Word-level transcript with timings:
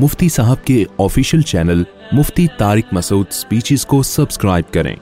مفتی 0.00 0.28
صاحب 0.34 0.58
کے 0.66 0.84
official 1.04 1.40
channel 1.48 1.82
Mufti 2.18 2.46
Tariq 2.58 2.92
Masood 2.94 3.32
speeches 3.38 3.84
کو 3.86 4.02
سبسکرائب 4.10 4.72
کریں 4.74 4.94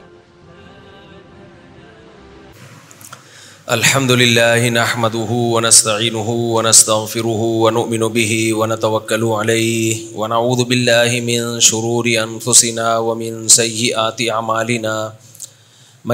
الحمد 3.77 4.11
لله 4.23 4.71
نحمده 4.77 5.37
ونستعينه 5.57 6.33
ونستغفره 6.55 7.51
ونؤمن 7.65 8.05
به 8.17 8.39
ونتوكل 8.61 9.27
عليه 9.35 10.01
ونعوذ 10.23 10.63
بالله 10.73 11.21
من 11.29 11.61
شرور 11.67 12.09
أنفسنا 12.23 12.87
ومن 13.11 13.37
سيئات 13.59 14.23
أعمالنا 14.39 14.95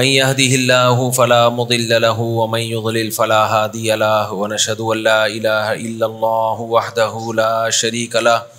من 0.01 0.09
يهده 0.09 0.59
الله 0.59 1.09
فلا 1.21 1.41
مضل 1.61 1.95
له 2.05 2.19
ومن 2.35 2.61
يضلل 2.75 3.09
فلا 3.17 3.41
هادي 3.55 3.89
له 4.03 4.31
ونشهد 4.43 4.91
أن 4.91 5.03
لا 5.09 5.17
إله 5.25 5.73
إلا 5.73 6.05
الله 6.11 6.61
وحده 6.75 7.39
لا 7.41 7.51
شريك 7.81 8.15
له 8.29 8.56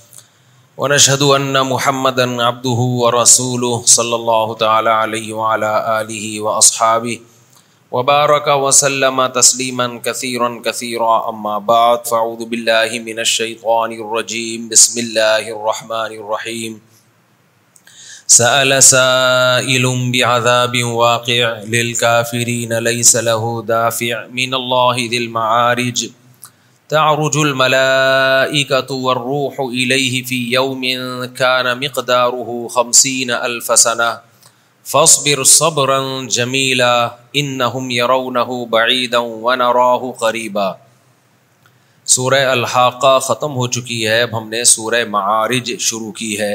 ونشهد 0.80 1.22
أن 1.34 1.56
محمدًا 1.68 2.24
عبده 2.42 2.84
ورسوله 2.98 3.84
صلى 3.84 4.18
الله 4.20 4.54
تعالى 4.58 4.90
عليه 4.90 5.32
وعلى 5.38 6.02
آله 6.02 6.26
وأصحابه 6.40 7.20
وبارك 7.92 8.46
وسلم 8.64 9.18
تسليما 9.38 9.86
كثيرا 10.04 10.62
كثيرا 10.66 11.14
أما 11.30 11.54
بعد 11.70 12.06
فعوذ 12.10 12.44
بالله 12.52 13.00
من 13.08 13.18
الشيطان 13.24 13.96
الرجيم 13.96 14.68
بسم 14.74 15.00
الله 15.02 15.50
الرحمن 15.56 16.14
الرحيم 16.20 16.78
سأل 18.38 18.78
سائل 18.90 19.90
بعذاب 20.14 20.78
واقع 20.84 21.58
للكافرين 21.76 22.78
ليس 22.90 23.16
له 23.32 23.60
دافع 23.74 24.24
من 24.40 24.54
الله 24.62 24.96
ذي 25.16 25.24
المعارج 25.26 26.06
تعرج 26.92 27.36
والروح 28.90 29.56
يوم 29.80 30.84
كان 31.40 31.66
مقداره 31.80 32.68
خمسين 32.76 33.30
ألف 33.30 33.78
سنة 33.78 34.12
فاصبر 34.92 35.42
صبرا 35.56 35.98
جميلا 36.36 37.10
جمیلا 37.34 37.68
يرونه 37.96 38.56
بعيدا 38.76 39.18
ونراه 39.46 40.12
قريبا 40.26 40.68
سورہ 42.16 42.38
الحاقہ 42.56 43.08
ختم 43.28 43.56
ہو 43.56 43.66
چکی 43.78 43.96
ہے 44.08 44.20
اب 44.22 44.36
ہم 44.40 44.48
نے 44.48 44.62
سورہ 44.74 45.02
معارج 45.16 45.72
شروع 45.86 46.12
کی 46.22 46.30
ہے 46.40 46.54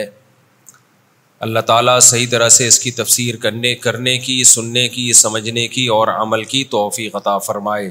اللہ 1.48 1.66
تعالیٰ 1.74 2.00
صحیح 2.12 2.26
طرح 2.38 2.50
سے 2.62 2.68
اس 2.68 2.80
کی 2.86 2.92
تفسیر 3.06 3.36
کرنے 3.46 3.76
کرنے 3.90 4.18
کی 4.30 4.44
سننے 4.60 4.88
کی 4.98 5.12
سمجھنے 5.26 5.68
کی 5.78 5.86
اور 5.98 6.08
عمل 6.22 6.44
کی 6.56 6.64
توفیق 6.78 7.16
عطا 7.16 7.38
فرمائے 7.50 7.90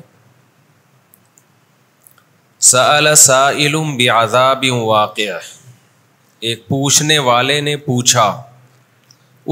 سأل 2.70 3.08
سائل 3.18 3.74
بعذاب 3.98 4.64
واقع 4.82 5.22
ایک 6.48 6.60
پوچھنے 6.66 7.16
والے 7.28 7.60
نے 7.68 7.74
پوچھا 7.86 8.26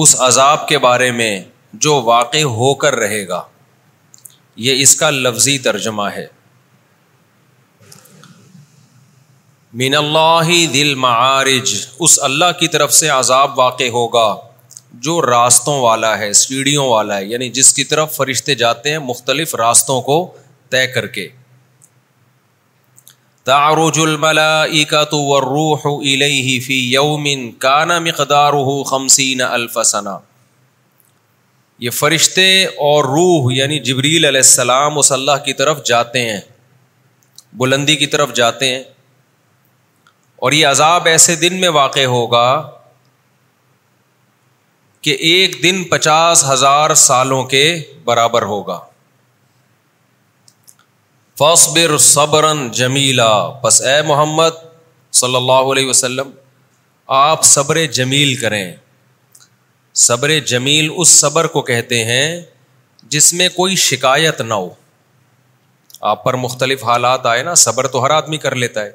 اس 0.02 0.14
عذاب 0.26 0.68
کے 0.68 0.78
بارے 0.84 1.10
میں 1.20 1.32
جو 1.86 1.94
واقع 2.08 2.42
ہو 2.58 2.72
کر 2.84 2.94
رہے 2.96 3.26
گا 3.28 3.40
یہ 4.66 4.82
اس 4.82 4.94
کا 5.00 5.08
لفظی 5.24 5.56
ترجمہ 5.64 6.06
ہے 6.16 6.26
من 9.82 9.94
اللہ 10.02 10.52
دل 10.74 10.94
معارج 11.06 11.74
اس 12.06 12.18
اللہ 12.30 12.52
کی 12.60 12.68
طرف 12.76 12.92
سے 13.00 13.08
عذاب 13.18 13.58
واقع 13.58 13.88
ہوگا 13.98 14.28
جو 15.08 15.20
راستوں 15.26 15.80
والا 15.82 16.16
ہے 16.18 16.32
سیڑھیوں 16.44 16.88
والا 16.90 17.16
ہے 17.18 17.24
یعنی 17.26 17.50
جس 17.60 17.72
کی 17.74 17.84
طرف 17.94 18.16
فرشتے 18.16 18.54
جاتے 18.64 18.90
ہیں 18.92 18.98
مختلف 19.12 19.54
راستوں 19.64 20.00
کو 20.12 20.24
طے 20.74 20.86
کر 20.94 21.06
کے 21.18 21.28
تعرج 23.50 23.98
والروح 24.90 25.86
الیہ 25.92 26.58
فی 26.66 26.74
یوم 26.92 27.26
کان 27.64 27.88
مقدارہ 28.02 28.24
داروحمسی 28.30 29.26
الف 29.46 29.78
سنہ 29.90 30.10
یہ 31.84 31.90
فرشتے 32.00 32.46
اور 32.88 33.04
روح 33.14 33.50
یعنی 33.54 33.78
جبریل 33.88 34.24
علیہ 34.30 34.40
السلام 34.46 34.98
اس 34.98 35.10
اللہ 35.18 35.42
کی 35.44 35.52
طرف 35.62 35.82
جاتے 35.90 36.20
ہیں 36.28 36.40
بلندی 37.62 37.96
کی 38.02 38.06
طرف 38.14 38.34
جاتے 38.40 38.68
ہیں 38.74 38.82
اور 40.46 40.52
یہ 40.58 40.66
عذاب 40.66 41.06
ایسے 41.14 41.36
دن 41.44 41.60
میں 41.60 41.68
واقع 41.78 42.04
ہوگا 42.16 42.46
کہ 45.08 45.16
ایک 45.32 45.62
دن 45.62 45.82
پچاس 45.96 46.44
ہزار 46.52 46.94
سالوں 47.06 47.42
کے 47.54 47.64
برابر 48.12 48.42
ہوگا 48.52 48.78
جمیلا 52.72 53.32
بس 53.62 53.80
اے 53.86 54.00
محمد 54.06 54.62
صلی 55.20 55.36
اللہ 55.36 55.70
علیہ 55.72 55.88
وسلم 55.88 56.30
آپ 57.20 57.44
صبر 57.50 57.84
جمیل 57.98 58.34
کریں 58.40 58.64
صبر 60.08 60.38
جمیل 60.52 60.88
اس 60.96 61.08
صبر 61.20 61.46
کو 61.54 61.62
کہتے 61.70 62.02
ہیں 62.04 62.26
جس 63.14 63.32
میں 63.34 63.48
کوئی 63.56 63.76
شکایت 63.88 64.40
نہ 64.40 64.54
ہو 64.54 64.68
آپ 66.10 66.22
پر 66.24 66.34
مختلف 66.42 66.84
حالات 66.84 67.26
آئے 67.26 67.42
نا 67.42 67.54
صبر 67.62 67.86
تو 67.94 68.04
ہر 68.04 68.10
آدمی 68.20 68.36
کر 68.44 68.54
لیتا 68.64 68.82
ہے 68.84 68.90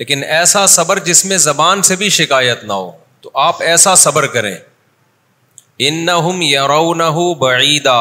لیکن 0.00 0.22
ایسا 0.38 0.66
صبر 0.76 0.98
جس 1.08 1.24
میں 1.24 1.36
زبان 1.46 1.82
سے 1.88 1.96
بھی 1.96 2.08
شکایت 2.18 2.64
نہ 2.70 2.72
ہو 2.80 2.90
تو 3.20 3.30
آپ 3.48 3.62
ایسا 3.72 3.94
صبر 4.06 4.26
کریں 4.38 4.54
ان 5.88 6.04
نہ 6.06 7.04
ہو 7.18 7.32
بعیدہ 7.44 7.98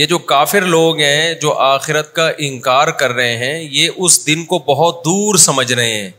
یہ 0.00 0.06
جو 0.10 0.18
کافر 0.28 0.64
لوگ 0.74 1.00
ہیں 1.00 1.34
جو 1.40 1.52
آخرت 1.62 2.14
کا 2.14 2.28
انکار 2.46 2.88
کر 3.00 3.12
رہے 3.12 3.36
ہیں 3.36 3.58
یہ 3.72 3.88
اس 4.04 4.26
دن 4.26 4.44
کو 4.52 4.58
بہت 4.66 5.04
دور 5.04 5.34
سمجھ 5.48 5.72
رہے 5.72 5.92
ہیں 5.94 6.10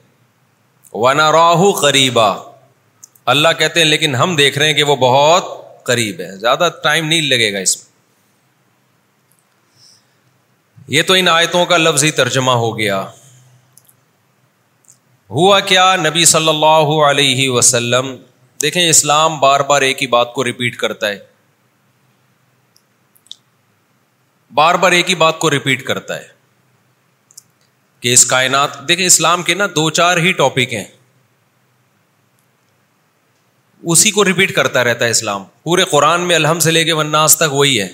ونا 1.04 1.32
راہو 1.32 1.72
قریبا 1.80 2.28
اللہ 3.34 3.58
کہتے 3.60 3.80
ہیں 3.80 3.88
لیکن 3.88 4.16
ہم 4.16 4.36
دیکھ 4.36 4.58
رہے 4.58 4.68
ہیں 4.68 4.74
کہ 4.74 4.84
وہ 4.92 4.96
بہت 5.06 5.46
قریب 5.90 6.20
ہے 6.22 6.36
زیادہ 6.38 6.70
ٹائم 6.84 7.06
نہیں 7.08 7.22
لگے 7.32 7.52
گا 7.54 7.60
اس 7.68 7.76
میں 7.78 7.92
یہ 10.98 11.02
تو 11.08 11.14
ان 11.22 11.28
آیتوں 11.32 11.66
کا 11.66 11.78
لفظی 11.78 12.12
ترجمہ 12.22 12.52
ہو 12.64 12.78
گیا 12.78 13.00
ہوا 15.36 15.60
کیا 15.74 15.96
نبی 16.06 16.26
صلی 16.36 16.48
اللہ 16.50 16.90
علیہ 17.10 17.50
وسلم 17.50 18.16
دیکھیں 18.62 18.88
اسلام 18.88 19.40
بار 19.40 19.60
بار 19.70 19.82
ایک 19.90 20.02
ہی 20.02 20.08
بات 20.16 20.34
کو 20.34 20.44
ریپیٹ 20.44 20.76
کرتا 20.84 21.10
ہے 21.10 21.18
بار 24.58 24.76
بار 24.82 24.92
ایک 24.96 25.10
ہی 25.10 25.14
بات 25.22 25.38
کو 25.40 25.50
ریپیٹ 25.52 25.84
کرتا 25.86 26.16
ہے 26.18 26.28
کہ 28.00 28.12
اس 28.14 28.26
کائنات 28.34 28.78
دیکھیں 28.88 29.06
اسلام 29.06 29.44
کے 29.44 29.54
نا 29.56 29.66
دو 29.76 29.90
چار 30.00 30.18
ہی 30.26 30.32
ٹاپک 30.42 30.74
ہیں 30.74 30.84
اسی 33.94 34.12
کو 34.18 34.26
ریپیٹ 34.26 34.54
کرتا 34.56 34.84
رہتا 34.84 35.06
ہے 35.06 35.10
اسلام 35.12 35.44
پورے 35.64 35.84
قرآن 35.92 36.28
میں 36.28 36.36
الحم 36.36 36.60
سے 36.66 36.72
لے 36.72 36.84
کے 36.90 36.94
وناس 37.00 37.38
تک 37.38 37.54
وہی 37.54 37.82
ہے 37.82 37.88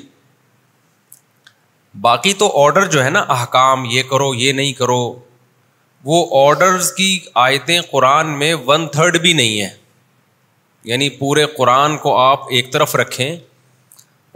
باقی 2.02 2.34
تو 2.44 2.52
آرڈر 2.64 2.86
جو 2.98 3.04
ہے 3.04 3.10
نا 3.10 3.22
احکام 3.38 3.86
یہ 3.92 4.04
کرو 4.10 4.34
یہ 4.40 4.52
نہیں 4.60 4.74
کرو 4.84 5.02
وہ 6.12 6.20
آڈر 6.46 6.78
کی 6.98 7.12
آیتیں 7.48 7.80
قرآن 7.92 8.38
میں 8.40 8.54
ون 8.66 8.88
تھرڈ 8.98 9.18
بھی 9.22 9.34
نہیں 9.42 9.62
ہے 9.62 9.70
یعنی 10.92 11.10
پورے 11.24 11.46
قرآن 11.58 11.98
کو 12.08 12.18
آپ 12.20 12.46
ایک 12.58 12.72
طرف 12.74 12.96
رکھیں 13.04 13.36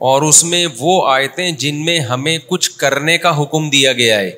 اور 0.10 0.22
اس 0.28 0.44
میں 0.44 0.66
وہ 0.78 0.94
آیتیں 1.10 1.50
جن 1.60 1.76
میں 1.86 1.98
ہمیں 2.08 2.38
کچھ 2.48 2.70
کرنے 2.78 3.18
کا 3.26 3.32
حکم 3.42 3.70
دیا 3.70 3.92
گیا 4.00 4.18
ہے 4.20 4.30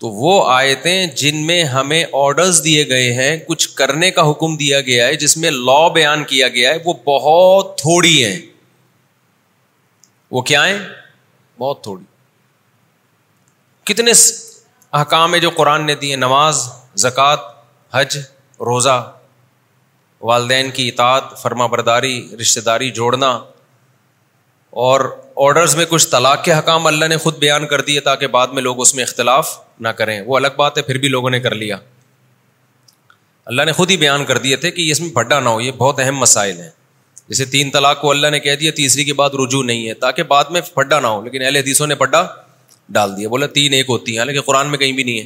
تو 0.00 0.08
وہ 0.18 0.34
آیتیں 0.54 1.06
جن 1.22 1.44
میں 1.46 1.62
ہمیں 1.72 2.04
آڈرز 2.20 2.60
دیے 2.64 2.86
گئے 2.88 3.12
ہیں 3.14 3.36
کچھ 3.46 3.68
کرنے 3.76 4.10
کا 4.18 4.22
حکم 4.30 4.56
دیا 4.56 4.80
گیا 4.90 5.06
ہے 5.06 5.16
جس 5.24 5.36
میں 5.44 5.50
لا 5.50 5.80
بیان 5.94 6.22
کیا 6.32 6.48
گیا 6.58 6.70
ہے 6.74 6.78
وہ 6.84 6.92
بہت 7.06 7.76
تھوڑی 7.78 8.12
ہیں 8.24 8.36
وہ 10.36 10.42
کیا 10.50 10.64
ہیں 10.66 10.78
بہت 11.62 11.82
تھوڑی 11.82 12.04
کتنے 13.92 14.12
احکام 15.00 15.34
ہیں 15.34 15.40
جو 15.40 15.50
قرآن 15.56 15.86
نے 15.86 15.94
دیے 16.04 16.16
نماز 16.26 16.62
زکوٰۃ 17.06 17.50
حج 17.94 18.18
روزہ 18.70 18.96
والدین 20.30 20.70
کی 20.78 20.88
اطاعت 20.88 21.36
فرما 21.42 21.66
برداری 21.76 22.16
رشتے 22.40 22.60
داری 22.70 22.90
جوڑنا 23.00 23.32
اور 24.82 25.00
آرڈرز 25.44 25.74
میں 25.76 25.84
کچھ 25.88 26.06
طلاق 26.10 26.42
کے 26.44 26.52
حکام 26.52 26.86
اللہ 26.86 27.04
نے 27.08 27.16
خود 27.24 27.36
بیان 27.38 27.66
کر 27.66 27.80
دیے 27.90 28.00
تاکہ 28.06 28.26
بعد 28.36 28.46
میں 28.54 28.62
لوگ 28.62 28.80
اس 28.80 28.94
میں 28.94 29.02
اختلاف 29.04 29.50
نہ 29.80 29.88
کریں 30.00 30.20
وہ 30.26 30.36
الگ 30.36 30.56
بات 30.56 30.76
ہے 30.78 30.82
پھر 30.88 30.98
بھی 31.04 31.08
لوگوں 31.08 31.30
نے 31.30 31.38
کر 31.40 31.54
لیا 31.60 31.76
اللہ 33.52 33.62
نے 33.66 33.72
خود 33.78 33.90
ہی 33.90 33.96
بیان 33.96 34.24
کر 34.24 34.38
دیے 34.46 34.56
تھے 34.64 34.70
کہ 34.78 34.90
اس 34.92 35.00
میں 35.00 35.08
بھڈا 35.20 35.38
نہ 35.40 35.48
ہو 35.48 35.60
یہ 35.60 35.72
بہت 35.78 36.00
اہم 36.04 36.16
مسائل 36.18 36.58
ہیں 36.60 36.68
جیسے 37.28 37.44
تین 37.54 37.70
طلاق 37.70 38.00
کو 38.00 38.10
اللہ 38.10 38.30
نے 38.34 38.40
کہہ 38.46 38.54
دیا 38.60 38.70
تیسری 38.76 39.04
کے 39.04 39.14
بعد 39.22 39.38
رجوع 39.42 39.62
نہیں 39.70 39.86
ہے 39.88 39.94
تاکہ 40.06 40.22
بعد 40.34 40.50
میں 40.56 40.60
پڈا 40.74 41.00
نہ 41.00 41.06
ہو 41.06 41.22
لیکن 41.24 41.42
اہل 41.42 41.56
حدیثوں 41.56 41.86
نے 41.86 41.94
پڈا 42.02 42.22
ڈال 42.98 43.16
دیا 43.16 43.28
بولا 43.28 43.46
تین 43.60 43.72
ایک 43.72 43.90
ہوتی 43.96 44.12
ہیں 44.12 44.18
حالانکہ 44.18 44.40
قرآن 44.50 44.70
میں 44.70 44.78
کہیں 44.78 44.92
بھی 44.92 45.02
نہیں 45.04 45.18
ہے 45.20 45.24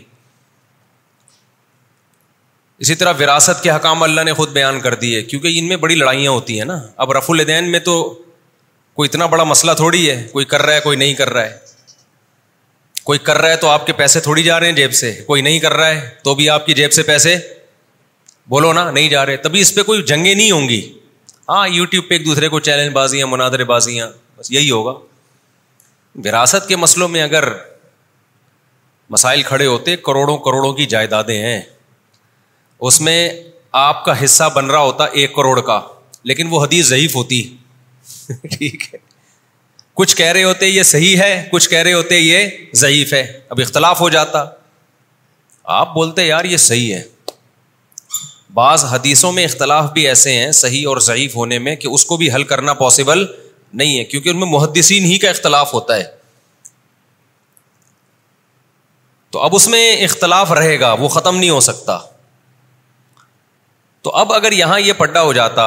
اسی 2.84 2.94
طرح 2.94 3.12
وراثت 3.20 3.62
کے 3.62 3.70
حکام 3.70 4.02
اللہ 4.02 4.20
نے 4.24 4.32
خود 4.40 4.48
بیان 4.60 4.80
کر 4.80 4.94
دیے 5.04 5.22
کیونکہ 5.32 5.58
ان 5.58 5.68
میں 5.68 5.76
بڑی 5.86 5.94
لڑائیاں 5.94 6.32
ہوتی 6.32 6.58
ہیں 6.58 6.64
نا 6.66 6.80
اب 7.04 7.12
رف 7.12 7.30
الدین 7.30 7.70
میں 7.72 7.78
تو 7.90 7.94
کوئی 8.98 9.08
اتنا 9.12 9.26
بڑا 9.32 9.42
مسئلہ 9.44 9.72
تھوڑی 9.78 10.08
ہے 10.10 10.14
کوئی 10.30 10.44
کر 10.52 10.62
رہا 10.62 10.74
ہے 10.74 10.80
کوئی 10.84 10.96
نہیں 10.98 11.12
کر 11.14 11.30
رہا 11.32 11.42
ہے 11.44 11.58
کوئی 13.04 13.18
کر 13.26 13.38
رہا 13.38 13.48
ہے 13.50 13.56
تو 13.64 13.68
آپ 13.68 13.84
کے 13.86 13.92
پیسے 13.98 14.20
تھوڑی 14.20 14.42
جا 14.42 14.58
رہے 14.60 14.66
ہیں 14.68 14.74
جیب 14.76 14.92
سے 15.00 15.12
کوئی 15.26 15.42
نہیں 15.42 15.58
کر 15.64 15.72
رہا 15.76 15.88
ہے 15.88 16.00
تو 16.22 16.34
بھی 16.34 16.48
آپ 16.50 16.64
کی 16.66 16.74
جیب 16.78 16.92
سے 16.92 17.02
پیسے 17.10 17.36
بولو 18.54 18.72
نا 18.72 18.90
نہیں 18.90 19.08
جا 19.08 19.24
رہے 19.26 19.36
تبھی 19.44 19.60
اس 19.60 19.74
پہ 19.74 19.82
کوئی 19.90 20.02
جنگیں 20.02 20.34
نہیں 20.34 20.50
ہوں 20.50 20.68
گی 20.68 20.80
ہاں 21.48 21.68
یو 21.72 21.84
ٹیوب 21.92 22.08
پہ 22.08 22.14
ایک 22.14 22.24
دوسرے 22.26 22.48
کو 22.54 22.60
چیلنج 22.70 22.92
بازیاں 22.94 23.26
مناظر 23.26 23.64
بازیاں 23.70 24.08
بس 24.38 24.50
یہی 24.52 24.70
ہوگا 24.70 24.94
وراثت 26.28 26.68
کے 26.68 26.76
مسئلوں 26.86 27.08
میں 27.08 27.22
اگر 27.22 27.48
مسائل 29.10 29.42
کھڑے 29.52 29.66
ہوتے 29.66 29.96
کروڑوں 30.10 30.36
کروڑوں 30.48 30.72
کی 30.80 30.86
جائیدادیں 30.96 31.36
ہیں 31.42 31.60
اس 32.88 33.00
میں 33.08 33.20
آپ 33.84 34.04
کا 34.04 34.22
حصہ 34.24 34.50
بن 34.54 34.70
رہا 34.70 34.80
ہوتا 34.90 35.04
ایک 35.22 35.34
کروڑ 35.36 35.60
کا 35.70 35.80
لیکن 36.32 36.48
وہ 36.50 36.64
حدیث 36.64 36.86
ضعیف 36.88 37.16
ہوتی 37.16 37.42
ٹھیک 38.58 38.82
ہے 38.94 38.98
کچھ 39.94 40.14
کہہ 40.16 40.26
رہے 40.32 40.42
ہوتے 40.44 40.66
یہ 40.66 40.82
صحیح 40.94 41.16
ہے 41.18 41.30
کچھ 41.52 41.68
کہہ 41.68 41.78
رہے 41.82 41.92
ہوتے 41.92 42.18
یہ 42.18 42.48
ضعیف 42.80 43.12
ہے 43.12 43.22
اب 43.48 43.60
اختلاف 43.62 44.00
ہو 44.00 44.08
جاتا 44.16 44.44
آپ 45.78 45.92
بولتے 45.94 46.24
یار 46.26 46.44
یہ 46.44 46.56
صحیح 46.66 46.94
ہے 46.94 47.02
بعض 48.54 48.84
حدیثوں 48.90 49.32
میں 49.32 49.44
اختلاف 49.44 49.90
بھی 49.92 50.06
ایسے 50.08 50.32
ہیں 50.34 50.50
صحیح 50.60 50.86
اور 50.88 50.96
ضعیف 51.06 51.34
ہونے 51.36 51.58
میں 51.66 51.74
کہ 51.82 51.88
اس 51.88 52.04
کو 52.12 52.16
بھی 52.16 52.30
حل 52.34 52.44
کرنا 52.52 52.74
پاسبل 52.84 53.24
نہیں 53.80 53.98
ہے 53.98 54.04
کیونکہ 54.12 54.28
ان 54.28 54.38
میں 54.40 54.46
محدثین 54.50 55.04
ہی 55.04 55.18
کا 55.24 55.30
اختلاف 55.30 55.74
ہوتا 55.74 55.96
ہے 55.96 56.04
تو 59.36 59.40
اب 59.48 59.54
اس 59.54 59.66
میں 59.68 59.90
اختلاف 60.04 60.52
رہے 60.60 60.78
گا 60.80 60.92
وہ 61.00 61.08
ختم 61.16 61.36
نہیں 61.38 61.50
ہو 61.50 61.60
سکتا 61.68 61.98
تو 64.02 64.10
اب 64.22 64.32
اگر 64.32 64.52
یہاں 64.62 64.80
یہ 64.80 64.92
پڈا 64.98 65.22
ہو 65.22 65.32
جاتا 65.32 65.64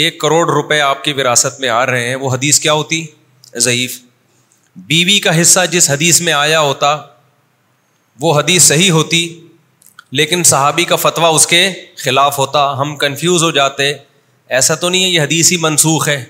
ایک 0.00 0.20
کروڑ 0.20 0.46
روپے 0.50 0.80
آپ 0.80 1.02
کی 1.04 1.12
وراثت 1.18 1.60
میں 1.60 1.68
آ 1.68 1.84
رہے 1.86 2.08
ہیں 2.08 2.14
وہ 2.22 2.32
حدیث 2.34 2.58
کیا 2.60 2.72
ہوتی 2.72 3.02
ضعیف 3.66 3.98
بیوی 4.86 5.18
کا 5.20 5.40
حصہ 5.40 5.64
جس 5.70 5.88
حدیث 5.90 6.20
میں 6.22 6.32
آیا 6.32 6.60
ہوتا 6.60 6.96
وہ 8.20 8.38
حدیث 8.38 8.62
صحیح 8.64 8.90
ہوتی 8.90 9.20
لیکن 10.18 10.42
صحابی 10.50 10.84
کا 10.90 10.96
فتویٰ 10.96 11.34
اس 11.34 11.46
کے 11.46 11.62
خلاف 12.04 12.38
ہوتا 12.38 12.70
ہم 12.80 12.96
کنفیوز 12.98 13.42
ہو 13.42 13.50
جاتے 13.60 13.92
ایسا 14.58 14.74
تو 14.82 14.88
نہیں 14.88 15.04
ہے 15.04 15.08
یہ 15.08 15.20
حدیث 15.20 15.50
ہی 15.52 15.56
منسوخ 15.60 16.08
ہے 16.08 16.24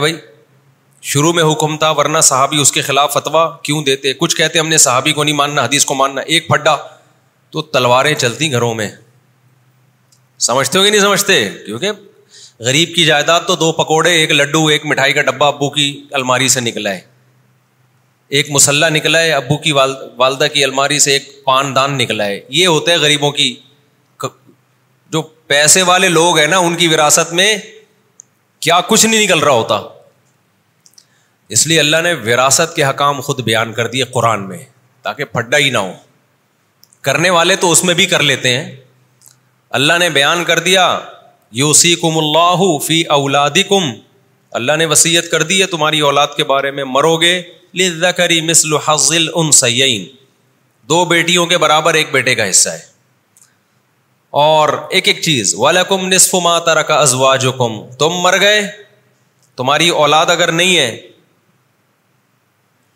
بھائی 0.00 0.14
شروع 1.10 1.32
میں 1.32 1.42
حکم 1.50 1.76
تھا 1.78 1.90
ورنہ 1.98 2.20
صحابی 2.28 2.60
اس 2.60 2.72
کے 2.72 2.80
خلاف 2.82 3.12
فتویٰ 3.14 3.46
کیوں 3.62 3.82
دیتے 3.84 4.12
کچھ 4.18 4.36
کہتے 4.36 4.58
ہم 4.58 4.68
نے 4.68 4.76
صحابی 4.78 5.12
کو 5.12 5.24
نہیں 5.24 5.34
ماننا 5.34 5.64
حدیث 5.64 5.84
کو 5.84 5.94
ماننا 5.94 6.20
ایک 6.20 6.48
پھڈا 6.48 6.76
تو 7.52 7.62
تلواریں 7.76 8.14
چلتی 8.14 8.50
گھروں 8.52 8.74
میں 8.80 8.90
سمجھتے 10.48 10.78
ہو 10.78 10.84
کہ 10.84 10.90
نہیں 10.90 11.00
سمجھتے 11.00 11.42
کیونکہ 11.66 11.92
غریب 12.66 12.94
کی 12.94 13.04
جائیداد 13.06 13.40
تو 13.46 13.54
دو 13.56 13.70
پکوڑے 13.72 14.10
ایک 14.18 14.30
لڈو 14.32 14.64
ایک 14.66 14.86
مٹھائی 14.86 15.12
کا 15.12 15.22
ڈبہ 15.22 15.46
ابو 15.46 15.68
کی 15.70 15.84
الماری 16.18 16.48
سے 16.54 16.60
نکلا 16.60 16.90
ہے 16.94 17.00
ایک 18.38 18.50
مسلح 18.50 18.88
نکلا 18.92 19.20
ہے 19.22 19.32
ابو 19.32 19.56
کی 19.66 19.72
والدہ 19.72 20.46
کی 20.54 20.64
الماری 20.64 20.98
سے 21.04 21.12
ایک 21.12 21.28
پان 21.44 21.74
دان 21.76 21.96
نکلا 21.98 22.24
ہے 22.26 22.40
یہ 22.56 22.66
ہوتا 22.66 22.90
ہے 22.92 22.96
غریبوں 23.04 23.30
کی 23.36 23.54
جو 25.12 25.22
پیسے 25.52 25.82
والے 25.90 26.08
لوگ 26.08 26.38
ہیں 26.38 26.46
نا 26.46 26.58
ان 26.64 26.74
کی 26.76 26.88
وراثت 26.94 27.32
میں 27.34 27.56
کیا 28.66 28.80
کچھ 28.88 29.04
نہیں 29.06 29.22
نکل 29.24 29.38
رہا 29.44 29.52
ہوتا 29.52 29.80
اس 31.56 31.66
لیے 31.66 31.78
اللہ 31.80 32.00
نے 32.04 32.12
وراثت 32.24 32.74
کے 32.76 32.84
حکام 32.84 33.20
خود 33.28 33.40
بیان 33.44 33.72
کر 33.74 33.86
دیے 33.94 34.04
قرآن 34.14 34.48
میں 34.48 34.58
تاکہ 35.02 35.24
پھڈا 35.34 35.58
ہی 35.58 35.70
نہ 35.70 35.78
ہو 35.78 35.92
کرنے 37.08 37.30
والے 37.30 37.56
تو 37.64 37.70
اس 37.72 37.84
میں 37.84 37.94
بھی 38.02 38.06
کر 38.06 38.22
لیتے 38.30 38.56
ہیں 38.56 38.70
اللہ 39.80 39.98
نے 40.00 40.10
بیان 40.18 40.44
کر 40.44 40.58
دیا 40.68 40.86
کم 42.00 42.16
اللہ 42.18 42.62
فی 42.84 43.00
اولادی 43.16 43.62
کم 43.68 43.90
اللہ 44.58 44.76
نے 44.78 44.86
وسیعت 44.86 45.30
کر 45.30 45.42
دی 45.50 45.60
ہے 45.60 45.66
تمہاری 45.70 46.00
اولاد 46.08 46.28
کے 46.36 46.44
بارے 46.44 46.70
میں 46.78 46.84
مرو 46.84 47.16
گے 47.20 47.38
حضل 48.86 49.28
ان 49.34 49.50
سین 49.52 50.04
دو 50.88 51.04
بیٹیوں 51.04 51.44
کے 51.46 51.58
برابر 51.58 51.94
ایک 51.94 52.10
بیٹے 52.12 52.34
کا 52.34 52.48
حصہ 52.50 52.68
ہے 52.68 52.80
اور 54.42 54.68
ایک 54.96 55.08
ایک 55.08 55.20
چیز 55.22 55.54
والا 55.58 55.82
ازوا 56.96 57.34
جو 57.44 57.52
کم 57.62 57.80
تم 57.98 58.16
مر 58.22 58.38
گئے 58.40 58.60
تمہاری 59.56 59.88
اولاد 60.04 60.30
اگر 60.36 60.52
نہیں 60.58 60.76
ہے 60.78 60.90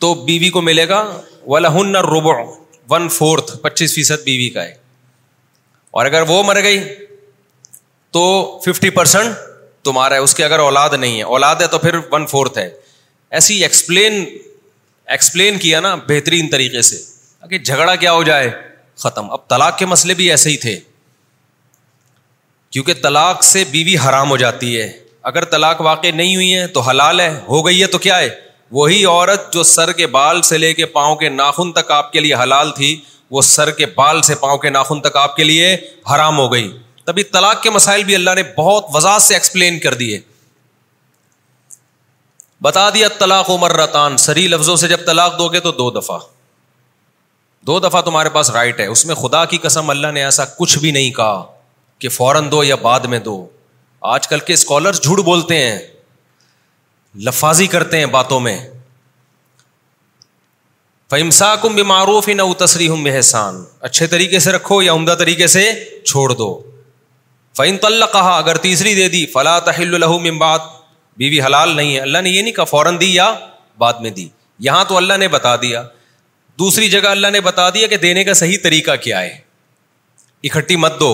تو 0.00 0.12
بیوی 0.25 0.50
کو 0.50 0.61
ملے 0.66 0.88
گا 0.88 1.04
ولہن 1.47 1.97
ربع 2.16 2.35
ون 2.90 3.09
فورتھ 3.18 3.52
پچیس 3.62 3.94
فیصد 3.94 4.25
بیوی 4.25 4.49
کا 4.56 4.64
ہے 4.64 4.75
اور 6.00 6.06
اگر 6.06 6.28
وہ 6.28 6.42
مر 6.47 6.62
گئی 6.62 6.78
تو 8.12 8.23
ففٹی 8.64 8.88
پرسینٹ 8.97 9.35
تمہارا 9.85 10.14
ہے 10.14 10.21
اس 10.21 10.35
کی 10.35 10.45
اگر 10.45 10.59
اولاد 10.59 10.90
نہیں 11.00 11.16
ہے 11.19 11.23
اولاد 11.37 11.61
ہے 11.61 11.66
تو 11.75 11.78
پھر 11.85 11.97
ون 12.11 12.26
فورتھ 12.33 12.59
ہے 12.59 12.69
ایسی 13.38 13.54
ایکسپلین 13.62 14.25
ایکسپلین 15.14 15.59
کیا 15.59 15.81
نا 15.87 15.95
بہترین 16.09 16.49
طریقے 16.52 16.83
سے 16.88 16.99
جھگڑا 17.59 17.95
کیا 18.02 18.12
ہو 18.12 18.23
جائے 18.23 18.50
ختم 19.02 19.31
اب 19.33 19.47
طلاق 19.49 19.78
کے 19.78 19.87
مسئلے 19.92 20.14
بھی 20.14 20.31
ایسے 20.31 20.50
ہی 20.50 20.57
تھے 20.66 20.78
کیونکہ 22.75 22.95
طلاق 23.02 23.42
سے 23.45 23.62
بیوی 23.71 23.97
حرام 24.07 24.31
ہو 24.31 24.37
جاتی 24.45 24.78
ہے 24.81 24.90
اگر 25.31 25.45
طلاق 25.57 25.81
واقع 25.88 26.11
نہیں 26.14 26.35
ہوئی 26.37 26.54
ہے 26.54 26.66
تو 26.76 26.81
حلال 26.90 27.21
ہے 27.21 27.31
ہو 27.49 27.64
گئی 27.66 27.81
ہے 27.81 27.87
تو 27.95 27.99
کیا 28.07 28.19
ہے 28.19 28.28
وہی 28.78 29.04
عورت 29.04 29.52
جو 29.54 29.62
سر 29.73 29.92
کے 30.02 30.07
بال 30.19 30.42
سے 30.50 30.59
لے 30.59 30.73
کے 30.75 30.87
پاؤں 31.00 31.16
کے 31.23 31.28
ناخن 31.40 31.73
تک 31.81 31.90
آپ 31.97 32.12
کے 32.12 32.21
لیے 32.21 32.35
حلال 32.42 32.71
تھی 32.76 32.95
وہ 33.37 33.42
سر 33.57 33.71
کے 33.81 33.87
بال 33.97 34.23
سے 34.28 34.35
پاؤں 34.45 34.59
کے 34.66 34.71
ناخن 34.78 35.00
تک 35.09 35.16
آپ 35.16 35.37
کے 35.37 35.45
لیے 35.45 35.75
حرام 36.14 36.38
ہو 36.38 36.50
گئی 36.52 36.71
تبھی 37.04 37.23
طلاق 37.37 37.62
کے 37.62 37.71
مسائل 37.71 38.04
بھی 38.04 38.14
اللہ 38.14 38.35
نے 38.37 38.42
بہت 38.56 38.87
وضاحت 38.94 39.23
سے 39.23 39.35
ایکسپلین 39.35 39.78
کر 39.87 39.94
دیے 40.02 40.21
بتا 42.62 42.88
دیا 42.94 43.09
طلاق 43.18 43.50
و 43.50 43.56
مرتان 43.59 44.16
سری 44.26 44.47
لفظوں 44.49 44.76
سے 44.82 44.88
جب 44.88 45.04
طلاق 45.06 45.38
دو 45.38 45.49
گے 45.52 45.61
تو 45.61 45.73
دو 45.78 45.90
دفعہ 46.00 46.18
دو 47.66 47.78
دفعہ 47.80 48.00
تمہارے 48.11 48.28
پاس 48.35 48.50
رائٹ 48.50 48.80
ہے 48.80 48.87
اس 48.92 49.04
میں 49.06 49.14
خدا 49.14 49.44
کی 49.52 49.59
قسم 49.62 49.90
اللہ 49.90 50.12
نے 50.18 50.23
ایسا 50.25 50.44
کچھ 50.59 50.78
بھی 50.85 50.90
نہیں 50.99 51.11
کہا 51.18 51.42
کہ 52.04 52.09
فوراً 52.18 52.50
دو 52.50 52.62
یا 52.64 52.75
بعد 52.85 53.00
میں 53.14 53.18
دو 53.26 53.35
آج 54.14 54.28
کل 54.28 54.40
کے 54.47 54.52
اسکالر 54.52 54.92
جھوٹ 55.02 55.18
بولتے 55.25 55.59
ہیں 55.66 55.78
لفاظی 57.26 57.66
کرتے 57.76 57.99
ہیں 57.99 58.06
باتوں 58.16 58.40
میں 58.47 58.56
فہمسا 61.11 61.54
کم 61.62 61.75
بھی 61.75 61.82
معروف 61.92 62.28
ہی 62.28 62.35
نہ 62.35 62.42
اتسری 62.52 62.88
ہوں 62.88 63.04
بحسان 63.04 63.64
اچھے 63.88 64.06
طریقے 64.16 64.38
سے 64.49 64.52
رکھو 64.52 64.80
یا 64.82 64.92
عمدہ 64.92 65.14
طریقے 65.18 65.47
سے 65.56 65.64
چھوڑ 66.04 66.30
دو 66.32 66.50
فعین 67.56 67.76
تو 67.78 67.87
اللہ 67.87 68.04
کہا 68.12 68.37
اگر 68.37 68.56
تیسری 68.66 68.94
دے 68.94 69.09
دی 69.14 69.25
فلاں 69.32 69.59
الحم 69.66 69.94
الوم 69.94 70.38
بات 70.38 70.61
بیوی 71.23 71.40
حلال 71.40 71.75
نہیں 71.76 71.94
ہے 71.94 72.00
اللہ 72.00 72.18
نے 72.26 72.30
یہ 72.30 72.42
نہیں 72.42 72.52
کہا 72.54 72.64
فوراً 72.73 73.00
دی 73.00 73.12
یا 73.14 73.32
بعد 73.78 74.00
میں 74.04 74.11
دی 74.21 74.28
یہاں 74.68 74.85
تو 74.92 74.97
اللہ 74.97 75.16
نے 75.23 75.28
بتا 75.37 75.54
دیا 75.62 75.82
دوسری 76.59 76.88
جگہ 76.90 77.09
اللہ 77.16 77.30
نے 77.32 77.40
بتا 77.49 77.68
دیا 77.75 77.87
کہ 77.92 77.97
دینے 78.06 78.25
کا 78.25 78.32
صحیح 78.40 78.59
طریقہ 78.62 78.94
کیا 79.02 79.21
ہے 79.23 79.37
اکٹھی 80.50 80.76
مت 80.85 80.99
دو 81.00 81.12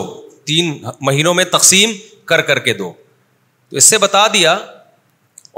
تین 0.50 0.72
مہینوں 1.08 1.34
میں 1.34 1.44
تقسیم 1.56 1.92
کر 2.32 2.40
کر 2.50 2.58
کے 2.68 2.72
دو 2.80 2.92
تو 3.70 3.76
اس 3.76 3.84
سے 3.94 3.98
بتا 4.06 4.26
دیا 4.32 4.52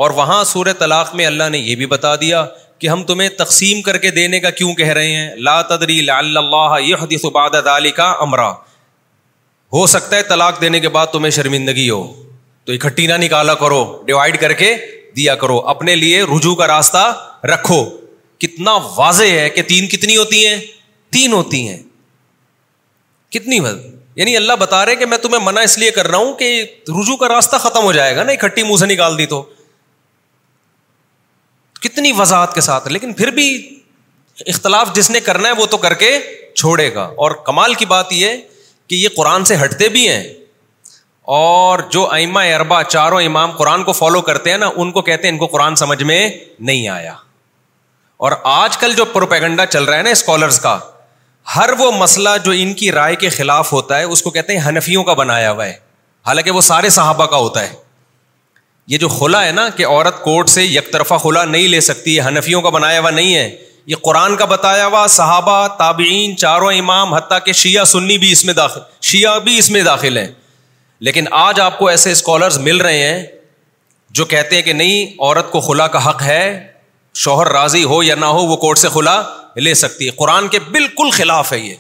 اور 0.05 0.11
وہاں 0.23 0.43
سور 0.53 0.67
طلاق 0.79 1.15
میں 1.17 1.27
اللہ 1.27 1.49
نے 1.53 1.59
یہ 1.59 1.75
بھی 1.83 1.87
بتا 1.93 2.15
دیا 2.25 2.45
کہ 2.79 2.89
ہم 2.89 3.03
تمہیں 3.05 3.29
تقسیم 3.39 3.83
کر 3.87 3.99
کے 4.05 4.11
دینے 4.19 4.41
کا 4.41 4.51
کیوں 4.61 4.75
کہہ 4.75 4.93
رہے 4.99 5.15
ہیں 5.15 5.31
لا 5.49 5.61
تدری 5.73 6.01
لا 6.11 6.19
اللہ 6.19 6.79
یہ 6.85 7.91
کا 7.97 8.11
امرا 8.27 8.51
ہو 9.73 9.85
سکتا 9.87 10.17
ہے 10.17 10.23
طلاق 10.29 10.61
دینے 10.61 10.79
کے 10.81 10.89
بعد 10.97 11.07
تمہیں 11.13 11.31
شرمندگی 11.31 11.89
ہو 11.91 12.01
تو 12.67 12.73
اکٹھی 12.73 13.07
نہ 13.07 13.15
نکالا 13.23 13.55
کرو 13.61 13.83
ڈیوائڈ 14.07 14.39
کر 14.41 14.53
کے 14.63 14.75
دیا 15.17 15.35
کرو 15.43 15.59
اپنے 15.73 15.95
لیے 15.97 16.23
رجوع 16.37 16.55
کا 16.57 16.67
راستہ 16.67 17.05
رکھو 17.53 17.79
کتنا 18.45 18.73
واضح 18.97 19.31
ہے 19.41 19.49
کہ 19.55 19.63
تین 19.71 19.87
کتنی 19.95 20.17
ہوتی 20.17 20.47
ہیں 20.47 20.57
تین 21.17 21.33
ہوتی 21.33 21.67
ہیں 21.69 21.79
کتنی 23.37 23.59
یعنی 24.17 24.37
اللہ 24.37 24.53
بتا 24.61 24.85
رہے 24.87 24.95
کہ 25.01 25.07
میں 25.07 25.17
تمہیں 25.23 25.39
منع 25.45 25.61
اس 25.65 25.77
لیے 25.79 25.91
کر 25.99 26.07
رہا 26.11 26.19
ہوں 26.19 26.33
کہ 26.39 26.49
رجوع 27.01 27.17
کا 27.17 27.29
راستہ 27.29 27.57
ختم 27.63 27.83
ہو 27.85 27.93
جائے 27.93 28.17
گا 28.17 28.25
نا 28.25 28.33
اکٹھی 28.33 28.63
منہ 28.69 28.77
سے 28.81 28.87
نکال 28.87 29.19
دی 29.19 29.27
تو 29.27 29.43
کتنی 31.81 32.13
وضاحت 32.19 32.55
کے 32.55 32.61
ساتھ 32.67 32.89
لیکن 32.93 33.13
پھر 33.21 33.31
بھی 33.37 33.47
اختلاف 34.53 34.95
جس 34.97 35.11
نے 35.11 35.21
کرنا 35.31 35.49
ہے 35.49 35.53
وہ 35.61 35.67
تو 35.71 35.77
کر 35.85 35.95
کے 36.03 36.11
چھوڑے 36.55 36.93
گا 36.95 37.05
اور 37.25 37.31
کمال 37.47 37.75
کی 37.83 37.87
بات 37.95 38.13
یہ 38.13 38.35
کہ 38.91 38.95
یہ 38.97 39.09
قرآن 39.17 39.45
سے 39.49 39.57
ہٹتے 39.63 39.89
بھی 39.95 40.09
ہیں 40.09 40.23
اور 41.35 41.79
جو 41.95 42.01
ائمہ 42.13 42.41
اربا 42.55 42.83
چاروں 42.85 43.21
امام 43.23 43.51
قرآن 43.57 43.83
کو 43.89 43.93
فالو 43.99 44.21
کرتے 44.29 44.51
ہیں 44.51 44.59
نا 44.59 44.71
ان 44.83 44.91
کو 44.93 45.03
کہتے 45.09 45.27
ہیں 45.27 45.33
ان 45.33 45.39
کو 45.39 45.47
قرآن 45.53 45.77
سمجھ 45.83 46.03
میں 46.11 46.19
نہیں 46.71 46.89
آیا 46.95 47.13
اور 48.27 48.33
آج 48.53 48.77
کل 48.79 48.93
جو 48.97 49.05
پروپیگنڈا 49.13 49.67
چل 49.67 49.85
رہا 49.85 49.97
ہے 49.99 50.03
نا 50.03 50.11
اسکالرس 50.17 50.59
کا 50.67 50.79
ہر 51.57 51.71
وہ 51.79 51.91
مسئلہ 51.99 52.29
جو 52.45 52.53
ان 52.63 52.73
کی 52.81 52.91
رائے 52.99 53.15
کے 53.23 53.29
خلاف 53.37 53.73
ہوتا 53.73 53.99
ہے 53.99 54.05
اس 54.17 54.23
کو 54.23 54.31
کہتے 54.31 54.57
ہیں 54.57 54.67
ہنفیوں 54.69 55.05
کا 55.05 55.13
بنایا 55.23 55.51
ہوا 55.53 55.67
ہے 55.67 55.73
حالانکہ 56.27 56.51
وہ 56.57 56.61
سارے 56.73 56.89
صحابہ 56.99 57.27
کا 57.27 57.37
ہوتا 57.47 57.63
ہے 57.69 57.73
یہ 58.95 58.99
جو 58.99 59.09
خلا 59.21 59.45
ہے 59.47 59.53
نا 59.61 59.69
کہ 59.77 59.87
عورت 59.87 60.23
کورٹ 60.23 60.49
سے 60.49 60.65
یک 60.65 60.93
طرفہ 60.93 61.15
خلا 61.23 61.45
نہیں 61.55 61.69
لے 61.77 61.81
سکتی 61.93 62.21
ہنفیوں 62.29 62.63
کا 62.63 62.71
بنایا 62.79 63.01
ہوا 63.01 63.11
نہیں 63.23 63.35
ہے 63.35 63.49
یہ 63.87 63.97
قرآن 64.03 64.37
کا 64.37 64.45
بتایا 64.45 64.87
ہوا 64.87 65.07
صحابہ 65.11 65.67
تابعین 65.79 66.37
چاروں 66.37 66.73
امام 66.73 67.15
حتیٰ 67.15 67.39
کہ 67.45 67.53
شیعہ 67.61 67.85
سنی 67.93 68.19
بھی 68.19 68.31
اس 68.33 68.45
میں 68.45 68.55
داخل 68.55 68.81
شیعہ 69.11 69.39
بھی 69.45 69.59
اس 69.59 69.71
میں 69.71 69.83
داخل 69.83 70.17
ہیں 70.19 70.31
لیکن 71.09 71.25
آج 71.41 71.61
آپ 71.61 71.79
کو 71.79 71.87
ایسے 71.89 72.11
اسکالرز 72.13 72.59
مل 72.59 72.77
رہے 72.87 73.09
ہیں 73.09 73.23
جو 74.19 74.25
کہتے 74.25 74.55
ہیں 74.57 74.63
کہ 74.63 74.73
نہیں 74.73 75.13
عورت 75.23 75.51
کو 75.51 75.61
خلا 75.61 75.87
کا 75.97 76.09
حق 76.09 76.23
ہے 76.23 76.43
شوہر 77.25 77.49
راضی 77.53 77.83
ہو 77.91 78.03
یا 78.03 78.15
نہ 78.15 78.25
ہو 78.37 78.43
وہ 78.47 78.57
کورٹ 78.57 78.79
سے 78.79 78.89
خلا 78.95 79.21
لے 79.57 79.75
سکتی 79.75 80.07
ہے 80.07 80.11
قرآن 80.17 80.49
کے 80.49 80.59
بالکل 80.73 81.11
خلاف 81.13 81.53
ہے 81.53 81.59
یہ 81.59 81.75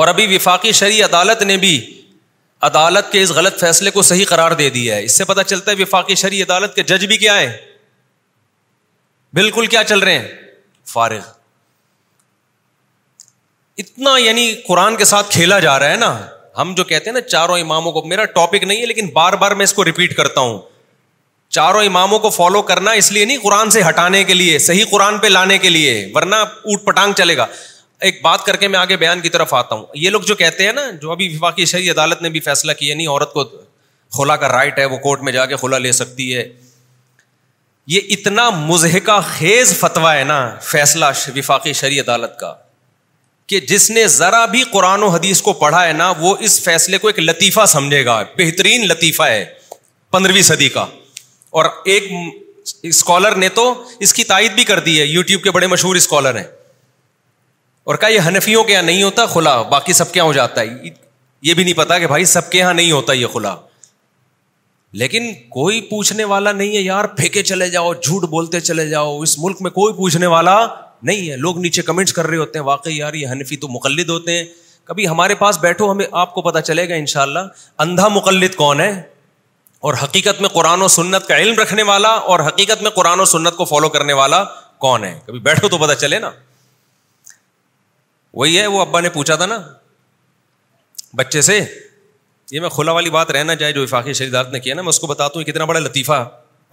اور 0.00 0.08
ابھی 0.08 0.34
وفاقی 0.34 0.72
شرعی 0.80 1.02
عدالت 1.02 1.42
نے 1.42 1.56
بھی 1.56 1.74
عدالت 2.68 3.10
کے 3.12 3.22
اس 3.22 3.30
غلط 3.38 3.58
فیصلے 3.60 3.90
کو 3.90 4.02
صحیح 4.10 4.24
قرار 4.28 4.52
دے 4.60 4.68
دیا 4.70 4.96
ہے 4.96 5.04
اس 5.04 5.16
سے 5.18 5.24
پتہ 5.24 5.40
چلتا 5.46 5.70
ہے 5.70 5.82
وفاقی 5.82 6.14
شرعی 6.22 6.42
عدالت 6.42 6.74
کے 6.74 6.82
جج 6.92 7.04
بھی 7.06 7.16
کیا 7.16 7.38
ہیں 7.40 7.48
بالکل 9.36 9.66
کیا 9.66 9.82
چل 9.84 9.98
رہے 9.98 10.18
ہیں 10.18 10.28
فارغ 10.92 11.24
اتنا 13.78 14.16
یعنی 14.24 14.44
قرآن 14.66 14.96
کے 14.96 15.04
ساتھ 15.04 15.30
کھیلا 15.30 15.58
جا 15.60 15.78
رہا 15.78 15.90
ہے 15.90 15.96
نا 16.02 16.10
ہم 16.58 16.72
جو 16.76 16.84
کہتے 16.90 17.10
ہیں 17.10 17.14
نا 17.14 17.20
چاروں 17.28 17.58
اماموں 17.58 17.92
کو 17.92 18.02
میرا 18.12 18.24
ٹاپک 18.36 18.62
نہیں 18.64 18.80
ہے 18.80 18.86
لیکن 18.86 19.06
بار 19.16 19.32
بار 19.42 19.52
میں 19.60 19.64
اس 19.64 19.72
کو 19.78 19.84
ریپیٹ 19.84 20.14
کرتا 20.16 20.40
ہوں 20.40 20.58
چاروں 21.56 21.82
اماموں 21.84 22.18
کو 22.18 22.30
فالو 22.36 22.62
کرنا 22.70 22.90
اس 23.00 23.10
لیے 23.12 23.24
نہیں 23.24 23.38
قرآن 23.42 23.70
سے 23.70 23.82
ہٹانے 23.88 24.22
کے 24.30 24.34
لیے 24.34 24.58
صحیح 24.68 24.84
قرآن 24.90 25.18
پہ 25.18 25.26
لانے 25.28 25.58
کے 25.58 25.68
لیے 25.70 25.92
ورنہ 26.14 26.34
اوٹ 26.36 26.84
پٹانگ 26.84 27.12
چلے 27.16 27.36
گا 27.36 27.46
ایک 28.08 28.20
بات 28.22 28.44
کر 28.46 28.56
کے 28.62 28.68
میں 28.68 28.78
آگے 28.78 28.96
بیان 29.02 29.20
کی 29.20 29.28
طرف 29.36 29.54
آتا 29.54 29.74
ہوں 29.74 29.84
یہ 30.04 30.10
لوگ 30.10 30.22
جو 30.30 30.34
کہتے 30.40 30.66
ہیں 30.66 30.72
نا 30.78 30.90
جو 31.02 31.10
ابھی 31.12 31.28
وفاقی 31.36 31.64
شہری 31.72 31.90
عدالت 31.90 32.22
نے 32.22 32.28
بھی 32.30 32.40
فیصلہ 32.48 32.72
کیا 32.72 32.94
نہیں 32.94 33.04
یعنی 33.04 33.14
عورت 33.14 33.32
کو 33.32 33.44
کھلا 34.16 34.36
کا 34.42 34.48
رائٹ 34.52 34.78
ہے 34.78 34.84
وہ 34.94 34.98
کورٹ 35.06 35.22
میں 35.28 35.32
جا 35.32 35.46
کے 35.52 35.56
کھلا 35.60 35.78
لے 35.86 35.92
سکتی 36.00 36.34
ہے 36.36 36.48
یہ 37.94 38.00
اتنا 38.10 38.48
مضحکہ 38.50 39.18
خیز 39.26 39.72
فتویٰ 39.78 40.14
ہے 40.18 40.22
نا 40.28 40.38
فیصلہ 40.62 41.04
وفاقی 41.36 41.72
شریع 41.80 42.00
عدالت 42.02 42.38
کا 42.38 42.52
کہ 43.48 43.60
جس 43.70 43.90
نے 43.90 44.06
ذرا 44.14 44.44
بھی 44.54 44.62
قرآن 44.72 45.02
و 45.02 45.08
حدیث 45.08 45.40
کو 45.42 45.52
پڑھا 45.60 45.84
ہے 45.86 45.92
نا 45.92 46.12
وہ 46.20 46.34
اس 46.46 46.60
فیصلے 46.62 46.98
کو 46.98 47.08
ایک 47.08 47.18
لطیفہ 47.18 47.64
سمجھے 47.74 48.04
گا 48.04 48.20
بہترین 48.38 48.86
لطیفہ 48.88 49.22
ہے 49.22 49.44
پندرہویں 50.12 50.42
صدی 50.48 50.68
کا 50.78 50.84
اور 51.58 51.64
ایک 51.94 52.04
اسکالر 52.82 53.34
نے 53.42 53.48
تو 53.58 53.66
اس 54.06 54.14
کی 54.14 54.24
تائید 54.30 54.52
بھی 54.54 54.64
کر 54.70 54.78
دی 54.88 54.98
ہے 55.00 55.04
یو 55.04 55.22
ٹیوب 55.28 55.42
کے 55.42 55.50
بڑے 55.58 55.66
مشہور 55.74 55.96
اسکالر 55.96 56.36
ہیں 56.36 56.46
اور 57.90 57.94
کہا 57.94 58.08
یہ 58.08 58.26
حنفیوں 58.28 58.64
کے 58.64 58.72
یہاں 58.72 58.82
نہیں 58.82 59.02
ہوتا 59.02 59.26
کھلا 59.32 59.60
باقی 59.76 59.92
سب 60.02 60.12
کے 60.12 60.18
یہاں 60.18 60.26
ہو 60.26 60.32
جاتا 60.32 60.60
ہے 60.60 60.88
یہ 61.48 61.54
بھی 61.54 61.64
نہیں 61.64 61.76
پتا 61.76 61.98
کہ 61.98 62.06
بھائی 62.12 62.24
سب 62.34 62.50
کے 62.50 62.58
یہاں 62.58 62.74
نہیں 62.74 62.92
ہوتا 62.92 63.12
یہ 63.12 63.26
کھلا 63.32 63.54
لیکن 65.00 65.32
کوئی 65.50 65.80
پوچھنے 65.88 66.24
والا 66.24 66.52
نہیں 66.52 66.76
ہے 66.76 66.80
یار 66.82 67.04
پھینکے 67.16 67.42
چلے 67.42 67.68
جاؤ 67.70 67.92
جھوٹ 67.94 68.24
بولتے 68.30 68.60
چلے 68.60 68.88
جاؤ 68.88 69.18
اس 69.22 69.38
ملک 69.38 69.56
میں 69.62 69.70
کوئی 69.70 69.94
پوچھنے 69.94 70.26
والا 70.34 70.54
نہیں 71.02 71.30
ہے 71.30 71.36
لوگ 71.36 71.58
نیچے 71.60 71.82
کمنٹس 71.82 72.12
کر 72.12 72.26
رہے 72.26 72.36
ہوتے 72.36 72.58
ہیں 72.58 72.66
واقعی 72.66 72.96
یار 72.96 73.14
یہ 73.14 73.28
حنفی 73.32 73.56
تو 73.64 73.68
مقلد 73.68 74.10
ہوتے 74.10 74.36
ہیں 74.36 74.44
کبھی 74.84 75.08
ہمارے 75.08 75.34
پاس 75.34 75.58
بیٹھو 75.60 75.90
ہمیں 75.90 76.06
آپ 76.12 76.34
کو 76.34 76.42
پتا 76.42 76.60
چلے 76.62 76.88
گا 76.88 76.94
ان 76.94 77.06
شاء 77.12 77.22
اللہ 77.22 77.48
اندھا 77.84 78.08
مقلد 78.08 78.54
کون 78.54 78.80
ہے 78.80 78.90
اور 79.86 79.94
حقیقت 80.02 80.40
میں 80.40 80.48
قرآن 80.48 80.82
و 80.82 80.88
سنت 80.88 81.26
کا 81.28 81.36
علم 81.38 81.58
رکھنے 81.60 81.82
والا 81.90 82.08
اور 82.34 82.40
حقیقت 82.46 82.82
میں 82.82 82.90
قرآن 82.90 83.20
و 83.20 83.24
سنت 83.34 83.56
کو 83.56 83.64
فالو 83.64 83.88
کرنے 83.96 84.12
والا 84.20 84.42
کون 84.86 85.04
ہے 85.04 85.18
کبھی 85.26 85.38
بیٹھو 85.48 85.68
تو 85.68 85.78
پتا 85.78 85.94
چلے 85.94 86.18
نا 86.18 86.30
وہی 88.34 88.58
ہے 88.60 88.66
وہ 88.66 88.80
ابا 88.80 89.00
نے 89.00 89.08
پوچھا 89.10 89.34
تھا 89.36 89.46
نا 89.46 89.58
بچے 91.16 91.40
سے 91.42 91.58
یہ 92.50 92.60
میں 92.60 92.68
کھلا 92.70 92.92
والی 92.92 93.10
بات 93.10 93.30
رہنا 93.30 93.54
چاہے 93.56 93.72
جو 93.72 93.82
وفاقی 93.82 94.12
شہری 94.12 94.28
عدالت 94.30 94.52
نے 94.52 94.58
کیا 94.60 94.74
نا 94.74 94.82
میں 94.82 94.88
اس 94.88 94.98
کو 95.00 95.06
بتاتا 95.06 95.38
ہوں 95.38 95.44
کتنا 95.44 95.64
بڑا 95.70 95.78
لطیفہ 95.80 96.24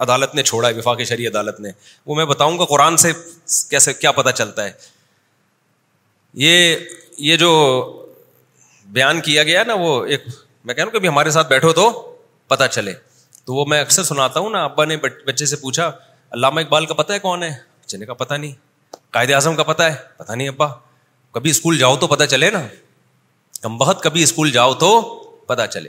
عدالت 0.06 0.34
نے 0.34 0.42
چھوڑا 0.42 0.68
ہے 0.68 0.72
وفاق 0.74 1.00
شہری 1.08 1.26
عدالت 1.26 1.58
نے 1.60 1.70
وہ 2.06 2.14
میں 2.14 2.24
بتاؤں 2.24 2.58
گا 2.58 2.64
قرآن 2.72 2.96
سے 3.04 3.12
کیسے 3.70 3.92
کیا 3.94 4.12
پتہ 4.12 4.30
چلتا 4.34 4.64
ہے 4.64 4.72
یہ 6.42 6.76
یہ 7.28 7.36
جو 7.36 7.50
بیان 8.98 9.20
کیا 9.20 9.42
گیا 9.42 9.62
نا 9.66 9.74
وہ 9.80 10.04
ایک 10.04 10.24
میں 10.28 10.74
کہہ 10.74 10.84
رہا 10.84 10.90
ہوں 10.92 11.00
کہ 11.00 11.06
ہمارے 11.06 11.30
ساتھ 11.30 11.48
بیٹھو 11.48 11.72
تو 11.80 11.88
پتہ 12.48 12.64
چلے 12.70 12.92
تو 13.46 13.54
وہ 13.54 13.64
میں 13.68 13.80
اکثر 13.80 14.02
سناتا 14.04 14.40
ہوں 14.40 14.50
نا 14.50 14.64
ابا 14.64 14.84
نے 14.84 14.96
بچے 15.26 15.46
سے 15.46 15.56
پوچھا 15.56 15.90
علامہ 16.34 16.60
اقبال 16.60 16.86
کا 16.86 16.94
پتہ 17.02 17.12
ہے 17.12 17.18
کون 17.18 17.42
ہے 17.42 17.50
بچے 17.84 17.96
نے 17.96 18.06
کا 18.06 18.14
پتا 18.22 18.36
نہیں 18.36 18.52
قائد 19.16 19.30
اعظم 19.32 19.56
کا 19.56 19.62
پتہ 19.62 19.82
ہے 19.82 19.94
پتا 20.16 20.34
نہیں 20.34 20.48
ابا 20.48 20.66
کبھی 21.34 21.50
اسکول 21.50 21.78
جاؤ 21.78 21.96
تو 21.96 22.06
پتا 22.06 22.26
چلے 22.26 22.50
نا 22.50 22.62
کم 23.62 23.78
بہت 23.78 24.02
کبھی 24.02 24.22
اسکول 24.22 24.50
جاؤ 24.52 24.74
تو 24.86 24.90
پتا 25.48 25.66
چلے 25.74 25.88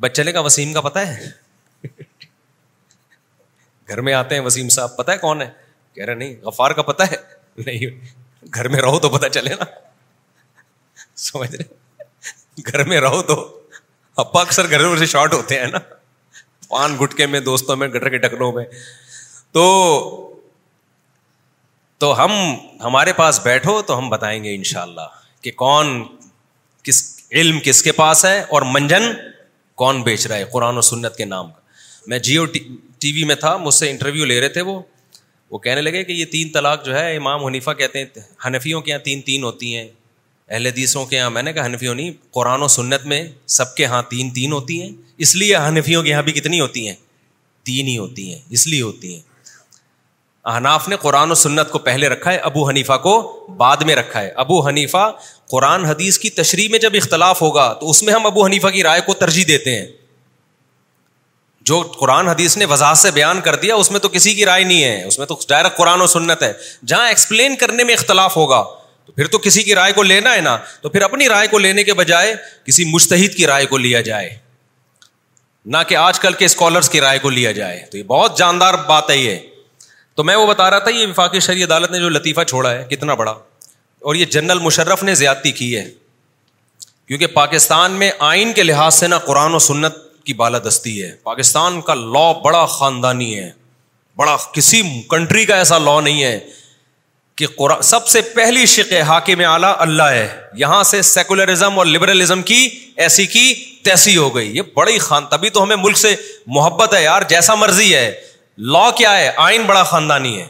بچے 0.00 0.22
نے 0.22 0.32
کہا 0.32 0.40
وسیم 0.48 0.72
کا 0.72 0.80
پتا 0.86 1.06
ہے 1.12 1.28
گھر 3.88 4.00
میں 4.08 4.14
آتے 4.14 4.34
ہیں 4.34 4.42
وسیم 4.42 4.68
صاحب 4.76 4.96
پتا 4.96 5.12
ہے 5.12 5.18
کون 5.18 5.42
ہے 5.42 5.46
کہہ 5.94 6.04
رہے 6.04 6.14
نہیں 6.22 6.34
غفار 6.44 6.70
کا 6.78 6.82
پتا 6.90 7.10
ہے 7.10 7.16
نہیں 7.66 8.48
گھر 8.54 8.68
میں 8.74 8.80
رہو 8.82 8.98
تو 9.04 9.08
پتا 9.18 9.28
چلے 9.38 9.54
نا 9.60 9.64
سمجھ 11.26 11.54
رہے 11.54 12.62
گھر 12.72 12.84
میں 12.90 13.00
رہو 13.00 13.22
تو 13.30 13.36
ابا 14.24 14.40
اکثر 14.40 14.68
گھر 14.70 14.96
سے 14.98 15.06
شارٹ 15.14 15.34
ہوتے 15.34 15.58
ہیں 15.60 15.66
نا 15.70 15.78
پان 16.68 16.96
گٹکے 17.02 17.26
میں 17.32 17.40
دوستوں 17.48 17.76
میں 17.80 17.88
گٹر 17.88 18.08
کے 18.14 18.18
ٹکروں 18.28 18.52
میں 18.52 18.64
تو 19.58 19.62
تو 22.04 22.12
ہم 22.24 22.32
ہمارے 22.84 23.12
پاس 23.18 23.40
بیٹھو 23.44 23.80
تو 23.90 23.98
ہم 23.98 24.08
بتائیں 24.10 24.42
گے 24.44 24.54
انشاءاللہ 24.54 25.06
کہ 25.42 25.50
کون 25.62 25.92
کس 26.88 27.02
علم 27.32 27.58
کس 27.64 27.82
کے 27.82 27.92
پاس 27.92 28.24
ہے 28.24 28.38
اور 28.40 28.62
منجن 28.72 29.02
کون 29.82 30.02
بیچ 30.02 30.26
رہا 30.26 30.36
ہے 30.36 30.44
قرآن 30.52 30.76
و 30.78 30.80
سنت 30.80 31.16
کے 31.16 31.24
نام 31.24 31.50
کا 31.50 31.60
میں 32.08 32.18
جیو 32.26 32.44
ٹی 33.00 33.12
وی 33.12 33.24
میں 33.24 33.34
تھا 33.36 33.56
مجھ 33.56 33.74
سے 33.74 33.90
انٹرویو 33.90 34.24
لے 34.24 34.38
رہے 34.40 34.48
تھے 34.48 34.60
وہ 34.68 34.78
وہ 35.50 35.58
کہنے 35.64 35.80
لگے 35.80 36.02
کہ 36.04 36.12
یہ 36.12 36.24
تین 36.30 36.48
طلاق 36.52 36.84
جو 36.84 36.94
ہے 36.98 37.16
امام 37.16 37.44
حنیفہ 37.44 37.70
کہتے 37.78 37.98
ہیں 38.02 38.20
حنفیوں 38.46 38.80
کے 38.80 38.90
یہاں 38.90 39.00
تین 39.04 39.20
تین 39.22 39.42
ہوتی 39.44 39.76
ہیں 39.76 39.86
اہل 40.48 40.66
حدیثوں 40.66 41.04
کے 41.06 41.16
یہاں 41.16 41.30
میں 41.30 41.42
نے 41.42 41.52
کہا 41.52 41.66
حنفیوں 41.66 41.94
نہیں 41.94 42.10
قرآن 42.34 42.62
و 42.62 42.68
سنت 42.78 43.06
میں 43.12 43.22
سب 43.58 43.74
کے 43.76 43.82
یہاں 43.82 44.02
تین 44.10 44.30
تین 44.34 44.52
ہوتی 44.52 44.80
ہیں 44.82 44.90
اس 45.26 45.34
لیے 45.36 45.56
حنفیوں 45.68 46.02
کے 46.02 46.10
یہاں 46.10 46.22
بھی 46.22 46.32
کتنی 46.32 46.60
ہوتی 46.60 46.86
ہیں 46.88 46.94
تین 47.68 47.86
ہی 47.88 47.96
ہوتی 47.98 48.32
ہیں 48.32 48.40
اس 48.56 48.66
لیے 48.66 48.82
ہوتی 48.82 49.12
ہیں 49.14 49.20
احناف 50.52 50.88
نے 50.88 50.96
قرآن 51.02 51.30
و 51.30 51.34
سنت 51.34 51.70
کو 51.70 51.78
پہلے 51.86 52.08
رکھا 52.08 52.32
ہے 52.32 52.36
ابو 52.50 52.68
حنیفہ 52.68 52.96
کو 53.02 53.14
بعد 53.58 53.76
میں 53.86 53.94
رکھا 53.96 54.20
ہے 54.22 54.28
ابو 54.44 54.66
حنیفہ 54.66 55.06
قرآن 55.50 55.84
حدیث 55.86 56.18
کی 56.18 56.30
تشریح 56.38 56.68
میں 56.70 56.78
جب 56.78 56.94
اختلاف 56.96 57.42
ہوگا 57.42 57.72
تو 57.80 57.90
اس 57.90 58.02
میں 58.02 58.12
ہم 58.14 58.26
ابو 58.26 58.44
حنیفہ 58.44 58.68
کی 58.76 58.82
رائے 58.82 59.00
کو 59.06 59.14
ترجیح 59.24 59.44
دیتے 59.48 59.78
ہیں 59.78 59.86
جو 61.68 61.80
قرآن 61.98 62.28
حدیث 62.28 62.56
نے 62.56 62.64
وضاحت 62.70 62.98
سے 62.98 63.10
بیان 63.10 63.40
کر 63.44 63.54
دیا 63.62 63.74
اس 63.82 63.90
میں 63.90 64.00
تو 64.00 64.08
کسی 64.16 64.34
کی 64.34 64.44
رائے 64.46 64.64
نہیں 64.64 64.82
ہے 64.84 65.02
اس 65.06 65.18
میں 65.18 65.26
تو 65.26 65.36
ڈائریکٹ 65.48 65.76
قرآن 65.76 66.00
و 66.00 66.06
سنت 66.12 66.42
ہے 66.42 66.52
جہاں 66.92 67.08
ایکسپلین 67.08 67.56
کرنے 67.62 67.84
میں 67.84 67.94
اختلاف 67.94 68.36
ہوگا 68.36 68.62
تو 69.06 69.12
پھر 69.12 69.26
تو 69.32 69.38
کسی 69.38 69.62
کی 69.62 69.74
رائے 69.74 69.92
کو 69.96 70.02
لینا 70.02 70.34
ہے 70.34 70.40
نا 70.46 70.56
تو 70.82 70.88
پھر 70.94 71.02
اپنی 71.02 71.28
رائے 71.28 71.48
کو 71.48 71.58
لینے 71.58 71.84
کے 71.84 71.94
بجائے 72.02 72.34
کسی 72.66 72.84
مشتحد 72.92 73.34
کی 73.36 73.46
رائے 73.46 73.66
کو 73.72 73.76
لیا 73.86 74.00
جائے 74.10 74.34
نہ 75.66 75.76
کہ 75.88 75.96
آج 75.96 76.20
کل 76.20 76.32
کے 76.40 76.44
اسکالرس 76.44 76.88
کی 76.90 77.00
رائے 77.00 77.18
کو 77.18 77.30
لیا 77.30 77.52
جائے 77.52 77.84
تو 77.90 77.98
یہ 77.98 78.02
بہت 78.06 78.38
جاندار 78.38 78.74
بات 78.88 79.10
ہے 79.10 79.16
یہ 79.16 79.36
تو 80.16 80.24
میں 80.24 80.36
وہ 80.36 80.46
بتا 80.46 80.70
رہا 80.70 80.78
تھا 80.78 80.90
یہ 80.96 81.06
وفاقی 81.06 81.40
شہری 81.46 81.62
عدالت 81.64 81.90
نے 81.90 81.98
جو 82.00 82.08
لطیفہ 82.08 82.44
چھوڑا 82.52 82.70
ہے 82.72 82.84
کتنا 82.90 83.14
بڑا 83.22 83.32
اور 84.04 84.14
یہ 84.14 84.24
جنرل 84.34 84.58
مشرف 84.62 85.02
نے 85.02 85.14
زیادتی 85.22 85.52
کی 85.60 85.76
ہے 85.76 85.84
کیونکہ 87.08 87.26
پاکستان 87.40 87.92
میں 87.98 88.10
آئین 88.28 88.52
کے 88.52 88.62
لحاظ 88.62 88.94
سے 88.94 89.06
نہ 89.06 89.14
قرآن 89.26 89.54
و 89.54 89.58
سنت 89.68 89.94
کی 90.24 90.32
بالادستی 90.34 91.02
ہے 91.02 91.10
پاکستان 91.22 91.80
کا 91.88 91.94
لا 91.94 92.30
بڑا 92.44 92.64
خاندانی 92.76 93.34
ہے 93.38 93.50
بڑا 94.18 94.36
کسی 94.52 94.80
کنٹری 95.10 95.44
کا 95.46 95.56
ایسا 95.56 95.78
لا 95.78 96.00
نہیں 96.00 96.22
ہے 96.22 96.38
کہ 97.36 97.46
قرآن 97.56 97.82
سب 97.86 98.06
سے 98.08 98.20
پہلی 98.34 98.64
شکے 98.74 99.00
حاکم 99.08 99.40
اعلیٰ 99.48 99.72
اللہ 99.86 100.10
ہے 100.12 100.28
یہاں 100.58 100.82
سے 100.90 101.00
سیکولرزم 101.08 101.78
اور 101.78 101.86
لبرلزم 101.86 102.42
کی 102.50 102.68
ایسی 103.06 103.26
کی 103.34 103.44
تیسی 103.84 104.16
ہو 104.16 104.34
گئی 104.36 104.56
یہ 104.56 104.62
بڑی 104.76 104.98
خان 105.06 105.26
تبھی 105.30 105.50
تو 105.56 105.62
ہمیں 105.62 105.76
ملک 105.82 105.96
سے 105.98 106.14
محبت 106.56 106.94
ہے 106.94 107.02
یار 107.02 107.22
جیسا 107.28 107.54
مرضی 107.54 107.94
ہے 107.94 108.10
لا 108.76 108.90
کیا 108.98 109.16
ہے 109.18 109.30
آئین 109.48 109.62
بڑا 109.66 109.82
خاندانی 109.90 110.38
ہے 110.38 110.46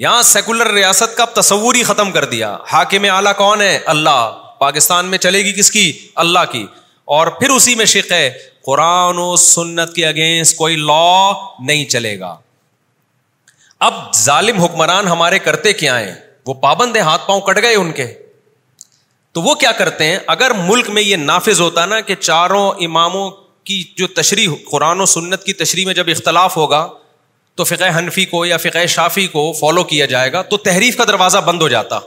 یہاں 0.00 0.20
سیکولر 0.22 0.70
ریاست 0.72 1.16
کا 1.16 1.24
تصور 1.40 1.74
ہی 1.74 1.82
ختم 1.84 2.10
کر 2.12 2.24
دیا 2.24 2.56
ہاکم 2.72 3.04
آلہ 3.12 3.28
کون 3.36 3.60
ہے 3.60 3.76
اللہ 3.94 4.30
پاکستان 4.58 5.06
میں 5.10 5.18
چلے 5.18 5.42
گی 5.44 5.52
کس 5.52 5.70
کی 5.70 5.90
اللہ 6.22 6.44
کی 6.52 6.64
اور 7.16 7.26
پھر 7.40 7.50
اسی 7.50 7.74
میں 7.74 7.84
شک 7.94 8.12
ہے 8.12 8.30
قرآن 8.66 9.18
و 9.18 9.34
سنت 9.44 9.92
کے 9.94 10.06
اگینسٹ 10.06 10.56
کوئی 10.56 10.76
لا 10.76 11.32
نہیں 11.66 11.84
چلے 11.94 12.18
گا 12.20 12.34
اب 13.86 13.94
ظالم 14.22 14.60
حکمران 14.62 15.06
ہمارے 15.08 15.38
کرتے 15.48 15.72
کیا 15.82 15.98
ہے 15.98 16.14
وہ 16.46 16.54
پابند 16.64 16.96
ہیں 16.96 17.02
ہاتھ 17.02 17.26
پاؤں 17.26 17.40
کٹ 17.48 17.62
گئے 17.62 17.74
ان 17.76 17.92
کے 17.96 18.06
تو 19.34 19.42
وہ 19.42 19.54
کیا 19.64 19.72
کرتے 19.78 20.06
ہیں 20.10 20.18
اگر 20.36 20.50
ملک 20.68 20.90
میں 20.90 21.02
یہ 21.02 21.16
نافذ 21.16 21.60
ہوتا 21.60 21.84
نا 21.86 22.00
کہ 22.08 22.14
چاروں 22.20 22.68
اماموں 22.86 23.30
کی 23.66 23.82
جو 23.96 24.06
تشریح 24.16 24.48
قرآن 24.70 25.00
و 25.00 25.06
سنت 25.06 25.44
کی 25.44 25.52
تشریح 25.64 25.86
میں 25.86 25.94
جب 25.94 26.08
اختلاف 26.10 26.56
ہوگا 26.56 26.86
تو 27.56 27.64
فقہ 27.70 27.84
حنفی 27.98 28.24
کو 28.26 28.44
یا 28.46 28.56
فقہ 28.56 28.84
شافی 28.94 29.26
کو 29.32 29.52
فالو 29.60 29.82
کیا 29.92 30.04
جائے 30.12 30.32
گا 30.32 30.42
تو 30.52 30.56
تحریف 30.68 30.96
کا 30.96 31.04
دروازہ 31.08 31.38
بند 31.46 31.62
ہو 31.62 31.68
جاتا 31.68 31.98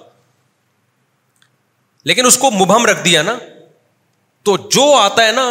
لیکن 2.10 2.26
اس 2.26 2.38
کو 2.38 2.52
مبہم 2.52 2.86
رکھ 2.86 3.04
دیا 3.06 3.22
نا 3.28 3.38
تو 4.46 4.56
جو 4.72 4.94
آتا 4.98 5.26
ہے 5.26 5.32
نا 5.32 5.46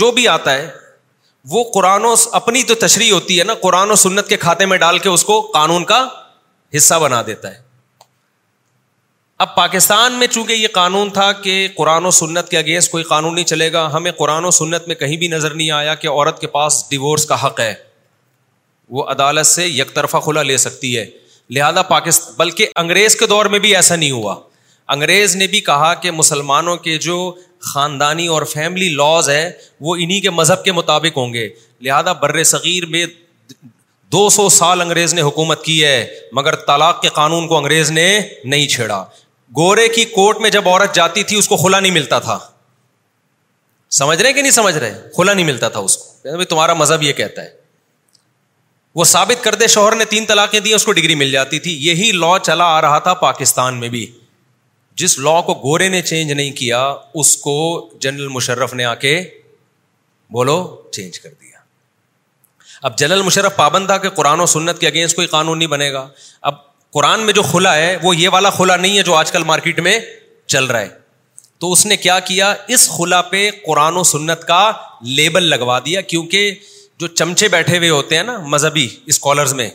جو 0.00 0.10
بھی 0.12 0.26
آتا 0.28 0.52
ہے 0.54 0.68
وہ 1.50 1.62
قرآن 1.74 2.04
و 2.04 2.14
اپنی 2.38 2.62
جو 2.70 2.74
تشریح 2.84 3.12
ہوتی 3.12 3.38
ہے 3.38 3.44
نا 3.44 3.54
قرآن 3.60 3.90
و 3.90 3.94
سنت 4.04 4.28
کے 4.28 4.36
کھاتے 4.44 4.66
میں 4.72 4.78
ڈال 4.78 4.98
کے 5.04 5.08
اس 5.08 5.24
کو 5.24 5.40
قانون 5.54 5.84
کا 5.92 6.04
حصہ 6.76 6.94
بنا 7.02 7.20
دیتا 7.26 7.50
ہے 7.54 7.66
اب 9.44 9.54
پاکستان 9.56 10.12
میں 10.18 10.26
چونکہ 10.26 10.52
یہ 10.52 10.68
قانون 10.72 11.10
تھا 11.18 11.30
کہ 11.42 11.54
قرآن 11.76 12.06
و 12.06 12.10
سنت 12.20 12.48
کے 12.50 12.58
اگینسٹ 12.58 12.90
کوئی 12.90 13.04
قانون 13.12 13.34
نہیں 13.34 13.44
چلے 13.52 13.72
گا 13.72 13.88
ہمیں 13.92 14.10
قرآن 14.22 14.44
و 14.44 14.50
سنت 14.60 14.88
میں 14.88 14.94
کہیں 15.02 15.16
بھی 15.16 15.28
نظر 15.36 15.54
نہیں 15.54 15.70
آیا 15.80 15.94
کہ 16.04 16.08
عورت 16.08 16.40
کے 16.40 16.46
پاس 16.56 16.84
ڈیورس 16.90 17.24
کا 17.32 17.44
حق 17.46 17.60
ہے 17.60 17.74
وہ 18.96 19.04
عدالت 19.10 19.46
سے 19.46 19.66
یک 19.66 19.94
طرفہ 19.94 20.16
کھلا 20.24 20.42
لے 20.42 20.56
سکتی 20.56 20.96
ہے 20.96 21.04
لہذا 21.56 21.82
پاکست 21.92 22.30
بلکہ 22.36 22.68
انگریز 22.80 23.16
کے 23.16 23.26
دور 23.26 23.46
میں 23.54 23.58
بھی 23.58 23.74
ایسا 23.76 23.96
نہیں 23.96 24.10
ہوا 24.10 24.34
انگریز 24.94 25.36
نے 25.36 25.46
بھی 25.54 25.60
کہا 25.60 25.92
کہ 26.02 26.10
مسلمانوں 26.10 26.76
کے 26.86 26.96
جو 27.06 27.16
خاندانی 27.72 28.26
اور 28.34 28.42
فیملی 28.52 28.88
لاز 28.96 29.28
ہے 29.30 29.50
وہ 29.86 29.94
انہی 29.96 30.20
کے 30.20 30.30
مذہب 30.30 30.64
کے 30.64 30.72
مطابق 30.72 31.16
ہوں 31.18 31.32
گے 31.32 31.48
لہذا 31.86 32.12
بر 32.22 32.42
صغیر 32.52 32.86
میں 32.94 33.04
دو 34.12 34.28
سو 34.34 34.48
سال 34.48 34.80
انگریز 34.80 35.14
نے 35.14 35.22
حکومت 35.22 35.64
کی 35.64 35.82
ہے 35.84 35.96
مگر 36.40 36.54
طلاق 36.66 37.00
کے 37.02 37.08
قانون 37.14 37.48
کو 37.48 37.56
انگریز 37.58 37.90
نے 37.90 38.06
نہیں 38.52 38.66
چھیڑا 38.74 39.02
گورے 39.56 39.88
کی 39.94 40.04
کوٹ 40.14 40.40
میں 40.40 40.50
جب 40.50 40.68
عورت 40.68 40.94
جاتی 40.94 41.22
تھی 41.30 41.36
اس 41.38 41.48
کو 41.48 41.56
کھلا 41.56 41.80
نہیں 41.80 41.92
ملتا 41.92 42.18
تھا 42.28 42.38
سمجھ 43.98 44.20
رہے 44.22 44.32
کہ 44.32 44.40
نہیں 44.42 44.52
سمجھ 44.52 44.76
رہے 44.76 44.94
کھلا 45.14 45.32
نہیں 45.32 45.46
ملتا 45.46 45.68
تھا 45.74 45.80
اس 45.80 45.96
کو 45.96 46.28
یعنی 46.28 46.44
تمہارا 46.54 46.74
مذہب 46.84 47.02
یہ 47.02 47.12
کہتا 47.20 47.42
ہے 47.42 47.50
وہ 48.98 49.04
ثابت 49.04 49.42
کر 49.42 49.54
دے 49.54 49.66
شوہر 49.72 49.94
نے 49.96 50.04
تین 50.12 50.24
طلاقیں 50.26 50.58
دی 50.60 50.72
اس 50.74 50.84
کو 50.84 50.92
ڈگری 50.92 51.14
مل 51.14 51.30
جاتی 51.32 51.58
تھی 51.64 51.72
یہی 51.86 52.10
لا 52.12 52.30
چلا 52.44 52.64
آ 52.76 52.80
رہا 52.80 52.98
تھا 53.06 53.12
پاکستان 53.20 53.76
میں 53.80 53.88
بھی 53.88 54.04
جس 55.02 55.18
لا 55.26 55.34
کو 55.46 55.54
گورے 55.64 55.88
نے 55.88 56.00
چینج 56.08 56.30
نہیں 56.32 56.50
کیا 56.60 56.80
اس 57.22 57.36
کو 57.42 57.54
جنرل 58.06 58.28
مشرف 58.38 58.72
نے 58.80 58.84
آ 58.84 58.94
کے 59.04 59.12
بولو 60.36 60.56
چینج 60.96 61.18
کر 61.26 61.30
دیا 61.42 61.58
اب 62.88 62.96
جنرل 62.98 63.22
مشرف 63.28 63.56
پابند 63.56 63.86
تھا 63.92 63.96
کہ 64.04 64.08
قرآن 64.16 64.40
و 64.40 64.46
سنت 64.54 64.78
کے 64.80 64.86
اگینسٹ 64.86 65.16
کوئی 65.16 65.26
قانون 65.36 65.58
نہیں 65.58 65.68
بنے 65.76 65.92
گا 65.92 66.06
اب 66.50 66.54
قرآن 66.96 67.20
میں 67.26 67.32
جو 67.38 67.42
کھلا 67.50 67.74
ہے 67.76 67.96
وہ 68.02 68.16
یہ 68.16 68.28
والا 68.32 68.50
کھلا 68.56 68.76
نہیں 68.86 68.96
ہے 68.98 69.02
جو 69.10 69.14
آج 69.16 69.30
کل 69.32 69.44
مارکیٹ 69.52 69.78
میں 69.88 69.98
چل 70.56 70.64
رہا 70.72 70.80
ہے 70.80 70.88
تو 71.60 71.70
اس 71.72 71.86
نے 71.86 71.96
کیا 72.08 72.18
کیا 72.32 72.52
اس 72.76 72.88
خلا 72.96 73.22
پہ 73.34 73.48
قرآن 73.66 73.96
و 73.96 74.02
سنت 74.14 74.44
کا 74.50 74.60
لیبل 75.16 75.48
لگوا 75.54 75.78
دیا 75.86 76.00
کیونکہ 76.14 76.52
جو 77.00 77.06
چمچے 77.06 77.48
بیٹھے 77.48 77.76
ہوئے 77.78 77.88
ہوتے 77.90 78.16
ہیں 78.16 78.22
نا 78.24 78.36
مذہبی 78.52 78.86
اسکالرز 79.12 79.52
میں 79.54 79.68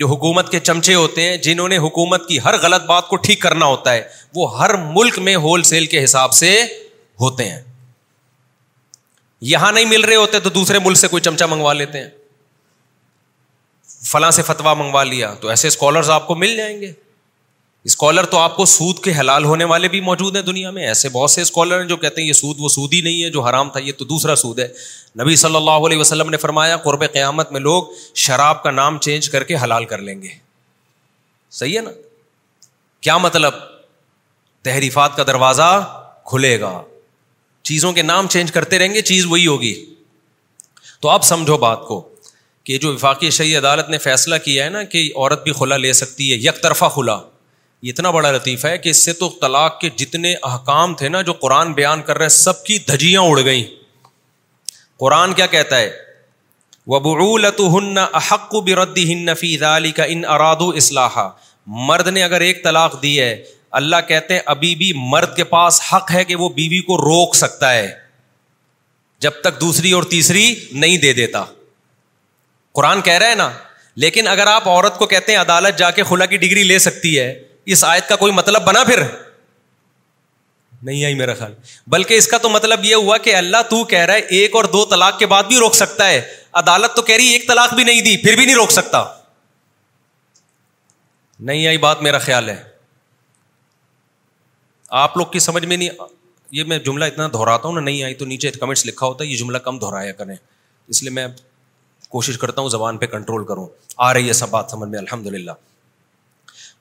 جو 0.00 0.06
حکومت 0.06 0.50
کے 0.50 0.58
چمچے 0.60 0.94
ہوتے 0.94 1.22
ہیں 1.28 1.36
جنہوں 1.44 1.68
نے 1.68 1.76
حکومت 1.84 2.26
کی 2.28 2.38
ہر 2.44 2.54
غلط 2.62 2.82
بات 2.86 3.08
کو 3.08 3.16
ٹھیک 3.26 3.40
کرنا 3.42 3.66
ہوتا 3.66 3.92
ہے 3.92 4.02
وہ 4.34 4.48
ہر 4.58 4.74
ملک 4.96 5.18
میں 5.28 5.34
ہول 5.44 5.62
سیل 5.70 5.86
کے 5.94 6.02
حساب 6.04 6.32
سے 6.40 6.50
ہوتے 7.20 7.48
ہیں 7.48 7.60
یہاں 9.52 9.70
نہیں 9.72 9.84
مل 9.94 10.04
رہے 10.04 10.16
ہوتے 10.16 10.40
تو 10.40 10.50
دوسرے 10.58 10.78
ملک 10.84 10.96
سے 10.98 11.08
کوئی 11.08 11.22
چمچا 11.22 11.46
منگوا 11.46 11.72
لیتے 11.72 12.00
ہیں 12.00 12.08
فلاں 14.10 14.30
سے 14.30 14.42
فتوا 14.50 14.74
منگوا 14.82 15.04
لیا 15.04 15.32
تو 15.40 15.48
ایسے 15.48 15.68
اسکالرز 15.68 16.10
آپ 16.10 16.26
کو 16.26 16.34
مل 16.44 16.56
جائیں 16.56 16.80
گے 16.80 16.92
اسکالر 17.86 18.24
تو 18.30 18.38
آپ 18.38 18.56
کو 18.56 18.64
سود 18.66 18.98
کے 19.02 19.12
حلال 19.18 19.44
ہونے 19.44 19.64
والے 19.72 19.88
بھی 19.88 20.00
موجود 20.00 20.36
ہیں 20.36 20.42
دنیا 20.42 20.70
میں 20.70 20.86
ایسے 20.86 21.08
بہت 21.12 21.30
سے 21.30 21.42
اسکالر 21.42 21.80
ہیں 21.80 21.86
جو 21.88 21.96
کہتے 21.96 22.20
ہیں 22.20 22.28
یہ 22.28 22.32
سود 22.32 22.56
وہ 22.60 22.68
سود 22.68 22.92
ہی 22.94 23.00
نہیں 23.00 23.22
ہے 23.22 23.28
جو 23.30 23.40
حرام 23.44 23.70
تھا 23.70 23.80
یہ 23.80 23.92
تو 23.98 24.04
دوسرا 24.04 24.34
سود 24.36 24.58
ہے 24.58 24.66
نبی 25.22 25.36
صلی 25.42 25.56
اللہ 25.56 25.86
علیہ 25.86 25.98
وسلم 25.98 26.30
نے 26.30 26.36
فرمایا 26.36 26.76
قرب 26.86 27.04
قیامت 27.12 27.52
میں 27.52 27.60
لوگ 27.60 27.82
شراب 28.26 28.62
کا 28.62 28.70
نام 28.70 28.98
چینج 29.08 29.28
کر 29.30 29.44
کے 29.50 29.56
حلال 29.62 29.84
کر 29.92 29.98
لیں 30.08 30.20
گے 30.22 30.28
صحیح 31.58 31.76
ہے 31.76 31.82
نا 31.82 31.90
کیا 33.06 33.16
مطلب 33.18 33.54
تحریفات 34.64 35.16
کا 35.16 35.22
دروازہ 35.26 35.70
کھلے 36.30 36.58
گا 36.60 36.80
چیزوں 37.68 37.92
کے 37.92 38.02
نام 38.02 38.26
چینج 38.34 38.52
کرتے 38.52 38.78
رہیں 38.78 38.94
گے 38.94 39.00
چیز 39.12 39.26
وہی 39.28 39.46
ہوگی 39.46 39.74
تو 41.00 41.08
آپ 41.08 41.24
سمجھو 41.24 41.56
بات 41.64 41.80
کو 41.88 42.00
کہ 42.64 42.78
جو 42.78 42.92
وفاقی 42.94 43.30
شہی 43.30 43.56
عدالت 43.56 43.88
نے 43.90 43.98
فیصلہ 43.98 44.36
کیا 44.44 44.64
ہے 44.64 44.70
نا 44.70 44.82
کہ 44.94 45.10
عورت 45.16 45.42
بھی 45.42 45.52
کھلا 45.58 45.76
لے 45.76 45.92
سکتی 46.02 46.30
ہے 46.32 46.36
یک 46.36 46.62
طرفہ 46.62 46.84
کھلا 46.94 47.18
اتنا 47.90 48.10
بڑا 48.10 48.30
لطیفہ 48.32 48.66
ہے 48.66 48.78
کہ 48.84 48.88
اس 48.88 49.04
سے 49.04 49.12
تو 49.18 49.28
طلاق 49.40 49.78
کے 49.80 49.88
جتنے 49.96 50.32
احکام 50.50 50.94
تھے 51.00 51.08
نا 51.08 51.20
جو 51.26 51.32
قرآن 51.42 51.72
بیان 51.72 52.00
کر 52.06 52.18
رہے 52.18 52.28
سب 52.36 52.64
کی 52.64 52.78
دھجیاں 52.88 53.20
اڑ 53.22 53.44
گئیں 53.44 53.62
قرآن 55.00 55.32
کیا 55.40 55.46
کہتا 55.54 55.78
ہے 55.80 55.90
ہن 56.88 57.58
ہن 57.74 57.98
احق 57.98 58.54
و 58.54 58.60
کا 59.96 60.04
ان 60.08 60.22
اسلحہ 60.74 61.28
مرد 61.90 62.08
نے 62.08 62.22
اگر 62.22 62.40
ایک 62.40 62.62
طلاق 62.64 63.02
دی 63.02 63.18
ہے 63.20 63.34
اللہ 63.80 63.96
کہتے 64.08 64.34
ہیں 64.34 64.40
ابھی 64.54 64.74
بھی 64.82 64.92
مرد 65.10 65.36
کے 65.36 65.44
پاس 65.54 65.80
حق 65.92 66.10
ہے 66.14 66.24
کہ 66.24 66.36
وہ 66.42 66.48
بیوی 66.58 66.80
کو 66.86 66.96
روک 66.98 67.34
سکتا 67.36 67.72
ہے 67.72 67.88
جب 69.26 69.40
تک 69.44 69.60
دوسری 69.60 69.92
اور 69.98 70.02
تیسری 70.16 70.52
نہیں 70.84 70.96
دے 71.06 71.12
دیتا 71.12 71.44
قرآن 72.78 73.00
کہہ 73.10 73.18
رہا 73.18 73.30
ہے 73.30 73.34
نا 73.34 73.50
لیکن 74.06 74.28
اگر 74.28 74.46
آپ 74.46 74.68
عورت 74.68 74.98
کو 74.98 75.06
کہتے 75.12 75.32
ہیں 75.32 75.38
عدالت 75.40 75.78
جا 75.78 75.90
کے 75.90 76.02
خلا 76.08 76.26
کی 76.32 76.36
ڈگری 76.46 76.62
لے 76.64 76.78
سکتی 76.78 77.18
ہے 77.18 77.32
اس 77.74 77.82
آیت 77.84 78.08
کا 78.08 78.16
کوئی 78.16 78.32
مطلب 78.32 78.62
بنا 78.66 78.82
پھر 78.90 79.00
نہیں 80.88 81.04
آئی 81.04 81.14
میرا 81.14 81.32
خیال 81.38 81.54
بلکہ 81.94 82.14
اس 82.18 82.26
کا 82.32 82.38
تو 82.42 82.48
مطلب 82.48 82.84
یہ 82.84 82.94
ہوا 83.06 83.16
کہ 83.26 83.34
اللہ 83.36 83.62
تو 83.70 83.82
کہہ 83.92 84.04
رہا 84.08 84.14
ہے 84.14 84.36
ایک 84.36 84.54
اور 84.56 84.64
دو 84.74 84.84
طلاق 84.90 85.18
کے 85.18 85.26
بعد 85.32 85.44
بھی 85.52 85.58
روک 85.58 85.74
سکتا 85.74 86.06
ہے 86.08 86.20
عدالت 86.60 86.94
تو 86.96 87.02
کہہ 87.10 87.16
رہی 87.16 87.28
ایک 87.32 87.46
طلاق 87.48 87.74
بھی 87.74 87.84
نہیں 87.90 88.00
دی 88.06 88.16
پھر 88.22 88.36
بھی 88.36 88.44
نہیں 88.44 88.56
روک 88.56 88.70
سکتا 88.78 89.02
نہیں 91.50 91.66
آئی 91.66 91.78
بات 91.86 92.02
میرا 92.08 92.18
خیال 92.28 92.48
ہے 92.48 92.56
آپ 95.04 95.16
لوگ 95.16 95.26
کی 95.32 95.38
سمجھ 95.50 95.64
میں 95.66 95.76
نہیں 95.76 96.06
یہ 96.58 96.64
میں 96.72 96.78
جملہ 96.88 97.04
اتنا 97.12 97.26
دہراتا 97.32 97.68
ہوں 97.68 97.74
نا 97.74 97.80
نہیں 97.80 98.02
آئی 98.02 98.14
تو 98.22 98.24
نیچے 98.26 98.50
کمنٹس 98.60 98.86
لکھا 98.86 99.06
ہوتا 99.06 99.24
ہے 99.24 99.28
یہ 99.28 99.36
جملہ 99.36 99.58
کم 99.70 99.78
دہرایا 99.78 100.12
کریں 100.22 100.34
اس 100.36 101.02
لیے 101.02 101.10
میں 101.20 101.26
کوشش 102.16 102.38
کرتا 102.44 102.60
ہوں 102.62 102.68
زبان 102.78 102.98
پہ 102.98 103.06
کنٹرول 103.16 103.44
کروں 103.46 103.66
آ 104.06 104.12
رہی 104.14 104.28
ہے 104.28 104.32
سب 104.42 104.50
بات 104.50 104.70
سمجھ 104.70 104.88
میں 104.90 104.98
الحمد 104.98 105.26
للہ 105.34 105.50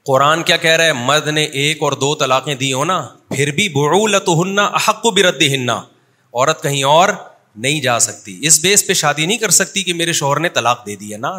قرآن 0.08 0.43
کیا 0.48 0.56
کہہ 0.63 0.76
رہے 0.80 0.88
ہے 0.88 0.93
مرد 1.08 1.28
نے 1.38 1.41
ایک 1.62 1.82
اور 1.84 1.91
دو 2.02 2.13
طلاقیں 2.20 2.54
دی 2.60 2.72
ہو 2.74 2.84
نا 2.91 2.98
پھر 3.36 3.52
بھی 3.58 3.67
ہننا 3.78 4.67
حق 4.88 5.02
کو 5.02 5.12
ہننا 5.54 5.76
عورت 6.34 6.62
کہیں 6.63 6.84
اور 6.91 7.10
نہیں 7.65 7.82
جا 7.82 7.98
سکتی 8.06 8.38
اس 8.48 8.60
بیس 8.63 8.86
پہ 8.88 8.93
شادی 9.02 9.26
نہیں 9.26 9.38
کر 9.43 9.50
سکتی 9.60 9.84
کہ 9.84 9.93
میرے 10.02 10.13
شوہر 10.22 10.39
نے 10.46 10.50
طلاق 10.60 10.86
دے 10.86 10.96
دی 11.04 11.12
ہے 11.13 11.17
نا 11.26 11.32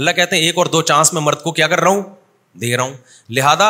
اللہ 0.00 0.16
کہتے 0.18 0.36
ہیں 0.36 0.42
ایک 0.48 0.58
اور 0.62 0.66
دو 0.76 0.82
چانس 0.92 1.12
میں 1.16 1.22
مرد 1.30 1.42
کو 1.42 1.52
کیا 1.58 1.68
کر 1.72 1.80
رہا 1.86 1.92
ہوں 1.96 2.02
دے 2.64 2.76
رہا 2.76 2.84
ہوں 2.84 2.96
لہٰذا 3.38 3.68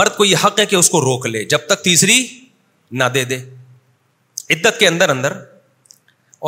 مرد 0.00 0.16
کو 0.16 0.24
یہ 0.30 0.44
حق 0.44 0.60
ہے 0.60 0.66
کہ 0.74 0.76
اس 0.82 0.90
کو 0.94 1.00
روک 1.08 1.26
لے 1.34 1.44
جب 1.56 1.66
تک 1.72 1.82
تیسری 1.88 2.18
نہ 3.02 3.08
دے 3.18 3.24
دے 3.32 3.38
عدت 4.54 4.78
کے 4.80 4.88
اندر 4.88 5.08
اندر 5.18 5.36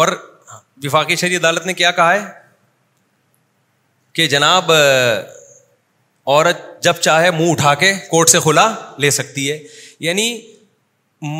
اور 0.03 0.17
وفاقی 0.85 1.17
شہری 1.23 1.37
عدالت 1.45 1.67
نے 1.67 1.73
کیا 1.83 1.91
کہا 2.01 2.13
ہے 2.15 2.25
کہ 4.19 4.27
جناب 4.37 4.71
عورت 6.31 6.59
جب 6.87 6.99
چاہے 7.05 7.31
منہ 7.39 7.51
اٹھا 7.51 7.75
کے 7.83 7.93
کورٹ 8.11 8.29
سے 8.31 8.39
کھلا 8.43 8.67
لے 9.05 9.11
سکتی 9.21 9.51
ہے 9.51 9.59
یعنی 10.07 10.27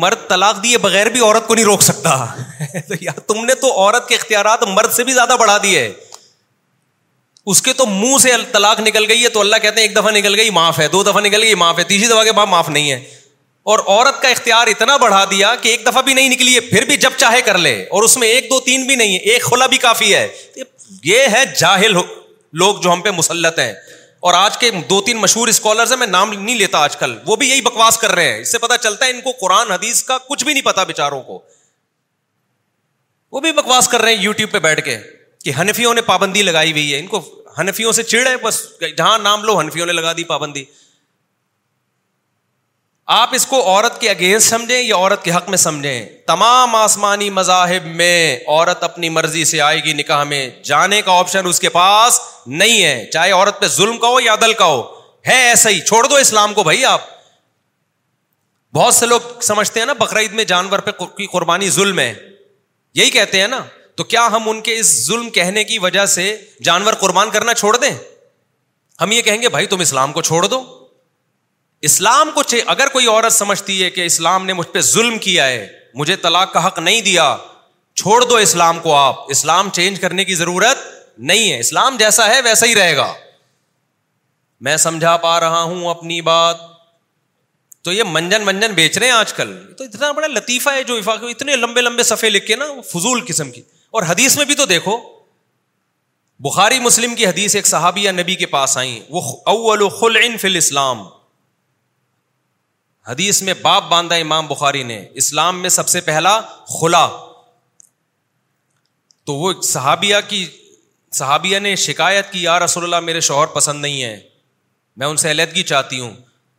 مرد 0.01 0.27
طلاق 0.29 0.61
دیے 0.63 0.77
بغیر 0.85 1.09
بھی 1.13 1.19
عورت 1.27 1.47
کو 1.47 1.55
نہیں 1.55 1.65
روک 1.65 1.81
سکتا 1.81 2.15
تو 2.87 2.95
یار 3.01 3.19
تم 3.27 3.45
نے 3.45 3.53
تو 3.61 3.71
عورت 3.83 4.07
کے 4.09 4.15
اختیارات 4.15 4.63
مرد 4.73 4.91
سے 4.97 5.03
بھی 5.09 5.13
زیادہ 5.13 5.35
بڑھا 5.39 5.57
دیے 5.63 5.79
اس 7.53 7.61
کے 7.67 7.73
تو 7.77 7.85
منہ 7.91 8.17
سے 8.23 8.31
طلاق 8.51 8.79
نکل 8.87 9.05
گئی 9.11 9.23
ہے 9.23 9.29
تو 9.37 9.39
اللہ 9.45 9.61
کہتے 9.61 9.81
ہیں 9.81 9.87
ایک 9.87 9.95
دفعہ 9.95 10.11
نکل 10.17 10.35
گئی 10.39 10.49
معاف 10.59 10.79
ہے 10.79 10.87
دو 10.97 11.03
دفعہ 11.09 11.21
نکل 11.27 11.43
گئی 11.43 11.55
معاف 11.61 11.79
ہے 11.79 11.83
تیسری 11.93 12.07
دفعہ 12.07 12.23
کے 12.29 12.31
بعد 12.39 12.51
معاف 12.55 12.69
نہیں 12.75 12.91
ہے 12.91 12.99
اور 13.71 13.79
عورت 13.85 14.21
کا 14.21 14.29
اختیار 14.35 14.67
اتنا 14.73 14.97
بڑھا 15.05 15.23
دیا 15.31 15.53
کہ 15.61 15.69
ایک 15.69 15.85
دفعہ 15.85 16.01
بھی 16.09 16.13
نہیں 16.19 16.29
نکلی 16.35 16.55
ہے 16.55 16.59
پھر 16.73 16.85
بھی 16.91 16.97
جب 17.05 17.17
چاہے 17.23 17.41
کر 17.51 17.57
لے 17.67 17.73
اور 17.97 18.03
اس 18.03 18.17
میں 18.23 18.27
ایک 18.35 18.49
دو 18.49 18.59
تین 18.69 18.85
بھی 18.91 18.95
نہیں 19.03 19.13
ہے 19.15 19.31
ایک 19.33 19.43
خلا 19.51 19.65
بھی 19.73 19.77
کافی 19.87 20.13
ہے 20.15 20.27
یہ 21.13 21.35
ہے 21.37 21.43
جاہل 21.57 21.97
لوگ 22.63 22.81
جو 22.85 22.91
ہم 22.93 23.01
پہ 23.01 23.11
مسلط 23.23 23.59
ہیں 23.59 23.73
اور 24.29 24.33
آج 24.37 24.57
کے 24.61 24.69
دو 24.89 24.99
تین 25.01 25.17
مشہور 25.17 25.47
اسکالرز 25.47 25.91
ہیں 25.91 25.97
میں 25.99 26.07
نام 26.07 26.29
نہیں 26.33 26.55
لیتا 26.57 26.77
آج 26.87 26.95
کل 27.03 27.15
وہ 27.25 27.35
بھی 27.43 27.47
یہی 27.49 27.61
بکواس 27.67 27.97
کر 27.97 28.11
رہے 28.15 28.31
ہیں 28.33 28.39
اس 28.39 28.51
سے 28.51 28.57
پتا 28.65 28.77
چلتا 28.77 29.05
ہے 29.05 29.11
ان 29.11 29.21
کو 29.27 29.31
قرآن 29.39 29.71
حدیث 29.71 30.01
کا 30.09 30.17
کچھ 30.27 30.43
بھی 30.45 30.53
نہیں 30.53 30.65
پتا 30.65 30.83
بےچاروں 30.89 31.21
کو 31.29 31.39
وہ 33.31 33.39
بھی 33.45 33.51
بکواس 33.61 33.87
کر 33.93 34.01
رہے 34.01 34.15
ہیں 34.15 34.21
یو 34.23 34.31
ٹیوب 34.41 34.51
پہ 34.51 34.59
بیٹھ 34.65 34.83
کے 34.85 34.97
کہ 35.43 35.51
ہنفیوں 35.59 35.93
نے 35.93 36.01
پابندی 36.11 36.41
لگائی 36.43 36.71
ہوئی 36.71 36.93
ہے 36.93 36.99
ان 36.99 37.07
کو 37.13 37.21
ہنفیوں 37.57 37.91
سے 37.97 38.03
چڑ 38.13 38.25
ہے 38.27 38.35
بس 38.43 38.61
جہاں 38.97 39.17
نام 39.23 39.43
لو 39.43 39.59
ہنفیوں 39.59 39.85
نے 39.85 39.93
لگا 39.99 40.13
دی 40.17 40.23
پابندی 40.33 40.63
آپ 43.11 43.29
اس 43.35 43.45
کو 43.51 43.57
عورت 43.69 43.99
کے 44.01 44.09
اگینسٹ 44.09 44.47
سمجھیں 44.49 44.81
یا 44.81 44.95
عورت 44.95 45.23
کے 45.23 45.31
حق 45.35 45.47
میں 45.49 45.57
سمجھیں 45.63 46.05
تمام 46.27 46.75
آسمانی 46.81 47.29
مذاہب 47.37 47.85
میں 48.01 48.21
عورت 48.47 48.83
اپنی 48.83 49.09
مرضی 49.15 49.43
سے 49.45 49.59
آئے 49.61 49.79
گی 49.85 49.93
نکاح 49.93 50.23
میں 50.33 50.39
جانے 50.69 51.01
کا 51.05 51.13
آپشن 51.19 51.47
اس 51.47 51.59
کے 51.59 51.69
پاس 51.69 52.19
نہیں 52.61 52.83
ہے 52.83 52.93
چاہے 53.13 53.31
عورت 53.31 53.59
پہ 53.61 53.67
ظلم 53.75 53.97
کا 54.03 54.07
ہو 54.13 54.19
یا 54.21 54.33
عدل 54.33 54.53
کا 54.61 54.65
ہو 54.65 54.81
ہے 55.27 55.37
ایسا 55.47 55.69
ہی 55.69 55.79
چھوڑ 55.89 56.03
دو 56.07 56.15
اسلام 56.15 56.53
کو 56.59 56.63
بھائی 56.63 56.85
آپ 56.93 57.01
بہت 58.75 58.93
سے 58.93 59.05
لوگ 59.05 59.19
سمجھتے 59.51 59.79
ہیں 59.79 59.85
نا 59.87 59.93
بقرعید 60.05 60.33
میں 60.39 60.43
جانور 60.53 60.79
پہ 60.87 60.91
کی 61.17 61.25
قربانی 61.31 61.69
ظلم 61.79 61.99
ہے 61.99 62.13
یہی 63.01 63.09
کہتے 63.19 63.41
ہیں 63.41 63.47
نا 63.59 63.63
تو 63.95 64.03
کیا 64.13 64.27
ہم 64.31 64.49
ان 64.49 64.61
کے 64.69 64.77
اس 64.79 64.95
ظلم 65.07 65.29
کہنے 65.39 65.63
کی 65.73 65.79
وجہ 65.87 66.05
سے 66.17 66.35
جانور 66.69 66.93
قربان 67.07 67.29
کرنا 67.33 67.53
چھوڑ 67.63 67.75
دیں 67.77 67.93
ہم 69.01 69.11
یہ 69.11 69.21
کہیں 69.27 69.41
گے 69.41 69.49
بھائی 69.57 69.65
تم 69.73 69.79
اسلام 69.89 70.13
کو 70.13 70.21
چھوڑ 70.31 70.45
دو 70.47 70.63
اسلام 71.89 72.29
کو 72.33 72.41
اگر 72.71 72.87
کوئی 72.93 73.05
عورت 73.07 73.33
سمجھتی 73.33 73.83
ہے 73.83 73.89
کہ 73.89 74.05
اسلام 74.05 74.45
نے 74.45 74.53
مجھ 74.53 74.67
پہ 74.73 74.81
ظلم 74.93 75.17
کیا 75.19 75.45
ہے 75.47 75.67
مجھے 76.01 76.15
طلاق 76.25 76.51
کا 76.53 76.65
حق 76.65 76.79
نہیں 76.79 77.01
دیا 77.01 77.35
چھوڑ 78.01 78.23
دو 78.25 78.35
اسلام 78.45 78.79
کو 78.79 78.93
آپ 78.95 79.23
اسلام 79.35 79.69
چینج 79.77 79.99
کرنے 79.99 80.25
کی 80.25 80.35
ضرورت 80.35 80.85
نہیں 81.29 81.51
ہے 81.51 81.59
اسلام 81.59 81.95
جیسا 81.99 82.27
ہے 82.29 82.39
ویسا 82.43 82.65
ہی 82.65 82.75
رہے 82.75 82.95
گا 82.97 83.13
میں 84.67 84.75
سمجھا 84.83 85.15
پا 85.23 85.39
رہا 85.39 85.61
ہوں 85.71 85.87
اپنی 85.89 86.19
بات 86.27 86.57
تو 87.83 87.91
یہ 87.91 88.03
منجن 88.07 88.45
منجن 88.45 88.73
بیچ 88.79 88.97
رہے 88.97 89.07
ہیں 89.07 89.13
آج 89.13 89.33
کل 89.33 89.53
تو 89.77 89.83
اتنا 89.83 90.11
بڑا 90.17 90.27
لطیفہ 90.35 90.69
ہے 90.73 90.83
جو 90.91 90.95
افاق 90.97 91.23
اتنے 91.29 91.55
لمبے 91.55 91.81
لمبے 91.81 92.03
صفحے 92.09 92.29
لکھ 92.29 92.45
کے 92.47 92.55
نا 92.55 92.65
فضول 92.89 93.21
قسم 93.27 93.51
کی 93.51 93.61
اور 93.97 94.03
حدیث 94.09 94.35
میں 94.37 94.45
بھی 94.51 94.55
تو 94.55 94.65
دیکھو 94.73 94.97
بخاری 96.47 96.79
مسلم 96.79 97.15
کی 97.15 97.25
حدیث 97.25 97.55
ایک 97.55 97.67
صحابیہ 97.67 98.11
نبی 98.19 98.35
کے 98.35 98.45
پاس 98.55 98.77
آئیں 98.83 98.99
وہ 99.15 99.21
اول 99.55 99.87
خلع 99.89 99.89
خل 99.99 100.13
الاسلام 100.15 100.37
فل 100.41 100.55
اسلام 100.57 101.03
حدیث 103.11 103.41
میں 103.43 103.53
باپ 103.61 103.87
باندھا 103.89 104.15
امام 104.15 104.45
بخاری 104.47 104.81
نے 104.89 104.97
اسلام 105.21 105.61
میں 105.61 105.69
سب 105.77 105.87
سے 105.93 106.01
پہلا 106.01 106.39
خلا 106.79 107.05
تو 109.25 109.33
وہ 109.39 109.51
صحابیہ 109.69 110.15
کی 110.27 110.45
صحابیہ 111.19 111.59
نے 111.65 111.75
شکایت 111.87 112.31
کی 112.31 112.41
یار 112.43 112.61
رسول 112.61 112.83
اللہ 112.83 112.99
میرے 113.07 113.19
شوہر 113.29 113.47
پسند 113.55 113.81
نہیں 113.81 114.01
ہے 114.03 114.17
میں 115.01 115.07
ان 115.07 115.17
سے 115.23 115.31
علیحدگی 115.31 115.63
چاہتی 115.73 115.99
ہوں 115.99 116.13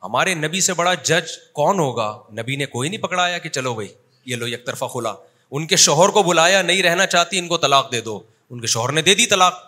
ہمارے 0.05 0.35
نبی 0.45 0.61
سے 0.69 0.75
بڑا 0.81 0.93
جج 1.11 1.31
کون 1.61 1.79
ہوگا 1.79 2.13
نبی 2.41 2.57
نے 2.57 2.67
کوئی 2.77 2.89
نہیں 2.89 3.01
پکڑایا 3.03 3.39
کہ 3.45 3.49
چلو 3.59 3.75
بھائی 3.75 3.89
یہ 4.31 4.37
لو 4.37 4.47
یک 4.55 4.67
طرفہ 4.67 4.85
کھلا 4.93 5.13
ان 5.57 5.67
کے 5.67 5.77
شوہر 5.89 6.09
کو 6.19 6.23
بلایا 6.31 6.61
نہیں 6.63 6.83
رہنا 6.83 7.07
چاہتی 7.17 7.39
ان 7.39 7.49
کو 7.49 7.57
طلاق 7.67 7.91
دے 7.93 8.01
دو 8.11 8.19
ان 8.51 8.61
کے 8.61 8.67
شوہر 8.77 8.93
نے 8.99 9.03
دے 9.11 9.15
دی 9.23 9.27
طلاق 9.37 9.63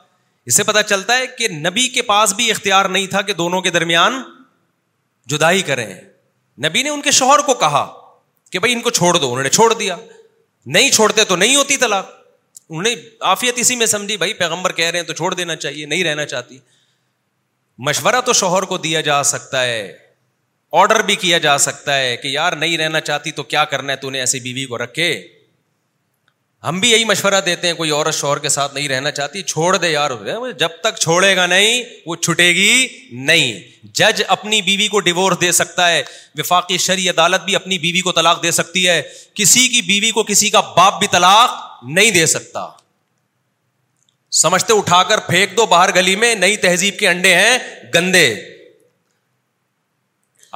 اسے 0.53 0.63
پتا 0.73 0.83
چلتا 0.93 1.17
ہے 1.19 1.27
کہ 1.39 1.49
نبی 1.67 1.89
کے 1.99 2.03
پاس 2.15 2.33
بھی 2.43 2.51
اختیار 2.51 2.85
نہیں 2.97 3.07
تھا 3.17 3.21
کہ 3.31 3.43
دونوں 3.45 3.61
کے 3.63 3.71
درمیان 3.81 4.23
جدائی 5.33 5.63
کریں 5.73 5.95
نبی 6.63 6.83
نے 6.83 6.89
ان 6.89 7.01
کے 7.03 7.11
شوہر 7.21 7.39
کو 7.47 7.55
کہا 7.63 7.85
کہ 8.53 8.59
بھائی 8.59 8.73
ان 8.75 8.81
کو 8.81 8.91
چھوڑ 8.99 9.17
دو 9.17 9.31
انہوں 9.31 9.43
نے 9.43 9.49
چھوڑ 9.51 9.73
دیا 9.75 9.97
نہیں 10.75 10.91
چھوڑتے 10.91 11.25
تو 11.29 11.37
نہیں 11.37 11.57
ہوتی 11.57 11.77
طلاق 11.77 12.11
انہوں 12.69 12.83
نے 12.83 12.95
آفیت 13.31 13.55
اسی 13.59 13.77
میں 13.77 13.87
سمجھی 13.87 14.17
بھائی 14.17 14.33
پیغمبر 14.35 14.73
کہہ 14.73 14.91
رہے 14.91 14.99
ہیں 14.99 15.07
تو 15.07 15.13
چھوڑ 15.13 15.33
دینا 15.35 15.57
چاہیے 15.65 15.87
نہیں 15.87 16.05
رہنا 16.05 16.27
چاہتی 16.27 16.59
مشورہ 17.89 18.21
تو 18.27 18.33
شوہر 18.41 18.63
کو 18.71 18.79
دیا 18.85 19.01
جا 19.09 19.23
سکتا 19.33 19.65
ہے 19.65 19.93
آڈر 20.81 21.03
بھی 21.07 21.15
کیا 21.23 21.39
جا 21.39 21.57
سکتا 21.67 21.97
ہے 21.99 22.17
کہ 22.23 22.29
یار 22.29 22.53
نہیں 22.65 22.79
رہنا 22.79 23.01
چاہتی 23.09 23.31
تو 23.33 23.43
کیا 23.53 23.65
کرنا 23.73 23.93
ہے 23.93 23.97
تو 24.05 24.11
نے 24.11 24.21
ایسی 24.21 24.41
بیوی 24.41 24.65
کو 24.67 24.79
رکھے 24.79 25.09
ہم 26.69 26.79
بھی 26.81 26.91
یہی 26.91 27.05
مشورہ 27.05 27.41
دیتے 27.47 27.67
ہیں 27.67 27.75
کوئی 27.75 27.91
عورت 27.91 28.15
شوہر 28.15 28.39
کے 28.45 28.49
ساتھ 28.49 28.75
نہیں 28.75 28.89
رہنا 28.89 29.11
چاہتی 29.17 29.43
چھوڑ 29.53 29.77
دے 29.79 29.89
یار 29.91 30.11
جب 30.59 30.69
تک 30.83 30.99
چھوڑے 30.99 31.35
گا 31.37 31.45
نہیں 31.53 31.83
وہ 32.07 32.15
چھٹے 32.27 32.49
گی 32.55 32.87
نہیں 33.31 33.61
جج 33.99 34.23
اپنی 34.37 34.61
بیوی 34.69 34.87
کو 34.95 35.01
ڈیوورس 35.09 35.41
دے 35.41 35.51
سکتا 35.59 35.91
ہے 35.91 36.03
وفاقی 36.39 36.77
شری 36.87 37.09
عدالت 37.11 37.45
بھی 37.45 37.57
اپنی 37.57 37.79
بیوی 37.85 38.01
کو 38.09 38.13
طلاق 38.21 38.43
دے 38.43 38.51
سکتی 38.61 38.87
ہے 38.89 39.01
کسی 39.41 39.67
کی 39.75 39.83
بیوی 39.93 40.11
کو 40.11 40.23
کسی 40.33 40.51
کا 40.55 40.61
باپ 40.77 40.99
بھی 40.99 41.07
طلاق 41.17 41.61
نہیں 41.91 42.11
دے 42.19 42.25
سکتا 42.37 42.67
سمجھتے 44.41 44.73
اٹھا 44.79 45.03
کر 45.09 45.21
پھینک 45.29 45.57
دو 45.57 45.67
باہر 45.77 45.95
گلی 45.95 46.17
میں 46.25 46.35
نئی 46.35 46.57
تہذیب 46.67 46.99
کے 46.99 47.09
انڈے 47.09 47.35
ہیں 47.35 47.59
گندے 47.95 48.27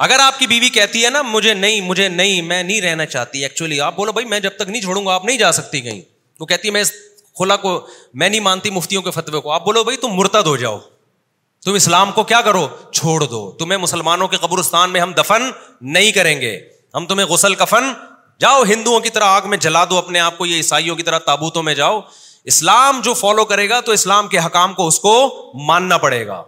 اگر 0.05 0.19
آپ 0.25 0.37
کی 0.39 0.45
بیوی 0.47 0.69
کہتی 0.75 1.03
ہے 1.05 1.09
نا 1.09 1.21
مجھے 1.29 1.53
نہیں 1.53 1.79
مجھے 1.85 2.07
نہیں 2.09 2.41
میں 2.41 2.61
نہیں 2.63 2.81
رہنا 2.81 3.05
چاہتی 3.13 3.41
ایکچولی 3.43 3.79
آپ 3.87 3.95
بولو 3.95 4.11
بھائی 4.19 4.27
میں 4.33 4.39
جب 4.45 4.49
تک 4.59 4.69
نہیں 4.69 4.81
چھوڑوں 4.81 5.05
گا 5.05 5.13
آپ 5.15 5.25
نہیں 5.25 5.37
جا 5.37 5.51
سکتی 5.57 5.81
کہیں 5.87 5.99
وہ 6.39 6.45
کہتی 6.51 6.67
ہے 6.67 6.73
میں 6.73 6.81
اس 6.81 6.91
کو 7.61 7.71
میں 8.21 8.29
نہیں 8.29 8.39
مانتی 8.45 8.69
مفتیوں 8.75 9.01
کے 9.07 9.11
فتوے 9.15 9.39
کو 9.45 9.51
آپ 9.55 9.65
بولو 9.65 9.83
بھائی 9.89 9.97
تم 10.05 10.13
مرتد 10.21 10.47
ہو 10.51 10.55
جاؤ 10.61 10.77
تم 11.65 11.73
اسلام 11.81 12.11
کو 12.15 12.23
کیا 12.31 12.39
کرو 12.47 12.65
چھوڑ 12.93 13.19
دو 13.23 13.39
تمہیں 13.59 13.77
مسلمانوں 13.85 14.27
کے 14.33 14.37
قبرستان 14.45 14.89
میں 14.95 15.01
ہم 15.01 15.11
دفن 15.17 15.49
نہیں 15.97 16.11
کریں 16.21 16.39
گے 16.45 16.51
ہم 16.95 17.05
تمہیں 17.11 17.25
غسل 17.33 17.55
کفن 17.65 17.91
جاؤ 18.45 18.63
ہندوؤں 18.71 18.99
کی 19.05 19.09
طرح 19.19 19.35
آگ 19.35 19.47
میں 19.53 19.57
جلا 19.69 19.83
دو 19.89 19.97
اپنے 20.05 20.19
آپ 20.29 20.37
کو 20.37 20.45
یہ 20.53 20.65
عیسائیوں 20.65 20.95
کی 20.95 21.03
طرح 21.11 21.19
تابوتوں 21.29 21.63
میں 21.69 21.73
جاؤ 21.83 21.99
اسلام 22.55 23.01
جو 23.03 23.13
فالو 23.25 23.45
کرے 23.53 23.67
گا 23.69 23.79
تو 23.89 23.99
اسلام 23.99 24.27
کے 24.33 24.39
حکام 24.45 24.73
کو 24.79 24.87
اس 24.87 24.99
کو 25.07 25.13
ماننا 25.71 25.97
پڑے 26.07 26.25
گا 26.27 26.41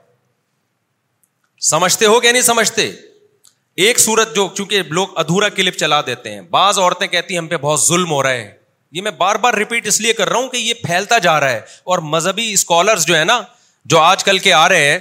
سمجھتے 1.76 2.06
ہو 2.16 2.20
کہ 2.20 2.32
نہیں 2.32 2.42
سمجھتے 2.54 2.92
ایک 3.86 4.00
سورت 4.00 4.36
جو 4.36 4.48
چونکہ 4.56 4.82
لوگ 4.98 5.17
ادھورا 5.20 5.50
کلپ 5.58 5.76
چلا 5.78 6.02
دیتے 6.08 6.34
ہیں 6.34 6.41
بعض 6.56 6.80
عورتیں 6.80 7.08
کہتی 7.08 7.34
ہیں 7.34 7.38
ہم 7.41 7.48
پہ 7.48 7.58
بہت 7.62 7.84
ظلم 7.86 8.12
ہو 8.12 8.22
رہے 8.24 8.41
ہیں 8.44 8.50
یہ 8.98 9.02
میں 9.02 9.12
بار 9.17 9.36
بار 9.44 9.54
ریپیٹ 9.62 9.88
اس 9.88 10.00
لیے 10.02 10.13
کر 10.13 10.30
رہا 10.30 10.38
ہوں 10.38 10.48
کہ 10.50 10.58
یہ 10.58 10.74
پھیلتا 10.84 11.17
جا 11.28 11.39
رہا 11.39 11.52
ہے 11.52 11.60
اور 11.91 12.00
مذہبی 12.15 12.52
اسکالر 12.54 13.00
جو 13.08 13.17
ہے 13.17 13.24
نا 13.26 13.41
جو 13.94 14.00
آج 14.00 14.24
کل 14.24 14.38
کے 14.48 14.54
آ 14.54 14.67
رہے 14.70 14.89
ہیں 14.91 15.00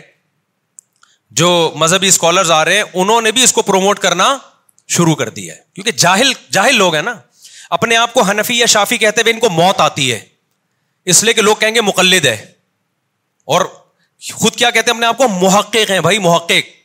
جو 1.40 1.48
مذہبی 1.82 2.08
اسکالر 2.08 2.50
آ 2.50 2.64
رہے 2.64 2.76
ہیں 2.76 2.84
انہوں 3.02 3.20
نے 3.22 3.30
بھی 3.32 3.42
اس 3.44 3.52
کو 3.52 3.62
پروموٹ 3.72 3.98
کرنا 4.06 4.36
شروع 4.96 5.14
کر 5.14 5.28
دیا 5.40 5.54
ہے 5.54 5.60
کیونکہ 5.74 5.92
جاہل 6.04 6.32
جاہل 6.56 6.76
لوگ 6.78 6.94
ہیں 6.94 7.02
نا 7.10 7.14
اپنے 7.78 7.96
آپ 7.96 8.14
کو 8.14 8.22
ہنفی 8.30 8.58
یا 8.58 8.66
شافی 8.76 8.96
کہتے 8.98 9.20
ہوئے 9.22 9.32
ان 9.32 9.40
کو 9.40 9.50
موت 9.60 9.80
آتی 9.80 10.12
ہے 10.12 10.18
اس 11.12 11.22
لیے 11.24 11.32
کہ 11.34 11.42
لوگ 11.42 11.56
کہیں 11.58 11.74
گے 11.74 11.80
مقلد 11.90 12.24
ہے 12.26 12.34
اور 13.56 13.62
خود 14.40 14.56
کیا 14.56 14.70
کہتے 14.70 14.90
ہیں 14.90 14.96
اپنے 14.96 15.06
آپ 15.06 15.18
کو 15.18 15.28
محقق 15.42 15.90
ہیں 15.90 16.00
بھائی 16.06 16.18
محقق 16.28 16.76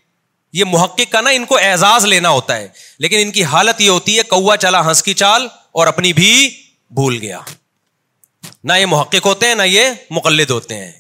یہ 0.60 0.66
محقق 0.72 1.12
کا 1.12 1.20
نا 1.22 1.30
ان 1.38 1.46
کو 1.46 1.58
اعزاز 1.62 2.06
لینا 2.12 2.30
ہوتا 2.34 2.56
ہے 2.58 2.68
لیکن 3.06 3.20
ان 3.22 3.32
کی 3.38 3.44
حالت 3.54 3.80
یہ 3.82 3.90
ہوتی 3.90 4.18
ہے 4.18 4.24
کوا 4.34 4.56
چلا 4.66 4.82
ہنس 4.90 5.02
کی 5.04 5.14
چال 5.22 5.48
اور 5.80 5.88
اپنی 5.88 6.12
بھی 6.20 6.30
بھول 7.00 7.18
گیا 7.22 7.40
نہ 8.72 8.78
یہ 8.80 8.86
محقق 8.92 9.26
ہوتے 9.32 9.48
ہیں 9.48 9.56
نہ 9.56 9.64
یہ 9.72 9.90
مقلد 10.20 10.50
ہوتے 10.56 10.78
ہیں 10.84 10.92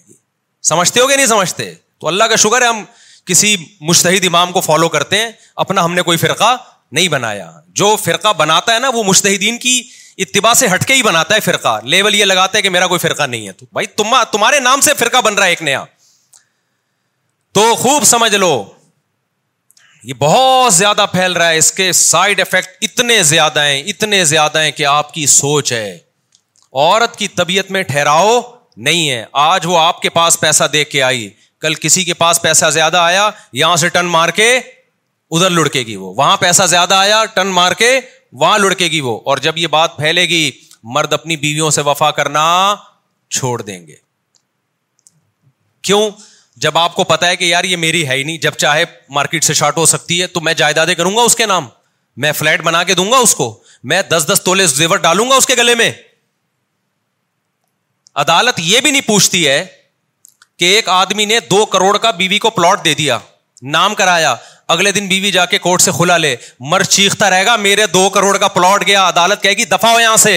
سمجھتے 0.71 0.99
ہو 0.99 1.07
گیا 1.09 1.15
نہیں 1.21 1.31
سمجھتے 1.33 1.71
تو 2.03 2.07
اللہ 2.11 2.31
کا 2.33 2.35
شکر 2.45 2.61
ہے 2.61 2.67
ہم 2.67 2.83
کسی 3.31 3.55
مشتحد 3.91 4.25
امام 4.27 4.51
کو 4.57 4.61
فالو 4.67 4.89
کرتے 4.97 5.21
ہیں 5.21 5.31
اپنا 5.67 5.85
ہم 5.85 5.93
نے 5.93 6.01
کوئی 6.09 6.17
فرقہ 6.25 6.55
نہیں 6.99 7.07
بنایا 7.17 7.49
جو 7.81 7.95
فرقہ 8.03 8.33
بناتا 8.43 8.73
ہے 8.73 8.79
نا 8.79 8.89
وہ 8.99 9.03
مشتحدین 9.13 9.57
کی 9.67 9.81
اتباع 10.25 10.53
سے 10.65 10.73
ہٹ 10.73 10.85
کے 10.89 10.95
ہی 10.95 11.01
بناتا 11.11 11.35
ہے 11.35 11.39
فرقہ 11.49 11.77
لیول 11.95 12.15
یہ 12.15 12.25
لگاتا 12.33 12.57
ہے 12.57 12.61
کہ 12.61 12.69
میرا 12.77 12.87
کوئی 12.91 12.99
فرقہ 13.07 13.27
نہیں 13.31 13.47
ہے 13.47 13.51
تو 13.61 13.65
بھائی 13.77 13.87
تمہارے 14.33 14.59
نام 14.69 14.81
سے 14.89 14.93
فرقہ 14.99 15.21
بن 15.29 15.35
رہا 15.37 15.45
ہے 15.45 15.57
ایک 15.57 15.61
نیا 15.69 15.83
تو 17.59 17.73
خوب 17.85 18.03
سمجھ 18.15 18.35
لو 18.35 18.53
یہ 20.07 20.13
بہت 20.19 20.73
زیادہ 20.73 21.05
پھیل 21.11 21.31
رہا 21.37 21.49
ہے 21.49 21.57
اس 21.57 21.71
کے 21.73 21.91
سائڈ 21.99 22.39
افیکٹ 22.41 22.83
اتنے 22.87 23.21
زیادہ 23.33 23.59
ہیں 23.65 23.79
اتنے 23.93 24.23
زیادہ 24.31 24.59
ہیں 24.61 24.71
کہ 24.79 24.85
آپ 24.85 25.13
کی 25.13 25.25
سوچ 25.35 25.71
ہے 25.73 25.87
عورت 26.81 27.15
کی 27.17 27.27
طبیعت 27.37 27.71
میں 27.75 27.81
ٹھہراؤ 27.91 28.39
نہیں 28.87 29.09
ہے 29.09 29.23
آج 29.43 29.65
وہ 29.69 29.77
آپ 29.79 30.01
کے 30.01 30.09
پاس 30.17 30.39
پیسہ 30.39 30.63
دے 30.73 30.83
کے 30.91 31.01
آئی 31.03 31.29
کل 31.61 31.73
کسی 31.85 32.03
کے 32.09 32.13
پاس 32.21 32.41
پیسہ 32.41 32.69
زیادہ 32.75 32.97
آیا 33.07 33.29
یہاں 33.61 33.75
سے 33.85 33.89
ٹن 33.97 34.05
مار 34.17 34.29
کے 34.41 34.49
ادھر 34.57 35.49
لڑکے 35.57 35.83
گی 35.87 35.95
وہ 36.05 36.13
وہاں 36.21 36.37
پیسہ 36.45 36.65
زیادہ 36.75 36.95
آیا 37.07 37.23
ٹن 37.35 37.47
مار 37.59 37.71
کے 37.81 37.89
وہاں 38.43 38.57
لڑکے 38.59 38.87
گی 38.95 39.01
وہ 39.07 39.19
اور 39.31 39.37
جب 39.47 39.57
یہ 39.63 39.67
بات 39.77 39.97
پھیلے 39.97 40.25
گی 40.35 40.43
مرد 40.97 41.13
اپنی 41.19 41.37
بیویوں 41.47 41.69
سے 41.77 41.81
وفا 41.89 42.11
کرنا 42.19 42.45
چھوڑ 43.39 43.61
دیں 43.61 43.79
گے 43.87 43.95
کیوں 45.87 46.09
جب 46.63 46.77
آپ 46.77 46.93
کو 46.95 47.03
پتا 47.03 47.27
ہے 47.27 47.35
کہ 47.35 47.45
یار 47.45 47.63
یہ 47.63 47.77
میری 47.77 48.07
ہے 48.07 48.15
ہی 48.15 48.23
نہیں 48.23 48.37
جب 48.43 48.53
چاہے 48.57 48.83
مارکیٹ 49.17 49.43
سے 49.43 49.53
شارٹ 49.59 49.77
ہو 49.77 49.85
سکتی 49.93 50.21
ہے 50.21 50.27
تو 50.35 50.41
میں 50.41 50.53
جائیدادیں 50.61 50.93
کروں 50.95 51.15
گا 51.15 51.21
اس 51.21 51.35
کے 51.35 51.45
نام 51.45 51.67
میں 52.25 52.31
فلیٹ 52.31 52.61
بنا 52.63 52.83
کے 52.89 52.93
دوں 52.95 53.11
گا 53.11 53.17
اس 53.23 53.33
کو 53.35 53.47
میں 53.91 54.01
دس 54.09 54.25
دس 54.31 54.41
تولے 54.43 54.67
زیور 54.67 54.97
ڈالوں 55.05 55.29
گا 55.29 55.35
اس 55.35 55.45
کے 55.45 55.55
گلے 55.57 55.75
میں 55.81 55.91
عدالت 58.23 58.59
یہ 58.63 58.79
بھی 58.83 58.91
نہیں 58.91 59.07
پوچھتی 59.07 59.47
ہے 59.47 59.63
کہ 60.59 60.65
ایک 60.75 60.89
آدمی 60.89 61.25
نے 61.31 61.39
دو 61.49 61.65
کروڑ 61.71 61.97
کا 62.05 62.11
بیوی 62.19 62.37
کو 62.39 62.49
پلاٹ 62.57 62.83
دے 62.85 62.93
دیا 63.03 63.17
نام 63.75 63.95
کرایا 63.95 64.35
اگلے 64.75 64.91
دن 64.91 65.07
بیوی 65.07 65.31
جا 65.31 65.45
کے 65.45 65.57
کورٹ 65.65 65.81
سے 65.81 65.91
کھلا 65.97 66.17
لے 66.17 66.35
مر 66.71 66.83
چیختا 66.97 67.29
رہے 67.29 67.45
گا 67.45 67.55
میرے 67.65 67.85
دو 67.93 68.09
کروڑ 68.13 68.37
کا 68.37 68.47
پلاٹ 68.57 68.85
گیا 68.87 69.07
عدالت 69.09 69.43
کہے 69.43 69.53
گی 69.57 69.65
دفاع 69.75 69.91
ہو 69.93 69.99
یہاں 69.99 70.17
سے 70.27 70.33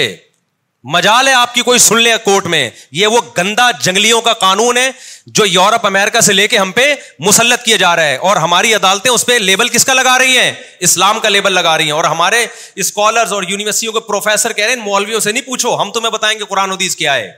مجال 0.95 1.29
ہے 1.29 1.33
آپ 1.35 1.53
کی 1.55 1.63
کوئی 1.63 1.79
سن 1.85 2.01
لے 2.03 2.13
میں 2.51 2.69
یہ 2.99 3.07
وہ 3.15 3.21
گندا 3.39 3.71
جنگلیوں 3.83 4.21
کا 4.29 4.33
قانون 4.45 4.77
ہے 4.77 4.91
جو 5.39 5.45
یورپ 5.47 5.85
امیرکا 5.87 6.21
سے 6.29 6.33
لے 6.33 6.47
کے 6.49 6.59
ہم 6.59 6.71
پہ 6.79 6.85
مسلط 7.27 7.63
کیا 7.65 7.77
جا 7.83 7.95
رہا 7.97 8.05
ہے 8.13 8.15
اور 8.29 8.37
ہماری 8.45 8.73
عدالتیں 8.75 9.11
اس 9.11 9.27
پہ 9.27 9.33
لیبل 9.49 9.69
کس 9.75 9.85
کا 9.85 9.93
لگا 9.95 10.19
رہی 10.19 10.39
ہیں 10.39 10.53
اسلام 10.89 11.21
کا 11.23 11.29
لیبل 11.35 11.53
لگا 11.55 11.77
رہی 11.79 11.85
ہیں 11.93 11.99
اور 11.99 12.05
ہمارے 12.13 12.45
اسکالر 12.85 13.33
اور 13.39 13.43
یونیورسٹیوں 13.49 13.93
کے 13.93 14.01
پروفیسر 14.09 14.53
کہہ 14.61 14.65
رہے 14.65 14.75
ہیں 14.75 14.83
مولویوں 14.85 15.21
سے 15.27 15.33
نہیں 15.33 15.47
پوچھو 15.51 15.77
ہم 15.83 15.91
تمہیں 15.99 16.11
بتائیں 16.17 16.39
گے 16.39 16.45
قرآن 16.55 16.73
ادیس 16.73 16.97
کیا 17.05 17.15
ہے 17.15 17.31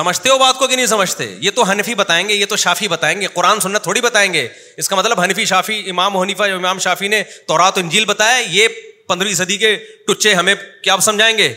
سمجھتے 0.00 0.28
ہو 0.30 0.38
بات 0.38 0.58
کو 0.58 0.66
کہ 0.68 0.76
نہیں 0.76 0.86
سمجھتے 0.96 1.26
یہ 1.40 1.50
تو 1.56 1.62
حنفی 1.70 1.94
بتائیں 2.04 2.22
گے 2.28 2.34
یہ 2.34 2.46
تو 2.48 2.56
شافی 2.66 2.88
بتائیں 2.96 3.20
گے 3.20 3.26
قرآن 3.34 3.58
تھوڑی 3.82 4.00
بتائیں 4.10 4.32
گے 4.32 4.46
اس 4.82 4.88
کا 4.88 4.96
مطلب 4.96 5.20
حنفی 5.20 5.44
شافی 5.54 5.80
امام 5.90 6.16
حنیفہ 6.16 6.48
امام 6.56 6.78
شافی 6.88 7.08
نے 7.18 7.22
تورات 7.48 7.78
انجیل 7.78 8.04
بتایا 8.16 8.38
یہ 8.50 8.82
پندرہویں 9.08 9.34
صدی 9.34 9.56
کے 9.58 9.74
ٹچے 10.06 10.34
ہمیں 10.34 10.54
کیا 10.82 10.96
سمجھائیں 11.08 11.36
گے 11.38 11.52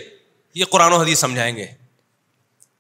یہ 0.60 0.66
قرآن 0.76 0.94
و 0.94 0.98
حدیث 1.02 1.20
سمجھائیں 1.28 1.56
گے 1.58 1.66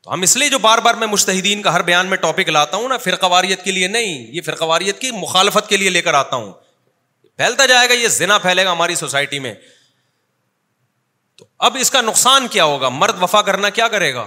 تو 0.03 0.13
ہم 0.13 0.21
اس 0.27 0.35
لیے 0.37 0.49
جو 0.49 0.57
بار 0.65 0.77
بار 0.85 0.93
میں 1.01 1.07
مشتحدین 1.07 1.61
کا 1.61 1.73
ہر 1.73 1.81
بیان 1.89 2.07
میں 2.13 2.17
ٹاپک 2.21 2.49
لاتا 2.49 2.77
ہوں 2.77 2.87
نا 2.89 2.97
فرقہ 3.07 3.25
واریت 3.33 3.63
کے 3.63 3.71
لیے 3.71 3.87
نہیں 3.95 4.27
یہ 4.37 4.41
فرقہ 4.45 4.65
واریت 4.73 4.99
کی 5.01 5.11
مخالفت 5.19 5.69
کے 5.69 5.77
لیے 5.77 5.89
لے 5.97 6.01
کر 6.07 6.13
آتا 6.23 6.35
ہوں 6.35 6.51
پھیلتا 7.41 7.65
جائے 7.71 7.89
گا 7.89 7.93
یہ 8.03 8.07
زنا 8.19 8.37
پھیلے 8.45 8.65
گا 8.65 8.71
ہماری 8.71 8.95
سوسائٹی 9.01 9.39
میں 9.47 9.53
تو 11.41 11.45
اب 11.69 11.77
اس 11.81 11.91
کا 11.91 12.01
نقصان 12.01 12.47
کیا 12.55 12.63
ہوگا 12.73 12.89
مرد 13.03 13.21
وفا 13.23 13.41
کرنا 13.51 13.69
کیا 13.79 13.87
کرے 13.97 14.13
گا 14.13 14.25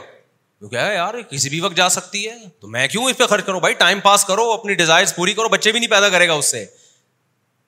کیا 0.71 0.83
یار 0.95 1.15
کسی 1.31 1.49
بھی 1.55 1.61
وقت 1.61 1.77
جا 1.77 1.89
سکتی 1.99 2.27
ہے 2.29 2.35
تو 2.61 2.69
میں 2.75 2.87
کیوں 2.95 3.05
اس 3.09 3.17
پہ 3.17 3.27
خرچ 3.33 3.45
کروں 3.47 3.61
بھائی 3.61 3.75
ٹائم 3.83 4.01
پاس 4.07 4.25
کرو 4.25 4.51
اپنی 4.53 4.75
ڈیزائر 4.81 5.05
پوری 5.17 5.33
کرو 5.41 5.49
بچے 5.57 5.73
بھی 5.73 5.81
نہیں 5.81 5.91
پیدا 5.91 6.09
کرے 6.15 6.29
گا 6.29 6.33
اس 6.43 6.51
سے 6.51 6.65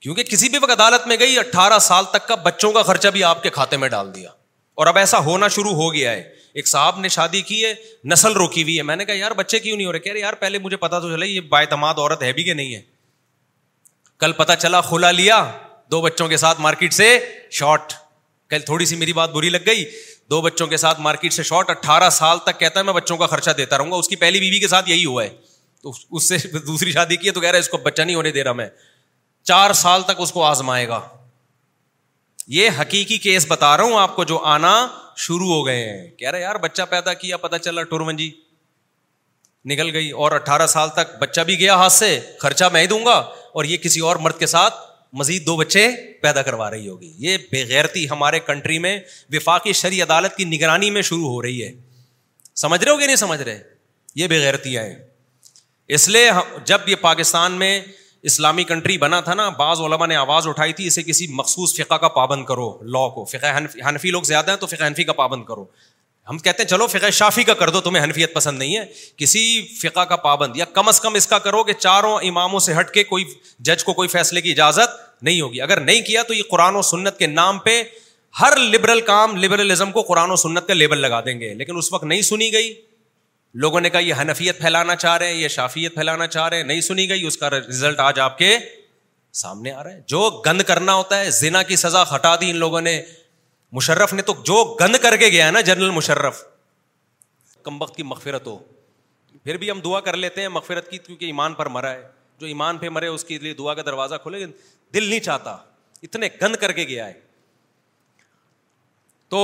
کیونکہ 0.07 0.23
کسی 0.23 0.49
بھی 0.49 0.59
وقت 0.63 0.71
عدالت 0.71 1.07
میں 1.09 1.17
گئی 1.21 1.39
اٹھارہ 1.39 1.79
سال 1.85 2.05
تک 2.11 2.27
کا 2.27 2.35
بچوں 2.43 2.71
کا 2.73 2.83
خرچہ 2.91 3.09
بھی 3.15 3.23
آپ 3.29 3.43
کے 3.43 3.51
کھاتے 3.57 3.77
میں 3.85 3.89
ڈال 3.95 4.15
دیا 4.15 4.29
اور 4.81 4.87
اب 4.87 4.99
ایسا 4.99 5.19
ہونا 5.29 5.49
شروع 5.55 5.73
ہو 5.75 5.93
گیا 5.95 6.11
ہے 6.13 6.21
ایک 6.61 6.69
صاحب 6.69 6.99
نے 7.05 7.09
شادی 7.15 7.41
کی 7.49 7.65
ہے 7.65 7.73
نسل 8.13 8.33
روکی 8.37 8.63
ہوئی 8.63 8.77
ہے 8.77 8.83
میں 8.91 8.97
نے 8.97 9.05
کہا 9.05 9.15
یار 9.15 9.31
بچے 9.41 9.59
کیوں 9.65 9.77
نہیں 9.77 9.87
ہو 9.87 9.93
رہے 9.93 9.99
کہہ 10.05 10.13
رہے 10.13 10.21
یار 10.21 10.33
پہلے 10.45 10.59
مجھے 10.67 10.77
پتا 10.85 10.99
تو 11.07 11.11
چلا 11.17 11.25
یہ 11.27 11.41
عورت 11.81 12.23
ہے 12.23 12.33
بھی 12.39 12.43
کہ 12.51 12.55
نہیں 12.61 12.75
ہے 12.75 12.81
کل 14.25 14.33
پتا 14.37 14.57
چلا 14.57 14.81
کھلا 14.89 15.11
لیا 15.11 15.45
دو 15.91 16.01
بچوں 16.03 16.29
کے 16.29 16.37
ساتھ 16.45 16.61
مارکیٹ 16.69 16.93
سے 17.01 17.09
شارٹ 17.59 17.93
کل 18.51 18.59
تھوڑی 18.67 18.85
سی 18.93 18.97
میری 19.03 19.13
بات 19.21 19.31
بری 19.33 19.49
لگ 19.51 19.67
گئی 19.67 19.85
دو 20.31 20.41
بچوں 20.43 20.67
کے 20.67 20.77
ساتھ 20.87 21.01
مارکیٹ 21.11 21.33
سے 21.33 21.43
شارٹ 21.53 21.71
اٹھارہ 21.71 22.11
سال 22.23 22.39
تک 22.45 22.59
کہتا 22.61 22.81
ہے 22.81 22.85
میں 22.85 23.01
بچوں 23.03 23.17
کا 23.17 23.27
خرچہ 23.35 23.51
دیتا 23.59 23.79
رہوں 23.79 23.91
گا 23.91 23.97
اس 24.05 24.09
کی 24.09 24.17
پہلی 24.27 24.41
بیوی 24.47 24.59
کے 24.61 24.69
ساتھ 24.77 24.91
یہی 24.91 25.05
ہوا 25.05 25.25
ہے 25.25 25.29
تو 25.83 25.93
اس 26.11 26.29
سے 26.29 26.37
دوسری 26.67 26.93
شادی 26.93 27.17
کی 27.17 27.27
ہے 27.29 27.33
تو 27.33 27.41
کہہ 27.41 27.49
رہا 27.51 27.57
ہے 27.57 27.61
اس 27.61 27.69
کو 27.69 27.79
بچہ 27.89 28.03
نہیں 28.03 28.17
ہونے 28.17 28.31
دے 28.41 28.45
رہا 28.45 28.53
میں 28.63 28.69
چار 29.51 29.73
سال 29.83 30.03
تک 30.07 30.21
اس 30.25 30.33
کو 30.33 30.43
آزمائے 30.45 30.87
گا 30.89 31.01
یہ 32.55 32.71
حقیقی 32.81 33.17
کیس 33.27 33.47
بتا 33.49 33.77
رہا 33.77 33.85
ہوں 33.85 33.99
آپ 34.01 34.15
کو 34.17 34.25
جو 34.31 34.39
آنا 34.55 34.75
شروع 35.25 35.47
ہو 35.53 35.65
گئے 35.67 35.85
ہیں 35.89 36.07
کہہ 36.19 36.31
رہے 36.31 36.41
یار 36.41 36.55
بچہ 36.65 36.83
پیدا 36.91 37.13
کیا 37.23 37.37
پتا 37.45 37.59
چلا 37.59 37.83
ٹورمن 37.93 38.17
جی 38.17 38.31
نکل 39.71 39.91
گئی 39.95 40.11
اور 40.25 40.33
اٹھارہ 40.33 40.67
سال 40.73 40.89
تک 40.97 41.15
بچہ 41.21 41.41
بھی 41.47 41.59
گیا 41.59 41.75
ہاتھ 41.77 41.93
سے 41.93 42.19
خرچہ 42.41 42.65
میں 42.73 42.83
ہی 42.83 42.87
دوں 42.87 43.05
گا 43.05 43.15
اور 43.59 43.65
یہ 43.65 43.77
کسی 43.87 44.01
اور 44.09 44.17
مرد 44.27 44.39
کے 44.39 44.47
ساتھ 44.53 44.75
مزید 45.21 45.47
دو 45.47 45.57
بچے 45.57 45.87
پیدا 46.23 46.43
کروا 46.49 46.71
رہی 46.71 46.89
ہوگی 46.89 47.13
یہ 47.27 47.37
بےغیرتی 47.53 48.09
ہمارے 48.09 48.41
کنٹری 48.47 48.79
میں 48.87 48.99
وفاقی 49.33 49.73
شری 49.83 50.03
عدالت 50.03 50.37
کی 50.37 50.45
نگرانی 50.57 50.91
میں 50.97 51.03
شروع 51.11 51.29
ہو 51.29 51.41
رہی 51.43 51.63
ہے 51.65 51.71
سمجھ 52.65 52.83
رہے 52.83 52.93
ہو 52.93 52.97
کہ 52.99 53.07
نہیں 53.07 53.17
سمجھ 53.23 53.41
رہے 53.43 53.59
یہ 54.23 54.29
بغیرتی 54.31 54.77
ہیں 54.77 54.95
اس 55.97 56.09
لیے 56.09 56.31
جب 56.67 56.89
یہ 56.89 56.97
پاکستان 57.01 57.53
میں 57.63 57.73
اسلامی 58.27 58.63
کنٹری 58.69 58.97
بنا 58.99 59.21
تھا 59.27 59.35
نا 59.35 59.49
بعض 59.59 59.81
علماء 59.81 60.07
نے 60.07 60.15
آواز 60.17 60.47
اٹھائی 60.49 60.73
تھی 60.79 60.87
اسے 60.87 61.03
کسی 61.03 61.27
مخصوص 61.41 61.75
فقہ 61.81 61.95
کا 62.05 62.09
پابند 62.15 62.45
کرو 62.45 62.67
لا 62.95 63.07
کو 63.15 63.25
فقہ 63.33 63.53
حنفی 63.89 64.11
لوگ 64.11 64.23
زیادہ 64.31 64.51
ہیں 64.51 64.59
تو 64.59 64.67
فقہ 64.73 64.83
حنفی 64.87 65.05
کا 65.05 65.13
پابند 65.21 65.45
کرو 65.51 65.65
ہم 66.31 66.39
کہتے 66.47 66.63
ہیں 66.63 66.69
چلو 66.71 66.87
فقہ 66.95 67.11
شافی 67.19 67.43
کا 67.51 67.55
کر 67.61 67.71
دو 67.75 67.81
تمہیں 67.81 68.03
حنفیت 68.05 68.35
پسند 68.35 68.59
نہیں 68.59 68.77
ہے 68.77 68.85
کسی 69.23 69.45
فقہ 69.83 70.05
کا 70.13 70.17
پابند 70.25 70.57
یا 70.57 70.65
کم 70.79 70.89
از 70.89 71.01
کم 71.01 71.15
اس 71.21 71.27
کا 71.35 71.39
کرو 71.45 71.63
کہ 71.65 71.73
چاروں 71.79 72.15
اماموں 72.31 72.61
سے 72.67 72.75
ہٹ 72.79 72.91
کے 72.95 73.05
کوئی 73.13 73.25
جج 73.69 73.85
کو 73.85 73.93
کوئی 74.01 74.09
فیصلے 74.17 74.41
کی 74.47 74.51
اجازت 74.57 75.23
نہیں 75.25 75.41
ہوگی 75.41 75.61
اگر 75.69 75.81
نہیں 75.91 76.01
کیا 76.07 76.23
تو 76.31 76.35
یہ 76.35 76.43
قرآن 76.51 76.77
و 76.77 76.83
سنت 76.91 77.19
کے 77.19 77.27
نام 77.37 77.59
پہ 77.69 77.83
ہر 78.41 78.57
لبرل 78.75 79.01
کام 79.13 79.37
لبرلزم 79.45 79.93
کو 79.93 80.03
قرآن 80.13 80.31
و 80.31 80.37
سنت 80.47 80.67
کا 80.69 80.75
لیبل 80.75 80.99
لگا 81.09 81.21
دیں 81.27 81.39
گے 81.41 81.55
لیکن 81.63 81.77
اس 81.79 81.93
وقت 81.93 82.05
نہیں 82.05 82.23
سنی 82.33 82.53
گئی 82.53 82.75
لوگوں 83.63 83.81
نے 83.81 83.89
کہا 83.91 83.99
یہ 84.01 84.15
حنفیت 84.21 84.59
پھیلانا 84.61 84.95
چاہ 84.97 85.17
رہے 85.19 85.27
ہیں 85.33 85.35
یہ 85.35 85.49
شافیت 85.49 85.95
پھیلانا 85.95 86.27
چاہ 86.27 86.49
رہے 86.49 86.57
ہیں 86.57 86.65
نہیں 86.71 86.81
سنی 86.89 87.09
گئی 87.09 87.23
اس 87.27 87.37
کا 87.39 87.49
ریزلٹ 87.51 88.01
آج 88.07 88.19
آپ 88.21 88.37
کے 88.39 88.49
سامنے 89.43 89.73
آ 89.73 89.85
رہا 89.85 89.91
ہے 89.93 90.01
جو 90.15 90.21
گند 90.47 90.63
کرنا 90.71 90.95
ہوتا 90.95 91.19
ہے 91.21 91.31
زنا 91.39 91.63
کی 91.71 91.77
سزا 91.85 92.03
ہٹا 92.15 92.35
دی 92.41 92.51
ان 92.51 92.57
لوگوں 92.65 92.81
نے 92.81 93.01
مشرف 93.79 94.13
نے 94.15 94.23
تو 94.23 94.35
جو 94.47 94.63
گند 94.81 94.97
کر 95.03 95.17
کے 95.23 95.29
گیا 95.37 95.51
نا 95.51 95.61
جنرل 95.69 95.91
مشرف 96.01 96.43
کم 97.65 97.81
وقت 97.83 97.97
کی 97.97 98.03
مغفرت 98.11 98.47
ہو 98.47 98.57
پھر 99.45 99.57
بھی 99.63 99.71
ہم 99.71 99.81
دعا 99.85 100.01
کر 100.09 100.17
لیتے 100.27 100.41
ہیں 100.41 100.49
مغفرت 100.59 100.91
کی 100.91 100.99
کیونکہ 101.07 101.25
ایمان 101.25 101.55
پر 101.55 101.67
مرا 101.79 101.93
ہے 101.93 102.07
جو 102.41 102.47
ایمان 102.47 102.79
پہ 102.79 102.89
مرے 102.99 103.07
اس 103.17 103.25
کے 103.25 103.39
لیے 103.39 103.55
دعا 103.65 103.75
کا 103.75 103.83
دروازہ 103.87 104.15
کھولے 104.23 104.45
دل 104.95 105.09
نہیں 105.09 105.21
چاہتا 105.31 105.57
اتنے 106.03 106.29
گند 106.43 106.57
کر 106.61 106.73
کے 106.81 106.85
گیا 106.89 107.07
ہے 107.07 107.13
تو 109.35 109.43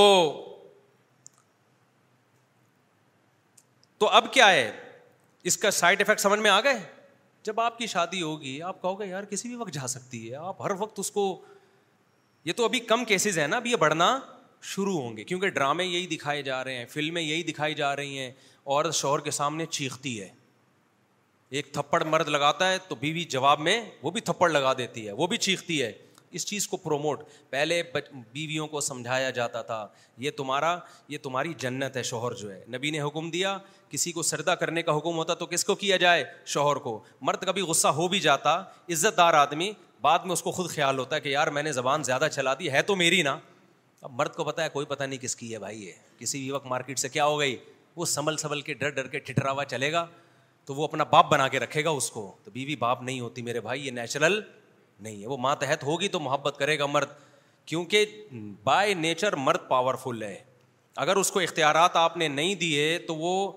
تو 4.03 4.07
اب 4.15 4.25
کیا 4.33 4.49
ہے 4.51 4.71
اس 5.49 5.57
کا 5.57 5.69
سائڈ 5.71 6.01
افیکٹ 6.01 6.19
سمجھ 6.21 6.39
میں 6.39 6.49
آ 6.51 6.59
گئے 6.63 6.79
جب 7.43 7.59
آپ 7.61 7.77
کی 7.77 7.87
شادی 7.87 8.21
ہوگی 8.21 8.61
آپ 8.69 8.81
کہو 8.81 8.99
گے 8.99 9.05
یار 9.07 9.23
کسی 9.29 9.47
بھی 9.47 9.55
وقت 9.57 9.71
جا 9.73 9.87
سکتی 9.87 10.19
ہے 10.29 10.35
آپ 10.35 10.61
ہر 10.65 10.71
وقت 10.79 10.99
اس 10.99 11.11
کو 11.17 11.23
یہ 12.45 12.53
تو 12.57 12.65
ابھی 12.65 12.79
کم 12.89 13.05
کیسز 13.11 13.37
ہیں 13.39 13.47
نا 13.47 13.57
اب 13.57 13.67
یہ 13.67 13.75
بڑھنا 13.83 14.07
شروع 14.71 14.97
ہوں 15.01 15.15
گے 15.17 15.23
کیونکہ 15.29 15.49
ڈرامے 15.59 15.85
یہی 15.85 16.07
دکھائے 16.15 16.41
جا 16.49 16.63
رہے 16.63 16.75
ہیں 16.77 16.85
فلمیں 16.93 17.21
یہی 17.21 17.43
دکھائی 17.51 17.73
جا 17.73 17.95
رہی 17.95 18.17
ہیں 18.19 18.29
اور 18.75 18.91
شوہر 18.99 19.19
کے 19.23 19.31
سامنے 19.39 19.65
چیختی 19.77 20.19
ہے 20.21 20.27
ایک 21.59 21.71
تھپڑ 21.73 22.03
مرد 22.03 22.27
لگاتا 22.37 22.71
ہے 22.71 22.77
تو 22.87 22.95
بیوی 23.05 23.23
جواب 23.37 23.59
میں 23.69 23.79
وہ 24.01 24.11
بھی 24.17 24.21
تھپڑ 24.31 24.49
لگا 24.49 24.73
دیتی 24.77 25.05
ہے 25.07 25.11
وہ 25.23 25.27
بھی 25.27 25.37
چیختی 25.47 25.81
ہے 25.83 25.91
اس 26.35 26.45
چیز 26.47 26.67
کو 26.67 26.77
پروموٹ 26.83 27.19
پہلے 27.49 27.81
بیویوں 28.33 28.67
کو 28.67 28.81
سمجھایا 28.81 29.29
جاتا 29.39 29.61
تھا 29.71 29.85
یہ 30.25 30.31
تمہارا 30.37 30.75
یہ 31.09 31.17
تمہاری 31.23 31.53
جنت 31.63 31.97
ہے 31.97 32.03
شوہر 32.11 32.33
جو 32.41 32.51
ہے 32.53 32.63
نبی 32.77 32.89
نے 32.91 33.01
حکم 33.01 33.29
دیا 33.31 33.57
کسی 33.89 34.11
کو 34.11 34.21
سردا 34.29 34.55
کرنے 34.63 34.81
کا 34.83 34.97
حکم 34.97 35.17
ہوتا 35.17 35.33
تو 35.33 35.45
کس 35.45 35.65
کو 35.65 35.75
کیا 35.83 35.97
جائے 36.05 36.23
شوہر 36.55 36.75
کو 36.87 36.99
مرد 37.29 37.43
کبھی 37.45 37.61
غصہ 37.71 37.87
ہو 37.99 38.07
بھی 38.13 38.19
جاتا 38.19 38.53
عزت 38.91 39.17
دار 39.17 39.33
آدمی 39.41 39.71
بعد 40.01 40.19
میں 40.25 40.33
اس 40.33 40.41
کو 40.43 40.51
خود 40.51 40.69
خیال 40.69 40.97
ہوتا 40.99 41.15
ہے 41.15 41.21
کہ 41.21 41.29
یار 41.29 41.47
میں 41.57 41.63
نے 41.63 41.71
زبان 41.71 42.03
زیادہ 42.03 42.27
چلا 42.31 42.53
دی 42.59 42.71
ہے 42.71 42.81
تو 42.89 42.95
میری 42.95 43.21
نا 43.23 43.37
اب 44.01 44.11
مرد 44.19 44.33
کو 44.35 44.43
پتہ 44.43 44.61
ہے 44.61 44.69
کوئی 44.69 44.85
پتہ 44.85 45.03
نہیں 45.03 45.19
کس 45.19 45.35
کی 45.35 45.53
ہے 45.53 45.59
بھائی 45.59 45.83
یہ 45.85 45.91
کسی 46.19 46.39
بھی 46.39 46.49
وقت 46.51 46.65
مارکیٹ 46.67 46.99
سے 46.99 47.09
کیا 47.09 47.25
ہو 47.25 47.39
گئی 47.39 47.55
وہ 47.95 48.05
سنبھل 48.15 48.37
سنبھل 48.37 48.61
کے 48.69 48.73
ڈر 48.73 48.89
ڈر 48.89 49.07
کے 49.07 49.19
ٹھٹرا 49.29 49.51
ہوا 49.51 49.65
چلے 49.75 49.91
گا 49.91 50.05
تو 50.65 50.75
وہ 50.75 50.83
اپنا 50.83 51.03
باپ 51.13 51.31
بنا 51.31 51.47
کے 51.53 51.59
رکھے 51.59 51.83
گا 51.83 51.89
اس 52.01 52.09
کو 52.11 52.31
تو 52.43 52.51
بیوی 52.51 52.75
باپ 52.79 53.01
نہیں 53.03 53.19
ہوتی 53.19 53.41
میرے 53.41 53.61
بھائی 53.61 53.85
یہ 53.85 53.91
نیچرل 53.91 54.39
نہیں 54.99 55.21
ہے 55.21 55.27
وہ 55.27 55.37
ماتحت 55.47 55.83
ہوگی 55.83 56.07
تو 56.15 56.19
محبت 56.19 56.55
کرے 56.59 56.77
گا 56.79 56.85
مرد 56.85 57.09
کیونکہ 57.65 58.19
بائی 58.63 58.93
نیچر 58.93 59.35
مرد 59.35 59.67
پاورفل 59.67 60.23
ہے 60.23 60.37
اگر 61.03 61.15
اس 61.17 61.31
کو 61.31 61.39
اختیارات 61.39 61.95
آپ 61.95 62.17
نے 62.17 62.27
نہیں 62.27 62.55
دیے 62.55 62.97
تو 63.07 63.15
وہ 63.15 63.51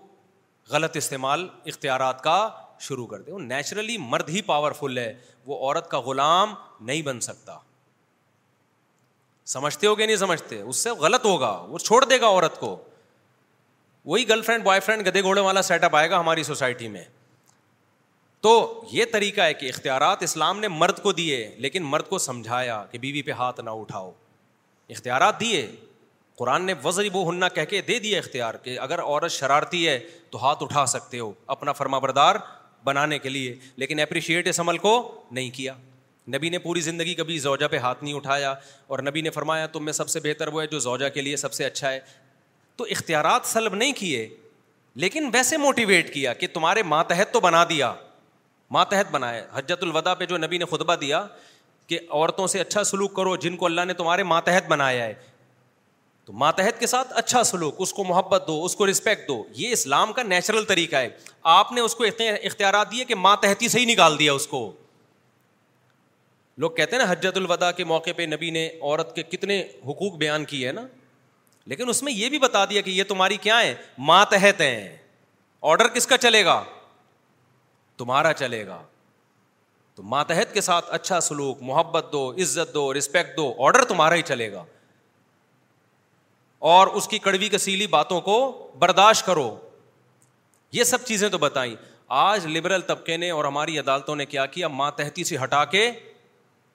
غلط 0.71 0.97
استعمال 0.97 1.47
اختیارات 1.67 2.23
کا 2.25 2.49
شروع 2.87 3.07
کر 3.07 3.21
دے 3.23 3.33
وہ 3.33 3.39
نیچرلی 3.41 3.97
مرد 3.99 4.29
ہی 4.31 4.43
پاورفل 4.47 4.99
ہے 4.99 5.13
وہ 5.47 5.59
عورت 5.67 5.91
کا 5.91 6.01
غلام 6.07 6.55
نہیں 6.81 7.03
بن 7.03 7.21
سکتا 7.27 7.59
سمجھتے 9.53 9.87
ہو 9.87 9.95
کہ 9.95 10.07
نہیں 10.07 10.17
سمجھتے 10.17 10.61
اس 10.61 10.77
سے 10.85 10.91
غلط 11.01 11.25
ہوگا 11.25 11.51
وہ 11.69 11.79
چھوڑ 11.79 12.05
دے 12.05 12.21
گا 12.21 12.27
عورت 12.27 12.59
کو 12.61 12.77
وہی 14.05 14.29
گرل 14.29 14.43
فرینڈ 14.43 14.65
بوائے 14.65 14.81
فرینڈ 14.81 15.07
گدے 15.07 15.23
گھوڑے 15.23 15.41
والا 15.41 15.63
سیٹ 15.63 15.85
اپ 15.85 15.97
آئے 15.97 16.11
گا 16.11 16.21
ہماری 16.21 16.43
سوسائٹی 16.43 16.89
میں 16.89 17.05
تو 18.47 18.83
یہ 18.93 19.05
طریقہ 19.13 19.41
ہے 19.41 19.55
کہ 19.61 19.69
اختیارات 19.69 20.23
اسلام 20.23 20.59
نے 20.61 20.69
مرد 20.69 20.99
کو 21.03 21.13
دیے 21.13 21.39
لیکن 21.65 21.83
مرد 21.93 22.09
کو 22.09 22.19
سمجھایا 22.25 22.77
کہ 22.91 22.99
بیوی 23.05 23.23
پہ 23.23 23.31
ہاتھ 23.39 23.61
نہ 23.61 23.71
اٹھاؤ 23.81 24.11
اختیارات 24.97 25.41
دیے 25.41 25.65
قرآن 26.39 26.63
نے 26.65 26.75
وزر 26.85 27.07
وہ 27.13 27.25
ہننا 27.31 27.49
کہہ 27.57 27.65
کے 27.71 27.81
دے 27.89 27.99
دیا 28.05 28.19
اختیار 28.19 28.55
کہ 28.65 28.79
اگر 28.81 29.01
عورت 29.03 29.31
شرارتی 29.33 29.87
ہے 29.89 29.99
تو 30.31 30.45
ہاتھ 30.45 30.63
اٹھا 30.63 30.85
سکتے 30.95 31.19
ہو 31.19 31.33
اپنا 31.57 31.73
فرما 31.81 31.99
بردار 32.07 32.37
بنانے 32.85 33.19
کے 33.19 33.29
لیے 33.29 33.55
لیکن 33.83 34.01
اپریشیٹ 34.01 34.49
اس 34.49 34.61
عمل 34.61 34.79
کو 34.87 34.95
نہیں 35.31 35.51
کیا 35.57 35.75
نبی 36.35 36.51
نے 36.51 36.59
پوری 36.69 36.81
زندگی 36.91 37.15
کبھی 37.23 37.39
زوجہ 37.49 37.69
پہ 37.71 37.79
ہاتھ 37.89 38.05
نہیں 38.05 38.15
اٹھایا 38.15 38.55
اور 38.93 38.99
نبی 39.09 39.21
نے 39.21 39.31
فرمایا 39.41 39.67
تم 39.77 39.85
میں 39.85 39.93
سب 40.03 40.09
سے 40.17 40.21
بہتر 40.31 40.49
وہ 40.55 40.63
ہے 40.63 40.67
جو 40.67 40.79
زوجہ 40.89 41.09
کے 41.15 41.21
لیے 41.23 41.37
سب 41.47 41.53
سے 41.59 41.65
اچھا 41.65 41.93
ہے 41.93 42.01
تو 42.77 42.87
اختیارات 42.97 43.47
سلب 43.55 43.75
نہیں 43.75 43.93
کیے 44.03 44.27
لیکن 45.07 45.31
ویسے 45.33 45.57
موٹیویٹ 45.67 46.15
کیا 46.15 46.33
کہ 46.43 46.47
تمہارے 46.55 46.83
ماتحت 46.95 47.33
تو 47.33 47.41
بنا 47.51 47.65
دیا 47.69 47.95
ماتحت 48.75 49.11
بنایا 49.11 49.45
حجت 49.59 49.83
الوداع 49.83 50.15
پہ 50.19 50.27
جو 50.27 50.37
نبی 50.39 50.59
نے 50.59 50.65
خطبہ 50.71 50.95
دیا 51.01 51.25
کہ 51.87 51.99
عورتوں 52.11 52.47
سے 52.53 52.61
اچھا 52.61 52.83
سلوک 52.85 53.15
کرو 53.17 53.35
جن 53.45 53.57
کو 53.57 53.67
اللہ 53.67 53.81
نے 53.87 53.93
تمہارے 53.95 54.23
ماتحت 54.23 54.67
بنایا 54.69 55.05
ہے 55.05 55.15
تو 56.25 56.33
ماتحت 56.33 56.81
کے 56.81 56.87
ساتھ 56.87 57.13
اچھا 57.17 57.43
سلوک 57.45 57.75
اس 57.81 57.93
کو 57.95 58.05
محبت 58.05 58.45
دو 58.47 58.65
اس 58.65 58.75
کو 58.77 58.87
رسپیکٹ 58.91 59.29
دو 59.29 59.43
یہ 59.57 59.73
اسلام 59.73 60.13
کا 60.13 60.23
نیچرل 60.23 60.65
طریقہ 60.69 60.97
ہے 60.97 61.09
آپ 61.55 61.73
نے 61.73 61.81
اس 61.81 61.95
کو 61.95 62.05
اختیارات 62.45 62.91
دیے 62.93 63.05
کہ 63.05 63.15
ماتحتی 63.15 63.69
سے 63.69 63.81
ہی 63.81 63.85
نکال 63.93 64.19
دیا 64.19 64.33
اس 64.33 64.47
کو 64.47 64.71
لوگ 66.65 66.71
کہتے 66.77 66.97
ہیں 66.97 67.03
نا 67.05 67.11
حجت 67.13 67.37
الوداع 67.37 67.71
کے 67.77 67.85
موقع 67.85 68.11
پہ 68.17 68.27
نبی 68.27 68.51
نے 68.51 68.67
عورت 68.81 69.15
کے 69.17 69.23
کتنے 69.37 69.61
حقوق 69.89 70.15
بیان 70.19 70.45
کیے 70.53 70.67
ہیں 70.67 70.73
نا 70.73 70.87
لیکن 71.71 71.89
اس 71.89 72.03
میں 72.03 72.13
یہ 72.13 72.29
بھی 72.29 72.39
بتا 72.39 72.65
دیا 72.71 72.81
کہ 72.83 72.91
یہ 72.91 73.05
تمہاری 73.09 73.37
کیا 73.43 73.63
ہیں 73.63 73.75
ماتحت 74.11 74.61
ہیں 74.61 74.97
آڈر 75.71 75.89
کس 75.95 76.07
کا 76.07 76.19
چلے 76.19 76.45
گا 76.45 76.63
تمہارا 77.97 78.33
چلے 78.41 78.67
گا 78.67 78.81
تو 79.95 80.03
ماتحت 80.03 80.53
کے 80.55 80.61
ساتھ 80.61 80.91
اچھا 80.95 81.21
سلوک 81.27 81.59
محبت 81.71 82.07
دو 82.13 82.31
عزت 82.43 82.75
دو 82.75 82.93
رسپیکٹ 82.95 83.37
دو 83.37 83.53
آڈر 83.67 83.85
تمہارا 83.93 84.15
ہی 84.15 84.23
چلے 84.31 84.51
گا 84.53 84.65
اور 86.73 86.87
اس 86.99 87.09
کی 87.09 87.19
کڑوی 87.27 87.49
کسیلی 87.53 87.87
باتوں 87.87 88.21
کو 88.27 88.35
برداشت 88.79 89.27
کرو 89.27 89.49
یہ 90.73 90.85
سب 90.85 91.05
چیزیں 91.05 91.29
تو 91.29 91.39
بتائیں 91.39 91.75
آج 92.23 92.47
لبرل 92.57 92.81
طبقے 92.87 93.17
نے 93.17 93.31
اور 93.31 93.45
ہماری 93.45 93.79
عدالتوں 93.79 94.17
نے 94.17 94.27
کیا 94.27 94.47
کیا 94.57 94.69
ماتحتی 94.81 95.25
سے 95.31 95.37
ہٹا 95.43 95.65
کے 95.77 95.91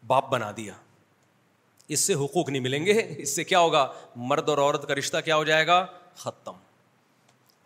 باپ 0.08 0.30
بنا 0.30 0.52
دیا 0.58 0.74
اس 1.96 2.00
سے 2.08 2.14
حقوق 2.24 2.50
نہیں 2.50 2.62
ملیں 2.62 2.86
گے 2.86 3.02
اس 3.18 3.36
سے 3.36 3.44
کیا 3.44 3.60
ہوگا 3.60 3.88
مرد 4.32 4.50
اور 4.50 4.58
عورت 4.58 4.88
کا 4.88 4.96
رشتہ 4.96 5.18
کیا 5.26 5.36
ہو 5.36 5.44
جائے 5.52 5.66
گا 5.68 5.86
ختم 6.24 6.54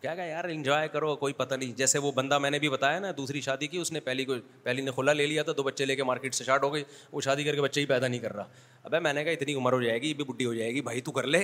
کیا 0.06 0.14
کہا 0.16 0.24
یار 0.24 0.44
انجوائے 0.54 0.88
کرو 0.94 1.16
کوئی 1.16 1.34
پتہ 1.34 1.56
نہیں 1.56 1.72
جیسے 1.78 2.00
وہ 2.00 2.12
بندہ 2.16 2.38
میں 2.40 2.50
نے 2.52 2.58
بھی 2.60 2.70
بتایا 2.70 2.98
نا 3.00 3.12
دوسری 3.18 3.40
شادی 3.42 3.68
کی 3.68 3.78
اس 3.78 3.92
نے 3.92 4.00
پہلی 4.10 4.26
کوئی 4.26 4.42
پہلی 4.64 4.82
نے 4.82 4.92
کھلا 4.96 5.14
لے 5.14 5.26
لیا 5.28 5.44
تھا 5.44 5.54
دو 5.58 5.64
بچے 5.64 5.86
لے 5.86 5.96
کے 5.96 6.04
مارکیٹ 6.04 6.34
سے 6.36 6.44
اسٹارٹ 6.44 6.64
ہو 6.64 6.74
گئی 6.74 6.84
وہ 7.12 7.22
شادی 7.28 7.44
کر 7.44 7.56
کے 7.56 7.62
بچے 7.62 7.82
ہی 7.82 7.86
پیدا 7.94 8.08
نہیں 8.08 8.20
کر 8.20 8.34
رہا 8.36 8.46
اب 8.84 8.96
میں 9.04 9.14
نے 9.14 9.24
کہا 9.24 9.32
اتنی 9.40 9.54
عمر 9.62 9.74
ہو 9.74 9.82
جائے 9.82 10.02
گی 10.02 10.08
یہ 10.10 10.14
بھی 10.14 10.24
بڈھی 10.28 10.46
ہو 10.46 10.54
جائے 10.54 10.70
گی 10.76 10.82
بھائی 10.90 11.02
تو 11.08 11.12
کر 11.12 11.28
لے 11.28 11.40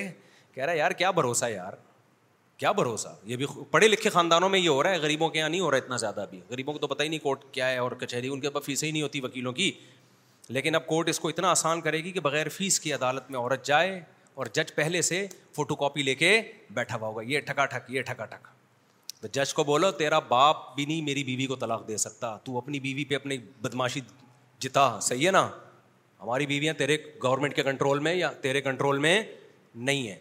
کہہ 0.54 0.64
رہا 0.64 0.72
ہے 0.74 0.78
یار 0.78 0.92
کیا 1.02 1.12
بھروسہ 1.22 1.46
یار 1.54 1.74
کیا 2.58 2.72
بھروسہ 2.82 3.16
یہ 3.32 3.36
بھی 3.36 3.46
پڑھے 3.72 3.88
لکھے 3.88 4.10
خاندانوں 4.20 4.50
میں 4.50 4.60
یہ 4.60 4.70
ہو 4.70 4.84
رہا 4.84 4.92
ہے 4.92 5.00
غریبوں 5.02 5.30
کے 5.30 5.40
یہاں 5.40 5.50
نہیں 5.50 5.62
ہو 5.62 5.72
رہا 5.72 5.78
ہے 5.78 5.82
اتنا 5.86 5.98
زیادہ 6.06 6.22
ابھی 6.22 6.42
غریبوں 6.50 6.74
کو 6.74 6.80
تو 6.80 6.88
پتہ 6.88 7.04
ہی 7.04 7.08
نہیں 7.08 7.20
کورٹ 7.24 7.44
کیا 7.52 7.70
ہے 7.72 7.78
اور 7.78 7.92
کچہری 8.00 8.28
ان 8.34 8.40
کے 8.40 8.50
پاس 8.60 8.66
فیس 8.66 8.84
ہی 8.84 8.92
نہیں 8.92 9.02
ہوتی 9.02 9.22
وکیلوں 9.24 9.54
کی 9.62 9.72
لیکن 10.60 10.76
اب 10.76 10.86
کورٹ 10.88 11.10
اس 11.10 11.20
کو 11.20 11.30
اتنا 11.30 11.52
آسان 11.52 11.82
کرے 11.82 12.04
گی 12.04 12.12
کہ 12.12 12.20
بغیر 12.30 12.50
فیس 12.60 12.80
کی 12.80 12.94
عدالت 12.94 13.32
میں 13.32 13.40
عورت 13.40 13.66
جائے 13.66 14.02
اور 14.42 14.46
جج 14.54 14.74
پہلے 14.76 15.02
سے 15.02 15.26
فوٹو 15.56 15.76
کاپی 15.76 16.04
لے 16.04 16.14
کے 16.16 16.30
بیٹھا 16.74 16.98
ہوا 16.98 17.08
ہوگا 17.08 17.22
یہ 17.32 17.40
ٹھکا 17.46 17.66
ٹھک 17.74 17.90
یہ 17.94 18.02
ٹھکا 18.10 18.26
ٹھک 18.26 18.48
جج 19.34 19.54
کو 19.54 19.64
بولو 19.64 19.90
تیرا 19.98 20.20
باپ 20.28 20.74
بھی 20.76 20.86
نہیں 20.86 21.02
میری 21.06 21.24
بیوی 21.24 21.46
کو 21.48 21.56
طلاق 21.56 21.88
دے 21.88 21.98
سکتا 21.98 22.36
تو 22.44 22.58
اپنی 22.58 22.80
بیوی 22.80 23.04
پہ 23.06 23.16
اپنی 23.16 23.38
بدماشی 23.62 24.02
جتا 24.60 24.90
صحیح 25.02 25.26
ہے 25.26 25.32
نا 25.32 25.48
ہماری 26.22 26.46
بیویاں 26.46 26.74
تیرے 26.78 26.98
گورنمنٹ 27.24 27.56
کے 27.56 27.64
کنٹرول 27.64 28.00
میں 28.00 28.14
یا 28.16 28.32
تیرے 28.42 28.62
کنٹرول 28.62 28.98
میں 29.00 29.22
نہیں 29.76 30.08
ہے 30.08 30.20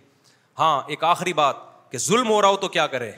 ہاں 0.59 0.81
ایک 0.91 1.05
آخری 1.05 1.33
بات 1.33 1.57
کہ 1.91 1.99
ظلم 1.99 2.31
ہو 2.31 2.41
رہا 2.43 2.49
ہو 2.49 2.57
تو 2.57 2.69
کیا 2.69 2.87
کرے 2.87 3.11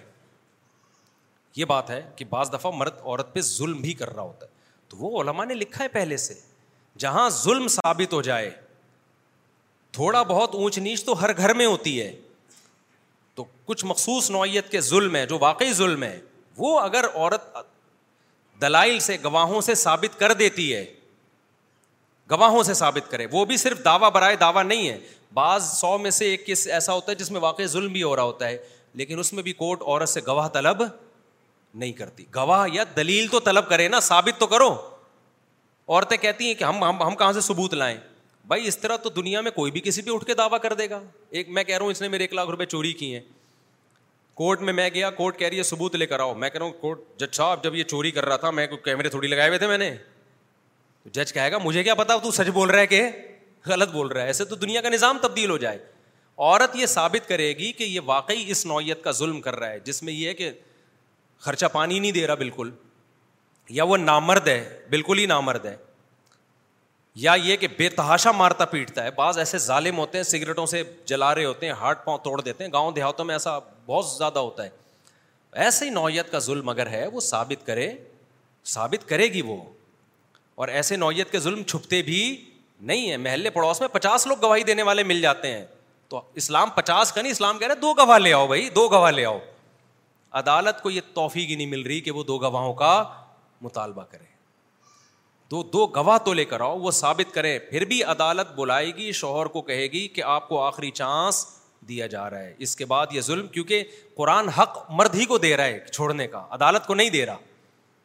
یہ 1.57 1.65
بات 1.69 1.91
ہے 1.91 2.03
کہ 2.17 2.25
بعض 2.31 2.53
دفعہ 2.53 2.71
مرد 2.75 2.99
عورت 3.05 3.33
پہ 3.35 3.41
ظلم 3.45 3.81
بھی 3.81 3.93
کر 3.95 4.15
رہا 4.15 4.23
ہوتا 4.23 4.47
ہے 4.47 4.51
تو 4.89 4.97
وہ 4.97 5.21
علماء 5.23 5.45
نے 5.45 5.55
لکھا 5.55 5.83
ہے 5.85 5.89
پہلے 5.89 6.17
سے 6.27 6.35
جہاں 6.99 7.29
ظلم 7.43 7.69
ثابت 7.71 8.13
ہو 8.13 8.23
جائے 8.23 8.51
تھوڑا 9.93 10.23
بہت 10.23 10.55
اونچ 10.55 10.79
نیچ 10.79 11.05
تو 11.05 11.21
ہر 11.23 11.37
گھر 11.37 11.55
میں 11.55 11.67
ہوتی 11.67 12.01
ہے 12.01 12.13
تو 13.35 13.45
کچھ 13.67 13.85
مخصوص 13.89 14.31
نوعیت 14.31 14.71
کے 14.71 14.81
ظلم 14.89 15.17
ہے 15.17 15.25
جو 15.27 15.39
واقعی 15.41 15.73
ظلم 15.75 16.03
ہے 16.03 16.19
وہ 16.57 16.79
اگر 16.81 17.05
عورت 17.15 17.55
دلائل 18.63 18.99
سے 19.07 19.17
گواہوں 19.25 19.61
سے 19.69 19.75
ثابت 19.75 20.19
کر 20.21 20.33
دیتی 20.43 20.75
ہے 20.75 20.85
گواہوں 22.31 22.63
سے 22.63 22.75
ثابت 22.75 23.11
کرے 23.11 23.27
وہ 23.33 23.45
بھی 23.45 23.57
صرف 23.57 23.85
دعویٰ 23.85 24.11
برائے 24.13 24.37
دعویٰ 24.41 24.65
نہیں 24.65 24.89
ہے 24.89 24.99
بعض 25.35 25.71
سو 25.79 25.97
میں 25.99 26.11
سے 26.19 26.29
ایک 26.31 26.45
کیس 26.47 26.67
ایسا 26.79 26.93
ہوتا 26.93 27.11
ہے 27.11 27.15
جس 27.17 27.31
میں 27.31 27.41
واقعی 27.41 27.67
ظلم 27.73 27.93
بھی 27.93 28.03
ہو 28.03 28.15
رہا 28.17 28.23
ہوتا 28.23 28.49
ہے 28.49 28.57
لیکن 29.01 29.19
اس 29.19 29.33
میں 29.33 29.43
بھی 29.43 29.53
کورٹ 29.63 29.83
عورت 29.83 30.09
سے 30.09 30.21
گواہ 30.27 30.49
طلب 30.53 30.83
نہیں 31.75 31.93
کرتی 31.99 32.25
گواہ 32.35 32.67
یا 32.73 32.85
دلیل 32.97 33.27
تو 33.33 33.41
طلب 33.49 33.69
کرے 33.69 33.89
نا 33.89 34.01
ثابت 34.09 34.41
تو 34.41 34.47
کرو 34.47 34.71
عورتیں 34.73 36.17
کہتی 36.17 36.47
ہیں 36.47 36.55
کہ 36.55 36.65
ہم 36.65 36.83
ہم 36.85 37.03
ہم 37.03 37.15
کہاں 37.23 37.33
سے 37.33 37.41
ثبوت 37.47 37.75
لائیں 37.75 37.97
بھائی 38.49 38.67
اس 38.69 38.79
طرح 38.79 38.97
تو 39.03 39.11
دنیا 39.17 39.41
میں 39.41 39.51
کوئی 39.55 39.71
بھی 39.73 39.81
کسی 39.85 40.03
پہ 40.03 40.11
اٹھ 40.11 40.25
کے 40.27 40.35
دعویٰ 40.35 40.59
کر 40.63 40.73
دے 40.79 40.89
گا 40.91 41.01
ایک 41.41 41.49
میں 41.49 41.65
کہہ 41.65 41.77
رہا 41.77 41.83
ہوں 41.85 41.91
اس 41.93 42.01
نے 42.03 42.09
میرے 42.09 42.25
ایک 42.25 42.33
لاکھ 42.35 42.51
روپے 42.51 42.65
چوری 42.67 42.93
کیے 43.03 43.19
ہیں 43.19 43.25
کورٹ 44.41 44.61
میں 44.63 44.73
میں 44.73 44.89
گیا 44.95 45.11
کورٹ 45.11 45.39
کہہ 45.39 45.49
رہی 45.49 45.59
ہے 45.59 45.63
ثبوت 45.63 45.95
لے 45.97 46.07
کر 46.07 46.21
آؤ 46.21 46.35
میں 46.35 46.51
کہہ 46.51 46.59
رہا 46.59 46.67
ہوں 46.67 46.73
کورٹ 46.81 47.01
جج 47.21 47.35
صاحب 47.35 47.63
جب 47.65 47.75
یہ 47.77 47.85
چوری 47.85 48.11
کر 48.11 48.25
رہا 48.25 48.37
تھا 48.45 48.51
میں 48.59 48.67
کوئی 48.67 48.81
کیمرے 48.85 49.09
تھوڑی 49.09 49.29
لگائے 49.29 49.49
ہوئے 49.49 49.59
تھے 49.59 49.67
میں 49.67 49.79
نے 49.79 49.95
جج 51.13 51.33
کہے 51.33 51.51
گا 51.53 51.59
مجھے 51.65 51.83
کیا 51.85 51.95
پتا 51.95 52.17
تو 52.23 52.31
سچ 52.31 52.49
بول 52.55 52.71
رہا 52.71 52.81
ہے 52.81 52.87
کہ 52.87 53.09
غلط 53.67 53.91
بول 53.93 54.09
رہا 54.13 54.21
ہے 54.23 54.27
ایسے 54.27 54.45
تو 54.45 54.57
دنیا 54.57 54.81
کا 54.81 54.89
نظام 54.89 55.19
تبدیل 55.23 55.51
ہو 55.51 55.57
جائے 55.59 55.79
عورت 56.39 56.77
یہ 56.77 56.87
ثابت 56.87 57.29
کرے 57.29 57.49
گی 57.59 57.71
کہ 57.79 57.85
یہ 57.85 58.01
واقعی 58.05 58.45
اس 58.51 58.65
نوعیت 58.67 59.03
کا 59.05 59.11
ظلم 59.21 59.41
کر 59.41 59.57
رہا 59.59 59.71
ہے 59.71 59.81
جس 59.85 60.03
میں 60.03 60.13
یہ 60.13 60.29
ہے 60.29 60.35
کہ 60.35 60.51
خرچہ 61.47 61.67
پانی 61.73 61.99
نہیں 61.99 62.13
دے 62.13 62.27
رہا 62.27 62.35
بالکل 62.45 62.71
یا 63.71 63.85
وہ 63.85 63.97
نامرد 63.97 64.49
ہے 64.49 64.63
بالکل 64.91 65.19
ہی 65.19 65.27
نامرد 65.27 65.67
ہے 65.67 65.77
یا 67.21 67.33
یہ 67.43 67.57
کہ 67.61 67.69
بے 67.79 67.89
تحاشا 67.97 68.31
مارتا 68.33 68.65
پیٹتا 68.65 69.03
ہے 69.05 69.11
بعض 69.17 69.39
ایسے 69.39 69.59
ظالم 69.59 69.99
ہوتے 69.99 70.19
ہیں 70.19 70.23
سگریٹوں 70.25 70.65
سے 70.67 70.83
جلا 71.07 71.35
رہے 71.35 71.45
ہوتے 71.45 71.67
ہیں 71.67 71.73
ہاٹ 71.81 72.05
پاؤں 72.05 72.19
توڑ 72.25 72.41
دیتے 72.41 72.65
ہیں 72.65 72.71
گاؤں 72.73 72.93
دیہاتوں 72.93 73.25
میں 73.25 73.35
ایسا 73.35 73.59
بہت 73.87 74.07
زیادہ 74.07 74.39
ہوتا 74.39 74.65
ہے 74.65 74.69
ایسی 75.65 75.89
نوعیت 75.91 76.31
کا 76.33 76.39
ظلم 76.47 76.69
اگر 76.69 76.91
ہے 76.91 77.07
وہ 77.13 77.21
ثابت 77.21 77.67
کرے 77.67 77.93
ثابت 78.75 79.09
کرے 79.09 79.27
گی 79.33 79.43
وہ 79.47 79.57
اور 80.57 80.69
ایسے 80.69 80.97
نوعیت 80.97 81.31
کے 81.33 81.39
ظلم 81.41 81.63
چھپتے 81.63 82.03
بھی 82.03 82.19
نہیں 82.81 83.09
ہیں 83.11 83.17
محلے 83.17 83.51
پڑوس 83.51 83.81
میں 83.81 83.89
پچاس 83.93 84.27
لوگ 84.27 84.39
گواہی 84.43 84.63
دینے 84.71 84.83
والے 84.83 85.03
مل 85.05 85.21
جاتے 85.23 85.53
ہیں 85.55 85.65
تو 86.09 86.21
اسلام 86.43 86.71
پچاس 86.75 87.13
کا 87.13 87.23
نہیں 87.23 87.33
اسلام 87.33 87.59
کہہ 87.59 87.67
رہے 87.67 87.75
دو 87.81 87.93
گواہ 87.99 88.19
لے 88.19 88.33
آؤ 88.35 88.47
بھائی 88.47 88.69
دو 88.75 88.89
گواہ 88.93 89.11
لے 89.11 89.25
آؤ 89.27 89.39
عدالت 90.41 90.83
کو 90.83 90.91
یہ 90.91 91.01
توفیق 91.15 91.49
ہی 91.51 91.55
نہیں 91.55 91.67
مل 91.67 91.83
رہی 91.87 92.01
کہ 92.01 92.11
وہ 92.11 92.23
دو 92.25 92.39
گواہوں 92.39 92.73
کا 92.75 93.03
مطالبہ 93.63 94.03
کرے 94.11 94.31
دو 95.73 95.87
گواہ 95.95 96.19
تو 96.25 96.33
لے 96.35 96.45
کر 96.45 96.61
آؤ 96.61 96.79
وہ 96.81 96.91
ثابت 96.91 97.33
کریں 97.35 97.59
پھر 97.71 97.85
بھی 97.89 98.03
عدالت 98.13 98.53
بلائے 98.57 98.91
گی 98.97 99.11
شوہر 99.21 99.47
کو 99.57 99.63
کہے 99.63 99.85
گی 99.93 100.07
کہ 100.15 100.23
آپ 100.35 100.49
کو 100.49 100.63
آخری 100.67 100.91
چانس 101.01 101.47
دیا 101.89 102.07
جا 102.07 102.29
رہا 102.31 102.43
ہے 102.43 102.55
اس 102.65 102.75
کے 102.77 102.85
بعد 102.87 103.07
یہ 103.13 103.21
ظلم 103.21 103.47
کیونکہ 103.55 103.85
قرآن 104.17 104.49
حق 104.59 104.79
مرد 104.99 105.15
ہی 105.15 105.25
کو 105.33 105.39
دے 105.39 105.57
رہا 105.57 105.65
ہے 105.65 105.79
چھوڑنے 105.93 106.27
کا 106.27 106.43
عدالت 106.57 106.87
کو 106.87 106.95
نہیں 106.95 107.11
دے 107.11 107.25
رہا 107.27 107.37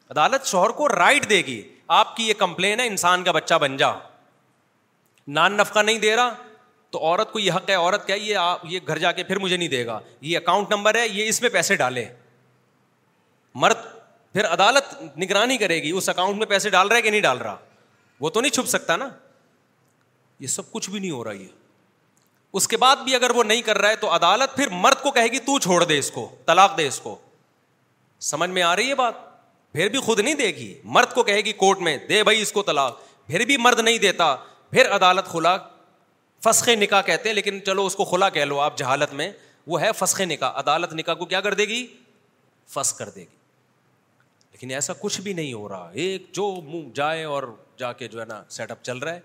عدالت 0.09 0.45
شوہر 0.47 0.69
کو 0.79 0.87
رائٹ 0.89 1.29
دے 1.29 1.37
گی 1.47 1.61
آپ 2.01 2.15
کی 2.15 2.27
یہ 2.27 2.33
کمپلین 2.37 2.79
ہے 2.79 2.87
انسان 2.87 3.23
کا 3.23 3.31
بچہ 3.31 3.55
بن 3.61 3.77
جا 3.77 3.91
نان 5.37 5.57
نفقہ 5.57 5.79
نہیں 5.79 5.97
دے 5.99 6.15
رہا 6.15 6.33
تو 6.91 6.99
عورت 7.05 7.31
کو 7.31 7.39
یہ 7.39 7.51
حق 7.55 7.69
ہے 7.69 7.75
عورت 7.75 8.05
کیا 8.07 8.15
یہ 8.21 8.37
آپ 8.37 8.61
یہ 8.69 8.79
گھر 8.87 8.97
جا 8.99 9.11
کے 9.11 9.23
پھر 9.23 9.39
مجھے 9.39 9.57
نہیں 9.57 9.67
دے 9.69 9.85
گا 9.85 9.99
یہ 10.21 10.37
اکاؤنٹ 10.37 10.71
نمبر 10.73 10.95
ہے 10.97 11.07
یہ 11.07 11.29
اس 11.29 11.41
میں 11.41 11.49
پیسے 11.53 11.75
ڈالے 11.75 12.05
مرد 13.63 13.85
پھر 14.37 14.45
عدالت 14.53 15.17
نگرانی 15.19 15.55
کرے 15.57 15.75
گی 15.83 15.91
اس 15.97 16.07
اکاؤنٹ 16.09 16.37
میں 16.37 16.45
پیسے 16.47 16.69
ڈال 16.69 16.87
رہا 16.87 16.95
ہے 16.97 17.01
کہ 17.01 17.09
نہیں 17.11 17.21
ڈال 17.21 17.37
رہا 17.37 17.55
وہ 18.21 18.29
تو 18.29 18.41
نہیں 18.41 18.51
چھپ 18.53 18.67
سکتا 18.69 18.95
نا 18.95 19.07
یہ 20.39 20.47
سب 20.55 20.71
کچھ 20.71 20.89
بھی 20.89 20.99
نہیں 20.99 21.11
ہو 21.11 21.23
رہا 21.23 21.31
یہ 21.33 21.47
اس 22.59 22.67
کے 22.73 22.77
بعد 22.83 22.95
بھی 23.03 23.15
اگر 23.15 23.31
وہ 23.35 23.43
نہیں 23.43 23.61
کر 23.69 23.77
رہا 23.77 23.89
ہے 23.89 23.95
تو 24.01 24.13
عدالت 24.15 24.55
پھر 24.55 24.67
مرد 24.83 25.01
کو 25.03 25.11
کہے 25.11 25.27
گی 25.31 25.39
تو 25.45 25.57
چھوڑ 25.65 25.83
دے 25.83 25.97
اس 25.99 26.09
کو 26.15 26.27
طلاق 26.47 26.77
دے 26.77 26.87
اس 26.87 26.99
کو 27.07 27.15
سمجھ 28.29 28.49
میں 28.49 28.61
آ 28.63 28.75
رہی 28.75 28.89
ہے 28.89 28.95
بات 29.01 29.15
پھر 29.73 29.89
بھی 29.91 29.99
خود 30.09 30.19
نہیں 30.19 30.33
دے 30.43 30.47
گی 30.55 30.73
مرد 30.97 31.13
کو 31.13 31.23
کہے 31.29 31.39
گی 31.45 31.53
کورٹ 31.63 31.79
میں 31.89 31.95
دے 32.09 32.21
بھائی 32.29 32.41
اس 32.41 32.51
کو 32.53 32.63
طلاق 32.69 32.99
پھر 33.27 33.45
بھی 33.45 33.57
مرد 33.67 33.79
نہیں 33.79 33.97
دیتا 34.07 34.35
پھر 34.71 34.91
عدالت 34.95 35.29
کھلا 35.31 35.55
فسخ 36.43 36.69
نکاح 36.83 37.01
کہتے 37.11 37.29
ہیں 37.29 37.35
لیکن 37.35 37.59
چلو 37.65 37.85
اس 37.85 37.95
کو 37.95 38.05
کھلا 38.15 38.29
کہہ 38.37 38.45
لو 38.53 38.59
آپ 38.69 38.77
جہالت 38.77 39.13
میں 39.21 39.31
وہ 39.73 39.81
ہے 39.81 39.89
فسخ 39.97 40.21
نکاح 40.33 40.59
عدالت 40.59 40.93
نکاح 41.03 41.13
کو 41.21 41.25
کیا 41.33 41.41
کر 41.49 41.53
دے 41.53 41.65
گی 41.73 41.85
فس 42.73 42.93
کر 42.93 43.09
دے 43.15 43.21
گی 43.21 43.35
لیکن 44.57 44.71
ایسا 44.73 44.93
کچھ 44.99 45.19
بھی 45.21 45.31
نہیں 45.33 45.51
ہو 45.53 45.67
رہا 45.69 45.89
ایک 45.93 46.23
جو 46.33 46.43
منہ 46.65 46.85
جائے 46.95 47.23
اور 47.23 47.43
جا 47.77 47.91
کے 47.93 48.07
جو 48.07 48.19
ہے 48.19 48.23
نا 48.25 48.41
سیٹ 48.49 48.71
اپ 48.71 48.81
چل 48.83 48.97
رہا 48.97 49.13
ہے 49.13 49.19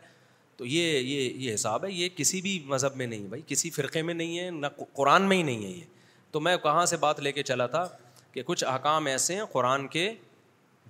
تو 0.57 0.66
یہ 0.66 0.99
یہ 0.99 1.21
یہ 1.45 1.55
حساب 1.55 1.85
ہے 1.85 1.90
یہ 1.92 2.09
کسی 2.16 2.40
بھی 2.42 2.59
مذہب 2.68 2.97
میں 2.97 3.07
نہیں 3.07 3.27
بھائی 3.29 3.43
کسی 3.47 3.70
فرقے 3.76 4.03
میں 4.09 4.14
نہیں 4.14 4.39
ہے 4.39 4.51
نہ 4.51 4.66
قرآن 4.97 5.28
میں 5.28 5.37
ہی 5.37 5.43
نہیں 5.43 5.64
ہے 5.64 5.68
یہ 5.70 5.85
تو 6.33 6.41
میں 6.41 6.57
کہاں 6.62 6.85
سے 6.87 6.97
بات 7.07 7.20
لے 7.20 7.33
کے 7.33 7.43
چلا 7.51 7.66
تھا 7.76 7.87
کہ 8.33 8.43
کچھ 8.47 8.64
احکام 8.68 9.07
ایسے 9.07 9.35
ہیں 9.37 9.45
قرآن 9.53 9.87
کے 9.97 10.12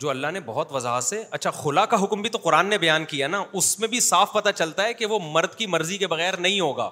جو 0.01 0.11
اللہ 0.11 0.31
نے 0.33 0.41
بہت 0.47 0.73
وضاحت 0.73 1.05
سے 1.05 1.23
اچھا 1.39 1.51
خلا 1.63 1.85
کا 1.95 2.03
حکم 2.05 2.23
بھی 2.23 2.31
تو 2.31 2.39
قرآن 2.43 2.67
نے 2.67 2.79
بیان 2.79 3.05
کیا 3.09 3.29
نا 3.29 3.43
اس 3.61 3.79
میں 3.81 3.89
بھی 3.89 4.01
صاف 4.11 4.33
پتہ 4.33 4.51
چلتا 4.57 4.85
ہے 4.87 4.95
کہ 5.03 5.07
وہ 5.15 5.19
مرد 5.33 5.55
کی 5.59 5.67
مرضی 5.77 5.99
کے 5.99 6.07
بغیر 6.17 6.37
نہیں 6.47 6.61
ہوگا 6.61 6.91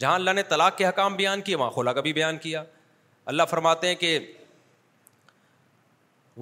جہاں 0.00 0.14
اللہ 0.14 0.30
نے 0.34 0.42
طلاق 0.48 0.76
کے 0.78 0.86
حکام 0.88 1.16
بیان 1.16 1.40
کیے 1.48 1.56
وہاں 1.56 1.70
خلا 1.74 1.92
کا 1.92 2.00
بھی 2.08 2.12
بیان 2.12 2.36
کیا 2.42 2.62
اللہ 3.32 3.42
فرماتے 3.50 3.88
ہیں 3.88 3.94
کہ 3.94 4.18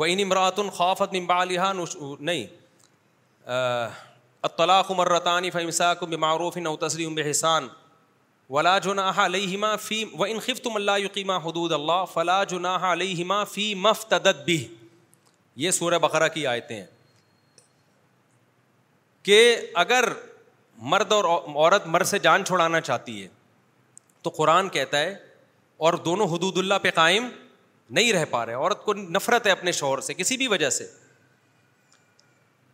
ان 0.01 0.21
امرات 0.23 0.59
الخوفت 0.59 1.13
نمبا 1.15 1.71
اطلاع 4.49 4.83
مررطانی 4.97 5.51
فمسا 5.55 5.93
کم 5.95 6.11
معروف 6.23 6.57
نو 6.57 6.77
تسری 6.85 7.07
بحسان 7.15 7.67
ولا 8.51 8.77
جناح 8.87 9.19
علیہ 9.25 9.67
فی 9.83 10.05
و 10.19 10.25
ان 10.25 10.39
خفتم 10.47 10.77
اللہ 10.77 11.29
حدود 11.45 11.73
اللہ 11.73 12.05
فلا 12.13 12.43
جناح 12.53 12.93
علیہ 12.93 13.35
فی 13.51 13.73
مفتدت 13.85 14.45
بھی 14.45 14.57
یہ 15.65 15.71
سورہ 15.79 15.99
بقرہ 16.07 16.29
کی 16.35 16.47
آیتیں 16.47 16.77
ہیں 16.77 16.87
کہ 19.23 19.39
اگر 19.85 20.09
مرد 20.93 21.13
اور 21.13 21.25
عورت 21.25 21.87
مرد 21.87 22.07
سے 22.15 22.19
جان 22.19 22.45
چھوڑانا 22.45 22.81
چاہتی 22.81 23.23
ہے 23.23 23.29
تو 24.23 24.31
قرآن 24.37 24.69
کہتا 24.79 24.99
ہے 25.01 25.15
اور 25.87 25.95
دونوں 26.09 26.27
حدود 26.35 26.59
اللہ 26.59 26.75
پہ 26.83 26.91
قائم 26.95 27.29
نہیں 27.95 28.13
رہ 28.13 28.25
پا 28.31 28.45
رہے 28.47 28.55
عورت 28.55 28.85
کو 28.85 28.93
نفرت 28.95 29.47
ہے 29.47 29.51
اپنے 29.53 29.73
شوہر 29.79 30.01
سے 30.05 30.15
کسی 30.15 30.37
بھی 30.43 30.47
وجہ 30.49 30.69
سے 30.77 30.85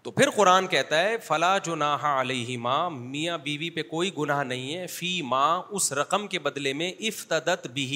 تو 0.02 0.10
پھر 0.18 0.30
قرآن 0.34 0.66
کہتا 0.74 1.00
ہے 1.02 1.16
فلاں 1.26 1.58
جو 1.64 1.74
نا 1.76 1.96
علیہ 2.20 2.56
ماں 2.66 2.88
میاں 2.90 3.38
بیوی 3.44 3.70
پہ 3.78 3.82
کوئی 3.94 4.10
گناہ 4.18 4.42
نہیں 4.50 4.76
ہے 4.76 4.86
فی 4.96 5.10
ماں 5.30 5.50
اس 5.78 5.92
رقم 6.00 6.26
کے 6.34 6.38
بدلے 6.44 6.72
میں 6.82 6.90
افتدت 7.08 7.66
بھی 7.78 7.88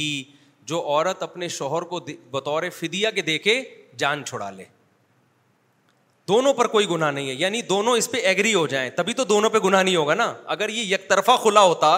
جو 0.71 0.81
عورت 0.89 1.23
اپنے 1.23 1.49
شوہر 1.59 1.83
کو 1.93 2.01
بطور 2.31 2.63
فدیا 2.79 3.11
کے 3.19 3.23
دے 3.29 3.39
کے 3.47 3.61
جان 3.99 4.25
چھڑا 4.25 4.51
لے 4.57 4.65
دونوں 6.29 6.53
پر 6.55 6.67
کوئی 6.75 6.89
گناہ 6.89 7.11
نہیں 7.11 7.29
ہے 7.29 7.35
یعنی 7.35 7.61
دونوں 7.71 7.97
اس 7.97 8.11
پہ 8.11 8.19
ایگری 8.33 8.55
ہو 8.55 8.67
جائیں 8.75 8.89
تبھی 8.97 9.13
تو 9.15 9.25
دونوں 9.31 9.51
پہ 9.51 9.59
گناہ 9.65 9.83
نہیں 9.83 9.97
ہوگا 9.97 10.15
نا 10.15 10.33
اگر 10.57 10.69
یہ 10.75 10.95
یک 10.95 11.09
طرفہ 11.09 11.37
کھلا 11.43 11.61
ہوتا 11.73 11.97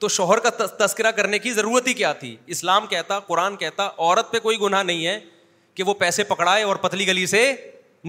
تو 0.00 0.08
شوہر 0.08 0.38
کا 0.46 0.50
تذکرہ 0.78 1.10
کرنے 1.16 1.38
کی 1.38 1.52
ضرورت 1.52 1.86
ہی 1.88 1.92
کیا 1.94 2.12
تھی 2.20 2.34
اسلام 2.54 2.86
کہتا 2.86 3.18
قرآن 3.26 3.56
کہتا 3.56 3.86
عورت 3.96 4.30
پہ 4.32 4.38
کوئی 4.46 4.58
گناہ 4.60 4.82
نہیں 4.82 5.06
ہے 5.06 5.18
کہ 5.74 5.82
وہ 5.82 5.94
پیسے 5.98 6.24
پکڑائے 6.24 6.62
اور 6.62 6.76
پتلی 6.86 7.06
گلی 7.06 7.26
سے 7.26 7.40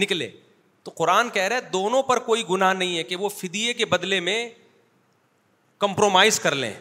نکلے 0.01 0.29
تو 0.83 0.91
قرآن 0.95 1.29
کہہ 1.33 1.43
رہے 1.51 1.61
دونوں 1.73 2.01
پر 2.03 2.19
کوئی 2.25 2.43
گناہ 2.49 2.73
نہیں 2.73 2.97
ہے 2.97 3.03
کہ 3.03 3.15
وہ 3.15 3.29
فدیے 3.37 3.73
کے 3.73 3.85
بدلے 3.93 4.19
میں 4.19 4.37
کمپرومائز 5.79 6.39
کر 6.39 6.55
لیں 6.55 6.73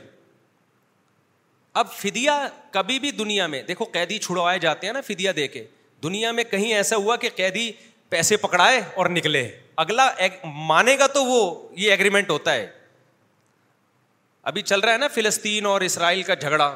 اب 1.83 1.93
فدیا 1.93 2.47
کبھی 2.71 2.99
بھی 3.01 3.11
دنیا 3.11 3.47
میں 3.55 3.63
دیکھو 3.69 3.85
قیدی 3.93 4.19
چھڑوائے 4.27 4.59
جاتے 4.59 4.87
ہیں 4.87 4.93
نا 4.95 5.01
فدیہ 5.07 5.31
دے 5.37 5.47
کے 5.49 5.65
دنیا 6.03 6.31
میں 6.33 6.45
کہیں 6.51 6.73
ایسا 6.75 6.97
ہوا 6.97 7.17
کہ 7.17 7.29
قیدی 7.37 7.71
پیسے 8.09 8.37
پکڑائے 8.37 8.81
اور 8.95 9.07
نکلے 9.11 9.49
اگلا 9.85 10.09
مانے 10.67 10.97
گا 10.99 11.07
تو 11.15 11.25
وہ 11.25 11.41
یہ 11.77 11.91
ایگریمنٹ 11.91 12.31
ہوتا 12.31 12.55
ہے 12.55 12.67
ابھی 14.51 14.63
چل 14.63 14.81
رہا 14.81 14.93
ہے 14.93 14.99
نا 14.99 15.09
فلسطین 15.15 15.67
اور 15.67 15.81
اسرائیل 15.81 16.23
کا 16.23 16.35
جھگڑا 16.35 16.71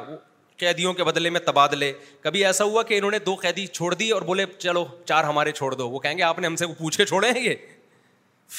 قیدیوں 0.58 0.92
کے 0.94 1.04
بدلے 1.04 1.30
میں 1.30 1.40
تبادلے 1.46 1.92
کبھی 2.20 2.44
ایسا 2.44 2.64
ہوا 2.64 2.82
کہ 2.82 2.96
انہوں 2.98 3.10
نے 3.10 3.18
دو 3.26 3.34
قیدی 3.42 3.66
چھوڑ 3.66 3.92
دی 3.94 4.10
اور 4.10 4.22
بولے 4.30 4.44
چلو 4.58 4.84
چار 5.08 5.24
ہمارے 5.24 5.52
چھوڑ 5.58 5.72
دو 5.74 5.88
وہ 5.90 5.98
کہیں 6.00 6.16
گے 6.18 6.22
آپ 6.22 6.38
نے 6.38 6.46
ہم 6.46 6.56
سے 6.62 6.66
پوچھے 6.78 7.04
ہیں 7.24 7.40
یہ 7.40 7.54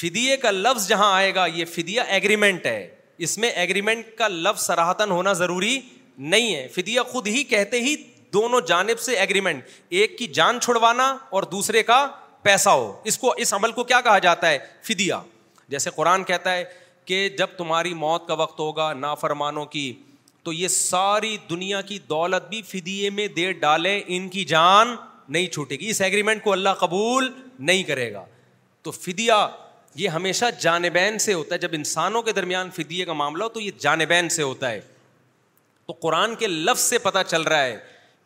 فدیے 0.00 0.36
کا 0.46 0.50
لفظ 0.50 0.86
جہاں 0.88 1.12
آئے 1.14 1.34
گا 1.34 1.46
یہ 1.54 1.64
فدیا 1.74 2.02
ایگریمنٹ 2.16 2.66
ہے 2.66 2.78
اس 3.26 3.36
میں 3.38 3.48
ایگریمنٹ 3.62 4.14
کا 4.18 4.28
لفظ 4.28 4.66
سراہتن 4.66 5.10
ہونا 5.10 5.32
ضروری 5.42 5.78
نہیں 6.34 6.54
ہے 6.54 6.66
فدیا 6.74 7.02
خود 7.12 7.26
ہی 7.28 7.42
کہتے 7.54 7.80
ہی 7.82 7.94
دونوں 8.32 8.60
جانب 8.68 9.00
سے 9.00 9.16
ایگریمنٹ 9.18 9.64
ایک 9.98 10.16
کی 10.18 10.26
جان 10.38 10.60
چھڑوانا 10.60 11.16
اور 11.38 11.42
دوسرے 11.56 11.82
کا 11.90 12.06
پیسہ 12.42 12.68
ہو 12.70 12.92
اس 13.10 13.18
کو 13.18 13.32
اس 13.44 13.54
عمل 13.54 13.72
کو 13.72 13.84
کیا 13.84 14.00
کہا 14.00 14.18
جاتا 14.28 14.50
ہے 14.50 14.58
فدیا 14.88 15.20
جیسے 15.68 15.90
قرآن 15.96 16.24
کہتا 16.24 16.52
ہے 16.54 16.64
کہ 17.10 17.28
جب 17.38 17.46
تمہاری 17.56 17.92
موت 18.00 18.26
کا 18.26 18.34
وقت 18.40 18.58
ہوگا 18.60 18.92
نا 18.96 19.12
فرمانوں 19.20 19.64
کی 19.70 19.80
تو 20.44 20.52
یہ 20.52 20.68
ساری 20.74 21.36
دنیا 21.50 21.80
کی 21.88 21.98
دولت 22.08 22.48
بھی 22.48 22.60
فدیے 22.68 23.08
میں 23.10 23.26
دے 23.38 23.50
ڈالے 23.64 23.94
ان 24.16 24.28
کی 24.34 24.44
جان 24.52 24.94
نہیں 25.36 25.46
چھوٹے 25.56 25.76
گی 25.80 25.88
اس 25.90 26.00
ایگریمنٹ 26.08 26.42
کو 26.44 26.52
اللہ 26.52 26.74
قبول 26.80 27.28
نہیں 27.70 27.82
کرے 27.88 28.12
گا 28.12 28.24
تو 28.82 28.90
فدیہ 29.00 29.34
یہ 30.02 30.08
ہمیشہ 30.18 30.44
جانبین 30.60 31.18
سے 31.26 31.34
ہوتا 31.34 31.54
ہے 31.54 31.58
جب 31.60 31.70
انسانوں 31.78 32.22
کے 32.28 32.32
درمیان 32.38 32.70
فدیے 32.76 33.04
کا 33.04 33.12
معاملہ 33.22 33.44
ہو 33.44 33.48
تو 33.54 33.60
یہ 33.60 33.70
جانبین 33.86 34.28
سے 34.38 34.42
ہوتا 34.42 34.70
ہے 34.70 34.80
تو 35.86 35.92
قرآن 36.02 36.34
کے 36.38 36.46
لفظ 36.48 36.82
سے 36.84 36.98
پتہ 37.08 37.22
چل 37.28 37.42
رہا 37.52 37.62
ہے 37.64 37.76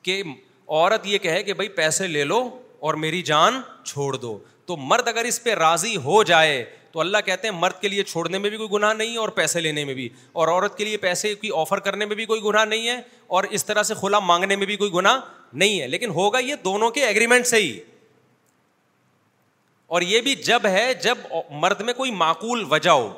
کہ 0.08 0.22
عورت 0.28 1.06
یہ 1.14 1.18
کہے 1.28 1.42
کہ 1.42 1.54
بھائی 1.62 1.68
پیسے 1.82 2.06
لے 2.06 2.24
لو 2.34 2.48
اور 2.88 2.94
میری 3.06 3.22
جان 3.32 3.60
چھوڑ 3.84 4.14
دو 4.16 4.38
تو 4.66 4.76
مرد 4.92 5.08
اگر 5.08 5.24
اس 5.32 5.42
پہ 5.44 5.54
راضی 5.64 5.96
ہو 6.08 6.22
جائے 6.34 6.64
تو 6.94 7.00
اللہ 7.00 7.18
کہتے 7.26 7.48
ہیں 7.48 7.54
مرد 7.60 7.80
کے 7.80 7.88
لیے 7.88 8.02
چھوڑنے 8.08 8.38
میں 8.38 8.50
بھی 8.50 8.56
کوئی 8.56 8.68
گناہ 8.72 8.92
نہیں 8.94 9.12
ہے 9.12 9.18
اور 9.18 9.28
پیسے 9.38 9.60
لینے 9.60 9.84
میں 9.84 9.94
بھی 9.94 10.08
اور 10.42 10.48
عورت 10.48 10.76
کے 10.78 10.84
لیے 10.84 10.96
پیسے 11.04 11.34
کی 11.40 11.50
آفر 11.60 11.78
کرنے 11.86 12.04
میں 12.10 12.16
بھی 12.16 12.24
کوئی 12.32 12.42
گناہ 12.42 12.64
نہیں 12.64 12.86
ہے 12.88 13.00
اور 13.38 13.44
اس 13.56 13.64
طرح 13.66 13.82
سے 13.88 13.94
کھلا 14.00 14.18
مانگنے 14.26 14.56
میں 14.56 14.66
بھی 14.66 14.76
کوئی 14.82 14.92
گناہ 14.92 15.18
نہیں 15.62 15.80
ہے 15.80 15.86
لیکن 15.94 16.10
ہوگا 16.20 16.38
یہ 16.50 16.54
دونوں 16.64 16.90
کے 16.98 17.04
ایگریمنٹ 17.06 17.46
سے 17.46 17.56
ہی 17.60 17.78
اور 19.94 20.02
یہ 20.02 20.20
بھی 20.26 20.34
جب 20.44 20.66
ہے 20.72 20.92
جب 21.02 21.26
مرد 21.64 21.80
میں 21.88 21.92
کوئی 21.94 22.10
معقول 22.22 22.64
وجہ 22.72 22.90
ہو 22.90 23.12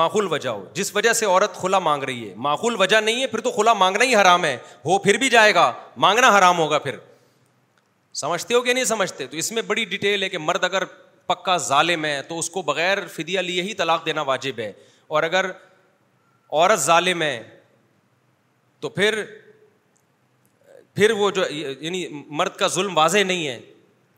معقول 0.00 0.26
وجہ 0.32 0.48
ہو 0.48 0.64
جس 0.74 0.94
وجہ 0.96 1.12
سے 1.20 1.26
عورت 1.26 1.54
کھلا 1.60 1.78
مانگ 1.88 2.02
رہی 2.10 2.28
ہے 2.28 2.34
معقول 2.48 2.76
وجہ 2.80 3.00
نہیں 3.00 3.20
ہے 3.22 3.26
پھر 3.36 3.40
تو 3.46 3.50
کھلا 3.50 3.72
مانگنا 3.84 4.04
ہی 4.04 4.14
حرام 4.16 4.44
ہے 4.44 4.56
ہو 4.84 4.98
پھر 5.06 5.16
بھی 5.24 5.28
جائے 5.36 5.54
گا 5.54 5.72
مانگنا 6.06 6.36
حرام 6.38 6.58
ہوگا 6.58 6.78
پھر 6.88 6.96
سمجھتے 8.24 8.54
ہو 8.54 8.60
کہ 8.62 8.72
نہیں 8.72 8.84
سمجھتے 8.84 9.26
تو 9.32 9.36
اس 9.36 9.50
میں 9.52 9.62
بڑی 9.66 9.84
ڈیٹیل 9.94 10.22
ہے 10.22 10.28
کہ 10.28 10.38
مرد 10.38 10.64
اگر 10.64 10.82
پکا 11.28 11.56
ظالم 11.66 12.04
ہے 12.04 12.20
تو 12.28 12.38
اس 12.38 12.48
کو 12.50 12.60
بغیر 12.68 12.98
فدیہ 13.14 13.40
لیے 13.48 13.62
ہی 13.62 13.72
طلاق 13.80 14.04
دینا 14.06 14.22
واجب 14.28 14.58
ہے 14.60 14.72
اور 15.16 15.22
اگر 15.22 15.50
عورت 15.50 16.80
ظالم 16.80 17.22
ہے 17.22 17.42
تو 18.80 18.88
پھر 18.88 19.22
پھر 20.94 21.10
وہ 21.18 21.30
جو 21.30 21.42
یعنی 21.50 22.06
مرد 22.38 22.56
کا 22.58 22.66
ظلم 22.76 22.96
واضح 22.98 23.24
نہیں 23.26 23.46
ہے 23.48 23.58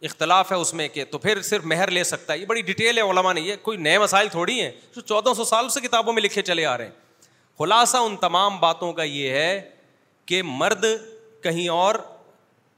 اختلاف 0.09 0.53
ہے 0.53 0.57
اس 0.57 0.73
میں 0.75 0.89
کہ 0.89 1.05
تو 1.11 1.19
پھر 1.25 1.41
صرف 1.51 1.65
مہر 1.73 1.91
لے 1.91 2.05
سکتا 2.13 2.33
ہے 2.33 2.39
یہ 2.39 2.47
بڑی 2.53 2.63
ڈیٹیل 2.69 2.99
ہے 2.99 3.03
علما 3.11 3.33
نے 3.33 3.41
یہ 3.41 3.57
کوئی 3.63 3.79
نئے 3.89 3.99
مسائل 3.99 4.29
تھوڑی 4.37 4.61
ہیں 4.61 4.71
جو 4.95 5.01
چودہ 5.01 5.33
سو 5.37 5.45
سال 5.45 5.69
سے 5.75 5.81
کتابوں 5.89 6.13
میں 6.13 6.23
لکھے 6.23 6.43
چلے 6.53 6.65
آ 6.67 6.77
رہے 6.79 6.85
ہیں 6.85 7.29
خلاصہ 7.59 7.97
ان 8.05 8.17
تمام 8.21 8.59
باتوں 8.61 8.93
کا 8.93 9.03
یہ 9.03 9.31
ہے 9.39 9.61
کہ 10.27 10.43
مرد 10.45 10.85
کہیں 11.43 11.69
اور 11.83 11.95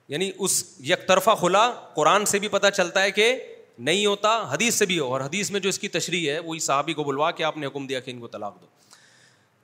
یعنی 0.08 0.30
اس 0.46 0.62
یک 0.90 1.06
طرفہ 1.08 1.34
خلا 1.40 1.70
قرآن 1.94 2.24
سے 2.32 2.38
بھی 2.38 2.48
پتہ 2.56 2.66
چلتا 2.76 3.02
ہے 3.02 3.10
کہ 3.20 3.32
نہیں 3.78 4.04
ہوتا 4.06 4.30
حدیث 4.52 4.74
سے 4.74 4.86
بھی 4.86 4.98
ہو 4.98 5.12
اور 5.12 5.20
حدیث 5.20 5.50
میں 5.50 5.60
جو 5.60 5.68
اس 5.68 5.78
کی 5.78 5.88
تشریح 5.88 6.30
ہے 6.30 6.38
وہی 6.38 6.58
صحابی 6.60 6.92
کو 6.94 7.04
بلوا 7.04 7.30
کے 7.30 7.44
آپ 7.44 7.56
نے 7.58 7.66
حکم 7.66 7.86
دیا 7.86 8.00
کہ 8.00 8.10
ان 8.10 8.18
کو 8.20 8.26
طلاق 8.28 8.60
دو 8.60 8.66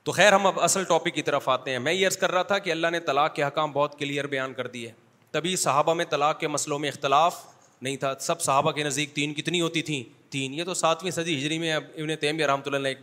تو 0.03 0.11
خیر 0.11 0.33
ہم 0.33 0.47
اب 0.47 0.59
اصل 0.61 0.83
ٹاپک 0.89 1.13
کی 1.15 1.21
طرف 1.21 1.49
آتے 1.49 1.71
ہیں 1.71 1.79
میں 1.79 1.93
یہ 1.93 2.07
عرض 2.07 2.17
کر 2.17 2.31
رہا 2.31 2.43
تھا 2.43 2.57
کہ 2.59 2.71
اللہ 2.71 2.87
نے 2.91 2.99
طلاق 3.07 3.35
کے 3.35 3.43
حکام 3.43 3.71
بہت 3.71 3.97
کلیئر 3.99 4.27
بیان 4.27 4.53
کر 4.53 4.67
دی 4.67 4.85
ہے 4.87 4.91
تبھی 5.31 5.55
صحابہ 5.63 5.93
میں 5.93 6.05
طلاق 6.09 6.39
کے 6.39 6.47
مسئلوں 6.47 6.79
میں 6.79 6.89
اختلاف 6.89 7.35
نہیں 7.81 7.97
تھا 7.97 8.13
سب 8.19 8.41
صحابہ 8.41 8.71
کے 8.71 8.83
نزدیک 8.83 9.13
تین 9.15 9.33
کتنی 9.33 9.61
ہوتی 9.61 9.81
تھیں 9.89 10.03
تین 10.31 10.53
یہ 10.53 10.63
تو 10.63 10.73
ساتویں 10.73 11.11
صدی 11.11 11.37
ہجری 11.37 11.57
میں 11.59 11.71
اب 11.73 11.83
ابن 11.97 12.15
تیم 12.21 12.39
رحمۃ 12.41 12.61
اللہ 12.67 12.77
نے 12.77 12.89
ایک 12.89 12.99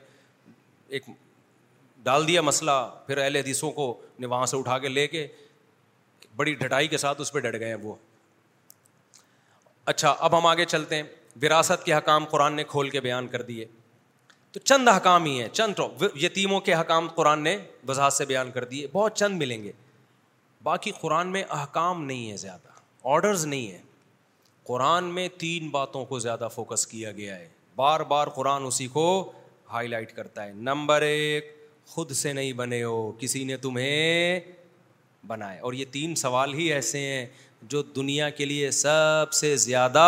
ایک 0.89 1.03
ڈال 2.03 2.27
دیا 2.29 2.41
مسئلہ 2.43 2.71
پھر 3.07 3.19
اہل 3.19 3.37
حدیثوں 3.37 3.71
کو 3.73 3.93
نے 4.19 4.27
وہاں 4.33 4.47
سے 4.47 4.57
اٹھا 4.57 4.79
کے 4.79 4.89
لے 4.89 5.07
کے 5.09 5.27
بڑی 6.37 6.55
ڈھٹائی 6.55 6.89
کے 6.89 6.99
ساتھ 6.99 7.21
اس 7.21 7.33
پہ 7.33 7.39
ڈٹ 7.41 7.59
گئے 7.61 7.69
ہیں 7.69 7.75
وہ 7.83 7.95
اچھا 9.91 10.14
اب 10.26 10.37
ہم 10.39 10.47
آگے 10.47 10.64
چلتے 10.64 10.97
ہیں 10.97 11.03
وراثت 11.43 11.84
کے 11.84 11.93
حکام 11.95 12.24
قرآن 12.30 12.55
نے 12.57 12.62
کھول 12.68 12.89
کے 12.91 13.01
بیان 13.01 13.26
کر 13.34 13.43
دیے 13.51 13.64
تو 14.53 14.61
چند 14.61 14.89
حکام 14.89 15.24
ہی 15.24 15.41
ہیں 15.41 15.49
چند 15.53 15.80
یتیموں 16.22 16.61
کے 16.68 16.74
حکام 16.74 17.09
قرآن 17.14 17.43
نے 17.43 17.57
وضاحت 17.89 18.12
سے 18.12 18.24
بیان 18.26 18.51
کر 18.51 18.64
دیے 18.70 18.87
بہت 18.93 19.16
چند 19.16 19.39
ملیں 19.39 19.62
گے 19.64 19.72
باقی 20.68 20.91
قرآن 21.01 21.28
میں 21.32 21.43
احکام 21.59 22.05
نہیں 22.05 22.30
ہے 22.30 22.37
زیادہ 22.37 22.74
آڈرز 23.14 23.45
نہیں 23.47 23.66
ہیں 23.72 23.82
قرآن 24.66 25.12
میں 25.14 25.28
تین 25.39 25.68
باتوں 25.70 26.05
کو 26.05 26.18
زیادہ 26.18 26.49
فوکس 26.55 26.87
کیا 26.87 27.12
گیا 27.20 27.37
ہے 27.39 27.49
بار 27.76 28.01
بار 28.14 28.26
قرآن 28.34 28.64
اسی 28.66 28.87
کو 28.97 29.07
ہائی 29.72 29.89
لائٹ 29.89 30.12
کرتا 30.16 30.45
ہے 30.47 30.53
نمبر 30.70 31.03
ایک 31.03 31.55
خود 31.95 32.11
سے 32.22 32.32
نہیں 32.32 32.53
بنے 32.62 32.82
ہو 32.84 33.11
کسی 33.18 33.45
نے 33.45 33.57
تمہیں 33.66 34.41
بنائے 35.27 35.59
اور 35.59 35.72
یہ 35.72 35.85
تین 35.91 36.14
سوال 36.22 36.55
ہی 36.55 36.72
ایسے 36.72 36.99
ہیں 37.01 37.24
جو 37.72 37.83
دنیا 37.97 38.29
کے 38.31 38.45
لیے 38.45 38.70
سب 38.79 39.33
سے 39.41 39.55
زیادہ 39.66 40.05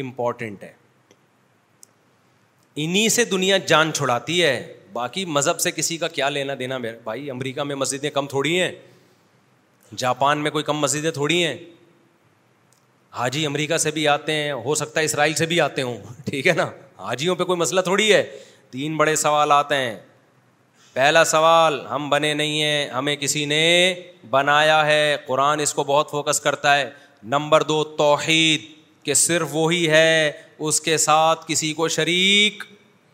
امپورٹنٹ 0.00 0.62
ہے 0.62 0.72
انہیں 2.84 3.08
سے 3.08 3.24
دنیا 3.24 3.56
جان 3.68 3.92
چھڑاتی 3.94 4.42
ہے 4.42 4.54
باقی 4.92 5.24
مذہب 5.36 5.60
سے 5.60 5.70
کسی 5.70 5.96
کا 5.98 6.08
کیا 6.18 6.28
لینا 6.28 6.54
دینا 6.58 6.78
بھائی 7.04 7.30
امریکہ 7.30 7.62
میں 7.70 7.74
مسجدیں 7.76 8.10
کم 8.10 8.26
تھوڑی 8.26 8.60
ہیں 8.60 8.70
جاپان 10.02 10.38
میں 10.42 10.50
کوئی 10.50 10.64
کم 10.64 10.78
مسجدیں 10.80 11.10
تھوڑی 11.20 11.42
ہیں 11.44 11.56
حاجی 13.18 13.44
امریکہ 13.46 13.76
سے 13.86 13.90
بھی 13.98 14.06
آتے 14.08 14.32
ہیں 14.32 14.52
ہو 14.64 14.74
سکتا 14.74 15.00
ہے 15.00 15.04
اسرائیل 15.04 15.34
سے 15.34 15.46
بھی 15.52 15.60
آتے 15.60 15.82
ہوں 15.82 15.96
ٹھیک 16.24 16.46
ہے 16.46 16.52
نا 16.56 16.68
حاجیوں 16.98 17.34
پہ 17.36 17.44
کوئی 17.44 17.58
مسئلہ 17.58 17.80
تھوڑی 17.90 18.12
ہے 18.12 18.22
تین 18.70 18.96
بڑے 18.96 19.14
سوال 19.16 19.52
آتے 19.52 19.74
ہیں 19.76 19.96
پہلا 20.96 21.22
سوال 21.30 21.78
ہم 21.90 22.08
بنے 22.10 22.32
نہیں 22.34 22.62
ہیں 22.62 22.88
ہمیں 22.90 23.14
کسی 23.20 23.44
نے 23.46 23.62
بنایا 24.30 24.76
ہے 24.86 25.00
قرآن 25.26 25.60
اس 25.60 25.72
کو 25.74 25.82
بہت 25.86 26.10
فوکس 26.10 26.40
کرتا 26.40 26.76
ہے 26.78 26.88
نمبر 27.34 27.62
دو 27.70 27.82
توحید 27.98 28.60
کہ 29.06 29.14
صرف 29.22 29.48
وہی 29.52 29.88
ہے 29.90 30.30
اس 30.68 30.80
کے 30.80 30.96
ساتھ 31.04 31.44
کسی 31.48 31.72
کو 31.80 31.88
شریک 31.98 32.64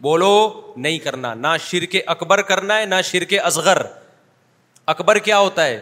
بولو 0.02 0.30
نہیں 0.84 0.98
کرنا 1.08 1.32
نہ 1.34 1.56
شرک 1.70 1.96
اکبر 2.16 2.42
کرنا 2.52 2.78
ہے 2.78 2.86
نہ 2.92 3.00
شرک 3.10 3.34
اصغر 3.44 3.82
اکبر 4.94 5.18
کیا 5.28 5.38
ہوتا 5.38 5.64
ہے 5.66 5.80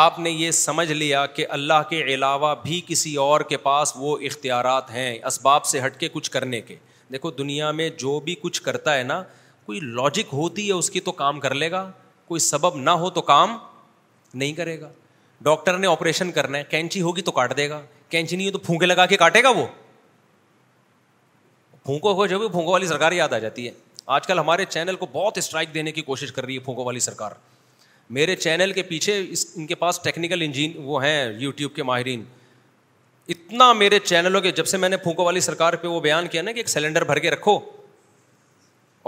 آپ 0.00 0.18
نے 0.26 0.30
یہ 0.30 0.50
سمجھ 0.62 0.90
لیا 0.92 1.26
کہ 1.36 1.46
اللہ 1.60 1.82
کے 1.90 2.02
علاوہ 2.14 2.54
بھی 2.62 2.80
کسی 2.88 3.14
اور 3.28 3.40
کے 3.52 3.56
پاس 3.68 3.92
وہ 3.96 4.18
اختیارات 4.30 4.90
ہیں 4.94 5.14
اسباب 5.32 5.64
سے 5.72 5.84
ہٹ 5.86 6.00
کے 6.00 6.08
کچھ 6.12 6.30
کرنے 6.38 6.60
کے 6.70 6.76
دیکھو 7.12 7.30
دنیا 7.44 7.70
میں 7.82 7.90
جو 7.98 8.18
بھی 8.24 8.34
کچھ 8.42 8.62
کرتا 8.62 8.96
ہے 8.98 9.02
نا 9.14 9.22
کوئی 9.66 9.80
لاجک 9.80 10.32
ہوتی 10.32 10.66
ہے 10.66 10.72
اس 10.72 10.90
کی 10.90 11.00
تو 11.08 11.12
کام 11.20 11.40
کر 11.40 11.54
لے 11.54 11.70
گا 11.70 11.90
کوئی 12.28 12.40
سبب 12.40 12.76
نہ 12.80 12.90
ہو 13.02 13.10
تو 13.10 13.22
کام 13.30 13.56
نہیں 14.34 14.52
کرے 14.52 14.80
گا 14.80 14.88
ڈاکٹر 15.44 15.78
نے 15.78 15.86
آپریشن 15.86 16.30
کرنا 16.32 16.58
ہے 16.58 16.64
کینچی 16.70 17.00
ہوگی 17.02 17.22
تو 17.22 17.30
کاٹ 17.32 17.56
دے 17.56 17.68
گا 17.70 17.80
کینچی 18.10 18.36
نہیں 18.36 18.46
ہو 18.46 18.52
تو 18.52 18.58
پھونکے 18.66 18.86
لگا 18.86 19.06
کے 19.06 19.16
کاٹے 19.16 19.42
گا 19.42 19.48
وہ 19.58 19.66
پھونکو 21.84 22.12
ہو 22.14 22.26
جب 22.26 22.40
پھونکو 22.50 22.70
والی 22.70 22.86
سرکار 22.86 23.12
یاد 23.12 23.32
آ 23.32 23.38
جاتی 23.38 23.66
ہے 23.66 23.72
آج 24.16 24.26
کل 24.26 24.38
ہمارے 24.38 24.64
چینل 24.68 24.96
کو 24.96 25.06
بہت 25.12 25.38
اسٹرائک 25.38 25.74
دینے 25.74 25.92
کی 25.92 26.02
کوشش 26.02 26.32
کر 26.32 26.44
رہی 26.44 26.54
ہے 26.54 26.60
پھونکو 26.64 26.84
والی 26.84 27.00
سرکار 27.00 27.32
میرے 28.18 28.36
چینل 28.36 28.72
کے 28.72 28.82
پیچھے 28.88 29.18
اس 29.30 29.46
ان 29.56 29.66
کے 29.66 29.74
پاس 29.82 30.00
ٹیکنیکل 30.04 30.42
انجین 30.42 30.72
وہ 30.84 31.02
ہیں 31.04 31.32
یو 31.40 31.50
ٹیوب 31.60 31.74
کے 31.76 31.82
ماہرین 31.90 32.24
اتنا 33.34 33.72
میرے 33.72 33.98
چینلوں 34.04 34.40
کے 34.40 34.50
جب 34.52 34.66
سے 34.66 34.76
میں 34.76 34.88
نے 34.88 34.96
پھونکو 35.02 35.24
والی 35.24 35.40
سرکار 35.40 35.72
پہ 35.82 35.88
وہ 35.88 36.00
بیان 36.06 36.26
کیا 36.32 36.42
نا 36.42 36.52
کہ 36.52 36.58
ایک 36.58 36.68
سلینڈر 36.68 37.04
بھر 37.04 37.18
کے 37.18 37.30
رکھو 37.30 37.58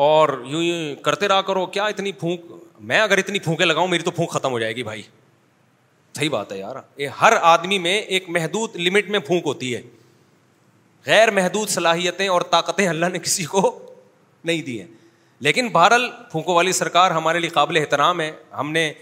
اور 0.05 0.29
یوں 0.45 0.63
یوں 0.63 0.95
کرتے 1.03 1.29
رہا 1.29 1.43
کرو 1.43 1.65
کیا 1.75 1.85
اتنی 1.93 2.11
پھونک 2.21 2.41
میں 2.89 2.99
اگر 3.01 3.19
اتنی 3.19 3.39
پھونکیں 3.45 3.65
لگاؤں 3.67 3.87
میری 3.89 4.03
تو 4.05 4.11
پھونک 4.17 4.31
ختم 4.31 4.51
ہو 4.53 4.59
جائے 4.59 4.75
گی 4.77 4.83
بھائی 4.85 5.03
صحیح 6.17 6.31
بات 6.31 6.51
ہے 6.53 6.59
یار 6.59 6.77
ہر 7.21 7.33
آدمی 7.53 7.79
میں 7.87 7.97
ایک 7.99 8.29
محدود 8.37 8.75
لمٹ 8.87 9.09
میں 9.11 9.19
پھونک 9.27 9.47
ہوتی 9.47 9.75
ہے 9.75 9.81
غیر 11.07 11.31
محدود 11.35 11.69
صلاحیتیں 11.69 12.27
اور 12.29 12.43
طاقتیں 12.51 12.87
اللہ 12.89 13.07
نے 13.13 13.19
کسی 13.19 13.45
کو 13.55 13.63
نہیں 14.45 14.61
دی 14.63 14.79
ہیں 14.81 14.87
لیکن 15.47 15.69
بہرحال 15.73 16.09
پھونکوں 16.31 16.55
والی 16.55 16.73
سرکار 16.73 17.11
ہمارے 17.11 17.39
لیے 17.41 17.51
قابل 17.55 17.77
احترام 17.81 18.21
ہے 18.21 18.31
ہم 18.59 18.71
نے 18.73 18.93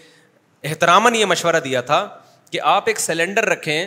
احتراماً 0.69 1.15
یہ 1.15 1.25
مشورہ 1.33 1.61
دیا 1.65 1.81
تھا 1.91 2.07
کہ 2.51 2.61
آپ 2.77 2.85
ایک 2.89 3.01
سلینڈر 3.01 3.45
رکھیں 3.49 3.79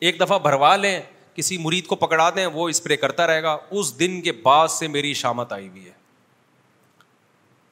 ایک 0.00 0.20
دفعہ 0.20 0.38
بھروا 0.48 0.74
لیں 0.76 1.00
کسی 1.34 1.58
مرید 1.58 1.86
کو 1.86 1.96
پکڑا 1.96 2.28
دیں 2.36 2.46
وہ 2.58 2.68
اسپرے 2.68 2.96
کرتا 3.04 3.26
رہے 3.26 3.42
گا 3.42 3.56
اس 3.80 3.98
دن 4.00 4.20
کے 4.22 4.32
بعد 4.42 4.68
سے 4.78 4.88
میری 4.98 5.12
شامت 5.24 5.52
آئی 5.52 5.68
ہوئی 5.68 5.86
ہے 5.86 5.98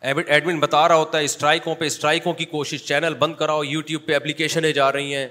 ایڈمن 0.01 0.59
بتا 0.61 0.86
رہا 0.88 0.94
ہوتا 0.96 1.18
ہے 1.18 1.24
اسٹرائکوں 1.24 1.74
پہ 1.74 1.84
اسٹرائکوں 1.86 2.32
کی 2.34 2.44
کوشش 2.46 2.84
چینل 2.88 3.14
بند 3.18 3.34
کراؤ 3.36 3.62
یوٹیوب 3.64 4.05
پہ 4.07 4.14
اپلیکیشنیں 4.14 4.72
جا 4.72 4.90
رہی 4.92 5.14
ہیں 5.14 5.26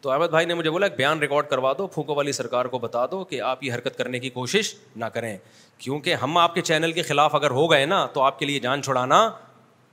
تو 0.00 0.10
احمد 0.10 0.28
بھائی 0.30 0.46
نے 0.46 0.54
مجھے 0.54 0.70
بولا 0.70 0.86
ایک 0.86 0.96
بیان 0.96 1.18
ریکارڈ 1.20 1.46
کروا 1.48 1.72
دو 1.78 1.86
پھونکو 1.94 2.14
والی 2.14 2.32
سرکار 2.32 2.64
کو 2.74 2.78
بتا 2.78 3.04
دو 3.10 3.22
کہ 3.32 3.40
آپ 3.48 3.64
یہ 3.64 3.72
حرکت 3.72 3.96
کرنے 3.98 4.18
کی 4.18 4.30
کوشش 4.30 4.74
نہ 4.96 5.04
کریں 5.14 5.36
کیونکہ 5.78 6.14
ہم 6.22 6.36
آپ 6.38 6.54
کے 6.54 6.60
چینل 6.68 6.92
کے 6.92 7.02
خلاف 7.02 7.34
اگر 7.34 7.50
ہو 7.50 7.70
گئے 7.70 7.84
نا 7.86 8.04
تو 8.12 8.22
آپ 8.22 8.38
کے 8.38 8.46
لیے 8.46 8.60
جان 8.60 8.82
چھوڑانا 8.82 9.28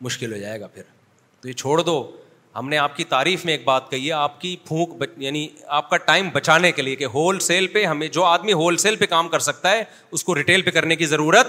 مشکل 0.02 0.34
ہو 0.34 0.38
جائے 0.38 0.60
گا 0.62 0.68
پھر 0.74 0.84
تو 1.42 1.48
یہ 1.48 1.54
چھوڑ 1.54 1.82
دو 1.82 2.12
ہم 2.58 2.70
نے 2.70 2.78
آپ 2.78 2.96
کی 2.98 3.04
تعریف 3.10 3.44
میں 3.46 3.54
ایک 3.54 3.64
بات 3.66 3.90
کہی 3.90 4.08
ہے 4.08 4.12
آپ 4.14 4.40
کی 4.42 4.56
پھونک 4.68 5.04
یعنی 5.22 5.48
آپ 5.80 5.90
کا 5.90 5.98
ٹائم 6.06 6.30
بچانے 6.34 6.72
کے 6.72 6.82
لیے 6.82 6.96
کہ 6.96 7.06
ہول 7.14 7.40
سیل 7.48 7.68
پہ 7.74 7.84
ہمیں 7.86 8.08
جو 8.08 8.24
آدمی 8.26 8.54
ہول 8.62 8.78
سیل 8.86 8.96
پہ 8.96 9.06
کام 9.10 9.30
کر 9.30 9.40
سکتا 9.50 9.72
ہے 9.72 9.84
اس 10.12 10.24
کو 10.24 10.36
ریٹیل 10.36 10.62
پہ 10.62 10.72
کرنے 10.78 10.96
کی 10.96 11.06
ضرورت 11.06 11.48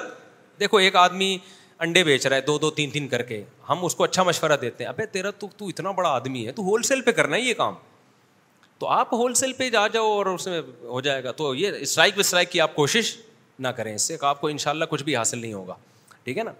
دیکھو 0.61 0.77
ایک 0.77 0.97
آدمی 0.97 1.37
انڈے 1.85 2.03
بیچ 2.05 2.27
رہا 2.27 2.37
ہے 2.37 2.41
دو 2.47 2.57
دو 2.59 2.71
تین 2.79 2.91
تین 2.91 3.07
کر 3.09 3.23
کے 3.23 3.43
ہم 3.69 3.85
اس 3.85 3.95
کو 3.95 4.05
اچھا 4.05 4.23
مشورہ 4.23 4.53
دیتے 4.61 4.85
ہیں 4.85 4.89
ابھی 4.89 5.05
تیرا 5.13 5.31
تو 5.39 5.47
تو 5.57 5.67
اتنا 5.69 5.91
بڑا 5.99 6.09
آدمی 6.11 6.47
ہے 6.47 6.53
تو 6.53 6.63
ہول 6.69 6.83
سیل 6.83 7.01
پہ 7.03 7.11
کرنا 7.19 7.37
ہے 7.37 7.41
یہ 7.41 7.55
کام 7.57 7.75
تو 8.79 8.87
آپ 8.95 9.13
ہول 9.15 9.35
سیل 9.35 9.53
پہ 9.59 9.69
جا 9.71 9.87
جاؤ 9.93 10.09
اور 10.13 10.27
اس 10.27 10.47
میں 10.47 10.61
ہو 10.89 11.01
جائے 11.01 11.25
گا 11.25 11.33
تو 11.43 11.55
یہ 11.55 11.77
اسٹرائک 11.81 12.19
وسٹرائک 12.19 12.51
کی 12.51 12.61
آپ 12.61 12.75
کوشش 12.75 13.15
نہ 13.59 13.69
کریں 13.77 13.95
اس 13.95 14.03
سے 14.09 14.17
آپ 14.21 14.41
کو 14.41 14.49
ان 14.49 14.59
شاء 14.65 14.71
اللہ 14.71 14.85
کچھ 14.91 15.03
بھی 15.05 15.17
حاصل 15.17 15.39
نہیں 15.39 15.53
ہوگا 15.53 15.75
ٹھیک 16.25 16.39
ہے 16.39 16.43
نا 16.45 16.53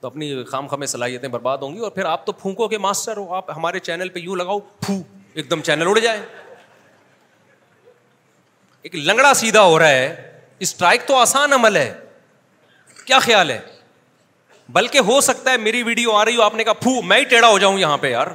تو 0.00 0.06
اپنی 0.06 0.34
خام 0.44 0.66
خمیں 0.68 0.86
صلاحیتیں 0.86 1.28
برباد 1.28 1.58
ہوں 1.62 1.74
گی 1.74 1.80
اور 1.80 1.90
پھر 1.90 2.04
آپ 2.04 2.26
تو 2.26 2.32
پھونکو 2.40 2.68
کے 2.68 2.78
ماسٹر 2.78 3.16
ہو 3.16 3.34
آپ 3.34 3.50
ہمارے 3.56 3.78
چینل 3.88 4.08
پہ 4.14 4.18
یوں 4.20 4.36
لگاؤ 4.36 4.58
پھو 4.80 4.94
ایک 5.34 5.50
دم 5.50 5.60
چینل 5.66 5.88
اڑ 5.88 5.98
جائے 5.98 6.24
ایک 8.82 8.94
لنگڑا 8.96 9.32
سیدھا 9.34 9.62
ہو 9.64 9.78
رہا 9.78 9.88
ہے 9.88 10.32
اسٹرائک 10.66 11.06
تو 11.08 11.16
آسان 11.16 11.52
عمل 11.52 11.76
ہے 11.76 11.92
کیا 13.06 13.18
خیال 13.22 13.50
ہے 13.50 13.58
بلکہ 14.72 14.98
ہو 15.06 15.20
سکتا 15.20 15.52
ہے 15.52 15.56
میری 15.58 15.82
ویڈیو 15.82 16.12
آ 16.16 16.24
رہی 16.24 16.36
ہو 16.36 16.42
آپ 16.42 16.54
نے 16.54 16.64
کہا 16.64 16.72
پھو 16.82 17.00
میں 17.06 17.18
ہی 17.18 17.24
ٹیڑھا 17.30 17.48
ہو 17.48 17.58
جاؤں 17.58 17.78
یہاں 17.78 17.96
پہ 17.98 18.10
یار 18.10 18.26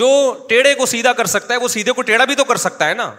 جو 0.00 0.06
ٹیڑھے 0.48 0.74
کو 0.74 0.86
سیدھا 0.86 1.12
کر 1.12 1.26
سکتا 1.34 1.54
ہے 1.54 1.58
وہ 1.58 1.68
سیدھے 1.68 1.92
کو 1.92 2.02
ٹیڑھا 2.02 2.24
بھی 2.24 2.34
تو 2.34 2.44
کر 2.44 2.56
سکتا 2.56 2.88
ہے 2.88 2.94
نا 2.94 3.12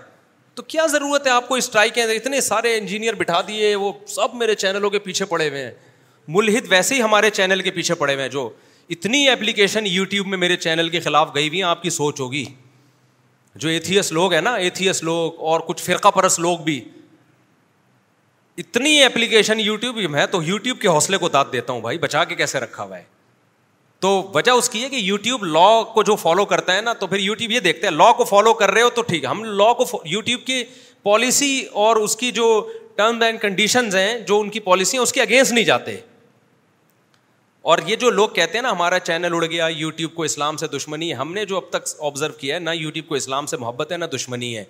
تو 0.55 0.63
کیا 0.67 0.85
ضرورت 0.91 1.25
ہے 1.27 1.31
آپ 1.31 1.47
کو 1.47 1.55
اسٹرائک 1.55 1.97
اتنے 2.15 2.41
سارے 2.41 2.77
انجینئر 2.77 3.13
بٹھا 3.15 3.41
دیے 3.47 3.73
وہ 3.75 3.91
سب 4.15 4.35
میرے 4.35 4.55
چینلوں 4.63 4.89
کے 4.89 4.99
پیچھے 4.99 5.25
پڑے 5.25 5.49
ہوئے 5.49 5.63
ہیں 5.63 5.71
ملحد 6.37 6.65
ویسے 6.69 6.95
ہی 6.95 7.01
ہمارے 7.01 7.29
چینل 7.29 7.61
کے 7.61 7.71
پیچھے 7.71 7.95
پڑے 7.95 8.13
ہوئے 8.13 8.23
ہیں 8.23 8.29
جو 8.31 8.49
اتنی 8.95 9.27
اپلیکیشن 9.29 9.83
یو 9.87 10.05
ٹیوب 10.11 10.27
میں 10.27 10.37
میرے 10.37 10.55
چینل 10.57 10.89
کے 10.89 10.99
خلاف 10.99 11.29
گئی 11.35 11.47
ہوئی 11.47 11.59
ہیں 11.61 11.67
آپ 11.69 11.81
کی 11.83 11.89
سوچ 11.89 12.19
ہوگی 12.21 12.43
جو 13.59 13.69
ایتھیس 13.69 14.11
لوگ 14.11 14.33
ہیں 14.33 14.41
نا 14.41 14.53
ایتھیس 14.55 15.03
لوگ 15.03 15.39
اور 15.51 15.59
کچھ 15.67 15.83
فرقہ 15.83 16.07
پرس 16.15 16.39
لوگ 16.39 16.57
بھی 16.65 16.79
اتنی 18.57 19.03
اپلیکیشن 19.03 19.59
یو 19.59 19.75
ٹیوب 19.81 20.15
ہے 20.15 20.25
تو 20.27 20.41
یو 20.43 20.57
ٹیوب 20.57 20.79
کے 20.81 20.87
حوصلے 20.87 21.17
کو 21.17 21.27
داد 21.29 21.45
دیتا 21.53 21.73
ہوں 21.73 21.81
بھائی 21.81 21.97
بچا 22.05 22.23
کے 22.29 22.35
کیسے 22.35 22.59
رکھا 22.59 22.83
ہوا 22.83 22.97
ہے 22.97 23.03
تو 24.01 24.09
وجہ 24.35 24.51
اس 24.51 24.69
کی 24.69 24.83
ہے 24.83 24.89
کہ 24.89 24.95
یو 24.95 25.17
ٹیوب 25.27 25.43
لا 25.45 25.69
کو 25.93 26.03
جو 26.03 26.15
فالو 26.15 26.45
کرتا 26.53 26.75
ہے 26.75 26.81
نا 26.81 26.93
تو 26.99 27.07
پھر 27.07 27.19
یو 27.19 27.33
ٹیوب 27.35 27.51
یہ 27.51 27.59
دیکھتے 27.67 27.87
ہیں 27.87 27.93
لا 27.93 28.11
کو 28.17 28.23
فالو 28.25 28.53
کر 28.61 28.71
رہے 28.71 28.81
ہو 28.81 28.89
تو 28.95 29.01
ٹھیک 29.07 29.23
ہے 29.23 29.29
ہم 29.29 29.43
لا 29.57 29.71
کو 29.77 29.85
یو 30.05 30.21
ٹیوب 30.21 30.45
کی 30.47 30.63
پالیسی 31.03 31.59
اور 31.83 31.95
اس 31.95 32.15
کی 32.17 32.31
جو 32.39 32.47
ٹرمز 32.95 33.23
اینڈ 33.23 33.39
کنڈیشنز 33.41 33.95
ہیں 33.95 34.17
جو 34.27 34.39
ان 34.39 34.49
کی 34.49 34.59
پالیسی 34.59 34.97
ہیں 34.97 35.01
اس 35.03 35.13
کے 35.13 35.21
اگینسٹ 35.21 35.51
نہیں 35.51 35.65
جاتے 35.65 35.95
اور 37.71 37.77
یہ 37.85 37.95
جو 38.01 38.09
لوگ 38.09 38.29
کہتے 38.35 38.57
ہیں 38.57 38.61
نا 38.63 38.71
ہمارا 38.71 38.99
چینل 38.99 39.33
اڑ 39.35 39.43
گیا 39.45 39.67
یو 39.75 39.89
ٹیوب 39.97 40.13
کو 40.15 40.23
اسلام 40.23 40.57
سے 40.57 40.67
دشمنی 40.75 41.09
ہے 41.11 41.15
ہم 41.17 41.33
نے 41.33 41.45
جو 41.45 41.57
اب 41.57 41.69
تک 41.69 41.87
آبزرو 42.09 42.33
کیا 42.39 42.55
ہے 42.55 42.59
نہ 42.59 42.69
یو 42.73 42.89
ٹیوب 42.91 43.07
کو 43.07 43.15
اسلام 43.15 43.45
سے 43.45 43.57
محبت 43.57 43.91
ہے 43.91 43.97
نہ 43.97 44.05
دشمنی 44.15 44.55
ہے 44.57 44.63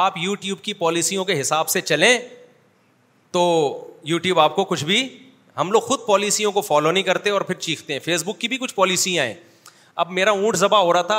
آپ 0.00 0.18
یو 0.22 0.34
ٹیوب 0.40 0.60
کی 0.62 0.72
پالیسیوں 0.84 1.24
کے 1.24 1.40
حساب 1.40 1.68
سے 1.68 1.80
چلیں 1.80 2.16
تو 3.32 3.42
یوٹیوب 4.04 4.38
آپ 4.40 4.54
کو 4.56 4.64
کچھ 4.74 4.84
بھی 4.84 5.06
ہم 5.58 5.70
لوگ 5.72 5.80
خود 5.86 6.00
پالیسیوں 6.06 6.50
کو 6.52 6.60
فالو 6.60 6.90
نہیں 6.90 7.02
کرتے 7.04 7.30
اور 7.30 7.40
پھر 7.48 7.54
چیختے 7.66 7.92
ہیں 7.92 8.00
فیس 8.04 8.22
بک 8.26 8.38
کی 8.40 8.48
بھی 8.48 8.56
کچھ 8.60 8.74
پالیسیاں 8.74 9.24
ہیں 9.26 9.34
اب 10.02 10.10
میرا 10.18 10.30
اونٹ 10.42 10.56
ذبح 10.56 10.78
ہو 10.88 10.92
رہا 10.92 11.02
تھا 11.12 11.18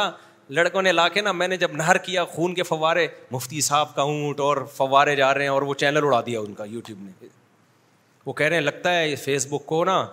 لڑکوں 0.58 0.82
نے 0.82 0.92
لا 0.92 1.08
کے 1.10 1.22
نا 1.22 1.32
میں 1.32 1.48
نے 1.48 1.58
جب 1.58 1.72
نہر 1.78 1.98
کیا 2.06 2.24
خون 2.34 2.54
کے 2.56 2.64
فوارے 2.64 3.08
مفتی 3.32 3.62
صاحب 3.68 3.96
کا 3.96 4.02
اونٹ 4.02 4.40
اور 4.48 4.58
فوارے 4.76 5.16
جا 5.16 5.34
رہے 5.34 5.42
ہیں 5.44 5.50
اور 5.52 5.62
وہ 5.70 5.74
چینل 5.84 6.04
اڑا 6.06 6.22
دیا 6.26 6.40
ان 6.40 6.54
کا 6.54 6.66
یوٹیوب 6.72 7.00
نے 7.06 7.28
وہ 8.26 8.34
کہہ 8.34 8.46
رہے 8.46 8.56
ہیں 8.56 8.64
لگتا 8.64 8.96
ہے 9.00 9.16
فیس 9.24 9.48
بک 9.50 9.66
کو 9.66 9.84
نا 9.86 10.06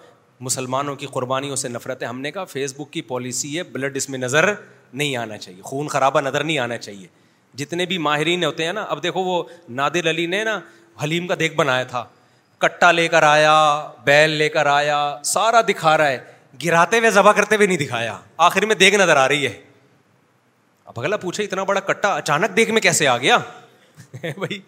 مسلمانوں 0.46 0.94
کی 0.96 1.06
قربانیوں 1.12 1.56
سے 1.62 1.68
نفرت 1.68 2.02
ہے 2.02 2.08
ہم 2.08 2.20
نے 2.20 2.30
کہا 2.32 2.44
فیس 2.52 2.74
بک 2.76 2.92
کی 2.92 3.02
پالیسی 3.12 3.56
ہے 3.56 3.62
بلڈ 3.72 3.96
اس 3.96 4.08
میں 4.10 4.18
نظر 4.18 4.52
نہیں 4.92 5.16
آنا 5.16 5.38
چاہیے 5.38 5.62
خون 5.72 5.88
خرابہ 5.88 6.20
نظر 6.20 6.44
نہیں 6.44 6.58
آنا 6.58 6.78
چاہیے 6.86 7.06
جتنے 7.62 7.84
بھی 7.90 7.98
ماہرین 8.06 8.44
ہوتے 8.44 8.64
ہیں 8.66 8.72
نا 8.72 8.82
اب 8.94 9.02
دیکھو 9.02 9.20
وہ 9.24 9.42
نادر 9.82 10.08
علی 10.10 10.26
نے 10.34 10.42
نا 10.44 10.60
حلیم 11.02 11.26
کا 11.26 11.34
دیکھ 11.40 11.54
بنایا 11.56 11.84
تھا 11.92 12.04
کٹا 12.64 12.90
لے 12.92 13.06
کر 13.08 13.22
آیا 13.22 13.54
بیل 14.04 14.30
لے 14.40 14.48
کر 14.56 14.66
آیا 14.66 14.96
سارا 15.24 15.60
دکھا 15.68 15.96
رہا 15.98 16.08
ہے 16.08 16.18
گراتے 16.64 16.98
ہوئے 16.98 17.10
ذبح 17.10 17.32
کرتے 17.32 17.56
ہوئے 17.56 17.66
نہیں 17.66 17.78
دکھایا 17.78 18.16
آخر 18.46 18.66
میں 18.66 18.74
دیکھ 18.76 18.94
نظر 19.00 19.16
آ 19.16 19.26
رہی 19.28 19.46
ہے 19.46 19.52
اب 20.90 20.98
اگلا 21.00 21.16
پوچھے 21.22 21.44
اتنا 21.44 21.62
بڑا 21.64 21.80
کٹا 21.92 22.14
اچانک 22.16 22.56
دیکھ 22.56 22.70
میں 22.76 22.80
کیسے 22.88 23.08
آ 23.08 23.16
گیا 23.18 23.36
بھائی 24.22 24.60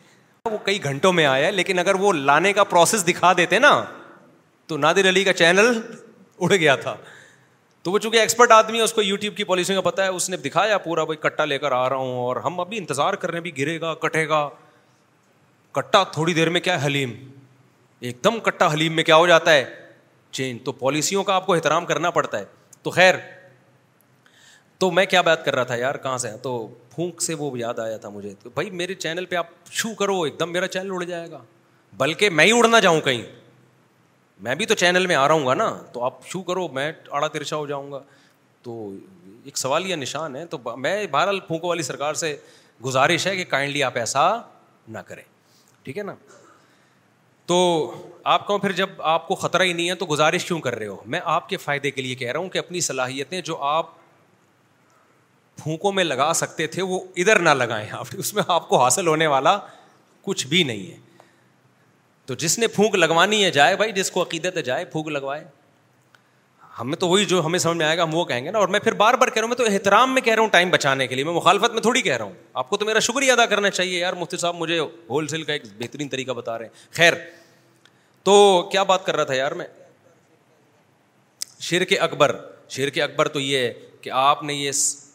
وہ 0.50 0.58
کئی 0.64 0.82
گھنٹوں 0.84 1.12
میں 1.12 1.24
آیا 1.26 1.50
لیکن 1.50 1.78
اگر 1.78 1.94
وہ 2.04 2.12
لانے 2.12 2.52
کا 2.52 2.64
پروسیس 2.74 3.06
دکھا 3.06 3.32
دیتے 3.36 3.58
نا 3.58 3.74
تو 4.68 4.76
نادر 4.84 5.08
علی 5.08 5.24
کا 5.24 5.32
چینل 5.42 5.70
اڑ 6.40 6.52
گیا 6.54 6.74
تھا 6.86 6.94
تو 7.82 7.90
وہ 7.92 7.98
چونکہ 7.98 8.18
ایکسپرٹ 8.20 8.50
آدمی 8.52 8.78
ہے 8.78 8.82
اس 8.82 8.92
کو 8.92 9.02
یوٹیوب 9.02 9.36
کی 9.36 9.44
پالیسی 9.44 9.74
کا 9.74 9.80
پتا 9.90 10.02
ہے 10.02 10.08
اس 10.08 10.28
نے 10.30 10.36
دکھایا 10.46 10.78
پورا 10.88 11.04
بھائی 11.04 11.16
کٹا 11.28 11.44
لے 11.44 11.58
کر 11.58 11.72
آ 11.72 11.88
رہا 11.88 11.96
ہوں 11.96 12.18
اور 12.24 12.36
ہم 12.44 12.60
ابھی 12.60 12.78
انتظار 12.78 13.14
کر 13.22 13.30
رہے 13.30 13.38
ہیں 13.38 13.42
بھی 13.42 13.56
گرے 13.58 13.80
گا 13.80 13.94
کٹے 14.02 14.28
گا 14.28 14.48
کٹا 15.74 16.02
تھوڑی 16.12 16.34
دیر 16.34 16.48
میں 16.50 16.60
کیا 16.60 16.80
ہے 16.80 16.86
حلیم 16.86 17.12
ایک 18.08 18.22
دم 18.24 18.38
کٹا 18.44 18.72
حلیم 18.72 18.92
میں 18.96 19.04
کیا 19.04 19.16
ہو 19.16 19.26
جاتا 19.26 19.52
ہے 19.54 19.64
چینج 20.38 20.62
تو 20.64 20.72
پالیسیوں 20.82 21.24
کا 21.24 21.34
آپ 21.34 21.46
کو 21.46 21.54
احترام 21.54 21.86
کرنا 21.86 22.10
پڑتا 22.10 22.38
ہے 22.38 22.44
تو 22.82 22.90
خیر 22.90 23.14
تو 24.78 24.90
میں 24.90 25.04
کیا 25.06 25.20
بات 25.26 25.44
کر 25.44 25.54
رہا 25.54 25.64
تھا 25.64 25.74
یار 25.76 25.94
کہاں 26.04 26.16
سے 26.18 26.28
تو 26.42 26.52
پھونک 26.94 27.22
سے 27.22 27.34
وہ 27.42 27.50
یاد 27.58 27.78
آیا 27.78 27.96
تھا 28.04 28.08
مجھے 28.14 28.32
تو 28.42 28.50
بھائی 28.54 28.70
میرے 28.80 28.94
چینل 28.94 29.24
پہ 29.26 29.36
آپ 29.36 29.48
شو 29.70 29.92
کرو 29.98 30.20
ایک 30.22 30.38
دم 30.40 30.52
میرا 30.52 30.66
چینل 30.68 30.90
اڑ 30.94 31.02
جائے 31.02 31.30
گا 31.30 31.40
بلکہ 31.98 32.30
میں 32.38 32.44
ہی 32.46 32.52
اڑ 32.58 32.66
نہ 32.68 32.76
جاؤں 32.82 33.00
کہیں 33.08 33.22
میں 34.46 34.54
بھی 34.60 34.66
تو 34.66 34.74
چینل 34.74 35.06
میں 35.06 35.14
آ 35.16 35.26
رہا 35.28 35.34
ہوں 35.34 35.46
گا 35.46 35.54
نا 35.54 35.70
تو 35.92 36.04
آپ 36.04 36.26
شو 36.26 36.42
کرو 36.50 36.68
میں 36.78 36.90
آڑا 37.18 37.26
ترچا 37.36 37.56
ہو 37.56 37.66
جاؤں 37.66 37.90
گا 37.92 38.00
تو 38.62 38.92
ایک 39.44 39.58
سوال 39.58 39.86
یا 39.86 39.96
نشان 39.96 40.36
ہے 40.36 40.44
تو 40.54 40.58
میں 40.76 41.06
بہرحال 41.10 41.40
پھونکوں 41.46 41.68
والی 41.68 41.82
سرکار 41.82 42.14
سے 42.24 42.36
گزارش 42.84 43.26
ہے 43.26 43.36
کہ 43.36 43.44
کائنڈلی 43.50 43.82
آپ 43.82 43.96
ایسا 43.98 44.22
نہ 44.88 44.98
کریں 45.06 45.22
ٹھیک 45.84 45.98
ہے 45.98 46.02
نا 46.02 46.14
تو 47.46 47.56
آپ 48.32 48.46
کہوں 48.46 48.58
پھر 48.58 48.72
جب 48.72 48.88
آپ 49.12 49.26
کو 49.28 49.34
خطرہ 49.34 49.62
ہی 49.62 49.72
نہیں 49.72 49.88
ہے 49.90 49.94
تو 50.02 50.06
گزارش 50.10 50.44
کیوں 50.46 50.58
کر 50.60 50.74
رہے 50.78 50.86
ہو 50.86 50.96
میں 51.14 51.20
آپ 51.34 51.48
کے 51.48 51.56
فائدے 51.56 51.90
کے 51.90 52.02
لیے 52.02 52.14
کہہ 52.14 52.32
رہا 52.32 52.40
ہوں 52.40 52.48
کہ 52.48 52.58
اپنی 52.58 52.80
صلاحیتیں 52.88 53.40
جو 53.50 53.56
آپ 53.76 53.90
پھونکوں 55.62 55.92
میں 55.92 56.04
لگا 56.04 56.32
سکتے 56.34 56.66
تھے 56.66 56.82
وہ 56.92 57.00
ادھر 57.22 57.38
نہ 57.38 57.50
لگائیں 57.62 57.86
آپ 57.98 58.06
اس 58.18 58.32
میں 58.34 58.42
آپ 58.48 58.68
کو 58.68 58.82
حاصل 58.82 59.06
ہونے 59.06 59.26
والا 59.32 59.58
کچھ 60.24 60.46
بھی 60.46 60.62
نہیں 60.64 60.90
ہے 60.92 60.96
تو 62.26 62.34
جس 62.42 62.58
نے 62.58 62.66
پھونک 62.74 62.94
لگوانی 62.94 63.44
ہے 63.44 63.50
جائے 63.50 63.76
بھائی 63.76 63.92
جس 63.92 64.10
کو 64.10 64.22
عقیدت 64.22 64.56
ہے 64.56 64.62
جائے 64.62 64.84
پھونک 64.94 65.08
لگوائے 65.08 65.44
ہمیں 66.80 66.94
تو 66.96 67.08
وہی 67.08 67.24
جو 67.30 67.44
ہمیں 67.46 67.58
سمجھ 67.58 67.76
میں 67.78 67.86
آئے 67.86 67.96
گا 67.98 68.02
ہم 68.02 68.14
وہ 68.14 68.24
کہیں 68.24 68.44
گے 68.44 68.50
نا 68.50 68.58
اور 68.58 68.68
میں 68.68 68.78
پھر 68.80 68.92
بار 69.00 69.14
بار 69.20 69.28
کہہ 69.28 69.34
رہا 69.40 69.40
ہوں 69.42 69.48
میں 69.48 69.56
تو 69.56 69.64
احترام 69.72 70.14
میں 70.14 70.22
کہہ 70.22 70.34
رہا 70.34 70.42
ہوں 70.42 70.48
ٹائم 70.50 70.70
بچانے 70.70 71.06
کے 71.06 71.14
لیے 71.14 71.24
میں 71.24 71.32
مخالفت 71.32 71.72
میں 71.72 71.82
تھوڑی 71.82 72.02
کہہ 72.02 72.16
رہا 72.16 72.24
ہوں 72.24 72.32
آپ 72.62 72.68
کو 72.70 72.76
تو 72.76 72.86
میرا 72.86 72.98
شکریہ 73.08 73.32
ادا 73.32 73.46
کرنا 73.46 73.70
چاہیے 73.70 73.98
یار 73.98 74.12
مفتی 74.18 74.36
صاحب 74.36 74.54
مجھے 74.56 74.78
ہول 75.10 75.26
سیل 75.28 75.42
کا 75.42 75.52
ایک 75.52 75.62
بہترین 75.78 76.08
طریقہ 76.08 76.32
بتا 76.40 76.56
رہے 76.58 76.64
ہیں 76.66 76.88
خیر 76.96 77.12
تو 78.24 78.68
کیا 78.72 78.82
بات 78.92 79.04
کر 79.06 79.16
رہا 79.16 79.24
تھا 79.24 79.34
یار 79.34 79.52
میں 79.62 79.66
شیر 81.68 81.84
کے 81.92 81.96
اکبر 82.08 82.36
شیر 82.68 82.88
کے 82.90 83.02
اکبر 83.02 83.28
تو 83.36 83.40
یہ 83.40 83.58
ہے 83.58 83.72
کہ 84.00 84.10
آپ 84.20 84.42
نے 84.42 84.54
یہ 84.54 84.70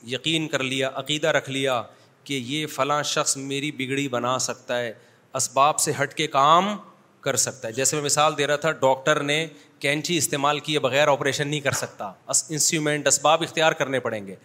یقین 0.08 0.48
کر 0.48 0.64
لیا 0.64 0.90
عقیدہ 0.96 1.28
رکھ 1.38 1.50
لیا 1.50 1.82
کہ 2.24 2.40
یہ 2.46 2.66
فلاں 2.76 3.02
شخص 3.14 3.36
میری 3.38 3.72
بگڑی 3.78 4.08
بنا 4.10 4.38
سکتا 4.48 4.80
ہے 4.80 4.92
اسباب 5.36 5.80
سے 5.80 5.92
ہٹ 6.02 6.14
کے 6.14 6.28
کام 6.28 6.76
کر 7.22 7.36
سکتا 7.36 7.68
ہے 7.68 7.74
جیسے 7.74 7.96
میں 7.96 8.04
مثال 8.04 8.38
دے 8.38 8.48
رہا 8.48 8.56
تھا 8.66 8.72
ڈاکٹر 8.72 9.20
نے 9.24 9.46
کینچی 9.80 10.18
استعمال 10.18 10.60
کیے 10.60 10.80
بغیر 10.80 11.08
آپریشن 11.08 11.48
نہیں 11.48 11.60
کر 11.62 11.72
سکتا 11.82 12.12
انسٹرومنٹ 12.32 13.08
اسباب 13.08 13.42
اختیار 13.44 13.72
کرنے 13.82 14.00
پڑیں 14.00 14.26
گے 14.28 14.36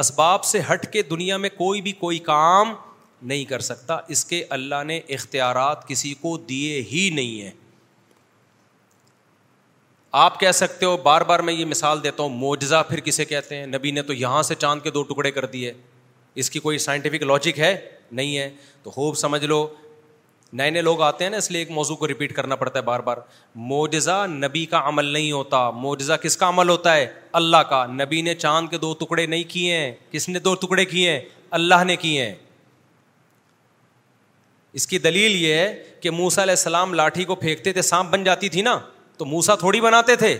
اسباب 0.00 0.44
سے 0.44 0.60
ہٹ 0.72 0.92
کے 0.92 1.02
دنیا 1.10 1.36
میں 1.36 1.50
کوئی 1.56 1.80
بھی 1.82 1.92
کوئی 2.00 2.18
کام 2.28 2.74
نہیں 3.30 3.44
کر 3.44 3.60
سکتا 3.64 3.98
اس 4.14 4.24
کے 4.24 4.44
اللہ 4.58 4.82
نے 4.86 4.98
اختیارات 5.18 5.86
کسی 5.88 6.14
کو 6.20 6.36
دیے 6.48 6.80
ہی 6.92 7.08
نہیں 7.14 7.40
ہیں 7.42 7.50
آپ 10.22 10.40
کہہ 10.40 10.52
سکتے 10.52 10.86
ہو 10.86 10.96
بار 11.02 11.20
بار 11.28 11.40
میں 11.48 11.52
یہ 11.54 11.64
مثال 11.64 12.02
دیتا 12.04 12.22
ہوں 12.22 12.30
موجزہ 12.38 12.82
پھر 12.88 13.00
کسے 13.04 13.24
کہتے 13.24 13.56
ہیں 13.56 13.66
نبی 13.66 13.90
نے 13.90 14.02
تو 14.08 14.12
یہاں 14.12 14.42
سے 14.48 14.54
چاند 14.54 14.80
کے 14.82 14.90
دو 14.90 15.02
ٹکڑے 15.12 15.30
کر 15.30 15.44
دیے 15.52 15.72
اس 16.42 16.50
کی 16.50 16.58
کوئی 16.60 16.78
سائنٹیفک 16.78 17.22
لاجک 17.22 17.58
ہے 17.58 17.74
نہیں 18.18 18.36
ہے 18.36 18.50
تو 18.82 18.90
خوب 18.90 19.16
سمجھ 19.16 19.44
لو 19.44 19.66
نئے 20.58 20.70
نئے 20.70 20.82
لوگ 20.82 21.00
آتے 21.02 21.24
ہیں 21.24 21.30
نا 21.30 21.36
اس 21.36 21.50
لیے 21.50 21.60
ایک 21.60 21.70
موضوع 21.70 21.94
کو 21.96 22.06
رپیٹ 22.08 22.32
کرنا 22.36 22.56
پڑتا 22.56 22.78
ہے 22.78 22.84
بار 22.84 23.00
بار 23.04 23.16
معجزہ 23.70 24.16
نبی 24.30 24.64
کا 24.72 24.80
عمل 24.88 25.04
نہیں 25.12 25.30
ہوتا 25.32 25.68
معجزہ 25.82 26.12
کس 26.22 26.36
کا 26.36 26.48
عمل 26.48 26.68
ہوتا 26.68 26.94
ہے 26.96 27.06
اللہ 27.40 27.62
کا 27.68 27.84
نبی 27.92 28.20
نے 28.22 28.34
چاند 28.34 28.68
کے 28.70 28.78
دو 28.78 28.92
ٹکڑے 29.00 29.26
نہیں 29.26 29.44
کیے 29.52 29.76
ہیں 29.76 29.92
کس 30.12 30.28
نے 30.28 30.38
دو 30.48 30.54
ٹکڑے 30.62 30.84
کیے 30.84 31.10
ہیں 31.12 31.20
اللہ 31.60 31.84
نے 31.86 31.96
کیے 32.02 32.26
ہیں 32.26 32.34
اس 34.80 34.86
کی 34.86 34.98
دلیل 35.06 35.36
یہ 35.44 35.54
ہے 35.54 35.84
کہ 36.00 36.10
موسا 36.10 36.42
علیہ 36.42 36.52
السلام 36.58 36.94
لاٹھی 36.94 37.24
کو 37.30 37.34
پھینکتے 37.46 37.72
تھے 37.72 37.82
سانپ 37.82 38.10
بن 38.12 38.24
جاتی 38.24 38.48
تھی 38.48 38.62
نا 38.62 38.78
تو 39.18 39.24
موسا 39.26 39.54
تھوڑی 39.64 39.80
بناتے 39.80 40.16
تھے 40.16 40.36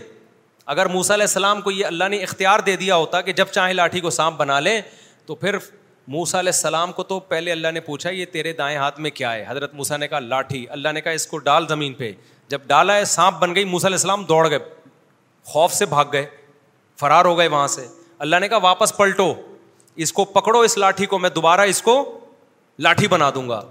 اگر 0.74 0.86
موسا 0.88 1.14
علیہ 1.14 1.22
السلام 1.26 1.60
کو 1.62 1.70
یہ 1.70 1.84
اللہ 1.86 2.08
نے 2.10 2.16
اختیار 2.22 2.60
دے 2.66 2.76
دیا 2.84 2.96
ہوتا 2.96 3.20
کہ 3.20 3.32
جب 3.40 3.46
چاہیں 3.52 3.74
لاٹھی 3.74 4.00
کو 4.00 4.10
سانپ 4.10 4.38
بنا 4.38 4.60
لیں 4.60 4.80
تو 5.26 5.34
پھر 5.34 5.56
موسا 6.08 6.38
علیہ 6.40 6.50
السلام 6.54 6.92
کو 6.92 7.02
تو 7.02 7.18
پہلے 7.28 7.52
اللہ 7.52 7.70
نے 7.72 7.80
پوچھا 7.80 8.10
یہ 8.10 8.24
تیرے 8.32 8.52
دائیں 8.52 8.76
ہاتھ 8.78 8.98
میں 9.00 9.10
کیا 9.14 9.32
ہے 9.32 9.44
حضرت 9.48 9.74
موسا 9.74 9.96
نے 9.96 10.08
کہا 10.08 10.18
لاٹھی 10.20 10.64
اللہ 10.70 10.92
نے 10.94 11.00
کہا 11.00 11.10
اس 11.12 11.26
کو 11.26 11.38
ڈال 11.48 11.66
زمین 11.68 11.92
پہ 11.94 12.10
جب 12.48 12.60
ڈالا 12.66 12.94
ہے 12.96 13.04
سانپ 13.04 13.38
بن 13.40 13.54
گئی 13.54 13.64
موسا 13.64 13.86
علیہ 13.88 13.96
السلام 13.96 14.24
دوڑ 14.28 14.48
گئے 14.50 14.58
خوف 15.52 15.72
سے 15.72 15.86
بھاگ 15.86 16.04
گئے 16.12 16.24
فرار 17.00 17.24
ہو 17.24 17.36
گئے 17.38 17.46
وہاں 17.48 17.66
سے 17.68 17.86
اللہ 18.26 18.36
نے 18.40 18.48
کہا 18.48 18.58
واپس 18.62 18.96
پلٹو 18.96 19.32
اس 20.04 20.12
کو 20.12 20.24
پکڑو 20.34 20.60
اس 20.60 20.76
لاٹھی 20.78 21.06
کو 21.06 21.18
میں 21.18 21.30
دوبارہ 21.30 21.60
اس 21.70 21.82
کو 21.82 21.96
لاٹھی 22.82 23.08
بنا 23.08 23.30
دوں 23.34 23.48
گا 23.48 23.62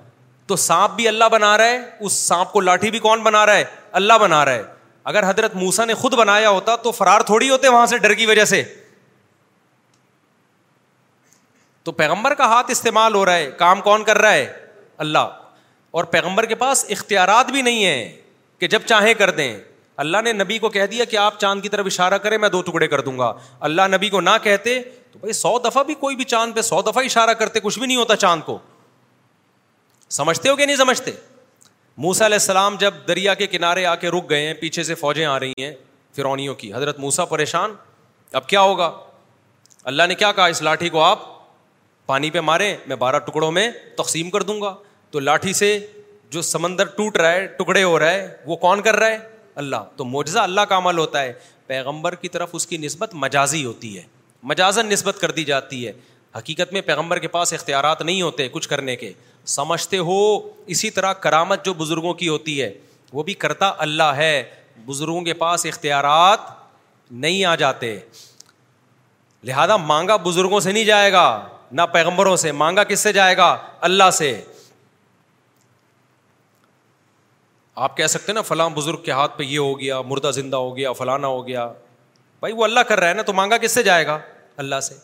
تو 0.48 0.56
سانپ 0.56 0.96
بھی 0.96 1.08
اللہ 1.08 1.30
بنا 1.32 1.58
رہا 1.58 1.66
ہے 1.70 1.80
اس 2.00 2.14
سانپ 2.28 2.52
کو 2.52 2.60
لاٹھی 2.62 2.92
بھی 2.92 3.00
کون 3.00 3.24
بنا 3.24 3.46
رہا 3.46 3.56
ہے 3.58 3.64
اللہ 4.02 4.14
بنا 4.22 4.44
رہا 4.46 4.54
ہے 4.54 4.64
اگر 5.12 5.30
حضرت 5.30 5.56
موسا 5.56 5.86
نے 5.86 5.94
خود 6.02 6.14
بنایا 6.18 6.50
ہوتا 6.50 6.76
تو 6.84 6.92
فرار 6.92 7.22
تھوڑی 7.26 7.50
ہوتے 7.50 7.68
وہاں 7.68 7.86
سے 7.86 7.98
ڈر 7.98 8.14
کی 8.14 8.26
وجہ 8.26 8.46
سے 8.46 8.64
تو 11.84 11.92
پیغمبر 11.92 12.34
کا 12.38 12.46
ہاتھ 12.48 12.72
استعمال 12.72 13.16
ہو 13.16 13.26
رہا 13.26 13.36
ہے 13.36 13.50
کام 13.58 13.82
کون 13.82 14.04
کر 14.06 14.18
رہا 14.22 14.34
ہے 14.34 14.52
اللہ 15.06 15.40
اور 16.00 16.04
پیغمبر 16.14 16.46
کے 16.46 16.56
پاس 16.56 16.86
اختیارات 16.90 17.52
بھی 17.52 17.62
نہیں 17.62 17.86
ہیں 17.86 18.12
کہ 18.60 18.68
جب 18.74 18.82
چاہیں 18.88 19.14
کر 19.18 19.30
دیں 19.40 19.56
اللہ 20.04 20.22
نے 20.24 20.32
نبی 20.34 20.58
کو 20.60 20.70
کہہ 20.70 20.86
دیا 20.92 21.06
کہ 21.06 21.18
آپ 21.18 21.40
چاند 21.40 21.62
کی 21.62 21.70
طرف 21.70 21.86
اشارہ 21.86 22.18
کریں 22.24 22.38
میں 22.38 22.50
دو 22.50 22.62
ٹکڑے 22.66 22.88
کر 22.88 23.02
دوں 23.02 23.18
گا 23.20 23.34
اللہ 23.70 23.88
نبی 23.96 24.10
کو 24.10 24.22
نہ 24.22 24.30
کہتے 24.44 24.82
تو 25.12 25.20
بھائی 25.20 25.34
سو 25.34 25.58
دفعہ 25.66 25.84
بھی 25.84 25.94
کوئی 26.04 26.16
بھی 26.16 26.24
چاند 26.34 26.56
پہ 26.56 26.62
سو 26.62 26.82
دفعہ 26.86 27.04
اشارہ 27.06 27.34
کرتے 27.40 27.60
کچھ 27.64 27.78
بھی 27.80 27.88
نہیں 27.88 27.98
ہوتا 27.98 28.16
چاند 28.16 28.42
کو 28.46 28.58
سمجھتے 30.20 30.50
ہو 30.50 30.56
کہ 30.56 30.66
نہیں 30.66 30.76
سمجھتے 30.76 31.12
موسا 32.06 32.26
علیہ 32.26 32.36
السلام 32.36 32.76
جب 32.80 32.94
دریا 33.08 33.34
کے 33.40 33.48
کنارے 33.48 33.86
آ 33.86 33.96
کے 34.02 34.10
رک 34.10 34.30
گئے 34.30 34.46
ہیں 34.46 34.54
پیچھے 34.60 34.84
سے 34.84 34.96
فوجیں 34.96 35.26
آ 35.26 35.40
رہی 35.40 35.54
ہیں 35.60 35.74
فرونیوں 36.16 36.56
کی 36.56 36.74
حضرت 36.74 37.00
موسا 37.00 37.26
پریشان 37.26 37.74
اب 38.40 38.48
کیا 38.50 38.62
ہوگا 38.62 38.92
اللہ 39.92 40.04
نے 40.08 40.16
کیا 40.16 40.32
کہا 40.32 40.46
اس 40.46 40.62
لاٹھی 40.62 40.90
کو 40.90 41.04
آپ 41.04 41.31
پانی 42.12 42.30
پہ 42.30 42.40
مارے 42.46 42.66
میں 42.88 42.96
بارہ 43.02 43.20
ٹکڑوں 43.26 43.52
میں 43.56 43.70
تقسیم 43.96 44.30
کر 44.30 44.44
دوں 44.48 44.62
گا 44.62 44.74
تو 45.12 45.20
لاٹھی 45.20 45.52
سے 45.58 45.68
جو 46.36 46.42
سمندر 46.48 46.86
ٹوٹ 46.96 47.18
رہا 47.18 47.32
ہے 47.34 47.46
ٹکڑے 47.60 47.84
ہو 47.84 47.94
رہا 48.00 48.12
ہے 48.12 48.28
وہ 48.46 48.56
کون 48.64 48.82
کر 48.88 48.96
رہا 49.00 49.10
ہے 49.12 49.18
اللہ 49.62 49.84
تو 49.98 50.06
معجزہ 50.06 50.40
اللہ 50.40 50.62
کا 50.70 50.78
عمل 50.78 50.98
ہوتا 50.98 51.22
ہے 51.24 51.32
پیغمبر 51.68 52.16
کی 52.24 52.30
طرف 52.34 52.50
اس 52.60 52.68
کی 52.68 52.78
نسبت 52.86 53.14
مجازی 53.22 53.64
ہوتی 53.66 53.96
ہے 53.98 54.04
مجازن 54.52 54.88
نسبت 54.94 55.20
کر 55.22 55.32
دی 55.38 55.44
جاتی 55.52 55.80
ہے 55.86 55.92
حقیقت 56.38 56.74
میں 56.74 56.82
پیغمبر 56.90 57.20
کے 57.26 57.28
پاس 57.38 57.54
اختیارات 57.60 58.02
نہیں 58.02 58.22
ہوتے 58.22 58.48
کچھ 58.58 58.68
کرنے 58.70 58.96
کے 59.06 59.12
سمجھتے 59.56 59.98
ہو 60.10 60.20
اسی 60.76 60.90
طرح 60.98 61.14
کرامت 61.28 61.66
جو 61.66 61.74
بزرگوں 61.84 62.14
کی 62.24 62.28
ہوتی 62.34 62.62
ہے 62.62 62.70
وہ 63.20 63.24
بھی 63.30 63.34
کرتا 63.46 63.72
اللہ 63.88 64.14
ہے 64.24 64.34
بزرگوں 64.92 65.22
کے 65.30 65.34
پاس 65.46 65.66
اختیارات 65.72 66.52
نہیں 67.26 67.44
آ 67.56 67.56
جاتے 67.66 67.96
لہذا 69.50 69.78
مانگا 69.94 70.16
بزرگوں 70.30 70.60
سے 70.68 70.72
نہیں 70.72 70.86
جائے 70.94 71.12
گا 71.18 71.26
نہ 71.72 71.82
پیغمبروں 71.94 72.36
سے 72.38 72.52
مانگا 72.52 72.84
کس 72.84 73.00
سے 73.00 73.14
جائے 73.14 73.36
گا 73.38 73.56
اللہ 73.88 74.10
سے 74.14 74.34
آپ 77.84 77.96
کہہ 77.98 78.08
سکتے 78.08 78.26
ہیں 78.32 78.34
نا 78.34 78.42
فلاں 78.48 78.70
بزرگ 78.70 79.02
کے 79.04 79.12
ہاتھ 79.12 79.38
پہ 79.38 79.44
یہ 79.44 79.58
ہو 79.60 79.80
گیا 79.80 80.02
مردہ 80.08 80.32
زندہ 80.36 80.58
ہو 80.58 80.76
گیا 80.78 80.92
فلانا 80.94 81.28
ہو 81.28 81.46
گیا 81.48 81.68
بھائی 82.40 82.54
وہ 82.54 82.64
اللہ 82.64 82.80
کر 82.88 83.00
رہا 83.00 83.10
ہے 83.10 83.14
نا 83.14 83.22
تو 83.22 83.34
مانگا 83.34 83.58
کس 83.58 83.72
سے 83.72 83.84
جائے 83.84 84.06
گا 84.08 84.18
اللہ 84.58 84.80
سے 84.88 84.96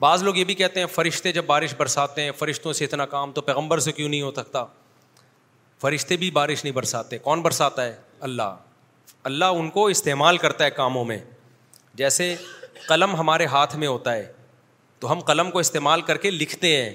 بعض 0.00 0.22
لوگ 0.22 0.36
یہ 0.36 0.44
بھی 0.44 0.54
کہتے 0.54 0.80
ہیں 0.80 0.86
فرشتے 0.94 1.32
جب 1.32 1.44
بارش 1.46 1.74
برساتے 1.78 2.22
ہیں 2.22 2.30
فرشتوں 2.38 2.72
سے 2.78 2.84
اتنا 2.84 3.06
کام 3.06 3.32
تو 3.32 3.40
پیغمبر 3.42 3.78
سے 3.80 3.92
کیوں 3.92 4.08
نہیں 4.08 4.22
ہو 4.22 4.30
سکتا 4.36 4.64
فرشتے 5.80 6.16
بھی 6.16 6.30
بارش 6.30 6.64
نہیں 6.64 6.74
برساتے 6.74 7.18
کون 7.18 7.42
برساتا 7.42 7.84
ہے 7.84 7.94
اللہ 8.28 8.54
اللہ 9.28 9.58
ان 9.60 9.68
کو 9.70 9.86
استعمال 9.88 10.38
کرتا 10.38 10.64
ہے 10.64 10.70
کاموں 10.70 11.04
میں 11.04 11.18
جیسے 11.94 12.34
قلم 12.88 13.14
ہمارے 13.16 13.46
ہاتھ 13.46 13.76
میں 13.76 13.86
ہوتا 13.88 14.12
ہے 14.14 14.26
تو 15.04 15.10
ہم 15.12 15.20
قلم 15.26 15.50
کو 15.50 15.58
استعمال 15.58 16.00
کر 16.02 16.16
کے 16.16 16.30
لکھتے 16.30 16.68
ہیں 16.74 16.92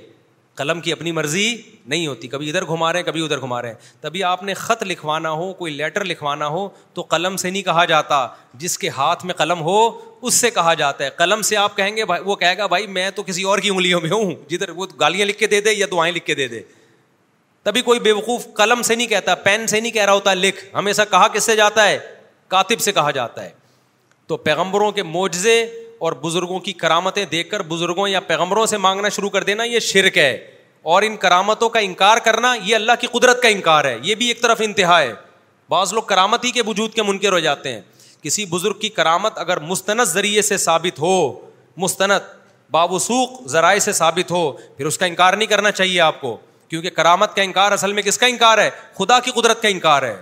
قلم 0.59 0.79
کی 0.81 0.91
اپنی 0.91 1.11
مرضی 1.11 1.45
نہیں 1.91 2.05
ہوتی 2.07 2.27
کبھی 2.27 2.47
ادھر 2.49 2.63
گھما 2.67 2.91
رہے 2.93 2.99
ہیں 2.99 3.05
کبھی 3.05 3.23
ادھر 3.23 3.39
گھما 3.41 3.61
رہے 3.61 3.69
ہیں 3.69 4.01
تبھی 4.01 4.23
آپ 4.29 4.43
نے 4.43 4.53
خط 4.61 4.83
لکھوانا 4.87 5.31
ہو 5.41 5.51
کوئی 5.59 5.73
لیٹر 5.73 6.05
لکھوانا 6.05 6.47
ہو 6.55 6.67
تو 6.93 7.01
قلم 7.09 7.35
سے 7.37 7.49
نہیں 7.49 7.61
کہا 7.63 7.83
جاتا 7.91 8.25
جس 8.63 8.77
کے 8.79 8.89
ہاتھ 8.97 9.25
میں 9.25 9.33
قلم 9.41 9.61
ہو 9.67 9.77
اس 10.21 10.33
سے 10.33 10.49
کہا 10.51 10.73
جاتا 10.81 11.03
ہے 11.05 11.09
قلم 11.17 11.41
سے 11.49 11.57
آپ 11.57 11.75
کہیں 11.77 11.95
گے 11.97 12.03
وہ 12.25 12.35
کہے 12.35 12.57
گا 12.57 12.67
بھائی 12.73 12.87
میں 12.97 13.09
تو 13.15 13.23
کسی 13.27 13.43
اور 13.51 13.59
کی 13.65 13.69
انگلیوں 13.69 13.99
میں 14.03 14.09
ہوں 14.11 14.33
جدھر 14.51 14.69
وہ 14.79 14.85
گالیاں 14.99 15.25
لکھ 15.25 15.37
کے 15.39 15.47
دے 15.53 15.59
دے 15.69 15.73
یا 15.73 15.85
دعائیں 15.91 16.13
لکھ 16.15 16.25
کے 16.25 16.35
دے 16.41 16.47
دے 16.55 16.61
تبھی 17.63 17.81
کوئی 17.91 17.99
بیوقوف 18.09 18.47
قلم 18.57 18.81
سے 18.91 18.95
نہیں 18.95 19.07
کہتا 19.07 19.35
پین 19.47 19.67
سے 19.67 19.79
نہیں 19.79 19.91
کہہ 19.91 20.05
رہا 20.05 20.13
ہوتا 20.13 20.33
لکھ 20.33 20.63
ہمیشہ 20.73 21.01
کہا 21.11 21.27
کس 21.33 21.43
سے 21.43 21.55
جاتا 21.55 21.87
ہے 21.89 21.97
کاتب 22.55 22.79
سے 22.81 22.91
کہا 22.99 23.11
جاتا 23.21 23.43
ہے 23.43 23.49
تو 24.27 24.37
پیغمبروں 24.49 24.91
کے 24.99 25.03
معجزے 25.03 25.61
اور 25.99 26.11
بزرگوں 26.21 26.59
کی 26.65 26.73
کرامتیں 26.81 27.25
دیکھ 27.31 27.49
کر 27.51 27.61
بزرگوں 27.67 28.07
یا 28.09 28.19
پیغمبروں 28.27 28.65
سے 28.65 28.77
مانگنا 28.77 29.09
شروع 29.15 29.29
کر 29.29 29.43
دینا 29.43 29.63
یہ 29.63 29.79
شرک 29.87 30.17
ہے 30.17 30.33
اور 30.93 31.03
ان 31.03 31.15
کرامتوں 31.21 31.69
کا 31.69 31.79
انکار 31.87 32.17
کرنا 32.25 32.53
یہ 32.63 32.75
اللہ 32.75 32.91
کی 32.99 33.07
قدرت 33.11 33.41
کا 33.43 33.47
انکار 33.49 33.85
ہے 33.85 33.97
یہ 34.03 34.15
بھی 34.15 34.27
ایک 34.27 34.41
طرف 34.41 34.61
انتہا 34.65 34.99
ہے 35.01 35.13
بعض 35.69 35.93
لوگ 35.93 36.01
کرامت 36.11 36.45
ہی 36.45 36.51
کے 36.51 36.61
وجود 36.67 36.93
کے 36.93 37.03
منکر 37.03 37.31
ہو 37.31 37.39
جاتے 37.39 37.73
ہیں 37.73 37.81
کسی 38.21 38.45
بزرگ 38.49 38.79
کی 38.79 38.89
کرامت 38.99 39.37
اگر 39.39 39.59
مستند 39.73 40.03
ذریعے 40.13 40.41
سے 40.41 40.57
ثابت 40.65 40.99
ہو 40.99 41.11
مستند 41.77 42.27
باب 42.71 42.93
ذرائع 43.49 43.79
سے 43.79 43.91
ثابت 43.99 44.31
ہو 44.31 44.51
پھر 44.77 44.85
اس 44.85 44.97
کا 44.97 45.05
انکار 45.05 45.33
نہیں 45.33 45.47
کرنا 45.49 45.71
چاہیے 45.71 46.01
آپ 46.01 46.19
کو 46.21 46.35
کیونکہ 46.69 46.89
کرامت 46.95 47.35
کا 47.35 47.41
انکار 47.41 47.71
اصل 47.71 47.93
میں 47.93 48.01
کس 48.03 48.17
کا 48.17 48.25
انکار 48.27 48.57
ہے 48.57 48.69
خدا 48.99 49.19
کی 49.25 49.31
قدرت 49.35 49.61
کا 49.61 49.67
انکار 49.67 50.03
ہے 50.03 50.15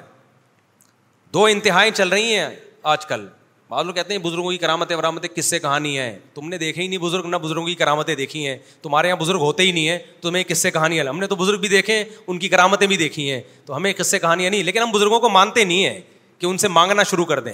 دو 1.34 1.46
انتہائیں 1.46 1.92
چل 1.96 2.10
رہی 2.10 2.36
ہیں 2.36 2.50
آج 2.94 3.06
کل 3.06 3.26
بعض 3.70 3.86
لوگ 3.86 3.94
کہتے 3.94 4.14
ہیں 4.14 4.20
بزرگوں 4.22 4.52
کی 4.52 4.58
کرامتیں 4.58 4.96
ورامتیں 4.96 5.30
کس 5.36 5.46
سے 5.50 5.58
کہانی 5.60 5.98
ہے 6.00 6.18
تم 6.34 6.50
نے 6.50 6.58
دیکھے 6.58 6.82
ہی 6.82 6.88
نہیں 6.88 7.00
بزرگ 7.00 7.26
نہ 7.30 7.36
بزرگوں 7.44 7.66
کی 7.66 7.74
کرامتیں 7.76 8.14
دیکھی 8.16 8.46
ہیں 8.48 8.56
تمہارے 8.82 9.08
یہاں 9.08 9.18
بزرگ 9.22 9.40
ہوتے 9.42 9.64
ہی 9.64 9.72
نہیں 9.72 9.88
ہیں 9.90 9.98
تمہیں 10.22 10.44
کس 10.48 10.58
سے 10.62 10.72
کہانی 10.72 11.00
ہے 11.00 11.08
ہم 11.08 11.20
نے 11.20 11.28
تو 11.28 11.36
بزرگ 11.36 11.60
بھی 11.60 11.70
دیکھے 11.70 11.96
ہیں 11.98 12.04
ان 12.28 12.40
کی 12.40 12.50
کرامتیں 12.50 12.86
بھی 12.88 12.98
دیکھی 12.98 13.30
ہیں 13.32 13.42
تو 13.66 13.76
ہمیں 13.76 13.92
کس 13.94 14.12
سے 14.12 14.20
کہانیاں 14.20 14.50
نہیں 14.52 14.64
لیکن 14.64 14.82
ہم 14.82 14.92
بزرگوں 14.92 15.20
کو 15.20 15.30
مانتے 15.30 15.64
نہیں 15.64 15.86
ہیں 15.86 16.00
کہ 16.40 16.46
ان 16.46 16.58
سے 16.58 16.68
مانگنا 16.78 17.04
شروع 17.12 17.26
کر 17.26 17.40
دیں 17.40 17.54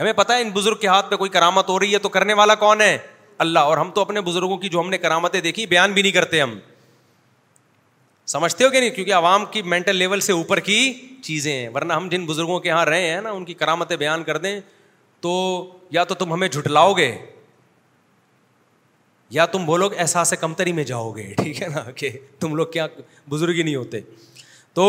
ہمیں 0.00 0.12
پتہ 0.16 0.32
ہے 0.32 0.42
ان 0.42 0.50
بزرگ 0.54 0.76
کے 0.80 0.86
ہاتھ 0.86 1.10
پہ 1.10 1.16
کوئی 1.16 1.30
کرامت 1.30 1.68
ہو 1.68 1.78
رہی 1.80 1.92
ہے 1.92 1.98
تو 1.98 2.08
کرنے 2.18 2.34
والا 2.40 2.54
کون 2.66 2.80
ہے 2.80 2.96
اللہ 3.44 3.58
اور 3.70 3.76
ہم 3.78 3.90
تو 3.94 4.00
اپنے 4.00 4.20
بزرگوں 4.20 4.56
کی 4.58 4.68
جو 4.68 4.80
ہم 4.80 4.90
نے 4.90 4.98
کرامتیں 4.98 5.40
دیکھی 5.40 5.66
بیان 5.66 5.92
بھی 5.92 6.02
نہیں 6.02 6.12
کرتے 6.12 6.40
ہم 6.40 6.58
سمجھتے 8.34 8.64
ہو 8.64 8.70
کہ 8.70 8.80
نہیں 8.80 8.90
کیونکہ 8.90 9.14
عوام 9.14 9.44
کی 9.52 9.62
مینٹل 9.62 9.96
لیول 9.96 10.20
سے 10.26 10.32
اوپر 10.32 10.60
کی 10.68 10.92
چیزیں 11.22 11.52
ہیں 11.52 11.68
ورنہ 11.74 11.92
ہم 11.92 12.08
جن 12.08 12.24
بزرگوں 12.26 12.58
کے 12.60 12.68
یہاں 12.68 12.84
رہے 12.86 13.10
ہیں 13.10 13.20
نا 13.22 13.30
ان 13.30 13.44
کی 13.44 13.54
کرامتیں 13.54 13.96
بیان 13.96 14.24
کر 14.24 14.36
دیں 14.38 14.58
تو 15.24 15.34
یا 15.96 16.02
تو 16.08 16.14
تم 16.20 16.32
ہمیں 16.32 16.46
جھٹلاؤ 16.48 16.92
گے 16.96 17.10
یا 19.36 19.46
تم 19.52 19.64
بولو 19.66 19.88
گے 19.88 19.96
احساس 20.04 20.32
کمتری 20.40 20.72
میں 20.78 20.84
جاؤ 20.88 21.10
گے 21.12 21.22
ٹھیک 21.36 21.60
ہے 21.62 21.68
نا 21.74 21.82
کہ 21.96 22.10
تم 22.40 22.54
لوگ 22.56 22.66
کیا 22.72 22.86
بزرگ 23.30 23.54
ہی 23.54 23.62
نہیں 23.62 23.74
ہوتے 23.76 24.00
تو 24.74 24.84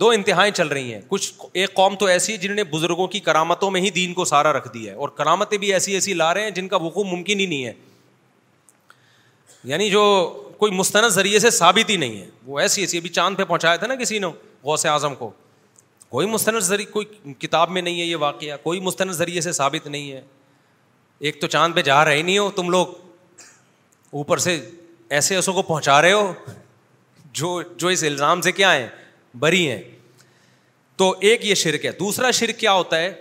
دو 0.00 0.08
انتہائیں 0.16 0.52
چل 0.52 0.68
رہی 0.68 0.92
ہیں 0.94 1.00
کچھ 1.08 1.32
ایک 1.62 1.74
قوم 1.74 1.94
تو 2.00 2.06
ایسی 2.14 2.32
ہے 2.32 2.38
جنہوں 2.38 2.56
نے 2.56 2.64
بزرگوں 2.76 3.06
کی 3.08 3.20
کرامتوں 3.28 3.70
میں 3.70 3.80
ہی 3.80 3.90
دین 4.00 4.12
کو 4.14 4.24
سارا 4.34 4.52
رکھ 4.52 4.68
دیا 4.74 4.92
ہے 4.92 4.96
اور 5.04 5.08
کرامتیں 5.22 5.56
بھی 5.64 5.72
ایسی 5.74 5.94
ایسی 5.94 6.14
لا 6.22 6.32
رہے 6.34 6.42
ہیں 6.44 6.50
جن 6.60 6.68
کا 6.68 6.76
وقوع 6.84 7.04
ممکن 7.16 7.40
ہی 7.40 7.46
نہیں 7.46 7.64
ہے 7.64 7.72
یعنی 9.72 9.90
جو 9.90 10.02
کوئی 10.58 10.72
مستند 10.72 11.08
ذریعے 11.14 11.38
سے 11.46 11.50
ثابت 11.64 11.90
ہی 11.90 11.96
نہیں 11.96 12.20
ہے 12.20 12.28
وہ 12.46 12.60
ایسی 12.60 12.80
ایسی 12.80 12.98
ابھی 12.98 13.08
چاند 13.20 13.36
پہ 13.36 13.44
پہنچایا 13.44 13.76
تھا 13.76 13.86
نا 13.86 13.94
کسی 14.02 14.18
نے 14.18 14.26
غوث 14.64 14.86
اعظم 14.92 15.14
کو 15.14 15.30
کوئی 16.10 16.26
مستند 16.26 16.60
ذریعہ 16.66 16.90
کوئی 16.92 17.32
کتاب 17.38 17.70
میں 17.70 17.82
نہیں 17.82 18.00
ہے 18.00 18.04
یہ 18.04 18.16
واقعہ 18.20 18.56
کوئی 18.62 18.80
مستند 18.80 19.12
ذریعے 19.14 19.40
سے 19.40 19.50
ثابت 19.58 19.86
نہیں 19.86 20.10
ہے 20.12 20.20
ایک 21.28 21.40
تو 21.40 21.46
چاند 21.56 21.74
پہ 21.74 21.82
جا 21.88 22.04
رہے 22.04 22.22
نہیں 22.22 22.38
ہو 22.38 22.50
تم 22.56 22.70
لوگ 22.70 22.94
اوپر 24.20 24.38
سے 24.46 24.54
ایسے 25.18 25.34
ایسوں 25.34 25.54
کو 25.54 25.62
پہنچا 25.62 26.00
رہے 26.02 26.12
ہو 26.12 26.32
جو 27.40 27.52
جو 27.78 27.88
اس 27.88 28.02
الزام 28.06 28.40
سے 28.40 28.52
کیا 28.52 28.74
ہیں 28.74 28.86
بری 29.38 29.68
ہیں 29.70 29.80
تو 30.96 31.14
ایک 31.30 31.44
یہ 31.46 31.54
شرک 31.64 31.84
ہے 31.86 31.90
دوسرا 32.00 32.30
شرک 32.40 32.58
کیا 32.60 32.72
ہوتا 32.72 32.98
ہے 33.00 33.12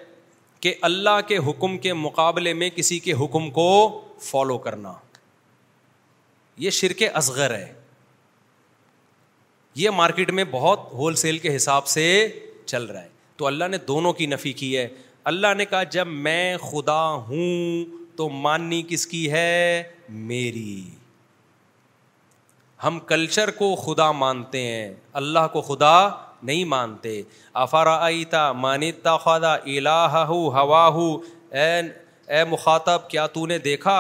کہ 0.62 0.74
اللہ 0.90 1.20
کے 1.28 1.38
حکم 1.48 1.78
کے 1.86 1.94
مقابلے 1.94 2.54
میں 2.62 2.70
کسی 2.76 3.00
کے 3.00 3.14
حکم 3.24 3.50
کو 3.60 3.68
فالو 4.32 4.58
کرنا 4.66 4.94
یہ 6.64 6.70
شرک 6.82 7.04
اصغر 7.14 7.54
ہے 7.56 7.72
یہ 9.82 9.90
مارکیٹ 9.96 10.32
میں 10.40 10.44
بہت 10.52 10.92
ہول 10.94 11.16
سیل 11.16 11.38
کے 11.40 11.56
حساب 11.56 11.88
سے 11.88 12.06
چل 12.72 12.86
رہا 12.96 13.04
ہے 13.04 13.10
تو 13.42 13.48
اللہ 13.48 13.68
نے 13.74 13.78
دونوں 13.92 14.14
کی 14.22 14.26
نفی 14.36 14.54
کی 14.62 14.76
ہے 14.78 14.88
اللہ 15.32 15.54
نے 15.58 15.66
کہا 15.74 15.82
جب 15.98 16.08
میں 16.28 16.46
خدا 16.70 17.02
ہوں 17.30 17.98
تو 18.18 18.30
ماننی 18.48 18.82
کس 18.90 19.06
کی 19.12 19.22
ہے 19.32 19.52
میری 20.32 20.80
ہم 22.84 23.00
کلچر 23.12 23.52
کو 23.62 23.76
خدا 23.86 24.12
مانتے 24.24 24.62
ہیں 24.66 24.88
اللہ 25.22 25.48
کو 25.54 25.62
خدا 25.70 25.96
نہیں 26.50 26.66
مانتے 26.74 27.12
آفارا 27.64 27.96
آئیتا 28.04 28.42
مانتا 28.66 29.16
خدا 29.24 29.54
الا 29.56 29.98
ہوا 30.28 30.88
ہو 30.98 31.08
اے 31.64 32.44
مخاطب 32.50 33.10
کیا 33.14 33.26
تو 33.38 33.46
نے 33.52 33.58
دیکھا 33.70 33.98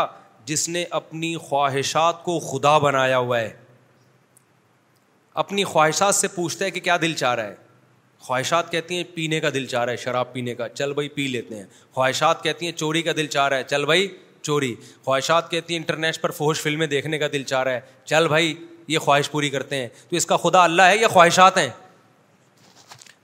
جس 0.52 0.68
نے 0.76 0.84
اپنی 1.00 1.36
خواہشات 1.48 2.24
کو 2.24 2.40
خدا 2.52 2.78
بنایا 2.86 3.18
ہوا 3.26 3.40
ہے 3.40 3.52
اپنی 5.44 5.64
خواہشات 5.74 6.16
سے 6.16 6.28
پوچھتا 6.36 6.66
ہے 6.66 6.72
کہ 6.76 6.80
کیا 6.88 6.98
دل 7.02 7.14
چاہ 7.24 7.36
رہا 7.40 7.48
ہے 7.48 7.56
خواہشات 8.20 8.72
کہتی 8.72 8.98
ہیں 8.98 9.04
پینے 9.14 9.40
کا 9.40 9.50
دل 9.54 9.66
چاہ 9.66 9.84
رہا 9.86 9.92
ہے 9.92 9.98
شراب 9.98 10.32
پینے 10.34 10.54
کا 10.56 10.68
چل 10.70 10.94
بھائی 10.94 11.10
پی 11.10 11.28
لیتے 11.28 11.56
ہیں 11.56 11.66
خواہشات 11.94 12.44
کہتی 12.44 12.66
ہیں 12.66 12.72
چوری 12.78 13.02
کا 13.02 13.12
دل 13.18 13.28
چاہ 13.36 13.48
رہا 13.50 13.58
ہے 13.58 13.64
چل 13.68 13.86
بھائی 13.86 14.08
چوری 14.42 14.74
خواہشات 15.06 15.50
کہتی 15.52 15.74
ہیں 15.74 15.80
انٹرنیٹ 15.80 16.22
پر 16.22 16.32
فوش 16.32 16.62
فلمیں 16.62 16.88
دیکھنے 16.88 17.18
کا 17.20 17.28
دل 17.34 17.44
چاہ 17.44 17.64
رہا 17.64 17.72
ہے 17.74 17.82
چل 18.06 18.28
بھائی 18.28 18.54
یہ 18.88 19.00
خواہش 19.00 19.30
پوری 19.32 19.50
کرتے 19.50 19.76
ہیں 19.82 19.88
تو 20.10 20.16
اس 20.16 20.26
کا 20.26 20.38
خدا 20.44 20.64
اللہ 20.64 20.82
ہے 20.92 20.98
یہ 20.98 21.08
خواہشات 21.14 21.58
ہیں 21.58 21.70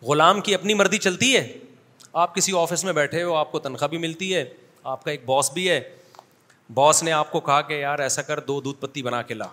غلام 0.08 0.42
کی 0.48 0.56
اپنی 0.56 0.74
مرضی 0.74 0.98
چلتی 1.08 1.36
ہے 1.36 1.48
آپ 2.24 2.36
کسی 2.36 2.52
آفس 2.60 2.84
میں 2.86 2.94
بیٹھے 2.94 3.24
ہو 3.24 3.36
آپ 3.36 3.52
کو 3.52 3.60
تنخواہ 3.60 3.90
بھی 3.90 3.98
ملتی 3.98 4.34
ہے 4.34 4.44
آپ 4.92 5.04
کا 5.04 5.12
ایک 5.12 5.26
باس 5.26 5.52
بھی 5.54 5.70
ہے 5.70 5.80
باس 6.74 7.02
نے 7.04 7.12
آپ 7.12 7.32
کو 7.32 7.40
کہا 7.48 7.62
کہ 7.62 7.74
یار 7.80 8.00
ایسا 8.00 8.22
کر 8.28 8.40
دو 8.52 8.60
دودھ 8.62 8.82
پتی 8.82 9.04
بنا 9.04 9.22
کے 9.22 9.34
لا 9.34 9.48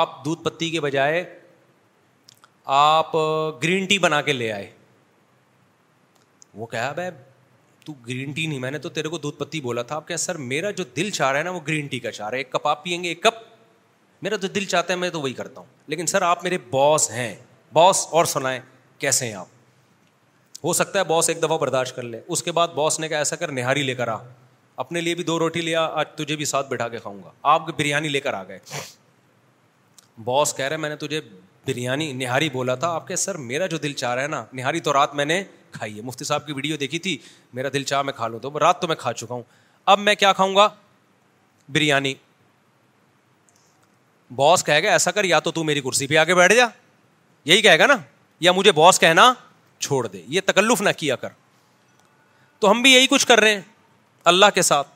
آپ 0.00 0.24
دودھ 0.24 0.42
پتی 0.44 0.70
کے 0.70 0.80
بجائے 0.80 1.22
آپ 2.72 3.12
گرین 3.62 3.84
ٹی 3.88 3.98
بنا 3.98 4.20
کے 4.22 4.32
لے 4.32 4.50
آئے 4.52 4.70
وہ 6.54 6.66
کہا 6.66 6.92
بھائی 6.94 7.10
تو 7.84 7.92
گرین 8.08 8.30
ٹی 8.32 8.46
نہیں 8.46 8.58
میں 8.58 8.70
نے 8.70 8.78
تو 8.78 8.88
تیرے 8.88 9.08
کو 9.08 9.18
دودھ 9.18 9.36
پتی 9.38 9.60
بولا 9.60 9.82
تھا 9.82 9.96
آپ 9.96 10.06
کہہ 10.08 10.16
سر 10.16 10.36
میرا 10.52 10.70
جو 10.78 10.84
دل 10.96 11.10
چاہ 11.10 11.30
رہا 11.30 11.38
ہے 11.38 11.44
نا 11.44 11.50
وہ 11.50 11.60
گرین 11.66 11.86
ٹی 11.86 11.98
کا 12.00 12.10
چاہ 12.10 12.28
رہا 12.28 12.34
ہے 12.36 12.40
ایک 12.40 12.50
کپ 12.52 12.66
آپ 12.68 12.84
پئیں 12.84 13.02
گے 13.02 13.08
ایک 13.08 13.22
کپ 13.22 13.42
میرا 14.22 14.36
جو 14.42 14.48
دل 14.48 14.64
چاہتا 14.64 14.92
ہے 14.92 14.98
میں 14.98 15.10
تو 15.10 15.20
وہی 15.20 15.32
کرتا 15.34 15.60
ہوں 15.60 15.66
لیکن 15.86 16.06
سر 16.06 16.22
آپ 16.22 16.44
میرے 16.44 16.58
باس 16.70 17.10
ہیں 17.10 17.34
باس 17.72 18.06
اور 18.18 18.24
سنائیں 18.32 18.60
کیسے 18.98 19.26
ہیں 19.26 19.34
آپ 19.34 19.46
ہو 20.64 20.72
سکتا 20.72 20.98
ہے 20.98 21.04
باس 21.04 21.28
ایک 21.28 21.42
دفعہ 21.42 21.58
برداشت 21.58 21.96
کر 21.96 22.02
لے 22.02 22.20
اس 22.26 22.42
کے 22.42 22.52
بعد 22.58 22.68
باس 22.74 22.98
نے 23.00 23.08
کہا 23.08 23.18
ایسا 23.18 23.36
کر 23.36 23.52
نہاری 23.52 23.82
لے 23.82 23.94
کر 23.94 24.08
آ 24.08 24.16
اپنے 24.84 25.00
لیے 25.00 25.14
بھی 25.14 25.24
دو 25.24 25.38
روٹی 25.38 25.60
لیا 25.62 25.84
آج 26.02 26.06
تجھے 26.16 26.36
بھی 26.36 26.44
ساتھ 26.44 26.68
بیٹھا 26.68 26.88
کے 26.88 26.98
کھاؤں 26.98 27.22
گا 27.24 27.30
آپ 27.54 27.68
بریانی 27.78 28.08
لے 28.08 28.20
کر 28.20 28.34
آ 28.34 28.42
گئے 28.48 28.58
باس 30.24 30.54
کہہ 30.56 30.64
رہے 30.64 30.76
میں 30.76 30.88
نے 30.88 30.96
تجھے 30.96 31.20
بریانی 31.66 32.12
نہاری 32.12 32.48
بولا 32.52 32.74
تھا 32.84 32.88
آپ 32.94 33.06
کے 33.08 33.16
سر 33.16 33.34
میرا 33.50 33.66
جو 33.74 33.78
دل 33.82 33.92
چاہ 34.00 34.14
رہا 34.14 34.22
ہے 34.22 34.28
نا 34.28 34.44
نہاری 34.52 34.80
تو 34.88 34.92
رات 34.92 35.14
میں 35.14 35.24
نے 35.24 35.42
کھائی 35.72 35.96
ہے 35.96 36.02
مفتی 36.04 36.24
صاحب 36.24 36.46
کی 36.46 36.52
ویڈیو 36.52 36.76
دیکھی 36.80 36.98
تھی 37.06 37.16
میرا 37.54 37.68
دل 37.72 37.82
چاہ 37.84 38.02
میں 38.02 38.12
کھا 38.16 38.28
لوں 38.28 38.40
تو 38.40 38.58
رات 38.60 38.80
تو 38.82 38.88
میں 38.88 38.96
کھا 38.98 39.12
چکا 39.12 39.34
ہوں 39.34 39.42
اب 39.92 39.98
میں 39.98 40.14
کیا 40.14 40.32
کھاؤں 40.32 40.54
گا 40.56 40.68
بریانی 41.72 42.14
باس 44.36 44.64
کہے 44.64 44.82
گا 44.82 44.90
ایسا 44.92 45.10
کر 45.10 45.24
یا 45.24 45.38
تو 45.40 45.64
میری 45.64 45.80
کرسی 45.80 46.06
پہ 46.06 46.16
آگے 46.16 46.34
بیٹھ 46.34 46.54
جا 46.54 46.66
یہی 47.50 47.62
کہے 47.62 47.78
گا 47.78 47.86
نا 47.86 47.96
یا 48.40 48.52
مجھے 48.52 48.72
باس 48.72 49.00
کہنا 49.00 49.32
چھوڑ 49.86 50.06
دے 50.06 50.22
یہ 50.34 50.40
تکلف 50.46 50.80
نہ 50.82 50.90
کیا 50.96 51.16
کر 51.22 51.28
تو 52.60 52.70
ہم 52.70 52.82
بھی 52.82 52.92
یہی 52.92 53.06
کچھ 53.10 53.26
کر 53.26 53.40
رہے 53.40 53.54
ہیں 53.54 53.60
اللہ 54.32 54.46
کے 54.54 54.62
ساتھ 54.70 54.88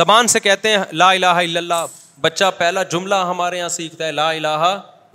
زبان 0.00 0.26
سے 0.28 0.40
کہتے 0.40 0.70
ہیں 0.70 0.78
لا 0.92 1.10
الہ 1.10 1.26
الا 1.46 1.58
اللہ 1.60 1.86
بچہ 2.20 2.50
پہلا 2.58 2.82
جملہ 2.92 3.14
ہمارے 3.30 3.58
یہاں 3.58 3.68
سیکھتا 3.78 4.06
ہے 4.06 4.12
لا 4.12 4.30
الہ 4.30 4.68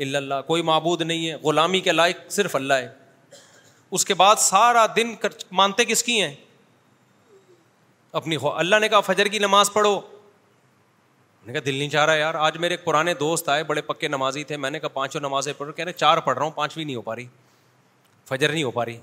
الا 0.03 0.17
اللہ 0.17 0.35
کوئی 0.47 0.61
معبود 0.71 1.01
نہیں 1.01 1.27
ہے 1.29 1.35
غلامی 1.43 1.79
کے 1.87 1.91
لائق 1.91 2.17
صرف 2.31 2.55
اللہ 2.55 2.79
ہے 2.85 2.89
اس 3.97 4.05
کے 4.05 4.13
بعد 4.21 4.35
سارا 4.39 4.85
دن 4.95 5.13
مانتے 5.59 5.85
کس 5.85 6.03
کی 6.03 6.21
ہیں 6.21 6.33
اپنی 8.19 8.37
اللہ 8.53 8.79
نے 8.81 8.89
کہا 8.89 8.99
فجر 9.13 9.25
کی 9.33 9.39
نماز 9.39 9.71
پڑھو 9.73 9.99
میں 9.99 11.47
نے 11.47 11.53
کہا 11.53 11.65
دل 11.65 11.75
نہیں 11.75 11.89
چاہ 11.89 12.05
رہا 12.05 12.13
یار 12.15 12.35
آج 12.47 12.57
میرے 12.63 12.77
پرانے 12.87 13.13
دوست 13.19 13.49
آئے 13.49 13.63
بڑے 13.71 13.81
پکے 13.91 14.07
نمازی 14.07 14.43
تھے 14.49 14.57
میں 14.63 14.69
نے 14.71 14.79
کہا 14.79 14.89
پانچوں 14.97 15.21
نمازیں 15.21 15.51
پڑھو 15.57 15.71
رہے 15.85 15.91
چار 15.93 16.17
پڑھ 16.25 16.37
رہا 16.37 16.43
ہوں 16.45 16.51
پانچویں 16.55 16.83
نہیں 16.85 16.95
ہو 16.95 17.01
پا 17.07 17.15
رہی 17.15 17.25
فجر 18.29 18.51
نہیں 18.53 18.63
ہو 18.63 18.71
پا 18.71 18.85
رہی 18.85 18.97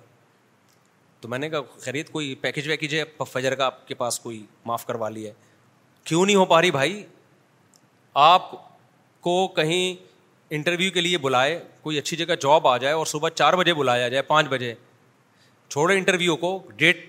تو 1.20 1.28
میں 1.28 1.38
نے 1.38 1.48
کہا 1.50 1.78
خرید 1.84 2.10
کوئی 2.12 2.34
پیکج 2.40 2.68
ویکیج 2.68 2.94
ہے 2.94 3.04
فجر 3.32 3.54
کا 3.60 3.66
آپ 3.66 3.86
کے 3.88 3.94
پاس 4.02 4.18
کوئی 4.26 4.44
معاف 4.66 4.86
کروا 4.86 5.08
لی 5.14 5.26
ہے 5.26 5.32
کیوں 6.10 6.24
نہیں 6.26 6.36
ہو 6.36 6.44
پا 6.52 6.60
رہی 6.60 6.70
بھائی 6.70 7.02
آپ 8.28 8.50
کو 9.26 9.36
کہیں 9.56 10.06
انٹرویو 10.56 10.90
کے 10.90 11.00
لیے 11.00 11.18
بلائے 11.18 11.58
کوئی 11.82 11.98
اچھی 11.98 12.16
جگہ 12.16 12.34
جاب 12.42 12.66
آ 12.68 12.76
جائے 12.78 12.94
اور 12.94 13.06
صبح 13.06 13.28
چار 13.34 13.54
بجے 13.58 13.74
بلایا 13.74 14.08
جائے 14.08 14.22
پانچ 14.26 14.48
بجے 14.50 14.74
چھوڑے 15.68 15.96
انٹرویو 15.98 16.36
کو 16.44 16.58
ڈیٹ 16.76 17.06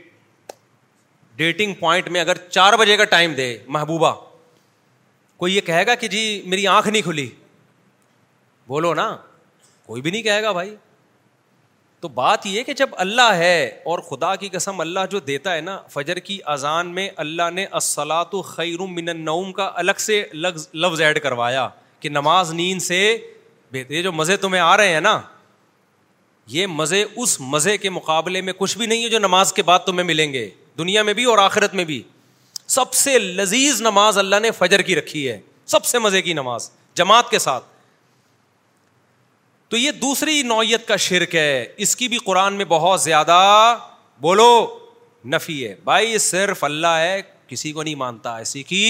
ڈیٹنگ 1.35 1.73
پوائنٹ 1.79 2.07
میں 2.11 2.21
اگر 2.21 2.37
چار 2.49 2.73
بجے 2.79 2.97
کا 2.97 3.03
ٹائم 3.15 3.33
دے 3.33 3.55
محبوبہ 3.77 4.13
کوئی 5.37 5.55
یہ 5.55 5.61
کہے 5.65 5.85
گا 5.87 5.95
کہ 5.95 6.07
جی 6.07 6.23
میری 6.45 6.67
آنکھ 6.67 6.87
نہیں 6.87 7.01
کھلی 7.01 7.27
بولو 8.67 8.93
نا 8.93 9.15
کوئی 9.85 10.01
بھی 10.01 10.11
نہیں 10.11 10.23
کہے 10.23 10.41
گا 10.43 10.51
بھائی 10.51 10.75
تو 11.99 12.07
بات 12.17 12.45
یہ 12.45 12.63
کہ 12.63 12.73
جب 12.79 12.89
اللہ 13.03 13.33
ہے 13.37 13.55
اور 13.93 13.99
خدا 14.09 14.35
کی 14.41 14.49
قسم 14.49 14.79
اللہ 14.81 15.05
جو 15.11 15.19
دیتا 15.19 15.55
ہے 15.55 15.61
نا 15.61 15.79
فجر 15.93 16.19
کی 16.27 16.39
اذان 16.53 16.93
میں 16.95 17.09
اللہ 17.23 17.49
نے 17.53 17.65
السلاۃ 17.79 18.35
خیر 18.45 18.81
من 18.91 19.09
النوم 19.09 19.51
کا 19.53 19.71
الگ 19.81 19.99
سے 19.99 20.23
لفظ 20.75 21.01
ایڈ 21.01 21.19
کروایا 21.23 21.67
کہ 21.99 22.09
نماز 22.09 22.51
نیند 22.53 22.81
سے 22.81 22.97
یہ 23.89 24.01
جو 24.01 24.11
مزے 24.11 24.37
تمہیں 24.37 24.61
آ 24.61 24.75
رہے 24.77 24.93
ہیں 24.93 24.99
نا 25.01 25.19
یہ 26.51 26.67
مزے 26.67 27.03
اس 27.15 27.37
مزے 27.41 27.77
کے 27.77 27.89
مقابلے 27.89 28.41
میں 28.41 28.53
کچھ 28.57 28.77
بھی 28.77 28.85
نہیں 28.85 29.03
ہے 29.03 29.09
جو 29.09 29.19
نماز 29.19 29.51
کے 29.53 29.63
بعد 29.63 29.79
تمہیں 29.85 30.03
ملیں 30.07 30.31
گے 30.33 30.49
دنیا 30.77 31.03
میں 31.03 31.13
بھی 31.13 31.23
اور 31.33 31.37
آخرت 31.37 31.73
میں 31.75 31.83
بھی 31.85 32.01
سب 32.75 32.93
سے 32.93 33.17
لذیذ 33.19 33.81
نماز 33.81 34.17
اللہ 34.17 34.39
نے 34.41 34.51
فجر 34.57 34.81
کی 34.89 34.95
رکھی 34.95 35.27
ہے 35.29 35.39
سب 35.73 35.85
سے 35.85 35.99
مزے 35.99 36.21
کی 36.21 36.33
نماز 36.33 36.69
جماعت 37.01 37.29
کے 37.29 37.39
ساتھ 37.39 37.63
تو 39.69 39.77
یہ 39.77 39.91
دوسری 40.01 40.41
نوعیت 40.43 40.87
کا 40.87 40.95
شرک 41.09 41.35
ہے 41.35 41.65
اس 41.85 41.95
کی 41.95 42.07
بھی 42.07 42.17
قرآن 42.25 42.53
میں 42.57 42.65
بہت 42.67 43.01
زیادہ 43.01 43.35
بولو 44.21 44.49
نفی 45.33 45.65
ہے 45.67 45.73
بھائی 45.83 46.17
صرف 46.33 46.63
اللہ 46.63 46.97
ہے 47.03 47.21
کسی 47.47 47.71
کو 47.71 47.83
نہیں 47.83 47.95
مانتا 47.95 48.35
ایسی 48.37 48.63
کی 48.71 48.87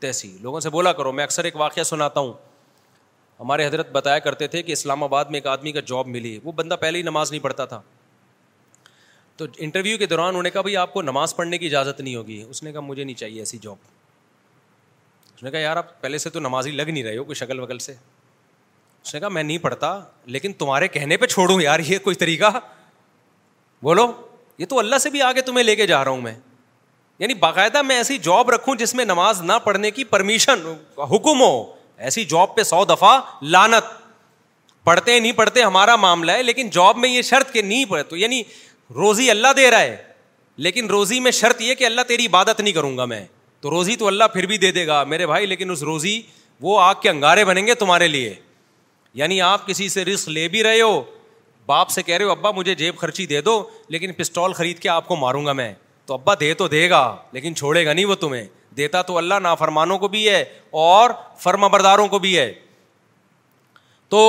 تیسی 0.00 0.36
لوگوں 0.42 0.60
سے 0.60 0.70
بولا 0.70 0.92
کرو 0.92 1.12
میں 1.12 1.24
اکثر 1.24 1.44
ایک 1.44 1.56
واقعہ 1.56 1.82
سناتا 1.84 2.20
ہوں 2.20 2.32
ہمارے 3.40 3.66
حضرت 3.66 3.90
بتایا 3.92 4.18
کرتے 4.18 4.46
تھے 4.48 4.62
کہ 4.62 4.72
اسلام 4.72 5.02
آباد 5.04 5.24
میں 5.30 5.36
ایک 5.38 5.46
آدمی 5.46 5.72
کا 5.72 5.80
جاب 5.86 6.06
ملی 6.08 6.38
وہ 6.44 6.52
بندہ 6.56 6.74
پہلے 6.80 6.98
ہی 6.98 7.02
نماز 7.02 7.30
نہیں 7.30 7.42
پڑھتا 7.42 7.64
تھا 7.72 7.80
تو 9.36 9.44
انٹرویو 9.66 9.98
کے 9.98 10.06
دوران 10.06 10.28
انہوں 10.28 10.42
نے 10.42 10.50
کہا 10.50 10.60
بھائی 10.62 10.76
آپ 10.76 10.92
کو 10.92 11.02
نماز 11.02 11.34
پڑھنے 11.36 11.58
کی 11.58 11.66
اجازت 11.66 12.00
نہیں 12.00 12.14
ہوگی 12.14 12.42
اس 12.48 12.62
نے 12.62 12.72
کہا 12.72 12.80
مجھے 12.80 13.02
نہیں 13.04 13.16
چاہیے 13.16 13.38
ایسی 13.38 13.58
جاب 13.62 13.74
اس 15.34 15.42
نے 15.42 15.50
کہا 15.50 15.60
یار 15.60 15.76
آپ 15.76 16.00
پہلے 16.02 16.18
سے 16.18 16.30
تو 16.30 16.40
نماز 16.40 16.66
ہی 16.66 16.72
لگ 16.72 16.90
نہیں 16.90 17.02
رہے 17.04 17.16
ہو 17.16 17.24
کوئی 17.24 17.34
شکل 17.34 17.60
وکل 17.60 17.78
سے 17.86 17.92
اس 19.02 19.14
نے 19.14 19.20
کہا 19.20 19.28
میں 19.28 19.42
نہیں 19.42 19.58
پڑھتا 19.62 19.98
لیکن 20.36 20.52
تمہارے 20.58 20.88
کہنے 20.88 21.16
پہ 21.16 21.26
چھوڑوں 21.26 21.60
یار 21.62 21.80
یہ 21.86 21.98
کوئی 22.04 22.16
طریقہ 22.16 22.58
بولو 23.82 24.06
یہ 24.58 24.66
تو 24.66 24.78
اللہ 24.78 24.98
سے 25.00 25.10
بھی 25.10 25.22
آگے 25.22 25.40
تمہیں 25.46 25.64
لے 25.64 25.76
کے 25.76 25.86
جا 25.86 26.04
رہا 26.04 26.10
ہوں 26.10 26.20
میں 26.20 26.34
یعنی 27.18 27.34
باقاعدہ 27.44 27.82
میں 27.82 27.96
ایسی 27.96 28.16
جاب 28.22 28.50
رکھوں 28.50 28.74
جس 28.76 28.94
میں 28.94 29.04
نماز 29.04 29.40
نہ 29.42 29.52
پڑھنے 29.64 29.90
کی 29.90 30.04
پرمیشن 30.04 30.66
حکم 31.12 31.40
ہو 31.42 31.52
ایسی 32.08 32.24
جاب 32.30 32.54
پہ 32.56 32.62
سو 32.70 32.84
دفعہ 32.84 33.18
لانت 33.42 33.84
پڑھتے 34.84 35.18
نہیں 35.20 35.32
پڑھتے 35.36 35.62
ہمارا 35.62 35.94
معاملہ 35.96 36.32
ہے 36.32 36.42
لیکن 36.42 36.68
جاب 36.72 36.96
میں 36.98 37.08
یہ 37.08 37.22
شرط 37.30 37.52
کہ 37.52 37.62
نہیں 37.62 37.84
پڑھ 37.90 38.02
تو 38.08 38.16
یعنی 38.16 38.42
روزی 38.94 39.30
اللہ 39.30 39.52
دے 39.56 39.70
رہا 39.70 39.80
ہے 39.80 39.96
لیکن 40.66 40.86
روزی 40.90 41.18
میں 41.20 41.30
شرط 41.38 41.60
یہ 41.62 41.74
کہ 41.74 41.84
اللہ 41.86 42.00
تیری 42.08 42.26
عبادت 42.26 42.60
نہیں 42.60 42.74
کروں 42.74 42.96
گا 42.98 43.04
میں 43.04 43.24
تو 43.60 43.70
روزی 43.70 43.96
تو 43.96 44.06
اللہ 44.06 44.24
پھر 44.32 44.46
بھی 44.46 44.56
دے 44.58 44.70
دے 44.72 44.86
گا 44.86 45.02
میرے 45.08 45.26
بھائی 45.26 45.46
لیکن 45.46 45.70
اس 45.70 45.82
روزی 45.82 46.20
وہ 46.60 46.80
آگ 46.80 46.94
کے 47.02 47.08
انگارے 47.10 47.44
بنیں 47.44 47.66
گے 47.66 47.74
تمہارے 47.74 48.08
لیے 48.08 48.34
یعنی 49.14 49.40
آپ 49.40 49.66
کسی 49.66 49.88
سے 49.88 50.04
رسک 50.04 50.28
لے 50.28 50.46
بھی 50.48 50.62
رہے 50.64 50.80
ہو 50.80 51.02
باپ 51.66 51.88
سے 51.90 52.02
کہہ 52.02 52.16
رہے 52.16 52.24
ہو 52.24 52.30
ابا 52.30 52.50
مجھے 52.56 52.74
جیب 52.74 52.96
خرچی 52.98 53.26
دے 53.26 53.40
دو 53.42 53.62
لیکن 53.90 54.12
پسٹول 54.16 54.52
خرید 54.52 54.78
کے 54.78 54.88
آپ 54.88 55.08
کو 55.08 55.16
ماروں 55.16 55.44
گا 55.46 55.52
میں 55.62 55.72
تو 56.06 56.14
ابا 56.14 56.34
دے 56.40 56.52
تو 56.54 56.68
دے 56.68 56.88
گا 56.90 57.00
لیکن 57.32 57.54
چھوڑے 57.54 57.84
گا 57.86 57.92
نہیں 57.92 58.04
وہ 58.04 58.14
تمہیں 58.24 58.44
دیتا 58.76 59.02
تو 59.08 59.16
اللہ 59.18 59.38
نا 59.42 59.54
فرمانوں 59.62 59.98
کو 59.98 60.08
بھی 60.08 60.28
ہے 60.28 60.42
اور 60.82 61.10
فرما 61.42 61.66
برداروں 61.74 62.06
کو 62.08 62.18
بھی 62.26 62.36
ہے 62.38 62.52
تو 64.14 64.20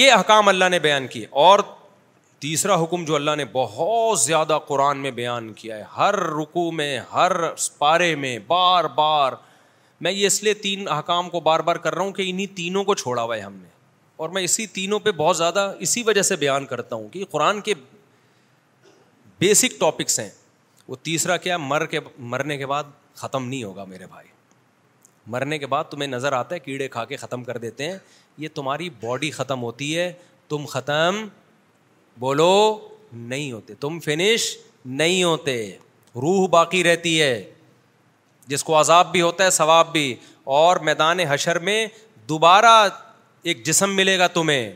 یہ 0.00 0.12
احکام 0.12 0.48
اللہ 0.48 0.68
نے 0.70 0.78
بیان 0.86 1.06
کیے 1.14 1.26
اور 1.46 1.58
تیسرا 2.44 2.82
حکم 2.82 3.04
جو 3.04 3.14
اللہ 3.14 3.34
نے 3.36 3.44
بہت 3.52 4.18
زیادہ 4.20 4.58
قرآن 4.66 4.98
میں 5.02 5.10
بیان 5.18 5.52
کیا 5.60 5.76
ہے 5.76 5.82
ہر 5.96 6.14
رکو 6.40 6.70
میں 6.80 6.98
ہر 7.12 7.32
پارے 7.78 8.14
میں 8.24 8.38
بار 8.46 8.84
بار 8.96 9.32
میں 10.04 10.12
یہ 10.12 10.26
اس 10.26 10.42
لیے 10.42 10.54
تین 10.66 10.88
احکام 10.96 11.30
کو 11.30 11.40
بار 11.48 11.60
بار 11.68 11.76
کر 11.84 11.94
رہا 11.94 12.02
ہوں 12.02 12.12
کہ 12.12 12.24
انہیں 12.30 12.56
تینوں 12.56 12.84
کو 12.84 12.94
چھوڑا 13.02 13.22
ہوا 13.22 13.36
ہے 13.36 13.40
ہم 13.40 13.54
نے 13.62 13.72
اور 14.22 14.28
میں 14.36 14.42
اسی 14.44 14.66
تینوں 14.78 14.98
پہ 15.04 15.10
بہت 15.16 15.36
زیادہ 15.36 15.70
اسی 15.86 16.02
وجہ 16.06 16.22
سے 16.30 16.36
بیان 16.44 16.66
کرتا 16.66 16.96
ہوں 16.96 17.08
کہ 17.12 17.24
قرآن 17.30 17.60
کے 17.68 17.74
بیسک 19.40 19.78
ٹاپکس 19.80 20.18
ہیں 20.20 20.28
وہ 20.88 20.96
تیسرا 21.02 21.36
کیا 21.44 21.56
مر 21.56 21.84
کے 21.94 22.00
مرنے 22.32 22.56
کے 22.58 22.66
بعد 22.66 22.84
ختم 23.16 23.46
نہیں 23.48 23.62
ہوگا 23.64 23.84
میرے 23.84 24.06
بھائی 24.06 24.26
مرنے 25.32 25.58
کے 25.58 25.66
بعد 25.72 25.84
تمہیں 25.90 26.08
نظر 26.10 26.32
آتا 26.32 26.54
ہے 26.54 26.60
کیڑے 26.60 26.88
کھا 26.88 27.04
کے 27.10 27.16
ختم 27.16 27.44
کر 27.44 27.58
دیتے 27.58 27.90
ہیں 27.90 27.96
یہ 28.38 28.48
تمہاری 28.54 28.88
باڈی 29.00 29.30
ختم 29.30 29.62
ہوتی 29.62 29.96
ہے 29.98 30.12
تم 30.48 30.66
ختم 30.68 31.24
بولو 32.20 32.52
نہیں 33.12 33.50
ہوتے 33.52 33.74
تم 33.80 33.98
فنش 34.04 34.48
نہیں 35.00 35.22
ہوتے 35.22 35.56
روح 36.22 36.46
باقی 36.48 36.82
رہتی 36.84 37.20
ہے 37.20 37.34
جس 38.46 38.64
کو 38.64 38.78
عذاب 38.80 39.10
بھی 39.12 39.20
ہوتا 39.20 39.44
ہے 39.44 39.50
ثواب 39.50 39.92
بھی 39.92 40.14
اور 40.58 40.76
میدان 40.90 41.20
حشر 41.28 41.58
میں 41.68 41.86
دوبارہ 42.28 42.76
ایک 43.50 43.64
جسم 43.66 43.94
ملے 43.96 44.18
گا 44.18 44.26
تمہیں 44.34 44.70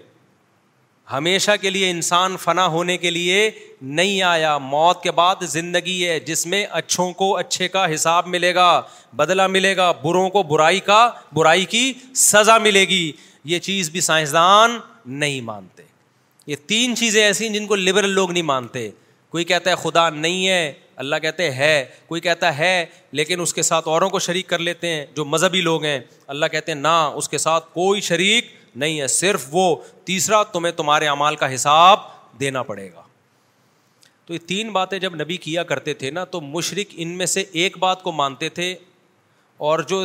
ہمیشہ 1.13 1.51
کے 1.61 1.71
لیے 1.71 1.91
انسان 1.91 2.37
فنا 2.41 2.67
ہونے 2.73 2.97
کے 2.99 3.11
لیے 3.11 3.51
نہیں 3.83 4.23
آیا 4.23 4.57
موت 4.59 5.03
کے 5.03 5.11
بعد 5.21 5.43
زندگی 5.51 6.09
ہے 6.09 6.19
جس 6.21 6.47
میں 6.47 6.65
اچھوں 6.81 7.11
کو 7.21 7.37
اچھے 7.37 7.69
کا 7.69 7.85
حساب 7.95 8.27
ملے 8.29 8.55
گا 8.55 8.67
بدلہ 9.17 9.47
ملے 9.47 9.77
گا 9.77 9.91
بروں 10.03 10.29
کو 10.31 10.43
برائی 10.53 10.81
کا 10.91 11.09
برائی 11.35 11.65
کی 11.75 11.93
سزا 12.25 12.59
ملے 12.63 12.85
گی 12.89 13.11
یہ 13.53 13.59
چیز 13.69 13.91
بھی 13.91 14.01
سائنسدان 14.01 14.79
نہیں 15.21 15.41
مانتے 15.41 15.83
یہ 16.47 16.57
تین 16.67 16.97
چیزیں 16.97 17.23
ایسی 17.23 17.47
ہیں 17.47 17.55
جن 17.55 17.67
کو 17.67 17.75
لبرل 17.77 18.11
لوگ 18.15 18.31
نہیں 18.31 18.43
مانتے 18.43 18.89
کوئی 19.31 19.45
کہتا 19.45 19.71
ہے 19.71 19.75
خدا 19.83 20.09
نہیں 20.11 20.47
ہے 20.49 20.73
اللہ 21.03 21.17
کہتے 21.23 21.51
ہے 21.55 21.85
کوئی 22.09 22.21
کہتا 22.21 22.57
ہے 22.59 22.85
لیکن 23.19 23.41
اس 23.41 23.55
کے 23.55 23.63
ساتھ 23.63 23.89
اوروں 23.89 24.09
کو 24.11 24.19
شریک 24.19 24.49
کر 24.49 24.59
لیتے 24.59 24.89
ہیں 24.95 25.05
جو 25.17 25.25
مذہبی 25.25 25.61
لوگ 25.61 25.85
ہیں 25.85 25.99
اللہ 26.35 26.47
کہتے 26.53 26.73
ہیں 26.73 26.79
نہ 26.81 26.97
اس 27.17 27.29
کے 27.29 27.39
ساتھ 27.39 27.67
کوئی 27.75 28.01
شریک 28.11 28.51
نہیں 28.79 29.01
ہے 29.01 29.07
صرف 29.19 29.45
وہ 29.53 29.65
تیسرا 30.11 30.43
تمہیں 30.57 30.73
تمہارے 30.81 31.07
اعمال 31.09 31.37
کا 31.43 31.53
حساب 31.55 32.01
دینا 32.41 32.63
پڑے 32.71 32.89
گا 32.95 33.03
تو 34.27 34.35
یہ 34.35 34.39
تین 34.47 34.71
باتیں 34.73 34.99
جب 35.07 35.15
نبی 35.21 35.37
کیا 35.47 35.63
کرتے 35.73 35.95
تھے 36.01 36.11
نا 36.17 36.25
تو 36.35 36.41
مشرق 36.55 36.93
ان 37.05 37.17
میں 37.19 37.27
سے 37.35 37.45
ایک 37.63 37.79
بات 37.85 38.03
کو 38.03 38.13
مانتے 38.23 38.49
تھے 38.59 38.75
اور 39.69 39.79
جو 39.93 40.03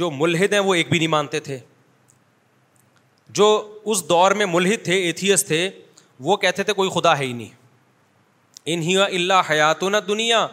جو 0.00 0.10
ملحد 0.10 0.52
ہیں 0.52 0.60
وہ 0.66 0.74
ایک 0.74 0.88
بھی 0.90 0.98
نہیں 0.98 1.08
مانتے 1.08 1.40
تھے 1.48 1.58
جو 3.38 3.46
اس 3.92 4.08
دور 4.08 4.32
میں 4.40 4.46
ملحد 4.54 4.84
تھے 4.84 4.96
ایتھیس 5.04 5.44
تھے 5.46 5.60
وہ 6.28 6.36
کہتے 6.46 6.62
تھے 6.68 6.72
کوئی 6.80 6.90
خدا 6.94 7.16
ہے 7.18 7.24
ہی 7.24 7.32
نہیں 7.40 7.62
انہیں 8.74 8.96
اللہ 9.04 9.48
حیات 9.50 9.82
و 9.82 9.88
دنیا 10.08 10.46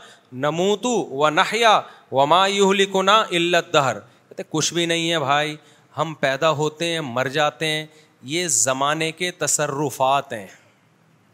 نموتو 0.45 0.93
تو 1.09 1.17
و 1.17 1.75
وما 2.17 2.43
و 2.67 2.71
لکھو 2.79 3.01
نہ 3.11 3.17
اللہ 3.39 3.69
دہر 3.73 3.99
کہتے 4.29 4.43
کچھ 4.57 4.73
بھی 4.73 4.85
نہیں 4.93 5.11
ہے 5.11 5.19
بھائی 5.19 5.55
ہم 5.97 6.13
پیدا 6.19 6.49
ہوتے 6.59 6.91
ہیں 6.91 6.99
مر 7.01 7.27
جاتے 7.37 7.67
ہیں 7.67 7.85
یہ 8.33 8.47
زمانے 8.57 9.11
کے 9.11 9.31
تصرفات 9.37 10.33
ہیں 10.33 10.47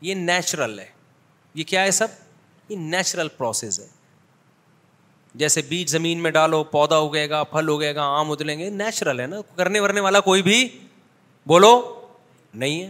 یہ 0.01 0.13
نیچرل 0.15 0.79
ہے 0.79 0.85
یہ 1.55 1.63
کیا 1.67 1.83
ہے 1.83 1.91
سب 1.91 2.07
یہ 2.71 2.75
نیچرل 2.77 3.27
پروسیز 3.37 3.79
ہے 3.79 3.87
جیسے 5.41 5.61
بیج 5.69 5.89
زمین 5.89 6.21
میں 6.23 6.31
ڈالو 6.31 6.63
پودا 6.71 6.97
اگے 6.97 7.29
گا 7.29 7.43
پھل 7.51 7.69
اگے 7.73 7.93
گا 7.95 8.03
آم 8.19 8.31
ادلیں 8.31 8.57
گے 8.59 8.69
نیچرل 8.69 9.19
ہے 9.19 9.25
نا 9.27 9.39
کرنے 9.55 9.79
ورنے 9.79 9.99
والا 10.01 10.19
کوئی 10.29 10.41
بھی 10.43 10.67
بولو 11.47 11.71
نہیں 12.53 12.81
ہے 12.83 12.89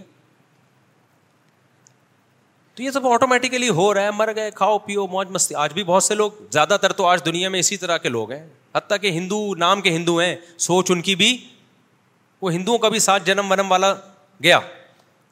تو 2.76 2.84
یہ 2.84 2.92
سب 2.92 3.08
آٹومیٹیکلی 3.08 3.70
ہو 3.80 3.94
رہا 3.94 4.02
ہے 4.04 4.12
مر 4.16 4.32
گئے 4.36 4.50
کھاؤ 4.56 4.78
پیو 4.86 5.06
موج 5.12 5.28
مستی 5.32 5.56
آج 5.64 5.74
بھی 5.74 5.84
بہت 5.84 6.04
سے 6.04 6.16
لوگ 6.16 6.32
زیادہ 6.52 6.78
تر 6.82 6.92
تو 7.00 7.06
آج 7.08 7.26
دنیا 7.26 7.50
میں 7.50 7.60
اسی 7.60 7.78
طرح 7.78 7.98
کے 8.04 8.10
لوگ 8.10 8.32
ہیں 8.32 8.46
حتیٰ 8.76 8.98
کہ 9.02 9.12
ہندو 9.12 9.40
نام 9.60 9.82
کے 9.82 9.90
ہندو 9.96 10.18
ہیں 10.18 10.36
سوچ 10.68 10.92
ان 10.92 11.02
کی 11.02 11.16
بھی 11.22 11.36
وہ 12.42 12.52
ہندوؤں 12.54 12.78
کا 12.78 12.90
بھی 12.90 13.00
ساتھ 13.00 13.26
جنم 13.26 13.52
ونم 13.52 13.72
والا 13.72 13.94
گیا 14.44 14.60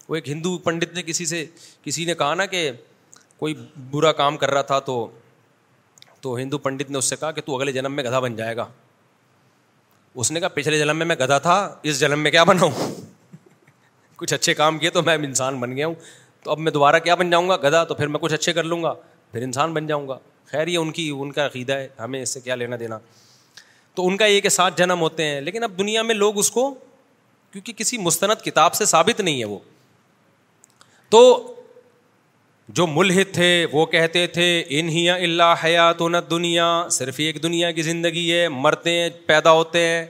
وہ 0.10 0.16
ایک 0.16 0.30
ہندو 0.30 0.58
پنڈت 0.64 0.93
نے 0.93 1.03
کسی 1.03 1.26
سے 1.26 1.45
کسی 1.84 2.06
نے 2.06 2.14
کہا 2.16 2.34
نا 2.36 2.45
کہ 2.45 2.70
کوئی 3.39 3.53
برا 3.91 4.12
کام 4.22 4.38
کر 4.38 4.51
رہا 4.51 4.62
تھا 4.72 4.80
تو 4.89 4.95
تو 6.22 6.36
ہندو 6.38 6.58
پنڈت 6.58 6.91
نے 6.91 6.97
اس 6.97 7.10
سے 7.10 7.16
کہا 7.20 7.32
کہ 7.32 7.41
تو 7.45 7.56
اگلے 7.58 7.72
جنم 7.72 7.91
میں 7.95 8.03
گدھا 8.03 8.20
بن 8.20 8.36
جائے 8.36 8.56
گا 8.58 8.66
اس 10.24 10.32
نے 10.32 10.39
کہا 10.39 10.49
پچھلے 10.53 10.80
جنم 10.80 10.97
میں 10.97 11.06
میں 11.06 11.16
گدھا 11.20 11.38
تھا 11.47 11.53
اس 11.91 11.99
جنم 11.99 12.20
میں 12.24 12.32
کیا 12.32 12.43
بناؤں 12.51 12.72
کچھ 14.18 14.34
اچھے 14.34 14.53
کام 14.62 14.78
کیے 14.80 14.89
تو 14.97 15.01
میں 15.03 15.16
انسان 15.16 15.60
بن 15.60 15.76
گیا 15.76 15.88
ہوں 15.88 15.93
تو 16.43 16.51
اب 16.51 16.60
میں 16.60 16.72
دوبارہ 16.72 16.99
کیا 17.03 17.16
بن 17.16 17.30
جاؤں 17.30 17.49
گا 17.49 17.58
گدھا 17.68 17.84
تو 17.84 17.95
پھر 17.95 18.08
میں 18.08 18.20
کچھ 18.20 18.34
اچھے 18.34 18.53
کر 18.53 18.64
لوں 18.64 18.82
گا 18.84 18.93
پھر 19.32 19.41
انسان 19.43 19.74
بن 19.74 19.88
جاؤں 19.88 20.08
گا 20.08 20.18
خیر 20.51 20.68
یہ 20.68 20.78
ان 20.78 20.91
کی 20.97 21.10
ان 21.16 21.32
کا 21.32 21.45
عقیدہ 21.45 21.74
ہے 21.78 21.88
ہمیں 21.99 22.22
اس 22.22 22.34
سے 22.34 22.39
کیا 22.41 22.56
لینا 22.56 22.76
دینا 22.80 22.97
تو 23.95 24.08
ان 24.08 24.18
کا 24.18 24.26
یہ 24.26 24.39
کہ 24.41 24.49
سات 24.49 24.78
جنم 24.78 25.01
ہوتے 25.01 25.26
ہیں 25.26 25.41
لیکن 25.41 25.64
اب 25.64 25.78
دنیا 25.80 26.01
میں 26.03 26.16
لوگ 26.16 26.38
اس 26.39 26.51
کو 26.51 26.74
کیونکہ 27.56 27.74
کسی 27.78 27.97
مستند 27.97 28.41
کتاب 28.45 28.74
سے 28.74 28.86
ثابت 28.86 29.20
نہیں 29.22 29.39
ہے 29.39 29.45
وہ 29.45 29.58
تو 31.12 31.20
جو 32.78 32.88
ملحد 32.88 33.34
تھے 33.34 33.45
وہ 33.72 33.86
کہتے 33.93 34.26
تھے 34.36 34.47
انہیا 34.80 35.14
اللہ 35.16 35.66
نت 36.12 36.30
دنیا 36.32 36.66
صرف 36.91 37.16
ایک 37.26 37.41
دنیا 37.43 37.70
کی 37.78 37.82
زندگی 37.82 38.32
ہے 38.32 38.47
مرتے 38.49 38.91
ہیں 38.99 39.10
پیدا 39.28 39.51
ہوتے 39.60 39.86
ہیں 39.88 40.06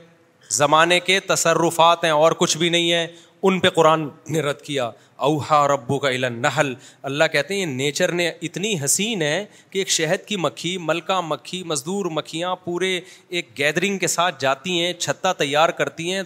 زمانے 0.58 0.98
کے 1.08 1.20
تصرفات 1.26 2.04
ہیں 2.04 2.10
اور 2.10 2.32
کچھ 2.38 2.56
بھی 2.58 2.68
نہیں 2.76 2.90
ہے 2.92 3.06
ان 3.48 3.58
پہ 3.60 3.70
قرآن 3.74 4.08
نے 4.28 4.40
رد 4.42 4.60
کیا 4.62 4.90
اوہا 5.28 5.66
ربو 5.72 5.98
کا 5.98 6.10
علا 6.10 6.28
نہل 6.28 6.74
اللہ 7.10 7.24
کہتے 7.32 7.54
ہیں 7.54 7.60
یہ 7.60 7.66
نیچر 7.74 8.12
نے 8.12 8.28
اتنی 8.48 8.74
حسین 8.84 9.22
ہے 9.22 9.44
کہ 9.70 9.78
ایک 9.78 9.88
شہد 9.98 10.26
کی 10.28 10.36
مکھی 10.46 10.76
ملکہ 10.88 11.20
مکھی 11.26 11.62
مزدور 11.66 12.06
مکھیاں 12.18 12.54
پورے 12.64 12.98
ایک 13.28 13.48
گیدرنگ 13.58 13.98
کے 13.98 14.06
ساتھ 14.16 14.40
جاتی 14.42 14.80
ہیں 14.82 14.92
چھتہ 14.92 15.32
تیار 15.38 15.68
کرتی 15.80 16.12
ہیں 16.12 16.22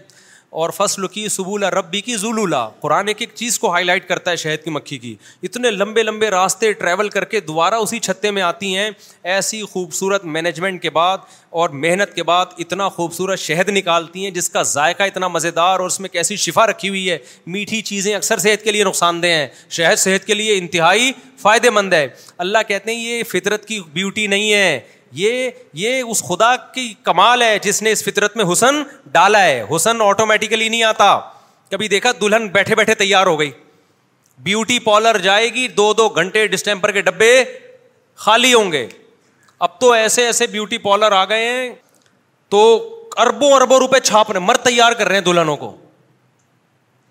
اور 0.58 0.70
فصل 0.76 1.06
کی 1.08 1.26
سبولا 1.28 1.70
ربی 1.70 2.00
کی 2.00 2.16
زلولا 2.16 2.64
قرآن 2.80 3.08
ایک 3.08 3.20
ایک 3.22 3.34
چیز 3.34 3.58
کو 3.58 3.70
ہائی 3.72 3.84
لائٹ 3.84 4.08
کرتا 4.08 4.30
ہے 4.30 4.36
شہد 4.42 4.64
کی 4.64 4.70
مکھی 4.70 4.98
کی 4.98 5.14
اتنے 5.42 5.70
لمبے 5.70 6.02
لمبے 6.02 6.30
راستے 6.30 6.72
ٹریول 6.80 7.08
کر 7.08 7.24
کے 7.34 7.40
دوبارہ 7.40 7.74
اسی 7.84 7.98
چھتے 8.06 8.30
میں 8.38 8.42
آتی 8.42 8.74
ہیں 8.76 8.90
ایسی 9.34 9.62
خوبصورت 9.72 10.24
مینجمنٹ 10.38 10.82
کے 10.82 10.90
بعد 10.96 11.18
اور 11.60 11.70
محنت 11.84 12.14
کے 12.14 12.22
بعد 12.22 12.46
اتنا 12.64 12.88
خوبصورت 12.96 13.38
شہد 13.40 13.68
نکالتی 13.76 14.24
ہیں 14.24 14.30
جس 14.30 14.50
کا 14.50 14.62
ذائقہ 14.74 15.02
اتنا 15.02 15.28
مزے 15.28 15.50
دار 15.50 15.78
اور 15.78 15.86
اس 15.86 16.00
میں 16.00 16.08
کیسی 16.08 16.36
شفا 16.46 16.66
رکھی 16.66 16.88
ہوئی 16.88 17.08
ہے 17.10 17.18
میٹھی 17.56 17.80
چیزیں 17.90 18.14
اکثر 18.14 18.38
صحت 18.38 18.64
کے 18.64 18.72
لیے 18.72 18.84
نقصان 18.84 19.22
دہ 19.22 19.26
ہیں 19.38 19.46
شہد 19.68 19.98
صحت 19.98 20.26
کے 20.26 20.34
لیے 20.34 20.58
انتہائی 20.58 21.12
فائدے 21.42 21.70
مند 21.70 21.92
ہے 21.92 22.06
اللہ 22.46 22.68
کہتے 22.68 22.94
ہیں 22.94 23.00
یہ 23.00 23.22
فطرت 23.32 23.64
کی 23.68 23.80
بیوٹی 23.92 24.26
نہیں 24.34 24.52
ہے 24.52 24.78
یہ 25.18 25.50
یہ 25.74 26.02
اس 26.10 26.22
خدا 26.28 26.54
کی 26.74 26.92
کمال 27.04 27.42
ہے 27.42 27.58
جس 27.62 27.82
نے 27.82 27.90
اس 27.92 28.04
فطرت 28.04 28.36
میں 28.36 28.44
حسن 28.52 28.82
ڈالا 29.12 29.42
ہے 29.44 29.64
حسن 29.74 30.02
آٹومیٹیکلی 30.02 30.68
نہیں 30.68 30.82
آتا 30.84 31.18
کبھی 31.70 31.88
دیکھا 31.88 32.10
دلہن 32.20 32.46
بیٹھے 32.52 32.74
بیٹھے 32.76 32.94
تیار 32.94 33.26
ہو 33.26 33.38
گئی 33.40 33.50
بیوٹی 34.48 34.78
پارلر 34.84 35.18
جائے 35.22 35.48
گی 35.54 35.66
دو 35.76 35.92
دو 35.94 36.08
گھنٹے 36.08 36.46
ڈسٹمپر 36.48 36.92
کے 36.92 37.00
ڈبے 37.08 37.32
خالی 38.24 38.52
ہوں 38.54 38.72
گے 38.72 38.86
اب 39.66 39.78
تو 39.80 39.90
ایسے 39.92 40.24
ایسے 40.26 40.46
بیوٹی 40.52 40.78
پارلر 40.86 41.12
آ 41.12 41.24
گئے 41.28 41.48
ہیں 41.48 41.68
تو 42.52 42.62
اربوں 43.22 43.52
اربوں 43.54 43.78
روپے 43.78 44.00
چھاپ 44.00 44.30
رہے 44.30 44.38
مرد 44.40 44.48
مر 44.48 44.64
تیار 44.64 44.92
کر 44.98 45.06
رہے 45.08 45.14
ہیں 45.16 45.24
دلہنوں 45.24 45.56
کو 45.56 45.76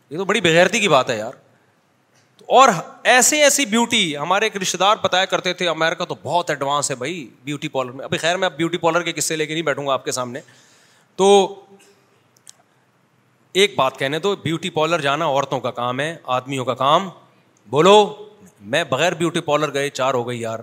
یہ 0.10 0.18
تو 0.18 0.26
بڑی 0.26 0.41
بغیرتی 0.41 0.80
کی 0.80 0.88
بات 0.89 1.10
ہے 1.10 1.18
یار 1.18 1.32
اور 2.58 2.70
ایسے 3.04 3.41
ایسی 3.43 3.66
بیوٹی 3.72 4.00
ہمارے 4.18 4.45
ایک 4.45 4.56
رشتے 4.62 4.78
دار 4.78 4.95
بتایا 5.02 5.26
کرتے 5.34 5.52
تھے 5.54 5.68
امیرکا 5.70 6.06
تو 6.10 6.16
بہت 6.22 6.50
ایڈوانس 6.50 6.89
ہے 6.91 6.95
بھائی 6.95 7.28
بیوٹی 7.45 7.68
پارلر 7.70 7.91
میں 7.91 8.06
ابھی 8.06 8.18
خیر 8.18 8.38
میں 8.38 8.45
اب 8.47 8.56
بیوٹی 8.58 8.78
پارلر 8.78 9.02
کے 9.04 9.12
قصے 9.16 9.36
لے 9.36 9.45
کے 9.45 9.54
نہیں 9.54 9.64
بیٹھوں 9.64 9.86
گا 9.88 9.93
آپ 9.93 10.06
کے 10.06 10.12
سامنے 10.12 10.39
تو 11.16 11.26
ایک 13.62 13.76
بات 13.78 14.00
کہنے 14.00 14.20
تو 14.20 14.36
بیوٹی 14.43 14.70
پارلر 14.78 15.02
جانا 15.02 15.26
عورتوں 15.26 15.60
کا 15.60 15.72
کام 15.82 16.00
ہے 16.00 16.16
آدمیوں 16.38 16.66
کا 16.66 16.74
کام 16.82 17.10
بولو 17.76 17.97
میں 18.74 18.84
بغیر 18.89 19.14
بیوٹی 19.22 19.39
پارلر 19.52 19.74
گئے 19.74 19.89
چار 20.02 20.14
ہو 20.14 20.28
گئی 20.28 20.39
یار 20.41 20.60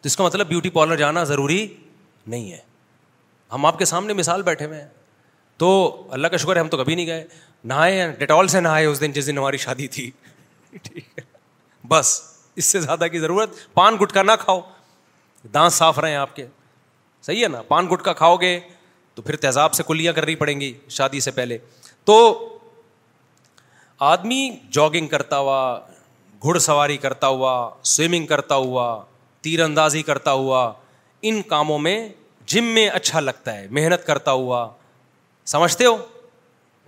تو 0.00 0.06
اس 0.08 0.16
کا 0.16 0.24
مطلب 0.24 0.48
بیوٹی 0.48 0.70
پارلر 0.76 0.96
جانا 1.04 1.24
ضروری 1.32 1.66
نہیں 2.26 2.52
ہے 2.52 2.58
ہم 3.52 3.66
آپ 3.66 3.78
کے 3.78 3.84
سامنے 3.94 4.12
مثال 4.22 4.42
بیٹھے 4.52 4.66
ہوئے 4.66 4.80
ہیں 4.82 4.88
تو 5.64 5.68
اللہ 6.12 6.26
کا 6.28 6.36
شکر 6.36 6.56
ہے 6.56 6.60
ہم 6.60 6.68
تو 6.68 6.76
کبھی 6.76 6.94
نہیں 6.94 7.06
گئے 7.06 7.24
نہائے 7.68 8.10
ڈیٹول 8.18 8.48
سے 8.48 8.60
نہائے 8.60 8.86
اس 8.86 9.00
دن 9.00 9.12
جس 9.12 9.26
دن 9.26 9.38
ہماری 9.38 9.56
شادی 9.66 9.86
تھی 9.94 10.10
ٹھیک 10.82 11.18
ہے 11.18 11.24
بس 11.88 12.20
اس 12.56 12.64
سے 12.64 12.80
زیادہ 12.80 13.06
کی 13.12 13.18
ضرورت 13.20 13.56
پان 13.74 13.96
گٹکا 14.02 14.22
نہ 14.22 14.32
کھاؤ 14.40 14.60
دانت 15.54 15.72
صاف 15.72 15.98
رہے 15.98 16.10
ہیں 16.10 16.16
آپ 16.16 16.34
کے 16.36 16.46
صحیح 17.22 17.42
ہے 17.42 17.48
نا 17.48 17.62
پان 17.68 17.86
گٹکا 17.92 18.12
کھاؤ 18.12 18.36
گے 18.40 18.58
تو 19.14 19.22
پھر 19.22 19.36
تیزاب 19.42 19.72
سے 19.74 19.82
کلیاں 19.86 20.12
کرنی 20.12 20.34
پڑیں 20.36 20.58
گی 20.60 20.72
شادی 20.96 21.20
سے 21.20 21.30
پہلے 21.30 21.58
تو 22.04 22.16
آدمی 24.12 24.48
جاگنگ 24.72 25.08
کرتا 25.08 25.38
ہوا 25.38 25.78
گھڑ 26.44 26.58
سواری 26.58 26.96
کرتا 27.04 27.26
ہوا 27.26 27.52
سوئمنگ 27.94 28.26
کرتا 28.32 28.54
ہوا 28.54 28.88
تیر 29.42 29.60
اندازی 29.64 30.02
کرتا 30.02 30.32
ہوا 30.32 30.72
ان 31.28 31.40
کاموں 31.48 31.78
میں 31.78 31.98
جم 32.54 32.64
میں 32.74 32.88
اچھا 32.94 33.20
لگتا 33.20 33.56
ہے 33.56 33.66
محنت 33.76 34.06
کرتا 34.06 34.32
ہوا 34.32 34.68
سمجھتے 35.52 35.84
ہو 35.84 35.96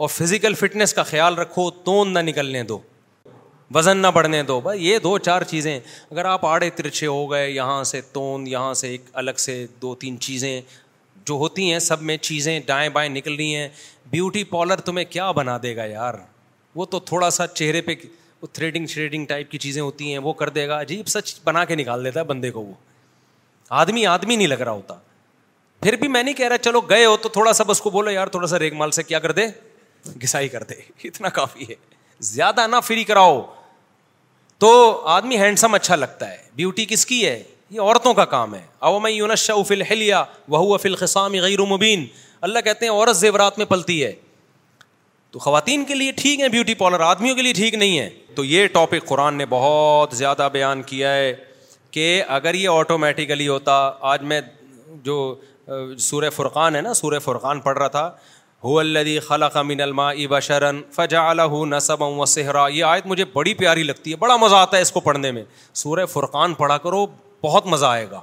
اور 0.02 0.08
فزیکل 0.08 0.54
فٹنس 0.54 0.94
کا 0.94 1.02
خیال 1.02 1.38
رکھو 1.38 1.70
تو 1.84 2.04
نہ 2.04 2.18
نکلنے 2.28 2.62
دو 2.64 2.78
وزن 3.74 3.98
نہ 4.02 4.06
بڑھنے 4.14 4.42
دو 4.48 4.60
بھائی 4.60 4.86
یہ 4.86 4.98
دو 5.02 5.16
چار 5.18 5.42
چیزیں 5.48 5.78
اگر 6.10 6.24
آپ 6.24 6.44
آڑے 6.46 6.68
ترچھے 6.76 7.06
ہو 7.06 7.30
گئے 7.30 7.48
یہاں 7.50 7.82
سے 7.90 8.00
تون 8.12 8.46
یہاں 8.46 8.72
سے 8.80 8.88
ایک 8.90 9.04
الگ 9.22 9.38
سے 9.38 9.56
دو 9.82 9.94
تین 10.04 10.18
چیزیں 10.26 10.60
جو 11.26 11.34
ہوتی 11.42 11.70
ہیں 11.72 11.78
سب 11.86 12.02
میں 12.10 12.16
چیزیں 12.16 12.58
دائیں 12.68 12.88
بائیں 12.90 13.08
نکل 13.14 13.34
رہی 13.36 13.54
ہیں 13.54 13.68
بیوٹی 14.10 14.44
پارلر 14.52 14.80
تمہیں 14.86 15.04
کیا 15.10 15.30
بنا 15.40 15.56
دے 15.62 15.74
گا 15.76 15.84
یار 15.86 16.14
وہ 16.76 16.84
تو 16.94 17.00
تھوڑا 17.10 17.28
سا 17.30 17.46
چہرے 17.46 17.80
پہ 17.82 17.94
تھریڈنگ 18.52 18.86
شریڈنگ 18.86 19.24
ٹائپ 19.26 19.50
کی 19.50 19.58
چیزیں 19.58 19.80
ہوتی 19.82 20.10
ہیں 20.12 20.18
وہ 20.26 20.32
کر 20.40 20.48
دے 20.56 20.66
گا 20.68 20.80
عجیب 20.80 21.06
سچ 21.08 21.34
بنا 21.44 21.64
کے 21.64 21.74
نکال 21.76 22.04
دیتا 22.04 22.20
ہے 22.20 22.24
بندے 22.24 22.50
کو 22.50 22.62
وہ 22.64 22.72
آدمی 23.80 24.06
آدمی 24.06 24.36
نہیں 24.36 24.46
لگ 24.48 24.60
رہا 24.62 24.72
ہوتا 24.72 24.94
پھر 25.82 25.96
بھی 26.00 26.08
میں 26.08 26.22
نہیں 26.22 26.34
کہہ 26.34 26.48
رہا 26.48 26.58
چلو 26.58 26.80
گئے 26.90 27.04
ہو 27.04 27.16
تو 27.22 27.28
تھوڑا 27.36 27.52
سا 27.52 27.64
بس 27.66 27.80
کو 27.80 27.90
بولو 27.90 28.10
یار 28.10 28.26
تھوڑا 28.36 28.46
سا 28.48 28.58
ریگ 28.58 28.74
مال 28.76 28.90
سے 28.98 29.02
کیا 29.02 29.18
کر 29.26 29.32
دے 29.32 29.46
گسائی 30.22 30.48
کر 30.48 30.62
دے 30.70 30.74
اتنا 31.04 31.28
کافی 31.38 31.68
ہے 31.68 31.74
زیادہ 32.30 32.66
نہ 32.70 32.76
فری 32.84 33.04
کراؤ 33.04 33.40
تو 34.60 34.70
آدمی 35.16 35.36
ہینڈسم 35.38 35.74
اچھا 35.74 35.96
لگتا 35.96 36.30
ہے 36.30 36.36
بیوٹی 36.56 36.84
کس 36.88 37.04
کی 37.06 37.24
ہے 37.26 37.42
یہ 37.70 37.80
عورتوں 37.80 38.12
کا 38.14 38.24
کام 38.24 38.54
ہے 38.54 38.60
او 38.88 38.98
میں 39.00 39.12
افل 39.56 39.82
ہلیا 39.90 40.22
وہ 40.48 40.74
افل 40.74 40.94
خسام 40.96 41.32
غیر 41.42 41.60
مبین 41.74 42.06
اللہ 42.48 42.58
کہتے 42.64 42.86
ہیں 42.86 42.92
عورت 42.92 43.16
زیورات 43.16 43.58
میں 43.58 43.66
پلتی 43.66 44.04
ہے 44.04 44.12
تو 45.30 45.38
خواتین 45.44 45.84
کے 45.84 45.94
لیے 45.94 46.12
ٹھیک 46.16 46.40
ہے 46.40 46.48
بیوٹی 46.48 46.74
پارلر 46.82 47.00
آدمیوں 47.06 47.34
کے 47.36 47.42
لیے 47.42 47.52
ٹھیک 47.52 47.74
نہیں 47.74 47.98
ہے 47.98 48.08
تو 48.34 48.44
یہ 48.44 48.66
ٹاپک 48.72 49.06
قرآن 49.08 49.34
نے 49.38 49.46
بہت 49.48 50.16
زیادہ 50.16 50.48
بیان 50.52 50.82
کیا 50.92 51.14
ہے 51.14 51.34
کہ 51.90 52.22
اگر 52.36 52.54
یہ 52.54 52.68
آٹومیٹیکلی 52.68 53.48
ہوتا 53.48 53.74
آج 54.12 54.22
میں 54.32 54.40
جو 55.04 55.34
سورہ 56.00 56.30
فرقان 56.36 56.76
ہے 56.76 56.80
نا 56.80 56.94
سورہ 56.94 57.18
فرقان 57.24 57.60
پڑھ 57.60 57.78
رہا 57.78 57.88
تھا 57.88 58.10
ہو 58.64 58.78
اللدی 58.78 59.18
خلق 59.24 59.56
من 59.66 59.80
الما 59.80 60.08
اب 60.10 60.38
شرن 60.42 60.80
فجا 60.92 61.32
نصب 61.72 62.00
و 62.02 62.06
وصحرا 62.14 62.66
یہ 62.72 62.84
آیت 62.84 63.06
مجھے 63.06 63.24
بڑی 63.32 63.52
پیاری 63.60 63.82
لگتی 63.82 64.10
ہے 64.10 64.16
بڑا 64.24 64.36
مزہ 64.44 64.54
آتا 64.56 64.76
ہے 64.76 64.82
اس 64.82 64.90
کو 64.92 65.00
پڑھنے 65.00 65.30
میں 65.32 65.42
سورہ 65.82 66.06
فرقان 66.12 66.54
پڑھا 66.62 66.78
کرو 66.86 67.04
بہت 67.44 67.66
مزہ 67.74 67.86
آئے 67.86 68.06
گا 68.10 68.20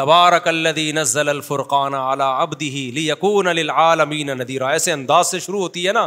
تبارک 0.00 0.48
اللدی 0.48 0.90
نزل 0.94 1.28
الفرقان 1.28 1.94
اعلیٰ 1.94 2.30
ابدی 2.40 2.68
لی 2.94 3.06
یقون 3.08 3.48
ندیرہ 4.40 4.64
ایسے 4.64 4.92
انداز 4.92 5.30
سے 5.30 5.38
شروع 5.46 5.60
ہوتی 5.60 5.86
ہے 5.86 5.92
نا 5.92 6.06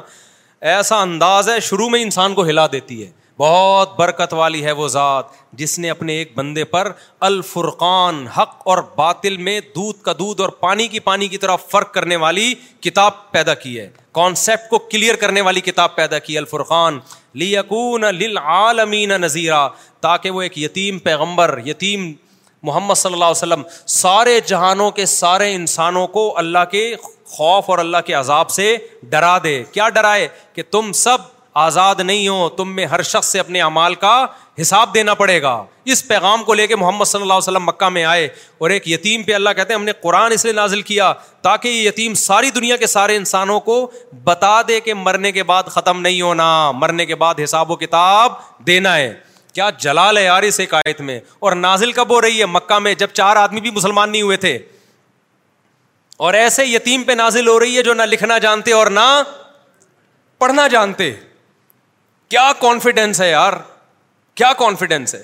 ایسا 0.76 1.02
انداز 1.02 1.50
ہے 1.50 1.60
شروع 1.70 1.90
میں 1.90 2.02
انسان 2.02 2.34
کو 2.34 2.46
ہلا 2.46 2.68
دیتی 2.72 3.04
ہے 3.04 3.12
بہت 3.40 3.96
برکت 4.00 4.34
والی 4.34 4.64
ہے 4.66 4.72
وہ 4.80 4.88
ذات 4.88 5.26
جس 5.60 5.78
نے 5.80 5.90
اپنے 5.90 6.14
ایک 6.18 6.32
بندے 6.36 6.64
پر 6.74 6.92
الفرقان 7.30 8.26
حق 8.38 8.52
اور 8.74 8.78
باطل 8.96 9.38
میں 9.48 9.60
دودھ 9.76 10.02
کا 10.04 10.14
دودھ 10.20 10.42
اور 10.42 10.50
پانی 10.60 10.88
کی 10.88 11.00
پانی 11.10 11.28
کی 11.28 11.38
طرح 11.44 11.56
فرق 11.70 11.94
کرنے 11.94 12.16
والی 12.24 12.54
کتاب 12.82 13.14
پیدا 13.32 13.54
کی 13.64 13.80
ہے 13.80 13.90
کانسیپٹ 14.20 14.70
کو 14.70 14.80
کلیئر 14.92 15.16
کرنے 15.24 15.42
والی 15.50 15.62
کتاب 15.62 15.96
پیدا 15.96 16.20
کی 16.28 16.38
الفرقان 16.38 17.00
لیکون 17.44 18.06
لل 18.16 19.12
نذیرہ 19.22 19.68
تاکہ 20.02 20.30
وہ 20.32 20.42
ایک 20.42 20.58
یتیم 20.58 21.00
پیغمبر 21.10 21.58
یتیم 21.66 22.12
محمد 22.64 22.96
صلی 22.96 23.14
اللہ 23.14 23.26
علیہ 23.26 23.38
وسلم 23.44 23.62
سارے 23.96 24.40
جہانوں 24.48 24.90
کے 25.00 25.06
سارے 25.16 25.54
انسانوں 25.56 26.08
کو 26.16 26.32
اللہ 26.38 26.64
کے 26.72 26.94
خوف 27.36 27.70
اور 27.70 27.78
اللہ 27.80 27.98
کے 28.06 28.14
عذاب 28.14 28.50
سے 28.50 28.76
ڈرا 29.10 29.38
دے 29.44 29.64
کیا 29.72 29.90
ڈرائے 29.98 30.28
کہ 30.54 30.64
تم 30.72 30.92
سب 31.06 31.34
آزاد 31.58 32.00
نہیں 32.04 32.28
ہو 32.28 32.48
تم 32.56 32.74
میں 32.76 32.86
ہر 32.92 33.02
شخص 33.10 33.28
سے 33.32 33.40
اپنے 33.40 33.60
اعمال 33.62 33.94
کا 33.96 34.16
حساب 34.62 34.94
دینا 34.94 35.14
پڑے 35.20 35.42
گا 35.42 35.52
اس 35.94 36.08
پیغام 36.08 36.44
کو 36.44 36.54
لے 36.54 36.66
کے 36.68 36.76
محمد 36.76 37.06
صلی 37.06 37.22
اللہ 37.22 37.34
علیہ 37.34 37.44
وسلم 37.50 37.64
مکہ 37.66 37.90
میں 37.98 38.04
آئے 38.06 38.28
اور 38.62 38.70
ایک 38.70 38.88
یتیم 38.88 39.22
پہ 39.24 39.34
اللہ 39.34 39.50
کہتے 39.56 39.74
ہیں 39.74 39.80
ہم 39.80 39.84
نے 39.86 39.92
قرآن 40.02 40.32
اس 40.34 40.44
لیے 40.46 40.54
نازل 40.54 40.82
کیا 40.90 41.12
تاکہ 41.44 41.68
یہ 41.70 41.88
یتیم 41.88 42.14
ساری 42.24 42.50
دنیا 42.56 42.78
کے 42.78 42.88
سارے 42.94 43.16
انسانوں 43.16 43.60
کو 43.70 43.76
بتا 44.24 44.62
دے 44.68 44.80
کہ 44.90 44.94
مرنے 44.94 45.32
کے 45.32 45.44
بعد 45.52 45.70
ختم 45.76 46.02
نہیں 46.02 46.22
ہونا 46.22 46.50
مرنے 46.82 47.06
کے 47.06 47.16
بعد 47.24 47.40
حساب 47.44 47.72
و 47.72 47.76
کتاب 47.86 48.34
دینا 48.68 48.96
ہے 48.96 49.14
کیا 49.54 49.70
جلال 49.84 50.18
ہے 50.18 50.24
یار 50.24 50.44
اس 50.44 50.60
ایک 50.60 50.74
آیت 50.74 51.00
میں 51.10 51.20
اور 51.48 51.52
نازل 51.56 51.92
کب 52.02 52.12
ہو 52.14 52.20
رہی 52.22 52.40
ہے 52.40 52.46
مکہ 52.54 52.80
میں 52.88 52.94
جب 53.04 53.10
چار 53.14 53.36
آدمی 53.46 53.62
بھی 53.68 53.72
مسلمان 53.76 54.12
نہیں 54.12 54.22
ہوئے 54.22 54.38
تھے 54.46 54.58
اور 56.26 56.34
ایسے 56.34 56.66
یتیم 56.66 57.04
پہ 57.04 57.12
نازل 57.24 57.48
ہو 57.48 57.60
رہی 57.60 57.78
ہے 57.78 57.84
جو 57.84 57.94
نہ 57.94 58.04
لکھنا 58.16 58.38
جانتے 58.48 58.72
اور 58.74 58.88
نہ 59.00 59.08
پڑھنا 60.40 60.68
جانتے 60.72 61.12
کیا 62.30 62.52
کانفیڈینس 62.62 63.22
ہے 63.22 63.30
یار 63.30 63.54
کیا 64.36 64.52
کانفیڈینس 64.60 65.16
ہے 65.16 65.24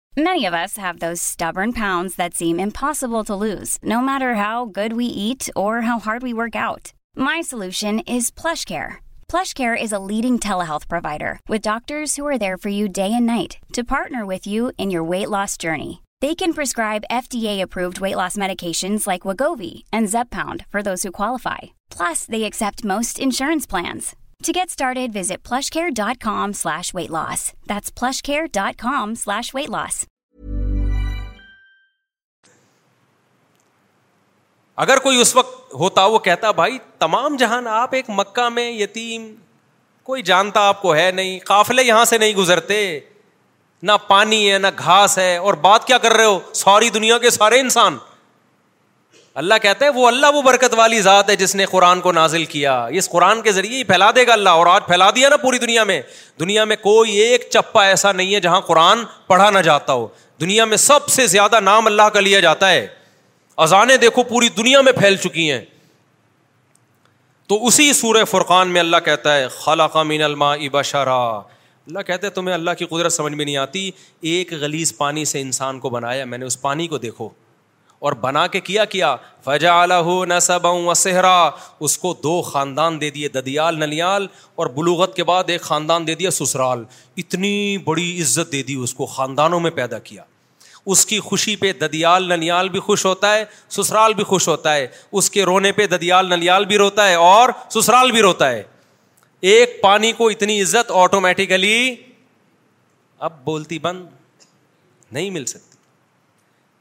Many 0.17 0.27
یوس 0.41 1.37
ڈبر 1.39 1.65
to 3.27 3.37
lose 3.43 3.77
no 3.91 3.99
matter 4.05 4.33
how 4.35 4.65
good 4.77 4.93
we 4.93 5.05
eat 5.21 5.49
our 5.57 5.79
leading 10.05 10.37
telehealth 10.69 10.87
provider 10.89 11.33
with 11.49 11.63
doctors 11.63 12.19
day 12.19 13.01
and 13.03 13.25
night 13.25 13.53
to 13.75 13.81
partner 13.89 14.23
with 14.33 14.47
you 14.49 14.69
in 14.77 14.91
your 14.91 15.07
weight 15.09 15.27
loss 15.37 15.61
journey 15.63 15.91
they 16.21 16.33
can 16.39 16.51
prescribe 16.59 17.03
FDA 17.29 17.47
approved 17.47 17.99
weight 18.01 18.15
loss 18.15 18.37
medication 18.39 18.95
like 19.07 19.25
Wegovy 19.59 19.71
and 19.91 20.09
Zepbound 20.35 20.61
for 20.71 20.81
دوسالیفائی 20.91 21.67
plus 21.97 22.27
دے 22.31 22.43
ایکس 22.45 24.09
To 24.47 24.51
get 24.57 24.71
started, 24.73 25.13
visit 25.13 25.43
plushcare.com 25.43 26.53
slash 26.53 26.93
weight 26.95 27.11
loss. 27.11 27.53
That's 27.67 27.91
plushcare.com 27.91 29.15
slash 29.23 29.53
weight 29.53 29.69
loss. 29.77 30.05
اگر 34.83 34.97
کوئی 35.03 35.19
اس 35.21 35.35
وقت 35.35 35.73
ہوتا 35.79 36.03
وہ 36.11 36.19
کہتا 36.25 36.49
بھائی 36.59 36.77
تمام 36.99 37.35
جہان 37.39 37.67
آپ 37.67 37.93
ایک 37.95 38.05
مکہ 38.19 38.47
میں 38.49 38.69
یتیم 38.71 39.27
کوئی 40.09 40.21
جانتا 40.29 40.59
آپ 40.67 40.81
کو 40.81 40.95
ہے 40.95 41.09
نہیں 41.15 41.39
قافلے 41.47 41.83
یہاں 41.83 42.05
سے 42.11 42.17
نہیں 42.17 42.33
گزرتے 42.35 42.77
نہ 43.83 43.91
پانی 44.07 44.39
ہے 44.51 44.57
نہ 44.59 44.67
گھاس 44.79 45.17
ہے 45.17 45.35
اور 45.49 45.53
بات 45.67 45.85
کیا 45.87 45.97
کر 46.05 46.13
رہے 46.15 46.25
ہو 46.25 46.39
ساری 46.63 46.89
دنیا 46.97 47.17
کے 47.25 47.29
سارے 47.29 47.59
انسان 47.59 47.97
اللہ 49.39 49.53
کہتے 49.61 49.85
ہیں 49.85 49.91
وہ 49.95 50.07
اللہ 50.07 50.31
وہ 50.33 50.41
برکت 50.41 50.73
والی 50.77 50.99
ذات 51.01 51.29
ہے 51.29 51.35
جس 51.41 51.55
نے 51.55 51.65
قرآن 51.71 52.01
کو 52.01 52.11
نازل 52.11 52.43
کیا 52.53 52.73
اس 53.01 53.09
قرآن 53.09 53.41
کے 53.41 53.51
ذریعے 53.51 53.77
ہی 53.77 53.83
پھیلا 53.91 54.09
دے 54.15 54.25
گا 54.27 54.33
اللہ 54.33 54.49
اور 54.61 54.67
آج 54.67 54.85
پھیلا 54.87 55.09
دیا 55.15 55.29
نا 55.29 55.37
پوری 55.41 55.57
دنیا 55.59 55.83
میں 55.91 56.01
دنیا 56.39 56.63
میں 56.71 56.75
کوئی 56.81 57.11
ایک 57.21 57.47
چپا 57.51 57.83
ایسا 57.85 58.11
نہیں 58.11 58.33
ہے 58.35 58.39
جہاں 58.41 58.59
قرآن 58.71 59.03
پڑھا 59.27 59.49
نہ 59.49 59.59
جاتا 59.67 59.93
ہو 59.93 60.07
دنیا 60.41 60.65
میں 60.65 60.77
سب 60.87 61.07
سے 61.09 61.27
زیادہ 61.35 61.59
نام 61.63 61.85
اللہ 61.87 62.09
کا 62.13 62.19
لیا 62.19 62.39
جاتا 62.47 62.69
ہے 62.71 62.85
اذانیں 63.67 63.95
دیکھو 63.97 64.23
پوری 64.29 64.49
دنیا 64.57 64.81
میں 64.81 64.91
پھیل 64.99 65.15
چکی 65.23 65.51
ہیں 65.51 65.61
تو 67.49 67.65
اسی 67.67 67.91
سور 67.93 68.23
فرقان 68.31 68.69
میں 68.73 68.79
اللہ 68.81 68.97
کہتا 69.05 69.35
ہے 69.35 69.47
خالقہ 69.59 70.03
مین 70.11 70.21
الما 70.23 70.51
ابا 70.53 70.81
شرا 70.91 71.15
اللہ 71.37 71.99
کہتے 72.07 72.27
ہیں 72.27 72.33
تمہیں 72.33 72.53
اللہ 72.53 72.71
کی 72.79 72.85
قدرت 72.89 73.13
سمجھ 73.13 73.33
میں 73.33 73.45
نہیں 73.45 73.57
آتی 73.57 73.89
ایک 74.33 74.51
گلیز 74.61 74.97
پانی 74.97 75.25
سے 75.31 75.41
انسان 75.41 75.79
کو 75.79 75.89
بنایا 75.89 76.25
میں 76.25 76.37
نے 76.37 76.45
اس 76.45 76.61
پانی 76.61 76.87
کو 76.87 76.97
دیکھو 77.05 77.29
اور 78.05 78.11
بنا 78.21 78.45
کے 78.53 78.59
کیا 78.67 78.83
کیا 78.91 79.15
فجا 79.45 79.73
فجو 79.85 80.23
نسبرا 80.25 81.35
اس 81.87 81.97
کو 81.97 82.13
دو 82.23 82.41
خاندان 82.41 82.99
دے 83.01 83.09
دیے 83.17 83.27
ددیال 83.35 83.77
نلیال 83.79 84.25
اور 84.61 84.67
بلوغت 84.77 85.13
کے 85.15 85.23
بعد 85.23 85.49
ایک 85.55 85.61
خاندان 85.61 86.07
دے 86.07 86.15
دیا 86.21 86.31
سسرال 86.39 86.83
اتنی 87.23 87.53
بڑی 87.85 88.07
عزت 88.21 88.51
دے 88.51 88.61
دی 88.69 88.75
اس 88.83 88.93
کو 88.93 89.05
خاندانوں 89.17 89.59
میں 89.67 89.71
پیدا 89.81 89.99
کیا 90.09 90.23
اس 90.91 91.05
کی 91.05 91.19
خوشی 91.29 91.55
پہ 91.55 91.71
ددیال 91.81 92.27
نلیال 92.33 92.69
بھی 92.75 92.79
خوش 92.89 93.05
ہوتا 93.05 93.33
ہے 93.35 93.43
سسرال 93.77 94.13
بھی 94.19 94.23
خوش 94.33 94.47
ہوتا 94.47 94.73
ہے 94.75 94.87
اس 95.19 95.29
کے 95.31 95.43
رونے 95.45 95.71
پہ 95.79 95.85
ددیال 95.87 96.29
نلیال 96.33 96.65
بھی 96.71 96.77
روتا 96.77 97.07
ہے 97.09 97.15
اور 97.29 97.49
سسرال 97.79 98.11
بھی 98.11 98.21
روتا 98.31 98.49
ہے 98.51 98.63
ایک 99.51 99.81
پانی 99.81 100.11
کو 100.21 100.29
اتنی 100.29 100.61
عزت 100.61 100.91
آٹومیٹیکلی 101.03 101.95
اب 103.29 103.43
بولتی 103.45 103.79
بند 103.85 104.05
نہیں 105.11 105.29
مل 105.37 105.45
سکتی 105.45 105.69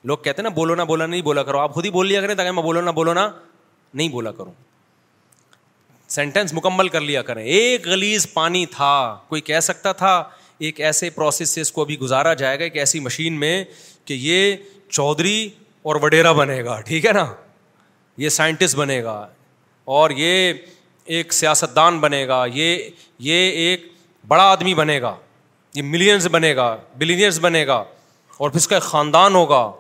لوگ 0.07 0.16
کہتے 0.24 0.42
ہیں 0.42 0.42
نا 0.42 0.48
بولو 0.55 0.74
نہ 0.74 0.82
بولو 0.88 1.07
نہیں 1.07 1.22
بولا 1.22 1.42
کرو 1.42 1.59
آپ 1.59 1.74
خود 1.74 1.84
ہی 1.84 1.90
بول 1.90 2.07
لیا 2.07 2.20
کریں 2.20 2.34
تاکہ 2.34 2.51
میں 2.53 2.62
بولو 2.62 2.80
نہ 2.80 2.90
بولو 2.94 3.12
نہ 3.14 3.28
نہیں 3.94 4.09
بولا 4.09 4.32
کروں 4.32 4.53
سینٹینس 6.12 6.53
مکمل 6.55 6.88
کر 6.88 7.01
لیا 7.01 7.22
کریں 7.22 7.42
ایک 7.44 7.84
گلیز 7.86 8.26
پانی 8.32 8.64
تھا 8.70 8.92
کوئی 9.28 9.40
کہہ 9.48 9.61
سکتا 9.62 9.92
تھا 10.01 10.22
ایک 10.59 10.80
ایسے 10.80 11.11
پروسیس 11.11 11.51
سے 11.55 11.61
اس 11.61 11.70
کو 11.72 11.82
ابھی 11.82 11.98
گزارا 11.98 12.32
جائے 12.40 12.59
گا 12.59 12.64
ایک 12.64 12.76
ایسی 12.76 13.01
مشین 13.01 13.38
میں 13.40 13.62
کہ 14.05 14.14
یہ 14.20 14.57
چودھری 14.90 15.48
اور 15.90 15.96
وڈیرا 16.03 16.32
بنے 16.38 16.62
گا 16.64 16.80
ٹھیک 16.86 17.07
ہے 17.07 17.12
نا 17.12 17.24
یہ 18.22 18.28
سائنٹسٹ 18.38 18.76
بنے 18.76 19.03
گا 19.05 19.26
اور 19.98 20.11
یہ 20.16 20.53
ایک 21.18 21.32
سیاستدان 21.32 21.98
بنے 22.01 22.26
گا 22.28 22.44
یہ 22.53 22.88
یہ 23.28 23.51
ایک 23.66 23.88
بڑا 24.28 24.51
آدمی 24.51 24.74
بنے 24.74 25.01
گا 25.03 25.14
یہ 25.74 25.82
ملینز 25.82 26.26
بنے 26.32 26.55
گا 26.57 26.76
بلینئرز 26.98 27.38
بنے 27.42 27.66
گا 27.66 27.82
اور 28.38 28.51
پھر 28.51 28.59
اس 28.59 28.68
کا 28.68 28.74
ایک 28.76 28.82
خاندان 28.82 29.34
ہوگا 29.34 29.70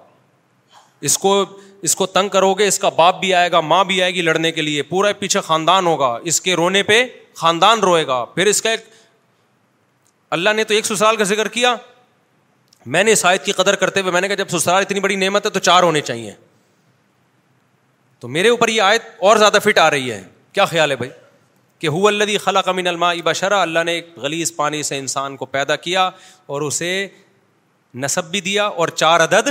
اس 1.06 1.16
کو 1.18 1.40
اس 1.88 1.94
کو 1.96 2.06
تنگ 2.06 2.28
کرو 2.28 2.52
گے 2.54 2.66
اس 2.68 2.78
کا 2.78 2.88
باپ 2.96 3.20
بھی 3.20 3.32
آئے 3.34 3.50
گا 3.52 3.60
ماں 3.60 3.84
بھی 3.84 4.00
آئے 4.02 4.14
گی 4.14 4.22
لڑنے 4.22 4.50
کے 4.52 4.62
لیے 4.62 4.82
پورا 4.88 5.12
پیچھے 5.18 5.40
خاندان 5.44 5.86
ہوگا 5.86 6.16
اس 6.32 6.40
کے 6.40 6.54
رونے 6.56 6.82
پہ 6.82 7.04
خاندان 7.40 7.80
روئے 7.82 8.06
گا 8.06 8.24
پھر 8.34 8.46
اس 8.46 8.60
کا 8.62 8.70
ایک 8.70 8.80
اللہ 10.36 10.50
نے 10.56 10.64
تو 10.64 10.74
ایک 10.74 10.86
سسرال 10.86 11.16
کا 11.16 11.24
ذکر 11.24 11.48
کیا 11.56 11.74
میں 12.96 13.04
نے 13.04 13.12
اس 13.12 13.24
آیت 13.26 13.44
کی 13.44 13.52
قدر 13.52 13.76
کرتے 13.76 14.00
ہوئے 14.00 14.12
میں 14.12 14.20
نے 14.20 14.28
کہا 14.28 14.36
جب 14.44 14.48
سسرال 14.58 14.82
اتنی 14.82 15.00
بڑی 15.00 15.16
نعمت 15.16 15.46
ہے 15.46 15.50
تو 15.50 15.60
چار 15.60 15.82
ہونے 15.82 16.00
چاہیے 16.00 16.34
تو 18.20 18.28
میرے 18.28 18.48
اوپر 18.48 18.68
یہ 18.68 18.82
آیت 18.82 19.02
اور 19.28 19.36
زیادہ 19.36 19.58
فٹ 19.64 19.78
آ 19.78 19.90
رہی 19.90 20.10
ہے 20.12 20.22
کیا 20.52 20.64
خیال 20.64 20.90
ہے 20.90 20.96
بھائی 20.96 21.10
کہ 21.78 21.86
ہو 21.88 22.06
اللہ 22.08 22.36
خلا 22.44 22.62
کمین 22.62 22.86
الما 22.86 23.12
بشرا 23.24 23.32
شرح 23.48 23.60
اللہ 23.62 23.84
نے 23.86 23.92
ایک 23.92 24.10
غلیز 24.22 24.54
پانی 24.56 24.82
سے 24.82 24.98
انسان 24.98 25.36
کو 25.36 25.46
پیدا 25.56 25.76
کیا 25.86 26.08
اور 26.54 26.62
اسے 26.62 27.06
نصب 28.02 28.30
بھی 28.30 28.40
دیا 28.40 28.66
اور 28.66 28.88
چار 28.94 29.20
عدد 29.24 29.48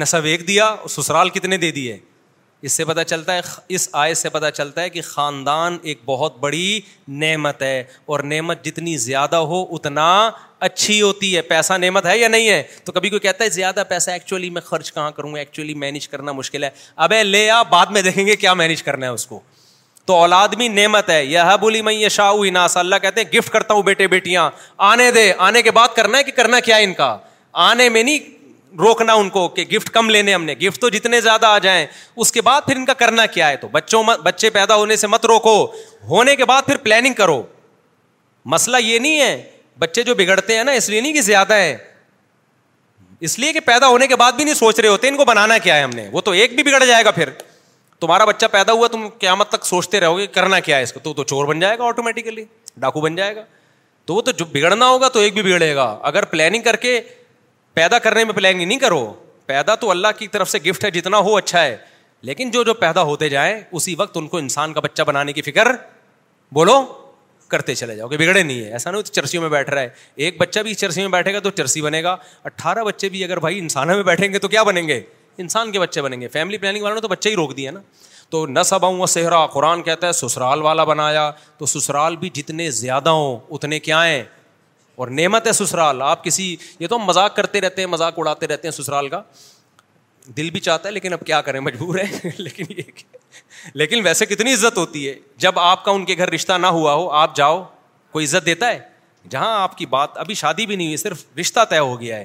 نصب 0.00 0.24
ایک 0.30 0.46
دیا 0.48 0.64
اور 0.68 0.88
سسرال 0.88 1.30
کتنے 1.30 1.56
دے 1.56 1.70
دیے 1.72 1.96
اس 2.68 2.72
سے 2.72 2.84
پتہ 2.84 3.00
چلتا 3.06 3.34
ہے 3.34 3.40
اس 3.76 3.88
آئے 4.02 4.12
سے 4.22 4.28
پتہ 4.30 4.46
چلتا 4.54 4.82
ہے 4.82 4.90
کہ 4.90 5.00
خاندان 5.04 5.76
ایک 5.90 6.00
بہت 6.04 6.36
بڑی 6.40 6.80
نعمت 7.22 7.62
ہے 7.62 7.82
اور 8.12 8.20
نعمت 8.32 8.64
جتنی 8.64 8.96
زیادہ 9.04 9.36
ہو 9.52 9.62
اتنا 9.76 10.08
اچھی 10.68 11.00
ہوتی 11.00 11.34
ہے 11.36 11.42
پیسہ 11.52 11.72
نعمت 11.84 12.06
ہے 12.06 12.16
یا 12.18 12.28
نہیں 12.28 12.48
ہے 12.48 12.62
تو 12.84 12.92
کبھی 12.92 13.10
کوئی 13.10 13.20
کہتا 13.20 13.44
ہے 13.44 13.48
زیادہ 13.56 13.82
پیسہ 13.88 14.10
ایکچولی 14.10 14.50
میں 14.56 14.60
خرچ 14.64 14.92
کہاں 14.92 15.10
کروں 15.16 15.32
گا 15.34 15.38
ایکچولی 15.38 15.74
مینیج 15.84 16.08
کرنا 16.08 16.32
مشکل 16.40 16.64
ہے 16.64 16.70
اب 17.06 17.12
ہے 17.12 17.22
لے 17.24 17.48
آ 17.50 17.62
بعد 17.74 17.86
میں 17.96 18.02
دیکھیں 18.02 18.24
گے 18.26 18.36
کیا 18.44 18.54
مینیج 18.62 18.82
کرنا 18.82 19.06
ہے 19.06 19.10
اس 19.20 19.26
کو 19.26 19.40
تو 20.10 20.16
اولاد 20.22 20.48
بھی 20.58 20.68
نعمت 20.78 21.10
ہے 21.10 21.24
یہ 21.24 21.56
بولی 21.60 21.82
میں 21.82 21.94
یہ 21.94 22.08
شاہ 22.16 22.32
اناس 22.48 22.76
اللہ 22.84 22.96
کہتے 23.02 23.20
ہیں 23.22 23.36
گفٹ 23.38 23.52
کرتا 23.52 23.74
ہوں 23.74 23.82
بیٹے 23.90 24.06
بیٹیاں 24.16 24.48
آنے 24.92 25.10
دے 25.18 25.32
آنے 25.48 25.62
کے 25.62 25.70
بعد 25.80 25.96
کرنا 25.96 26.18
ہے 26.18 26.22
کہ 26.24 26.32
کرنا 26.36 26.60
کیا 26.70 26.76
ہے 26.76 26.84
ان 26.84 26.94
کا 27.02 27.16
آنے 27.70 27.88
میں 27.88 28.02
نہیں 28.02 28.34
روکنا 28.78 29.12
ان 29.18 29.28
کو 29.30 29.46
کہ 29.56 29.64
گفٹ 29.74 29.90
کم 29.90 30.08
لینے 30.10 30.34
ہم 30.34 30.44
نے 30.44 30.54
گفٹ 30.62 30.80
تو 30.80 30.88
جتنے 30.90 31.20
زیادہ 31.20 31.46
آ 31.46 31.58
جائیں 31.66 31.86
اس 32.16 32.32
کے 32.32 32.40
بعد 32.42 32.62
پھر 32.66 32.76
ان 32.76 32.84
کا 32.86 32.92
کرنا 33.02 33.26
کیا 33.34 33.48
ہے 33.48 33.56
تو 33.56 33.68
بچوں 33.72 34.02
بچے 34.24 34.50
پیدا 34.50 34.74
ہونے 34.76 34.96
سے 34.96 35.06
مت 35.06 35.26
روکو 35.26 35.54
ہونے 36.08 36.36
کے 36.36 36.44
بعد 36.52 36.62
پھر 36.66 36.76
پلاننگ 36.88 37.14
کرو 37.18 37.42
مسئلہ 38.54 38.76
یہ 38.82 38.98
نہیں 38.98 39.20
ہے 39.20 39.42
بچے 39.78 40.02
جو 40.02 40.14
بگڑتے 40.14 40.56
ہیں 40.56 40.64
نا 40.64 40.72
اس 40.72 40.88
لیے 40.90 41.00
نہیں 41.00 41.12
کہ 41.12 41.20
زیادہ 41.20 41.54
ہے 41.54 41.76
اس 43.28 43.38
لیے 43.38 43.52
کہ 43.52 43.60
پیدا 43.66 43.86
ہونے 43.88 44.06
کے 44.06 44.16
بعد 44.16 44.32
بھی 44.36 44.44
نہیں 44.44 44.54
سوچ 44.54 44.80
رہے 44.80 44.88
ہوتے 44.88 45.08
ان 45.08 45.16
کو 45.16 45.24
بنانا 45.24 45.58
کیا 45.64 45.76
ہے 45.76 45.82
ہم 45.82 45.90
نے 45.94 46.08
وہ 46.12 46.20
تو 46.20 46.30
ایک 46.40 46.54
بھی 46.54 46.62
بگڑ 46.62 46.84
جائے 46.84 47.04
گا 47.04 47.10
پھر 47.10 47.30
تمہارا 48.00 48.24
بچہ 48.24 48.46
پیدا 48.52 48.72
ہوا 48.72 48.88
تم 48.92 49.08
کیا 49.18 49.34
مت 49.34 49.48
تک 49.50 49.64
سوچتے 49.66 50.00
رہو 50.00 50.18
گے 50.18 50.26
کرنا 50.36 50.58
کیا 50.60 50.78
ہے 50.78 50.82
اس 50.82 50.92
کو 50.92 51.12
تو 51.12 51.24
چور 51.24 51.44
بن 51.46 51.60
جائے 51.60 51.78
گا 51.78 51.84
آٹومیٹیکلی 51.84 52.44
ڈاکو 52.80 53.00
بن 53.00 53.16
جائے 53.16 53.36
گا 53.36 53.42
تو 54.06 54.14
وہ 54.14 54.22
تو 54.22 54.30
جو 54.38 54.44
بگڑنا 54.52 54.88
ہوگا 54.88 55.08
تو 55.08 55.20
ایک 55.20 55.34
بھی 55.34 55.42
بگڑے 55.42 55.74
گا 55.74 55.96
اگر 56.10 56.24
پلاننگ 56.34 56.62
کر 56.62 56.76
کے 56.82 57.00
پیدا 57.76 57.98
کرنے 57.98 58.22
میں 58.24 58.32
پلاننگ 58.34 58.66
نہیں 58.66 58.78
کرو 58.78 59.00
پیدا 59.46 59.74
تو 59.80 59.90
اللہ 59.90 60.12
کی 60.18 60.26
طرف 60.34 60.48
سے 60.50 60.58
گفٹ 60.66 60.84
ہے 60.84 60.90
جتنا 60.90 61.18
ہو 61.26 61.36
اچھا 61.36 61.62
ہے 61.62 61.76
لیکن 62.28 62.50
جو 62.50 62.62
جو 62.64 62.74
پیدا 62.74 63.02
ہوتے 63.08 63.28
جائیں 63.28 63.60
اسی 63.78 63.94
وقت 63.98 64.16
ان 64.16 64.28
کو 64.28 64.36
انسان 64.44 64.72
کا 64.72 64.80
بچہ 64.84 65.02
بنانے 65.06 65.32
کی 65.32 65.42
فکر 65.48 65.68
بولو 66.58 66.78
کرتے 67.50 67.74
چلے 67.74 67.96
جاؤ 67.96 68.08
کہ 68.08 68.16
بگڑے 68.18 68.42
نہیں 68.42 68.64
ہے 68.64 68.70
ایسا 68.72 68.90
نہیں 68.90 69.02
تو 69.02 69.12
چرسیوں 69.12 69.42
میں 69.42 69.50
بیٹھ 69.50 69.70
رہا 69.70 69.80
ہے 69.80 69.88
ایک 70.24 70.38
بچہ 70.38 70.60
بھی 70.68 70.74
چرسی 70.84 71.00
میں 71.00 71.08
بیٹھے 71.16 71.34
گا 71.34 71.38
تو 71.40 71.50
چرسی 71.60 71.82
بنے 71.82 72.02
گا 72.02 72.16
اٹھارہ 72.50 72.84
بچے 72.84 73.08
بھی 73.08 73.22
اگر 73.24 73.38
بھائی 73.46 73.58
انسانوں 73.58 73.94
میں 73.96 74.02
بیٹھیں 74.04 74.32
گے 74.32 74.38
تو 74.38 74.48
کیا 74.54 74.62
بنیں 74.70 74.86
گے 74.88 75.00
انسان 75.44 75.72
کے 75.72 75.80
بچے 75.80 76.02
بنیں 76.02 76.20
گے 76.20 76.28
فیملی 76.38 76.58
پلاننگ 76.58 76.82
والوں 76.82 76.94
نے 76.94 77.00
تو 77.00 77.08
بچے 77.08 77.30
ہی 77.30 77.34
روک 77.36 77.56
دیا 77.56 77.70
نا 77.70 77.80
تو 78.30 78.46
سب 78.70 78.84
آؤں 78.84 78.98
وہ 78.98 79.06
صحرا 79.16 79.44
قرآن 79.56 79.82
کہتا 79.88 80.06
ہے 80.06 80.12
سسرال 80.24 80.62
والا 80.62 80.84
بنایا 80.84 81.30
تو 81.58 81.66
سسرال 81.76 82.16
بھی 82.24 82.30
جتنے 82.40 82.70
زیادہ 82.80 83.10
ہوں 83.20 83.36
اتنے 83.50 83.78
کیا 83.80 84.04
ہیں 84.06 84.22
اور 84.96 85.08
نعمت 85.16 85.46
ہے 85.46 85.52
سسرال 85.52 86.00
آپ 86.02 86.22
کسی 86.24 86.54
یہ 86.80 86.86
تو 86.88 86.96
ہم 86.96 87.04
مذاق 87.06 87.34
کرتے 87.36 87.60
رہتے 87.60 87.82
ہیں 87.82 87.88
مذاق 87.88 88.14
اڑاتے 88.18 88.46
رہتے 88.46 88.68
ہیں 88.68 88.72
سسرال 88.74 89.08
کا 89.08 89.20
دل 90.36 90.48
بھی 90.50 90.60
چاہتا 90.60 90.88
ہے 90.88 90.92
لیکن 90.94 91.12
اب 91.12 91.24
کیا 91.26 91.40
کریں 91.48 91.58
مجبور 91.60 91.98
ہیں 91.98 92.30
لیکن 92.38 92.72
یہ 92.76 92.90
لیکن 93.74 94.04
ویسے 94.04 94.26
کتنی 94.26 94.52
عزت 94.54 94.76
ہوتی 94.78 95.08
ہے 95.08 95.14
جب 95.44 95.58
آپ 95.58 95.84
کا 95.84 95.90
ان 95.92 96.04
کے 96.04 96.14
گھر 96.18 96.30
رشتہ 96.32 96.52
نہ 96.60 96.66
ہوا 96.76 96.94
ہو 96.94 97.10
آپ 97.20 97.34
جاؤ 97.36 97.62
کوئی 98.12 98.24
عزت 98.26 98.46
دیتا 98.46 98.68
ہے 98.68 98.78
جہاں 99.30 99.60
آپ 99.62 99.76
کی 99.78 99.86
بات 99.96 100.16
ابھی 100.18 100.34
شادی 100.42 100.66
بھی 100.66 100.76
نہیں 100.76 100.86
ہوئی 100.86 100.96
صرف 100.96 101.24
رشتہ 101.40 101.64
طے 101.70 101.78
ہو 101.78 102.00
گیا 102.00 102.16
ہے 102.18 102.24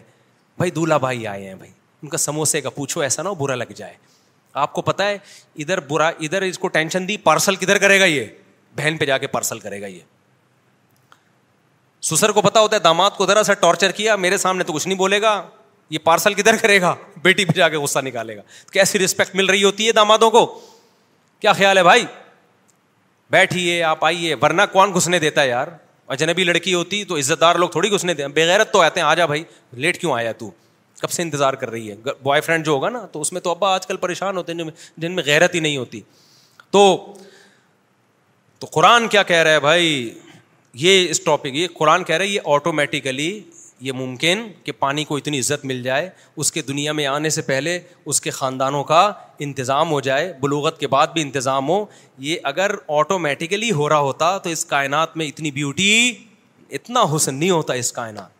بھائی 0.58 0.72
دولہا 0.72 0.98
بھائی 1.06 1.28
آئے 1.28 1.48
ہیں 1.48 1.56
بھائی 1.56 1.72
ان 2.04 2.10
کا 2.10 2.18
سموسے 2.18 2.62
کا 2.62 2.70
پوچھو 2.76 3.02
ایسا 3.02 3.24
نہ 3.24 3.30
ہو 3.30 3.36
برا 3.44 3.56
لگ 3.56 3.72
جائے 3.76 3.96
آپ 4.64 4.74
کو 4.74 4.82
پتا 4.92 5.08
ہے 5.08 5.18
ادھر 5.62 5.80
برا 5.90 6.08
ادھر 6.20 6.42
اس 6.42 6.60
کو 6.60 6.68
ٹینشن 6.78 7.08
دی 7.08 7.18
پارسل 7.30 7.56
کدھر 7.56 7.78
کرے 7.86 8.00
گا 8.00 8.06
یہ 8.06 8.26
بہن 8.78 8.98
پہ 8.98 9.06
جا 9.06 9.18
کے 9.18 9.28
پارسل 9.36 9.60
کرے 9.60 9.82
گا 9.82 9.88
یہ 9.88 10.00
سسر 12.10 12.32
کو 12.32 12.42
پتا 12.42 12.60
ہوتا 12.60 12.76
ہے 12.76 12.82
داماد 12.82 13.12
کو 13.18 13.26
ذرا 13.28 13.44
سا 13.44 13.54
ٹارچر 13.64 13.92
کیا 13.98 14.16
میرے 14.16 14.38
سامنے 14.38 14.64
تو 14.64 14.74
کچھ 14.74 14.88
نہیں 14.88 14.98
بولے 14.98 15.22
گا 15.22 15.42
یہ 15.90 15.98
پارسل 16.04 16.34
کدھر 16.34 16.56
کرے 16.62 16.80
گا 16.82 16.94
بیٹی 17.24 17.46
پہ 17.46 17.54
جا 17.56 17.68
کے 17.70 17.78
غصہ 17.78 18.00
نکالے 18.04 18.36
گا 18.38 18.42
کیسی 18.72 19.00
رسپیکٹ 19.00 19.36
مل 19.36 19.46
رہی 19.50 19.64
ہوتی 19.64 19.88
ہے 19.88 19.92
دامادوں 19.94 20.30
کو 20.32 20.44
کیا 21.40 21.54
خیال 21.54 21.78
ہے 21.78 21.84
بھائی 21.84 22.06
بیٹھیے 23.32 23.82
آپ 23.84 24.06
آئیے 24.06 24.36
ورنہ 24.42 24.62
کون 24.72 24.94
گھسنے 24.96 25.20
دیتا 25.20 25.42
ہے 25.42 25.48
یار 25.50 25.68
اجنبی 26.16 26.44
لڑکی 26.44 26.74
ہوتی 26.74 27.04
تو 27.10 27.18
عزت 27.18 27.42
دار 27.42 27.56
لوگ 27.56 27.70
تھوڑی 27.70 27.92
گھسنے 27.94 28.14
دیں 28.14 28.28
بےغیرت 28.38 28.72
تو 28.74 28.82
آتے 28.82 29.00
ہیں 29.00 29.08
آ 29.08 29.14
جا 29.16 29.26
بھائی 29.26 29.44
لیٹ 29.86 30.00
کیوں 30.02 30.14
آیا 30.14 30.32
تو 30.40 30.50
کب 31.02 31.12
سے 31.12 31.22
انتظار 31.22 31.54
کر 31.62 31.70
رہی 31.70 31.90
ہے 31.92 31.96
بوائے 32.24 32.42
فرینڈ 32.42 32.66
جو 32.66 32.72
ہوگا 32.72 32.90
نا 32.90 33.06
تو 33.12 33.22
اس 33.22 33.32
میں 33.34 33.42
تو 33.42 33.52
ابا 33.52 33.74
آج 33.76 33.88
کل 33.88 33.98
پریشان 33.98 34.38
ہوتے 34.38 34.52
ہیں 34.52 34.58
جن 34.60 34.66
میں 34.66 34.74
جن 35.02 35.12
میں 35.16 35.24
غیرت 35.26 35.56
ہی 35.56 35.60
نہیں 35.60 35.78
ہوتی 35.78 36.02
تو 36.72 36.84
تو 38.60 38.68
قرآن 38.72 39.08
کیا 39.08 39.24
کہہ 39.32 39.44
رہا 39.44 39.52
ہے 39.54 39.60
بھائی 39.60 40.14
یہ 40.80 41.10
اس 41.10 41.22
ٹاپک 41.24 41.48
یہ 41.56 41.68
قرآن 41.78 42.04
کہہ 42.04 42.16
رہا 42.16 42.24
ہے 42.26 42.30
یہ 42.30 42.40
آٹومیٹیکلی 42.54 43.40
یہ 43.82 43.92
ممکن 43.92 44.42
کہ 44.64 44.72
پانی 44.80 45.04
کو 45.06 45.16
اتنی 45.18 45.40
عزت 45.40 45.64
مل 45.66 45.82
جائے 45.84 46.10
اس 46.42 46.52
کے 46.52 46.62
دنیا 46.62 46.92
میں 46.94 47.06
آنے 47.08 47.30
سے 47.30 47.42
پہلے 47.42 47.78
اس 48.06 48.22
کے 48.22 48.30
خاندانوں 48.32 48.84
کا 48.92 49.02
انتظام 49.46 49.92
ہو 49.92 50.00
جائے 50.02 50.32
بلوغت 50.42 50.80
کے 50.80 50.88
بعد 50.88 51.08
بھی 51.14 51.22
انتظام 51.22 51.70
ہو 51.70 51.84
یہ 52.28 52.36
اگر 52.52 52.72
آٹومیٹیکلی 53.00 53.72
ہو 53.80 53.88
رہا 53.90 54.00
ہوتا 54.10 54.38
تو 54.44 54.50
اس 54.50 54.64
کائنات 54.66 55.18
میں 55.18 55.26
اتنی 55.28 55.52
بیوٹی 55.52 56.14
اتنا 56.80 57.04
حسن 57.16 57.36
نہیں 57.36 57.50
ہوتا 57.50 57.74
اس 57.84 57.92
کائنات 57.94 58.40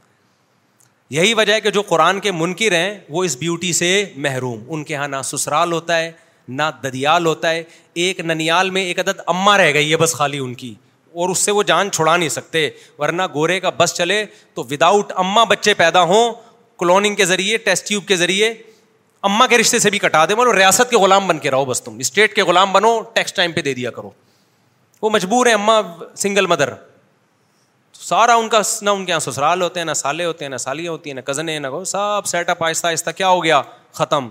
یہی 1.14 1.34
وجہ 1.34 1.54
ہے 1.54 1.62
کہ 1.62 1.70
جو 1.72 1.82
قرآن 1.88 2.20
کے 2.26 2.32
منکر 2.32 2.76
ہیں 2.76 2.98
وہ 3.10 3.24
اس 3.24 3.36
بیوٹی 3.38 3.74
سے 3.74 3.90
محروم 4.16 4.60
ان 4.74 4.84
کے 4.84 4.94
یہاں 4.94 5.08
نہ 5.08 5.22
سسرال 5.32 5.72
ہوتا 5.74 5.98
ہے 6.00 6.12
نہ 6.48 6.64
ددیال 6.84 7.26
ہوتا 7.26 7.52
ہے 7.52 7.64
ایک 8.04 8.20
ننیال 8.20 8.70
میں 8.78 8.84
ایک 8.84 9.00
عدد 9.00 9.20
اماں 9.28 9.58
رہ 9.58 9.74
گئی 9.74 9.92
ہے 9.92 9.98
بس 9.98 10.14
خالی 10.16 10.38
ان 10.40 10.54
کی 10.64 10.74
اور 11.20 11.30
اس 11.30 11.40
سے 11.46 11.52
وہ 11.52 11.64
جان 11.68 11.92
چھڑا 11.92 12.16
نہیں 12.16 12.30
سکتے 12.30 12.70
ورنہ 13.00 13.22
گورے 13.34 13.60
کا 13.60 13.70
بس 13.78 13.94
چلے 13.96 14.24
تو 14.56 14.64
وداؤٹ 14.72 15.12
اما 15.24 15.44
بچے 15.50 15.74
پیدا 15.84 16.02
ہوں 16.12 16.34
کلوننگ 16.80 17.16
کے 17.16 17.26
ذریعے 17.26 17.58
ٹیسٹ 17.66 17.88
ٹیوب 17.88 18.08
کے 18.08 18.16
ذریعے 18.16 18.54
اماں 19.30 19.48
کے 19.48 19.58
رشتے 19.58 19.80
سے 19.80 19.90
بھی 19.90 20.00
کٹا 20.00 20.26
دے 20.26 20.36
بولو 20.36 20.50
مطلب 20.50 20.60
ریاست 20.60 20.90
کے 20.90 20.98
غلام 20.98 21.28
بن 21.28 21.40
کے 21.40 21.52
رہو 21.52 21.66
بس 21.66 21.82
تم 21.82 21.98
اسٹیٹ 22.06 22.34
کے 22.36 22.44
غلام 22.44 22.72
بنو 22.74 23.00
ٹیکس 23.14 23.34
ٹائم 23.34 23.52
پہ 23.56 23.62
دے 23.62 23.74
دیا 23.74 23.92
کرو 23.98 24.10
وہ 25.02 25.10
مجبور 25.14 25.46
ہے 25.48 25.54
اماں 25.54 25.82
سنگل 26.18 26.46
مدر 26.48 26.74
سارا 28.08 28.34
ان 28.36 28.48
کا 28.50 28.62
نہ 28.82 28.90
ان 28.90 29.06
کے 29.06 29.12
یہاں 29.12 29.20
سسرال 29.20 29.62
ہوتے 29.62 29.80
ہیں 29.80 29.86
نہ 29.86 29.94
سالے 29.96 30.26
ہوتے 30.26 30.46
ہیں 30.46 30.50
نہ 30.50 30.58
سالیاں 30.58 30.92
ہوتی 30.92 31.10
ہیں 31.10 31.16
نہ 31.16 31.22
کزن 31.32 31.50
ہیں 31.50 31.60
نہ 31.60 31.68
آہستہ 31.94 32.88
آہستہ 32.88 33.10
کیا 33.18 33.28
ہو 33.30 33.44
گیا 33.44 33.62
ختم 33.94 34.30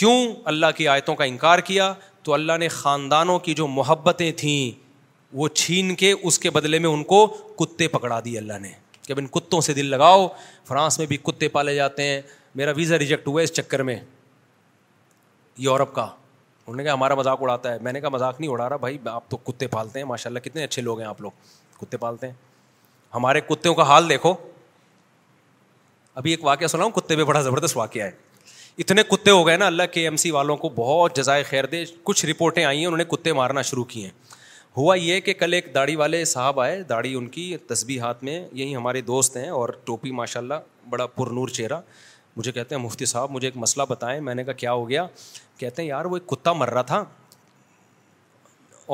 کیوں 0.00 0.14
اللہ 0.52 0.66
کی 0.76 0.88
آیتوں 0.88 1.14
کا 1.16 1.24
انکار 1.24 1.58
کیا 1.70 1.92
تو 2.22 2.32
اللہ 2.34 2.56
نے 2.60 2.68
خاندانوں 2.76 3.38
کی 3.38 3.54
جو 3.54 3.66
محبتیں 3.68 4.30
تھیں 4.36 4.83
وہ 5.34 5.46
چھین 5.58 5.94
کے 6.02 6.12
اس 6.22 6.38
کے 6.38 6.50
بدلے 6.54 6.78
میں 6.78 6.88
ان 6.90 7.02
کو 7.04 7.26
کتے 7.58 7.86
پکڑا 7.94 8.18
دیے 8.24 8.38
اللہ 8.38 8.58
نے 8.62 8.68
کہ 9.06 9.14
ان 9.18 9.26
کتوں 9.36 9.60
سے 9.60 9.74
دل 9.74 9.86
لگاؤ 9.90 10.26
فرانس 10.68 10.98
میں 10.98 11.06
بھی 11.06 11.16
کتے 11.22 11.48
پالے 11.56 11.74
جاتے 11.74 12.02
ہیں 12.08 12.20
میرا 12.60 12.72
ویزا 12.76 12.98
ریجیکٹ 12.98 13.26
ہوا 13.28 13.40
ہے 13.40 13.44
اس 13.44 13.52
چکر 13.52 13.82
میں 13.88 13.96
یورپ 15.66 15.94
کا 15.94 16.02
انہوں 16.04 16.76
نے 16.76 16.84
کہا 16.84 16.92
ہمارا 16.92 17.14
مذاق 17.14 17.42
اڑاتا 17.42 17.72
ہے 17.72 17.78
میں 17.86 17.92
نے 17.92 18.00
کہا 18.00 18.08
مذاق 18.08 18.40
نہیں 18.40 18.50
اڑا 18.50 18.68
رہا 18.68 18.76
بھائی 18.84 18.98
آپ 19.12 19.28
تو 19.30 19.36
کتے 19.50 19.66
پالتے 19.74 19.98
ہیں 19.98 20.06
ماشاء 20.06 20.30
اللہ 20.30 20.38
کتنے 20.44 20.64
اچھے 20.64 20.82
لوگ 20.82 21.00
ہیں 21.00 21.06
آپ 21.08 21.20
لوگ 21.20 21.30
کتے 21.80 21.96
پالتے 22.04 22.26
ہیں 22.26 22.32
ہمارے 23.14 23.40
کتےوں 23.48 23.74
کا 23.74 23.82
حال 23.88 24.08
دیکھو 24.08 24.34
ابھی 26.20 26.30
ایک 26.30 26.44
واقعہ 26.44 26.66
سناؤں 26.68 26.90
کتے 26.90 27.16
پہ 27.16 27.24
بڑا 27.24 27.42
زبردست 27.42 27.76
واقعہ 27.76 28.02
ہے 28.04 28.10
اتنے 28.82 29.02
کتے 29.10 29.30
ہو 29.30 29.46
گئے 29.46 29.56
نا 29.56 29.66
اللہ 29.66 29.82
کے 29.92 30.00
ایم 30.04 30.16
سی 30.24 30.30
والوں 30.30 30.56
کو 30.56 30.68
بہت 30.74 31.16
جزائے 31.16 31.42
خیر 31.50 31.66
دے 31.74 31.84
کچھ 32.04 32.24
رپورٹیں 32.26 32.64
آئی 32.64 32.78
ہیں 32.78 32.86
انہوں 32.86 32.98
نے 32.98 33.04
کتے 33.10 33.32
مارنا 33.40 33.62
شروع 33.70 33.84
کیے 33.92 34.04
ہیں 34.04 34.23
ہوا 34.76 34.94
یہ 34.96 35.20
کہ 35.20 35.32
کل 35.40 35.52
ایک 35.54 35.64
داڑھی 35.74 35.94
والے 35.96 36.24
صاحب 36.24 36.58
آئے 36.60 36.82
داڑھی 36.88 37.14
ان 37.14 37.26
کی 37.34 37.56
تصبیح 37.66 38.00
ہاتھ 38.00 38.22
میں 38.24 38.38
یہی 38.52 38.74
ہمارے 38.76 39.00
دوست 39.10 39.36
ہیں 39.36 39.48
اور 39.58 39.68
ٹوپی 39.84 40.10
ماشاء 40.20 40.40
اللہ 40.40 40.62
بڑا 40.90 41.06
پر 41.16 41.26
نور 41.32 41.48
چہرہ 41.48 41.78
مجھے 42.36 42.52
کہتے 42.52 42.74
ہیں 42.74 42.80
مفتی 42.82 43.04
صاحب 43.06 43.30
مجھے 43.30 43.46
ایک 43.48 43.56
مسئلہ 43.64 43.82
بتائیں 43.88 44.20
میں 44.20 44.34
نے 44.34 44.44
کہا 44.44 44.52
کیا 44.62 44.72
ہو 44.72 44.88
گیا 44.88 45.06
کہتے 45.58 45.82
ہیں 45.82 45.88
یار 45.88 46.04
وہ 46.04 46.16
ایک 46.16 46.26
کتا 46.30 46.52
مر 46.52 46.70
رہا 46.74 46.82
تھا 46.92 47.04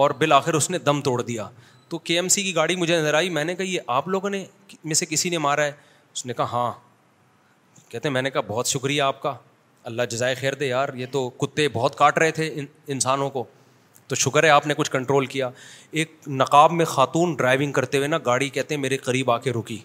اور 0.02 0.11
بالآخر 0.19 0.55
اس 0.55 0.69
نے 0.70 0.78
دم 0.86 1.01
توڑ 1.05 1.20
دیا 1.23 1.48
تو 1.89 1.98
کے 2.09 2.15
ایم 2.16 2.28
سی 2.36 2.43
کی 2.43 2.55
گاڑی 2.57 2.77
مجھے 2.77 2.97
نظر 2.98 3.15
آئی 3.15 3.31
میں 3.39 3.44
نے 3.44 3.55
کہا 3.55 3.66
یہ 3.66 3.81
آپ 3.97 4.09
لوگوں 4.09 4.31
نے 4.31 4.44
میں 4.85 4.94
سے 4.94 5.07
کسی 5.11 5.31
نے 5.31 5.39
مارا 5.47 5.65
ہے 5.66 5.73
اس 6.12 6.24
نے 6.27 6.32
کہا 6.36 6.48
ہاں 6.52 6.70
کہتے 7.89 8.07
ہیں 8.09 8.12
میں 8.15 8.23
نے 8.23 8.31
کہا 8.31 8.40
بہت 8.47 8.66
شکریہ 8.69 9.02
آپ 9.02 9.23
کا 9.23 9.35
اللہ 9.93 10.02
جزائے 10.11 10.35
خیر 10.40 10.55
دے 10.61 10.66
یار 10.69 10.89
یہ 10.94 11.07
تو 11.12 11.28
کتے 11.44 11.69
بہت 11.73 11.97
کاٹ 11.98 12.19
رہے 12.19 12.31
تھے 12.40 12.51
انسانوں 12.86 13.31
کو 13.31 13.44
تو 14.11 14.16
شکر 14.16 14.43
ہے 14.45 14.49
آپ 14.51 14.66
نے 14.66 14.74
کچھ 14.77 14.91
کنٹرول 14.91 15.27
کیا 15.32 15.49
ایک 16.03 16.12
نقاب 16.43 16.73
میں 16.78 16.85
خاتون 16.93 17.35
ڈرائیونگ 17.41 17.73
کرتے 17.73 17.97
ہوئے 17.99 18.07
نا 18.09 18.19
گاڑی 18.27 18.49
کہتے 18.57 18.74
ہیں 18.74 18.81
میرے 18.82 18.97
قریب 19.05 19.31
آ 19.31 19.37
کے 19.45 19.53
رکی 19.53 19.78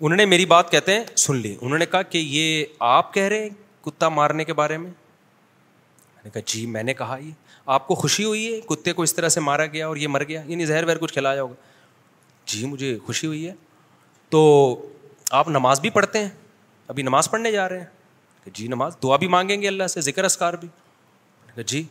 انہوں 0.00 0.16
نے 0.16 0.24
میری 0.26 0.46
بات 0.52 0.70
کہتے 0.72 0.94
ہیں 0.94 1.04
سن 1.24 1.36
لی 1.46 1.54
انہوں 1.60 1.78
نے 1.78 1.86
کہا 1.92 2.02
کہ 2.14 2.18
یہ 2.18 2.64
آپ 2.94 3.12
کہہ 3.14 3.28
رہے 3.32 3.42
ہیں 3.42 3.48
کتا 3.86 4.08
مارنے 4.18 4.44
کے 4.44 4.52
بارے 4.62 4.78
میں 4.78 4.88
میں 4.90 6.22
نے 6.24 6.30
کہا 6.34 6.42
جی 6.54 6.64
میں 6.78 6.82
نے 6.82 6.94
کہا 7.02 7.16
یہ 7.24 7.30
آپ 7.76 7.86
کو 7.88 7.94
خوشی 8.04 8.24
ہوئی 8.24 8.46
ہے 8.52 8.60
کتے 8.70 8.92
کو 8.98 9.02
اس 9.02 9.14
طرح 9.14 9.28
سے 9.36 9.40
مارا 9.50 9.66
گیا 9.76 9.86
اور 9.86 9.96
یہ 10.04 10.08
مر 10.16 10.24
گیا 10.28 10.42
یعنی 10.46 10.66
زہر 10.72 10.86
وہر 10.88 10.98
کچھ 11.04 11.12
کھلایا 11.14 11.42
ہوگا 11.42 11.54
جی 12.52 12.64
مجھے 12.66 12.96
خوشی 13.06 13.26
ہوئی 13.26 13.46
ہے 13.46 13.52
تو 14.30 14.40
آپ 15.40 15.48
نماز 15.58 15.80
بھی 15.80 15.90
پڑھتے 16.00 16.18
ہیں 16.24 16.28
ابھی 16.88 17.02
نماز 17.02 17.30
پڑھنے 17.30 17.52
جا 17.52 17.68
رہے 17.68 17.78
ہیں 17.78 18.44
کہ 18.44 18.50
جی 18.54 18.68
نماز 18.68 18.96
دعا 19.02 19.16
بھی 19.24 19.28
مانگیں 19.38 19.60
گے 19.62 19.66
اللہ 19.68 19.86
سے 19.96 20.00
ذکر 20.10 20.24
اسکار 20.24 20.54
بھی 20.60 20.68
بھی 21.54 21.62
جی 21.66 21.82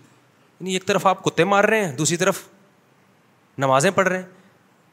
یعنی 0.59 0.73
ایک 0.73 0.85
طرف 0.85 1.05
آپ 1.07 1.23
کتے 1.23 1.43
مار 1.43 1.63
رہے 1.63 1.85
ہیں 1.85 1.95
دوسری 1.97 2.15
طرف 2.17 2.41
نمازیں 3.57 3.89
پڑھ 3.91 4.07
رہے 4.07 4.17
ہیں 4.17 4.25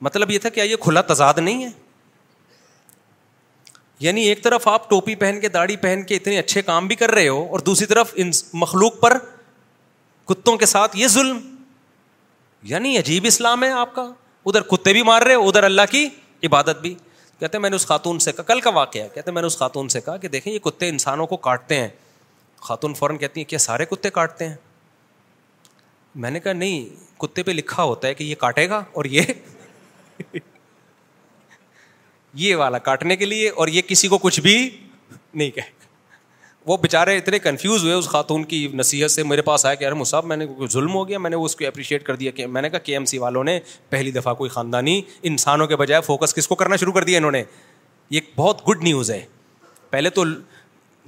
مطلب 0.07 0.31
یہ 0.31 0.39
تھا 0.39 0.49
کیا 0.49 0.65
یہ 0.65 0.77
کھلا 0.81 1.01
تضاد 1.13 1.39
نہیں 1.39 1.65
ہے 1.65 1.69
یعنی 4.01 4.23
ایک 4.29 4.43
طرف 4.45 4.67
آپ 4.69 4.89
ٹوپی 4.91 5.15
پہن 5.21 5.41
کے 5.41 5.49
داڑھی 5.49 5.77
پہن 5.85 6.03
کے 6.09 6.15
اتنے 6.17 6.39
اچھے 6.39 6.63
کام 6.63 6.87
بھی 6.87 6.97
کر 6.97 7.11
رہے 7.15 7.29
ہو 7.29 7.45
اور 7.51 7.59
دوسری 7.69 7.87
طرف 7.87 8.13
ان 8.15 8.31
مخلوق 8.63 9.01
پر 9.01 9.17
کتوں 10.29 10.57
کے 10.57 10.67
ساتھ 10.67 10.97
یہ 10.97 11.09
ظلم 11.09 11.39
یعنی 12.73 12.97
عجیب 12.99 13.25
اسلام 13.27 13.63
ہے 13.65 13.71
آپ 13.73 13.95
کا 13.95 14.09
ادھر 14.49 14.63
کتے 14.75 14.93
بھی 14.93 15.03
مار 15.03 15.23
رہے 15.23 15.35
ہو 15.35 15.49
ادھر 15.49 15.65
اللہ 15.65 15.91
کی 15.91 16.09
عبادت 16.47 16.81
بھی 16.81 16.95
کہتے 17.41 17.57
ہیں 17.57 17.61
میں 17.63 17.71
نے 17.71 17.77
اس 17.77 17.87
خاتون 17.87 18.19
سے 18.19 18.33
کہا 18.33 18.43
کل 18.53 18.61
کا 18.61 18.71
واقعہ 18.75 19.07
کہتے 19.15 19.31
ہیں 19.31 19.35
میں 19.35 19.43
نے 19.43 19.47
اس 19.47 19.57
خاتون 19.59 19.89
سے 19.89 20.01
کہا 20.01 20.17
کہ 20.17 20.29
دیکھیں 20.29 20.53
یہ 20.53 20.59
کتے 20.65 20.89
انسانوں 20.89 21.27
کو 21.27 21.37
کاٹتے 21.49 21.81
ہیں 21.81 21.89
خاتون 22.69 22.95
فوراً 22.99 23.17
کہتی 23.19 23.41
ہیں 23.41 23.49
کہ 23.51 23.59
سارے 23.67 23.85
کتے 23.91 24.11
کاٹتے 24.11 24.49
ہیں 24.49 24.55
میں 26.23 26.31
نے 26.31 26.41
کہا 26.41 26.53
نہیں 26.53 26.85
کتے 27.21 27.43
پہ 27.43 27.51
لکھا 27.53 27.83
ہوتا 27.83 28.09
ہے 28.09 28.15
کہ 28.15 28.25
یہ 28.25 28.35
کاٹے 28.39 28.69
گا 28.69 28.83
اور 29.01 29.05
یہ 29.15 29.33
یہ 32.45 32.55
والا 32.57 32.79
کاٹنے 32.87 33.17
کے 33.17 33.25
لیے 33.25 33.49
اور 33.51 33.69
یہ 33.69 33.83
کسی 33.89 34.09
کو 34.09 34.19
کچھ 34.19 34.41
بھی 34.41 34.57
نہیں 35.35 35.51
گا 35.57 35.61
وہ 36.71 36.77
بےچارے 36.77 37.17
اتنے 37.17 37.39
کنفیوز 37.39 37.83
ہوئے 37.85 37.93
اس 37.95 38.07
خاتون 38.09 38.45
کی 38.45 38.67
نصیحت 38.75 39.11
سے 39.11 39.23
میرے 39.23 39.43
پاس 39.49 39.67
آیا 39.67 39.75
کہ 39.75 39.85
ارم 39.87 39.99
مصعب 39.99 40.25
میں 40.27 40.37
نے 40.37 40.47
ظلم 40.73 40.95
ہو 40.95 41.07
گیا 41.09 41.19
میں 41.19 41.31
نے 41.31 41.37
اس 41.37 41.57
کو 41.57 41.67
اپریشیٹ 41.67 42.03
کر 42.05 42.17
دیا 42.23 42.31
کہ 42.39 42.47
میں 42.47 42.63
نے 42.63 42.71
کہا 42.71 42.79
کے 42.89 42.93
ایم 42.93 43.05
سی 43.11 43.19
والوں 43.19 43.45
نے 43.45 43.59
پہلی 43.91 44.11
دفعہ 44.13 44.35
کوئی 44.35 44.51
خاندانی 44.51 45.01
انسانوں 45.31 45.67
کے 45.67 45.77
بجائے 45.83 46.01
فوکس 46.07 46.35
کس 46.35 46.49
کو 46.49 46.55
کرنا 46.63 46.77
شروع 46.77 46.93
کر 46.93 47.05
دیا 47.05 47.19
انہوں 47.19 47.31
نے 47.33 47.43
یہ 48.17 48.21
بہت 48.37 48.69
گڈ 48.69 48.83
نیوز 48.85 49.11
ہے 49.11 49.25
پہلے 49.91 50.11
تو 50.19 50.25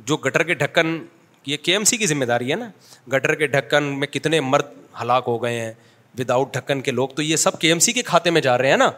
جو 0.06 0.16
گٹر 0.26 0.42
کے 0.42 0.54
ڈھکن 0.54 0.98
یہ 1.46 1.56
کے 1.62 1.72
ایم 1.72 1.84
سی 1.84 1.96
کی 1.96 2.06
ذمہ 2.06 2.24
داری 2.24 2.50
ہے 2.50 2.56
نا 2.56 2.68
گٹر 3.12 3.34
کے 3.34 3.46
ڈھکن 3.46 3.84
میں 3.98 4.06
کتنے 4.06 4.40
مرد 4.40 4.77
ہلاک 5.00 5.24
ہو 5.26 5.36
گئے 5.42 5.60
ہیں 5.60 5.72
ود 6.18 6.30
آؤٹ 6.30 6.52
ڈھکن 6.52 6.80
کے 6.82 6.90
لوگ 6.90 7.08
تو 7.16 7.22
یہ 7.22 7.36
سب 7.36 7.58
کے 7.60 7.68
ایم 7.68 7.78
سی 7.86 7.92
کے 7.92 8.02
کھاتے 8.02 8.30
میں 8.36 8.40
جا 8.40 8.56
رہے 8.58 8.70
ہیں 8.70 8.76
نا 8.76 8.90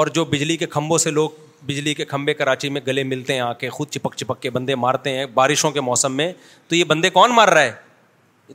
اور 0.00 0.06
جو 0.18 0.24
بجلی 0.24 0.56
کے 0.56 0.66
کھمبوں 0.74 0.98
سے 0.98 1.10
لوگ 1.10 1.30
بجلی 1.66 1.94
کے 1.94 2.04
کھمبے 2.10 2.34
کراچی 2.34 2.68
میں 2.74 2.80
گلے 2.86 3.02
ملتے 3.04 3.32
ہیں 3.34 3.40
آ 3.40 3.52
کے 3.62 3.68
خود 3.76 3.88
چپک 3.96 4.14
چپک 4.16 4.40
کے 4.42 4.50
بندے 4.50 4.74
مارتے 4.84 5.10
ہیں 5.16 5.26
بارشوں 5.34 5.70
کے 5.70 5.80
موسم 5.88 6.16
میں 6.16 6.32
تو 6.68 6.74
یہ 6.74 6.84
بندے 6.92 7.10
کون 7.18 7.30
مار 7.34 7.48
رہا 7.48 7.62
ہے 7.62 7.72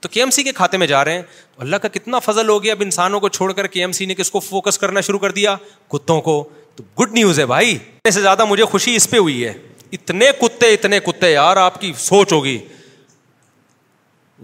تو 0.02 0.10
کے 0.12 0.20
ایم 0.22 0.30
سی 0.30 0.44
کے 0.44 0.52
کھاتے 0.52 0.78
میں 0.78 0.88
جا 0.88 1.04
رہے 1.06 1.14
ہیں 1.16 1.22
تو 1.56 1.62
اللہ 1.62 1.76
کا 1.84 1.88
کتنا 1.94 2.20
فضل 2.26 2.50
ہو 2.50 2.62
گیا 2.64 2.74
اب 2.74 2.82
انسانوں 2.82 3.20
کو 3.20 3.30
چھوڑ 3.38 3.52
کر 3.60 3.68
کے 3.76 3.80
ایم 3.82 3.92
سی 4.00 4.06
نے 4.06 4.16
کس 4.16 4.32
کو 4.32 4.40
فوکس 4.48 4.78
کرنا 4.80 5.02
شروع 5.08 5.20
کر 5.20 5.32
دیا 5.38 5.56
کتوں 5.92 6.20
کو 6.22 6.44
تو 6.76 6.84
گڈ 7.00 7.14
نیوز 7.14 7.40
ہے 7.40 7.46
بھائی 7.54 7.78
سے 8.14 8.22
زیادہ 8.22 8.46
مجھے 8.46 8.66
خوشی 8.74 8.96
اس 8.96 9.10
پہ 9.10 9.18
ہوئی 9.18 9.46
ہے 9.46 9.54
اتنے 9.98 10.26
کتے 10.42 10.74
اتنے 10.74 11.00
کتے 11.06 11.32
یار 11.32 11.58
آپ 11.58 11.80
کی 11.82 11.92
سوچ 11.98 12.34
ہوگی 12.34 12.58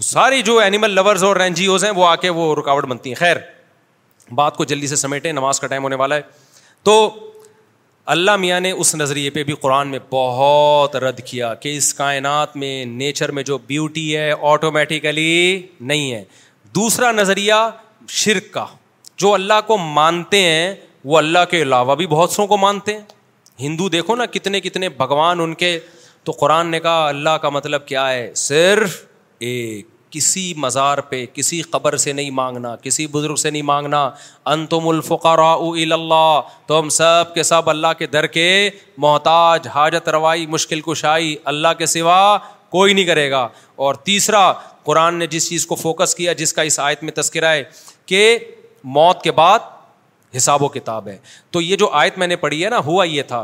ساری 0.02 0.42
جو 0.42 0.54
اینیمل 0.60 0.92
لورز 0.92 1.24
اور 1.24 1.36
این 1.42 1.54
جی 1.54 1.66
اوز 1.70 1.84
ہیں 1.84 1.92
وہ 1.96 2.06
آ 2.08 2.16
کے 2.22 2.30
وہ 2.36 2.54
رکاوٹ 2.56 2.86
بنتی 2.90 3.10
ہیں 3.10 3.16
خیر 3.20 3.38
بات 4.36 4.56
کو 4.58 4.64
جلدی 4.66 4.88
سے 4.88 4.96
سمیٹیں 4.96 5.32
نماز 5.34 5.60
کا 5.60 5.68
ٹائم 5.68 5.84
ہونے 5.84 5.96
والا 5.96 6.16
ہے 6.16 6.22
تو 6.84 6.94
اللہ 8.14 8.36
میاں 8.38 8.60
نے 8.60 8.72
اس 8.72 8.94
نظریے 8.96 9.30
پہ 9.36 9.44
بھی 9.50 9.54
قرآن 9.62 9.88
میں 9.88 10.00
بہت 10.10 10.96
رد 11.04 11.20
کیا 11.26 11.54
کہ 11.62 11.76
اس 11.78 11.94
کائنات 11.94 12.56
میں 12.58 12.74
نیچر 12.86 13.32
میں 13.32 13.44
جو 13.50 13.58
بیوٹی 13.68 14.16
ہے 14.18 14.32
آٹومیٹیکلی 14.52 15.62
نہیں 15.80 16.12
ہے 16.14 16.24
دوسرا 16.76 17.12
نظریہ 17.12 17.62
شرک 18.24 18.52
کا 18.54 18.66
جو 19.18 19.34
اللہ 19.34 19.62
کو 19.68 19.78
مانتے 19.78 20.42
ہیں 20.44 20.74
وہ 21.06 21.18
اللہ 21.18 21.46
کے 21.50 21.62
علاوہ 21.62 21.96
بھی 21.96 22.08
بہت 22.08 22.32
سوں 22.32 22.48
کو 22.48 22.58
مانتے 22.58 22.94
ہیں 22.94 23.02
ہندو 23.60 23.88
دیکھو 23.90 24.16
نا 24.16 24.26
کتنے 24.34 24.60
کتنے 24.62 24.90
بھگوان 24.98 25.40
ان 25.42 25.54
کے 25.56 25.78
تو 26.24 26.32
قرآن 26.40 26.68
نے 26.72 26.80
کہا 26.80 27.08
اللہ 27.08 27.38
کا 27.42 27.50
مطلب 27.50 27.86
کیا 27.88 28.10
ہے 28.12 28.30
صرف 28.46 29.02
کسی 30.12 30.54
مزار 30.64 30.98
پہ 31.10 31.26
کسی 31.34 31.62
قبر 31.70 31.96
سے 31.98 32.12
نہیں 32.14 32.30
مانگنا 32.40 32.76
کسی 32.82 33.06
بزرگ 33.12 33.36
سے 33.44 33.50
نہیں 33.50 33.62
مانگنا 33.70 34.04
ان 34.54 34.66
تم 34.74 34.88
اللہ 34.88 36.40
تو 36.68 36.80
ہم 36.80 36.90
سب 36.98 37.34
کے 37.36 37.44
سب 37.44 37.70
اللہ 37.70 37.94
کے 37.98 38.08
در 38.14 38.28
کے 38.36 38.48
محتاج 39.06 39.68
حاجت 39.76 40.10
روائی 40.10 40.46
مشکل 40.48 40.82
کشائی 40.92 41.36
اللہ 41.54 41.74
کے 41.78 41.86
سوا 41.96 42.20
کوئی 42.76 42.94
نہیں 42.94 43.06
کرے 43.06 43.30
گا 43.32 43.48
اور 43.86 43.96
تیسرا 44.10 44.52
قرآن 44.84 45.16
نے 45.20 45.28
جس 45.34 45.50
چیز 45.50 45.66
کو 45.68 45.76
فوکس 45.76 46.16
کیا 46.16 46.34
جس 46.44 46.54
کا 46.54 46.62
اس 46.70 46.80
آیت 46.80 47.04
میں 47.04 47.12
تذکرہ 47.22 47.50
ہے 47.54 47.64
کہ 48.12 48.38
موت 49.00 49.22
کے 49.24 49.32
بعد 49.32 49.60
حساب 50.38 50.64
و 50.64 50.68
کتاب 50.78 51.08
ہے 51.08 51.18
تو 51.52 51.62
یہ 51.62 51.76
جو 51.84 51.90
آیت 52.04 52.18
میں 52.18 52.28
نے 52.28 52.36
پڑھی 52.46 52.64
ہے 52.64 52.70
نا 52.70 52.80
ہوا 52.86 53.04
یہ 53.06 53.22
تھا 53.28 53.44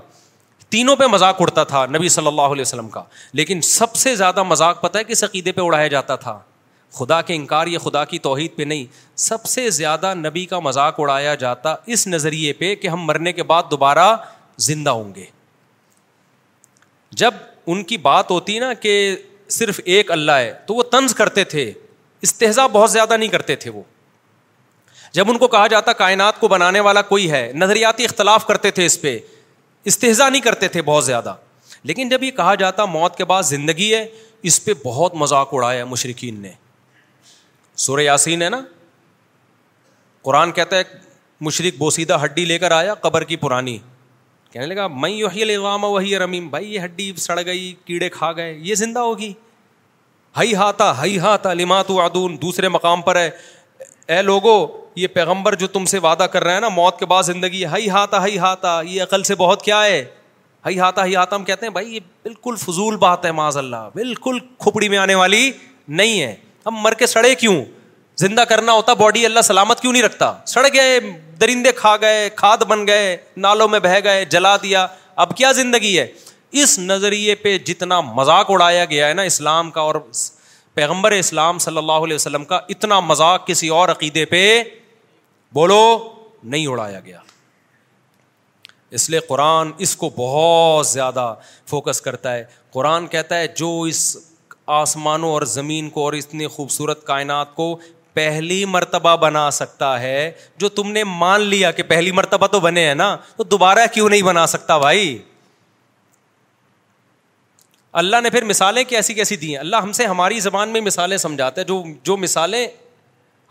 تینوں 0.69 0.95
پہ 0.95 1.03
مذاق 1.11 1.35
اڑتا 1.41 1.63
تھا 1.73 1.85
نبی 1.95 2.09
صلی 2.09 2.27
اللہ 2.27 2.53
علیہ 2.55 2.61
وسلم 2.61 2.89
کا 2.89 3.03
لیکن 3.39 3.61
سب 3.67 3.95
سے 3.95 4.15
زیادہ 4.15 4.43
مذاق 4.43 4.81
پتہ 4.81 4.97
ہے 4.97 5.03
کس 5.03 5.23
عقیدے 5.23 5.51
پہ 5.51 5.61
اڑایا 5.61 5.87
جاتا 5.93 6.15
تھا 6.25 6.39
خدا 6.97 7.21
کے 7.21 7.35
انکار 7.35 7.67
یا 7.67 7.79
خدا 7.79 8.03
کی 8.11 8.19
توحید 8.19 8.55
پہ 8.55 8.63
نہیں 8.63 8.85
سب 9.27 9.45
سے 9.45 9.69
زیادہ 9.69 10.13
نبی 10.17 10.45
کا 10.53 10.59
مذاق 10.67 10.99
اڑایا 10.99 11.33
جاتا 11.43 11.75
اس 11.95 12.05
نظریے 12.07 12.53
پہ 12.61 12.73
کہ 12.83 12.87
ہم 12.87 13.01
مرنے 13.05 13.33
کے 13.33 13.43
بعد 13.51 13.63
دوبارہ 13.71 14.15
زندہ 14.67 14.89
ہوں 14.89 15.13
گے 15.15 15.25
جب 17.23 17.33
ان 17.71 17.83
کی 17.83 17.97
بات 18.09 18.31
ہوتی 18.31 18.57
نا 18.59 18.73
کہ 18.81 18.93
صرف 19.57 19.79
ایک 19.85 20.11
اللہ 20.11 20.31
ہے 20.41 20.53
تو 20.65 20.73
وہ 20.75 20.83
طنز 20.91 21.13
کرتے 21.15 21.43
تھے 21.53 21.71
استحضا 22.27 22.65
بہت 22.71 22.91
زیادہ 22.91 23.17
نہیں 23.17 23.29
کرتے 23.29 23.55
تھے 23.63 23.71
وہ 23.71 23.81
جب 25.13 25.29
ان 25.29 25.37
کو 25.37 25.47
کہا 25.53 25.67
جاتا 25.67 25.93
کائنات 26.03 26.39
کو 26.39 26.47
بنانے 26.47 26.79
والا 26.87 27.01
کوئی 27.11 27.29
ہے 27.31 27.49
نظریاتی 27.55 28.03
اختلاف 28.05 28.45
کرتے 28.47 28.71
تھے 28.79 28.85
اس 28.85 28.99
پہ 29.01 29.17
استحزا 29.89 30.29
نہیں 30.29 30.41
کرتے 30.41 30.67
تھے 30.75 30.81
بہت 30.91 31.05
زیادہ 31.05 31.35
لیکن 31.89 32.09
جب 32.09 32.23
یہ 32.23 32.31
کہا 32.39 32.55
جاتا 32.61 32.85
موت 32.97 33.15
کے 33.17 33.25
بعد 33.31 33.43
زندگی 33.55 33.93
ہے 33.93 34.05
اس 34.49 34.63
پہ 34.65 34.73
بہت 34.83 35.15
مذاق 35.21 35.53
اڑایا 35.53 35.85
مشرقین 35.93 36.41
نے 36.41 36.51
سورہ 37.85 38.01
یاسین 38.01 38.41
ہے 38.41 38.49
نا 38.55 38.61
قرآن 40.27 40.51
کہتا 40.57 40.77
ہے 40.77 40.83
مشرق 41.47 41.77
بوسیدہ 41.77 42.17
ہڈی 42.23 42.45
لے 42.45 42.57
کر 42.63 42.71
آیا 42.77 42.93
قبر 43.05 43.23
کی 43.31 43.35
پرانی 43.43 43.77
کہنے 44.51 44.65
لگا 44.65 44.87
میں 45.03 45.09
یہی 45.09 45.41
الغام 45.43 45.83
وہی 45.93 46.17
رمیم 46.19 46.47
بھائی 46.55 46.73
یہ 46.73 46.79
ہڈی 46.85 47.11
سڑ 47.27 47.39
گئی 47.45 47.73
کیڑے 47.85 48.09
کھا 48.17 48.31
گئے 48.39 48.53
یہ 48.69 48.75
زندہ 48.83 48.99
ہوگی 49.09 49.31
ہئی 50.39 50.55
ہاتا 50.55 50.91
ہئی 51.01 51.17
ہاتا 51.25 51.53
لما 51.61 51.81
تو 51.91 52.27
دوسرے 52.41 52.69
مقام 52.77 53.01
پر 53.09 53.15
ہے 53.19 53.29
اے 54.15 54.21
لوگو 54.31 54.57
یہ 54.95 55.07
پیغمبر 55.13 55.55
جو 55.55 55.67
تم 55.67 55.85
سے 55.85 55.97
وعدہ 56.03 56.23
کر 56.31 56.43
رہا 56.43 56.55
ہے 56.55 56.59
نا 56.59 56.69
موت 56.69 56.99
کے 56.99 57.05
بعد 57.05 57.23
زندگی 57.23 57.61
ہے 57.63 57.69
ہئی 57.73 57.89
ہاتھا 57.89 58.23
ہئی 58.23 58.37
ہاتا 58.39 58.79
یہ 58.87 59.03
عقل 59.03 59.23
سے 59.23 59.35
بہت 59.37 59.61
کیا 59.65 59.83
ہے 59.85 60.03
ہئی 60.65 60.79
ہاتا 60.79 61.01
ہائی 61.01 61.15
ہاتا 61.15 61.35
ہم 61.35 61.43
کہتے 61.45 61.65
ہیں 61.65 61.71
بھائی 61.73 61.93
یہ 61.93 61.99
بالکل 62.23 62.55
فضول 62.63 62.95
بات 63.01 63.25
ہے 63.25 63.31
معاذ 63.31 63.57
اللہ 63.57 63.87
بالکل 63.95 64.39
کھپڑی 64.61 64.89
میں 64.89 64.97
آنے 64.97 65.15
والی 65.15 65.51
نہیں 65.87 66.21
ہے 66.21 66.33
ہم 66.65 66.81
مر 66.83 66.93
کے 66.99 67.07
سڑے 67.07 67.33
کیوں 67.43 67.55
زندہ 68.19 68.41
کرنا 68.49 68.71
ہوتا 68.73 68.93
باڈی 69.01 69.25
اللہ 69.25 69.41
سلامت 69.43 69.81
کیوں 69.81 69.91
نہیں 69.93 70.03
رکھتا 70.03 70.33
سڑ 70.53 70.65
گئے 70.73 70.99
درندے 71.41 71.71
کھا 71.75 71.95
گئے 72.01 72.29
کھاد 72.35 72.63
بن 72.67 72.85
گئے 72.87 73.15
نالوں 73.45 73.67
میں 73.67 73.79
بہہ 73.83 73.99
گئے 74.03 74.25
جلا 74.33 74.55
دیا 74.63 74.85
اب 75.23 75.35
کیا 75.37 75.51
زندگی 75.61 75.97
ہے 75.97 76.05
اس 76.63 76.77
نظریے 76.79 77.35
پہ 77.43 77.57
جتنا 77.65 78.01
مذاق 78.13 78.51
اڑایا 78.51 78.83
گیا 78.89 79.07
ہے 79.07 79.13
نا 79.13 79.21
اسلام 79.31 79.71
کا 79.71 79.81
اور 79.81 79.95
پیغمبر 80.73 81.11
اسلام 81.11 81.57
صلی 81.59 81.77
اللہ 81.77 82.03
علیہ 82.07 82.15
وسلم 82.15 82.45
کا 82.45 82.59
اتنا 82.69 82.99
مذاق 82.99 83.47
کسی 83.47 83.67
اور 83.77 83.89
عقیدے 83.89 84.25
پہ 84.33 84.43
بولو 85.53 85.97
نہیں 86.43 86.67
اڑایا 86.67 86.99
گیا 87.05 87.19
اس 88.97 89.09
لیے 89.09 89.19
قرآن 89.27 89.71
اس 89.85 89.95
کو 89.95 90.09
بہت 90.15 90.87
زیادہ 90.87 91.33
فوکس 91.69 92.01
کرتا 92.01 92.33
ہے 92.33 92.43
قرآن 92.73 93.07
کہتا 93.07 93.37
ہے 93.39 93.47
جو 93.57 93.81
اس 93.91 94.05
آسمانوں 94.81 95.29
اور 95.31 95.41
زمین 95.53 95.89
کو 95.89 96.03
اور 96.03 96.13
اتنی 96.13 96.47
خوبصورت 96.55 97.03
کائنات 97.05 97.53
کو 97.55 97.75
پہلی 98.13 98.63
مرتبہ 98.65 99.15
بنا 99.21 99.49
سکتا 99.51 99.99
ہے 100.01 100.15
جو 100.59 100.69
تم 100.79 100.91
نے 100.91 101.03
مان 101.03 101.41
لیا 101.41 101.71
کہ 101.79 101.83
پہلی 101.91 102.11
مرتبہ 102.19 102.47
تو 102.55 102.59
بنے 102.59 102.85
ہیں 102.87 102.95
نا 102.95 103.15
تو 103.37 103.43
دوبارہ 103.53 103.85
کیوں 103.93 104.09
نہیں 104.09 104.21
بنا 104.21 104.45
سکتا 104.53 104.77
بھائی 104.77 105.17
اللہ 108.01 108.21
نے 108.23 108.29
پھر 108.29 108.43
مثالیں 108.45 108.83
کیسی 108.87 109.13
کیسی 109.13 109.35
دی 109.43 109.47
ہیں 109.49 109.57
اللہ 109.57 109.75
ہم 109.83 109.91
سے 109.99 110.05
ہماری 110.05 110.39
زبان 110.39 110.69
میں 110.69 110.81
مثالیں 110.81 111.17
سمجھاتے 111.17 111.63
جو 112.03 112.17
مثالیں 112.17 112.67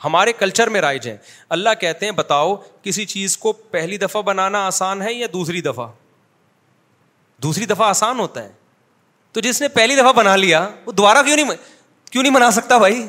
ہمارے 0.05 0.33
کلچر 0.39 0.69
میں 0.70 0.81
رائج 0.81 1.09
ہیں 1.09 1.16
اللہ 1.57 1.70
کہتے 1.81 2.07
ہیں 2.07 2.12
بتاؤ 2.19 2.55
کسی 2.83 3.05
چیز 3.12 3.37
کو 3.39 3.53
پہلی 3.70 3.97
دفعہ 3.99 4.23
بنانا 4.23 4.66
آسان 4.66 5.03
ہے 5.03 5.12
یا 5.12 5.27
دوسری 5.33 5.61
دفعہ 5.62 5.87
دوسری 7.43 7.66
دفعہ 7.66 7.87
آسان 7.89 8.20
ہوتا 8.20 8.43
ہے 8.45 8.53
تو 9.33 9.41
جس 9.41 9.61
نے 9.62 9.69
پہلی 9.79 9.97
دفعہ 9.97 10.12
بنا 10.12 10.37
لیا 10.37 10.66
وہ 10.87 10.93
دوبارہ 10.93 11.23
کیوں 11.27 11.37
نہیں 11.37 11.57
کیوں 12.11 12.23
نہیں 12.23 12.35
بنا 12.35 12.51
سکتا 12.51 12.79
بھائی 12.79 13.03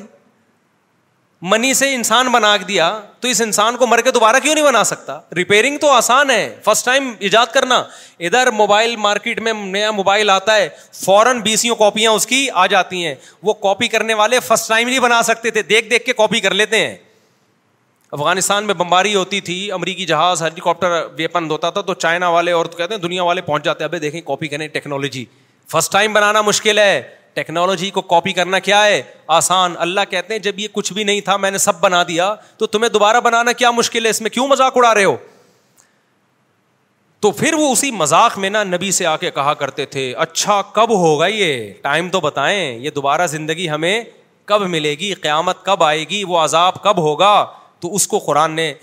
منی 1.41 1.73
سے 1.73 1.93
انسان 1.95 2.27
بنا 2.31 2.55
دیا 2.67 2.87
تو 3.21 3.27
اس 3.27 3.41
انسان 3.41 3.75
کو 3.77 3.87
مر 3.87 4.01
کے 4.03 4.11
دوبارہ 4.11 4.39
کیوں 4.43 4.53
نہیں 4.55 4.65
بنا 4.65 4.83
سکتا 4.83 5.19
ریپیئرنگ 5.35 5.77
تو 5.81 5.91
آسان 5.91 6.29
ہے 6.29 6.55
فرسٹ 6.63 6.85
ٹائم 6.85 7.09
ایجاد 7.19 7.53
کرنا 7.53 7.75
ادھر 8.19 8.51
موبائل 8.53 8.95
مارکیٹ 9.03 9.39
میں 9.41 9.53
نیا 9.57 9.91
موبائل 9.91 10.29
آتا 10.29 10.55
ہے 10.55 10.67
فوراً 11.03 11.39
بیسوں 11.41 11.75
کاپیاں 11.79 12.11
اس 12.11 12.25
کی 12.27 12.45
آ 12.53 12.65
جاتی 12.75 13.05
ہیں 13.05 13.13
وہ 13.43 13.53
کاپی 13.61 13.87
کرنے 13.87 14.13
والے 14.23 14.39
فرسٹ 14.47 14.67
ٹائم 14.69 14.89
نہیں 14.89 14.99
بنا 14.99 15.21
سکتے 15.23 15.51
تھے 15.51 15.61
دیکھ 15.69 15.89
دیکھ 15.89 16.05
کے 16.05 16.13
کاپی 16.13 16.39
کر 16.39 16.53
لیتے 16.53 16.85
ہیں 16.85 16.95
افغانستان 18.11 18.65
میں 18.65 18.73
بمباری 18.73 19.15
ہوتی 19.15 19.39
تھی 19.47 19.71
امریکی 19.71 20.05
جہاز 20.05 20.41
ہیلی 20.43 20.61
کاپٹر 20.63 21.05
ویپن 21.17 21.49
ہوتا 21.51 21.69
تھا 21.69 21.81
تو 21.89 21.93
چائنا 21.93 22.29
والے 22.29 22.51
اور 22.51 22.65
تو 22.65 22.77
کہتے 22.77 22.93
ہیں 22.93 23.01
دنیا 23.01 23.23
والے 23.23 23.41
پہنچ 23.41 23.63
جاتے 23.65 23.83
ہیں 23.83 23.89
ابھی 23.89 23.99
دیکھیں 24.07 24.21
کاپی 24.27 24.47
کریں 24.47 24.67
ٹیکنالوجی 24.73 25.23
فرسٹ 25.71 25.91
ٹائم 25.91 26.13
بنانا 26.13 26.41
مشکل 26.41 26.79
ہے 26.79 27.01
ٹیکنالوجی 27.39 27.89
کو 27.97 28.01
کاپی 28.13 28.31
کرنا 28.37 28.59
کیا 28.59 28.83
ہے 28.85 29.01
آسان 29.37 29.73
اللہ 29.85 30.07
کہتے 30.09 30.33
ہیں 30.33 30.39
جب 30.45 30.59
یہ 30.59 30.67
کچھ 30.73 30.91
بھی 30.93 31.03
نہیں 31.09 31.21
تھا 31.27 31.35
میں 31.43 31.49
نے 31.51 31.57
سب 31.65 31.79
بنا 31.81 32.01
دیا 32.07 32.33
تو 32.57 32.67
تمہیں 32.75 32.89
دوبارہ 32.95 33.19
بنانا 33.27 33.51
کیا 33.61 33.69
مشکل 33.71 34.05
ہے 34.05 34.09
اس 34.15 34.21
میں 34.21 34.29
کیوں 34.37 34.47
مذاق 34.47 34.77
اڑا 34.77 34.93
رہے 34.95 35.03
ہو 35.03 35.15
تو 37.25 37.31
پھر 37.39 37.53
وہ 37.59 37.71
اسی 37.71 37.91
مذاق 38.01 38.37
میں 38.45 38.49
نا 38.49 38.63
نبی 38.63 38.91
سے 38.97 39.05
آ 39.11 39.15
کے 39.21 39.31
کہا 39.37 39.53
کرتے 39.61 39.85
تھے 39.93 40.03
اچھا 40.25 40.61
کب 40.73 40.91
ہوگا 41.01 41.27
یہ 41.27 41.71
ٹائم 41.81 42.09
تو 42.09 42.19
بتائیں 42.25 42.57
یہ 42.79 42.89
دوبارہ 42.97 43.27
زندگی 43.37 43.69
ہمیں 43.69 43.93
کب 44.51 44.65
ملے 44.75 44.91
گی 44.99 45.13
قیامت 45.27 45.63
کب 45.65 45.83
آئے 45.83 46.03
گی 46.09 46.23
وہ 46.27 46.39
عذاب 46.39 46.81
کب 46.83 46.97
ہوگا 47.07 47.33
تو 47.83 47.93
اس 47.95 48.07
کو 48.13 48.19
قرآن 48.27 48.51
نے 48.61 48.73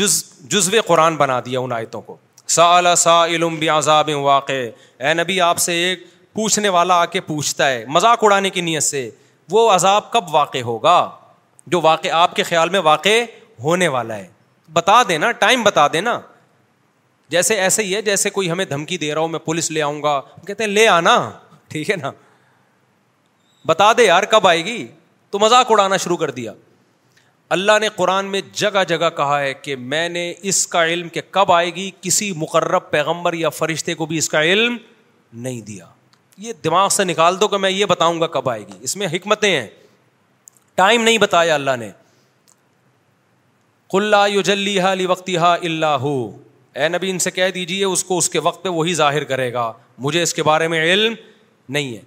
جز 0.00 0.22
جزو 0.54 0.80
قرآن 0.86 1.16
بنا 1.24 1.38
دیا 1.46 1.60
ان 1.60 1.72
آیتوں 1.80 2.00
کو 2.10 2.16
سا 2.56 2.94
سا 3.06 3.24
علم 3.34 3.54
بھی 3.64 3.68
عذاب 3.78 4.10
واقع 4.28 4.60
اے 5.06 5.14
نبی 5.22 5.40
آپ 5.48 5.58
سے 5.68 5.72
ایک 5.84 6.06
پوچھنے 6.34 6.68
والا 6.68 6.94
آ 7.00 7.04
کے 7.12 7.20
پوچھتا 7.20 7.68
ہے 7.70 7.84
مذاق 7.94 8.24
اڑانے 8.24 8.50
کی 8.50 8.60
نیت 8.60 8.82
سے 8.82 9.08
وہ 9.50 9.70
عذاب 9.72 10.10
کب 10.12 10.34
واقع 10.34 10.58
ہوگا 10.64 10.98
جو 11.72 11.80
واقع 11.82 12.08
آپ 12.14 12.36
کے 12.36 12.42
خیال 12.42 12.68
میں 12.70 12.80
واقع 12.84 13.18
ہونے 13.62 13.88
والا 13.94 14.16
ہے 14.16 14.26
بتا 14.72 15.02
دینا 15.08 15.30
ٹائم 15.40 15.62
بتا 15.62 15.86
دینا 15.92 16.18
جیسے 17.30 17.54
ایسے 17.60 17.82
ہی 17.82 17.94
ہے 17.94 18.02
جیسے 18.02 18.30
کوئی 18.30 18.50
ہمیں 18.50 18.64
دھمکی 18.64 18.98
دے 18.98 19.12
رہا 19.14 19.20
ہو 19.22 19.28
میں 19.28 19.38
پولیس 19.44 19.70
لے 19.70 19.82
آؤں 19.82 20.02
گا 20.02 20.20
کہتے 20.46 20.64
ہیں 20.64 20.70
لے 20.70 20.86
آنا 20.88 21.16
ٹھیک 21.68 21.90
ہے 21.90 21.96
نا 21.96 22.10
بتا 23.66 23.92
دے 23.98 24.04
یار 24.04 24.22
کب 24.30 24.46
آئے 24.48 24.64
گی 24.64 24.86
تو 25.30 25.38
مذاق 25.38 25.70
اڑانا 25.70 25.96
شروع 26.04 26.16
کر 26.16 26.30
دیا 26.40 26.52
اللہ 27.56 27.78
نے 27.80 27.88
قرآن 27.96 28.26
میں 28.30 28.40
جگہ 28.60 28.82
جگہ 28.88 29.08
کہا 29.16 29.40
ہے 29.40 29.52
کہ 29.62 29.76
میں 29.92 30.08
نے 30.08 30.32
اس 30.50 30.66
کا 30.66 30.84
علم 30.86 31.08
کہ 31.16 31.20
کب 31.30 31.52
آئے 31.52 31.74
گی 31.74 31.90
کسی 32.02 32.32
مقرب 32.36 32.90
پیغمبر 32.90 33.34
یا 33.44 33.48
فرشتے 33.58 33.94
کو 33.94 34.06
بھی 34.06 34.18
اس 34.18 34.28
کا 34.28 34.42
علم 34.42 34.76
نہیں 35.32 35.60
دیا 35.66 35.86
یہ 36.42 36.52
دماغ 36.64 36.88
سے 36.88 37.04
نکال 37.04 37.40
دو 37.40 37.46
کہ 37.52 37.56
میں 37.58 37.70
یہ 37.70 37.84
بتاؤں 37.86 38.20
گا 38.20 38.26
کب 38.34 38.48
آئے 38.50 38.60
گی 38.66 38.76
اس 38.84 38.96
میں 38.96 39.06
حکمتیں 39.12 39.50
ہیں 39.50 39.66
ٹائم 40.74 41.02
نہیں 41.02 41.18
بتایا 41.18 41.54
اللہ 41.54 41.76
نے 41.80 41.90
کل 43.92 44.14
یو 44.32 44.40
جلی 44.48 44.78
ہا 44.80 44.92
علی 44.92 45.06
وقتی 45.06 45.36
ہا 45.36 45.52
اللہ 45.54 45.98
ہو 46.00 46.14
اے 46.82 46.88
نبی 46.88 47.10
ان 47.10 47.18
سے 47.18 47.30
کہہ 47.38 47.50
دیجیے 47.54 47.84
اس 47.84 48.04
کو 48.10 48.18
اس 48.18 48.28
کے 48.30 48.38
وقت 48.48 48.62
پہ 48.64 48.68
وہی 48.78 48.94
ظاہر 48.94 49.24
کرے 49.32 49.52
گا 49.52 49.72
مجھے 50.06 50.22
اس 50.22 50.34
کے 50.34 50.42
بارے 50.42 50.68
میں 50.74 50.82
علم 50.92 51.14
نہیں 51.76 51.92
ہے 51.96 52.00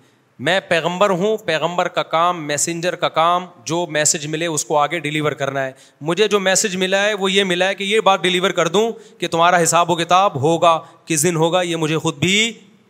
میں 0.47 0.59
پیغمبر 0.67 1.09
ہوں 1.21 1.37
پیغمبر 1.45 1.87
کا 1.97 2.03
کام 2.15 2.43
میسنجر 2.47 2.95
کا 3.03 3.09
کام 3.17 3.45
جو 3.71 3.85
میسج 3.97 4.25
ملے 4.35 4.45
اس 4.55 4.65
کو 4.65 4.77
آگے 4.77 4.99
ڈلیور 4.99 5.31
کرنا 5.43 5.65
ہے 5.65 5.71
مجھے 6.09 6.27
جو 6.27 6.39
میسج 6.49 6.75
ملا 6.85 7.03
ہے 7.03 7.13
وہ 7.23 7.31
یہ 7.31 7.43
ملا 7.53 7.67
ہے 7.67 7.75
کہ 7.75 7.83
یہ 7.91 7.99
بات 8.09 8.23
ڈلیور 8.23 8.51
کر 8.61 8.67
دوں 8.77 8.89
کہ 9.19 9.27
تمہارا 9.31 9.63
حساب 9.63 9.91
و 9.91 9.95
کتاب 10.03 10.41
ہوگا 10.41 10.77
کس 11.05 11.23
دن 11.23 11.35
ہوگا 11.45 11.61
یہ 11.61 11.75
مجھے 11.85 11.97
خود 12.07 12.19
بھی 12.19 12.35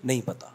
نہیں 0.03 0.22
پتہ 0.26 0.53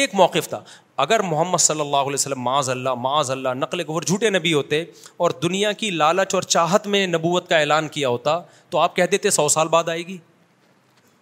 ایک 0.00 0.14
موقف 0.14 0.48
تھا 0.48 0.60
اگر 1.04 1.20
محمد 1.22 1.58
صلی 1.60 1.80
اللہ 1.80 1.96
علیہ 1.96 2.14
وسلم 2.14 2.40
معاذ 2.42 2.68
اللہ 2.70 2.94
معاذ 3.00 3.30
اللہ 3.30 3.54
نقل 3.56 3.82
قفر 3.84 4.04
جھوٹے 4.06 4.30
نبی 4.30 4.52
ہوتے 4.54 4.82
اور 5.24 5.30
دنیا 5.42 5.72
کی 5.82 5.90
لالچ 5.90 6.34
اور 6.34 6.42
چاہت 6.54 6.86
میں 6.94 7.06
نبوت 7.06 7.48
کا 7.48 7.58
اعلان 7.58 7.88
کیا 7.96 8.08
ہوتا 8.08 8.38
تو 8.70 8.78
آپ 8.78 8.96
کہہ 8.96 9.06
دیتے 9.12 9.30
سو 9.30 9.48
سال 9.56 9.68
بعد 9.68 9.88
آئے 9.88 10.06
گی 10.06 10.16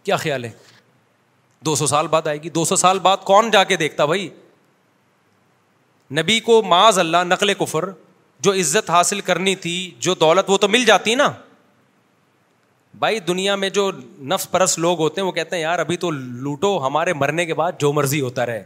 کیا 0.04 0.16
خیال 0.16 0.44
ہے 0.44 0.50
دو 1.66 1.74
سو 1.76 1.86
سال 1.86 2.06
بعد 2.08 2.26
آئے 2.26 2.42
گی 2.42 2.48
دو 2.50 2.64
سو 2.64 2.76
سال 2.76 2.98
بعد 3.08 3.24
کون 3.24 3.50
جا 3.50 3.64
کے 3.72 3.76
دیکھتا 3.76 4.04
بھائی 4.12 4.28
نبی 6.18 6.38
کو 6.46 6.62
معاذ 6.66 6.98
اللہ 6.98 7.24
نقل 7.26 7.54
کفر 7.54 7.84
جو 8.42 8.52
عزت 8.60 8.90
حاصل 8.90 9.20
کرنی 9.20 9.54
تھی 9.64 9.74
جو 10.06 10.14
دولت 10.20 10.50
وہ 10.50 10.58
تو 10.58 10.68
مل 10.68 10.84
جاتی 10.84 11.14
نا 11.14 11.32
بھائی 12.98 13.18
دنیا 13.20 13.54
میں 13.56 13.68
جو 13.70 13.90
نفس 14.30 14.50
پرس 14.50 14.78
لوگ 14.78 14.98
ہوتے 15.00 15.20
ہیں 15.20 15.26
وہ 15.26 15.32
کہتے 15.32 15.56
ہیں 15.56 15.62
یار 15.62 15.78
ابھی 15.78 15.96
تو 15.96 16.10
لوٹو 16.10 16.76
ہمارے 16.86 17.12
مرنے 17.12 17.44
کے 17.46 17.54
بعد 17.54 17.72
جو 17.78 17.92
مرضی 17.92 18.20
ہوتا 18.20 18.46
رہے 18.46 18.62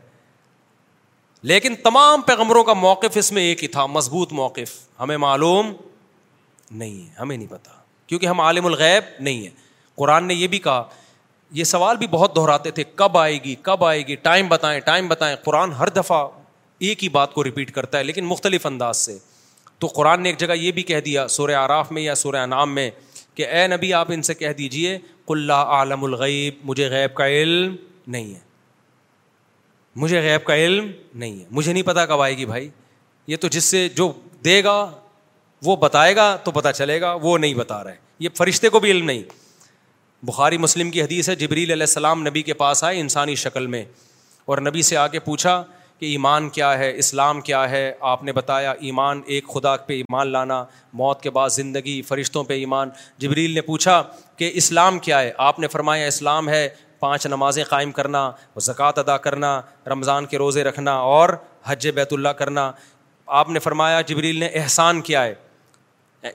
لیکن 1.50 1.74
تمام 1.84 2.20
پیغمبروں 2.26 2.62
کا 2.64 2.72
موقف 2.74 3.16
اس 3.18 3.30
میں 3.32 3.42
ایک 3.42 3.62
ہی 3.62 3.68
تھا 3.68 3.84
مضبوط 3.86 4.32
موقف 4.32 4.70
ہمیں 5.00 5.16
معلوم 5.16 5.72
نہیں 6.70 7.00
ہے 7.08 7.14
ہمیں 7.20 7.36
نہیں 7.36 7.48
پتا 7.50 7.70
کیونکہ 8.06 8.26
ہم 8.26 8.40
عالم 8.40 8.66
الغیب 8.66 9.04
نہیں 9.22 9.42
ہیں 9.42 9.50
قرآن 9.96 10.24
نے 10.28 10.34
یہ 10.34 10.46
بھی 10.54 10.58
کہا 10.58 10.84
یہ 11.58 11.64
سوال 11.64 11.96
بھی 11.96 12.06
بہت 12.10 12.34
دہراتے 12.36 12.70
تھے 12.76 12.84
کب 12.94 13.18
آئے 13.18 13.38
گی 13.44 13.54
کب 13.62 13.84
آئے 13.84 14.06
گی 14.06 14.14
ٹائم 14.22 14.48
بتائیں 14.48 14.78
ٹائم 14.84 15.08
بتائیں 15.08 15.34
قرآن 15.44 15.72
ہر 15.78 15.88
دفعہ 15.96 16.26
ایک 16.86 17.02
ہی 17.04 17.08
بات 17.08 17.34
کو 17.34 17.44
رپیٹ 17.44 17.70
کرتا 17.72 17.98
ہے 17.98 18.04
لیکن 18.04 18.24
مختلف 18.26 18.66
انداز 18.66 18.96
سے 18.96 19.18
تو 19.78 19.86
قرآن 19.94 20.20
نے 20.22 20.28
ایک 20.28 20.38
جگہ 20.38 20.52
یہ 20.58 20.72
بھی 20.72 20.82
کہہ 20.82 21.00
دیا 21.04 21.26
سورہ 21.36 21.54
آراف 21.56 21.92
میں 21.92 22.02
یا 22.02 22.14
سورہ 22.14 22.36
انعام 22.42 22.74
میں 22.74 22.90
کہ 23.34 23.46
اے 23.48 23.66
نبی 23.66 23.92
آپ 23.94 24.10
ان 24.12 24.22
سے 24.22 24.34
کہہ 24.34 24.52
دیجیے 24.58 24.96
کلّہ 25.28 25.52
عالم 25.76 26.04
الغیب 26.04 26.54
مجھے 26.64 26.88
غیب 26.90 27.14
کا 27.14 27.28
علم 27.28 27.74
نہیں 28.14 28.34
ہے 28.34 28.40
مجھے 30.02 30.20
غیب 30.22 30.44
کا 30.46 30.56
علم 30.64 30.90
نہیں 31.14 31.38
ہے 31.40 31.44
مجھے 31.50 31.72
نہیں 31.72 31.82
پتا 31.86 32.04
کب 32.06 32.20
آئے 32.22 32.36
گی 32.36 32.46
بھائی 32.46 32.68
یہ 33.26 33.36
تو 33.40 33.48
جس 33.48 33.64
سے 33.64 33.88
جو 33.96 34.10
دے 34.44 34.62
گا 34.64 34.76
وہ 35.64 35.76
بتائے 35.80 36.16
گا 36.16 36.34
تو 36.44 36.50
پتہ 36.52 36.68
چلے 36.74 37.00
گا 37.00 37.12
وہ 37.22 37.36
نہیں 37.38 37.54
بتا 37.54 37.82
رہا 37.84 37.90
ہے 37.90 37.96
یہ 38.20 38.28
فرشتے 38.36 38.68
کو 38.68 38.80
بھی 38.80 38.90
علم 38.90 39.04
نہیں 39.04 39.22
بخاری 40.26 40.58
مسلم 40.58 40.90
کی 40.90 41.02
حدیث 41.02 41.28
ہے 41.28 41.34
جبریل 41.36 41.70
علیہ 41.70 41.82
السلام 41.82 42.26
نبی 42.26 42.42
کے 42.42 42.54
پاس 42.64 42.84
آئے 42.84 43.00
انسانی 43.00 43.34
شکل 43.46 43.66
میں 43.74 43.84
اور 44.52 44.58
نبی 44.66 44.82
سے 44.82 44.96
آ 44.96 45.06
کے 45.08 45.18
پوچھا 45.20 45.62
کہ 46.04 46.08
ایمان 46.08 46.48
کیا 46.54 46.76
ہے 46.78 46.90
اسلام 46.98 47.40
کیا 47.40 47.68
ہے 47.70 47.80
آپ 48.12 48.22
نے 48.24 48.32
بتایا 48.32 48.70
ایمان 48.86 49.20
ایک 49.34 49.46
خدا 49.52 49.74
پہ 49.86 49.94
ایمان 49.96 50.26
لانا 50.28 50.62
موت 51.00 51.20
کے 51.22 51.30
بعد 51.36 51.48
زندگی 51.56 52.00
فرشتوں 52.08 52.42
پہ 52.44 52.54
ایمان 52.58 52.90
جبریل 53.18 53.54
نے 53.54 53.60
پوچھا 53.68 54.02
کہ 54.38 54.50
اسلام 54.62 54.98
کیا 55.06 55.20
ہے 55.22 55.30
آپ 55.46 55.58
نے 55.60 55.68
فرمایا 55.74 56.06
اسلام 56.06 56.48
ہے 56.48 56.68
پانچ 57.00 57.26
نمازیں 57.26 57.62
قائم 57.68 57.92
کرنا 57.98 58.30
زکوٰۃ 58.66 58.98
ادا 59.04 59.16
کرنا 59.26 59.60
رمضان 59.92 60.26
کے 60.26 60.38
روزے 60.38 60.64
رکھنا 60.64 60.94
اور 61.14 61.28
حج 61.66 61.88
بیت 61.94 62.12
اللہ 62.12 62.36
کرنا 62.42 62.70
آپ 63.40 63.48
نے 63.50 63.58
فرمایا 63.68 64.00
جبریل 64.12 64.38
نے 64.40 64.46
احسان 64.62 65.00
کیا 65.08 65.24
ہے 65.24 65.34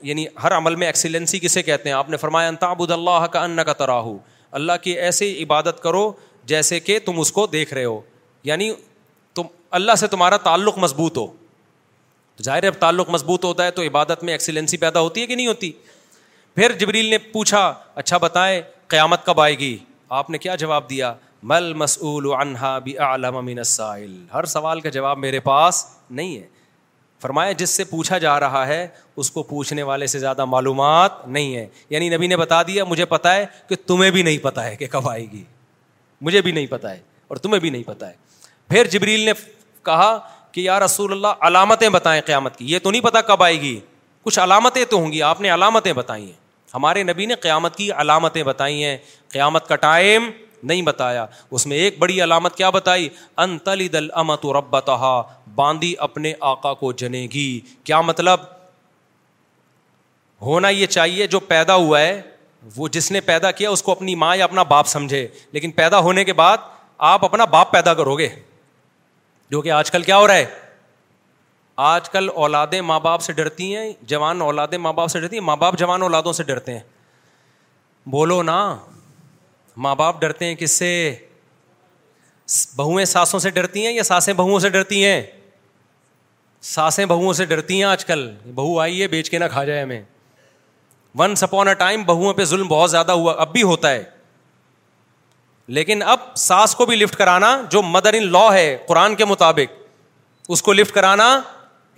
یعنی 0.01 0.25
ہر 0.43 0.57
عمل 0.57 0.75
میں 0.81 0.87
ایکسیلنسی 0.87 1.39
کسے 1.45 1.61
کہتے 1.71 1.89
ہیں 1.89 1.95
آپ 1.97 2.09
نے 2.09 2.17
فرمایا 2.25 2.47
انتابود 2.49 2.91
اللہ 2.99 3.25
کا 3.31 3.43
ان 3.43 3.63
کا 3.65 3.73
تراہو 3.85 4.17
اللہ 4.61 4.83
کی 4.83 4.91
ایسی 5.07 5.31
عبادت 5.43 5.81
کرو 5.83 6.11
جیسے 6.53 6.79
کہ 6.89 6.99
تم 7.05 7.19
اس 7.19 7.31
کو 7.31 7.47
دیکھ 7.57 7.73
رہے 7.73 7.85
ہو 7.85 7.99
یعنی 8.49 8.71
اللہ 9.77 9.95
سے 9.99 10.07
تمہارا 10.07 10.37
تعلق 10.43 10.77
مضبوط 10.77 11.17
ہو 11.17 11.25
ظاہر 12.45 12.63
ہے 12.63 12.67
اب 12.67 12.73
تعلق 12.79 13.09
مضبوط 13.09 13.45
ہوتا 13.45 13.63
ہے 13.65 13.71
تو 13.71 13.81
عبادت 13.87 14.23
میں 14.23 14.33
ایکسیلنسی 14.33 14.77
پیدا 14.77 14.99
ہوتی 14.99 15.21
ہے 15.21 15.27
کہ 15.27 15.35
نہیں 15.35 15.47
ہوتی 15.47 15.71
پھر 16.55 16.71
جبریل 16.79 17.09
نے 17.09 17.17
پوچھا 17.31 17.71
اچھا 17.95 18.17
بتائیں 18.17 18.61
قیامت 18.93 19.25
کب 19.25 19.41
آئے 19.41 19.57
گی 19.59 19.77
آپ 20.21 20.29
نے 20.29 20.37
کیا 20.37 20.55
جواب 20.63 20.89
دیا 20.89 21.13
مل 21.51 21.71
مسول 21.81 22.25
و 22.25 22.33
انہا 22.35 22.77
بھی 22.85 22.95
ہر 24.33 24.45
سوال 24.53 24.79
کا 24.81 24.89
جواب 24.89 25.17
میرے 25.17 25.39
پاس 25.39 25.85
نہیں 26.09 26.35
ہے 26.37 26.47
فرمایا 27.21 27.51
جس 27.61 27.69
سے 27.69 27.83
پوچھا 27.83 28.17
جا 28.17 28.39
رہا 28.39 28.65
ہے 28.67 28.87
اس 29.21 29.29
کو 29.31 29.43
پوچھنے 29.43 29.83
والے 29.83 30.07
سے 30.07 30.19
زیادہ 30.19 30.45
معلومات 30.45 31.27
نہیں 31.27 31.55
ہے 31.55 31.67
یعنی 31.89 32.09
نبی 32.09 32.27
نے 32.27 32.37
بتا 32.37 32.61
دیا 32.67 32.83
مجھے 32.89 33.05
پتا 33.13 33.35
ہے 33.35 33.45
کہ 33.69 33.75
تمہیں 33.87 34.09
بھی 34.11 34.23
نہیں 34.23 34.37
پتہ 34.43 34.59
ہے 34.61 34.75
کہ 34.75 34.87
کب 34.91 35.09
آئے 35.09 35.25
گی 35.31 35.43
مجھے 36.27 36.41
بھی 36.41 36.51
نہیں 36.51 36.67
پتہ 36.69 36.87
ہے 36.87 36.99
اور 37.27 37.37
تمہیں 37.37 37.59
بھی 37.61 37.69
نہیں 37.69 37.83
پتہ 37.87 38.05
ہے 38.05 38.13
پھر 38.69 38.87
جبریل 38.91 39.19
نے 39.25 39.33
کہا 39.85 40.17
کہ 40.51 40.61
یار 40.61 40.81
رسول 40.81 41.11
اللہ 41.11 41.45
علامتیں 41.47 41.89
بتائیں 41.89 42.21
قیامت 42.25 42.55
کی 42.57 42.65
یہ 42.71 42.79
تو 42.83 42.91
نہیں 42.91 43.01
پتا 43.01 43.21
کب 43.31 43.43
آئے 43.43 43.59
گی 43.61 43.79
کچھ 44.23 44.39
علامتیں 44.39 44.83
تو 44.89 44.97
ہوں 44.97 45.11
گی 45.11 45.21
آپ 45.23 45.41
نے 45.41 45.53
علامتیں 45.53 45.93
بتائی 45.93 46.25
ہیں 46.25 46.37
ہمارے 46.73 47.03
نبی 47.03 47.25
نے 47.25 47.35
قیامت 47.41 47.75
کی 47.75 47.91
علامتیں 48.01 48.41
بتائی 48.43 48.83
ہیں 48.83 48.97
قیامت 49.33 49.67
کا 49.67 49.75
ٹائم 49.85 50.29
نہیں 50.71 50.81
بتایا 50.81 51.25
اس 51.57 51.65
میں 51.67 51.77
ایک 51.77 51.97
بڑی 51.99 52.21
علامت 52.23 52.55
کیا 52.55 52.69
بتائی 52.75 53.07
ان 53.43 53.57
دل 53.65 54.07
امت 54.21 54.45
و 54.45 54.53
ربتہ 54.57 55.21
باندی 55.55 55.93
اپنے 56.07 56.33
آکا 56.49 56.73
کو 56.81 56.91
جنے 57.01 57.25
گی 57.33 57.49
کیا 57.83 58.01
مطلب 58.09 58.39
ہونا 60.41 60.69
یہ 60.69 60.85
چاہیے 60.97 61.27
جو 61.27 61.39
پیدا 61.53 61.75
ہوا 61.75 61.99
ہے 61.99 62.21
وہ 62.75 62.87
جس 62.91 63.11
نے 63.11 63.21
پیدا 63.21 63.51
کیا 63.51 63.69
اس 63.69 63.83
کو 63.83 63.91
اپنی 63.91 64.15
ماں 64.25 64.35
یا 64.37 64.43
اپنا 64.43 64.63
باپ 64.73 64.87
سمجھے 64.87 65.27
لیکن 65.51 65.71
پیدا 65.79 65.99
ہونے 66.07 66.23
کے 66.25 66.33
بعد 66.43 66.57
آپ 67.13 67.25
اپنا 67.25 67.45
باپ 67.55 67.71
پیدا 67.71 67.93
کرو 67.93 68.17
گے 68.17 68.27
جو 69.51 69.61
کہ 69.61 69.71
آج 69.71 69.89
کل 69.91 70.03
کیا 70.03 70.17
ہو 70.17 70.27
رہا 70.27 70.35
ہے 70.35 70.45
آج 71.81 72.09
کل 72.09 72.29
اولادیں 72.35 72.79
ماں 72.81 72.99
باپ 72.99 73.21
سے 73.21 73.33
ڈرتی 73.33 73.75
ہیں 73.75 73.91
جوان 74.07 74.41
اولادیں 74.41 74.77
ماں 74.77 74.91
باپ 74.93 75.11
سے 75.11 75.19
ڈرتی 75.19 75.35
ہیں 75.35 75.43
ماں 75.45 75.55
باپ 75.57 75.77
جوان 75.79 76.01
اولادوں 76.01 76.33
سے 76.39 76.43
ڈرتے 76.43 76.73
ہیں 76.77 76.83
بولو 78.15 78.41
نا 78.43 78.57
ماں 79.85 79.95
باپ 79.95 80.19
ڈرتے 80.21 80.45
ہیں 80.45 80.55
کس 80.55 80.71
سے 80.79 80.89
بہویں 82.75 83.03
ساسوں 83.05 83.39
سے 83.39 83.49
ڈرتی 83.57 83.85
ہیں 83.85 83.93
یا 83.93 84.03
ساسیں 84.03 84.33
بہوؤں 84.33 84.59
سے 84.59 84.69
ڈرتی 84.69 85.03
ہیں 85.05 85.21
ساسیں 86.75 87.03
بہوؤں 87.05 87.33
سے 87.33 87.45
ڈرتی 87.45 87.75
ہیں 87.77 87.83
آج 87.83 88.05
کل 88.05 88.29
بہو 88.55 88.79
آئی 88.79 89.01
ہے 89.01 89.07
بیچ 89.07 89.29
کے 89.29 89.39
نہ 89.39 89.45
کھا 89.51 89.63
جائے 89.65 89.81
ہمیں 89.83 90.01
ون 91.19 91.35
سپون 91.35 91.67
اے 91.67 91.73
ٹائم 91.73 92.03
بہوؤں 92.05 92.33
پہ 92.33 92.43
ظلم 92.45 92.67
بہت 92.67 92.91
زیادہ 92.91 93.11
ہوا 93.11 93.33
اب 93.41 93.51
بھی 93.53 93.63
ہوتا 93.63 93.91
ہے 93.91 94.03
لیکن 95.77 96.01
اب 96.07 96.19
ساس 96.41 96.73
کو 96.75 96.85
بھی 96.85 96.95
لفٹ 96.95 97.15
کرانا 97.15 97.47
جو 97.71 97.81
مدر 97.95 98.13
ان 98.17 98.25
لا 98.31 98.45
ہے 98.53 98.65
قرآن 98.87 99.15
کے 99.15 99.25
مطابق 99.25 99.73
اس 100.55 100.61
کو 100.63 100.73
لفٹ 100.73 100.93
کرانا 100.93 101.25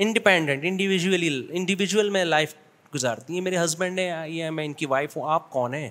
انڈیپینڈنٹ 0.06 0.66
انڈیویژلی 0.68 1.30
انڈیویژل 1.60 2.10
میں 2.16 2.24
لائف 2.26 2.54
گزارتی 2.96 3.34
ہیں 3.34 3.42
میرے 3.42 3.58
ہسبینڈ 3.64 4.00
ہیں 4.00 4.28
یہ 4.28 4.50
میں 4.58 4.66
ان 4.66 4.74
کی 4.82 4.86
وائف 4.94 5.16
ہوں 5.18 5.30
آپ 5.34 5.50
کون 5.50 5.74
ہیں 5.74 5.90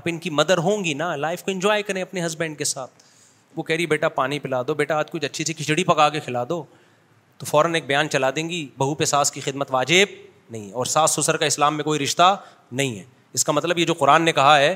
آپ 0.00 0.08
ان 0.10 0.18
کی 0.24 0.30
مدر 0.40 0.58
ہوں 0.66 0.84
گی 0.84 0.94
نا 1.02 1.14
لائف 1.16 1.42
کو 1.42 1.50
انجوائے 1.50 1.82
کریں 1.90 2.02
اپنے 2.02 2.24
ہسبینڈ 2.26 2.58
کے 2.58 2.64
ساتھ 2.72 3.02
وہ 3.56 3.62
کہہ 3.62 3.76
رہی 3.76 3.86
بیٹا 3.94 4.08
پانی 4.18 4.38
پلا 4.38 4.62
دو 4.68 4.74
بیٹا 4.82 4.98
آج 5.00 5.10
کچھ 5.10 5.24
اچھی 5.24 5.44
سی 5.44 5.52
کھچڑی 5.60 5.84
پکا 5.92 6.08
کے 6.16 6.20
کھلا 6.24 6.44
دو 6.48 6.62
تو 7.38 7.46
فوراً 7.46 7.74
ایک 7.74 7.86
بیان 7.86 8.08
چلا 8.10 8.30
دیں 8.36 8.48
گی 8.48 8.66
بہو 8.78 8.94
پہ 8.94 9.04
ساس 9.14 9.32
کی 9.32 9.40
خدمت 9.40 9.68
واجب 9.74 10.18
نہیں 10.50 10.70
اور 10.72 10.86
ساس 10.96 11.18
سسر 11.20 11.36
کا 11.36 11.46
اسلام 11.46 11.76
میں 11.76 11.84
کوئی 11.84 11.98
رشتہ 12.04 12.36
نہیں 12.72 12.98
ہے 12.98 13.04
اس 13.34 13.44
کا 13.44 13.52
مطلب 13.52 13.78
یہ 13.78 13.84
جو 13.84 13.94
قرآن 13.98 14.22
نے 14.24 14.32
کہا 14.32 14.58
ہے 14.60 14.74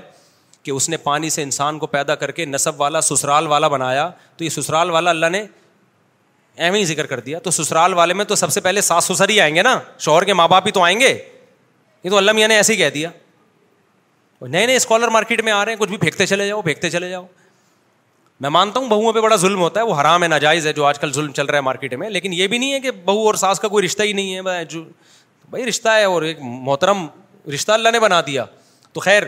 کہ 0.62 0.70
اس 0.70 0.88
نے 0.88 0.96
پانی 1.04 1.30
سے 1.30 1.42
انسان 1.42 1.78
کو 1.78 1.86
پیدا 1.92 2.14
کر 2.14 2.30
کے 2.30 2.44
نصب 2.44 2.80
والا 2.80 3.00
سسرال 3.00 3.46
والا 3.46 3.68
بنایا 3.68 4.10
تو 4.36 4.44
یہ 4.44 4.48
سسرال 4.56 4.90
والا 4.90 5.10
اللہ 5.10 5.26
نے 5.32 5.44
ایم 6.64 6.74
ہی 6.74 6.84
ذکر 6.84 7.06
کر 7.06 7.20
دیا 7.20 7.38
تو 7.46 7.50
سسرال 7.50 7.94
والے 7.94 8.14
میں 8.14 8.24
تو 8.24 8.34
سب 8.34 8.52
سے 8.52 8.60
پہلے 8.60 8.80
ساس 8.80 9.04
سسر 9.12 9.28
ہی 9.28 9.40
آئیں 9.40 9.54
گے 9.54 9.62
نا 9.62 9.78
شوہر 9.98 10.24
کے 10.24 10.34
ماں 10.34 10.46
باپ 10.48 10.66
ہی 10.66 10.72
تو 10.72 10.82
آئیں 10.84 10.98
گے 11.00 11.08
یہ 12.04 12.10
تو 12.10 12.16
اللہ 12.16 12.32
میاں 12.32 12.48
نے 12.48 12.56
ایسے 12.56 12.72
ہی 12.72 12.78
کہہ 12.78 12.90
دیا 12.94 13.10
نئے 14.48 14.64
نئے 14.66 14.76
اسکالر 14.76 15.08
مارکیٹ 15.08 15.40
میں 15.44 15.52
آ 15.52 15.64
رہے 15.64 15.72
ہیں 15.72 15.78
کچھ 15.78 15.88
بھی 15.88 15.96
پھینکتے 15.98 16.26
چلے 16.26 16.46
جاؤ 16.46 16.62
پھینکتے 16.62 16.88
چلے 16.90 17.08
جاؤ 17.10 17.26
میں 18.40 18.50
مانتا 18.50 18.80
ہوں 18.80 18.88
بہو 18.88 19.12
پہ 19.12 19.20
بڑا 19.20 19.36
ظلم 19.36 19.60
ہوتا 19.60 19.80
ہے 19.80 19.84
وہ 19.86 20.00
حرام 20.00 20.22
ہے 20.22 20.28
ناجائز 20.28 20.66
ہے 20.66 20.72
جو 20.72 20.84
آج 20.84 20.98
کل 20.98 21.12
ظلم 21.12 21.32
چل 21.32 21.46
رہا 21.46 21.56
ہے 21.56 21.60
مارکیٹ 21.62 21.94
میں 22.02 22.08
لیکن 22.10 22.32
یہ 22.32 22.46
بھی 22.54 22.58
نہیں 22.58 22.72
ہے 22.72 22.80
کہ 22.80 22.90
بہو 23.04 23.26
اور 23.26 23.34
ساس 23.42 23.60
کا 23.60 23.68
کوئی 23.68 23.84
رشتہ 23.86 24.02
ہی 24.02 24.12
نہیں 24.12 24.48
ہے 24.48 24.64
جو 24.68 24.82
بھائی 25.50 25.66
رشتہ 25.66 25.88
ہے 25.96 26.04
اور 26.04 26.22
ایک 26.22 26.38
محترم 26.42 27.06
رشتہ 27.54 27.72
اللہ 27.72 27.88
نے 27.92 28.00
بنا 28.00 28.20
دیا 28.26 28.44
تو 28.92 29.00
خیر 29.00 29.22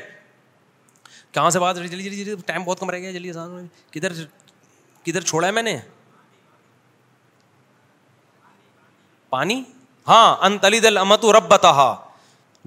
کہاں 1.34 1.50
سے 1.50 1.58
بات 1.58 1.76
جلدی 1.76 1.88
جلدی 2.02 2.24
جلدی 2.24 2.42
ٹائم 2.46 2.64
بہت 2.64 2.80
کم 2.80 2.90
رہ 2.90 2.98
گیا 3.04 3.10
جلدی 3.12 3.32
کدھر 3.92 4.12
کدھر 5.04 5.20
چھوڑا 5.20 5.46
ہے 5.46 5.52
میں 5.52 5.62
نے 5.62 5.76
پانی 9.30 9.62
ہاں 10.08 10.26
ان 10.46 10.58
طلی 10.62 10.80
دل 10.80 10.96
امت 10.98 11.24
رب 11.36 11.48
بتا 11.50 11.72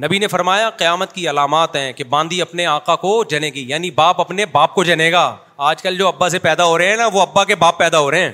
نبی 0.05 0.17
نے 0.19 0.27
فرمایا 0.27 0.69
قیامت 0.81 1.13
کی 1.13 1.29
علامات 1.29 1.75
ہیں 1.75 1.93
کہ 1.93 2.03
باندھی 2.09 2.41
اپنے 2.41 2.65
آکا 2.73 2.95
کو 3.05 3.13
جنے 3.29 3.49
گی 3.53 3.63
یعنی 3.69 3.91
باپ 4.01 4.19
اپنے 4.21 4.45
باپ 4.51 4.75
کو 4.75 4.83
جنے 4.89 5.11
گا 5.11 5.23
آج 5.69 5.81
کل 5.83 5.97
جو 5.97 6.07
ابا 6.07 6.29
سے 6.29 6.39
پیدا 6.39 6.65
ہو 6.65 6.77
رہے 6.77 6.89
ہیں 6.89 6.97
نا 6.97 7.07
وہ 7.13 7.21
ابا 7.21 7.43
کے 7.51 7.55
باپ 7.63 7.77
پیدا 7.77 7.99
ہو 7.99 8.11
رہے 8.11 8.23
ہیں 8.27 8.31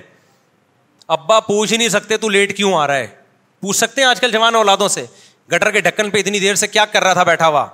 ابا 1.18 1.40
پوچھ 1.52 1.74
ہی 1.80 1.90
سکتے 1.90 2.18
تو 2.18 2.30
لیٹ 2.36 2.56
کیوں 2.58 2.74
آ 2.80 2.86
رہا 2.88 2.96
ہے 2.96 3.08
پوچھ 3.62 3.78
سکتے 3.78 4.02
ہیں 4.02 4.08
آج 4.08 4.20
کل 4.22 4.32
جوان 4.32 4.56
اولادوں 4.56 4.88
سے 4.98 5.06
گٹر 5.54 5.72
کے 5.72 5.82
ڈھکن 5.88 6.10
پہ 6.10 6.18
اتنی 6.20 6.40
دیر 6.40 6.56
سے 6.64 6.68
کیا 6.68 6.86
کر 6.92 7.04
رہا 7.04 7.14
تھا 7.14 7.24
بیٹھا 7.32 7.48
ہوا 7.48 7.66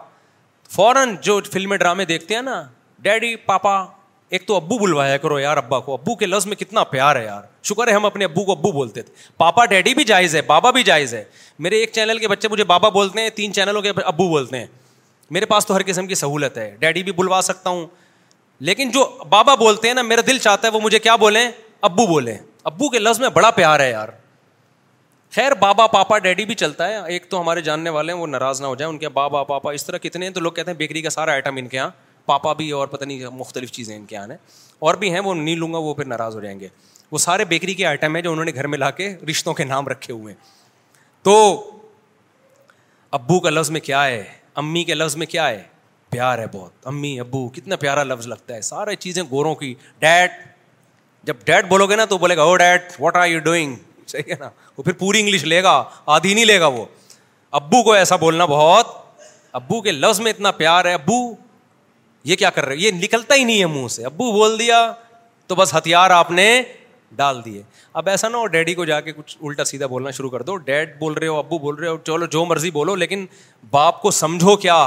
فوراً 0.75 1.05
جو 1.23 1.39
فلمیں 1.51 1.77
ڈرامے 1.77 2.05
دیکھتے 2.05 2.35
ہیں 2.35 2.41
نا 2.41 2.61
ڈیڈی 3.03 3.35
پاپا 3.45 3.75
ایک 4.37 4.45
تو 4.47 4.55
ابو 4.55 4.77
بلوایا 4.79 5.15
کرو 5.17 5.37
یار 5.39 5.57
ابا 5.57 5.79
کو 5.85 5.93
ابو 5.93 6.15
کے 6.15 6.25
لفظ 6.25 6.45
میں 6.47 6.55
کتنا 6.55 6.83
پیار 6.89 7.15
ہے 7.15 7.23
یار 7.23 7.43
شکر 7.69 7.87
ہے 7.87 7.93
ہم 7.93 8.05
اپنے 8.05 8.25
ابو 8.25 8.43
کو 8.45 8.51
ابو 8.51 8.71
بولتے 8.71 9.01
تھے 9.01 9.13
پاپا 9.37 9.65
ڈیڈی 9.71 9.93
بھی 9.95 10.03
جائز 10.11 10.35
ہے 10.35 10.41
بابا 10.47 10.71
بھی 10.71 10.83
جائز 10.89 11.13
ہے 11.13 11.23
میرے 11.67 11.77
ایک 11.79 11.91
چینل 11.93 12.17
کے 12.17 12.27
بچے 12.27 12.47
مجھے 12.51 12.63
بابا 12.73 12.89
بولتے 12.99 13.21
ہیں 13.21 13.29
تین 13.35 13.53
چینلوں 13.53 13.81
کے 13.81 13.91
ابو 14.03 14.27
بولتے 14.29 14.59
ہیں 14.59 14.65
میرے 15.37 15.45
پاس 15.45 15.65
تو 15.67 15.75
ہر 15.75 15.81
قسم 15.85 16.07
کی 16.07 16.15
سہولت 16.15 16.57
ہے 16.57 16.73
ڈیڈی 16.79 17.03
بھی 17.03 17.11
بلوا 17.21 17.39
سکتا 17.49 17.69
ہوں 17.69 17.85
لیکن 18.69 18.91
جو 18.91 19.07
بابا 19.29 19.55
بولتے 19.55 19.87
ہیں 19.87 19.95
نا 19.95 20.01
میرا 20.01 20.21
دل 20.27 20.37
چاہتا 20.37 20.67
ہے 20.67 20.73
وہ 20.73 20.79
مجھے 20.83 20.99
کیا 20.99 21.15
بولیں 21.25 21.47
ابو 21.89 22.07
بولیں 22.07 22.37
ابو 22.71 22.89
کے 22.89 22.99
لفظ 22.99 23.19
میں 23.19 23.29
بڑا 23.33 23.51
پیار 23.61 23.79
ہے 23.79 23.89
یار 23.89 24.09
خیر 25.35 25.51
بابا 25.59 25.85
پاپا 25.87 26.17
ڈیڈی 26.19 26.45
بھی 26.45 26.55
چلتا 26.55 26.87
ہے 26.87 26.97
ایک 27.13 27.27
تو 27.31 27.41
ہمارے 27.41 27.61
جاننے 27.61 27.89
والے 27.95 28.13
ہیں 28.13 28.19
وہ 28.19 28.27
ناراض 28.27 28.61
نہ 28.61 28.67
ہو 28.67 28.75
جائیں 28.75 28.89
ان 28.93 28.97
کے 28.99 29.09
بابا 29.17 29.43
پاپا 29.51 29.71
اس 29.71 29.85
طرح 29.85 29.97
کتنے 30.01 30.25
ہیں 30.27 30.33
تو 30.33 30.39
لوگ 30.39 30.51
کہتے 30.51 30.71
ہیں 30.71 30.77
بیکری 30.77 31.01
کا 31.01 31.09
سارا 31.09 31.31
آئٹم 31.31 31.55
ان 31.59 31.67
کے 31.67 31.77
یہاں 31.77 31.89
پاپا 32.25 32.53
بھی 32.53 32.69
اور 32.77 32.87
پتہ 32.87 33.05
نہیں 33.05 33.25
مختلف 33.41 33.71
چیزیں 33.71 33.95
ان 33.95 34.05
کے 34.05 34.15
یہاں 34.15 34.27
ہیں 34.29 34.37
اور 34.87 34.95
بھی 35.03 35.11
ہیں 35.13 35.19
وہ 35.25 35.33
نہیں 35.35 35.55
لوں 35.55 35.71
گا 35.73 35.77
وہ 35.87 35.93
پھر 35.93 36.05
ناراض 36.05 36.35
ہو 36.35 36.39
جائیں 36.41 36.59
گے 36.59 36.67
وہ 37.11 37.17
سارے 37.17 37.45
بیکری 37.51 37.73
کے 37.73 37.85
آئٹم 37.85 38.15
ہیں 38.15 38.21
جو 38.23 38.31
انہوں 38.31 38.45
نے 38.45 38.53
گھر 38.53 38.67
میں 38.73 38.77
لا 38.77 38.89
کے 39.01 39.13
رشتوں 39.29 39.53
کے 39.53 39.63
نام 39.63 39.87
رکھے 39.87 40.13
ہوئے 40.13 40.33
ہیں 40.33 40.57
تو 41.23 41.35
ابو 43.19 43.39
کا 43.39 43.49
لفظ 43.49 43.69
میں 43.71 43.79
کیا 43.81 44.05
ہے 44.05 44.23
امی 44.63 44.83
کے 44.83 44.93
لفظ 44.93 45.15
میں 45.17 45.25
کیا 45.27 45.49
ہے 45.49 45.61
پیار 46.09 46.39
ہے 46.39 46.45
بہت 46.51 46.87
امی 46.87 47.19
ابو 47.19 47.47
کتنا 47.55 47.75
پیارا 47.85 48.03
لفظ 48.03 48.27
لگتا 48.27 48.55
ہے 48.55 48.61
سارے 48.71 48.95
چیزیں 49.05 49.23
گوروں 49.31 49.53
کی 49.55 49.73
ڈیڈ 49.99 50.31
جب 51.27 51.43
ڈیڈ 51.45 51.67
بولو 51.69 51.87
گے 51.87 51.95
نا 51.95 52.05
تو 52.09 52.17
بولے 52.17 52.37
گا 52.37 52.41
او 52.41 52.51
oh, 52.51 52.57
dad 52.57 52.81
what 52.99 53.15
are 53.17 53.27
you 53.27 53.39
doing 53.49 53.75
صحیح 54.07 54.31
ہے 54.33 54.35
نا 54.39 54.49
وہ 54.79 54.83
پھر 54.83 54.93
پوری 54.99 55.19
انگلش 55.19 55.43
لے 55.43 55.61
گا 55.63 55.81
آدھی 56.15 56.33
نہیں 56.33 56.45
لے 56.45 56.59
گا 56.59 56.67
وہ 56.79 56.83
ابو 57.59 57.81
کو 57.83 57.93
ایسا 57.93 58.15
بولنا 58.15 58.45
بہت 58.49 58.91
ابو 59.59 59.79
کے 59.81 59.91
لفظ 59.91 60.19
میں 60.27 60.31
اتنا 60.33 60.51
پیار 60.59 60.85
ہے 60.85 60.93
ابو 60.93 61.15
یہ 62.29 62.35
کیا 62.41 62.49
کر 62.57 62.65
رہے 62.65 62.75
یہ 62.79 62.91
نکلتا 62.99 63.35
ہی 63.35 63.43
نہیں 63.43 63.59
ہے 63.59 63.65
منہ 63.73 63.87
سے 63.95 64.05
ابو 64.05 64.31
بول 64.33 64.57
دیا 64.59 64.77
تو 65.47 65.55
بس 65.55 65.73
ہتھیار 65.75 66.09
آپ 66.19 66.31
نے 66.31 66.45
ڈال 67.15 67.43
دیے 67.45 67.61
اب 67.99 68.09
ایسا 68.09 68.27
نہ 68.29 68.37
ہو 68.37 68.45
ڈیڈی 68.55 68.73
کو 68.75 68.85
جا 68.85 68.99
کے 69.01 69.11
کچھ 69.17 69.35
الٹا 69.41 69.63
سیدھا 69.73 69.87
بولنا 69.93 70.11
شروع 70.17 70.29
کر 70.29 70.41
دو 70.49 70.55
ڈیڈ 70.69 70.97
بول 70.99 71.13
رہے 71.13 71.27
ہو 71.27 71.37
ابو 71.39 71.57
بول 71.65 71.75
رہے 71.75 71.87
ہو 71.87 71.97
چلو 72.07 72.25
جو 72.37 72.45
مرضی 72.53 72.71
بولو 72.71 72.95
لیکن 73.03 73.25
باپ 73.71 74.01
کو 74.01 74.11
سمجھو 74.21 74.55
کیا 74.67 74.77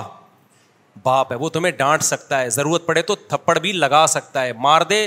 باپ 1.02 1.32
ہے 1.32 1.36
وہ 1.44 1.48
تمہیں 1.50 1.72
ڈانٹ 1.82 2.02
سکتا 2.04 2.40
ہے 2.40 2.48
ضرورت 2.58 2.86
پڑے 2.86 3.02
تو 3.10 3.14
تھپڑ 3.28 3.58
بھی 3.66 3.72
لگا 3.84 4.04
سکتا 4.08 4.44
ہے 4.44 4.52
مار 4.68 4.82
دے 4.90 5.06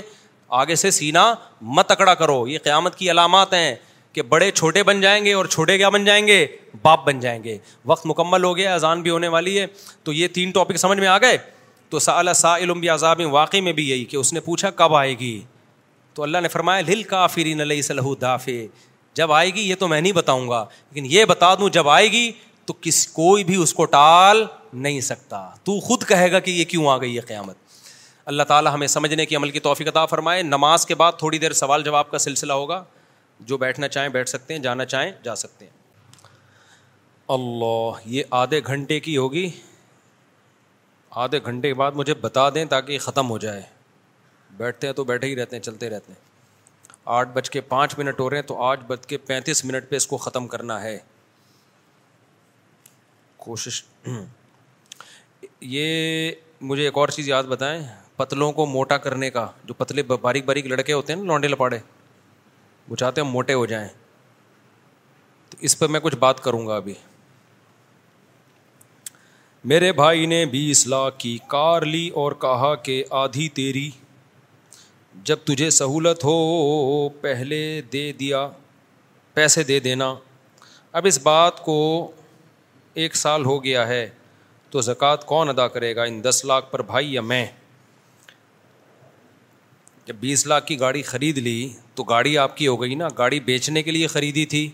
آگے 0.63 0.75
سے 0.85 0.91
سینا 1.01 1.33
مت 1.77 1.91
اکڑا 1.91 2.13
کرو 2.15 2.47
یہ 2.47 2.59
قیامت 2.63 2.95
کی 2.95 3.11
علامات 3.11 3.53
ہیں 3.53 3.75
کہ 4.15 4.21
بڑے 4.29 4.49
چھوٹے 4.51 4.81
بن 4.87 5.01
جائیں 5.01 5.23
گے 5.23 5.31
اور 5.33 5.45
چھوٹے 5.53 5.77
کیا 5.77 5.87
بن 5.93 6.05
جائیں 6.05 6.25
گے 6.27 6.45
باپ 6.81 7.03
بن 7.05 7.19
جائیں 7.19 7.43
گے 7.43 7.57
وقت 7.91 8.05
مکمل 8.05 8.43
ہو 8.43 8.55
گیا 8.57 8.73
اذان 8.73 9.01
بھی 9.01 9.09
ہونے 9.11 9.27
والی 9.33 9.57
ہے 9.59 9.65
تو 10.03 10.13
یہ 10.13 10.27
تین 10.33 10.51
ٹاپک 10.57 10.77
سمجھ 10.83 10.99
میں 10.99 11.07
آ 11.07 11.17
گئے 11.21 11.37
تو 11.89 11.99
سا 12.05 12.17
اللہ 12.19 12.45
علم 12.57 12.79
بھی 12.79 12.89
عذاب 12.89 13.21
واقعی 13.31 13.61
میں 13.61 13.73
بھی 13.79 13.89
یہی 13.89 14.05
کہ 14.13 14.17
اس 14.17 14.31
نے 14.33 14.39
پوچھا 14.45 14.69
کب 14.83 14.95
آئے 14.95 15.17
گی 15.19 15.33
تو 16.13 16.23
اللہ 16.23 16.37
نے 16.43 16.47
فرمایا 16.47 16.81
لل 16.91 17.03
کافری 17.11 17.51
علیہ 17.61 17.81
صلی 17.89 18.13
دافع 18.21 18.51
جب 19.21 19.31
آئے 19.31 19.53
گی 19.55 19.67
یہ 19.69 19.75
تو 19.79 19.87
میں 19.87 19.99
نہیں 20.01 20.13
بتاؤں 20.21 20.47
گا 20.49 20.63
لیکن 20.91 21.05
یہ 21.15 21.25
بتا 21.33 21.53
دوں 21.59 21.69
جب 21.79 21.89
آئے 21.97 22.07
گی 22.11 22.31
تو 22.65 22.73
کس 22.81 23.05
کوئی 23.19 23.43
بھی 23.51 23.55
اس 23.63 23.73
کو 23.73 23.85
ٹال 23.97 24.45
نہیں 24.73 25.01
سکتا 25.11 25.45
تو 25.63 25.79
خود 25.89 26.03
کہے 26.07 26.31
گا 26.31 26.39
کہ 26.47 26.51
یہ 26.51 26.65
کیوں 26.73 26.87
آ 26.91 26.97
گئی 27.01 27.15
ہے 27.15 27.21
قیامت 27.27 27.57
اللہ 28.33 28.43
تعالیٰ 28.47 28.73
ہمیں 28.73 28.87
سمجھنے 28.97 29.25
کی 29.25 29.35
عمل 29.35 29.49
کی 29.51 29.59
توفیق 29.69 29.87
عطا 29.87 30.05
فرمائے 30.15 30.41
نماز 30.43 30.85
کے 30.85 30.95
بعد 31.01 31.17
تھوڑی 31.19 31.37
دیر 31.39 31.53
سوال 31.63 31.83
جواب 31.83 32.09
کا 32.11 32.17
سلسلہ 32.27 32.53
ہوگا 32.63 32.83
جو 33.39 33.57
بیٹھنا 33.57 33.87
چاہیں 33.87 34.09
بیٹھ 34.09 34.29
سکتے 34.29 34.53
ہیں 34.53 34.61
جانا 34.61 34.85
چاہیں 34.85 35.11
جا 35.23 35.35
سکتے 35.35 35.65
ہیں 35.65 35.73
اللہ 37.35 37.99
یہ 38.13 38.23
آدھے 38.41 38.59
گھنٹے 38.67 38.99
کی 38.99 39.15
ہوگی 39.17 39.49
آدھے 41.23 41.39
گھنٹے 41.45 41.67
کے 41.67 41.73
بعد 41.79 41.91
مجھے 41.95 42.13
بتا 42.21 42.49
دیں 42.55 42.65
تاکہ 42.69 42.91
یہ 42.91 42.99
ختم 42.99 43.29
ہو 43.29 43.37
جائے 43.47 43.61
بیٹھتے 44.57 44.87
ہیں 44.87 44.93
تو 44.93 45.03
بیٹھے 45.03 45.27
ہی 45.27 45.35
رہتے 45.35 45.55
ہیں 45.55 45.63
چلتے 45.63 45.89
رہتے 45.89 46.13
ہیں 46.13 46.23
آٹھ 47.15 47.29
بج 47.33 47.49
کے 47.49 47.61
پانچ 47.71 47.97
منٹ 47.99 48.19
ہو 48.19 48.29
رہے 48.29 48.37
ہیں 48.37 48.45
تو 48.47 48.61
آٹھ 48.63 48.83
بج 48.87 49.05
کے 49.07 49.17
پینتیس 49.27 49.63
منٹ 49.65 49.89
پہ 49.89 49.95
اس 49.95 50.07
کو 50.07 50.17
ختم 50.17 50.47
کرنا 50.47 50.81
ہے 50.81 50.97
کوشش 53.45 53.83
یہ 55.61 56.31
مجھے 56.61 56.83
ایک 56.83 56.97
اور 56.97 57.07
چیز 57.15 57.27
یاد 57.29 57.43
بتائیں 57.49 57.79
پتلوں 58.17 58.51
کو 58.53 58.65
موٹا 58.65 58.97
کرنے 58.97 59.29
کا 59.31 59.45
جو 59.63 59.73
پتلے 59.77 60.03
باریک 60.21 60.45
باریک 60.45 60.65
لڑکے 60.67 60.93
ہوتے 60.93 61.13
ہیں 61.13 61.21
نا 61.21 61.27
لانڈے 61.31 61.47
لپاڑے 61.47 61.79
وہ 62.89 62.95
چاہتے 62.95 63.21
ہیں 63.21 63.27
موٹے 63.27 63.53
ہو 63.53 63.65
جائیں 63.65 63.87
تو 65.49 65.57
اس 65.67 65.77
پہ 65.79 65.87
میں 65.93 65.99
کچھ 65.99 66.15
بات 66.23 66.39
کروں 66.43 66.65
گا 66.67 66.75
ابھی 66.75 66.93
میرے 69.71 69.91
بھائی 69.99 70.25
نے 70.31 70.45
بیس 70.51 70.85
لاکھ 70.87 71.17
کی 71.19 71.37
کار 71.49 71.81
لی 71.85 72.07
اور 72.23 72.31
کہا 72.41 72.73
کہ 72.85 73.03
آدھی 73.23 73.47
تیری 73.59 73.89
جب 75.29 75.37
تجھے 75.45 75.69
سہولت 75.69 76.23
ہو 76.23 77.09
پہلے 77.21 77.61
دے 77.93 78.11
دیا 78.19 78.47
پیسے 79.33 79.63
دے 79.69 79.79
دینا 79.87 80.13
اب 80.99 81.05
اس 81.07 81.19
بات 81.23 81.61
کو 81.63 81.77
ایک 83.03 83.15
سال 83.15 83.45
ہو 83.45 83.63
گیا 83.63 83.87
ہے 83.87 84.07
تو 84.71 84.81
زکوٰۃ 84.81 85.25
کون 85.25 85.49
ادا 85.49 85.67
کرے 85.75 85.95
گا 85.95 86.03
ان 86.09 86.23
دس 86.23 86.43
لاکھ 86.45 86.71
پر 86.71 86.81
بھائی 86.91 87.13
یا 87.13 87.21
میں 87.31 87.45
جب 90.07 90.15
بیس 90.19 90.45
لاکھ 90.47 90.65
کی 90.67 90.79
گاڑی 90.79 91.01
خرید 91.03 91.37
لی 91.37 91.55
تو 91.95 92.03
گاڑی 92.09 92.37
آپ 92.37 92.55
کی 92.57 92.67
ہو 92.67 92.81
گئی 92.81 92.95
نا 92.95 93.07
گاڑی 93.17 93.39
بیچنے 93.45 93.81
کے 93.83 93.91
لیے 93.91 94.07
خریدی 94.07 94.45
تھی 94.45 94.67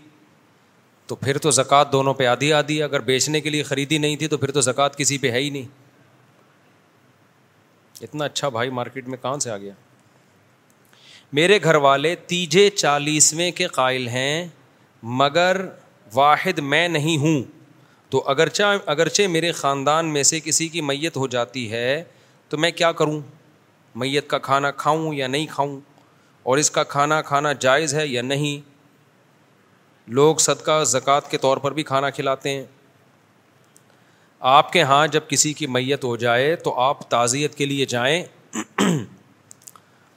تو 1.08 1.16
پھر 1.16 1.38
تو 1.44 1.50
زکوٰۃ 1.50 1.92
دونوں 1.92 2.14
پہ 2.14 2.26
آدھی 2.26 2.52
آدھی 2.52 2.82
اگر 2.82 3.00
بیچنے 3.06 3.40
کے 3.40 3.50
لیے 3.50 3.62
خریدی 3.62 3.98
نہیں 3.98 4.16
تھی 4.16 4.28
تو 4.28 4.38
پھر 4.38 4.50
تو 4.56 4.60
زکوٰۃ 4.66 4.96
کسی 4.96 5.18
پہ 5.18 5.30
ہے 5.30 5.38
ہی 5.42 5.48
نہیں 5.56 5.64
اتنا 8.02 8.24
اچھا 8.24 8.48
بھائی 8.58 8.70
مارکیٹ 8.80 9.08
میں 9.08 9.18
کہاں 9.22 9.38
سے 9.46 9.50
آ 9.50 9.56
گیا 9.58 9.72
میرے 11.40 11.58
گھر 11.62 11.74
والے 11.88 12.14
تیجے 12.26 12.68
چالیسویں 12.70 13.50
کے 13.62 13.66
قائل 13.80 14.08
ہیں 14.08 14.46
مگر 15.20 15.60
واحد 16.14 16.58
میں 16.74 16.86
نہیں 16.88 17.16
ہوں 17.22 17.42
تو 18.10 18.22
اگرچہ 18.28 18.76
اگرچہ 18.94 19.26
میرے 19.30 19.52
خاندان 19.62 20.12
میں 20.12 20.22
سے 20.32 20.40
کسی 20.44 20.68
کی 20.68 20.80
میت 20.90 21.16
ہو 21.16 21.26
جاتی 21.34 21.70
ہے 21.70 22.02
تو 22.48 22.58
میں 22.58 22.70
کیا 22.76 22.92
کروں 22.92 23.20
میت 24.00 24.28
کا 24.28 24.38
کھانا 24.42 24.70
کھاؤں 24.76 25.14
یا 25.14 25.26
نہیں 25.26 25.46
کھاؤں 25.50 25.78
اور 26.42 26.58
اس 26.58 26.70
کا 26.70 26.82
کھانا 26.92 27.20
کھانا 27.22 27.52
جائز 27.60 27.94
ہے 27.94 28.06
یا 28.06 28.22
نہیں 28.22 28.70
لوگ 30.18 30.36
صدقہ 30.40 30.82
زکوٰۃ 30.86 31.30
کے 31.30 31.38
طور 31.38 31.56
پر 31.64 31.72
بھی 31.72 31.82
کھانا 31.90 32.10
کھلاتے 32.10 32.50
ہیں 32.54 32.64
آپ 34.52 34.72
کے 34.72 34.82
ہاں 34.82 35.06
جب 35.06 35.28
کسی 35.28 35.52
کی 35.54 35.66
میت 35.66 36.04
ہو 36.04 36.14
جائے 36.22 36.54
تو 36.64 36.74
آپ 36.80 37.08
تعزیت 37.10 37.54
کے 37.54 37.66
لیے 37.66 37.84
جائیں 37.88 38.22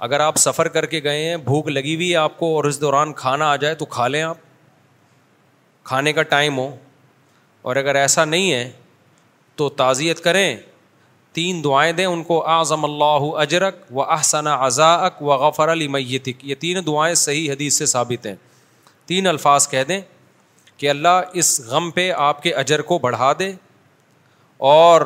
اگر 0.08 0.20
آپ 0.20 0.36
سفر 0.38 0.68
کر 0.68 0.86
کے 0.86 1.02
گئے 1.04 1.28
ہیں 1.30 1.36
بھوک 1.44 1.68
لگی 1.68 1.94
ہوئی 1.96 2.10
ہے 2.12 2.16
آپ 2.18 2.38
کو 2.38 2.56
اور 2.56 2.64
اس 2.66 2.80
دوران 2.82 3.14
کھانا 3.20 3.50
آ 3.52 3.56
جائے 3.66 3.76
تو 3.76 3.86
کھا 3.98 4.08
لیں 4.08 4.22
آپ 4.22 4.38
کھانے 5.92 6.14
کا 6.14 6.24
ٹائم 6.34 6.58
ہو 6.58 6.70
اور 7.68 7.76
اگر 7.76 7.96
ایسا 7.96 8.26
نہیں 8.26 8.52
ہے 8.52 8.72
تو 9.56 9.70
تعزیت 9.82 10.24
کریں 10.24 10.56
تین 11.36 11.64
دعائیں 11.64 11.92
دیں 11.94 12.06
ان 12.06 12.24
کو 12.24 12.36
اعظم 12.50 12.84
اللہ 12.86 13.24
اجرک 13.44 13.80
و 13.96 14.02
احسنا 14.04 14.54
اک 15.06 15.22
و 15.22 15.34
غفر 15.42 15.72
علی 15.72 15.88
میتک 15.96 16.46
یہ 16.52 16.56
تین 16.60 16.78
دعائیں 16.88 17.14
صحیح 17.22 17.52
حدیث 17.52 17.78
سے 17.78 17.86
ثابت 17.94 18.26
ہیں 18.26 18.34
تین 19.14 19.28
الفاظ 19.28 19.68
کہہ 19.70 19.84
دیں 19.88 20.00
کہ 20.84 20.90
اللہ 20.90 21.36
اس 21.42 21.60
غم 21.72 21.90
پہ 21.98 22.10
آپ 22.28 22.42
کے 22.44 22.54
اجر 22.64 22.82
کو 22.92 22.98
بڑھا 23.08 23.32
دے 23.40 23.52
اور 24.72 25.06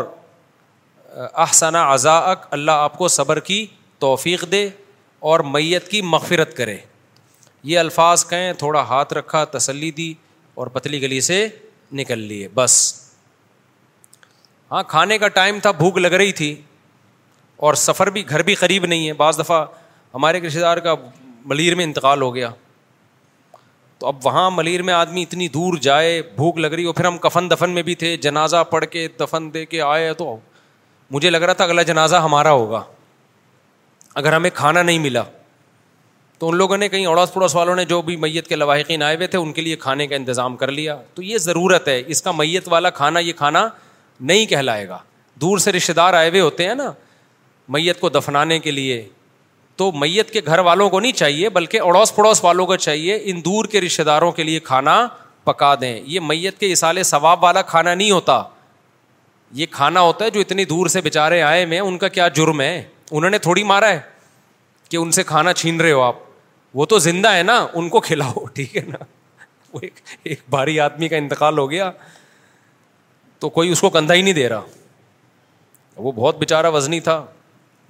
احسنا 1.48 1.84
اک 2.32 2.46
اللہ 2.58 2.84
آپ 2.88 2.98
کو 2.98 3.08
صبر 3.18 3.40
کی 3.50 3.66
توفیق 4.08 4.44
دے 4.52 4.68
اور 5.32 5.40
میت 5.58 5.88
کی 5.92 6.02
مغفرت 6.14 6.56
کرے 6.58 6.78
یہ 7.74 7.80
الفاظ 7.80 8.26
کہیں 8.30 8.52
تھوڑا 8.64 8.82
ہاتھ 8.94 9.14
رکھا 9.22 9.44
تسلی 9.58 9.92
دی 10.02 10.14
اور 10.60 10.68
پتلی 10.78 11.02
گلی 11.02 11.22
سے 11.32 11.48
نکل 12.02 12.20
لیے 12.32 12.48
بس 12.54 12.82
ہاں 14.72 14.82
کھانے 14.88 15.18
کا 15.18 15.28
ٹائم 15.38 15.60
تھا 15.60 15.72
بھوک 15.72 15.98
لگ 15.98 16.14
رہی 16.22 16.32
تھی 16.40 16.56
اور 17.68 17.74
سفر 17.84 18.10
بھی 18.18 18.24
گھر 18.30 18.42
بھی 18.46 18.56
قریب 18.56 18.86
نہیں 18.86 19.08
ہے 19.08 19.14
بعض 19.22 19.40
دفعہ 19.40 19.64
ہمارے 20.14 20.40
رشتے 20.42 20.60
دار 20.60 20.78
کا 20.88 20.94
ملیر 21.46 21.76
میں 21.76 21.84
انتقال 21.84 22.22
ہو 22.22 22.34
گیا 22.36 22.50
تو 24.00 24.08
اب 24.08 24.26
وہاں 24.26 24.50
ملیر 24.52 24.82
میں 24.90 24.94
آدمی 24.94 25.22
اتنی 25.24 25.48
دور 25.54 25.78
جائے 25.82 26.22
بھوک 26.36 26.58
لگ 26.58 26.68
رہی 26.74 26.84
اور 26.86 26.94
پھر 26.96 27.06
ہم 27.06 27.18
کفن 27.22 27.50
دفن 27.52 27.70
میں 27.74 27.82
بھی 27.84 27.96
تھے 28.04 28.16
جنازہ 28.26 28.64
پڑھ 28.70 28.86
کے 28.92 29.08
دفن 29.20 29.50
دے 29.54 29.66
کے 29.74 29.82
آئے 29.82 30.14
تو 30.22 30.36
مجھے 31.12 31.30
لگ 31.30 31.38
رہا 31.42 31.54
تھا 31.60 31.64
اگلا 31.64 31.82
جنازہ 31.92 32.16
ہمارا 32.26 32.52
ہوگا 32.52 32.84
اگر 34.22 34.34
ہمیں 34.34 34.50
کھانا 34.54 34.82
نہیں 34.84 35.00
ملا 35.00 35.24
تو 36.40 36.50
ان 36.50 36.56
لوگوں 36.58 36.78
نے 36.78 36.88
کہیں 36.90 37.06
اڑوس 37.08 37.34
پڑوس 37.34 37.56
والوں 37.56 37.76
نے 37.76 37.86
جو 37.86 38.02
بھی 38.02 38.16
میت 38.18 38.48
کے 38.48 38.56
لواحقین 38.56 39.02
آئے 39.04 39.16
ہوئے 39.16 39.28
تھے 39.28 39.38
ان 39.38 39.52
کے 39.54 39.62
لیے 39.62 39.76
کھانے 39.78 40.08
کا 40.08 40.16
انتظام 40.16 40.56
کر 40.58 40.72
لیا 40.72 40.96
تو 41.14 41.24
یہ 41.24 41.38
ضرورت 41.50 41.88
ہے 41.88 42.02
اس 42.08 42.22
کا 42.22 42.32
میت 42.38 42.68
والا 42.72 42.90
کھانا 43.02 43.20
یہ 43.20 43.34
کھانا 43.38 43.68
نہیں 44.22 44.46
کہلائے 44.46 44.88
گا 44.88 44.98
دور 45.42 45.58
سے 45.60 45.72
رشتے 45.72 45.94
دار 45.94 46.14
آئے 46.14 46.30
ہوئے 46.30 46.42
ہوتے 46.42 46.68
ہیں 46.68 46.76
نا 46.76 46.92
میت 47.74 48.00
کو 48.00 48.10
دفنانے 48.10 48.60
کے 48.60 48.72
لیے 48.72 49.04
تو 49.78 49.92
میت 49.92 50.32
کے 50.32 50.42
گھر 50.46 50.60
والوں 50.68 50.90
کو 50.90 51.00
نہیں 51.00 51.12
چاہیے 51.18 51.50
بلکہ 51.58 51.82
اڑوس 51.82 52.16
پڑوس 52.16 52.44
والوں 52.44 52.66
کو 52.66 52.76
چاہیے 52.76 53.20
ان 53.24 53.42
دور 53.46 53.66
کے 53.72 53.82
رشتے 53.82 54.04
داروں 54.04 54.32
کے 54.32 54.44
لیے 54.44 54.60
کھانا 54.70 54.96
پکا 55.44 55.74
دیں 55.82 56.00
یہ 56.06 56.20
میت 56.20 56.60
کے 56.60 56.72
اصال 56.72 57.02
ثواب 57.04 57.44
والا 57.44 57.62
کھانا 57.72 57.94
نہیں 57.94 58.12
ہوتا 58.12 58.42
یہ 59.56 59.66
کھانا 59.72 60.02
ہوتا 60.02 60.26
ہے 60.26 60.30
جو 60.30 60.40
اتنی 60.42 60.66
دور 60.66 60.88
سے 60.88 61.02
بےچارے 61.02 61.42
آئے 61.42 61.64
ہوئے 61.64 61.78
ہیں 61.78 61.84
ان 61.86 61.98
کا 61.98 62.08
کیا 62.18 62.28
جرم 62.36 62.62
ہے 62.62 62.82
انہوں 63.12 63.30
نے 63.30 63.38
تھوڑی 63.46 63.64
مارا 63.64 63.90
ہے 63.92 64.00
کہ 64.90 64.98
ان 64.98 65.12
سے 65.12 65.24
کھانا 65.24 65.54
چھین 65.54 65.82
رہے 65.82 65.92
ہو 65.92 66.02
آپ 66.02 66.16
وہ 66.76 66.86
تو 66.86 67.00
زندہ 67.00 67.34
ہے 67.36 67.44
نا 67.44 67.66
ان 67.74 67.90
کو 67.90 68.00
کھلاؤ 68.00 68.46
ٹھیک 68.56 68.76
ہے 68.78 68.82
نا 68.88 68.98
ایک 69.82 70.40
بھاری 70.50 70.80
آدمی 70.80 71.08
کا 71.08 71.16
انتقال 71.18 71.58
ہو 71.58 71.70
گیا 71.72 71.90
تو 73.42 73.50
کوئی 73.50 73.72
اس 73.72 73.82
کو 73.82 73.90
کندھا 73.90 74.14
ہی 74.14 74.22
نہیں 74.22 74.34
دے 74.34 74.48
رہا 74.50 74.62
وہ 76.08 76.12
بہت 76.16 76.38
بیچارہ 76.40 76.70
وزنی 76.72 77.00
تھا 77.06 77.24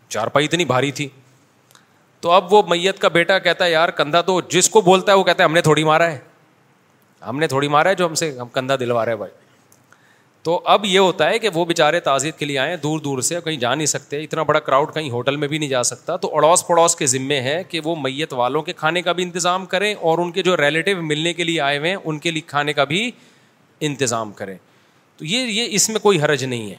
چارپائی 0.10 0.46
اتنی 0.46 0.66
بھاری 0.66 0.92
تھی 1.00 1.08
تو 2.22 2.32
اب 2.32 2.54
وہ 2.54 2.62
میت 2.68 3.00
کا 3.00 3.08
بیٹا 3.08 3.38
کہتا 3.40 3.66
ہے 3.66 3.72
یار 3.72 3.90
کندھا 3.98 4.22
تو 4.30 4.40
جس 4.54 4.70
کو 4.70 4.82
بولتا 4.82 5.12
ہے 5.12 5.18
وہ 5.18 5.24
کہتا 5.24 5.44
ہے 5.44 5.48
ہم 5.48 5.54
نے 5.54 5.62
تھوڑی 5.62 5.84
مارا 5.84 6.12
ہے 6.12 6.18
ہم 7.28 7.40
نے 7.40 7.48
تھوڑی 7.48 7.68
مارا 7.68 7.90
ہے 7.90 7.96
جو 7.96 8.06
ہم 8.06 8.14
سے 8.22 8.32
ہم 8.40 8.48
کندھا 8.54 8.76
دلوا 8.80 9.06
رہے 9.06 9.16
بھائی 9.16 9.32
تو 10.44 10.60
اب 10.74 10.86
یہ 10.86 11.00
ہوتا 11.00 11.30
ہے 11.30 11.40
کہ 11.40 11.50
وہ 11.54 11.64
بیچارے 11.66 12.00
تعزیت 12.00 12.38
کے 12.40 12.46
لیے 12.46 12.58
آئے 12.60 12.76
دور 12.84 13.00
دور 13.04 13.20
سے 13.30 13.40
کہیں 13.46 13.58
جا 13.60 13.74
نہیں 13.76 13.86
سکتے 13.94 14.22
اتنا 14.24 14.44
بڑا 14.52 14.60
کراؤڈ 14.68 14.94
کہیں 14.94 15.10
ہوٹل 15.12 15.36
میں 15.36 15.48
بھی 15.48 15.58
نہیں 15.58 15.70
جا 15.70 15.82
سکتا 15.90 16.16
تو 16.26 16.34
اڑوس 16.38 16.66
پڑوس 16.68 16.96
کے 16.96 17.06
ذمے 17.14 17.40
ہے 17.42 17.62
کہ 17.70 17.80
وہ 17.84 17.96
میت 18.04 18.34
والوں 18.44 18.62
کے 18.70 18.74
کھانے 18.74 19.02
کا 19.08 19.12
بھی 19.20 19.24
انتظام 19.24 19.66
کریں 19.76 19.94
اور 19.96 20.18
ان 20.20 20.32
کے 20.38 20.44
جو 20.44 20.56
ریلیٹیو 20.58 21.02
ملنے 21.04 21.34
کے 21.34 21.44
لیے 21.44 21.62
آئے 21.62 21.78
ہوئے 21.78 21.90
ہیں 21.90 21.98
ان 22.04 22.20
کے 22.28 22.32
لیے 22.32 22.42
کھانے 22.48 22.74
کا 22.74 22.84
بھی 22.94 23.10
انتظام 23.92 24.32
کریں 24.42 24.58
تو 25.20 25.26
یہ 25.26 25.48
یہ 25.52 25.76
اس 25.76 25.88
میں 25.90 26.00
کوئی 26.00 26.20
حرج 26.22 26.44
نہیں 26.44 26.70
ہے 26.72 26.76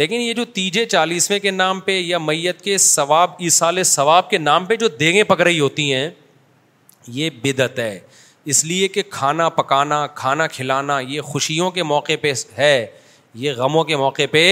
لیکن 0.00 0.20
یہ 0.20 0.32
جو 0.38 0.44
تیجے 0.56 0.84
چالیسویں 0.86 1.38
کے 1.46 1.50
نام 1.50 1.78
پہ 1.84 1.98
یا 1.98 2.18
میت 2.24 2.60
کے 2.62 2.76
ثواب 2.86 3.30
ایسال 3.46 3.82
ثواب 3.92 4.28
کے 4.30 4.38
نام 4.38 4.64
پہ 4.66 4.76
جو 4.82 4.88
دیگیں 5.00 5.22
پک 5.28 5.40
رہی 5.40 5.58
ہوتی 5.60 5.92
ہیں 5.92 6.08
یہ 7.18 7.30
بدعت 7.42 7.78
ہے 7.78 7.98
اس 8.52 8.64
لیے 8.64 8.88
کہ 8.96 9.02
کھانا 9.10 9.48
پکانا 9.58 10.06
کھانا 10.20 10.46
کھلانا 10.58 10.98
یہ 11.14 11.20
خوشیوں 11.30 11.70
کے 11.78 11.82
موقع 11.82 12.12
پہ 12.20 12.32
ہے 12.58 12.76
یہ 13.44 13.52
غموں 13.56 13.84
کے 13.84 13.96
موقع 13.96 14.26
پہ 14.30 14.44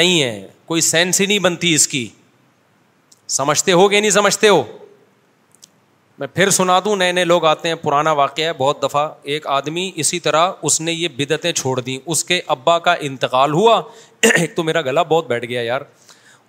نہیں 0.00 0.22
ہے 0.22 0.46
کوئی 0.66 0.80
سینس 0.90 1.20
ہی 1.20 1.26
نہیں 1.26 1.38
بنتی 1.48 1.74
اس 1.74 1.88
کی 1.88 2.06
سمجھتے 3.38 3.72
ہو 3.80 3.88
کہ 3.88 4.00
نہیں 4.00 4.10
سمجھتے 4.10 4.48
ہو 4.48 4.62
میں 6.20 6.26
پھر 6.34 6.50
سنا 6.50 6.78
دوں 6.84 6.94
نئے 6.96 7.12
نئے 7.12 7.24
لوگ 7.24 7.44
آتے 7.46 7.68
ہیں 7.68 7.74
پرانا 7.82 8.12
واقعہ 8.12 8.44
ہے 8.44 8.52
بہت 8.56 8.82
دفعہ 8.82 9.06
ایک 9.32 9.46
آدمی 9.56 9.84
اسی 10.02 10.18
طرح 10.20 10.50
اس 10.68 10.80
نے 10.80 10.92
یہ 10.92 11.08
بدعتیں 11.16 11.52
چھوڑ 11.60 11.78
دیں 11.80 11.96
اس 12.12 12.22
کے 12.30 12.40
ابا 12.54 12.78
کا 12.86 12.92
انتقال 13.08 13.52
ہوا 13.54 13.80
ایک 14.40 14.54
تو 14.56 14.62
میرا 14.62 14.80
گلا 14.88 15.02
بہت 15.12 15.28
بیٹھ 15.28 15.44
گیا 15.48 15.60
یار 15.62 15.80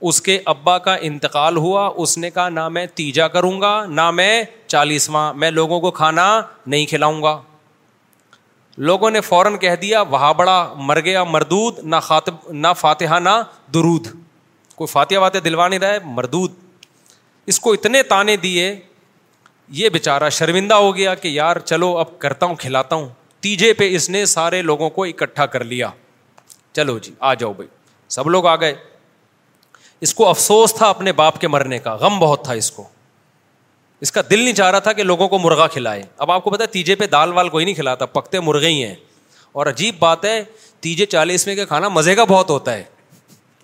اس 0.09 0.21
کے 0.21 0.37
ابا 0.53 0.77
کا 0.89 0.95
انتقال 1.09 1.57
ہوا 1.57 1.87
اس 2.03 2.17
نے 2.17 2.29
کہا 2.29 2.47
نہ 2.49 2.67
میں 2.77 2.85
تیجا 2.95 3.27
کروں 3.37 3.59
گا 3.61 3.71
نہ 3.89 4.09
میں 4.19 4.43
چالیسواں 4.67 5.23
میں 5.43 5.51
لوگوں 5.51 5.79
کو 5.85 5.91
کھانا 6.01 6.27
نہیں 6.65 6.85
کھلاؤں 6.89 7.21
گا 7.23 7.39
لوگوں 8.89 9.11
نے 9.11 9.21
فوراً 9.29 9.57
کہہ 9.65 9.75
دیا 9.81 10.03
بڑا 10.41 10.57
مر 10.89 10.99
گیا 11.05 11.23
مردود 11.23 11.79
نہ 11.83 11.95
خاطب 12.09 12.51
نہ 12.53 12.67
فاتحہ 12.79 13.19
نہ 13.29 13.41
درود 13.73 14.07
کوئی 14.75 14.91
فاتحہ 14.97 15.17
واتح 15.27 15.39
دلوا 15.45 15.67
نہیں 15.67 15.79
رہا 15.79 15.93
ہے 15.93 15.99
مردود 16.19 16.51
اس 17.51 17.59
کو 17.59 17.71
اتنے 17.73 18.01
تانے 18.13 18.35
دیے 18.45 18.73
یہ 19.73 19.89
بےچارا 19.89 20.27
شرمندہ 20.37 20.73
ہو 20.75 20.95
گیا 20.95 21.13
کہ 21.15 21.27
یار 21.27 21.57
چلو 21.65 21.95
اب 21.97 22.17
کرتا 22.19 22.45
ہوں 22.45 22.55
کھلاتا 22.59 22.95
ہوں 22.95 23.07
تیجے 23.43 23.71
پہ 23.73 23.83
اس 23.95 24.09
نے 24.09 24.25
سارے 24.31 24.61
لوگوں 24.61 24.89
کو 24.97 25.03
اکٹھا 25.03 25.45
کر 25.53 25.63
لیا 25.65 25.89
چلو 26.75 26.97
جی 27.05 27.11
آ 27.19 27.33
جاؤ 27.33 27.53
بھائی 27.53 27.67
سب 28.15 28.29
لوگ 28.29 28.45
آ 28.47 28.55
گئے 28.61 28.73
اس 30.05 30.13
کو 30.15 30.27
افسوس 30.29 30.73
تھا 30.75 30.89
اپنے 30.89 31.11
باپ 31.21 31.39
کے 31.41 31.47
مرنے 31.47 31.79
کا 31.85 31.95
غم 32.01 32.19
بہت 32.19 32.43
تھا 32.45 32.53
اس 32.63 32.71
کو 32.71 32.87
اس 34.05 34.11
کا 34.11 34.21
دل 34.29 34.39
نہیں 34.39 34.53
چاہ 34.55 34.71
رہا 34.71 34.79
تھا 34.85 34.93
کہ 34.99 35.03
لوگوں 35.03 35.27
کو 35.29 35.39
مرغا 35.39 35.67
کھلائے 35.77 36.03
اب 36.25 36.31
آپ 36.31 36.43
کو 36.43 36.49
پتا 36.49 36.63
ہے 36.63 36.69
تیجے 36.71 36.95
پہ 37.01 37.07
دال 37.07 37.33
وال 37.33 37.49
کوئی 37.49 37.65
نہیں 37.65 37.75
کھلاتا 37.75 38.05
پکتے 38.17 38.39
مرغے 38.39 38.67
ہی 38.69 38.83
ہیں 38.83 38.95
اور 39.59 39.65
عجیب 39.67 39.95
بات 39.99 40.25
ہے 40.25 40.41
تیجے 40.81 41.05
چالیس 41.05 41.47
میں 41.47 41.55
کا 41.55 41.65
کھانا 41.73 41.87
مزے 41.99 42.15
کا 42.15 42.23
بہت 42.27 42.49
ہوتا 42.49 42.73
ہے 42.73 42.83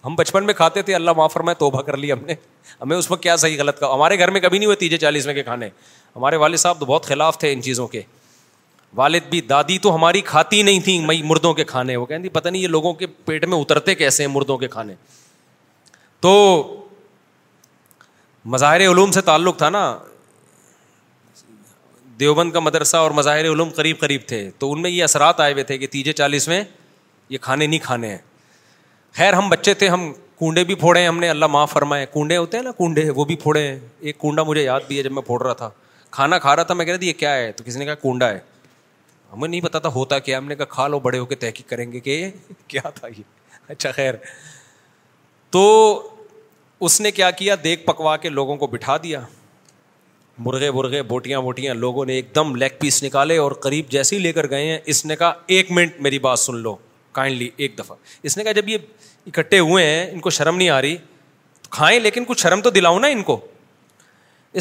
ہم 0.08 0.16
بچپن 0.16 0.46
میں 0.46 0.54
کھاتے 0.54 0.82
تھے 0.88 0.94
اللہ 0.96 1.12
معاف 1.18 1.34
فرمائے 1.34 1.56
توبہ 1.60 1.82
کر 1.86 1.96
لی 1.98 2.12
ہم 2.12 2.20
نے 2.26 2.34
ہمیں 2.82 2.96
اس 2.98 3.10
وقت 3.12 3.22
کیا 3.24 3.36
صحیح 3.44 3.58
غلط 3.60 3.80
کہا 3.80 3.94
ہمارے 3.94 4.18
گھر 4.20 4.30
میں 4.32 4.42
کبھی 4.42 4.58
نہیں 4.60 4.66
ہوئے 4.66 4.76
تیجے 4.84 4.98
چالیس 4.98 5.26
میں 5.26 5.34
کے 5.34 5.44
کھانے 5.44 5.68
ہمارے 6.16 6.36
والد 6.44 6.58
صاحب 6.58 6.80
تو 6.80 6.86
بہت 6.86 7.06
خلاف 7.06 7.38
تھے 7.38 7.52
ان 7.54 7.62
چیزوں 7.62 7.88
کے 7.96 8.02
والد 8.96 9.28
بھی 9.30 9.42
دادی 9.52 9.78
تو 9.86 9.94
ہماری 9.96 10.22
کھاتی 10.30 10.62
نہیں 10.68 10.80
تھیں 10.86 11.00
میں 11.08 11.18
مردوں 11.32 11.54
کے 11.54 11.64
کھانے 11.72 11.96
وہ 11.96 12.06
کہیں 12.06 12.28
پتہ 12.34 12.50
نہیں 12.50 12.62
یہ 12.62 12.68
لوگوں 12.78 12.94
کے 13.02 13.08
پیٹ 13.26 13.46
میں 13.54 13.58
اترتے 13.58 13.96
کیسے 13.96 14.24
ہیں 14.26 14.32
مردوں 14.34 14.58
کے 14.58 14.68
کھانے 14.78 14.96
تو 16.22 16.34
مظاہر 18.56 18.88
علوم 18.92 19.12
سے 19.12 19.22
تعلق 19.32 19.58
تھا 19.58 19.70
نا 19.70 19.84
دیوبند 22.20 22.52
کا 22.52 22.60
مدرسہ 22.60 22.98
اور 22.98 23.12
مظاہر 23.22 23.48
علوم 23.52 23.70
قریب 23.76 24.00
قریب 24.00 24.22
تھے 24.28 24.50
تو 24.60 24.72
ان 24.72 24.82
میں 24.82 24.90
یہ 24.90 25.04
اثرات 25.04 25.40
آئے 25.40 25.54
ہوئے 25.54 25.64
تھے 25.72 25.78
کہ 25.78 25.88
تیجے 25.98 26.14
چالیس 26.22 26.48
میں 26.48 26.64
یہ 27.30 27.38
کھانے 27.42 27.68
نہیں 27.68 27.80
کھانے 27.84 28.10
ہیں 28.12 28.18
خیر 29.18 29.34
ہم 29.34 29.48
بچے 29.50 29.74
تھے 29.74 29.88
ہم 29.90 30.12
کنڈے 30.40 30.64
بھی 30.64 30.76
پھوڑے 30.82 31.00
ہیں 31.02 31.08
ہم 31.08 31.20
نے 31.20 31.30
اللہ 31.30 31.46
معاف 31.52 31.72
فرمائے 31.72 32.06
کونڈے 32.14 32.36
ہوتے 32.38 32.58
ہیں 32.58 32.64
نا 32.64 32.72
کنڈے 32.78 33.10
وہ 33.16 33.24
بھی 33.26 33.36
پھوڑے 33.44 33.62
ہیں 33.68 33.78
ایک 34.08 34.18
کنڈا 34.22 34.44
مجھے 34.50 34.64
یاد 34.64 34.80
بھی 34.88 34.98
ہے 34.98 35.04
جب 35.04 35.12
میں 35.12 35.22
پھوڑ 35.28 35.42
رہا 35.44 35.54
تھا 35.62 35.70
کھانا 36.18 36.38
کھا 36.40 36.56
رہا 36.56 36.64
تھا 36.64 36.74
میں 36.74 36.86
کہہ 36.86 36.92
رہا 36.94 37.00
تھا 37.00 37.06
یہ 37.08 37.14
کیا 37.20 37.34
ہے 37.36 37.52
تو 37.52 37.64
کسی 37.68 37.80
نے 37.80 37.86
کہا 37.86 37.96
کنڈا 38.02 38.30
ہے 38.30 38.40
ہمیں 39.34 39.48
نہیں 39.48 39.62
پتا 39.62 39.80
تھا 39.86 39.90
ہوتا 39.96 40.20
کیا 40.28 40.38
ہم 40.38 40.48
نے 40.48 40.56
کہا 40.56 40.66
کھا 40.76 40.88
لو 40.88 41.00
بڑے 41.08 41.18
ہو 41.20 41.26
کے 41.32 41.36
تحقیق 41.46 41.70
کریں 41.70 41.92
گے 41.92 42.00
کہ 42.00 42.30
کیا 42.68 42.82
تھا 43.00 43.08
یہ 43.08 43.52
اچھا 43.68 43.92
خیر 43.96 44.14
تو 45.52 45.66
اس 46.86 47.00
نے 47.02 47.12
کیا 47.12 47.32
کیا 47.42 47.56
دیکھ 47.64 47.86
پکوا 47.86 48.16
کے 48.18 48.30
لوگوں 48.30 48.56
کو 48.58 48.68
بٹھا 48.76 48.98
دیا 49.04 49.22
مرغے 50.46 50.72
برغے 50.72 51.02
بوٹیاں 51.14 51.40
ووٹیاں 51.42 51.74
لوگوں 51.74 52.06
نے 52.06 52.14
ایک 52.16 52.34
دم 52.36 52.56
لیگ 52.64 52.80
پیس 52.80 53.04
نکالے 53.04 53.38
اور 53.48 53.52
قریب 53.66 53.90
جیسے 53.92 54.16
ہی 54.16 54.22
لے 54.22 54.34
کر 54.34 54.50
گئے 54.50 54.70
ہیں 54.72 54.78
اس 54.94 55.06
نے 55.06 55.16
کہا 55.16 55.34
ایک 55.58 55.72
منٹ 55.80 56.00
میری 56.08 56.20
بات 56.30 56.40
سن 56.40 56.56
لو 56.68 56.76
کائنڈلی 57.18 57.50
ایک 57.66 57.78
دفعہ 57.78 57.96
اس 58.30 58.36
نے 58.38 58.44
کہا 58.44 58.52
جب 58.58 58.68
یہ 58.70 58.78
اکٹھے 59.28 59.60
ہوئے 59.68 59.86
ہیں 59.86 60.02
ان 60.12 60.20
کو 60.26 60.30
شرم 60.40 60.58
نہیں 60.58 60.70
آ 60.70 60.82
رہی 60.82 60.98
تو 61.62 61.70
کھائیں 61.78 62.00
لیکن 62.00 62.26
کچھ 62.28 62.42
شرم 62.42 62.62
تو 62.62 62.70
دلاؤں 62.78 63.00
نا 63.00 63.08
ان 63.16 63.24
کو 63.30 63.40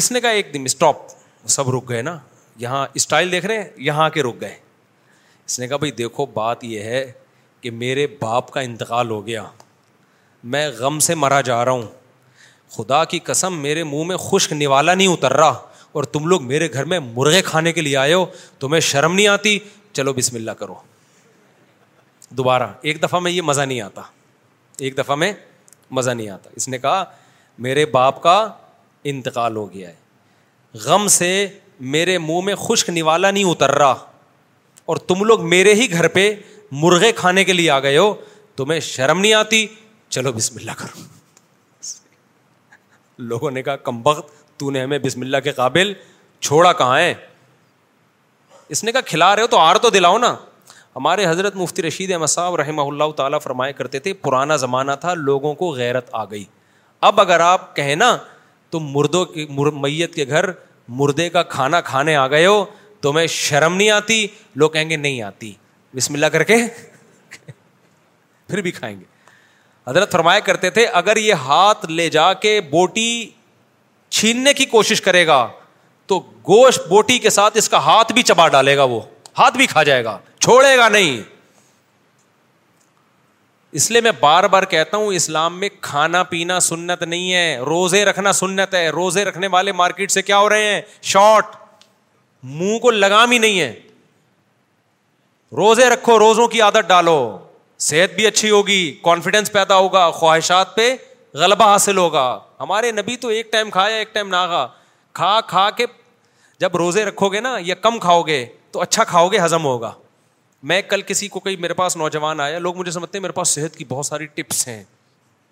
اس 0.01 0.11
نے 0.11 0.21
کہا 0.21 0.29
ایک 0.37 0.53
دم 0.53 0.63
اسٹاپ 0.69 1.05
سب 1.57 1.69
رک 1.75 1.89
گئے 1.89 2.01
نا 2.07 2.17
یہاں 2.63 2.85
اسٹائل 3.01 3.31
دیکھ 3.31 3.45
رہے 3.51 3.61
ہیں 3.63 3.69
یہاں 3.89 4.05
آ 4.05 4.09
کے 4.17 4.23
رک 4.27 4.39
گئے 4.41 4.55
اس 5.45 5.59
نے 5.59 5.67
کہا 5.67 5.77
بھائی 5.83 5.91
دیکھو 6.01 6.25
بات 6.39 6.63
یہ 6.71 6.89
ہے 6.93 7.03
کہ 7.61 7.71
میرے 7.83 8.07
باپ 8.21 8.51
کا 8.57 8.61
انتقال 8.71 9.09
ہو 9.17 9.25
گیا 9.27 9.43
میں 10.55 10.67
غم 10.79 10.99
سے 11.09 11.15
مرا 11.25 11.41
جا 11.51 11.63
رہا 11.65 11.79
ہوں 11.79 11.87
خدا 12.75 13.03
کی 13.13 13.19
قسم 13.31 13.61
میرے 13.67 13.83
منہ 13.93 14.03
میں 14.11 14.17
خشک 14.29 14.53
نوالا 14.63 14.93
نہیں 14.93 15.13
اتر 15.13 15.33
رہا 15.43 15.61
اور 15.97 16.03
تم 16.15 16.27
لوگ 16.33 16.43
میرے 16.51 16.71
گھر 16.73 16.85
میں 16.93 16.99
مرغے 17.13 17.41
کھانے 17.51 17.73
کے 17.73 17.81
لیے 17.87 17.97
آئے 18.07 18.13
ہو 18.13 18.25
تمہیں 18.63 18.81
شرم 18.91 19.13
نہیں 19.19 19.27
آتی 19.37 19.57
چلو 19.99 20.13
بسم 20.21 20.35
اللہ 20.41 20.59
کرو 20.63 20.73
دوبارہ 22.35 22.67
ایک 22.81 23.01
دفعہ 23.03 23.19
میں 23.19 23.31
یہ 23.31 23.41
مزہ 23.41 23.61
نہیں 23.61 23.81
آتا 23.81 24.01
ایک 24.85 24.97
دفعہ 24.97 25.15
میں 25.15 25.31
مزہ 25.91 26.11
نہیں 26.11 26.29
آتا 26.29 26.49
اس 26.55 26.67
نے 26.69 26.77
کہا 26.77 27.03
میرے 27.65 27.85
باپ 27.91 28.21
کا 28.23 28.37
انتقال 29.11 29.55
ہو 29.57 29.71
گیا 29.73 29.89
ہے 29.89 29.95
غم 30.85 31.07
سے 31.07 31.47
میرے 31.93 32.17
منہ 32.17 32.41
میں 32.45 32.55
خشک 32.67 32.89
نوالا 32.89 33.31
نہیں 33.31 33.43
اتر 33.51 33.71
رہا 33.77 34.05
اور 34.89 34.97
تم 35.07 35.23
لوگ 35.25 35.45
میرے 35.49 35.73
ہی 35.75 35.89
گھر 35.91 36.07
پہ 36.07 36.29
مرغے 36.81 37.11
کھانے 37.15 37.43
کے 37.45 37.53
لیے 37.53 37.69
آ 37.71 37.79
گئے 37.79 37.97
ہو 37.97 38.13
تمہیں 38.55 38.79
شرم 38.79 39.19
نہیں 39.19 39.33
آتی 39.33 39.65
چلو 40.09 40.31
بسم 40.33 40.55
اللہ 40.59 40.71
کرو 40.77 41.05
لوگوں 43.31 43.51
نے 43.51 43.63
کہا 43.63 43.75
کم 43.87 44.01
وقت 44.07 44.29
تو 44.59 44.71
نے 44.71 44.83
ہمیں 44.83 44.97
بسم 44.99 45.21
اللہ 45.21 45.37
کے 45.43 45.51
قابل 45.51 45.93
چھوڑا 46.39 46.73
کہاں 46.81 46.99
ہے 46.99 47.13
اس 48.75 48.83
نے 48.83 48.91
کہا 48.91 49.01
کھلا 49.05 49.35
رہے 49.35 49.41
ہو 49.41 49.47
تو 49.47 49.57
آر 49.59 49.75
تو 49.81 49.89
دلاؤ 49.89 50.17
نا 50.17 50.35
ہمارے 50.97 51.25
حضرت 51.25 51.55
مفتی 51.55 51.81
رشید 51.81 52.11
احمد 52.11 52.27
صاحب 52.27 52.55
رحمہ 52.55 52.81
اللہ 52.81 53.11
تعالیٰ 53.17 53.39
فرمایا 53.41 53.71
کرتے 53.79 53.99
تھے 54.05 54.13
پرانا 54.21 54.55
زمانہ 54.57 54.91
تھا 55.01 55.13
لوگوں 55.13 55.53
کو 55.55 55.69
غیرت 55.73 56.07
آ 56.11 56.23
گئی 56.31 56.43
اب 57.09 57.19
اگر 57.21 57.39
آپ 57.47 57.75
کہیں 57.75 57.95
نا 57.95 58.15
تم 58.71 58.85
مردوں 58.93 59.23
کی 59.33 59.45
میت 59.81 60.15
کے 60.15 60.25
گھر 60.27 60.49
مردے 61.01 61.29
کا 61.29 61.43
کھانا 61.53 61.81
کھانے 61.89 62.15
آ 62.15 62.25
گئے 62.27 62.45
ہو 62.45 62.63
تمہیں 63.01 63.25
شرم 63.33 63.75
نہیں 63.75 63.89
آتی 63.91 64.25
لوگ 64.63 64.69
کہیں 64.71 64.89
گے 64.89 64.95
نہیں 64.97 65.21
آتی 65.21 65.53
بسم 65.95 66.13
اللہ 66.13 66.25
کر 66.33 66.43
کے 66.51 66.55
پھر 68.47 68.61
بھی 68.61 68.71
کھائیں 68.77 68.95
گے 68.99 69.05
حضرت 69.89 70.11
فرمایا 70.11 70.39
کرتے 70.47 70.69
تھے 70.77 70.85
اگر 71.03 71.17
یہ 71.17 71.43
ہاتھ 71.47 71.85
لے 71.91 72.07
جا 72.17 72.31
کے 72.45 72.59
بوٹی 72.69 73.09
چھیننے 74.17 74.53
کی 74.53 74.65
کوشش 74.75 75.01
کرے 75.01 75.25
گا 75.27 75.47
تو 76.07 76.19
گوشت 76.47 76.87
بوٹی 76.89 77.17
کے 77.19 77.29
ساتھ 77.37 77.57
اس 77.57 77.69
کا 77.69 77.77
ہاتھ 77.85 78.13
بھی 78.13 78.23
چبا 78.31 78.47
ڈالے 78.57 78.75
گا 78.77 78.83
وہ 78.95 78.99
ہاتھ 79.37 79.57
بھی 79.57 79.65
کھا 79.67 79.83
جائے 79.91 80.03
گا 80.05 80.17
چھوڑے 80.47 80.75
گا 80.77 80.87
نہیں 80.89 81.17
اس 83.79 83.89
لیے 83.91 84.01
میں 84.01 84.11
بار 84.19 84.43
بار 84.51 84.63
کہتا 84.73 84.97
ہوں 84.97 85.13
اسلام 85.13 85.59
میں 85.59 85.69
کھانا 85.87 86.21
پینا 86.29 86.59
سنت 86.67 87.01
نہیں 87.03 87.33
ہے 87.33 87.57
روزے 87.69 88.03
رکھنا 88.09 88.31
سنت 88.33 88.73
ہے 88.73 88.87
روزے 88.97 89.25
رکھنے 89.25 89.47
والے 89.55 89.71
مارکیٹ 89.79 90.11
سے 90.11 90.21
کیا 90.21 90.37
ہو 90.39 90.47
رہے 90.49 90.73
ہیں 90.73 90.79
شارٹ 91.09 91.55
منہ 92.53 92.77
کو 92.81 92.91
لگام 92.91 93.31
ہی 93.31 93.37
نہیں 93.37 93.59
ہے 93.59 93.73
روزے 95.59 95.89
رکھو 95.93 96.17
روزوں 96.19 96.47
کی 96.55 96.61
عادت 96.69 96.87
ڈالو 96.93 97.17
صحت 97.89 98.15
بھی 98.15 98.27
اچھی 98.27 98.49
ہوگی 98.55 98.79
کانفیڈینس 99.03 99.51
پیدا 99.51 99.77
ہوگا 99.77 100.09
خواہشات 100.19 100.75
پہ 100.75 100.89
غلبہ 101.43 101.65
حاصل 101.73 101.97
ہوگا 102.05 102.27
ہمارے 102.59 102.91
نبی 103.01 103.17
تو 103.25 103.35
ایک 103.39 103.51
ٹائم 103.51 103.69
کھایا 103.77 103.95
ایک 103.97 104.13
ٹائم 104.15 104.29
نہ 104.35 104.45
کھا 104.49 104.65
کھا 105.21 105.39
کھا 105.53 105.69
کے 105.77 105.85
جب 106.59 106.75
روزے 106.85 107.05
رکھو 107.05 107.29
گے 107.33 107.39
نا 107.39 107.55
یا 107.63 107.75
کم 107.87 107.99
کھاؤ 108.07 108.21
گے 108.31 108.45
تو 108.71 108.81
اچھا 108.81 109.03
کھاؤ 109.13 109.27
گے 109.31 109.45
ہزم 109.45 109.65
ہوگا 109.65 109.93
میں 110.69 110.81
کل 110.89 111.01
کسی 111.07 111.27
کو 111.27 111.39
کہیں 111.39 111.55
میرے 111.61 111.73
پاس 111.73 111.95
نوجوان 111.97 112.39
آیا 112.41 112.59
لوگ 112.59 112.77
مجھے 112.77 112.91
سمجھتے 112.91 113.17
ہیں 113.17 113.21
میرے 113.21 113.33
پاس 113.33 113.47
صحت 113.49 113.75
کی 113.77 113.85
بہت 113.89 114.05
ساری 114.05 114.25
ٹپس 114.35 114.67
ہیں 114.67 114.83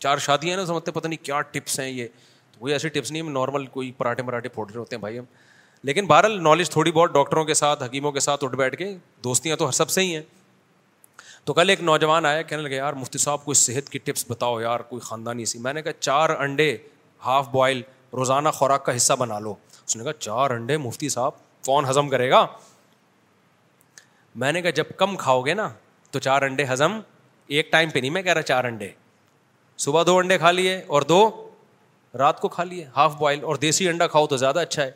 چار 0.02 0.18
شادیاں 0.26 0.58
ہیں 0.58 0.66
سمجھتے 0.66 0.92
پتہ 0.92 1.08
نہیں 1.08 1.26
کیا 1.26 1.42
ٹپس 1.52 1.80
ہیں 1.80 1.88
یہ 1.90 2.08
تو 2.52 2.60
کوئی 2.60 2.74
ایسی 2.74 2.90
ٹپس 2.90 3.12
نہیں 3.12 3.22
ہم 3.22 3.30
نارمل 3.32 3.66
کوئی 3.76 3.92
پراٹھے 3.98 4.24
مراٹھے 4.24 4.50
رہے 4.64 4.78
ہوتے 4.80 4.96
ہیں 4.96 5.00
بھائی 5.02 5.20
ہم 5.20 5.26
لیکن 5.84 6.06
بہرحال 6.08 6.42
نالج 6.44 6.70
تھوڑی 6.72 6.92
بہت 6.92 7.12
ڈاکٹروں 7.14 7.44
کے 7.46 7.54
ساتھ 7.54 7.84
حکیموں 7.84 8.12
کے 8.12 8.20
ساتھ 8.20 8.44
اٹھ 8.44 8.56
بیٹھ 8.56 8.76
کے 8.78 8.94
دوستیاں 9.24 9.56
تو 9.56 9.68
ہر 9.68 9.72
سب 9.72 9.90
سے 9.90 10.02
ہی 10.02 10.16
ہیں 10.16 10.22
تو 11.46 11.54
کل 11.54 11.70
ایک 11.70 11.82
نوجوان 11.84 12.26
آیا 12.26 12.42
کہنے 12.42 12.62
لگا 12.62 12.76
یار 12.76 12.94
مفتی 12.94 13.18
صاحب 13.20 13.44
کوئی 13.46 13.56
صحت 13.56 13.90
کی 13.90 14.00
ٹپس 14.04 14.26
بتاؤ 14.30 14.60
یار 14.62 14.80
کوئی 14.90 15.00
خاندانی 15.08 15.46
سی 15.46 15.60
میں 15.60 15.74
نے 15.74 15.82
کہا 15.82 15.92
چار 16.00 16.30
انڈے 16.40 16.76
ہاف 17.26 17.48
بوائل 17.52 17.82
روزانہ 18.18 18.50
خوراک 18.54 18.86
کا 18.86 18.96
حصہ 18.96 19.14
بنا 19.20 19.38
لو 19.40 19.54
اس 19.86 19.96
نے 19.98 20.04
کہا 20.04 20.14
چار 20.20 20.52
انڈے 20.52 20.78
مفتی 20.78 21.10
صاحب 21.10 21.44
کون 21.66 21.86
ہضم 21.90 22.10
کرے 22.10 22.30
گا 22.30 22.46
میں 24.42 24.52
نے 24.54 24.62
کہا 24.62 24.70
جب 24.76 24.86
کم 24.98 25.16
کھاؤ 25.18 25.42
گے 25.42 25.54
نا 25.54 25.70
تو 26.12 26.20
چار 26.20 26.42
انڈے 26.42 26.64
ہضم 26.72 27.00
ایک 27.58 27.72
ٹائم 27.72 27.90
پہ 27.90 28.00
نہیں 28.00 28.12
میں 28.12 28.22
کہہ 28.24 28.34
رہا 28.34 28.42
چار 28.52 28.64
انڈے 28.66 28.90
صبح 29.86 30.04
دو 30.08 30.18
انڈے 30.18 30.38
کھا 30.38 30.52
لیے 30.52 30.80
اور 30.96 31.02
دو 31.12 31.20
رات 32.18 32.40
کو 32.40 32.48
کھا 32.50 32.64
لیے 32.64 32.86
ہاف 32.96 33.16
بوائل 33.20 33.44
اور 33.44 33.56
دیسی 33.66 33.88
انڈا 33.90 34.08
کھاؤ 34.08 34.28
تو 34.34 34.38
زیادہ 34.38 34.60
اچھا 34.60 34.84
ہے 34.84 34.92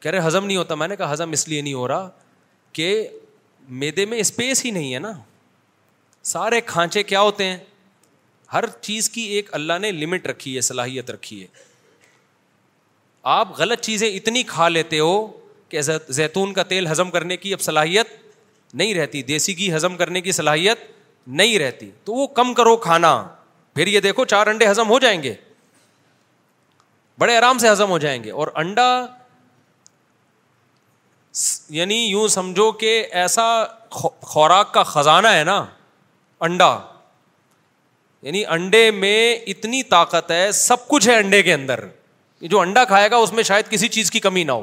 کہہ 0.00 0.10
رہے 0.10 0.26
ہزم 0.26 0.46
نہیں 0.46 0.56
ہوتا 0.56 0.74
میں 0.74 0.88
نے 0.88 0.96
کہا 0.96 1.12
ہضم 1.12 1.30
اس 1.32 1.46
لیے 1.48 1.60
نہیں 1.60 1.74
ہو 1.74 1.86
رہا 1.88 2.08
کہ 2.78 2.86
میدے 3.82 4.04
میں 4.06 4.18
اسپیس 4.18 4.64
ہی 4.64 4.70
نہیں 4.70 4.94
ہے 4.94 4.98
نا 4.98 5.12
سارے 6.32 6.60
کھانچے 6.66 7.02
کیا 7.12 7.20
ہوتے 7.20 7.44
ہیں 7.44 7.56
ہر 8.52 8.64
چیز 8.80 9.08
کی 9.10 9.22
ایک 9.36 9.48
اللہ 9.54 9.78
نے 9.80 9.90
لمٹ 9.92 10.26
رکھی 10.26 10.56
ہے 10.56 10.60
صلاحیت 10.70 11.10
رکھی 11.10 11.40
ہے 11.42 11.46
آپ 13.38 13.58
غلط 13.58 13.80
چیزیں 13.84 14.08
اتنی 14.08 14.42
کھا 14.46 14.68
لیتے 14.68 14.98
ہو 14.98 15.14
کہ 15.74 15.80
زیتون 16.18 16.52
کا 16.54 16.62
تیل 16.72 16.86
ہضم 16.90 17.10
کرنے 17.10 17.36
کی 17.36 17.52
اب 17.54 17.60
صلاحیت 17.60 18.08
نہیں 18.82 18.94
رہتی 18.94 19.22
دیسی 19.32 19.56
گھی 19.58 19.74
ہضم 19.74 19.96
کرنے 19.96 20.20
کی 20.20 20.32
صلاحیت 20.38 20.78
نہیں 21.40 21.58
رہتی 21.58 21.90
تو 22.04 22.12
وہ 22.14 22.26
کم 22.38 22.52
کرو 22.54 22.76
کھانا 22.86 23.12
پھر 23.74 23.86
یہ 23.94 24.00
دیکھو 24.00 24.24
چار 24.32 24.46
انڈے 24.46 24.70
ہضم 24.70 24.90
ہو 24.90 24.98
جائیں 25.04 25.22
گے 25.22 25.34
بڑے 27.18 27.36
آرام 27.36 27.58
سے 27.58 27.70
ہضم 27.70 27.90
ہو 27.90 27.98
جائیں 28.04 28.22
گے 28.24 28.30
اور 28.42 28.48
انڈا 28.64 28.86
یعنی 31.78 31.96
یوں 32.04 32.26
سمجھو 32.38 32.70
کہ 32.84 32.92
ایسا 33.24 33.46
خوراک 34.32 34.72
کا 34.74 34.82
خزانہ 34.92 35.28
ہے 35.38 35.42
نا 35.44 35.64
انڈا 36.48 36.70
یعنی 38.22 38.44
انڈے 38.58 38.90
میں 39.04 39.20
اتنی 39.54 39.82
طاقت 39.96 40.30
ہے 40.30 40.46
سب 40.62 40.88
کچھ 40.88 41.08
ہے 41.08 41.16
انڈے 41.18 41.42
کے 41.42 41.52
اندر 41.54 41.84
جو 42.54 42.60
انڈا 42.60 42.84
کھائے 42.94 43.10
گا 43.10 43.16
اس 43.24 43.32
میں 43.32 43.42
شاید 43.52 43.68
کسی 43.70 43.88
چیز 43.98 44.10
کی 44.10 44.20
کمی 44.28 44.44
نہ 44.44 44.52
ہو 44.52 44.62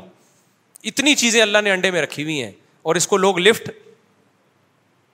اتنی 0.90 1.16
چیزیں 1.16 1.42
اللہ 1.42 1.62
نے 1.64 1.72
انڈے 1.72 1.92
میں 1.92 2.02
رکھی 2.02 2.24
ہوئی 2.24 2.44
ہیں 2.44 2.52
اور 2.90 2.96
اس 2.96 3.08
کو 3.08 3.18
لوگ 3.18 3.40
لفٹ 3.40 3.70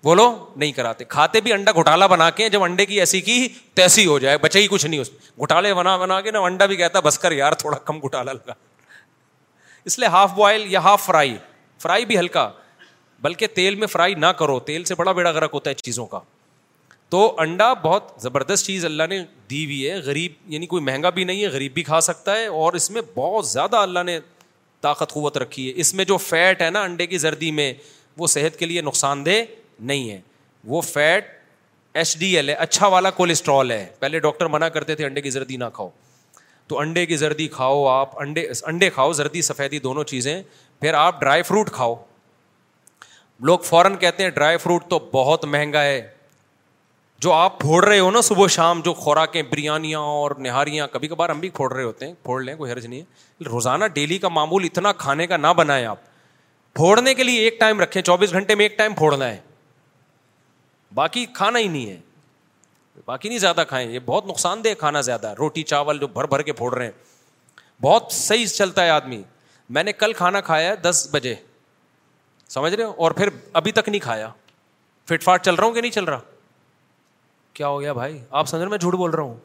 بولو 0.03 0.25
نہیں 0.55 0.71
کراتے 0.71 1.03
کھاتے 1.13 1.39
بھی 1.41 1.53
انڈا 1.53 1.71
گھوٹالا 1.75 2.07
بنا 2.07 2.29
کے 2.39 2.49
جب 2.49 2.63
انڈے 2.63 2.85
کی 2.85 2.99
ایسی 2.99 3.21
کی 3.21 3.47
تیسی 3.75 4.05
ہو 4.05 4.17
جائے 4.25 4.37
بچے 4.41 4.59
ہی 4.59 4.67
کچھ 4.71 4.85
نہیں 4.85 4.99
اس 4.99 5.09
گھوٹالے 5.37 5.73
بنا 5.73 5.95
بنا 5.97 6.19
کے 6.21 6.31
نا 6.31 6.39
انڈا 6.45 6.65
بھی 6.65 6.75
کہتا 6.75 6.99
بس 7.07 7.19
کر 7.19 7.31
یار 7.31 7.53
تھوڑا 7.63 7.77
کم 7.89 7.99
گھوٹالا 8.01 8.33
لگا 8.33 8.53
اس 9.91 9.99
لیے 9.99 10.07
ہاف 10.17 10.31
بوائل 10.35 10.65
یا 10.73 10.79
ہاف 10.83 11.05
فرائی 11.05 11.35
فرائی 11.81 12.05
بھی 12.05 12.17
ہلکا 12.19 12.49
بلکہ 13.21 13.47
تیل 13.55 13.75
میں 13.81 13.87
فرائی 13.87 14.13
نہ 14.15 14.25
کرو 14.39 14.59
تیل 14.69 14.83
سے 14.89 14.95
بڑا 14.95 15.11
بیڑا 15.19 15.31
گرک 15.31 15.51
ہوتا 15.53 15.69
ہے 15.69 15.75
چیزوں 15.75 16.05
کا 16.07 16.19
تو 17.09 17.19
انڈا 17.41 17.71
بہت 17.81 18.11
زبردست 18.21 18.65
چیز 18.65 18.85
اللہ 18.85 19.03
نے 19.09 19.19
دی 19.49 19.63
ہوئی 19.65 19.89
ہے 19.89 19.97
غریب 20.05 20.31
یعنی 20.53 20.65
کوئی 20.73 20.83
مہنگا 20.83 21.09
بھی 21.17 21.23
نہیں 21.23 21.43
ہے 21.43 21.47
غریب 21.49 21.73
بھی 21.73 21.83
کھا 21.83 21.99
سکتا 22.07 22.35
ہے 22.37 22.45
اور 22.61 22.73
اس 22.79 22.89
میں 22.91 23.01
بہت 23.15 23.47
زیادہ 23.47 23.75
اللہ 23.87 24.03
نے 24.05 24.19
طاقت 24.81 25.11
قوت 25.13 25.37
رکھی 25.37 25.67
ہے 25.67 25.73
اس 25.81 25.93
میں 25.93 26.05
جو 26.05 26.17
فیٹ 26.17 26.61
ہے 26.61 26.69
نا 26.69 26.81
انڈے 26.83 27.07
کی 27.07 27.17
زردی 27.17 27.51
میں 27.51 27.73
وہ 28.17 28.27
صحت 28.27 28.59
کے 28.59 28.65
لیے 28.65 28.81
نقصان 28.81 29.25
دہ 29.25 29.41
نہیں 29.79 30.09
ہے 30.09 30.19
وہ 30.65 30.81
فیٹ 30.81 31.35
ایچ 32.01 32.17
ڈی 32.19 32.35
ایل 32.35 32.49
ہے 32.49 32.53
اچھا 32.65 32.87
والا 32.87 33.09
کولیسٹرول 33.19 33.71
ہے 33.71 33.85
پہلے 33.99 34.19
ڈاکٹر 34.19 34.47
منع 34.55 34.67
کرتے 34.75 34.95
تھے 34.95 35.05
انڈے 35.05 35.21
کی 35.21 35.29
زردی 35.29 35.57
نہ 35.57 35.65
کھاؤ 35.73 35.89
تو 36.67 36.79
انڈے 36.79 37.05
کی 37.05 37.15
زردی 37.17 37.47
کھاؤ 37.47 37.85
آپ 37.87 38.19
انڈے 38.21 38.45
انڈے 38.67 38.89
کھاؤ 38.93 39.13
زردی 39.19 39.41
سفیدی 39.47 39.79
دونوں 39.79 40.03
چیزیں 40.03 40.41
پھر 40.81 40.93
آپ 40.93 41.19
ڈرائی 41.21 41.43
فروٹ 41.43 41.69
کھاؤ 41.73 41.95
لوگ 43.49 43.59
فوراً 43.63 43.95
کہتے 43.99 44.23
ہیں 44.23 44.29
ڈرائی 44.29 44.57
فروٹ 44.57 44.87
تو 44.89 44.99
بہت 45.11 45.45
مہنگا 45.45 45.81
ہے 45.83 46.01
جو 47.21 47.31
آپ 47.33 47.59
پھوڑ 47.59 47.83
رہے 47.85 47.99
ہو 47.99 48.09
نا 48.11 48.21
صبح 48.21 48.47
شام 48.55 48.81
جو 48.85 48.93
خوراکیں 48.93 49.41
بریانیاں 49.49 49.99
اور 49.99 50.31
نہاریاں 50.39 50.87
کبھی 50.91 51.07
کبھار 51.07 51.29
ہم 51.29 51.39
بھی 51.39 51.49
پھوڑ 51.55 51.71
رہے 51.73 51.83
ہوتے 51.83 52.05
ہیں 52.05 52.13
پھوڑ 52.23 52.41
لیں 52.41 52.55
کوئی 52.55 52.71
حرج 52.71 52.85
نہیں 52.85 52.99
ہے 52.99 53.43
روزانہ 53.49 53.85
ڈیلی 53.93 54.17
کا 54.17 54.27
معمول 54.29 54.63
اتنا 54.65 54.91
کھانے 55.03 55.27
کا 55.27 55.37
نہ 55.37 55.53
بنائیں 55.57 55.85
آپ 55.85 55.99
پھوڑنے 56.75 57.13
کے 57.13 57.23
لیے 57.23 57.39
ایک 57.43 57.59
ٹائم 57.59 57.79
رکھیں 57.81 58.01
چوبیس 58.01 58.31
گھنٹے 58.33 58.55
میں 58.55 58.65
ایک 58.65 58.77
ٹائم 58.77 58.93
پھوڑنا 58.95 59.27
ہے 59.29 59.39
باقی 60.95 61.25
کھانا 61.35 61.59
ہی 61.59 61.67
نہیں 61.67 61.89
ہے 61.89 61.97
باقی 63.05 63.29
نہیں 63.29 63.39
زیادہ 63.39 63.63
کھائیں 63.69 63.89
یہ 63.91 63.99
بہت 64.05 64.27
نقصان 64.27 64.63
دہ 64.63 64.73
کھانا 64.79 65.01
زیادہ 65.09 65.33
روٹی 65.39 65.63
چاول 65.73 65.99
جو 65.99 66.07
بھر 66.13 66.27
بھر 66.27 66.41
کے 66.41 66.53
پھوڑ 66.61 66.73
رہے 66.73 66.85
ہیں 66.85 66.91
بہت 67.81 68.11
صحیح 68.11 68.45
چلتا 68.61 68.83
ہے 68.85 68.89
آدمی 68.89 69.21
میں 69.77 69.83
نے 69.83 69.93
کل 69.93 70.13
کھانا 70.21 70.41
کھایا 70.41 70.69
ہے 70.69 70.75
دس 70.89 71.07
بجے 71.11 71.35
سمجھ 72.49 72.73
رہے 72.73 72.83
ہو 72.83 72.93
اور 73.03 73.11
پھر 73.11 73.29
ابھی 73.61 73.71
تک 73.71 73.89
نہیں 73.89 74.01
کھایا 74.01 74.29
فٹ 75.09 75.23
فاٹ 75.23 75.45
چل 75.45 75.55
رہا 75.55 75.65
ہوں 75.65 75.73
کہ 75.73 75.81
نہیں 75.81 75.91
چل 75.91 76.03
رہا 76.03 76.19
کیا 77.57 77.67
ہو 77.67 77.79
گیا 77.81 77.93
بھائی 77.97 78.17
آپ 78.39 78.47
سمجھ 78.47 78.61
رہے 78.61 78.69
میں 78.69 78.77
جھوٹ 78.77 78.95
بول 78.95 79.11
رہا 79.11 79.23
ہوں 79.23 79.35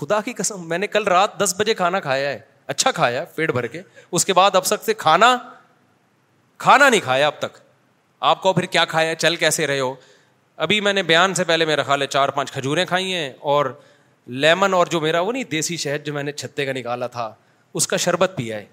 خدا 0.00 0.20
کی 0.24 0.32
قسم 0.36 0.68
میں 0.68 0.78
نے 0.78 0.86
کل 0.96 1.04
رات 1.12 1.36
دس 1.40 1.54
بجے 1.58 1.74
کھانا 1.80 2.00
کھایا 2.00 2.30
ہے 2.30 2.38
اچھا 2.74 2.90
کھایا 2.98 3.24
پیٹ 3.34 3.52
بھر 3.52 3.66
کے 3.74 3.82
اس 4.18 4.24
کے 4.24 4.32
بعد 4.38 4.54
اب 4.60 4.66
سک 4.66 4.84
سے 4.84 4.94
کھانا 5.04 5.36
کھانا 6.64 6.88
نہیں 6.88 7.00
کھایا 7.08 7.26
اب 7.26 7.38
تک 7.40 7.58
آپ 8.32 8.40
کو 8.42 8.52
پھر 8.52 8.66
کیا 8.76 8.84
کھایا 8.94 9.14
چل 9.24 9.36
کیسے 9.42 9.66
رہے 9.66 9.80
ہو 9.80 9.94
ابھی 10.66 10.80
میں 10.86 10.92
نے 10.92 11.02
بیان 11.10 11.34
سے 11.34 11.44
پہلے 11.50 11.64
میرا 11.72 11.82
خیال 11.90 12.02
ہے 12.02 12.06
چار 12.16 12.28
پانچ 12.38 12.52
کھجوریں 12.52 12.84
کھائی 12.94 13.12
ہیں 13.12 13.30
اور 13.54 13.66
لیمن 14.44 14.74
اور 14.74 14.86
جو 14.94 15.00
میرا 15.00 15.20
وہ 15.28 15.32
نہیں 15.32 15.44
دیسی 15.52 15.76
شہد 15.84 16.06
جو 16.06 16.12
میں 16.14 16.22
نے 16.22 16.32
چھتے 16.40 16.66
کا 16.66 16.72
نکالا 16.80 17.06
تھا 17.18 17.32
اس 17.80 17.86
کا 17.92 17.96
شربت 18.06 18.32
پیا 18.36 18.56
ہے 18.58 18.64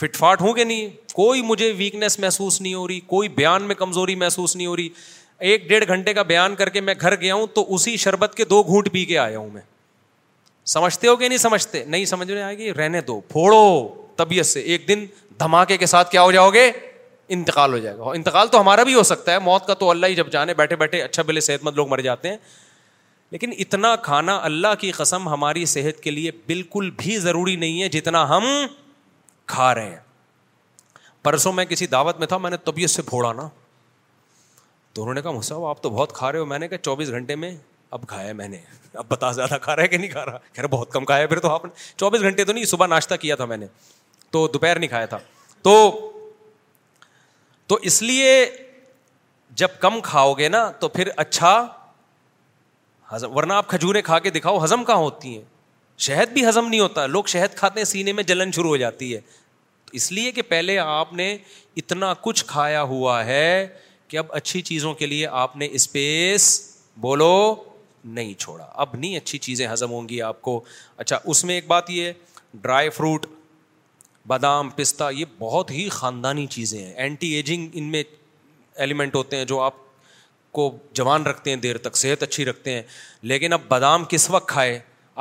فٹ 0.00 0.16
فاٹ 0.16 0.40
ہوں 0.40 0.52
کہ 0.54 0.64
نہیں 0.64 0.88
کوئی 1.12 1.42
مجھے 1.42 1.72
ویکنیس 1.78 2.18
محسوس 2.24 2.60
نہیں 2.60 2.74
ہو 2.74 2.86
رہی 2.88 3.00
کوئی 3.14 3.28
بیان 3.40 3.62
میں 3.70 3.74
کمزوری 3.74 4.14
محسوس 4.22 4.56
نہیں 4.56 4.66
ہو 4.66 4.76
رہی 4.76 4.88
ایک 5.46 5.68
ڈیڑھ 5.68 5.86
گھنٹے 5.88 6.12
کا 6.14 6.22
بیان 6.22 6.54
کر 6.56 6.68
کے 6.68 6.80
میں 6.80 6.94
گھر 7.00 7.14
گیا 7.20 7.34
ہوں 7.34 7.46
تو 7.54 7.64
اسی 7.74 7.96
شربت 8.04 8.34
کے 8.36 8.44
دو 8.44 8.62
گھونٹ 8.62 8.88
پی 8.92 9.04
کے 9.04 9.18
آیا 9.18 9.38
ہوں 9.38 9.50
میں 9.52 9.62
سمجھتے 10.74 11.08
ہو 11.08 11.14
کہ 11.16 11.28
نہیں 11.28 11.38
سمجھتے 11.38 11.82
نہیں 11.86 12.04
سمجھ 12.04 12.30
میں 12.30 12.42
آئے 12.42 12.56
گی 12.58 12.72
رہنے 12.74 13.00
دو 13.00 13.20
پھوڑو 13.28 13.62
طبیعت 14.16 14.46
سے 14.46 14.60
ایک 14.60 14.88
دن 14.88 15.04
دھماکے 15.40 15.76
کے 15.78 15.86
ساتھ 15.86 16.10
کیا 16.10 16.22
ہو 16.22 16.32
جاؤ 16.32 16.50
گے 16.52 16.70
انتقال 17.36 17.72
ہو 17.72 17.78
جائے 17.78 17.96
گا 17.98 18.04
انتقال 18.14 18.48
تو 18.52 18.60
ہمارا 18.60 18.82
بھی 18.82 18.94
ہو 18.94 19.02
سکتا 19.02 19.32
ہے 19.32 19.38
موت 19.42 19.66
کا 19.66 19.74
تو 19.82 19.90
اللہ 19.90 20.06
ہی 20.06 20.14
جب 20.14 20.30
جانے 20.32 20.54
بیٹھے 20.54 20.76
بیٹھے 20.76 21.02
اچھا 21.02 21.22
بلے 21.26 21.40
صحت 21.46 21.64
مند 21.64 21.76
لوگ 21.76 21.88
مر 21.88 22.00
جاتے 22.00 22.28
ہیں 22.28 22.36
لیکن 23.30 23.52
اتنا 23.58 23.94
کھانا 24.02 24.36
اللہ 24.42 24.74
کی 24.80 24.90
قسم 24.96 25.28
ہماری 25.28 25.64
صحت 25.72 26.02
کے 26.02 26.10
لیے 26.10 26.30
بالکل 26.46 26.90
بھی 26.98 27.16
ضروری 27.18 27.56
نہیں 27.56 27.82
ہے 27.82 27.88
جتنا 27.96 28.28
ہم 28.28 28.46
کھا 29.54 29.74
رہے 29.74 29.88
ہیں 29.90 29.96
پرسوں 31.22 31.52
میں 31.52 31.64
کسی 31.64 31.86
دعوت 31.86 32.18
میں 32.18 32.26
تھا 32.26 32.38
میں 32.38 32.50
نے 32.50 32.56
طبیعت 32.64 32.90
سے 32.90 33.02
پھوڑا 33.02 33.32
نا 33.32 33.48
تو 34.94 35.02
انہوں 35.02 35.14
نے 35.14 35.22
کہا 35.22 35.30
مساو 35.30 35.66
آپ 35.66 35.82
تو 35.82 35.90
بہت 35.90 36.12
کھا 36.14 36.30
رہے 36.32 36.38
ہو 36.38 36.44
میں 36.46 36.58
نے 36.58 36.68
کہا 36.68 36.78
چوبیس 36.82 37.08
گھنٹے 37.10 37.34
میں 37.44 37.54
اب 37.96 38.06
کھایا 38.08 38.32
میں 38.38 38.48
نے 38.48 38.58
اب 38.94 39.06
بتا 39.08 39.30
زیادہ 39.32 39.56
کھا 39.62 39.76
رہا 39.76 39.82
ہے 39.82 39.88
کہ 39.88 39.96
نہیں 39.98 40.10
کھا 40.10 40.24
رہا 40.26 40.38
رہا 40.58 40.66
بہت 40.70 40.90
کم 40.92 41.04
کھایا 41.04 41.26
پھر 41.26 41.38
تو 41.40 41.50
آپ 41.50 41.64
نے 41.64 41.70
چوبیس 41.96 42.20
گھنٹے 42.22 42.44
تو 42.44 42.52
نہیں 42.52 42.64
صبح 42.74 42.86
ناشتہ 42.86 43.14
کیا 43.20 43.36
تھا 43.36 43.44
میں 43.52 43.56
نے 43.56 43.66
تو 44.30 44.46
دوپہر 44.54 44.78
نہیں 44.78 44.88
کھایا 44.90 45.06
تھا 45.14 45.18
تو 45.62 45.74
تو 47.68 47.78
اس 47.90 48.02
لیے 48.02 48.30
جب 49.62 49.68
کم 49.80 50.00
کھاؤ 50.04 50.32
گے 50.34 50.48
نا 50.48 50.70
تو 50.80 50.88
پھر 50.88 51.08
اچھا 51.24 51.66
ورنہ 53.34 53.52
آپ 53.52 53.68
کھجوریں 53.68 54.00
کھا 54.04 54.18
کے 54.24 54.30
دکھاؤ 54.30 54.62
ہزم 54.64 54.84
کہاں 54.84 54.96
ہوتی 54.96 55.34
ہیں 55.36 55.42
شہد 56.06 56.32
بھی 56.32 56.46
ہزم 56.48 56.66
نہیں 56.68 56.80
ہوتا 56.80 57.06
لوگ 57.06 57.24
شہد 57.34 57.56
کھاتے 57.56 57.80
ہیں 57.80 57.84
سینے 57.84 58.12
میں 58.12 58.22
جلن 58.24 58.52
شروع 58.52 58.68
ہو 58.70 58.76
جاتی 58.82 59.14
ہے 59.14 59.20
اس 59.98 60.10
لیے 60.12 60.32
کہ 60.32 60.42
پہلے 60.48 60.78
آپ 60.78 61.12
نے 61.20 61.36
اتنا 61.82 62.12
کچھ 62.22 62.44
کھایا 62.48 62.82
ہوا 62.90 63.24
ہے 63.26 63.66
کہ 64.08 64.16
اب 64.16 64.26
اچھی 64.36 64.60
چیزوں 64.68 64.92
کے 65.00 65.06
لیے 65.06 65.26
آپ 65.44 65.56
نے 65.62 65.68
اسپیس 65.78 66.46
بولو 67.00 67.32
نہیں 68.04 68.32
چھوڑا 68.40 68.66
اب 68.82 68.94
نہیں 68.94 69.16
اچھی 69.16 69.38
چیزیں 69.46 69.66
ہضم 69.72 69.90
ہوں 69.92 70.08
گی 70.08 70.20
آپ 70.22 70.40
کو 70.42 70.60
اچھا 70.96 71.18
اس 71.32 71.44
میں 71.44 71.54
ایک 71.54 71.66
بات 71.66 71.90
یہ 71.90 72.12
ڈرائی 72.60 72.90
فروٹ 72.98 73.26
بادام 74.28 74.70
پستہ 74.76 75.10
یہ 75.16 75.24
بہت 75.38 75.70
ہی 75.70 75.88
خاندانی 75.92 76.46
چیزیں 76.56 76.78
ہیں 76.82 76.92
اینٹی 76.94 77.28
ایجنگ 77.34 77.68
ان 77.78 77.90
میں 77.90 78.02
ایلیمنٹ 78.84 79.14
ہوتے 79.14 79.36
ہیں 79.36 79.44
جو 79.52 79.60
آپ 79.60 79.74
کو 80.58 80.70
جوان 80.98 81.26
رکھتے 81.26 81.50
ہیں 81.50 81.56
دیر 81.66 81.78
تک 81.86 81.96
صحت 81.96 82.22
اچھی 82.22 82.44
رکھتے 82.44 82.74
ہیں 82.74 82.82
لیکن 83.32 83.52
اب 83.52 83.60
بادام 83.68 84.04
کس 84.08 84.28
وقت 84.30 84.48
کھائے 84.48 84.78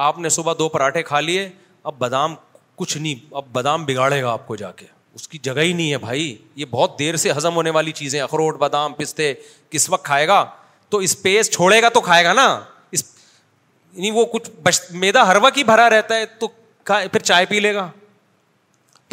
آپ 0.08 0.20
نے 0.20 0.30
صبح 0.38 0.54
دو 0.60 0.70
پراٹھے 0.78 1.04
کھا 1.04 1.20
لیے 1.22 1.48
اب 1.92 1.98
بادام 2.00 2.36
کچھ 2.76 2.98
نہیں 2.98 3.34
اب 3.36 3.44
بادام 3.54 3.86
بگاڑے 3.86 4.22
گا 4.24 4.32
آپ 4.32 4.48
کو 4.48 4.56
جا 4.64 4.72
کے 4.82 4.86
اس 5.18 5.28
کی 5.28 5.38
جگہ 5.48 5.62
ہی 5.68 5.72
نہیں 5.74 5.92
ہے 5.92 5.98
بھائی 5.98 6.24
یہ 6.62 6.66
بہت 6.72 6.98
دیر 7.00 7.16
سے 7.22 7.32
ہضم 7.38 7.56
ہونے 7.56 7.70
والی 7.78 7.92
چیزیں 8.00 8.20
اخروٹ 8.22 8.56
بادام 8.64 8.94
پستے 8.98 9.34
کس 9.76 9.90
وقت 9.90 10.04
کھائے 10.06 10.28
گا 10.28 10.44
تو 10.94 10.98
اسپیس 11.08 11.50
چھوڑے 11.52 11.82
گا 11.82 11.90
تو 11.94 12.02
کھائے 12.10 12.24
گا 12.26 12.34
نا 12.40 12.48
اس 12.98 13.04
یعنی 13.94 14.12
وہ 14.20 14.26
کچھ 14.36 14.50
بش 14.64 14.80
میدا 15.06 15.26
ہر 15.28 15.38
وقت 15.44 15.58
ہی 15.58 15.64
بھرا 15.72 15.90
رہتا 15.90 16.16
ہے 16.20 16.26
تو 16.44 16.48
پھر 16.92 17.20
چائے 17.20 17.46
پی 17.50 17.60
لے 17.60 17.74
گا 17.76 17.88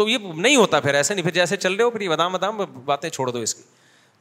تو 0.00 0.08
یہ 0.08 0.18
نہیں 0.34 0.56
ہوتا 0.56 0.80
پھر 0.84 0.94
ایسے 0.94 1.14
نہیں 1.14 1.24
پھر 1.24 1.32
جیسے 1.34 1.56
چل 1.64 1.72
رہے 1.74 1.84
ہو 1.84 1.90
پھر 1.94 2.00
یہ 2.00 2.08
بادام 2.08 2.32
بادام 2.32 2.60
باتیں 2.84 3.08
چھوڑ 3.16 3.30
دو 3.30 3.38
اس 3.46 3.54
کی 3.54 3.62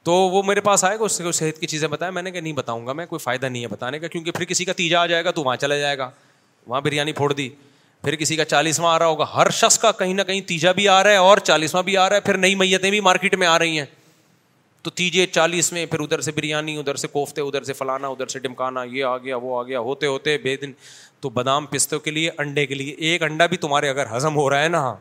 تو 0.08 0.14
وہ 0.32 0.42
میرے 0.48 0.62
پاس 0.62 0.84
آئے 0.84 0.98
گا 1.00 1.04
اس 1.04 1.18
کو 1.24 1.32
صحت 1.40 1.60
کی 1.62 1.68
چیزیں 1.74 1.88
بتائیں 1.98 2.14
میں 2.14 2.22
نے 2.22 2.32
کہا 2.32 2.40
نہیں 2.42 2.54
بتاؤں 2.54 2.88
گا 2.88 2.94
میں 3.00 3.06
کوئی 3.12 3.20
فائدہ 3.28 3.46
نہیں 3.46 3.64
ہے 3.64 3.68
بتانے 3.74 4.00
کا 4.00 4.08
کیونکہ 4.16 4.32
پھر 4.40 4.46
کسی 4.46 4.66
کا 4.70 4.74
تیجا 4.80 5.02
آ 5.02 5.06
جائے 5.14 5.26
گا 5.26 5.32
تو 5.38 5.44
وہاں 5.44 5.56
چلا 5.66 5.78
جائے 5.84 5.98
گا 5.98 6.10
وہاں 6.68 6.82
بریانی 6.88 7.12
پھوڑ 7.20 7.32
دی 7.34 7.48
پھر 8.04 8.16
کسی 8.20 8.36
کا 8.36 8.46
چالیسواں 8.46 8.94
آ 8.94 8.98
رہا 9.00 9.08
ہوگا 9.08 9.26
ہر 9.34 9.50
شخص 9.60 9.78
کا 9.80 9.92
کہیں 10.00 10.14
نہ 10.14 10.22
کہیں 10.28 10.40
تیجا 10.48 10.72
بھی 10.80 10.88
آ 10.94 11.04
رہا 11.04 11.12
ہے 11.12 11.18
اور 11.26 11.38
چالیسواں 11.50 11.84
بھی 11.90 11.96
آ 11.98 12.08
رہا 12.10 12.16
ہے 12.16 12.22
پھر 12.22 12.38
نئی 12.38 12.56
میتیں 12.56 12.90
بھی 12.92 13.00
مارکیٹ 13.08 13.36
میں 13.44 13.48
آ 13.48 13.58
رہی 13.60 13.78
ہیں 13.80 13.86
تو 14.84 14.90
تیجے 15.00 15.26
چالیس 15.32 15.72
میں 15.74 15.86
پھر 15.92 16.00
ادھر 16.04 16.22
سے 16.22 16.32
بریانی 16.36 16.78
ادھر 16.80 16.96
سے 17.04 17.08
کوفتے 17.12 17.42
ادھر 17.42 17.64
سے 17.64 17.74
فلانا 17.74 18.08
ادھر 18.08 18.28
سے 18.34 18.40
ڈمکانا 18.40 18.84
یہ 18.90 19.04
آ 19.06 19.18
گیا 19.18 19.38
وہ 19.44 19.58
آ 19.60 19.62
گیا 19.68 19.80
ہوتے 19.80 20.08
ہوتے 20.08 20.38
بے 20.44 20.56
دن 20.62 20.72
تو 21.22 21.30
بادام 21.38 21.66
پستوں 21.66 22.00
کے 22.08 22.12
لیے 22.12 22.32
انڈے 22.38 22.66
کے 22.66 22.76
لیے 22.76 22.94
ایک 23.10 23.24
انڈا 23.24 23.46
بھی 23.54 23.58
تمہارے 23.58 23.90
اگر 23.90 24.16
ہضم 24.16 24.36
ہو 24.36 24.50
رہا 24.50 24.64
ہے 24.64 24.68
نا 24.70 24.96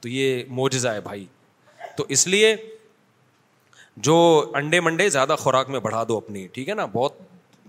تو 0.00 0.08
یہ 0.08 0.42
موجزہ 0.60 0.88
ہے 0.96 1.00
بھائی 1.00 1.24
تو 1.96 2.04
اس 2.16 2.26
لیے 2.26 2.54
جو 4.08 4.16
انڈے 4.62 4.80
منڈے 4.80 5.08
زیادہ 5.10 5.34
خوراک 5.38 5.68
میں 5.70 5.80
بڑھا 5.80 6.02
دو 6.08 6.16
اپنی 6.16 6.46
ٹھیک 6.54 6.68
ہے 6.68 6.74
نا 6.74 6.84
بہت 6.92 7.18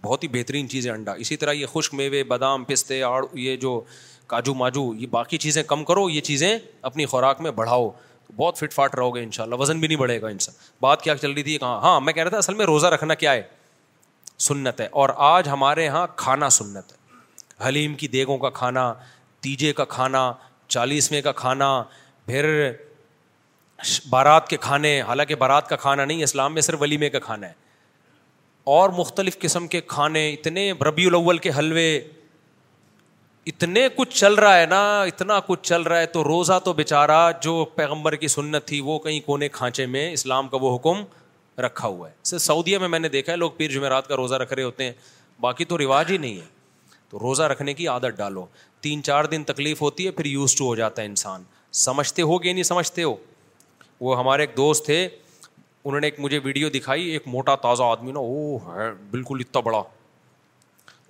بہت 0.03 0.23
ہی 0.23 0.27
بہترین 0.32 0.68
چیز 0.69 0.88
ہے 0.88 0.91
انڈا 0.91 1.14
اسی 1.26 1.38
طرح 1.38 1.52
یہ 1.53 1.65
خشک 1.73 1.94
میوے 1.95 2.23
بادام 2.32 2.64
پستے 2.64 3.02
آڑ 3.03 3.23
یہ 3.38 3.56
جو 3.57 3.80
کاجو 4.28 4.54
ماجو 4.54 4.94
یہ 5.00 5.08
باقی 5.12 5.38
چیزیں 5.46 5.62
کم 5.68 5.84
کرو 5.86 6.10
یہ 6.10 6.22
چیزیں 6.30 6.58
اپنی 6.90 7.06
خوراک 7.14 7.42
میں 7.42 7.52
بڑھاؤ 7.60 7.90
تو 8.28 8.34
بہت 8.36 8.58
فٹ 8.58 8.74
فاٹ 8.74 8.96
رہو 8.96 9.16
گے 9.16 9.24
ان 9.24 9.32
شاء 9.32 9.44
اللہ 9.44 9.56
وزن 9.60 9.80
بھی 9.80 9.88
نہیں 9.88 9.98
بڑھے 9.98 10.22
گا 10.22 10.28
ان 10.28 10.40
شاء 10.46 10.52
بات 10.82 11.02
کیا 11.02 11.16
چل 11.18 11.32
رہی 11.32 11.44
تھی 11.44 11.58
کہاں 11.58 11.80
ہاں 11.82 12.00
میں 12.02 12.14
کہہ 12.14 12.24
رہا 12.24 12.30
تھا 12.30 12.38
اصل 12.38 12.54
میں 12.62 12.66
روزہ 12.66 12.88
رکھنا 12.94 13.14
کیا 13.24 13.34
ہے 13.34 13.42
سنت 14.48 14.82
ہے 14.82 14.88
اور 15.02 15.10
آج 15.30 15.50
ہمارے 15.50 15.84
یہاں 15.86 16.06
کھانا 16.16 16.50
سنت 16.60 16.92
ہے 16.92 17.68
حلیم 17.68 17.94
کی 17.96 18.08
دیگوں 18.18 18.38
کا 18.38 18.50
کھانا 18.60 18.94
تیجے 19.42 19.74
کا 19.74 19.86
کھانا 19.96 20.32
چالیسویں 20.76 21.22
کا 21.22 21.32
کھانا 21.42 21.70
پھر 22.26 22.48
بارات 24.10 24.48
کے 24.48 24.58
کھانے 24.62 25.00
حالانکہ 25.08 25.36
بارات 25.36 25.68
کا 25.70 25.76
کھانا 25.76 26.06
نہیں 26.06 26.24
اسلام 26.24 26.54
میں 26.54 26.62
صرف 26.62 26.82
ولیمے 26.82 27.10
کا 27.10 27.20
کھانا 27.20 27.48
ہے 27.48 27.64
اور 28.76 28.90
مختلف 28.98 29.38
قسم 29.40 29.68
کے 29.74 29.82
کھانے 29.88 30.30
اتنے 30.34 30.72
ربیع 30.86 31.08
الاول 31.08 31.38
کے 31.46 31.52
حلوے 31.58 31.86
اتنے 33.48 33.88
کچھ 33.96 34.16
چل 34.20 34.34
رہا 34.36 34.60
ہے 34.60 34.66
نا 34.66 35.02
اتنا 35.08 35.40
کچھ 35.48 35.60
چل 35.68 35.82
رہا 35.82 35.98
ہے 36.00 36.06
تو 36.14 36.24
روزہ 36.24 36.54
تو 36.64 36.72
بیچارہ 36.74 37.18
جو 37.42 37.64
پیغمبر 37.76 38.16
کی 38.22 38.28
سنت 38.28 38.66
تھی 38.68 38.80
وہ 38.86 38.98
کہیں 39.00 39.20
کونے 39.26 39.48
کھانچے 39.58 39.86
میں 39.96 40.12
اسلام 40.14 40.48
کا 40.50 40.58
وہ 40.62 40.76
حکم 40.76 41.04
رکھا 41.66 41.88
ہوا 41.88 42.08
ہے 42.08 42.14
صرف 42.30 42.42
سعودیہ 42.42 42.78
میں 42.90 43.00
نے 43.00 43.10
دیکھا 43.10 43.32
ہے 43.32 43.38
لوگ 43.38 43.52
پیر 43.58 43.72
جمعرات 43.72 44.08
کا 44.08 44.16
روزہ 44.16 44.36
رکھ 44.44 44.54
رہے 44.54 44.64
ہوتے 44.64 44.84
ہیں 44.86 44.92
باقی 45.42 45.66
تو 45.66 45.78
رواج 45.78 46.12
ہی 46.12 46.18
نہیں 46.18 46.36
ہے 46.38 46.48
تو 47.10 47.20
روزہ 47.20 47.44
رکھنے 47.54 47.74
کی 47.74 47.88
عادت 47.88 48.18
ڈالو 48.18 48.46
تین 48.82 49.04
چار 49.04 49.26
دن 49.36 49.44
تکلیف 49.48 49.82
ہوتی 49.82 50.06
ہے 50.06 50.12
پھر 50.20 50.26
یوز 50.26 50.56
ٹو 50.56 50.66
ہو 50.68 50.76
جاتا 50.76 51.02
ہے 51.02 51.08
انسان 51.08 51.44
سمجھتے 51.86 52.22
ہو 52.22 52.42
گیا 52.44 52.54
نہیں 52.54 52.64
سمجھتے 52.72 53.04
ہو 53.04 53.16
وہ 54.00 54.18
ہمارے 54.20 54.44
ایک 54.44 54.58
دوست 54.58 54.86
تھے 54.86 55.08
انہوں 55.84 56.00
نے 56.00 56.08
ایک 56.08 56.20
مجھے 56.20 56.40
ویڈیو 56.44 56.70
دکھائی 56.74 57.06
ایک 57.10 57.28
موٹا 57.36 57.56
تازہ 57.68 57.84
آدمی 57.84 58.12
نا 58.12 58.20
او 58.20 58.56
ہے 58.76 58.90
بالکل 59.12 59.42
اتنا 59.46 59.60
بڑا 59.66 59.82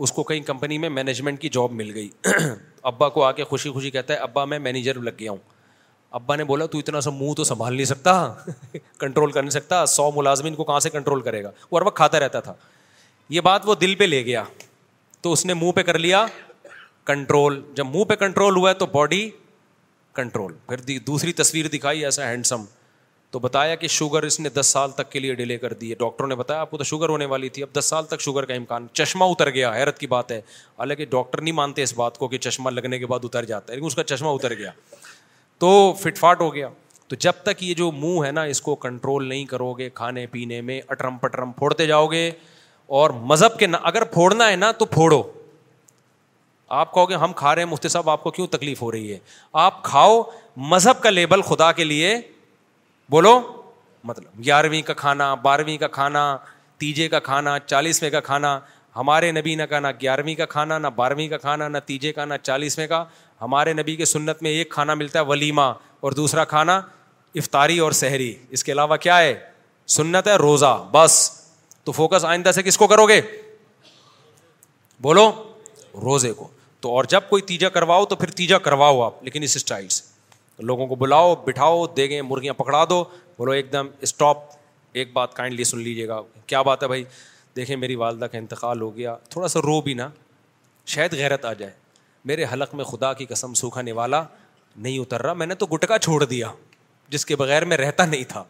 اس 0.04 0.12
کو 0.12 0.24
کہیں 0.30 0.40
کمپنی 0.48 0.78
میں 0.84 0.90
مینجمنٹ 0.90 1.40
کی 1.42 1.50
جاب 1.58 1.72
مل 1.74 1.92
گئی 1.96 2.08
ابا 2.92 3.10
کو 3.10 3.24
آ 3.24 3.32
کے 3.32 3.44
خوشی 3.52 3.70
خوشی 3.72 3.92
کہتا 3.92 4.14
ہے 4.14 4.18
ابا 4.30 4.44
میں 4.54 4.60
مینیجر 4.60 5.00
لگ 5.02 5.12
گیا 5.20 5.32
ہوں 5.32 5.38
ابا 6.20 6.36
نے 6.36 6.44
بولا 6.50 6.66
تو 6.74 6.78
اتنا 6.78 7.02
سا 7.02 7.10
منہ 7.14 7.34
تو 7.38 7.44
سنبھال 7.44 7.76
نہیں 7.76 7.86
سکتا 7.86 8.14
کنٹرول 9.00 9.32
کر 9.32 9.42
نہیں 9.42 9.50
سکتا 9.50 9.86
سو 9.94 10.10
ملازمین 10.16 10.56
کو 10.56 10.64
کہاں 10.64 10.80
سے 10.80 10.90
کنٹرول 10.90 11.22
کرے 11.22 11.44
گا 11.44 11.52
وہ 11.72 11.78
ہر 11.80 11.86
وقت 11.86 11.96
کھاتا 11.98 12.20
رہتا 12.20 12.40
تھا 12.48 12.54
یہ 13.36 13.42
بات 13.50 13.68
وہ 13.68 13.76
دل 13.82 13.96
پہ 14.00 14.04
لے 14.04 14.24
گیا 14.26 14.44
تو 15.22 15.32
اس 15.34 15.46
نے 15.46 15.54
منہ 15.54 15.72
پہ 15.76 15.84
کر 15.84 16.00
لیا 16.00 16.26
کنٹرول 17.06 17.62
جب 17.76 17.86
منہ 17.94 18.04
پہ 18.10 18.16
کنٹرول 18.26 18.56
ہوا 18.58 18.74
تو 18.74 18.86
باڈی 18.92 19.30
کنٹرول 20.16 20.54
پھر 20.68 20.82
دوسری 21.08 21.34
تصویر 21.42 21.68
دکھائی 21.74 22.04
ایسا 22.06 22.30
ہینڈسم 22.30 22.64
تو 23.36 23.40
بتایا 23.44 23.74
کہ 23.76 23.88
شوگر 23.94 24.24
اس 24.24 24.40
نے 24.40 24.50
دس 24.58 24.66
سال 24.72 24.92
تک 24.96 25.10
کے 25.12 25.20
لیے 25.20 25.34
ڈیلے 25.36 25.58
کر 25.58 25.74
دی 25.80 25.90
ہے 25.90 25.96
ڈاکٹروں 26.00 26.28
نے 26.28 26.36
بتایا 26.36 26.60
آپ 26.62 26.70
کو 26.72 26.78
تو 26.78 26.84
شوگر 26.90 27.10
ہونے 27.10 27.26
والی 27.32 27.48
تھی 27.56 27.64
اب 27.64 27.70
دس 27.80 27.86
سال 27.90 28.06
تک 28.10 28.22
شوگر 28.22 28.46
کا 28.46 28.54
امکان 28.54 28.86
چشمہ 28.94 29.24
اتر 29.32 29.50
گیا 29.54 29.72
حیرت 29.76 29.98
کی 30.00 30.08
بات 30.08 30.32
ہے 30.32 30.38
حالانکہ 30.80 31.06
ڈاکٹر 31.12 31.42
نہیں 31.42 31.54
مانتے 31.54 31.84
اس 31.84 31.94
بات 31.98 32.18
کو 32.18 32.28
کہ 32.28 32.38
چشمہ 32.46 32.70
لگنے 32.70 33.00
کے 33.00 33.06
بعد 33.06 33.26
اتر 33.26 33.46
جاتا 33.46 33.72
ہے 33.72 33.76
لیکن 33.76 33.88
اس 33.88 33.96
کا 33.96 34.04
چشمہ 34.14 34.30
اتر 34.38 34.54
گیا 34.58 34.72
تو 35.60 35.72
فٹ 36.02 36.18
فاٹ 36.18 36.42
ہو 36.42 36.54
گیا 36.54 36.70
تو 37.08 37.16
جب 37.26 37.42
تک 37.44 37.64
یہ 37.64 37.74
جو 37.82 37.92
منہ 37.92 38.26
ہے 38.26 38.30
نا 38.32 38.44
اس 38.54 38.62
کو 38.68 38.76
کنٹرول 38.86 39.28
نہیں 39.30 39.46
کرو 39.46 39.72
گے 39.78 39.90
کھانے 39.94 40.26
پینے 40.38 40.60
میں 40.70 40.80
اٹرم 40.88 41.18
پٹرم 41.22 41.52
پھوڑتے 41.58 41.86
جاؤ 41.88 42.06
گے 42.12 42.30
اور 43.02 43.10
مذہب 43.34 43.58
کے 43.60 43.68
نا 43.68 43.78
اگر 43.94 44.04
پھوڑنا 44.14 44.50
ہے 44.52 44.56
نا 44.56 44.72
تو 44.72 44.86
پھوڑو 44.96 45.22
آپ 46.84 46.94
کہو 46.94 47.10
گے 47.10 47.16
ہم 47.26 47.34
کھا 47.44 47.54
رہے 47.56 47.64
ہیں 47.64 47.70
مفتی 47.72 47.88
صاحب 47.98 48.10
آپ 48.10 48.24
کو 48.24 48.32
کیوں 48.40 48.48
تکلیف 48.58 48.82
ہو 48.82 48.92
رہی 48.92 49.12
ہے 49.14 49.20
آپ 49.68 49.84
کھاؤ 49.84 50.22
مذہب 50.72 51.02
کا 51.04 51.10
لیبل 51.10 51.42
خدا 51.52 51.72
کے 51.72 51.84
لیے 51.84 52.16
بولو 53.12 53.40
مطلب 54.04 54.42
گیارہویں 54.46 54.82
کا 54.86 54.94
کھانا 54.98 55.34
بارہویں 55.42 55.78
کا 55.78 55.88
کھانا 55.98 56.22
تیجے 56.78 57.08
کا 57.10 57.20
کھانا 57.28 57.58
چالیسویں 57.66 58.10
کا 58.12 58.20
کھانا 58.22 58.60
ہمارے 58.96 59.32
نبی 59.32 59.54
نہ 59.56 59.64
نہ 59.82 59.88
گیارہویں 60.02 60.34
کا 60.36 60.46
کھانا 60.56 60.78
نہ 60.80 60.88
بارہویں 60.96 61.28
کا 61.30 61.38
کھانا 61.38 61.68
نہ 61.68 61.78
تیجے 61.86 62.14
کا 62.14 62.26
نہ 62.26 62.34
چالیسویں 62.44 62.88
کا 62.88 63.04
ہمارے 63.42 63.74
نبی 63.74 63.96
کے 63.96 64.06
سنت 64.06 64.42
میں 64.44 64.52
ایک 64.52 64.70
کھانا 64.72 64.94
ملتا 64.96 65.20
ہے 65.20 65.26
ولیمہ 65.26 65.62
اور 66.08 66.12
دوسرا 66.22 66.46
کھانا 66.54 66.80
افطاری 67.42 67.78
اور 67.86 67.92
سحری 68.02 68.34
اس 68.58 68.64
کے 68.64 68.72
علاوہ 68.72 68.96
کیا 69.08 69.18
ہے 69.20 69.36
سنت 69.98 70.28
ہے 70.28 70.36
روزہ 70.38 70.78
بس 70.92 71.20
تو 71.86 71.92
فوکس 71.92 72.26
آئندہ 72.26 72.52
سے 72.56 72.64
کس 72.64 72.78
کو 72.78 72.88
کرو 72.88 73.08
گے 73.08 73.20
بولو 75.02 75.30
روزے 76.02 76.32
کو 76.34 76.48
تو 76.82 76.96
اور 76.96 77.04
جب 77.10 77.30
کوئی 77.30 77.42
تیجا 77.52 77.70
کرواؤ 77.76 78.06
تو 78.06 78.16
پھر 78.16 78.30
تیجا 78.40 78.58
کرواؤ 78.70 79.02
آپ 79.02 79.24
لیکن 79.24 79.44
اس 79.44 79.56
اسٹائل 79.56 79.88
سے 80.00 80.14
لوگوں 80.64 80.88
کو 80.88 80.96
بلاؤ 80.96 81.34
بٹھاؤ 81.46 81.86
دے 81.98 82.10
گئے 82.10 82.22
مرغیاں 82.22 82.54
پکڑا 82.58 82.84
دو 82.90 83.04
بولو 83.38 83.52
ایک 83.52 83.72
دم 83.72 83.88
اسٹاپ 84.04 84.40
ایک 84.98 85.12
بات 85.14 85.34
کائنڈلی 85.36 85.64
سن 85.64 85.80
لیجیے 85.84 86.08
گا 86.08 86.20
کیا 86.48 86.62
بات 86.62 86.84
ہے 86.84 86.88
بھائی 86.88 87.04
دیکھیں 87.56 87.76
میری 87.78 87.96
والدہ 87.96 88.26
کا 88.32 88.38
انتقال 88.38 88.82
ہو 88.82 88.96
گیا 88.98 89.16
تھوڑا 89.30 89.48
سا 89.48 89.60
رو 89.66 89.80
بھی 89.82 89.94
نا 89.94 90.08
شاید 90.94 91.14
غیرت 91.14 91.46
آ 91.46 91.54
جائے 91.54 91.72
میرے 92.30 92.46
حلق 92.54 92.76
میں 92.76 92.84
خدا 92.86 93.12
کی 93.14 93.26
قسم 93.30 93.54
سوکھا 93.54 93.82
نوالا 93.82 94.24
نہیں 94.76 95.00
اتر 95.00 95.22
رہا 95.22 95.34
میں 95.34 95.48
نے 95.48 95.56
تو 95.56 95.66
گٹکا 95.74 95.98
چھوڑ 96.00 96.24
دیا 96.24 96.52
جس 97.10 97.26
کے 97.26 97.36
بغیر 97.36 97.66
میں 97.66 97.78
رہتا 97.78 98.06
نہیں 98.06 98.24
تھا 98.30 98.44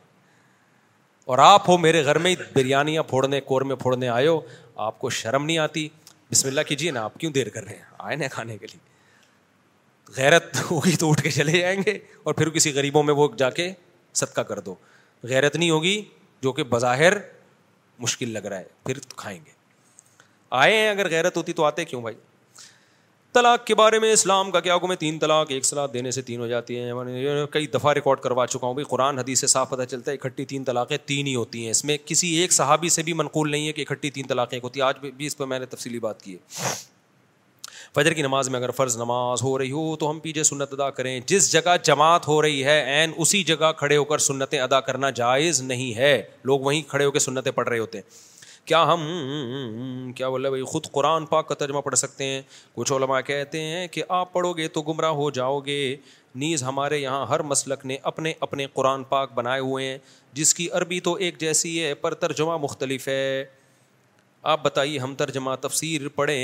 اور 1.25 1.37
آپ 1.41 1.69
ہو 1.69 1.77
میرے 1.77 2.03
گھر 2.05 2.17
میں 2.23 2.31
ہی 2.31 2.35
بریانیاں 2.55 3.03
پھوڑنے 3.09 3.39
قورمے 3.45 3.75
پھوڑنے 3.81 4.07
آئے 4.09 4.27
ہو 4.27 4.39
آپ 4.87 4.99
کو 4.99 5.09
شرم 5.21 5.45
نہیں 5.45 5.57
آتی 5.57 5.87
بسم 6.31 6.47
اللہ 6.47 6.61
کیجیے 6.67 6.91
نا 6.91 7.03
آپ 7.03 7.17
کیوں 7.19 7.31
دیر 7.31 7.49
کر 7.53 7.63
رہے 7.63 7.75
ہیں 7.75 7.83
آئے 7.97 8.15
نا 8.15 8.27
کھانے 8.31 8.57
کے 8.57 8.65
لیے 8.71 8.93
غیرت 10.17 10.59
ہوگی 10.71 10.95
تو 10.99 11.09
اٹھ 11.11 11.21
کے 11.23 11.29
چلے 11.31 11.59
جائیں 11.59 11.79
گے 11.85 11.97
اور 12.23 12.33
پھر 12.33 12.49
کسی 12.49 12.73
غریبوں 12.73 13.03
میں 13.03 13.13
وہ 13.13 13.27
جا 13.37 13.49
کے 13.59 13.71
صدقہ 14.21 14.41
کر 14.49 14.59
دو 14.65 14.75
غیرت 15.29 15.55
نہیں 15.55 15.69
ہوگی 15.69 16.01
جو 16.43 16.51
کہ 16.53 16.63
بظاہر 16.69 17.13
مشکل 17.99 18.29
لگ 18.33 18.45
رہا 18.49 18.57
ہے 18.59 18.63
پھر 18.85 18.99
کھائیں 19.15 19.39
گے 19.45 19.53
آئے 20.61 20.75
ہیں 20.77 20.89
اگر 20.89 21.09
غیرت 21.09 21.37
ہوتی 21.37 21.53
تو 21.53 21.63
آتے 21.65 21.85
کیوں 21.85 22.01
بھائی 22.01 22.15
طلاق 23.33 23.65
کے 23.67 23.75
بارے 23.75 23.99
میں 23.99 24.11
اسلام 24.13 24.51
کا 24.51 24.59
کیا 24.65 24.75
حکم 24.75 24.87
میں 24.87 24.95
تین 24.97 25.17
طلاق 25.19 25.47
ایک 25.51 25.65
صلاق 25.65 25.93
دینے 25.93 26.11
سے 26.17 26.21
تین 26.27 26.39
ہو 26.39 26.47
جاتی 26.47 26.79
ہیں 26.79 26.93
کئی 27.51 27.67
دفعہ 27.73 27.93
ریکارڈ 27.93 28.19
کروا 28.23 28.45
چکا 28.47 28.67
ہوں 28.67 28.73
بھائی 28.73 28.85
قرآن 28.89 29.19
حدیث 29.19 29.39
سے 29.39 29.47
صاف 29.53 29.69
پتہ 29.69 29.83
چلتا 29.91 30.11
ہے 30.11 30.15
اکٹھی 30.21 30.45
تین 30.53 30.63
طلاقیں 30.63 30.97
تین 31.05 31.27
ہی 31.27 31.35
ہوتی 31.35 31.63
ہیں 31.63 31.71
اس 31.71 31.83
میں 31.85 31.97
کسی 32.05 32.33
ایک 32.41 32.53
صحابی 32.53 32.89
سے 32.97 33.03
بھی 33.03 33.13
منقول 33.23 33.51
نہیں 33.51 33.67
ہے 33.67 33.73
کہ 33.73 33.85
اکٹھی 33.89 34.11
تین 34.11 34.27
طلاقیں 34.27 34.55
ایک 34.57 34.63
ہوتی 34.63 34.79
ہیں 34.81 34.87
آج 34.87 34.99
بھی 35.13 35.25
اس 35.25 35.37
پر 35.37 35.45
میں 35.45 35.59
نے 35.59 35.65
تفصیلی 35.75 35.99
بات 36.09 36.21
کی 36.21 36.35
ہے 36.35 36.73
فجر 37.95 38.13
کی 38.13 38.21
نماز 38.21 38.49
میں 38.49 38.57
اگر 38.59 38.71
فرض 38.77 38.95
نماز 38.97 39.41
ہو 39.43 39.57
رہی 39.57 39.71
ہو 39.71 39.95
تو 39.99 40.09
ہم 40.09 40.17
پیچھے 40.19 40.43
سنت 40.43 40.73
ادا 40.73 40.89
کریں 40.95 41.11
جس 41.27 41.51
جگہ 41.51 41.75
جماعت 41.83 42.27
ہو 42.27 42.41
رہی 42.41 42.63
ہے 42.63 42.73
عین 42.95 43.11
اسی 43.23 43.41
جگہ 43.51 43.71
کھڑے 43.77 43.97
ہو 43.97 44.03
کر 44.05 44.17
سنتیں 44.25 44.59
ادا 44.61 44.79
کرنا 44.87 45.09
جائز 45.19 45.61
نہیں 45.69 45.93
ہے 45.97 46.11
لوگ 46.49 46.59
وہیں 46.61 46.81
کھڑے 46.89 47.05
ہو 47.05 47.11
کے 47.11 47.19
سنتیں 47.25 47.51
پڑھ 47.59 47.69
رہے 47.69 47.79
ہوتے 47.79 47.97
ہیں 47.97 48.63
کیا 48.67 48.83
ہم 48.91 50.11
کیا 50.15 50.29
بولے 50.29 50.49
بھائی 50.49 50.63
خود 50.73 50.91
قرآن 50.91 51.25
پاک 51.25 51.47
کا 51.47 51.55
ترجمہ 51.55 51.81
پڑھ 51.85 51.95
سکتے 51.97 52.23
ہیں 52.33 52.41
کچھ 52.75 52.93
علماء 52.93 53.19
کہتے 53.25 53.61
ہیں 53.61 53.87
کہ 53.91 54.03
آپ 54.19 54.33
پڑھو 54.33 54.53
گے 54.57 54.67
تو 54.77 54.81
گمراہ 54.87 55.11
ہو 55.21 55.29
جاؤ 55.39 55.59
گے 55.67 55.79
نیز 56.43 56.63
ہمارے 56.63 56.97
یہاں 56.99 57.25
ہر 57.29 57.41
مسلک 57.53 57.85
نے 57.85 57.97
اپنے 58.11 58.33
اپنے 58.47 58.65
قرآن 58.73 59.03
پاک 59.09 59.33
بنائے 59.35 59.59
ہوئے 59.61 59.87
ہیں 59.89 59.97
جس 60.39 60.53
کی 60.53 60.69
عربی 60.79 60.99
تو 61.09 61.13
ایک 61.25 61.39
جیسی 61.39 61.81
ہے 61.83 61.93
پر 62.05 62.13
ترجمہ 62.25 62.57
مختلف 62.67 63.07
ہے 63.07 63.43
آپ 64.53 64.63
بتائیے 64.63 64.99
ہم 64.99 65.15
ترجمہ 65.23 65.55
تفسیر 65.61 66.07
پڑھیں 66.15 66.43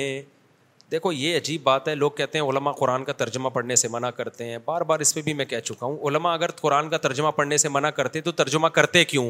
دیکھو 0.91 1.11
یہ 1.11 1.35
عجیب 1.37 1.61
بات 1.63 1.87
ہے 1.87 1.93
لوگ 1.95 2.11
کہتے 2.15 2.37
ہیں 2.37 2.45
علماء 2.49 2.71
قرآن 2.77 3.03
کا 3.05 3.13
ترجمہ 3.17 3.49
پڑھنے 3.53 3.75
سے 3.75 3.87
منع 3.91 4.09
کرتے 4.15 4.45
ہیں 4.45 4.57
بار 4.65 4.81
بار 4.89 4.99
اس 4.99 5.13
پہ 5.15 5.21
بھی 5.21 5.33
میں 5.33 5.45
کہہ 5.45 5.59
چکا 5.65 5.85
ہوں 5.85 5.97
علماء 6.09 6.33
اگر 6.33 6.51
قرآن 6.61 6.89
کا 6.89 6.97
ترجمہ 6.97 7.31
پڑھنے 7.35 7.57
سے 7.57 7.69
منع 7.69 7.89
کرتے 7.99 8.21
تو 8.21 8.31
ترجمہ 8.41 8.67
کرتے 8.79 9.03
کیوں 9.11 9.25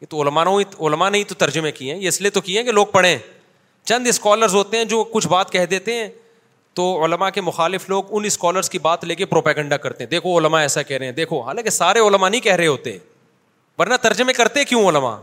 یہ 0.00 0.06
تو 0.10 0.22
علماء 0.22 0.44
علما 0.86 1.08
نے 1.08 1.18
ہی 1.18 1.24
تو 1.24 1.34
ترجمے 1.38 1.72
کیے 1.72 1.94
ہیں 1.94 2.00
یہ 2.02 2.08
اس 2.08 2.20
لیے 2.20 2.30
تو 2.36 2.40
کیے 2.40 2.58
ہیں 2.58 2.64
کہ 2.66 2.72
لوگ 2.72 2.86
پڑھیں 2.92 3.16
چند 3.90 4.06
اسکالرز 4.06 4.54
ہوتے 4.54 4.76
ہیں 4.76 4.84
جو 4.94 5.02
کچھ 5.12 5.28
بات 5.28 5.50
کہہ 5.52 5.64
دیتے 5.70 5.94
ہیں 5.98 6.08
تو 6.74 6.84
علماء 7.04 7.28
کے 7.34 7.40
مخالف 7.40 7.88
لوگ 7.90 8.04
ان 8.18 8.24
اسکالرس 8.24 8.70
کی 8.70 8.78
بات 8.82 9.04
لے 9.04 9.14
کے 9.14 9.24
پروپیگنڈا 9.32 9.76
کرتے 9.76 10.04
ہیں 10.04 10.10
دیکھو 10.10 10.36
علماء 10.38 10.60
ایسا 10.60 10.82
کہہ 10.82 10.96
رہے 10.96 11.06
ہیں 11.06 11.12
دیکھو 11.12 11.40
حالانکہ 11.46 11.70
سارے 11.70 12.00
علما 12.08 12.28
نہیں 12.28 12.40
کہہ 12.40 12.54
رہے 12.56 12.66
ہوتے 12.66 12.96
ورنہ 13.78 13.94
ترجمے 14.02 14.32
کرتے 14.32 14.64
کیوں 14.68 14.88
علما 14.88 15.16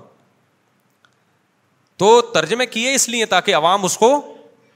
تو 2.04 2.20
ترجمے 2.34 2.66
کیے 2.76 2.94
اس 2.96 3.10
لیے 3.10 3.26
تاکہ 3.36 3.56
عوام 3.56 3.86
اس 3.86 3.98
کو 3.98 4.14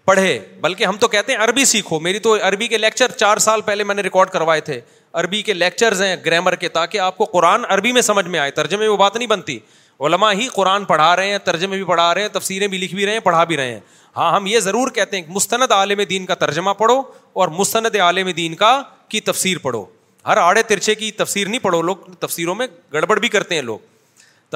پڑھے 0.06 0.38
بلکہ 0.62 0.84
ہم 0.86 0.98
تو 1.00 1.08
کہتے 1.08 1.32
ہیں 1.34 1.40
عربی 1.44 1.66
سیکھو 1.66 2.00
میری 2.06 2.20
تو 2.20 2.36
عربی 2.48 2.68
کے 2.68 2.78
لیکچر 2.78 3.12
چار 3.18 3.38
سال 3.46 3.62
پہلے 3.66 3.84
میں 3.84 3.96
نے 3.96 4.02
ریکارڈ 4.02 4.30
کروائے 4.30 4.62
تھے 4.70 4.80
عربی 5.22 5.42
کے 5.50 5.54
لیکچرز 5.54 6.02
ہیں 6.02 6.16
گرامر 6.26 6.56
کے 6.64 6.70
تاکہ 6.78 7.00
آپ 7.00 7.18
کو 7.18 7.26
قرآن 7.34 7.64
عربی 7.70 7.92
میں 7.92 8.02
سمجھ 8.02 8.26
میں 8.28 8.40
آئے 8.40 8.52
ترجمے 8.60 8.88
میں 8.88 8.98
بات 8.98 9.16
نہیں 9.16 9.28
بنتی 9.30 9.58
علماء 10.06 10.32
ہی 10.40 10.48
قرآن 10.54 10.86
پڑھا 10.86 11.16
رہے 11.16 11.32
ہیں 11.32 11.38
ترجمے 11.44 11.76
بھی 11.78 11.84
پڑھا 11.86 12.14
رہے 12.14 12.22
ہیں 12.22 12.30
تفسیریں 12.34 12.68
بھی 12.68 12.78
لکھ 12.78 12.96
بھی 12.96 13.06
رہے 13.06 13.14
ہیں 13.14 13.20
پڑھا 13.24 13.44
بھی 13.52 13.58
رہے 13.58 13.74
ہیں 13.74 13.80
ہاں 14.18 14.32
ہم 14.36 14.46
یہ 14.48 14.60
ضرور 14.60 14.92
کہتے 14.96 15.18
ہیں 15.18 15.24
کہ 15.24 15.32
مستند 15.36 15.72
عالم 15.72 16.02
دین 16.10 16.26
کا 16.26 16.36
ترجمہ 16.46 16.72
پڑھو 16.78 17.02
اور 17.42 17.48
مستند 17.60 17.96
عالم 18.08 18.30
دین 18.38 18.56
کا 18.56 18.82
کی 19.10 19.20
تفسیر 19.32 19.58
پڑھو 19.64 19.86
ہر 20.28 20.38
آڑے 20.38 20.64
ترچے 20.68 20.96
کی 20.96 21.12
تفسیر 21.22 21.48
نہیں 21.50 21.64
پڑھو 21.64 21.82
لوگ 21.82 22.12
تفسیروں 22.20 22.56
میں 22.56 22.68
گڑبڑ 22.94 23.20
بھی 23.20 23.28
کرتے 23.30 23.56
ہیں 23.56 23.62
لوگ 23.62 23.80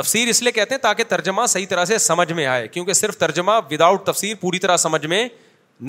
تفسیر 0.02 0.28
اس 0.30 0.42
لیے 0.44 0.52
کہتے 0.52 0.76
ہیں 0.76 0.82
تاکہ 0.82 1.04
ترجمہ 1.10 1.46
صحیح 1.52 1.66
طرح 1.70 1.86
سے 1.92 1.98
سمجھ 1.98 2.32
میں 2.40 2.46
آئے 2.46 2.68
کیونکہ 2.74 2.94
صرف 2.94 3.18
ترجمہ 3.18 3.52
وداؤٹ 3.70 4.04
تفسیر 4.06 4.36
پوری 4.40 4.60
طرح 4.66 4.78
سمجھ 4.78 5.06
میں 5.14 5.28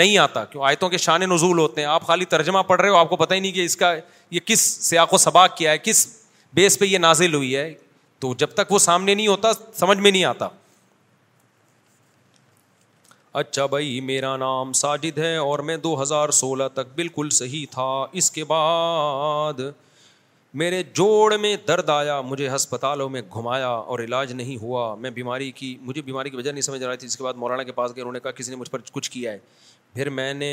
نہیں 0.01 0.17
آتا 0.19 0.45
کیوں 0.53 0.63
آیتوں 0.69 0.89
کے 0.91 0.97
شان 1.03 1.21
نزول 1.33 1.59
ہوتے 1.59 1.81
ہیں 1.81 1.89
آپ 1.89 2.07
خالی 2.07 2.25
ترجمہ 2.35 2.59
پڑھ 2.71 2.81
رہے 2.81 2.89
ہو 2.89 2.97
آپ 2.97 3.09
کو 3.11 3.17
پتہ 3.25 3.35
ہی 3.35 3.41
نہیں 3.41 3.53
کہ 3.53 3.65
اس 3.65 3.77
کا 3.83 3.93
یہ 4.37 4.41
کس 4.47 4.61
سیاق 4.89 5.13
و 5.15 5.19
سباق 5.25 5.57
کیا 5.57 5.73
ہے 5.73 5.79
کس 5.89 6.07
بیس 6.55 6.79
پہ 6.79 6.85
یہ 6.85 6.99
نازل 7.07 7.35
ہوئی 7.35 7.55
ہے 7.57 7.73
تو 8.25 8.33
جب 8.43 8.55
تک 8.61 8.73
وہ 8.73 8.79
سامنے 8.87 9.15
نہیں 9.15 9.27
ہوتا 9.27 9.51
سمجھ 9.81 9.99
میں 9.99 10.11
نہیں 10.11 10.25
آتا 10.31 10.49
اچھا 13.43 13.67
بھائی 13.77 14.01
میرا 14.13 14.37
نام 14.45 14.73
ساجد 14.85 15.19
ہے 15.19 15.37
اور 15.51 15.59
میں 15.71 15.77
دو 15.87 15.93
ہزار 16.03 16.31
سولہ 16.41 16.69
تک 16.75 16.95
بالکل 17.03 17.31
صحیح 17.41 17.67
تھا 17.73 17.89
اس 18.23 18.31
کے 18.31 18.45
بعد 18.55 19.61
میرے 20.59 20.83
جوڑ 20.99 21.37
میں 21.39 21.55
درد 21.67 21.91
آیا 21.91 22.21
مجھے 22.29 22.49
ہسپتالوں 22.55 23.09
میں 23.09 23.21
گھمایا 23.33 23.67
اور 23.69 23.99
علاج 24.05 24.33
نہیں 24.33 24.57
ہوا 24.63 24.85
میں 25.01 25.11
بیماری 25.19 25.51
کی 25.59 25.69
مجھے 25.81 26.03
بیماری 26.03 26.31
کی 26.31 26.37
وجہ 26.37 26.51
نہیں 26.53 26.63
سمجھ 26.69 26.83
آ 26.83 26.87
رہی 26.87 26.97
تھی 27.03 27.07
اس 27.07 27.17
کے 27.17 27.23
بعد 27.25 27.35
مولانا 27.43 27.63
کے 27.63 27.73
پاس 27.73 27.91
گئے 27.97 28.03
انہوں 28.03 28.13
نے 28.13 28.21
کہا 28.21 28.31
کسی 28.39 28.51
نے 28.51 28.57
مجھ 28.57 28.71
پر 28.71 28.81
کچھ 28.93 29.11
کیا 29.11 29.33
ہے 29.33 29.39
پھر 29.95 30.09
میں 30.21 30.33
نے 30.35 30.51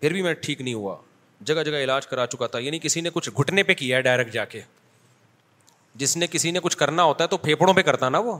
پھر 0.00 0.12
بھی 0.12 0.22
میں 0.22 0.32
ٹھیک 0.42 0.60
نہیں 0.60 0.74
ہوا 0.74 0.96
جگہ 1.50 1.62
جگہ 1.66 1.82
علاج 1.84 2.06
کرا 2.06 2.26
چکا 2.36 2.46
تھا 2.54 2.58
یعنی 2.66 2.78
کسی 2.82 3.00
نے 3.00 3.10
کچھ 3.14 3.28
گھٹنے 3.36 3.62
پہ 3.70 3.74
کیا 3.82 3.96
ہے 3.96 4.02
ڈائریکٹ 4.02 4.32
جا 4.34 4.44
کے 4.54 4.60
جس 6.02 6.16
نے 6.16 6.26
کسی 6.32 6.50
نے 6.50 6.60
کچھ 6.62 6.76
کرنا 6.76 7.02
ہوتا 7.10 7.24
ہے 7.24 7.28
تو 7.28 7.36
پھیپھڑوں 7.48 7.74
پہ 7.74 7.82
کرتا 7.90 8.08
نا 8.08 8.18
وہ 8.30 8.36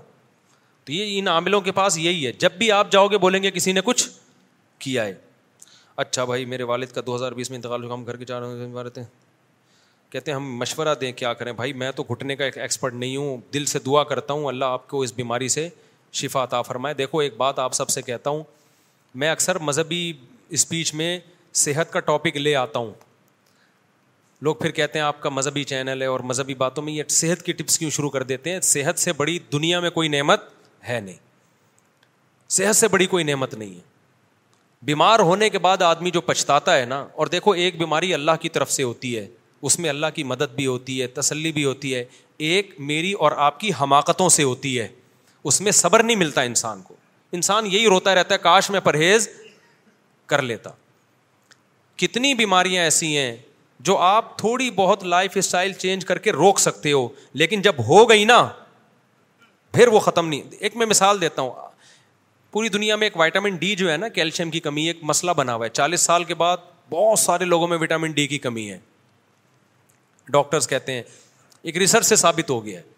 تو 0.84 0.92
یہ 0.92 1.18
ان 1.18 1.28
عاملوں 1.34 1.60
کے 1.68 1.72
پاس 1.80 1.98
یہی 1.98 2.26
ہے 2.26 2.32
جب 2.46 2.52
بھی 2.58 2.70
آپ 2.80 2.92
جاؤ 2.92 3.08
گے 3.08 3.18
بولیں 3.26 3.42
گے 3.42 3.50
کسی 3.60 3.72
نے 3.72 3.80
کچھ 3.84 4.08
کیا 4.86 5.04
ہے 5.06 5.14
اچھا 6.04 6.24
بھائی 6.24 6.44
میرے 6.54 6.62
والد 6.72 6.92
کا 6.92 7.00
دو 7.06 7.16
ہزار 7.16 7.32
بیس 7.40 7.50
میں 7.50 7.56
انتقال 7.58 7.90
ہم 7.92 8.06
گھر 8.06 8.16
کے 8.16 8.24
چار 8.32 8.88
تھے 8.94 9.02
کہتے 10.12 10.30
ہیں 10.30 10.36
ہم 10.36 10.56
مشورہ 10.58 10.94
دیں 11.00 11.10
کیا 11.16 11.32
کریں 11.34 11.52
بھائی 11.58 11.72
میں 11.82 11.90
تو 11.98 12.02
گھٹنے 12.12 12.34
کا 12.36 12.44
ایک 12.44 12.56
ایکسپرٹ 12.64 12.94
نہیں 12.94 13.16
ہوں 13.16 13.36
دل 13.54 13.64
سے 13.66 13.78
دعا 13.86 14.02
کرتا 14.12 14.32
ہوں 14.34 14.44
اللہ 14.46 14.74
آپ 14.78 14.86
کو 14.88 15.00
اس 15.02 15.12
بیماری 15.16 15.48
سے 15.54 15.68
شفا 16.20 16.42
عطا 16.44 16.60
فرمائے 16.62 16.94
دیکھو 16.94 17.18
ایک 17.26 17.36
بات 17.36 17.58
آپ 17.58 17.72
سب 17.74 17.88
سے 17.94 18.02
کہتا 18.08 18.30
ہوں 18.30 18.42
میں 19.22 19.30
اکثر 19.30 19.58
مذہبی 19.68 20.02
اسپیچ 20.58 20.94
میں 21.00 21.10
صحت 21.62 21.92
کا 21.92 22.00
ٹاپک 22.10 22.36
لے 22.36 22.54
آتا 22.56 22.78
ہوں 22.78 22.92
لوگ 24.46 24.54
پھر 24.62 24.70
کہتے 24.80 24.98
ہیں 24.98 25.04
آپ 25.06 25.20
کا 25.22 25.28
مذہبی 25.38 25.62
چینل 25.72 26.02
ہے 26.02 26.06
اور 26.12 26.20
مذہبی 26.30 26.54
باتوں 26.66 26.82
میں 26.84 26.92
یہ 26.92 27.02
صحت 27.22 27.42
کی 27.46 27.52
ٹپس 27.58 27.78
کیوں 27.78 27.90
شروع 27.96 28.10
کر 28.10 28.22
دیتے 28.34 28.52
ہیں 28.52 28.60
صحت 28.74 28.98
سے 29.00 29.12
بڑی 29.22 29.38
دنیا 29.52 29.80
میں 29.80 29.90
کوئی 29.98 30.08
نعمت 30.14 30.40
ہے 30.88 31.00
نہیں 31.04 31.16
صحت 32.58 32.76
سے 32.76 32.88
بڑی 32.94 33.06
کوئی 33.16 33.24
نعمت 33.24 33.54
نہیں 33.54 33.74
ہے 33.74 33.90
بیمار 34.88 35.18
ہونے 35.28 35.48
کے 35.50 35.58
بعد 35.64 35.82
آدمی 35.88 36.10
جو 36.10 36.20
پچھتاتا 36.32 36.78
ہے 36.78 36.84
نا 36.92 37.06
اور 37.22 37.26
دیکھو 37.34 37.50
ایک 37.64 37.78
بیماری 37.78 38.14
اللہ 38.14 38.38
کی 38.40 38.48
طرف 38.58 38.70
سے 38.72 38.82
ہوتی 38.82 39.16
ہے 39.18 39.26
اس 39.66 39.78
میں 39.78 39.88
اللہ 39.90 40.06
کی 40.14 40.22
مدد 40.24 40.54
بھی 40.54 40.66
ہوتی 40.66 41.00
ہے 41.00 41.06
تسلی 41.20 41.52
بھی 41.52 41.64
ہوتی 41.64 41.94
ہے 41.94 42.04
ایک 42.48 42.72
میری 42.90 43.12
اور 43.24 43.32
آپ 43.46 43.60
کی 43.60 43.70
حماقتوں 43.80 44.28
سے 44.36 44.42
ہوتی 44.42 44.78
ہے 44.78 44.86
اس 45.50 45.60
میں 45.60 45.72
صبر 45.80 46.02
نہیں 46.02 46.16
ملتا 46.16 46.42
انسان 46.50 46.80
کو 46.88 46.94
انسان 47.38 47.66
یہی 47.72 47.86
روتا 47.88 48.14
رہتا 48.14 48.34
ہے 48.34 48.38
کاش 48.42 48.70
میں 48.70 48.80
پرہیز 48.88 49.28
کر 50.32 50.42
لیتا 50.42 50.70
کتنی 51.96 52.32
بیماریاں 52.34 52.82
ایسی 52.84 53.16
ہیں 53.16 53.34
جو 53.88 53.96
آپ 54.06 54.36
تھوڑی 54.38 54.70
بہت 54.74 55.04
لائف 55.04 55.32
اسٹائل 55.36 55.72
چینج 55.78 56.04
کر 56.06 56.18
کے 56.26 56.32
روک 56.32 56.58
سکتے 56.58 56.92
ہو 56.92 57.06
لیکن 57.42 57.62
جب 57.62 57.86
ہو 57.88 58.08
گئی 58.08 58.24
نا 58.24 58.42
پھر 59.72 59.88
وہ 59.88 60.00
ختم 60.00 60.28
نہیں 60.28 60.42
ایک 60.58 60.76
میں 60.76 60.86
مثال 60.86 61.20
دیتا 61.20 61.42
ہوں 61.42 61.50
پوری 62.52 62.68
دنیا 62.68 62.96
میں 62.96 63.06
ایک 63.06 63.16
وائٹامن 63.16 63.56
ڈی 63.56 63.74
جو 63.76 63.90
ہے 63.90 63.96
نا 63.96 64.08
کیلشیم 64.18 64.50
کی 64.50 64.60
کمی 64.60 64.86
ایک 64.86 64.98
مسئلہ 65.10 65.30
بنا 65.36 65.54
ہوا 65.54 65.64
ہے 65.64 65.70
چالیس 65.70 66.00
سال 66.00 66.24
کے 66.24 66.34
بعد 66.44 66.56
بہت 66.90 67.18
سارے 67.18 67.44
لوگوں 67.44 67.68
میں 67.68 67.78
وٹامن 67.80 68.10
ڈی 68.16 68.26
کی 68.26 68.38
کمی 68.38 68.70
ہے 68.70 68.78
ڈاکٹرس 70.30 70.68
کہتے 70.68 70.92
ہیں 70.92 71.02
ایک 71.62 71.76
ریسرچ 71.78 72.06
سے 72.06 72.16
ثابت 72.16 72.50
ہو 72.50 72.64
گیا 72.64 72.80
ہے 72.80 72.90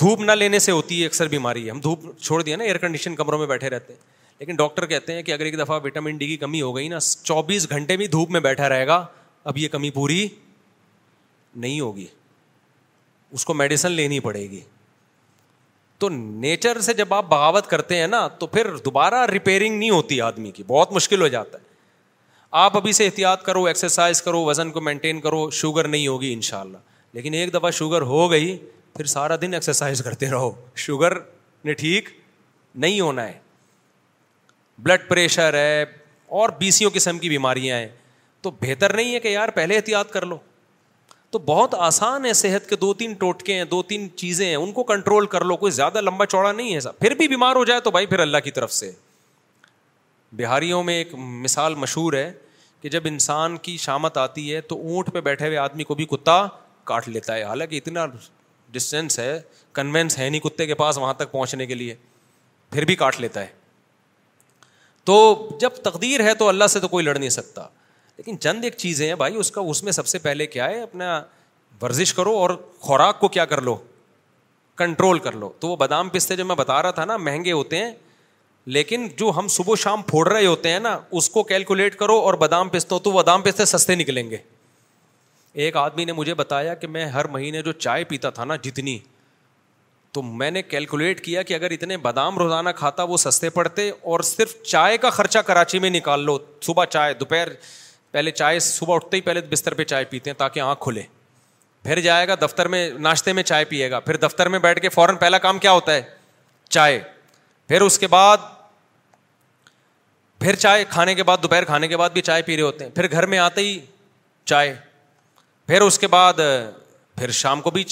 دھوپ 0.00 0.20
نہ 0.20 0.32
لینے 0.32 0.58
سے 0.58 0.72
ہوتی 0.72 1.00
ہے 1.00 1.06
اکثر 1.06 1.28
بیماری 1.28 1.64
ہے 1.64 1.70
ہم 1.70 1.80
دھوپ 1.82 2.04
چھوڑ 2.18 2.42
دیا 2.42 2.56
نا 2.56 2.64
ایئر 2.64 2.78
کنڈیشن 2.78 3.16
کمروں 3.16 3.38
میں 3.38 3.46
بیٹھے 3.46 3.70
رہتے 3.70 3.92
ہیں 3.92 4.00
لیکن 4.38 4.56
ڈاکٹر 4.56 4.86
کہتے 4.86 5.12
ہیں 5.12 5.22
کہ 5.22 5.32
اگر 5.32 5.44
ایک 5.44 5.58
دفعہ 5.58 5.78
وٹامن 5.84 6.16
ڈی 6.18 6.26
کی 6.26 6.36
کمی 6.36 6.60
ہو 6.62 6.74
گئی 6.76 6.88
نا 6.88 6.98
چوبیس 7.22 7.68
گھنٹے 7.70 7.96
بھی 7.96 8.06
دھوپ 8.14 8.30
میں 8.30 8.40
بیٹھا 8.40 8.68
رہے 8.68 8.86
گا 8.86 9.04
اب 9.52 9.58
یہ 9.58 9.68
کمی 9.68 9.90
پوری 9.90 10.26
نہیں 11.64 11.80
ہوگی 11.80 12.06
اس 13.30 13.44
کو 13.44 13.54
میڈیسن 13.54 13.92
لینی 13.92 14.20
پڑے 14.20 14.48
گی 14.50 14.60
تو 15.98 16.08
نیچر 16.08 16.80
سے 16.80 16.92
جب 16.94 17.12
آپ 17.14 17.24
بغاوت 17.28 17.66
کرتے 17.70 17.96
ہیں 17.96 18.06
نا 18.06 18.26
تو 18.38 18.46
پھر 18.46 18.74
دوبارہ 18.84 19.24
ریپیئرنگ 19.32 19.78
نہیں 19.78 19.90
ہوتی 19.90 20.20
آدمی 20.28 20.50
کی 20.52 20.62
بہت 20.66 20.92
مشکل 20.92 21.20
ہو 21.22 21.28
جاتا 21.34 21.58
ہے 21.58 21.68
آپ 22.58 22.76
ابھی 22.76 22.92
سے 22.92 23.04
احتیاط 23.06 23.42
کرو 23.44 23.64
ایکسرسائز 23.64 24.20
کرو 24.22 24.42
وزن 24.44 24.70
کو 24.72 24.80
مینٹین 24.80 25.20
کرو 25.20 25.48
شوگر 25.58 25.88
نہیں 25.88 26.06
ہوگی 26.06 26.32
ان 26.32 26.40
شاء 26.42 26.58
اللہ 26.60 26.78
لیکن 27.14 27.34
ایک 27.34 27.52
دفعہ 27.54 27.70
شوگر 27.70 28.02
ہو 28.12 28.30
گئی 28.30 28.56
پھر 28.96 29.04
سارا 29.12 29.34
دن 29.42 29.54
ایکسرسائز 29.54 30.02
کرتے 30.02 30.30
رہو 30.30 30.50
شوگر 30.84 31.12
نے 31.64 31.72
ٹھیک 31.82 32.08
نہیں 32.84 33.00
ہونا 33.00 33.26
ہے 33.28 33.38
بلڈ 34.82 35.08
پریشر 35.08 35.54
ہے 35.58 35.82
اور 36.40 36.48
بیسیوں 36.58 36.90
قسم 36.94 37.18
کی 37.18 37.28
بیماریاں 37.28 37.76
ہیں 37.78 37.88
تو 38.42 38.50
بہتر 38.60 38.92
نہیں 38.96 39.14
ہے 39.14 39.20
کہ 39.20 39.28
یار 39.28 39.48
پہلے 39.54 39.76
احتیاط 39.76 40.10
کر 40.12 40.26
لو 40.26 40.36
تو 41.30 41.38
بہت 41.46 41.74
آسان 41.78 42.24
ہے 42.26 42.32
صحت 42.42 42.68
کے 42.68 42.76
دو 42.76 42.92
تین 43.02 43.12
ٹوٹکے 43.18 43.54
ہیں 43.58 43.64
دو 43.76 43.82
تین 43.92 44.08
چیزیں 44.16 44.46
ہیں 44.46 44.54
ان 44.56 44.72
کو 44.72 44.82
کنٹرول 44.84 45.26
کر 45.36 45.44
لو 45.44 45.56
کوئی 45.56 45.72
زیادہ 45.72 46.00
لمبا 46.00 46.26
چوڑا 46.36 46.52
نہیں 46.52 46.74
ہے 46.74 46.80
سب 46.80 46.98
پھر 46.98 47.14
بھی 47.18 47.28
بیمار 47.28 47.56
ہو 47.56 47.64
جائے 47.64 47.80
تو 47.80 47.90
بھائی 47.90 48.06
پھر 48.14 48.20
اللہ 48.28 48.38
کی 48.44 48.50
طرف 48.60 48.72
سے 48.72 48.90
بہاریوں 50.38 50.82
میں 50.84 50.94
ایک 50.94 51.14
مثال 51.18 51.74
مشہور 51.74 52.12
ہے 52.12 52.32
کہ 52.80 52.88
جب 52.88 53.02
انسان 53.06 53.56
کی 53.62 53.76
شامت 53.76 54.16
آتی 54.18 54.54
ہے 54.54 54.60
تو 54.60 54.76
اونٹ 54.80 55.12
پہ 55.12 55.20
بیٹھے 55.20 55.46
ہوئے 55.46 55.56
آدمی 55.58 55.84
کو 55.84 55.94
بھی 55.94 56.04
کتا 56.10 56.44
کاٹ 56.84 57.08
لیتا 57.08 57.34
ہے 57.36 57.42
حالانکہ 57.44 57.76
اتنا 57.76 58.06
ڈسٹینس 58.72 59.18
ہے 59.18 59.40
کنوینس 59.72 60.18
ہے 60.18 60.28
نہیں 60.28 60.40
کتے 60.40 60.66
کے 60.66 60.74
پاس 60.74 60.98
وہاں 60.98 61.14
تک 61.14 61.30
پہنچنے 61.32 61.66
کے 61.66 61.74
لیے 61.74 61.94
پھر 62.70 62.84
بھی 62.86 62.94
کاٹ 62.96 63.20
لیتا 63.20 63.40
ہے 63.40 63.58
تو 65.04 65.48
جب 65.60 65.76
تقدیر 65.84 66.20
ہے 66.24 66.34
تو 66.38 66.48
اللہ 66.48 66.66
سے 66.70 66.80
تو 66.80 66.88
کوئی 66.88 67.04
لڑ 67.04 67.16
نہیں 67.18 67.30
سکتا 67.30 67.66
لیکن 68.16 68.38
چند 68.40 68.64
ایک 68.64 68.76
چیزیں 68.76 69.06
ہیں 69.06 69.14
بھائی 69.24 69.36
اس 69.36 69.50
کا 69.50 69.60
اس 69.70 69.82
میں 69.84 69.92
سب 69.92 70.06
سے 70.06 70.18
پہلے 70.28 70.46
کیا 70.46 70.68
ہے 70.70 70.80
اپنا 70.82 71.22
ورزش 71.82 72.12
کرو 72.14 72.36
اور 72.38 72.50
خوراک 72.80 73.20
کو 73.20 73.28
کیا 73.36 73.44
کر 73.52 73.60
لو 73.62 73.76
کنٹرول 74.76 75.18
کر 75.18 75.32
لو 75.36 75.50
تو 75.60 75.68
وہ 75.68 75.76
بادام 75.76 76.08
پستے 76.08 76.36
جو 76.36 76.44
میں 76.46 76.56
بتا 76.56 76.82
رہا 76.82 76.90
تھا 76.98 77.04
نا 77.04 77.16
مہنگے 77.16 77.52
ہوتے 77.52 77.76
ہیں 77.84 77.92
لیکن 78.66 79.06
جو 79.16 79.30
ہم 79.36 79.48
صبح 79.48 79.74
شام 79.80 80.02
پھوڑ 80.06 80.26
رہے 80.28 80.46
ہوتے 80.46 80.70
ہیں 80.72 80.80
نا 80.80 80.98
اس 81.16 81.28
کو 81.30 81.42
کیلکولیٹ 81.42 81.94
کرو 81.98 82.18
اور 82.20 82.34
بادام 82.42 82.68
پستو 82.68 82.98
تو 82.98 83.10
بادام 83.10 83.42
پستے 83.42 83.64
سستے 83.64 83.94
نکلیں 83.94 84.28
گے 84.30 84.36
ایک 85.62 85.76
آدمی 85.76 86.04
نے 86.04 86.12
مجھے 86.12 86.34
بتایا 86.34 86.74
کہ 86.74 86.86
میں 86.86 87.04
ہر 87.10 87.26
مہینے 87.28 87.62
جو 87.62 87.72
چائے 87.72 88.04
پیتا 88.08 88.30
تھا 88.30 88.44
نا 88.44 88.56
جتنی 88.62 88.98
تو 90.12 90.22
میں 90.22 90.50
نے 90.50 90.62
کیلکولیٹ 90.62 91.20
کیا 91.24 91.42
کہ 91.42 91.54
اگر 91.54 91.70
اتنے 91.70 91.96
بادام 92.04 92.38
روزانہ 92.38 92.68
کھاتا 92.76 93.02
وہ 93.04 93.16
سستے 93.16 93.50
پڑتے 93.50 93.90
اور 94.02 94.20
صرف 94.24 94.54
چائے 94.70 94.96
کا 94.98 95.10
خرچہ 95.10 95.38
کراچی 95.46 95.78
میں 95.78 95.90
نکال 95.90 96.24
لو 96.24 96.38
صبح 96.66 96.84
چائے 96.84 97.14
دوپہر 97.20 97.48
پہلے 98.10 98.30
چائے 98.30 98.58
صبح 98.58 98.94
اٹھتے 98.94 99.16
ہی 99.16 99.20
پہلے 99.22 99.40
بستر 99.50 99.74
پہ 99.74 99.84
چائے 99.84 100.04
پیتے 100.10 100.30
ہیں 100.30 100.36
تاکہ 100.38 100.60
آنکھ 100.60 100.80
کھلے 100.82 101.02
پھر 101.84 102.00
جائے 102.00 102.26
گا 102.28 102.34
دفتر 102.40 102.68
میں 102.68 102.88
ناشتے 102.98 103.32
میں 103.32 103.42
چائے 103.42 103.64
پیے 103.64 103.90
گا 103.90 104.00
پھر 104.00 104.16
دفتر 104.26 104.48
میں 104.48 104.58
بیٹھ 104.58 104.80
کے 104.80 104.88
فوراً 104.88 105.16
پہلا 105.16 105.38
کام 105.46 105.58
کیا 105.58 105.72
ہوتا 105.72 105.94
ہے 105.94 106.02
چائے 106.68 107.00
پھر 107.70 107.80
اس 107.80 107.98
کے 107.98 108.06
بعد 108.12 108.36
پھر 110.40 110.54
چائے 110.62 110.84
کھانے 110.90 111.14
کے 111.14 111.22
بعد 111.24 111.38
دوپہر 111.42 111.64
کھانے 111.64 111.88
کے 111.88 111.96
بعد 111.96 112.10
بھی 112.12 112.22
چائے 112.28 112.42
پی 112.46 112.54
رہے 112.56 112.62
ہوتے 112.62 112.84
ہیں 112.84 112.90
پھر 112.94 113.10
گھر 113.10 113.26
میں 113.32 113.38
آتے 113.38 113.60
ہی 113.64 113.78
چائے 114.52 114.74
پھر 115.66 115.80
اس 115.82 115.98
کے 115.98 116.06
بعد 116.14 116.40
پھر 117.16 117.30
شام 117.40 117.60
کو 117.62 117.70
بھی 117.70 117.84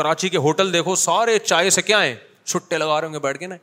کراچی 0.00 0.28
کے 0.28 0.38
ہوٹل 0.46 0.72
دیکھو 0.72 0.94
سارے 1.04 1.38
چائے 1.44 1.70
سے 1.76 1.82
کیا 1.82 2.02
ہیں 2.04 2.14
چھٹے 2.44 2.78
لگا 2.78 3.00
رہے 3.00 3.06
ہوں 3.06 3.14
گے 3.14 3.18
بیٹھ 3.26 3.38
کے 3.38 3.46
نا 3.46 3.54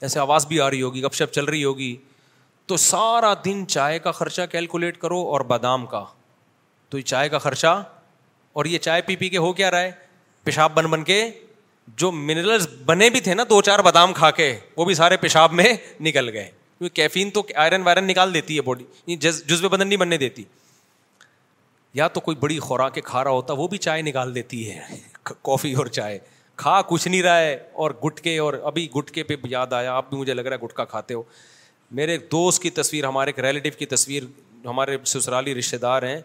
ایسے 0.00 0.20
آواز 0.20 0.46
بھی 0.46 0.60
آ 0.60 0.68
رہی 0.70 0.82
ہوگی 0.82 1.02
گپ 1.02 1.14
شپ 1.16 1.32
چل 1.34 1.44
رہی 1.44 1.64
ہوگی 1.64 1.94
تو 2.66 2.76
سارا 2.90 3.32
دن 3.44 3.66
چائے 3.76 3.98
کا 4.06 4.12
خرچہ 4.20 4.42
کیلکولیٹ 4.52 4.98
کرو 5.06 5.22
اور 5.32 5.40
بادام 5.54 5.86
کا 5.94 6.04
تو 6.90 6.98
یہ 6.98 7.02
چائے 7.14 7.28
کا 7.28 7.38
خرچہ 7.48 7.82
اور 8.58 8.64
یہ 8.74 8.78
چائے 8.88 9.02
پی 9.06 9.16
پی 9.16 9.28
کے 9.28 9.38
ہو 9.46 9.52
کیا 9.62 9.70
رہا 9.70 9.80
ہے 9.82 9.90
پیشاب 10.44 10.74
بن 10.74 10.90
بن 10.90 11.04
کے 11.04 11.22
جو 11.98 12.10
منرلس 12.12 12.66
بنے 12.86 13.08
بھی 13.10 13.20
تھے 13.20 13.34
نا 13.34 13.42
دو 13.50 13.60
چار 13.62 13.78
بادام 13.84 14.12
کھا 14.12 14.30
کے 14.30 14.54
وہ 14.76 14.84
بھی 14.84 14.94
سارے 14.94 15.16
پیشاب 15.16 15.52
میں 15.52 15.72
نکل 16.00 16.28
گئے 16.32 16.48
کیونکہ 16.78 16.94
کیفین 17.02 17.30
تو 17.30 17.42
آئرن 17.54 17.82
وائرن 17.82 18.04
نکال 18.06 18.34
دیتی 18.34 18.56
ہے 18.56 18.62
باڈی 18.62 18.84
یعنی 19.06 19.16
جزب 19.32 19.70
بدن 19.72 19.88
نہیں 19.88 19.98
بننے 19.98 20.16
دیتی 20.18 20.44
یا 21.94 22.08
تو 22.08 22.20
کوئی 22.20 22.36
بڑی 22.40 22.58
خوراکیں 22.60 23.00
کھا 23.04 23.22
رہا 23.24 23.30
ہوتا 23.30 23.52
وہ 23.58 23.68
بھی 23.68 23.78
چائے 23.78 24.00
نکال 24.02 24.34
دیتی 24.34 24.68
ہے 24.70 24.96
کافی 25.24 25.72
اور 25.74 25.86
چائے 25.86 26.18
کھا 26.56 26.80
کچھ 26.88 27.06
نہیں 27.08 27.22
رہا 27.22 27.38
ہے 27.38 27.54
اور 27.84 27.90
گٹکے 28.04 28.36
اور 28.38 28.54
ابھی 28.64 28.88
گٹکے 28.96 29.22
پہ 29.24 29.34
یاد 29.50 29.72
آیا 29.72 29.92
آپ 29.96 30.08
بھی 30.10 30.18
مجھے 30.18 30.34
لگ 30.34 30.40
رہا 30.46 30.56
ہے 30.60 30.64
گٹکا 30.64 30.84
کھاتے 30.84 31.14
ہو 31.14 31.22
میرے 31.98 32.16
دوست 32.32 32.62
کی 32.62 32.70
تصویر 32.80 33.04
ہمارے 33.06 33.30
ایک 33.30 33.38
ریلیٹیو 33.44 33.72
کی 33.78 33.86
تصویر 33.86 34.22
ہمارے 34.66 34.96
سسرالی 35.06 35.54
رشتے 35.54 35.78
دار 35.78 36.02
ہیں 36.02 36.20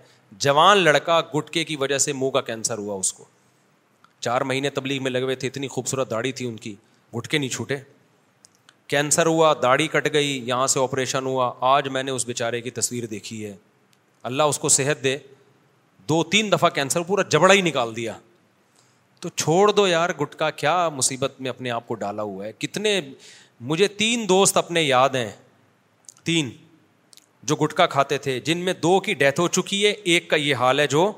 جوان 0.46 0.78
لڑکا 0.78 1.20
گٹکے 1.36 1.64
کی 1.64 1.76
وجہ 1.80 1.98
سے 2.08 2.14
منہ 2.14 2.30
کا 2.34 2.42
کینسر 2.42 2.78
ہوا 2.78 2.96
اس 3.00 3.14
کو 3.14 3.26
چار 4.26 4.42
مہینے 4.50 4.70
تبلیغ 4.70 5.02
میں 5.04 5.12
لگے 5.12 5.24
ہوئے 5.24 5.36
تھے 5.44 5.48
اتنی 5.48 5.68
خوبصورت 5.76 6.10
داڑھی 6.10 6.32
تھی 6.40 6.46
ان 6.48 6.56
کی 6.66 6.76
گٹکے 7.16 7.38
نہیں 7.38 7.50
چھوٹے 7.50 7.76
کینسر 8.88 9.26
ہوا 9.28 9.54
داڑھی 9.62 9.88
کٹ 9.92 10.08
گئی 10.14 10.38
یہاں 10.48 10.66
سے 10.68 10.80
آپریشن 10.80 11.26
ہوا 11.26 11.52
آج 11.74 11.88
میں 11.96 12.02
نے 12.04 12.12
اس 12.12 12.26
بیچارے 12.26 12.60
کی 12.62 12.70
تصویر 12.80 13.06
دیکھی 13.14 13.46
ہے 13.46 13.56
اللہ 14.30 14.44
اس 14.54 14.60
کو 14.60 14.70
صحت 14.70 15.04
دے 15.04 15.18
دو 16.10 16.24
تین 16.36 16.52
دفعہ 16.52 16.70
کینسر 16.70 17.04
پورا 17.08 17.22
جبڑا 17.32 17.54
ہی 17.54 17.62
نکال 17.62 17.96
دیا 17.96 18.18
تو 19.22 19.30
چھوڑ 19.36 19.72
دو 19.72 19.86
یار 19.88 20.10
گٹکا 20.22 20.50
کیا 20.62 20.78
مصیبت 20.96 21.42
میں 21.42 21.50
اپنے 21.50 21.72
آپ 21.72 21.88
کو 21.88 21.96
ڈالا 22.04 22.24
ہوا 22.24 22.46
ہے 22.46 22.52
کتنے 22.60 23.00
مجھے 23.72 23.88
تین 24.02 24.28
دوست 24.30 24.58
اپنے 24.58 24.82
یاد 24.84 25.16
ہیں 25.16 25.32
تین 26.24 26.50
جو 27.50 27.56
گٹکا 27.64 27.86
کھاتے 27.96 28.18
تھے 28.26 28.40
جن 28.52 28.58
میں 28.66 28.74
دو 28.84 29.00
کی 29.08 29.14
ڈیتھ 29.24 29.40
ہو 29.40 29.48
چکی 29.60 29.86
ہے 29.86 29.92
ایک 30.14 30.30
کا 30.30 30.36
یہ 30.36 30.56
حال 30.56 30.80
ہے 30.80 30.88
جو 30.88 31.12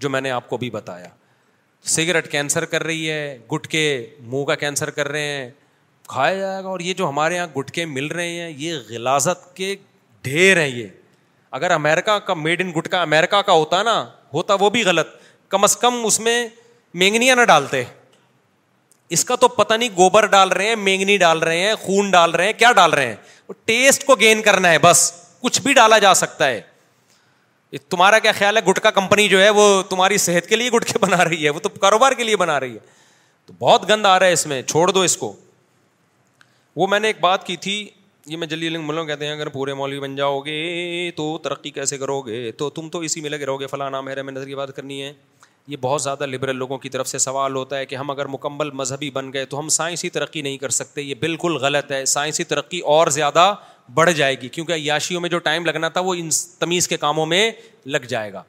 جو 0.00 0.10
میں 0.10 0.20
نے 0.20 0.30
آپ 0.30 0.48
کو 0.48 0.56
بھی 0.56 0.70
بتایا 0.70 1.08
سگریٹ 1.94 2.30
کینسر 2.30 2.64
کر 2.64 2.82
رہی 2.84 3.08
ہے 3.10 3.36
گٹکے 3.52 3.84
منہ 4.32 4.44
کا 4.46 4.54
کینسر 4.54 4.90
کر 4.90 5.08
رہے 5.08 5.26
ہیں 5.34 5.50
کھایا 6.08 6.34
جائے 6.38 6.62
گا 6.62 6.68
اور 6.68 6.80
یہ 6.80 6.94
جو 6.94 7.08
ہمارے 7.08 7.34
یہاں 7.36 7.46
گٹکے 7.56 7.84
مل 7.86 8.06
رہے 8.06 8.28
ہیں 8.40 8.50
یہ 8.58 8.78
غلازت 8.88 9.54
کے 9.56 9.74
ڈھیر 10.22 10.60
ہیں 10.60 10.68
یہ 10.68 10.86
اگر 11.58 11.70
امیرکا 11.70 12.18
کا 12.26 12.34
میڈ 12.34 12.60
ان 12.60 12.70
گٹکا 12.78 13.00
امیرکا 13.02 13.42
کا 13.42 13.52
ہوتا 13.52 13.82
نا 13.82 14.00
ہوتا 14.34 14.54
وہ 14.60 14.70
بھی 14.70 14.84
غلط 14.84 15.06
کم 15.50 15.64
از 15.64 15.76
کم 15.76 16.04
اس 16.06 16.20
میں 16.20 16.44
مینگنیاں 17.02 17.36
نہ 17.36 17.44
ڈالتے 17.48 17.82
اس 19.16 19.24
کا 19.24 19.36
تو 19.40 19.48
پتہ 19.48 19.74
نہیں 19.74 19.88
گوبر 19.96 20.26
ڈال 20.30 20.48
رہے 20.52 20.66
ہیں 20.68 20.74
مینگنی 20.76 21.16
ڈال 21.18 21.38
رہے 21.42 21.60
ہیں 21.66 21.74
خون 21.82 22.10
ڈال 22.10 22.30
رہے 22.34 22.46
ہیں 22.46 22.52
کیا 22.58 22.72
ڈال 22.72 22.92
رہے 22.94 23.06
ہیں 23.06 23.52
ٹیسٹ 23.64 24.04
کو 24.06 24.14
گین 24.20 24.42
کرنا 24.42 24.70
ہے 24.72 24.78
بس 24.82 25.10
کچھ 25.42 25.60
بھی 25.62 25.72
ڈالا 25.74 25.98
جا 25.98 26.12
سکتا 26.14 26.48
ہے 26.48 26.60
تمہارا 27.88 28.18
کیا 28.18 28.32
خیال 28.38 28.56
ہے 28.56 28.60
گٹکا 28.70 28.90
کمپنی 28.90 29.28
جو 29.28 29.42
ہے 29.42 29.50
وہ 29.56 29.82
تمہاری 29.88 30.16
صحت 30.18 30.46
کے 30.48 30.56
لیے 30.56 30.70
گٹکے 30.70 30.98
بنا 31.04 31.24
رہی 31.24 31.44
ہے 31.44 31.50
وہ 31.50 31.60
تو 31.60 31.68
کاروبار 31.80 32.12
کے 32.18 32.24
لیے 32.24 32.36
بنا 32.36 32.58
رہی 32.60 32.74
ہے 32.74 32.78
تو 33.46 33.52
بہت 33.58 33.88
گند 33.90 34.06
آ 34.06 34.18
رہا 34.18 34.26
ہے 34.26 34.32
اس 34.32 34.46
میں 34.46 34.60
چھوڑ 34.62 34.90
دو 34.90 35.00
اس 35.02 35.16
کو 35.16 35.32
وہ 36.76 36.86
میں 36.86 37.00
نے 37.00 37.06
ایک 37.06 37.20
بات 37.20 37.46
کی 37.46 37.56
تھی 37.66 37.72
یہ 38.26 38.36
میں 38.36 38.46
جلی 38.46 38.66
الگ 38.66 38.78
ملوں 38.86 39.04
کہتے 39.06 39.26
ہیں 39.26 39.32
اگر 39.32 39.48
پورے 39.48 39.74
مولوی 39.74 40.00
بن 40.00 40.14
جاؤ 40.16 40.40
گے 40.40 40.56
تو 41.16 41.36
ترقی 41.44 41.70
کیسے 41.78 41.98
کرو 41.98 42.20
گے 42.22 42.50
تو 42.58 42.68
تم 42.70 42.88
تو 42.90 42.98
اسی 43.06 43.20
میں 43.20 43.30
لگے 43.30 43.46
رہو 43.46 43.60
گے 43.60 43.66
فلاں 43.66 43.90
نام 43.90 44.08
ہے 44.08 44.22
میں 44.22 44.32
نظر 44.32 44.46
کی 44.46 44.54
بات 44.54 44.74
کرنی 44.76 45.02
ہے 45.02 45.12
یہ 45.70 45.76
بہت 45.80 46.02
زیادہ 46.02 46.26
لبرل 46.26 46.56
لوگوں 46.58 46.76
کی 46.84 46.88
طرف 46.88 47.08
سے 47.08 47.18
سوال 47.22 47.54
ہوتا 47.56 47.78
ہے 47.78 47.86
کہ 47.86 47.94
ہم 47.96 48.08
اگر 48.10 48.26
مکمل 48.34 48.70
مذہبی 48.80 49.10
بن 49.14 49.32
گئے 49.32 49.44
تو 49.50 49.58
ہم 49.58 49.68
سائنسی 49.74 50.08
ترقی 50.10 50.40
نہیں 50.42 50.56
کر 50.58 50.68
سکتے 50.76 51.02
یہ 51.02 51.14
بالکل 51.20 51.56
غلط 51.64 51.90
ہے 51.92 52.04
سائنسی 52.12 52.44
ترقی 52.52 52.78
اور 52.94 53.06
زیادہ 53.16 53.52
بڑھ 53.94 54.10
جائے 54.20 54.34
گی 54.40 54.48
کیونکہ 54.56 54.72
عیاشیوں 54.72 55.20
میں 55.20 55.28
جو 55.30 55.38
ٹائم 55.48 55.66
لگنا 55.66 55.88
تھا 55.96 56.00
وہ 56.08 56.14
ان 56.18 56.28
تمیز 56.60 56.88
کے 56.88 56.96
کاموں 57.04 57.26
میں 57.34 57.50
لگ 57.96 58.04
جائے 58.12 58.32
گا 58.32 58.42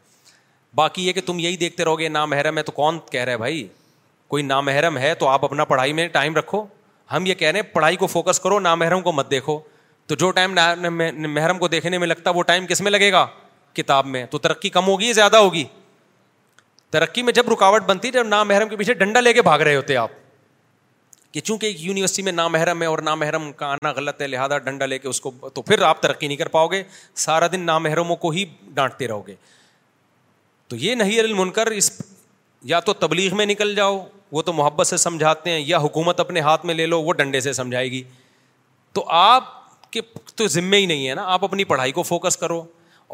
باقی 0.75 1.05
یہ 1.07 1.13
کہ 1.13 1.21
تم 1.25 1.39
یہی 1.39 1.57
دیکھتے 1.65 1.83
رہو 1.85 1.99
گے 1.99 2.09
نامحرم 2.09 2.57
ہے 2.57 2.63
تو 2.63 2.71
کون 2.77 2.97
کہہ 3.11 3.23
رہا 3.23 3.31
ہے 3.31 3.37
بھائی 3.37 3.67
کوئی 4.33 4.43
نامحرم 4.43 4.97
ہے 4.97 5.13
تو 5.19 5.27
آپ 5.27 5.43
اپنا 5.45 5.65
پڑھائی 5.73 5.93
میں 5.99 6.07
ٹائم 6.17 6.35
رکھو 6.35 6.63
ہم 7.11 7.25
یہ 7.25 7.33
کہہ 7.43 7.51
رہے 7.51 7.59
ہیں 7.59 7.73
پڑھائی 7.73 7.95
کو 7.95 8.07
فوکس 8.07 8.39
کرو 8.39 8.59
نامحرم 8.59 9.01
کو 9.07 9.11
مت 9.11 9.29
دیکھو 9.31 9.59
تو 10.07 10.15
جو 10.25 10.31
ٹائم 10.39 10.55
محرم 11.33 11.59
کو 11.59 11.67
دیکھنے 11.77 11.97
میں 11.97 12.07
لگتا 12.07 12.29
وہ 12.35 12.43
ٹائم 12.51 12.65
کس 12.69 12.81
میں 12.81 12.91
لگے 12.91 13.11
گا 13.11 13.25
کتاب 13.73 14.05
میں 14.15 14.25
تو 14.31 14.37
ترقی 14.47 14.69
کم 14.69 14.87
ہوگی 14.87 15.05
یا 15.07 15.13
زیادہ 15.13 15.37
ہوگی 15.37 15.63
ترقی 16.91 17.21
میں 17.23 17.33
جب 17.33 17.49
رکاوٹ 17.51 17.83
بنتی 17.87 18.07
ہے 18.07 18.11
جب 18.13 18.27
نام 18.27 18.47
محرم 18.47 18.69
کے 18.69 18.75
پیچھے 18.77 18.93
ڈنڈا 19.01 19.19
لے 19.19 19.33
کے 19.33 19.41
بھاگ 19.41 19.59
رہے 19.67 19.75
ہوتے 19.75 19.95
آپ 19.97 20.11
کہ 21.33 21.41
چونکہ 21.41 21.65
ایک 21.65 21.83
یونیورسٹی 21.83 22.21
میں 22.23 22.31
نام 22.31 22.51
محرم 22.51 22.81
ہے 22.81 22.87
اور 22.87 22.99
نام 23.09 23.19
محرم 23.19 23.51
کا 23.59 23.65
آنا 23.71 23.91
غلط 23.95 24.21
ہے 24.21 24.27
لہٰذا 24.27 24.57
ڈنڈا 24.65 24.85
لے 24.85 24.97
کے 24.99 25.07
اس 25.07 25.21
کو 25.21 25.31
تو 25.53 25.61
پھر 25.69 25.81
آپ 25.89 26.01
ترقی 26.01 26.27
نہیں 26.27 26.37
کر 26.37 26.47
پاؤ 26.55 26.67
گے 26.71 26.81
سارا 27.25 27.47
دن 27.51 27.59
نام 27.65 27.83
محرموں 27.83 28.15
کو 28.25 28.29
ہی 28.37 28.45
ڈانٹتے 28.79 29.07
رہو 29.07 29.25
گے 29.27 29.35
تو 30.67 30.75
یہ 30.85 30.95
نہیں 30.95 31.19
المنکر 31.19 31.71
اس 31.75 31.91
یا 32.71 32.79
تو 32.89 32.93
تبلیغ 32.93 33.35
میں 33.37 33.45
نکل 33.45 33.73
جاؤ 33.75 34.01
وہ 34.31 34.41
تو 34.47 34.53
محبت 34.53 34.87
سے 34.87 34.97
سمجھاتے 34.97 35.51
ہیں 35.51 35.59
یا 35.65 35.77
حکومت 35.83 36.19
اپنے 36.19 36.39
ہاتھ 36.39 36.65
میں 36.65 36.73
لے 36.75 36.85
لو 36.85 37.01
وہ 37.03 37.13
ڈنڈے 37.21 37.39
سے 37.47 37.53
سمجھائے 37.53 37.89
گی 37.91 38.01
تو 38.97 39.05
آپ 39.21 39.43
کے 39.93 40.01
تو 40.35 40.47
ذمے 40.47 40.77
ہی 40.77 40.85
نہیں 40.85 41.07
ہے 41.09 41.13
نا 41.15 41.23
آپ 41.33 41.43
اپنی 41.43 41.63
پڑھائی 41.71 41.91
کو 41.91 42.03
فوکس 42.11 42.37
کرو 42.37 42.63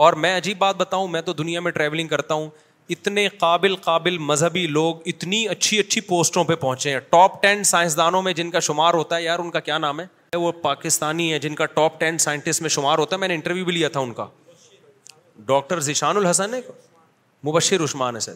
اور 0.06 0.14
میں 0.24 0.38
عجیب 0.38 0.58
بات 0.58 0.76
بتاؤں 0.78 1.08
میں 1.14 1.22
تو 1.30 1.34
دنیا 1.34 1.60
میں 1.68 1.72
ٹریولنگ 1.72 2.08
کرتا 2.08 2.34
ہوں 2.34 2.50
اتنے 2.96 3.28
قابل 3.40 3.76
قابل 3.86 4.18
مذہبی 4.18 4.66
لوگ 4.68 4.96
اتنی 5.06 5.48
اچھی 5.50 5.80
اچھی 5.80 6.02
پوسٹوں 6.02 6.44
پہ 6.44 6.56
پہنچے 6.60 6.90
ہیں 6.94 7.00
ٹاپ 7.10 7.42
ٹین 7.42 7.64
سائنسدانوں 7.72 8.22
میں 8.22 8.34
جن 8.34 8.52
کا 8.52 8.60
شمار 8.68 8.94
ہوتا 8.94 9.16
ہے 9.16 9.24
یار 9.24 9.40
ان 9.40 9.50
کا 9.52 9.60
کیا 9.60 9.78
نام 9.78 10.00
ہے 10.00 10.06
وہ 10.38 10.52
پاکستانی 10.62 11.32
ہے 11.34 11.40
جن 11.40 11.56
کا 11.56 11.66
ٹاپ 11.74 12.00
ٹین 12.00 12.18
سائنٹسٹ 12.18 12.62
میں 12.62 12.70
شمار 12.70 12.98
ہوتا 12.98 13.16
ہے 13.16 13.20
میں 13.20 13.28
نے 13.28 13.36
انٹرویو 13.36 13.66
بھی 13.66 13.74
لیا 13.74 13.90
تھا 13.90 14.00
ان 14.00 14.14
کا 14.14 14.26
ڈاکٹر 15.46 15.80
ذیشان 15.88 16.18
الحسن 16.18 16.54
ہے 16.54 16.60
مبشر 17.48 17.84
عثمان 17.84 18.16
ہے 18.16 18.20
سر 18.20 18.34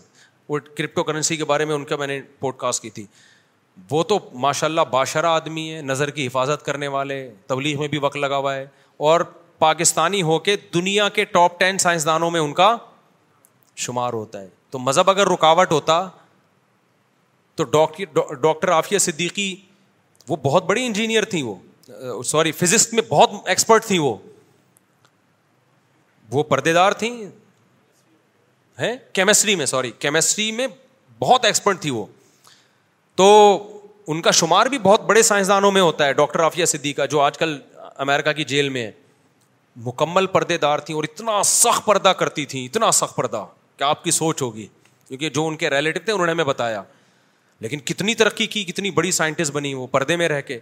وہ 0.50 0.60
کرپٹو 0.78 1.04
کرنسی 1.04 1.38
کے 1.38 1.46
بارے 1.46 1.66
میں 1.66 1.76
ان 1.76 1.84
کا 1.86 1.96
میں 1.98 2.08
نے 2.08 2.20
پوڈ 2.40 2.56
کاسٹ 2.58 2.82
کی 2.82 2.90
تھی 2.90 3.06
وہ 3.90 4.04
تو 4.04 4.20
ماشاء 4.46 4.68
اللہ 4.68 4.82
باشرہ 4.92 5.26
آدمی 5.28 5.72
ہے 5.74 5.82
نظر 5.82 6.10
کی 6.18 6.26
حفاظت 6.28 6.66
کرنے 6.66 6.88
والے 6.96 7.28
تبلیغ 7.48 7.80
میں 7.80 7.88
بھی 7.88 7.98
وقت 8.02 8.18
لگا 8.18 8.38
ہوا 8.38 8.56
ہے 8.56 8.66
اور 9.10 9.22
پاکستانی 9.60 10.22
ہو 10.32 10.40
کے 10.50 10.56
دنیا 10.74 11.10
کے 11.20 11.26
ٹاپ 11.36 11.60
ٹین 11.60 11.78
سائنسدانوں 11.78 12.32
میں 12.32 12.40
ان 12.40 12.54
کا 12.54 12.76
شمار 13.84 14.14
ہوتا 14.14 14.42
ہے 14.42 14.48
تو 14.72 14.80
مذہب 14.80 15.10
اگر 15.10 15.28
رکاوٹ 15.32 15.72
ہوتا 15.72 16.08
تو 17.56 17.64
ڈاکٹر 17.64 18.72
عافیہ 18.72 18.98
صدیقی 18.98 19.56
وہ 20.28 20.36
بہت 20.44 20.66
بڑی 20.66 20.86
انجینئر 20.86 21.26
تھیں 21.30 21.44
وہ 21.44 22.22
سوری 22.26 22.52
فزکس 22.52 22.92
میں 22.94 23.04
بہت 23.10 23.32
ایکسپرٹ 23.50 23.86
تھیں 23.86 24.00
وہ 24.00 24.16
وہ 26.32 26.44
پردے 26.44 26.74
دار 26.74 26.92
تھیں 27.00 27.14
کیمسٹری 29.14 29.56
میں 29.56 29.66
سوری 29.66 29.92
کیمسٹری 30.00 30.52
میں 30.52 30.68
بہت 31.20 31.46
ایکسپرٹ 31.46 31.82
تھیں 31.82 31.92
وہ 31.92 32.06
تو 33.16 33.28
ان 34.12 34.22
کا 34.22 34.32
شمار 34.32 34.66
بھی 34.66 34.78
بہت 34.84 35.02
بڑے 35.06 35.22
سائنسدانوں 35.24 35.72
میں 35.72 35.82
ہوتا 35.82 36.06
ہے 36.06 36.14
ڈاکٹر 36.14 36.44
عافیہ 36.44 36.66
صدیقہ 36.66 37.06
جو 37.10 37.20
آج 37.22 37.38
کل 37.38 37.58
امیرکا 38.06 38.32
کی 38.34 38.44
جیل 38.44 38.70
میں 38.70 38.86
ہے 38.86 38.92
مکمل 39.86 40.26
پردے 40.28 40.58
دار 40.58 40.80
تھیں 40.88 40.96
اور 40.96 41.04
اتنا 41.04 41.42
سخت 41.46 41.86
پردہ 41.86 42.10
کرتی 42.20 42.46
تھیں 42.54 42.64
اتنا 42.66 42.92
سخت 42.92 43.16
پردہ 43.16 43.46
آپ 43.84 44.04
کی 44.04 44.12
سوچ 44.12 44.42
ہوگی 44.42 44.66
کیونکہ 45.08 45.30
جو 45.34 45.46
ان 45.48 45.56
کے 45.58 45.70
ریلیٹو 45.70 46.00
تھے 46.06 46.12
انہوں 46.14 46.26
نے 46.26 46.32
ہمیں 46.32 46.44
بتایا 46.46 46.82
لیکن 47.60 47.80
کتنی 47.86 48.16
ترقی 48.16 48.48
کی 48.56 48.64
کتنی 48.66 48.92
بڑی 48.92 49.12
سائنٹسٹ 49.12 49.52
بنی 49.54 49.74
وہ 49.74 49.88
پردے 49.88 50.16
میں 50.18 50.28
رہ 50.30 50.42
کے 50.48 50.60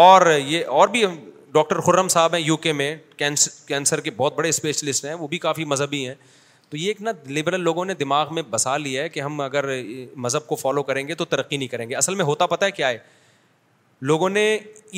اور 0.00 0.26
یہ 0.38 0.64
اور 0.78 0.88
بھی 0.88 1.04
ڈاکٹر 1.52 1.78
خرم 1.86 2.08
صاحب 2.08 2.34
ہیں 2.34 2.40
یو 2.40 2.56
کے 2.66 2.72
میں 2.72 2.94
کینسر 3.16 4.00
کے 4.00 4.10
بہت 4.16 4.34
بڑے 4.34 4.48
اسپیشلسٹ 4.48 5.04
ہیں 5.04 5.14
وہ 5.14 5.28
بھی 5.28 5.38
کافی 5.38 5.64
مذہبی 5.72 6.06
ہیں 6.06 6.14
تو 6.70 6.76
یہ 6.76 6.86
ایک 6.88 7.00
نا 7.02 7.10
لبرل 7.28 7.60
لوگوں 7.60 7.84
نے 7.84 7.94
دماغ 8.00 8.34
میں 8.34 8.42
بسا 8.50 8.76
لیا 8.76 9.02
ہے 9.02 9.08
کہ 9.08 9.20
ہم 9.20 9.40
اگر 9.40 9.64
مذہب 10.26 10.46
کو 10.46 10.56
فالو 10.56 10.82
کریں 10.90 11.06
گے 11.08 11.14
تو 11.14 11.24
ترقی 11.24 11.56
نہیں 11.56 11.68
کریں 11.68 11.88
گے 11.90 11.94
اصل 11.94 12.14
میں 12.14 12.24
ہوتا 12.24 12.46
پتہ 12.46 12.64
ہے 12.64 12.70
کیا 12.70 12.88
ہے 12.88 12.98
لوگوں 14.10 14.28
نے 14.30 14.44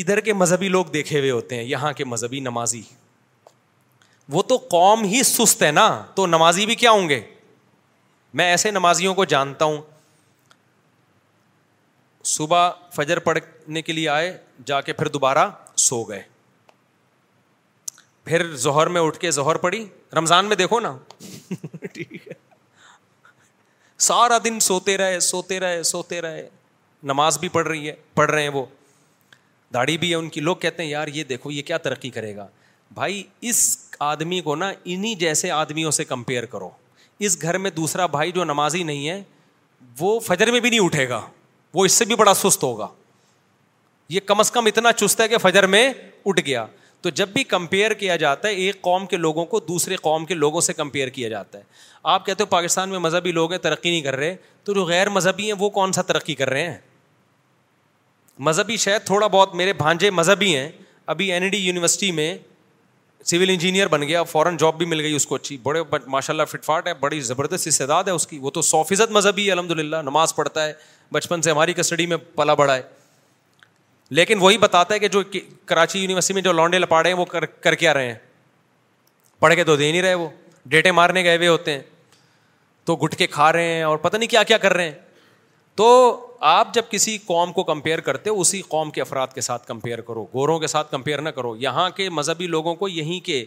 ادھر 0.00 0.20
کے 0.26 0.32
مذہبی 0.32 0.68
لوگ 0.68 0.86
دیکھے 0.92 1.18
ہوئے 1.18 1.30
ہوتے 1.30 1.56
ہیں 1.56 1.62
یہاں 1.64 1.92
کے 2.00 2.04
مذہبی 2.04 2.40
نمازی 2.40 2.80
وہ 4.32 4.42
تو 4.48 4.56
قوم 4.70 5.02
ہی 5.04 5.22
سست 5.22 5.62
ہے 5.62 5.70
نا 5.70 5.88
تو 6.14 6.26
نمازی 6.26 6.66
بھی 6.66 6.74
کیا 6.84 6.90
ہوں 6.90 7.08
گے 7.08 7.20
میں 8.34 8.44
ایسے 8.50 8.70
نمازیوں 8.70 9.14
کو 9.14 9.24
جانتا 9.32 9.64
ہوں 9.64 9.80
صبح 12.34 12.70
فجر 12.94 13.18
پڑھنے 13.18 13.82
کے 13.82 13.92
لیے 13.92 14.08
آئے 14.08 14.36
جا 14.66 14.80
کے 14.80 14.92
پھر 14.92 15.08
دوبارہ 15.16 15.50
سو 15.84 16.02
گئے 16.08 16.22
پھر 18.24 18.46
ظہر 18.64 18.86
میں 18.96 19.00
اٹھ 19.00 19.18
کے 19.18 19.30
ظہر 19.30 19.56
پڑی 19.64 19.84
رمضان 20.16 20.46
میں 20.46 20.56
دیکھو 20.56 20.80
نا 20.80 20.96
سارا 24.08 24.38
دن 24.44 24.58
سوتے 24.60 24.96
رہے 24.98 25.18
سوتے 25.20 25.58
رہے 25.60 25.82
سوتے 25.88 26.20
رہے 26.20 26.48
نماز 27.12 27.38
بھی 27.38 27.48
پڑھ 27.48 27.66
رہی 27.68 27.88
ہے 27.88 27.94
پڑھ 28.14 28.30
رہے 28.30 28.42
ہیں 28.42 28.48
وہ 28.54 28.64
داڑھی 29.74 29.96
بھی 29.98 30.10
ہے 30.10 30.14
ان 30.14 30.28
کی 30.30 30.40
لوگ 30.40 30.56
کہتے 30.62 30.82
ہیں 30.82 30.90
یار 30.90 31.08
یہ 31.14 31.24
دیکھو 31.24 31.50
یہ 31.50 31.62
کیا 31.66 31.78
ترقی 31.86 32.10
کرے 32.16 32.34
گا 32.36 32.46
بھائی 32.94 33.22
اس 33.50 33.76
آدمی 34.12 34.40
کو 34.44 34.56
نا 34.56 34.72
انہیں 34.84 35.14
جیسے 35.20 35.50
آدمیوں 35.50 35.90
سے 35.98 36.04
کمپیئر 36.04 36.44
کرو 36.54 36.70
اس 37.26 37.40
گھر 37.42 37.58
میں 37.58 37.70
دوسرا 37.76 38.06
بھائی 38.06 38.32
جو 38.32 38.44
نمازی 38.44 38.82
نہیں 38.82 39.08
ہے 39.08 39.22
وہ 40.00 40.18
فجر 40.26 40.50
میں 40.52 40.60
بھی 40.60 40.70
نہیں 40.70 40.80
اٹھے 40.84 41.08
گا 41.08 41.20
وہ 41.74 41.84
اس 41.84 41.92
سے 41.92 42.04
بھی 42.04 42.14
بڑا 42.16 42.34
سست 42.34 42.62
ہوگا 42.62 42.86
یہ 44.08 44.20
کم 44.26 44.40
از 44.40 44.50
کم 44.52 44.66
اتنا 44.66 44.92
چست 44.92 45.20
ہے 45.20 45.28
کہ 45.28 45.38
فجر 45.42 45.66
میں 45.74 45.90
اٹھ 46.26 46.40
گیا 46.46 46.64
تو 47.02 47.10
جب 47.10 47.28
بھی 47.34 47.42
کمپیئر 47.44 47.92
کیا 48.00 48.16
جاتا 48.16 48.48
ہے 48.48 48.52
ایک 48.54 48.80
قوم 48.80 49.06
کے 49.06 49.16
لوگوں 49.16 49.44
کو 49.44 49.60
دوسرے 49.68 49.96
قوم 50.02 50.24
کے 50.24 50.34
لوگوں 50.34 50.60
سے 50.60 50.72
کمپیئر 50.72 51.08
کیا 51.16 51.28
جاتا 51.28 51.58
ہے 51.58 51.62
آپ 52.12 52.26
کہتے 52.26 52.42
ہو 52.42 52.46
پاکستان 52.48 52.88
میں 52.90 52.98
مذہبی 52.98 53.32
لوگ 53.32 53.50
ہیں 53.52 53.58
ترقی 53.62 53.90
نہیں 53.90 54.00
کر 54.00 54.16
رہے 54.16 54.36
تو 54.64 54.74
جو 54.74 54.84
غیر 54.84 55.08
مذہبی 55.10 55.46
ہیں 55.46 55.56
وہ 55.58 55.68
کون 55.78 55.92
سا 55.92 56.02
ترقی 56.12 56.34
کر 56.34 56.48
رہے 56.50 56.70
ہیں 56.70 56.78
مذہبی 58.48 58.76
شاید 58.84 59.04
تھوڑا 59.06 59.26
بہت 59.26 59.54
میرے 59.54 59.72
بھانجے 59.78 60.10
مذہبی 60.10 60.54
ہیں 60.56 60.68
ابھی 61.14 61.32
این 61.32 61.48
ڈی 61.50 61.56
یونیورسٹی 61.58 62.10
میں 62.12 62.36
سول 63.30 63.50
انجینئر 63.50 63.86
بن 63.88 64.02
گیا 64.08 64.22
فوراً 64.24 64.50
جاب 64.58 64.76
بھی 64.78 64.86
مل 64.86 65.00
گئی 65.00 65.12
اس 65.14 65.26
کو 65.26 65.34
اچھی 65.34 65.56
بڑے 65.62 65.80
ماشاء 66.10 66.32
اللہ 66.32 66.42
فٹ 66.50 66.64
فاٹ 66.64 66.86
ہے 66.86 66.94
بڑی 67.00 67.20
زبردست 67.26 67.66
استعداد 67.66 68.04
ہے 68.06 68.12
اس 68.12 68.26
کی 68.26 68.38
وہ 68.42 68.50
تو 68.50 68.62
سو 68.68 68.82
فیصد 68.88 69.10
مذہبی 69.10 69.46
ہے 69.46 69.52
الحمد 69.52 69.70
للہ 69.78 69.96
نماز 70.04 70.34
پڑھتا 70.34 70.64
ہے 70.66 70.72
بچپن 71.12 71.42
سے 71.42 71.50
ہماری 71.50 71.72
کسٹڈی 71.72 72.06
میں 72.12 72.16
پلا 72.34 72.54
بڑا 72.62 72.74
ہے 72.76 72.82
لیکن 74.18 74.38
وہی 74.40 74.58
بتاتا 74.58 74.94
ہے 74.94 74.98
کہ 74.98 75.08
جو 75.08 75.22
کراچی 75.66 75.98
یونیورسٹی 76.00 76.34
میں 76.34 76.42
جو 76.42 76.52
لانڈے 76.52 76.78
لپاڑے 76.78 77.08
ہیں 77.10 77.16
وہ 77.16 77.24
کر 77.24 77.44
کر 77.46 77.74
کے 77.82 77.88
آ 77.88 77.94
رہے 77.94 78.06
ہیں 78.06 78.14
پڑھ 79.40 79.54
کے 79.54 79.64
تو 79.64 79.76
دے 79.76 79.90
نہیں 79.90 80.02
رہے 80.02 80.14
وہ 80.14 80.28
ڈیٹے 80.74 80.92
مارنے 80.92 81.24
گئے 81.24 81.36
ہوئے 81.36 81.48
ہوتے 81.48 81.72
ہیں 81.72 81.80
تو 82.86 82.96
گٹھ 83.04 83.16
کے 83.16 83.26
کھا 83.26 83.52
رہے 83.52 83.72
ہیں 83.72 83.82
اور 83.82 83.98
پتہ 83.98 84.16
نہیں 84.16 84.28
کیا 84.30 84.42
کیا 84.50 84.58
کر 84.58 84.72
رہے 84.72 84.84
ہیں 84.84 84.92
تو 85.76 85.84
آپ 86.46 86.72
جب 86.74 86.84
کسی 86.90 87.16
قوم 87.26 87.52
کو 87.52 87.62
کمپیئر 87.64 88.00
کرتے 88.08 88.30
ہو 88.30 88.40
اسی 88.40 88.60
قوم 88.68 88.90
کے 88.90 89.00
افراد 89.00 89.28
کے 89.34 89.40
ساتھ 89.40 89.66
کمپیئر 89.66 90.00
کرو 90.08 90.24
گوروں 90.34 90.58
کے 90.60 90.66
ساتھ 90.66 90.90
کمپیئر 90.90 91.20
نہ 91.22 91.28
کرو 91.36 91.54
یہاں 91.56 91.88
کے 91.96 92.08
مذہبی 92.10 92.46
لوگوں 92.46 92.74
کو 92.82 92.88
یہیں 92.88 93.20
کے 93.26 93.44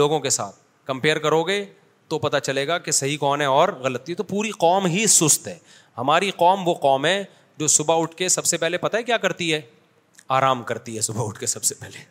لوگوں 0.00 0.20
کے 0.20 0.30
ساتھ 0.30 0.56
کمپیئر 0.86 1.18
کرو 1.26 1.42
گے 1.44 1.64
تو 2.08 2.18
پتہ 2.18 2.36
چلے 2.42 2.66
گا 2.68 2.78
کہ 2.86 2.90
صحیح 2.92 3.16
کون 3.18 3.40
ہے 3.40 3.46
اور 3.46 3.68
غلطی 3.80 4.14
تو 4.14 4.22
پوری 4.30 4.50
قوم 4.60 4.86
ہی 4.94 5.06
سست 5.16 5.46
ہے 5.48 5.58
ہماری 5.98 6.30
قوم 6.36 6.66
وہ 6.68 6.74
قوم 6.84 7.06
ہے 7.06 7.22
جو 7.58 7.66
صبح 7.76 8.00
اٹھ 8.02 8.14
کے 8.16 8.28
سب 8.36 8.44
سے 8.46 8.56
پہلے 8.58 8.78
پتہ 8.78 8.96
ہے 8.96 9.02
کیا 9.02 9.16
کرتی 9.26 9.52
ہے 9.52 9.60
آرام 10.38 10.62
کرتی 10.64 10.96
ہے 10.96 11.00
صبح 11.10 11.26
اٹھ 11.28 11.38
کے 11.40 11.46
سب 11.46 11.64
سے 11.64 11.74
پہلے 11.78 12.04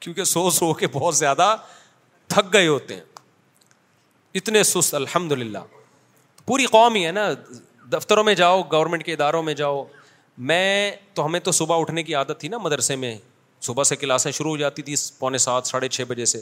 کیونکہ 0.00 0.24
سو 0.34 0.48
سو 0.50 0.72
کے 0.80 0.86
بہت 0.92 1.16
زیادہ 1.16 1.54
تھک 2.28 2.52
گئے 2.52 2.66
ہوتے 2.66 2.94
ہیں 2.94 3.02
اتنے 4.40 4.62
سست 4.72 4.94
الحمد 4.94 5.32
للہ 5.32 5.58
پوری 6.46 6.66
قوم 6.72 6.94
ہی 6.94 7.06
ہے 7.06 7.12
نا 7.12 7.28
دفتروں 7.92 8.24
میں 8.24 8.34
جاؤ 8.34 8.62
گورنمنٹ 8.72 9.04
کے 9.04 9.12
اداروں 9.12 9.42
میں 9.42 9.54
جاؤ 9.54 9.84
میں 10.50 10.90
تو 11.14 11.24
ہمیں 11.26 11.40
تو 11.40 11.52
صبح 11.52 11.80
اٹھنے 11.80 12.02
کی 12.02 12.14
عادت 12.14 12.38
تھی 12.40 12.48
نا 12.48 12.58
مدرسے 12.62 12.96
میں 12.96 13.16
صبح 13.62 13.84
سے 13.84 13.96
کلاسیں 13.96 14.30
شروع 14.32 14.50
ہو 14.50 14.56
جاتی 14.56 14.82
تھیں 14.82 14.94
پونے 15.18 15.38
سات 15.38 15.66
ساڑھے 15.66 15.88
چھ 15.88 16.02
بجے 16.08 16.24
سے 16.26 16.40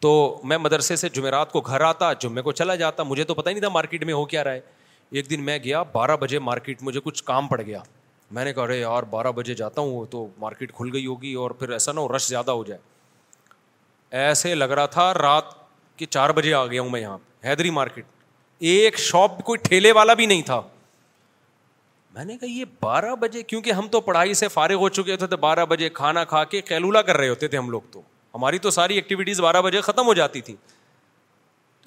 تو 0.00 0.10
میں 0.48 0.58
مدرسے 0.58 0.96
سے 0.96 1.08
جمعرات 1.14 1.52
کو 1.52 1.60
گھر 1.60 1.80
آتا 1.88 2.12
جمعے 2.20 2.42
کو 2.42 2.52
چلا 2.52 2.74
جاتا 2.76 3.02
مجھے 3.02 3.24
تو 3.24 3.34
پتہ 3.34 3.48
ہی 3.48 3.54
نہیں 3.54 3.60
تھا 3.62 3.68
مارکیٹ 3.72 4.04
میں 4.04 4.14
ہو 4.14 4.24
کیا 4.32 4.44
رہا 4.44 4.52
ہے 4.52 4.60
ایک 5.20 5.28
دن 5.30 5.42
میں 5.44 5.58
گیا 5.64 5.82
بارہ 5.92 6.16
بجے 6.20 6.38
مارکیٹ 6.38 6.82
مجھے 6.82 7.00
کچھ 7.04 7.22
کام 7.24 7.48
پڑ 7.48 7.60
گیا 7.60 7.80
میں 8.36 8.44
نے 8.44 8.52
کہا 8.52 8.62
ارے 8.62 8.78
یار 8.78 9.02
بارہ 9.10 9.32
بجے 9.36 9.54
جاتا 9.54 9.80
ہوں 9.80 10.04
تو 10.10 10.26
مارکیٹ 10.38 10.72
کھل 10.76 10.88
گئی 10.92 11.06
ہوگی 11.06 11.32
اور 11.42 11.50
پھر 11.58 11.70
ایسا 11.72 11.92
نہ 11.92 12.00
ہو 12.00 12.14
رش 12.16 12.26
زیادہ 12.28 12.50
ہو 12.50 12.64
جائے 12.64 12.80
ایسے 14.26 14.54
لگ 14.54 14.70
رہا 14.76 14.86
تھا 14.98 15.12
رات 15.14 15.52
کے 15.98 16.06
چار 16.06 16.30
بجے 16.38 16.54
آ 16.54 16.64
گیا 16.66 16.80
ہوں 16.82 16.90
میں 16.90 17.00
یہاں 17.00 17.18
حیدری 17.44 17.70
مارکیٹ 17.70 18.04
ایک 18.70 18.98
شاپ 18.98 19.42
کوئی 19.44 19.58
ٹھیلے 19.62 19.90
والا 19.92 20.14
بھی 20.14 20.26
نہیں 20.26 20.42
تھا 20.46 20.60
میں 22.14 22.24
نے 22.24 22.36
کہا 22.38 22.48
یہ 22.50 22.64
بارہ 22.80 23.14
بجے 23.20 23.42
کیونکہ 23.42 23.72
ہم 23.72 23.86
تو 23.90 24.00
پڑھائی 24.08 24.34
سے 24.40 24.48
فارغ 24.48 24.74
ہو 24.80 24.88
چکے 24.88 25.12
ہوتے 25.12 25.26
تھے 25.26 25.36
بارہ 25.44 25.64
بجے 25.68 25.88
کھانا 25.94 26.24
کھا 26.32 26.42
کے 26.54 26.60
کیلولا 26.68 27.02
کر 27.02 27.16
رہے 27.16 27.28
ہوتے 27.28 27.48
تھے 27.48 27.58
ہم 27.58 27.70
لوگ 27.70 27.80
تو 27.92 28.02
ہماری 28.34 28.58
تو 28.66 28.70
ساری 28.78 28.94
ایکٹیویٹیز 28.94 29.40
بارہ 29.40 29.62
بجے 29.62 29.80
ختم 29.86 30.06
ہو 30.06 30.14
جاتی 30.14 30.40
تھی 30.40 30.54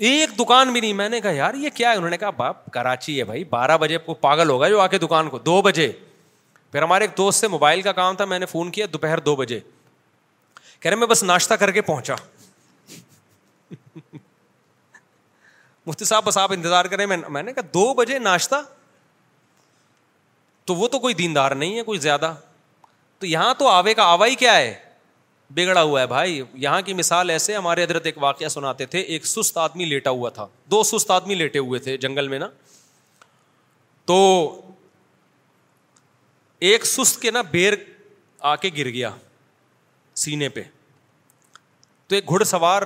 ایک 0.10 0.38
دکان 0.40 0.72
بھی 0.74 0.82
نہیں 0.82 0.94
میں 0.94 1.08
نے 1.10 1.22
کہا 1.22 1.32
یار 1.32 1.54
یہ 1.62 1.70
کیا 1.76 1.92
ہے 1.92 1.96
انہوں 1.98 2.10
نے 2.10 2.18
کہا 2.18 2.30
باپ 2.42 2.66
کراچی 2.74 3.18
ہے 3.20 3.24
بھائی 3.26 3.44
بارہ 3.50 3.78
بجے 3.82 3.98
کو 4.06 4.14
پاگل 4.28 4.50
ہوگا 4.50 4.70
جو 4.70 4.80
آ 4.82 4.88
کے 4.88 4.98
دکان 5.04 5.30
کو 5.30 5.40
دو 5.46 5.62
بجے 5.62 5.92
پھر 6.72 6.82
ہمارے 6.84 7.04
ایک 7.06 7.18
دوست 7.18 7.40
سے 7.42 7.48
موبائل 7.48 7.82
کا 7.82 7.92
کام 8.02 8.16
تھا 8.16 8.26
میں 8.34 8.40
نے 8.40 8.46
فون 8.46 8.72
کیا 8.72 8.86
دوپہر 8.94 9.20
دو 9.30 9.36
بجے 9.36 9.60
کہہ 10.80 10.90
رہے 10.90 10.98
میں 10.98 11.08
بس 11.08 11.24
ناشتہ 11.24 11.54
کر 11.60 11.72
کے 11.72 11.82
پہنچا 11.82 12.16
مفتی 15.88 16.06
صاحب 16.06 16.26
بس 16.26 16.38
آپ 16.38 16.52
انتظار 16.52 16.86
کریں 16.92 17.06
میں 17.08 17.18
میں 17.30 17.42
نے 17.44 17.54
کہا 17.54 17.68
دو 17.74 17.94
بجے 17.94 18.18
ناشتہ 18.20 18.62
تو 20.66 20.76
وہ 20.76 20.88
تو 20.88 21.00
کوئی 21.00 21.14
دیندار 21.14 21.52
نہیں 21.64 21.78
ہے 21.78 21.82
کوئی 21.90 22.00
زیادہ 22.06 22.34
تو 23.20 23.26
یہاں 23.26 23.54
تو 23.58 23.68
آوے 23.70 23.94
کا 23.94 24.04
آوا 24.12 24.28
ہی 24.28 24.36
کیا 24.36 24.56
ہے 24.56 24.74
بگڑا 25.56 25.82
ہوا 25.82 26.00
ہے 26.02 26.08
بھائی 26.08 26.42
یہاں 26.54 26.82
کی 26.86 26.94
مثال 26.94 27.30
ایسے 27.30 27.56
ہمارے 27.56 27.84
حضرت 27.84 28.06
ایک 28.06 28.18
واقعہ 28.24 28.48
سناتے 28.50 28.86
تھے 28.94 29.00
ایک 29.18 29.26
سست 29.26 29.58
آدمی 29.66 29.86
لیٹا 29.86 30.10
ہوا 30.18 30.30
تھا 30.38 30.48
دو 30.72 30.82
سست 30.92 31.12
آدمی 31.12 31.36
لیٹے 31.36 31.60
ہوئے 31.60 31.80
تھے 31.88 31.96
جنگل 32.06 32.28
میں 32.28 32.40
نا 32.40 32.48
تو 34.12 34.16
ایک 36.70 36.86
سست 36.86 37.22
کے 37.22 37.32
نا 37.32 37.42
بیر 37.52 37.74
آ 38.40 38.56
کے 38.64 38.70
گر 38.78 38.88
گیا 38.90 39.10
سینے 40.24 40.50
پہ 40.58 40.62
تو 42.08 42.16
ایک 42.16 42.30
گھڑ 42.30 42.44
سوار 42.44 42.82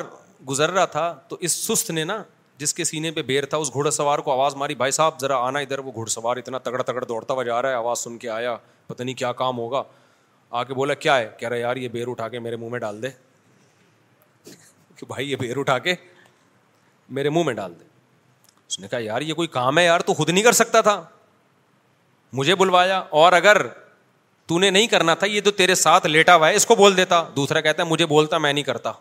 گزر 0.49 0.71
رہا 0.71 0.85
تھا 0.95 1.11
تو 1.29 1.37
اس 1.47 1.51
سست 1.67 1.91
نے 1.91 2.03
نا 2.03 2.21
جس 2.59 2.73
کے 2.73 2.83
سینے 2.83 3.09
پہ 3.11 3.21
بیر 3.27 3.45
تھا 3.51 3.57
اس 3.57 3.71
گھوڑا 3.73 3.91
سوار 3.97 4.19
کو 4.19 4.31
آواز 4.31 4.55
ماری 4.61 4.75
بھائی 4.75 4.91
صاحب 4.91 5.19
ذرا 5.21 5.35
آنا 5.47 5.59
ادھر 5.59 5.79
وہ 5.79 5.91
گھوڑا 5.93 6.09
سوار 6.11 6.37
اتنا 6.37 6.57
تگڑ 6.65 6.81
تگڑ 6.83 7.03
دوڑتا 7.03 7.33
ہوا 7.33 7.43
جا 7.43 7.61
رہا 7.61 7.69
ہے 7.69 7.75
آواز 7.75 7.99
سن 7.99 8.17
کے 8.23 8.29
آیا 8.29 8.55
پتہ 8.87 9.03
نہیں 9.03 9.15
کیا 9.15 9.31
کام 9.41 9.57
ہوگا 9.59 9.83
آ 10.49 10.63
کے 10.63 10.73
بولا 10.73 10.93
کیا 11.05 11.17
ہے 11.17 11.29
کہہ 11.39 11.49
رہے 11.49 11.59
یار 11.59 11.75
یہ 11.77 11.87
بیر 11.91 12.07
اٹھا 12.11 12.27
کے 12.29 12.39
میرے 12.39 12.55
منہ 12.55 12.69
میں 12.69 12.79
ڈال 12.79 13.01
دے 13.01 13.09
کہ 14.95 15.05
بھائی 15.07 15.29
یہ 15.31 15.35
بیر 15.39 15.57
اٹھا 15.59 15.77
کے 15.87 15.95
میرے 17.17 17.29
منہ 17.29 17.43
میں 17.45 17.53
ڈال 17.53 17.73
دے 17.79 17.85
اس 18.67 18.79
نے 18.79 18.87
کہا 18.87 18.99
یار 19.01 19.21
یہ 19.21 19.33
کوئی 19.33 19.47
کام 19.57 19.77
ہے 19.77 19.85
یار 19.85 19.99
تو 20.09 20.13
خود 20.13 20.29
نہیں 20.29 20.43
کر 20.43 20.59
سکتا 20.61 20.81
تھا 20.89 21.01
مجھے 22.39 22.55
بلوایا 22.55 22.99
اور 23.19 23.33
اگر 23.33 23.65
تو 24.47 24.59
نے 24.59 24.69
نہیں 24.69 24.87
کرنا 24.87 25.13
تھا 25.21 25.27
یہ 25.27 25.41
تو 25.45 25.51
تیرے 25.61 25.75
ساتھ 25.75 26.07
لیٹا 26.07 26.35
ہوا 26.35 26.49
ہے 26.49 26.55
اس 26.55 26.65
کو 26.65 26.75
بول 26.75 26.97
دیتا 26.97 27.23
دوسرا 27.35 27.61
کہتا 27.61 27.83
ہے 27.83 27.87
مجھے 27.87 28.05
بولتا 28.15 28.37
میں 28.37 28.53
نہیں 28.53 28.63
کرتا 28.63 28.91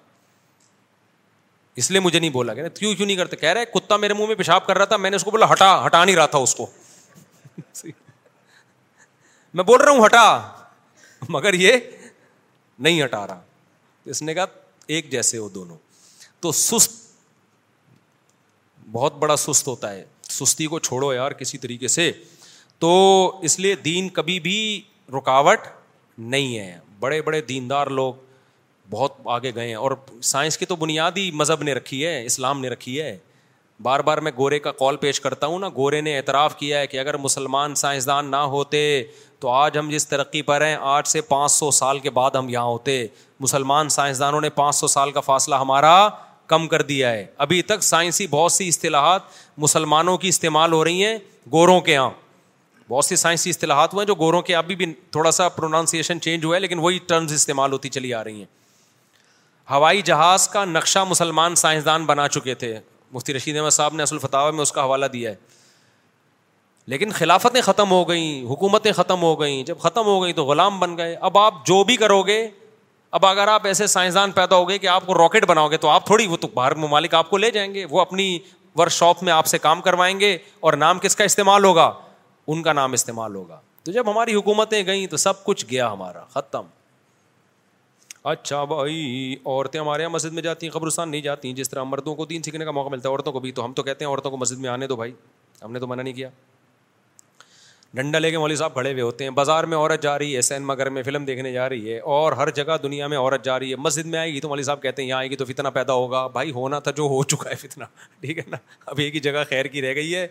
اس 1.81 1.91
بولا 2.33 2.55
کہ 2.55 2.63
نہیں 2.81 3.17
کرتے 3.17 3.37
کہہ 3.37 3.49
رہے 3.53 3.65
کتا 3.75 3.97
میرے 4.05 4.15
منہ 4.15 4.27
میں 4.27 4.35
پیشاب 4.37 4.67
کر 4.67 4.77
رہا 4.79 4.85
تھا 4.93 4.97
میں 5.03 5.11
نے 5.11 5.17
اس 5.17 5.25
کو 5.25 5.31
بولا 5.31 5.51
ہٹا 5.53 5.67
ہٹا 5.87 6.05
نہیں 6.05 6.17
رہا 6.17 6.27
تھا 6.27 6.39
اس 6.47 6.55
کو 6.55 6.67
میں 9.59 9.65
بول 9.65 9.81
رہا 9.81 9.93
ہوں 9.93 10.05
ہٹا 10.05 10.25
مگر 11.35 11.55
یہ 11.65 11.77
نہیں 12.87 13.03
ہٹا 13.05 13.27
رہا 13.27 13.41
اس 14.13 14.23
نے 14.23 14.35
کہا 14.35 14.45
ایک 14.97 15.11
جیسے 15.11 15.39
ہو 15.39 15.49
دونوں 15.59 15.77
تو 16.41 16.53
سست 16.63 16.97
بہت 18.93 19.17
بڑا 19.23 19.37
سست 19.37 19.67
ہوتا 19.69 19.93
ہے 19.95 20.05
سستی 20.31 20.67
کو 20.75 20.79
چھوڑو 20.89 21.13
یار 21.15 21.33
کسی 21.43 21.59
طریقے 21.59 21.89
سے 21.99 22.11
تو 22.85 22.91
اس 23.49 23.59
لیے 23.61 23.75
دین 23.85 24.09
کبھی 24.19 24.39
بھی 24.41 24.59
رکاوٹ 25.17 25.67
نہیں 26.35 26.59
ہے 26.59 26.79
بڑے 27.01 27.21
بڑے 27.29 27.41
دیندار 27.55 27.87
لوگ 28.01 28.15
بہت 28.90 29.15
آگے 29.31 29.51
گئے 29.55 29.66
ہیں 29.69 29.74
اور 29.74 29.93
سائنس 30.23 30.56
کی 30.59 30.66
تو 30.66 30.77
بنیادی 30.77 31.31
مذہب 31.35 31.62
نے 31.62 31.73
رکھی 31.74 32.05
ہے 32.06 32.24
اسلام 32.27 32.60
نے 32.60 32.69
رکھی 32.69 33.01
ہے 33.01 33.16
بار 33.82 34.01
بار 34.06 34.19
میں 34.27 34.31
گورے 34.36 34.59
کا 34.59 34.70
کال 34.78 34.97
پیش 35.02 35.20
کرتا 35.20 35.47
ہوں 35.47 35.59
نا 35.59 35.69
گورے 35.77 36.01
نے 36.01 36.16
اعتراف 36.19 36.56
کیا 36.59 36.78
ہے 36.81 36.86
کہ 36.86 36.98
اگر 37.01 37.16
مسلمان 37.24 37.74
سائنسدان 37.82 38.31
نہ 38.31 38.36
ہوتے 38.55 38.81
تو 39.40 39.48
آج 39.51 39.78
ہم 39.78 39.90
جس 39.90 40.06
ترقی 40.09 40.43
پر 40.43 40.65
ہیں 40.66 40.77
آج 40.93 41.06
سے 41.09 41.20
پانچ 41.28 41.52
سو 41.52 41.70
سال 41.70 41.98
کے 42.06 42.10
بعد 42.10 42.31
ہم 42.39 42.48
یہاں 42.48 42.65
ہوتے 42.65 43.06
مسلمان 43.40 43.89
سائنسدانوں 43.98 44.40
نے 44.40 44.51
پانچ 44.55 44.74
سو 44.77 44.86
سال 44.97 45.10
کا 45.12 45.20
فاصلہ 45.28 45.55
ہمارا 45.66 45.94
کم 46.55 46.66
کر 46.69 46.82
دیا 46.82 47.10
ہے 47.12 47.24
ابھی 47.44 47.60
تک 47.73 47.82
سائنسی 47.82 48.27
بہت 48.31 48.52
سی 48.52 48.69
اصطلاحات 48.69 49.23
مسلمانوں 49.66 50.16
کی 50.19 50.28
استعمال 50.28 50.73
ہو 50.73 50.82
رہی 50.85 51.05
ہیں 51.05 51.16
گوروں 51.52 51.81
کے 51.89 51.93
یہاں 51.93 52.10
بہت 52.90 53.05
سی 53.05 53.16
سائنسی 53.16 53.51
اصطلاحات 53.51 53.94
ہوئے 53.94 54.02
ہیں 54.02 54.06
جو 54.09 54.15
گوروں 54.24 54.43
کے 54.43 54.55
ابھی 54.56 54.77
بھی 54.77 54.86
تھوڑا 55.12 55.31
سا 55.40 55.48
پروناؤنسیشن 55.59 56.20
چینج 56.20 56.44
ہوا 56.44 56.55
ہے 56.55 56.60
لیکن 56.60 56.78
وہی 56.78 56.98
ٹرمز 57.09 57.32
استعمال 57.32 57.73
ہوتی 57.73 57.89
چلی 57.97 58.15
آ 58.15 58.23
رہی 58.24 58.39
ہیں 58.39 58.44
ہوائی 59.70 60.03
جہاز 60.03 60.47
کا 60.49 60.65
نقشہ 60.65 60.99
مسلمان 61.09 61.55
سائنسدان 61.62 62.05
بنا 62.07 62.27
چکے 62.28 62.55
تھے 62.61 62.78
مفتی 63.12 63.35
رشید 63.35 63.57
احمد 63.57 63.70
صاحب 63.70 63.95
نے 63.95 64.03
اصل 64.03 64.19
فتح 64.19 64.51
میں 64.55 64.62
اس 64.62 64.73
کا 64.73 64.85
حوالہ 64.85 65.07
دیا 65.12 65.31
ہے 65.31 65.47
لیکن 66.93 67.11
خلافتیں 67.12 67.61
ختم 67.62 67.90
ہو 67.90 68.03
گئیں 68.09 68.45
حکومتیں 68.51 68.90
ختم 68.97 69.23
ہو 69.23 69.35
گئیں 69.40 69.62
جب 69.70 69.78
ختم 69.81 70.05
ہو 70.07 70.23
گئیں 70.23 70.32
تو 70.35 70.45
غلام 70.45 70.78
بن 70.81 70.97
گئے 70.97 71.15
اب 71.31 71.39
آپ 71.39 71.65
جو 71.66 71.82
بھی 71.90 71.97
کرو 72.05 72.23
گے 72.27 72.39
اب 73.19 73.27
اگر 73.27 73.49
آپ 73.49 73.66
ایسے 73.66 73.86
سائنسدان 73.97 74.31
پیدا 74.39 74.57
ہو 74.57 74.69
گئے 74.69 74.78
کہ 74.78 74.86
آپ 74.95 75.07
کو 75.07 75.15
راکٹ 75.19 75.47
بناؤ 75.49 75.69
گے 75.70 75.77
تو 75.85 75.89
آپ 75.89 76.07
تھوڑی 76.07 76.27
وہ 76.27 76.36
تو 76.40 76.49
باہر 76.55 76.74
ممالک 76.86 77.15
آپ 77.15 77.31
کو 77.31 77.36
لے 77.39 77.51
جائیں 77.51 77.73
گے 77.74 77.85
وہ 77.90 78.01
اپنی 78.01 78.28
ورک 78.78 78.93
شاپ 78.93 79.23
میں 79.23 79.32
آپ 79.32 79.47
سے 79.47 79.59
کام 79.59 79.81
کروائیں 79.82 80.19
گے 80.20 80.36
اور 80.61 80.73
نام 80.86 80.99
کس 81.03 81.16
کا 81.16 81.24
استعمال 81.24 81.65
ہوگا 81.65 81.90
ان 82.53 82.62
کا 82.62 82.73
نام 82.73 82.93
استعمال 82.93 83.35
ہوگا 83.35 83.61
تو 83.85 83.93
جب 83.93 84.11
ہماری 84.11 84.35
حکومتیں 84.35 84.82
گئیں 84.86 85.07
تو 85.11 85.16
سب 85.27 85.45
کچھ 85.45 85.65
گیا 85.70 85.93
ہمارا 85.93 86.24
ختم 86.35 86.62
اچھا 88.31 88.63
بھائی 88.71 89.35
عورتیں 89.45 89.81
ہمارے 89.81 90.03
یہاں 90.03 90.11
مسجد 90.11 90.33
میں 90.35 90.43
جاتی 90.43 90.67
ہیں 90.67 90.73
قبرستان 90.73 91.11
نہیں 91.11 91.21
جاتی 91.23 91.49
ہیں 91.49 91.55
جس 91.57 91.71
طرح 91.71 91.83
مردوں 91.91 92.15
کو 92.15 92.25
دین 92.33 92.43
سیکھنے 92.43 92.65
کا 92.65 92.71
موقع 92.79 92.89
ملتا 92.91 93.09
ہے 93.09 93.13
عورتوں 93.13 93.33
کو 93.33 93.41
بھی 93.41 93.53
تو 93.59 93.65
ہم 93.65 93.73
تو 93.79 93.83
کہتے 93.83 94.05
ہیں 94.05 94.11
عورتوں 94.11 94.31
کو 94.31 94.37
مسجد 94.37 94.59
میں 94.65 94.69
آنے 94.71 94.87
دو 94.87 94.97
بھائی 94.97 95.13
ہم 95.63 95.73
نے 95.73 95.81
تو 95.81 95.87
منع 95.87 96.03
نہیں 96.03 96.15
کیا 96.15 96.29
ڈنڈا 97.95 98.19
لے 98.19 98.31
کے 98.31 98.39
مولوی 98.39 98.57
صاحب 98.57 98.73
کھڑے 98.75 98.91
ہوئے 98.93 99.03
ہوتے 99.03 99.25
ہیں 99.25 99.31
بازار 99.39 99.65
میں 99.73 99.77
عورت 99.77 100.03
جا 100.03 100.19
رہی 100.19 100.35
ہے 100.37 100.41
سینما 100.49 100.75
گھر 100.75 100.89
میں 100.97 101.03
فلم 101.03 101.25
دیکھنے 101.25 101.53
جا 101.53 101.69
رہی 101.69 101.93
ہے 101.93 101.99
اور 102.17 102.33
ہر 102.41 102.51
جگہ 102.59 102.77
دنیا 102.83 103.07
میں 103.13 103.19
عورت 103.19 103.45
جا 103.45 103.59
رہی 103.59 103.71
ہے 103.71 103.77
مسجد 103.87 104.07
میں 104.15 104.19
آئے 104.19 104.33
گی 104.33 104.41
تو 104.41 104.49
مولوی 104.49 104.65
صاحب 104.65 104.83
کہتے 104.83 105.03
ہیں 105.03 105.09
یہاں 105.09 105.19
آئے 105.19 105.31
گی 105.31 105.37
تو 105.37 105.45
فتنا 105.45 105.71
پیدا 105.79 105.93
ہوگا 106.03 106.27
بھائی 106.35 106.51
ہونا 106.59 106.79
تھا 106.81 106.91
جو 106.97 107.03
ہو 107.15 107.23
چکا 107.35 107.51
ہے 107.51 107.55
فتنہ 107.67 107.85
ٹھیک 108.21 108.39
ہے 108.39 108.43
نا 108.51 108.57
اب 108.87 108.99
ایک 109.05 109.15
ہی 109.15 109.21
جگہ 109.29 109.45
خیر 109.49 109.67
کی 109.77 109.83
رہ 109.83 109.95
گئی 109.95 110.15
ہے 110.15 110.27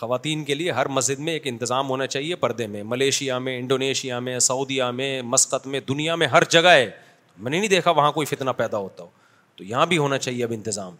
خواتین 0.00 0.44
کے 0.44 0.54
لیے 0.54 0.70
ہر 0.72 0.88
مسجد 0.98 1.18
میں 1.28 1.32
ایک 1.32 1.46
انتظام 1.46 1.88
ہونا 1.90 2.06
چاہیے 2.16 2.34
پردے 2.44 2.66
میں 2.66 2.82
ملیشیا 2.92 3.38
میں 3.48 3.58
انڈونیشیا 3.58 4.18
میں 4.28 4.38
سعودیہ 4.50 4.84
میں 5.02 5.10
مسقط 5.34 5.66
میں 5.74 5.80
دنیا 5.88 6.14
میں 6.22 6.26
ہر 6.36 6.44
جگہ 6.58 6.68
ہے 6.78 6.90
میں 7.38 7.50
نے 7.50 7.58
نہیں 7.58 7.68
دیکھا 7.68 7.90
وہاں 7.90 8.10
کوئی 8.12 8.26
فتنا 8.26 8.52
پیدا 8.52 8.78
ہوتا 8.78 9.02
ہو 9.04 9.08
تو 9.56 9.64
یہاں 9.64 9.86
بھی 9.86 9.98
ہونا 9.98 10.18
چاہیے 10.18 10.44
اب 10.44 10.52
انتظام 10.54 10.94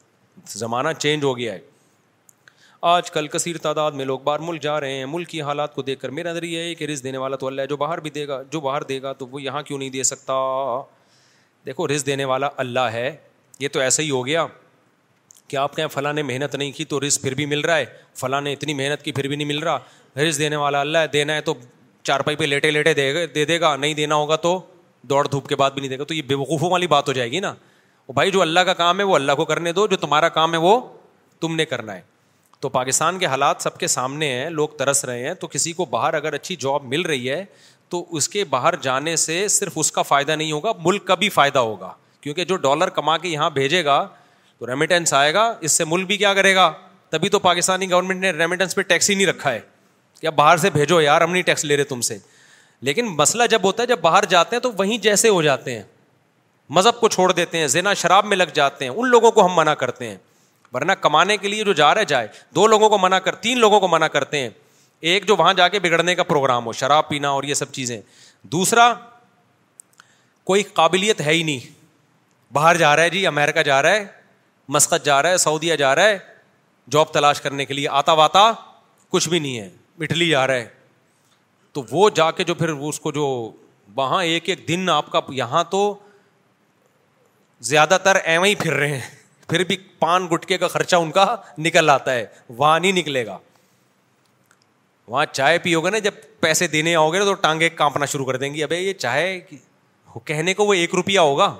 زمانہ 0.52 0.88
چینج 0.98 1.24
ہو 1.24 1.36
گیا 1.38 1.52
ہے 1.54 1.58
آج 2.90 3.10
کل 3.10 3.26
کثیر 3.28 3.56
تعداد 3.62 3.90
میں 3.98 4.04
لوگ 4.04 4.20
باہر 4.20 4.38
ملک 4.42 4.62
جا 4.62 4.80
رہے 4.80 4.92
ہیں 4.96 5.06
ملک 5.06 5.28
کی 5.28 5.40
حالات 5.42 5.74
کو 5.74 5.82
دیکھ 5.82 6.00
کر 6.00 6.08
میرا 6.10 6.30
نظر 6.30 6.42
یہ 6.42 6.62
ہے 6.62 6.74
کہ 6.74 6.84
رز 6.86 7.02
دینے 7.04 7.18
والا 7.18 7.36
تو 7.36 7.46
اللہ 7.46 7.60
ہے 7.62 7.66
جو 7.66 7.76
باہر 7.76 8.00
بھی 8.00 8.10
دے 8.10 8.20
دے 8.20 8.26
گا 8.28 8.36
گا 8.36 8.42
جو 8.52 8.60
باہر 8.60 9.12
تو 9.18 9.26
وہ 9.30 9.42
یہاں 9.42 9.62
کیوں 9.62 9.78
نہیں 9.78 9.90
دے 9.90 10.02
سکتا 10.02 10.32
دیکھو 11.66 11.86
رز 11.94 12.06
دینے 12.06 12.24
والا 12.24 12.48
اللہ 12.56 12.88
ہے 12.92 13.14
یہ 13.60 13.68
تو 13.72 13.80
ایسا 13.80 14.02
ہی 14.02 14.10
ہو 14.10 14.24
گیا 14.26 14.46
کہ 15.48 15.56
آپ 15.56 15.74
کہیں 15.76 15.86
فلاں 15.92 16.12
نے 16.12 16.22
محنت 16.22 16.54
نہیں 16.56 16.70
کی 16.76 16.84
تو 16.84 17.00
رزق 17.00 17.22
پھر 17.22 17.34
بھی 17.34 17.46
مل 17.46 17.60
رہا 17.60 17.76
ہے 17.76 17.84
فلاں 18.20 18.40
نے 18.40 18.52
اتنی 18.52 18.74
محنت 18.74 19.02
کی 19.02 19.12
پھر 19.12 19.26
بھی 19.28 19.36
نہیں 19.36 19.48
مل 19.48 19.58
رہا 19.62 19.78
رزق 20.22 20.38
دینے 20.38 20.56
والا 20.56 20.80
اللہ 20.80 20.98
ہے 20.98 21.06
دینا 21.12 21.34
ہے 21.34 21.40
تو 21.50 21.54
چارپائی 22.02 22.36
پہ 22.36 22.44
لیٹے 22.44 22.70
لیٹے 22.70 22.94
دے 22.94 23.26
دے 23.34 23.44
دے 23.44 23.60
گا 23.60 23.74
نہیں 23.76 23.94
دینا 23.94 24.14
ہوگا 24.14 24.36
تو 24.46 24.58
دوڑ 25.08 25.26
دھوپ 25.28 25.48
کے 25.48 25.56
بعد 25.56 25.70
بھی 25.70 25.80
نہیں 25.80 25.90
دے 25.90 25.98
گا 25.98 26.04
تو 26.04 26.14
یہ 26.14 26.22
بے 26.26 26.34
وقوفوں 26.34 26.70
والی 26.70 26.86
بات 26.86 27.08
ہو 27.08 27.12
جائے 27.12 27.30
گی 27.30 27.40
نا 27.40 27.52
وہ 28.08 28.12
بھائی 28.12 28.30
جو 28.30 28.40
اللہ 28.42 28.60
کا 28.66 28.72
کام 28.74 28.98
ہے 28.98 29.04
وہ 29.04 29.14
اللہ 29.14 29.32
کو 29.36 29.44
کرنے 29.44 29.72
دو 29.72 29.86
جو 29.86 29.96
تمہارا 29.96 30.28
کام 30.38 30.52
ہے 30.52 30.58
وہ 30.58 30.80
تم 31.40 31.54
نے 31.56 31.64
کرنا 31.66 31.94
ہے 31.94 32.00
تو 32.60 32.68
پاکستان 32.68 33.18
کے 33.18 33.26
حالات 33.26 33.62
سب 33.62 33.78
کے 33.78 33.86
سامنے 33.96 34.26
ہیں 34.32 34.48
لوگ 34.50 34.68
ترس 34.78 35.04
رہے 35.04 35.26
ہیں 35.26 35.34
تو 35.40 35.46
کسی 35.52 35.72
کو 35.72 35.84
باہر 35.90 36.14
اگر 36.14 36.32
اچھی 36.34 36.56
جاب 36.60 36.84
مل 36.88 37.00
رہی 37.06 37.30
ہے 37.30 37.44
تو 37.90 38.04
اس 38.16 38.28
کے 38.28 38.44
باہر 38.50 38.74
جانے 38.82 39.14
سے 39.24 39.46
صرف 39.56 39.72
اس 39.76 39.92
کا 39.92 40.02
فائدہ 40.02 40.32
نہیں 40.32 40.52
ہوگا 40.52 40.72
ملک 40.84 41.04
کا 41.06 41.14
بھی 41.14 41.28
فائدہ 41.30 41.58
ہوگا 41.58 41.92
کیونکہ 42.20 42.44
جو 42.44 42.56
ڈالر 42.66 42.88
کما 42.98 43.16
کے 43.18 43.28
یہاں 43.28 43.48
بھیجے 43.50 43.84
گا 43.84 44.06
تو 44.58 44.66
ریمیٹنس 44.66 45.12
آئے 45.14 45.34
گا 45.34 45.52
اس 45.60 45.72
سے 45.72 45.84
ملک 45.88 46.06
بھی 46.06 46.16
کیا 46.16 46.32
کرے 46.34 46.54
گا 46.54 46.72
تبھی 47.10 47.28
تو 47.28 47.38
پاکستانی 47.38 47.90
گورنمنٹ 47.90 48.20
نے 48.20 48.30
ریمیٹنس 48.32 48.74
پہ 48.74 48.82
ٹیکس 48.90 49.10
ہی 49.10 49.14
نہیں 49.14 49.26
رکھا 49.26 49.52
ہے 49.52 49.60
کہ 50.20 50.26
اب 50.26 50.34
باہر 50.34 50.56
سے 50.56 50.70
بھیجو 50.70 51.00
یار 51.00 51.20
ہم 51.20 51.32
نہیں 51.32 51.42
ٹیکس 51.42 51.64
لے 51.64 51.76
رہے 51.76 51.84
تم 51.84 52.00
سے 52.08 52.18
لیکن 52.86 53.06
مسئلہ 53.16 53.42
جب 53.50 53.64
ہوتا 53.64 53.82
ہے 53.82 53.86
جب 53.86 53.98
باہر 54.02 54.24
جاتے 54.28 54.56
ہیں 54.56 54.60
تو 54.62 54.70
وہیں 54.78 54.98
جیسے 55.02 55.28
ہو 55.28 55.42
جاتے 55.42 55.74
ہیں 55.74 55.82
مذہب 56.76 56.98
کو 57.00 57.08
چھوڑ 57.08 57.30
دیتے 57.32 57.58
ہیں 57.58 57.66
زینا 57.74 57.92
شراب 58.02 58.24
میں 58.26 58.36
لگ 58.36 58.50
جاتے 58.54 58.84
ہیں 58.84 58.92
ان 58.92 59.08
لوگوں 59.08 59.30
کو 59.38 59.44
ہم 59.46 59.54
منع 59.56 59.74
کرتے 59.82 60.08
ہیں 60.08 60.16
ورنہ 60.74 60.92
کمانے 61.00 61.36
کے 61.36 61.48
لیے 61.48 61.64
جو 61.64 61.72
جا 61.80 61.94
رہا 61.94 62.02
جائے 62.14 62.28
دو 62.54 62.66
لوگوں 62.66 62.88
کو 62.88 62.98
منع 62.98 63.18
کر 63.26 63.34
تین 63.46 63.58
لوگوں 63.60 63.80
کو 63.80 63.88
منع 63.88 64.06
کرتے 64.16 64.38
ہیں 64.40 64.48
ایک 65.10 65.26
جو 65.28 65.36
وہاں 65.36 65.52
جا 65.54 65.68
کے 65.68 65.78
بگڑنے 65.84 66.14
کا 66.14 66.22
پروگرام 66.24 66.66
ہو 66.66 66.72
شراب 66.80 67.08
پینا 67.08 67.28
اور 67.38 67.44
یہ 67.44 67.54
سب 67.54 67.72
چیزیں 67.78 68.00
دوسرا 68.54 68.92
کوئی 70.50 70.62
قابلیت 70.74 71.20
ہے 71.26 71.32
ہی 71.32 71.42
نہیں 71.42 71.80
باہر 72.54 72.76
جا 72.76 72.94
رہا 72.96 73.02
ہے 73.02 73.10
جی 73.10 73.26
امیرکا 73.26 73.62
جا 73.72 73.80
رہا 73.82 73.90
ہے 73.94 74.04
مسقط 74.76 75.04
جا 75.04 75.22
رہا 75.22 75.30
ہے 75.30 75.36
سعودیہ 75.46 75.76
جا 75.76 75.94
رہا 75.94 76.08
ہے 76.08 76.18
جاب 76.90 77.12
تلاش 77.12 77.40
کرنے 77.40 77.64
کے 77.64 77.74
لیے 77.74 77.88
آتا 78.02 78.12
واتا 78.22 78.50
کچھ 79.10 79.28
بھی 79.28 79.38
نہیں 79.38 79.58
ہے 79.58 79.68
اٹلی 80.04 80.28
جا 80.28 80.46
رہا 80.46 80.54
ہے 80.54 80.66
تو 81.74 81.82
وہ 81.90 82.08
جا 82.14 82.30
کے 82.38 82.44
جو 82.44 82.54
پھر 82.54 82.68
اس 82.68 83.00
کو 83.00 83.12
جو 83.12 83.26
وہاں 83.96 84.22
ایک 84.24 84.48
ایک 84.48 84.66
دن 84.68 84.88
آپ 84.90 85.10
کا 85.12 85.20
یہاں 85.32 85.62
تو 85.70 85.80
زیادہ 87.70 87.98
تر 88.04 88.16
ایو 88.24 88.42
ہی 88.42 88.54
پھر 88.62 88.72
رہے 88.74 88.96
ہیں 88.98 89.20
پھر 89.48 89.64
بھی 89.64 89.76
پان 89.98 90.26
گٹکے 90.32 90.58
کا 90.58 90.68
خرچہ 90.68 90.96
ان 90.96 91.10
کا 91.12 91.34
نکل 91.66 91.90
آتا 91.90 92.14
ہے 92.14 92.26
وہاں 92.48 92.78
نہیں 92.78 92.92
نکلے 92.98 93.24
گا 93.26 93.38
وہاں 95.08 95.24
چائے 95.32 95.58
پیو 95.58 95.80
گے 95.84 95.90
نا 95.90 95.98
جب 95.98 96.14
پیسے 96.40 96.66
دینے 96.74 96.94
آؤ 96.96 97.10
گے 97.12 97.18
تو 97.24 97.34
ٹانگے 97.46 97.68
کانپنا 97.80 98.06
شروع 98.12 98.24
کر 98.26 98.36
دیں 98.42 98.52
گی 98.54 98.62
ابھی 98.62 98.76
یہ 98.76 98.92
چائے 98.92 99.40
کہنے 100.26 100.54
کو 100.54 100.64
وہ 100.66 100.74
ایک 100.74 100.94
روپیہ 100.94 101.18
ہوگا 101.18 101.54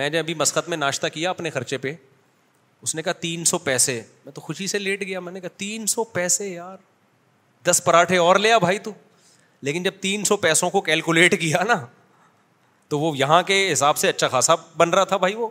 میں 0.00 0.08
نے 0.10 0.18
ابھی 0.18 0.34
مسقط 0.42 0.68
میں 0.68 0.76
ناشتہ 0.76 1.06
کیا 1.14 1.30
اپنے 1.30 1.50
خرچے 1.50 1.78
پہ 1.78 1.92
اس 2.82 2.94
نے 2.94 3.02
کہا 3.02 3.12
تین 3.26 3.44
سو 3.44 3.58
پیسے 3.68 4.00
میں 4.24 4.32
تو 4.32 4.40
خوشی 4.40 4.66
سے 4.66 4.78
لیٹ 4.78 5.02
گیا 5.06 5.20
میں 5.20 5.32
نے 5.32 5.40
کہا 5.40 5.48
تین 5.58 5.86
سو 5.94 6.04
پیسے 6.18 6.48
یار 6.48 6.76
دس 7.66 7.82
پراٹھے 7.84 8.16
اور 8.18 8.36
لیا 8.44 8.58
بھائی 8.58 8.78
تو 8.86 8.90
لیکن 9.66 9.82
جب 9.82 9.94
تین 10.00 10.24
سو 10.24 10.36
پیسوں 10.36 10.70
کو 10.70 10.80
کیلکولیٹ 10.80 11.40
کیا 11.40 11.62
نا 11.68 11.80
تو 12.88 12.98
وہ 13.00 13.16
یہاں 13.16 13.42
کے 13.46 13.66
حساب 13.72 13.96
سے 13.96 14.08
اچھا 14.08 14.28
خاصا 14.28 14.54
بن 14.76 14.90
رہا 14.94 15.04
تھا 15.12 15.16
بھائی 15.16 15.34
وہ 15.34 15.48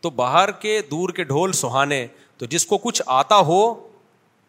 تو 0.00 0.10
باہر 0.20 0.50
کے 0.60 0.80
دور 0.90 1.08
کے 1.16 1.24
ڈھول 1.24 1.52
سہانے 1.60 2.06
تو 2.38 2.46
جس 2.52 2.66
کو 2.66 2.78
کچھ 2.82 3.02
آتا 3.20 3.36
ہو 3.48 3.60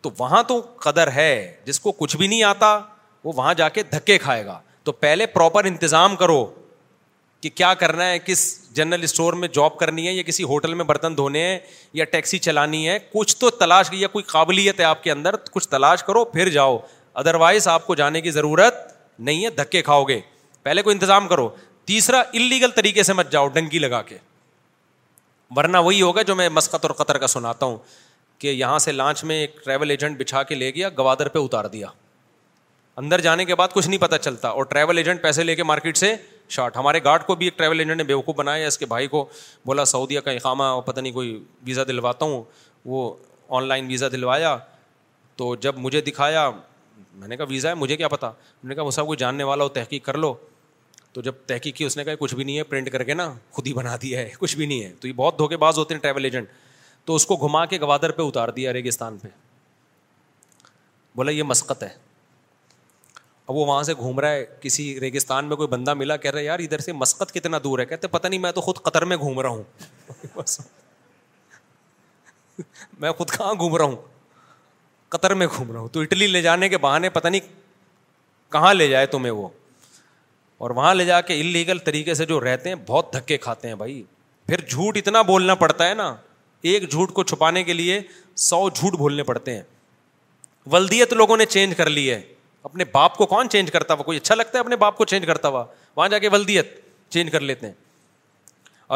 تو 0.02 0.10
وہاں 0.18 0.42
تو 0.48 0.60
قدر 0.84 1.12
ہے 1.12 1.30
جس 1.66 1.80
کو 1.80 1.92
کچھ 1.98 2.16
بھی 2.18 2.28
نہیں 2.28 2.44
آتا 2.44 2.78
وہ 3.24 3.34
وہاں 3.36 3.54
جا 3.58 3.70
کے 3.76 3.84
دھکے 3.92 4.18
کھائے 4.18 4.46
گا 4.46 4.60
تو 4.84 4.92
پہلے 5.04 5.26
پراپر 5.28 5.66
انتظام 5.66 6.16
کرو 6.16 6.46
کہ 7.42 7.50
کیا 7.56 7.74
کرنا 7.84 8.06
ہے 8.10 8.20
کس 8.26 8.44
جنرل 8.78 9.04
اسٹور 9.04 9.34
میں 9.42 9.48
جاب 9.54 9.78
کرنی 9.80 10.06
ہے 10.08 10.12
یا 10.14 10.24
کسی 10.26 10.44
ہوٹل 10.52 10.74
میں 10.80 10.86
برتن 10.86 11.16
دھونے 11.18 11.44
ہیں 11.46 11.58
یا 12.00 12.06
ٹیکسی 12.16 12.38
چلانی 12.48 12.88
ہے 12.88 12.98
کچھ 13.14 13.36
تو 13.40 13.50
تلاش 13.60 13.90
یا 13.94 14.08
کوئی 14.16 14.24
قابلیت 14.32 14.80
ہے 14.80 14.86
آپ 14.86 15.04
کے 15.04 15.12
اندر 15.12 15.36
کچھ 15.52 15.68
تلاش 15.70 16.04
کرو 16.04 16.24
پھر 16.36 16.50
جاؤ 16.58 16.78
ادروائز 17.22 17.68
آپ 17.76 17.86
کو 17.88 17.96
جانے 18.02 18.22
کی 18.22 18.32
ضرورت 18.38 18.76
نہیں 19.28 19.44
ہے 19.46 19.50
دھکے 19.62 19.82
کھاؤ 19.90 20.04
گے 20.12 20.20
پہلے 20.64 20.82
کوئی 20.84 20.94
انتظام 20.96 21.28
کرو 21.28 21.50
تیسرا 21.92 22.22
انلیگل 22.42 22.72
طریقے 22.76 23.04
سے 23.10 23.14
مت 23.14 23.32
جاؤ 23.32 23.48
ڈنکی 23.58 23.80
لگا 23.80 24.02
کے 24.12 24.18
ورنہ 25.56 25.78
وہی 25.86 26.02
ہوگا 26.02 26.22
جو 26.30 26.36
میں 26.36 26.50
مسقط 26.60 26.86
اور 26.86 26.94
قطر 27.04 27.18
کا 27.24 27.28
سناتا 27.38 27.66
ہوں 27.66 27.78
کہ 28.40 28.48
یہاں 28.48 28.80
سے 28.86 28.92
لانچ 28.92 29.24
میں 29.32 29.36
ایک 29.42 29.64
ٹریول 29.64 29.90
ایجنٹ 29.92 30.18
بچھا 30.20 30.42
کے 30.52 30.56
لے 30.56 30.72
گیا 30.76 30.90
گوادر 30.98 31.28
پہ 31.36 31.40
اتار 31.40 31.66
دیا 31.78 31.88
اندر 33.02 33.22
جانے 33.22 33.46
کے 33.46 33.56
بعد 33.56 33.68
کچھ 33.74 33.88
نہیں 33.90 34.00
پتہ 34.02 34.16
چلتا 34.22 34.48
اور 34.60 34.66
ٹریول 34.74 34.98
ایجنٹ 34.98 35.22
پیسے 35.22 35.44
لے 35.44 35.56
کے 35.56 35.64
مارکیٹ 35.72 35.98
سے 35.98 36.16
شارٹ 36.54 36.78
ہمارے 36.78 37.04
گارڈ 37.04 37.24
کو 37.26 37.36
بھی 37.36 37.46
ایک 37.48 37.58
ٹریول 37.58 37.80
ایجنٹ 37.80 37.98
نے 37.98 38.04
بیوقوف 38.04 38.36
بنایا 38.36 38.68
اس 38.68 38.78
کے 38.78 38.86
بھائی 38.86 39.08
کو 39.08 39.26
بولا 39.66 39.86
سعودیہ 39.94 40.20
کا 40.26 40.32
اقامہ 40.32 40.64
اور 40.64 40.82
پتہ 40.84 41.00
نہیں 41.00 41.14
کوئی 41.14 41.40
ویزا 41.66 41.84
دلواتا 41.88 42.26
ہوں 42.26 42.44
وہ 42.86 43.14
آن 43.58 43.66
لائن 43.68 43.88
ویزا 43.88 44.08
دلوایا 44.12 44.56
تو 45.38 45.56
جب 45.62 45.78
مجھے 45.78 46.02
دکھایا 46.02 46.50
میں 47.20 47.28
نے 47.28 47.38
کہا 47.38 47.46
ویزا 47.50 47.70
ہے 47.70 47.76
مجھے 47.76 47.96
کیا 47.98 48.08
پتا 48.08 48.30
میں 48.64 48.70
نے 48.70 48.76
کہا 48.76 48.84
وہ 48.84 48.92
صاحب 48.92 49.08
کوئی 49.08 49.18
جاننے 49.18 49.44
والا 49.44 49.64
ہو 49.64 49.70
تحقیق 49.80 50.06
کر 50.06 50.18
لو 50.18 50.34
تو 51.14 51.22
جب 51.22 51.34
تحقیق 51.48 51.76
کی 51.76 51.84
اس 51.86 51.98
نے 51.98 52.04
کہا 52.04 52.16
کچھ 52.20 52.36
بھی 52.36 52.44
نہیں 52.44 52.58
ہے 52.58 52.64
پرنٹ 52.72 52.90
کر 52.92 53.04
کے 53.04 53.14
نا 53.14 53.32
خود 53.52 53.68
ہی 53.68 53.74
بنا 53.74 53.96
دیا 54.02 54.20
ہے 54.20 54.30
کچھ 54.40 54.56
بھی 54.58 54.66
نہیں 54.66 54.84
ہے 54.84 54.94
تو 55.00 55.08
یہ 55.08 55.14
بہت 55.16 55.38
دھوکے 55.38 55.58
باز 55.58 55.78
ہوتے 55.78 55.94
ہیں 55.94 56.02
ٹریول 56.02 56.26
ایجنٹ 56.26 56.50
تو 57.06 57.16
اس 57.16 57.26
کو 57.26 57.36
گھما 57.48 57.66
کے 57.74 57.80
گوادر 57.82 58.12
پہ 58.12 58.22
اتار 58.22 58.50
دیا 58.60 58.74
ریگستان 58.74 59.18
پہ 59.18 59.28
بولا 61.16 61.32
یہ 61.32 61.44
مسقط 61.44 61.84
ہے 61.84 61.90
اب 63.50 63.56
وہ 63.56 63.66
وہاں 63.68 63.82
سے 63.84 63.94
گھوم 63.94 64.20
رہا 64.20 64.32
ہے 64.32 64.46
کسی 64.62 64.84
ریگستان 65.00 65.46
میں 65.48 65.56
کوئی 65.58 65.68
بندہ 65.70 65.94
ملا 65.94 66.16
کہہ 66.18 66.32
رہا 66.32 66.40
ہے 66.40 66.44
یار 66.46 66.60
ادھر 66.60 66.80
سے 66.82 66.94
مسقط 66.94 67.32
کتنا 67.32 67.58
دور 67.64 67.80
ہے 67.80 67.86
کہتے 67.86 68.08
پتہ 68.08 68.28
نہیں 68.28 68.40
میں 68.42 68.52
تو 68.52 68.62
خود 68.62 68.78
قطر 68.84 69.06
میں 69.12 69.18
گھوم 69.18 69.40
رہا 69.40 69.50
ہوں 69.50 69.64
میں 73.00 73.12
خود 73.18 73.30
کہاں 73.38 73.54
گھوم 73.54 73.76
رہا 73.78 73.86
ہوں 73.86 73.96
قطر 75.16 75.34
میں 75.42 75.48
گھوم 75.56 75.72
رہا 75.72 75.80
ہوں 75.80 75.88
تو 75.98 76.02
اٹلی 76.02 76.28
لے 76.28 76.42
جانے 76.42 76.70
کے 76.70 76.78
بہانے 76.88 77.10
پتہ 77.18 77.28
نہیں 77.28 77.54
کہاں 78.52 78.74
لے 78.74 78.88
جائے 78.90 79.06
تمہیں 79.16 79.32
وہ 79.32 79.48
اور 80.66 80.70
وہاں 80.76 80.94
لے 80.96 81.06
جا 81.06 81.20
کے 81.30 81.40
انلیگل 81.40 81.80
طریقے 81.86 82.14
سے 82.16 82.26
جو 82.26 82.40
رہتے 82.42 82.70
ہیں 82.70 82.76
بہت 82.88 83.14
دھکے 83.14 83.38
کھاتے 83.46 83.68
ہیں 83.68 83.76
بھائی 83.76 84.02
پھر 84.48 84.62
جھوٹ 84.70 84.98
اتنا 84.98 85.22
بولنا 85.32 85.56
پڑتا 85.66 85.88
ہے 85.90 85.94
نا 85.94 86.14
ایک 86.72 86.90
جھوٹ 86.92 87.12
کو 87.14 87.24
چھپانے 87.24 87.64
کے 87.64 87.74
لیے 87.74 88.02
سو 88.50 88.68
جھوٹ 88.70 88.96
بولنے 89.00 89.24
پڑتے 89.24 89.56
ہیں 89.56 89.64
ولدیت 90.72 91.14
لوگوں 91.14 91.38
نے 91.38 91.46
چینج 91.46 91.76
کر 91.78 91.90
لی 91.90 92.10
ہے 92.10 92.22
اپنے 92.66 92.84
باپ 92.92 93.18
کو 93.18 93.26
کون 93.34 93.50
چینج 93.50 93.72
کرتا 93.72 93.94
ہوا 93.94 94.04
کوئی 94.04 94.18
اچھا 94.18 94.36
لگتا 94.36 94.58
ہے 94.58 94.64
اپنے 94.64 94.76
باپ 94.84 94.96
کو 94.98 95.06
چینج 95.10 95.26
کرتا 95.26 95.48
ہوا 95.48 95.64
وہاں 95.96 96.08
جا 96.10 96.20
کے 96.20 96.28
ولدیت 96.34 96.80
چینج 97.14 97.32
کر 97.32 97.40
لیتے 97.40 97.68
ہیں 97.68 97.74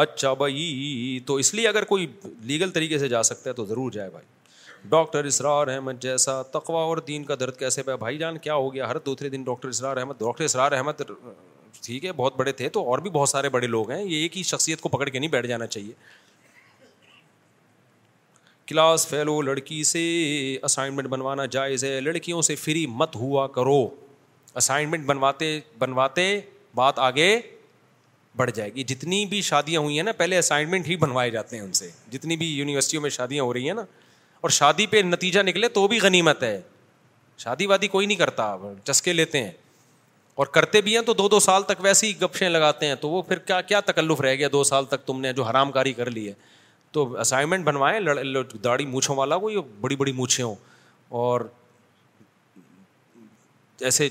اچھا 0.02 0.32
بھائی 0.40 1.18
تو 1.26 1.34
اس 1.42 1.52
لیے 1.54 1.68
اگر 1.68 1.84
کوئی 1.92 2.06
لیگل 2.50 2.70
طریقے 2.74 2.98
سے 2.98 3.08
جا 3.08 3.22
سکتا 3.28 3.48
ہے 3.50 3.54
تو 3.54 3.64
ضرور 3.66 3.90
جائے 3.92 4.10
بھائی 4.10 4.88
ڈاکٹر 4.94 5.24
اسرار 5.30 5.68
احمد 5.74 6.00
جیسا 6.02 6.40
تقوا 6.58 6.82
اور 6.90 6.96
دین 7.06 7.24
کا 7.24 7.34
درد 7.40 7.56
کیسے 7.58 7.82
پہ 7.88 7.96
بھائی 8.02 8.18
جان 8.18 8.38
کیا 8.46 8.54
ہو 8.54 8.72
گیا 8.74 8.88
ہر 8.88 8.98
دوسرے 9.06 9.28
دن 9.36 9.42
ڈاکٹر 9.46 9.68
اسرار 9.68 9.96
احمد 10.02 10.18
ڈاکٹر 10.20 10.44
اسرار 10.44 10.72
احمد 10.78 11.00
ٹھیک 11.82 12.04
ہے 12.04 12.12
بہت 12.22 12.36
بڑے 12.36 12.52
تھے 12.62 12.68
تو 12.76 12.84
اور 12.90 12.98
بھی 13.06 13.10
بہت 13.18 13.28
سارے 13.28 13.48
بڑے 13.58 13.66
لوگ 13.76 13.90
ہیں 13.90 14.02
یہ 14.02 14.22
ایک 14.22 14.36
ہی 14.38 14.42
شخصیت 14.52 14.80
کو 14.80 14.88
پکڑ 14.96 15.08
کے 15.08 15.18
نہیں 15.18 15.30
بیٹھ 15.30 15.46
جانا 15.46 15.66
چاہیے 15.66 15.92
کلاس 18.70 19.06
فیلو 19.08 19.40
لڑکی 19.42 19.82
سے 19.84 20.00
اسائنمنٹ 20.66 21.06
بنوانا 21.08 21.44
جائز 21.54 21.84
ہے 21.84 22.00
لڑکیوں 22.00 22.42
سے 22.48 22.54
فری 22.56 22.84
مت 23.00 23.16
ہوا 23.16 23.46
کرو 23.54 23.80
اسائنمنٹ 24.60 25.04
بنواتے 25.06 25.48
بنواتے 25.78 26.26
بات 26.76 26.98
آگے 27.06 27.30
بڑھ 28.36 28.50
جائے 28.54 28.70
گی 28.74 28.82
جتنی 28.92 29.24
بھی 29.30 29.40
شادیاں 29.48 29.80
ہوئی 29.80 29.96
ہیں 29.96 30.02
نا 30.04 30.12
پہلے 30.18 30.38
اسائنمنٹ 30.38 30.88
ہی 30.88 30.96
بنوائے 31.04 31.30
جاتے 31.30 31.56
ہیں 31.56 31.62
ان 31.62 31.72
سے 31.80 31.88
جتنی 32.10 32.36
بھی 32.42 32.52
یونیورسٹیوں 32.56 33.02
میں 33.02 33.10
شادیاں 33.16 33.44
ہو 33.44 33.52
رہی 33.54 33.66
ہیں 33.68 33.74
نا 33.74 33.84
اور 34.40 34.50
شادی 34.58 34.86
پہ 34.94 35.02
نتیجہ 35.06 35.40
نکلے 35.46 35.68
تو 35.78 35.86
بھی 35.94 35.98
غنیمت 36.02 36.42
ہے 36.42 36.60
شادی 37.44 37.66
وادی 37.66 37.88
کوئی 37.96 38.06
نہیں 38.06 38.18
کرتا 38.18 38.54
چسکے 38.84 39.12
لیتے 39.12 39.42
ہیں 39.44 39.50
اور 40.40 40.46
کرتے 40.58 40.80
بھی 40.80 40.94
ہیں 40.94 41.02
تو 41.06 41.14
دو 41.14 41.28
دو 41.28 41.40
سال 41.50 41.62
تک 41.72 41.80
ویسے 41.82 42.06
ہی 42.06 42.12
گپشیں 42.20 42.48
لگاتے 42.48 42.86
ہیں 42.86 42.94
تو 43.00 43.08
وہ 43.10 43.22
پھر 43.30 43.38
کیا 43.50 43.60
کیا 43.72 43.80
تکلف 43.90 44.20
رہ 44.26 44.34
گیا 44.34 44.48
دو 44.52 44.62
سال 44.72 44.84
تک 44.94 45.06
تم 45.06 45.20
نے 45.20 45.32
جو 45.32 45.42
حرام 45.44 45.72
کاری 45.72 45.92
کر 46.00 46.10
لی 46.10 46.26
ہے 46.28 46.32
تو 46.92 47.02
اسائنمنٹ 47.20 47.64
بنوائیں 47.64 48.00
داڑھی 48.64 48.86
مونچھوں 48.86 49.16
والا 49.16 49.38
کوئی 49.38 49.56
بڑی 49.80 49.96
بڑی 49.96 50.12
بڑی 50.16 50.42
ہوں 50.42 50.54
اور 51.18 51.40
جیسے 53.78 54.08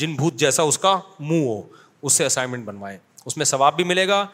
جن 0.00 0.14
بھوت 0.16 0.34
جیسا 0.42 0.62
اس 0.70 0.78
کا 0.78 0.98
منہ 1.18 1.44
ہو 1.46 1.60
اس 2.02 2.12
سے 2.12 2.24
اسائنمنٹ 2.26 2.64
بنوائیں 2.64 2.98
اس 3.26 3.36
میں 3.36 3.44
ثواب 3.44 3.76
بھی 3.76 3.84
ملے 3.84 4.06
گا 4.08 4.24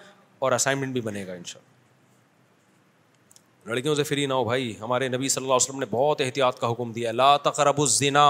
اور 0.44 0.52
اسائنمنٹ 0.52 0.92
بھی 0.92 1.00
بنے 1.00 1.26
گا 1.26 1.32
ان 1.34 1.44
شاء 1.46 1.60
اللہ 1.60 1.72
لڑکیوں 3.74 3.94
سے 3.94 4.02
فری 4.04 4.26
نہ 4.26 4.34
ہو 4.34 4.44
بھائی 4.44 4.72
ہمارے 4.80 5.08
نبی 5.08 5.28
صلی 5.28 5.42
اللہ 5.44 5.54
علیہ 5.54 5.66
وسلم 5.66 5.78
نے 5.80 5.86
بہت 5.90 6.20
احتیاط 6.20 6.58
کا 6.60 6.70
حکم 6.70 6.92
دیا 6.92 7.12
لا 7.12 7.36
تقرب 7.42 7.80
الزنا 7.80 8.24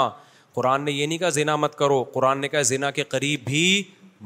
قرآن 0.54 0.84
نے 0.84 0.92
یہ 0.92 1.06
نہیں 1.06 1.18
کہا 1.18 1.28
زینا 1.38 1.56
مت 1.56 1.74
کرو 1.78 2.02
قرآن 2.14 2.38
نے 2.40 2.48
کہا 2.48 2.62
زینا 2.70 2.90
کے 2.98 3.04
قریب 3.14 3.40
بھی 3.44 3.64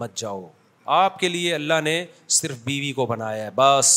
مت 0.02 0.16
جاؤ 0.22 0.46
آپ 0.94 1.18
کے 1.18 1.28
لیے 1.28 1.54
اللہ 1.54 1.80
نے 1.84 2.04
صرف 2.34 2.56
بیوی 2.64 2.92
کو 2.96 3.06
بنایا 3.06 3.44
ہے 3.44 3.50
بس 3.54 3.88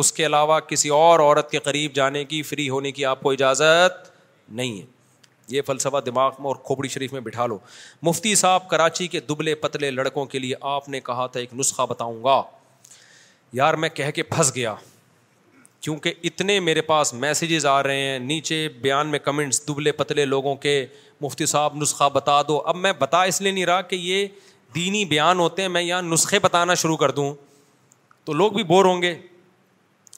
اس 0.00 0.12
کے 0.12 0.26
علاوہ 0.26 0.58
کسی 0.68 0.88
اور 0.98 1.20
عورت 1.20 1.50
کے 1.50 1.58
قریب 1.64 1.92
جانے 1.94 2.24
کی 2.24 2.40
فری 2.50 2.68
ہونے 2.68 2.92
کی 2.92 3.04
آپ 3.04 3.20
کو 3.22 3.30
اجازت 3.32 4.10
نہیں 4.50 4.80
ہے 4.80 4.84
یہ 5.56 5.62
فلسفہ 5.66 6.00
دماغ 6.06 6.30
میں 6.38 6.46
اور 6.48 6.56
کھوپڑی 6.64 6.88
شریف 6.88 7.12
میں 7.12 7.20
بٹھا 7.20 7.46
لو 7.46 7.58
مفتی 8.02 8.34
صاحب 8.42 8.68
کراچی 8.68 9.06
کے 9.14 9.20
دبلے 9.28 9.54
پتلے 9.64 9.90
لڑکوں 9.90 10.24
کے 10.34 10.38
لیے 10.38 10.54
آپ 10.74 10.88
نے 10.88 11.00
کہا 11.04 11.26
تھا 11.32 11.40
ایک 11.40 11.52
نسخہ 11.58 11.82
بتاؤں 11.88 12.22
گا 12.24 12.40
یار 13.52 13.74
میں 13.84 13.88
کہہ 13.94 14.10
کے 14.14 14.22
پھنس 14.22 14.54
گیا 14.56 14.74
کیونکہ 15.80 16.14
اتنے 16.24 16.58
میرے 16.60 16.80
پاس 16.88 17.12
میسیجز 17.14 17.66
آ 17.66 17.82
رہے 17.82 18.00
ہیں 18.08 18.18
نیچے 18.18 18.66
بیان 18.80 19.08
میں 19.10 19.18
کمنٹس 19.24 19.66
دبلے 19.68 19.92
پتلے 19.92 20.24
لوگوں 20.24 20.54
کے 20.66 20.84
مفتی 21.20 21.46
صاحب 21.46 21.76
نسخہ 21.82 22.08
بتا 22.12 22.40
دو 22.48 22.58
اب 22.66 22.76
میں 22.76 22.92
بتا 22.98 23.22
اس 23.32 23.40
لیے 23.40 23.52
نہیں 23.52 23.66
رہا 23.66 23.80
کہ 23.92 23.96
یہ 23.96 24.26
دینی 24.74 25.04
بیان 25.04 25.38
ہوتے 25.40 25.62
ہیں 25.62 25.68
میں 25.68 25.82
یہاں 25.82 26.02
نسخے 26.02 26.38
بتانا 26.42 26.74
شروع 26.82 26.96
کر 26.96 27.10
دوں 27.18 27.32
تو 28.24 28.32
لوگ 28.32 28.52
بھی 28.52 28.62
بور 28.64 28.84
ہوں 28.84 29.02
گے 29.02 29.14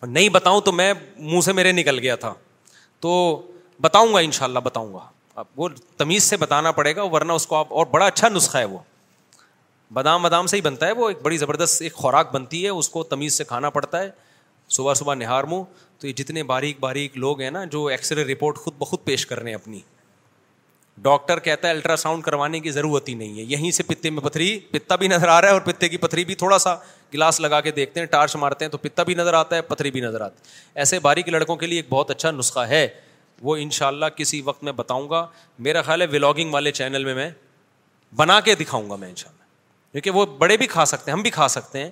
نہیں 0.03 0.29
بتاؤں 0.29 0.61
تو 0.61 0.73
میں 0.73 0.93
منہ 1.19 1.41
سے 1.45 1.53
میرے 1.53 1.73
نکل 1.73 1.99
گیا 1.99 2.17
تھا 2.25 2.33
تو 3.01 3.13
بتاؤں 3.83 4.13
گا 4.15 4.19
ان 4.27 4.31
شاء 4.33 4.45
اللہ 4.47 4.59
بتاؤں 4.65 4.93
گا 4.95 5.07
اب 5.43 5.47
وہ 5.57 5.69
تمیز 5.97 6.23
سے 6.25 6.37
بتانا 6.37 6.73
پڑے 6.73 6.95
گا 6.97 7.03
ورنہ 7.13 7.33
اس 7.33 7.47
کو 7.47 7.57
آپ 7.57 7.73
اور 7.79 7.87
بڑا 7.91 8.07
اچھا 8.07 8.29
نسخہ 8.29 8.59
ہے 8.59 8.65
وہ 8.65 8.79
بادام 9.93 10.23
بادام 10.23 10.47
سے 10.47 10.57
ہی 10.57 10.61
بنتا 10.63 10.87
ہے 10.87 10.93
وہ 10.93 11.09
ایک 11.09 11.23
بڑی 11.23 11.37
زبردست 11.39 11.83
ایک 11.83 11.95
خوراک 11.95 12.33
بنتی 12.35 12.63
ہے 12.65 12.69
اس 12.69 12.89
کو 12.89 13.03
تمیز 13.15 13.35
سے 13.39 13.45
کھانا 13.45 13.71
پڑتا 13.71 14.01
ہے 14.03 14.11
صبح 14.77 14.95
صبح 14.95 15.15
نہار 15.15 15.45
منہ 15.53 15.63
تو 16.01 16.07
یہ 16.07 16.13
جتنے 16.21 16.43
باریک 16.43 16.77
باریک 16.81 17.17
لوگ 17.19 17.41
ہیں 17.41 17.51
نا 17.51 17.65
جو 17.75 17.85
ایکسرے 17.97 18.25
رپورٹ 18.33 18.57
خود 18.59 18.75
بخود 18.79 19.05
پیش 19.05 19.27
کر 19.27 19.41
رہے 19.41 19.49
ہیں 19.51 19.55
اپنی 19.55 19.81
ڈاکٹر 21.03 21.39
کہتا 21.45 21.69
ہے 21.69 21.73
الٹرا 21.73 21.95
ساؤنڈ 21.97 22.23
کروانے 22.25 22.59
کی 22.61 22.71
ضرورت 22.71 23.09
ہی 23.09 23.15
نہیں 23.15 23.39
ہے 23.39 23.43
یہیں 23.49 23.71
سے 23.71 23.83
پتے 23.83 24.11
میں 24.11 24.23
پتھری 24.23 24.59
پتا 24.71 24.97
بھی 24.97 25.09
نظر 25.09 25.29
آ 25.29 25.41
رہا 25.41 25.49
ہے 25.49 25.53
اور 25.53 25.61
پتے 25.61 25.89
کی 25.89 25.97
پتھری 25.97 26.25
بھی 26.25 26.35
تھوڑا 26.35 26.59
سا 26.59 26.75
گلاس 27.15 27.41
لگا 27.41 27.61
کے 27.61 27.71
دیکھتے 27.73 28.01
ہیں 28.01 28.07
ٹارچ 28.07 28.37
مارتے 28.41 28.65
ہیں 28.65 28.73
تو 28.73 28.79
پتا 28.79 29.03
بھی 29.09 29.15
نظر 29.15 29.35
آتا 29.35 29.57
ہے 29.57 29.63
پتھری 29.63 29.91
بھی 29.91 30.01
نظر 30.01 30.21
آتا 30.21 30.35
ہے 30.45 30.81
ایسے 30.81 30.99
باریک 31.01 31.29
لڑکوں 31.29 31.57
کے 31.57 31.67
لیے 31.67 31.79
ایک 31.79 31.87
بہت 31.89 32.11
اچھا 32.11 32.31
نسخہ 32.31 32.61
ہے 32.71 32.87
وہ 33.43 33.57
ان 33.61 33.71
شاء 33.73 33.87
اللہ 33.87 34.07
کسی 34.17 34.41
وقت 34.45 34.63
میں 34.65 34.73
بتاؤں 34.73 35.09
گا 35.11 35.27
میرا 35.69 35.83
خیال 35.83 36.03
ہے 36.03 36.07
ولاگنگ 36.13 36.53
والے 36.55 36.73
چینل 36.73 37.05
میں 37.05 37.15
میں 37.15 37.31
بنا 38.17 38.39
کے 38.41 38.55
دکھاؤں 38.55 38.91
گا 38.91 38.97
میں 38.97 39.09
ان 39.09 39.15
شاء 39.17 39.29
اللہ 39.31 39.43
کیونکہ 39.93 40.19
وہ 40.19 40.25
بڑے 40.39 40.57
بھی 40.57 40.67
کھا 40.67 40.85
سکتے 40.85 41.11
ہیں 41.11 41.17
ہم 41.17 41.23
بھی 41.23 41.31
کھا 41.31 41.49
سکتے 41.49 41.79
ہیں 41.79 41.91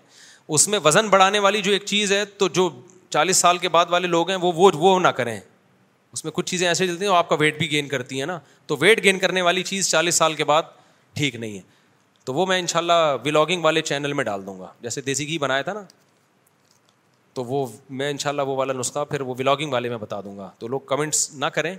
اس 0.55 0.69
میں 0.69 0.79
وزن 0.85 1.09
بڑھانے 1.09 1.39
والی 1.39 1.61
جو 1.63 1.73
ایک 1.73 1.85
چیز 1.87 2.13
ہے 2.13 2.25
تو 2.39 2.49
جو 2.55 2.69
چالیس 3.11 3.37
سال 3.37 3.59
کے 3.59 3.69
بعد 3.69 3.87
والے 3.91 4.07
لوگ 4.09 4.31
ہیں 4.31 4.37
وہ 4.43 4.53
وہ 4.81 4.99
نہ 5.01 5.09
کریں 5.19 5.39
اس 6.15 6.25
میں 6.25 6.33
کچھ 6.35 6.47
چیزیں 6.51 6.67
ایسے 6.69 6.87
چلتی 6.87 7.05
ہیں 7.07 7.15
آپ 7.17 7.29
کا 7.29 7.37
ویٹ 7.41 7.59
بھی 7.59 7.71
گین 7.71 7.87
کرتی 7.89 8.19
ہیں 8.19 8.27
نا 8.27 8.39
تو 8.67 8.77
ویٹ 8.81 9.03
گین 9.05 9.19
کرنے 9.19 9.43
والی 9.43 9.63
چیز 9.69 9.89
چالیس 9.91 10.15
سال 10.15 10.35
کے 10.35 10.45
بعد 10.45 10.63
ٹھیک 11.17 11.35
نہیں 11.37 11.57
ہے 11.57 11.61
تو 12.25 12.35
وہ 12.35 12.45
میں 12.47 12.59
ان 12.61 12.67
شاء 12.69 12.79
اللہ 12.79 13.15
ولاگنگ 13.25 13.65
والے 13.65 13.83
چینل 13.83 14.13
میں 14.19 14.25
ڈال 14.25 14.45
دوں 14.47 14.59
گا 14.59 14.67
جیسے 14.83 15.01
دیسی 15.03 15.27
گھی 15.29 15.39
بنایا 15.45 15.63
تھا 15.69 15.73
نا 15.73 15.83
تو 17.35 17.45
وہ 17.45 17.67
میں 18.01 18.11
ان 18.11 18.19
شاء 18.19 18.31
اللہ 18.31 18.43
وہ 18.49 18.57
والا 18.57 18.73
نسخہ 18.79 19.05
پھر 19.11 19.21
وہ 19.31 19.35
ولاگنگ 19.39 19.73
والے 19.73 19.89
میں 19.89 19.97
بتا 19.99 20.21
دوں 20.25 20.37
گا 20.39 20.51
تو 20.59 20.69
لوگ 20.69 20.81
کمنٹس 20.89 21.29
نہ 21.35 21.47
کریں 21.55 21.75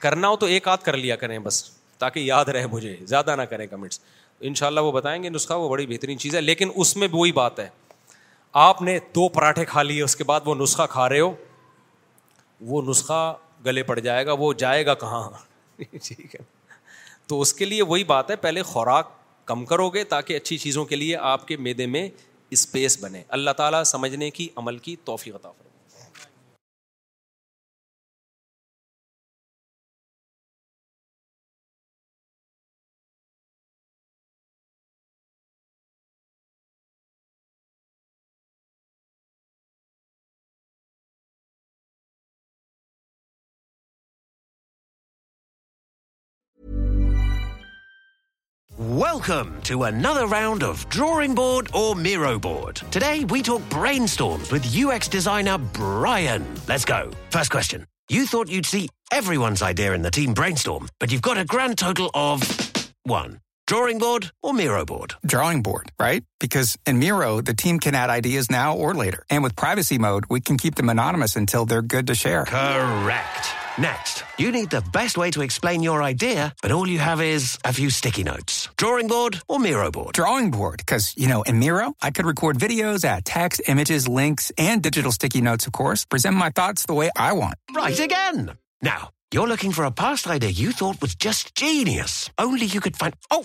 کرنا 0.00 0.28
ہو 0.28 0.36
تو 0.36 0.46
ایک 0.54 0.68
آدھ 0.68 0.82
کر 0.84 0.96
لیا 0.96 1.16
کریں 1.16 1.38
بس 1.38 1.62
تاکہ 1.98 2.20
یاد 2.20 2.44
رہے 2.56 2.66
مجھے 2.72 2.96
زیادہ 3.06 3.36
نہ 3.36 3.42
کریں 3.50 3.66
کمنٹس 3.66 4.00
ان 4.48 4.54
شاء 4.54 4.66
اللہ 4.66 4.80
وہ 4.80 4.92
بتائیں 4.92 5.22
گے 5.22 5.28
نسخہ 5.28 5.54
وہ 5.54 5.68
بڑی 5.68 5.86
بہترین 5.86 6.18
چیز 6.18 6.34
ہے 6.36 6.40
لیکن 6.40 6.70
اس 6.74 6.96
میں 6.96 7.08
وہی 7.12 7.32
بات 7.42 7.58
ہے 7.60 7.68
آپ 8.68 8.82
نے 8.82 8.98
دو 9.14 9.28
پراٹھے 9.28 9.64
کھا 9.64 9.82
لیے 9.82 10.02
اس 10.02 10.16
کے 10.16 10.24
بعد 10.24 10.40
وہ 10.44 10.54
نسخہ 10.58 10.82
کھا 10.90 11.08
رہے 11.08 11.20
ہو 11.20 11.32
وہ 12.66 12.82
نسخہ 12.88 13.32
گلے 13.66 13.82
پڑ 13.82 13.98
جائے 13.98 14.24
گا 14.26 14.32
وہ 14.38 14.52
جائے 14.62 14.86
گا 14.86 14.94
کہاں 15.02 15.22
ٹھیک 15.82 16.34
ہے 16.34 16.40
تو 17.28 17.40
اس 17.40 17.52
کے 17.60 17.64
لیے 17.64 17.82
وہی 17.92 18.04
بات 18.14 18.30
ہے 18.30 18.36
پہلے 18.46 18.62
خوراک 18.72 19.10
کم 19.50 19.64
کرو 19.72 19.88
گے 19.96 20.04
تاکہ 20.14 20.36
اچھی 20.36 20.56
چیزوں 20.66 20.84
کے 20.92 20.96
لیے 20.96 21.16
آپ 21.32 21.46
کے 21.48 21.56
میدے 21.66 21.86
میں 21.96 22.08
اسپیس 22.56 22.98
بنے 23.04 23.22
اللہ 23.38 23.60
تعالیٰ 23.62 23.82
سمجھنے 23.94 24.30
کی 24.38 24.48
عمل 24.62 24.78
کی 24.88 24.96
توفیق 25.04 25.34
عطا 25.34 25.50
فرمائے 25.50 25.65
نو 49.16 50.26
راؤنڈ 50.32 50.62
آف 50.64 50.86
ڈرنگ 50.94 51.34
بوٹر 51.34 53.04
وی 53.30 53.40
ٹوک 53.46 53.60
برائن 53.74 54.02
اسٹونچن 54.02 54.66
you 58.10 58.24
suit 58.30 58.46
you 58.50 58.62
see 58.70 58.86
every 59.12 59.36
one 59.36 59.56
side 59.56 59.80
Bryant 60.34 60.68
grand 61.52 61.74
circle 61.80 62.06
drawing 63.66 63.98
board, 63.98 64.30
or 64.42 64.54
Miro 64.54 64.84
board. 64.84 65.14
Drawing 65.26 65.62
board, 65.62 65.90
right? 65.98 66.22
Because 66.38 66.76
in 66.86 66.98
Miro, 66.98 67.40
the 67.40 67.54
team 67.54 67.78
can 67.80 67.94
add 67.94 68.10
ideas 68.10 68.50
now 68.50 68.76
or 68.76 68.94
later. 68.94 69.24
And 69.28 69.42
with 69.42 69.56
privacy 69.56 69.98
mode, 69.98 70.24
we 70.30 70.40
can 70.40 70.56
keep 70.56 70.76
them 70.76 70.88
anonymous 70.88 71.36
until 71.36 71.66
they're 71.66 71.82
good 71.82 72.06
to 72.06 72.14
share. 72.14 72.44
Correct. 72.44 73.52
Next, 73.78 74.24
you 74.38 74.52
need 74.52 74.70
the 74.70 74.80
best 74.92 75.18
way 75.18 75.30
to 75.32 75.42
explain 75.42 75.82
your 75.82 76.02
idea, 76.02 76.54
but 76.62 76.70
all 76.72 76.88
you 76.88 76.98
have 76.98 77.20
is 77.20 77.58
a 77.62 77.72
few 77.74 77.90
sticky 77.90 78.22
notes. 78.22 78.68
Drawing 78.78 79.06
board 79.08 79.40
or 79.48 79.58
Miro 79.58 79.90
board? 79.90 80.14
Drawing 80.14 80.50
board, 80.50 80.78
because, 80.78 81.12
you 81.16 81.28
know, 81.28 81.42
in 81.42 81.58
Miro, 81.58 81.92
I 82.00 82.10
could 82.10 82.24
record 82.24 82.56
videos, 82.58 83.04
add 83.04 83.24
text, 83.26 83.60
images, 83.68 84.08
links, 84.08 84.50
and 84.56 84.82
digital 84.82 85.12
sticky 85.12 85.42
notes, 85.42 85.66
of 85.66 85.72
course. 85.72 86.04
Present 86.06 86.36
my 86.36 86.48
thoughts 86.50 86.86
the 86.86 86.94
way 86.94 87.10
I 87.16 87.32
want. 87.34 87.56
Right 87.74 87.98
again. 87.98 88.54
Now, 88.80 89.10
you're 89.32 89.48
looking 89.48 89.72
for 89.72 89.84
a 89.84 89.90
past 89.90 90.26
idea 90.26 90.48
you 90.50 90.72
thought 90.72 91.02
was 91.02 91.14
just 91.14 91.54
genius. 91.54 92.30
Only 92.38 92.64
you 92.66 92.80
could 92.80 92.96
find... 92.96 93.14
Oh! 93.30 93.44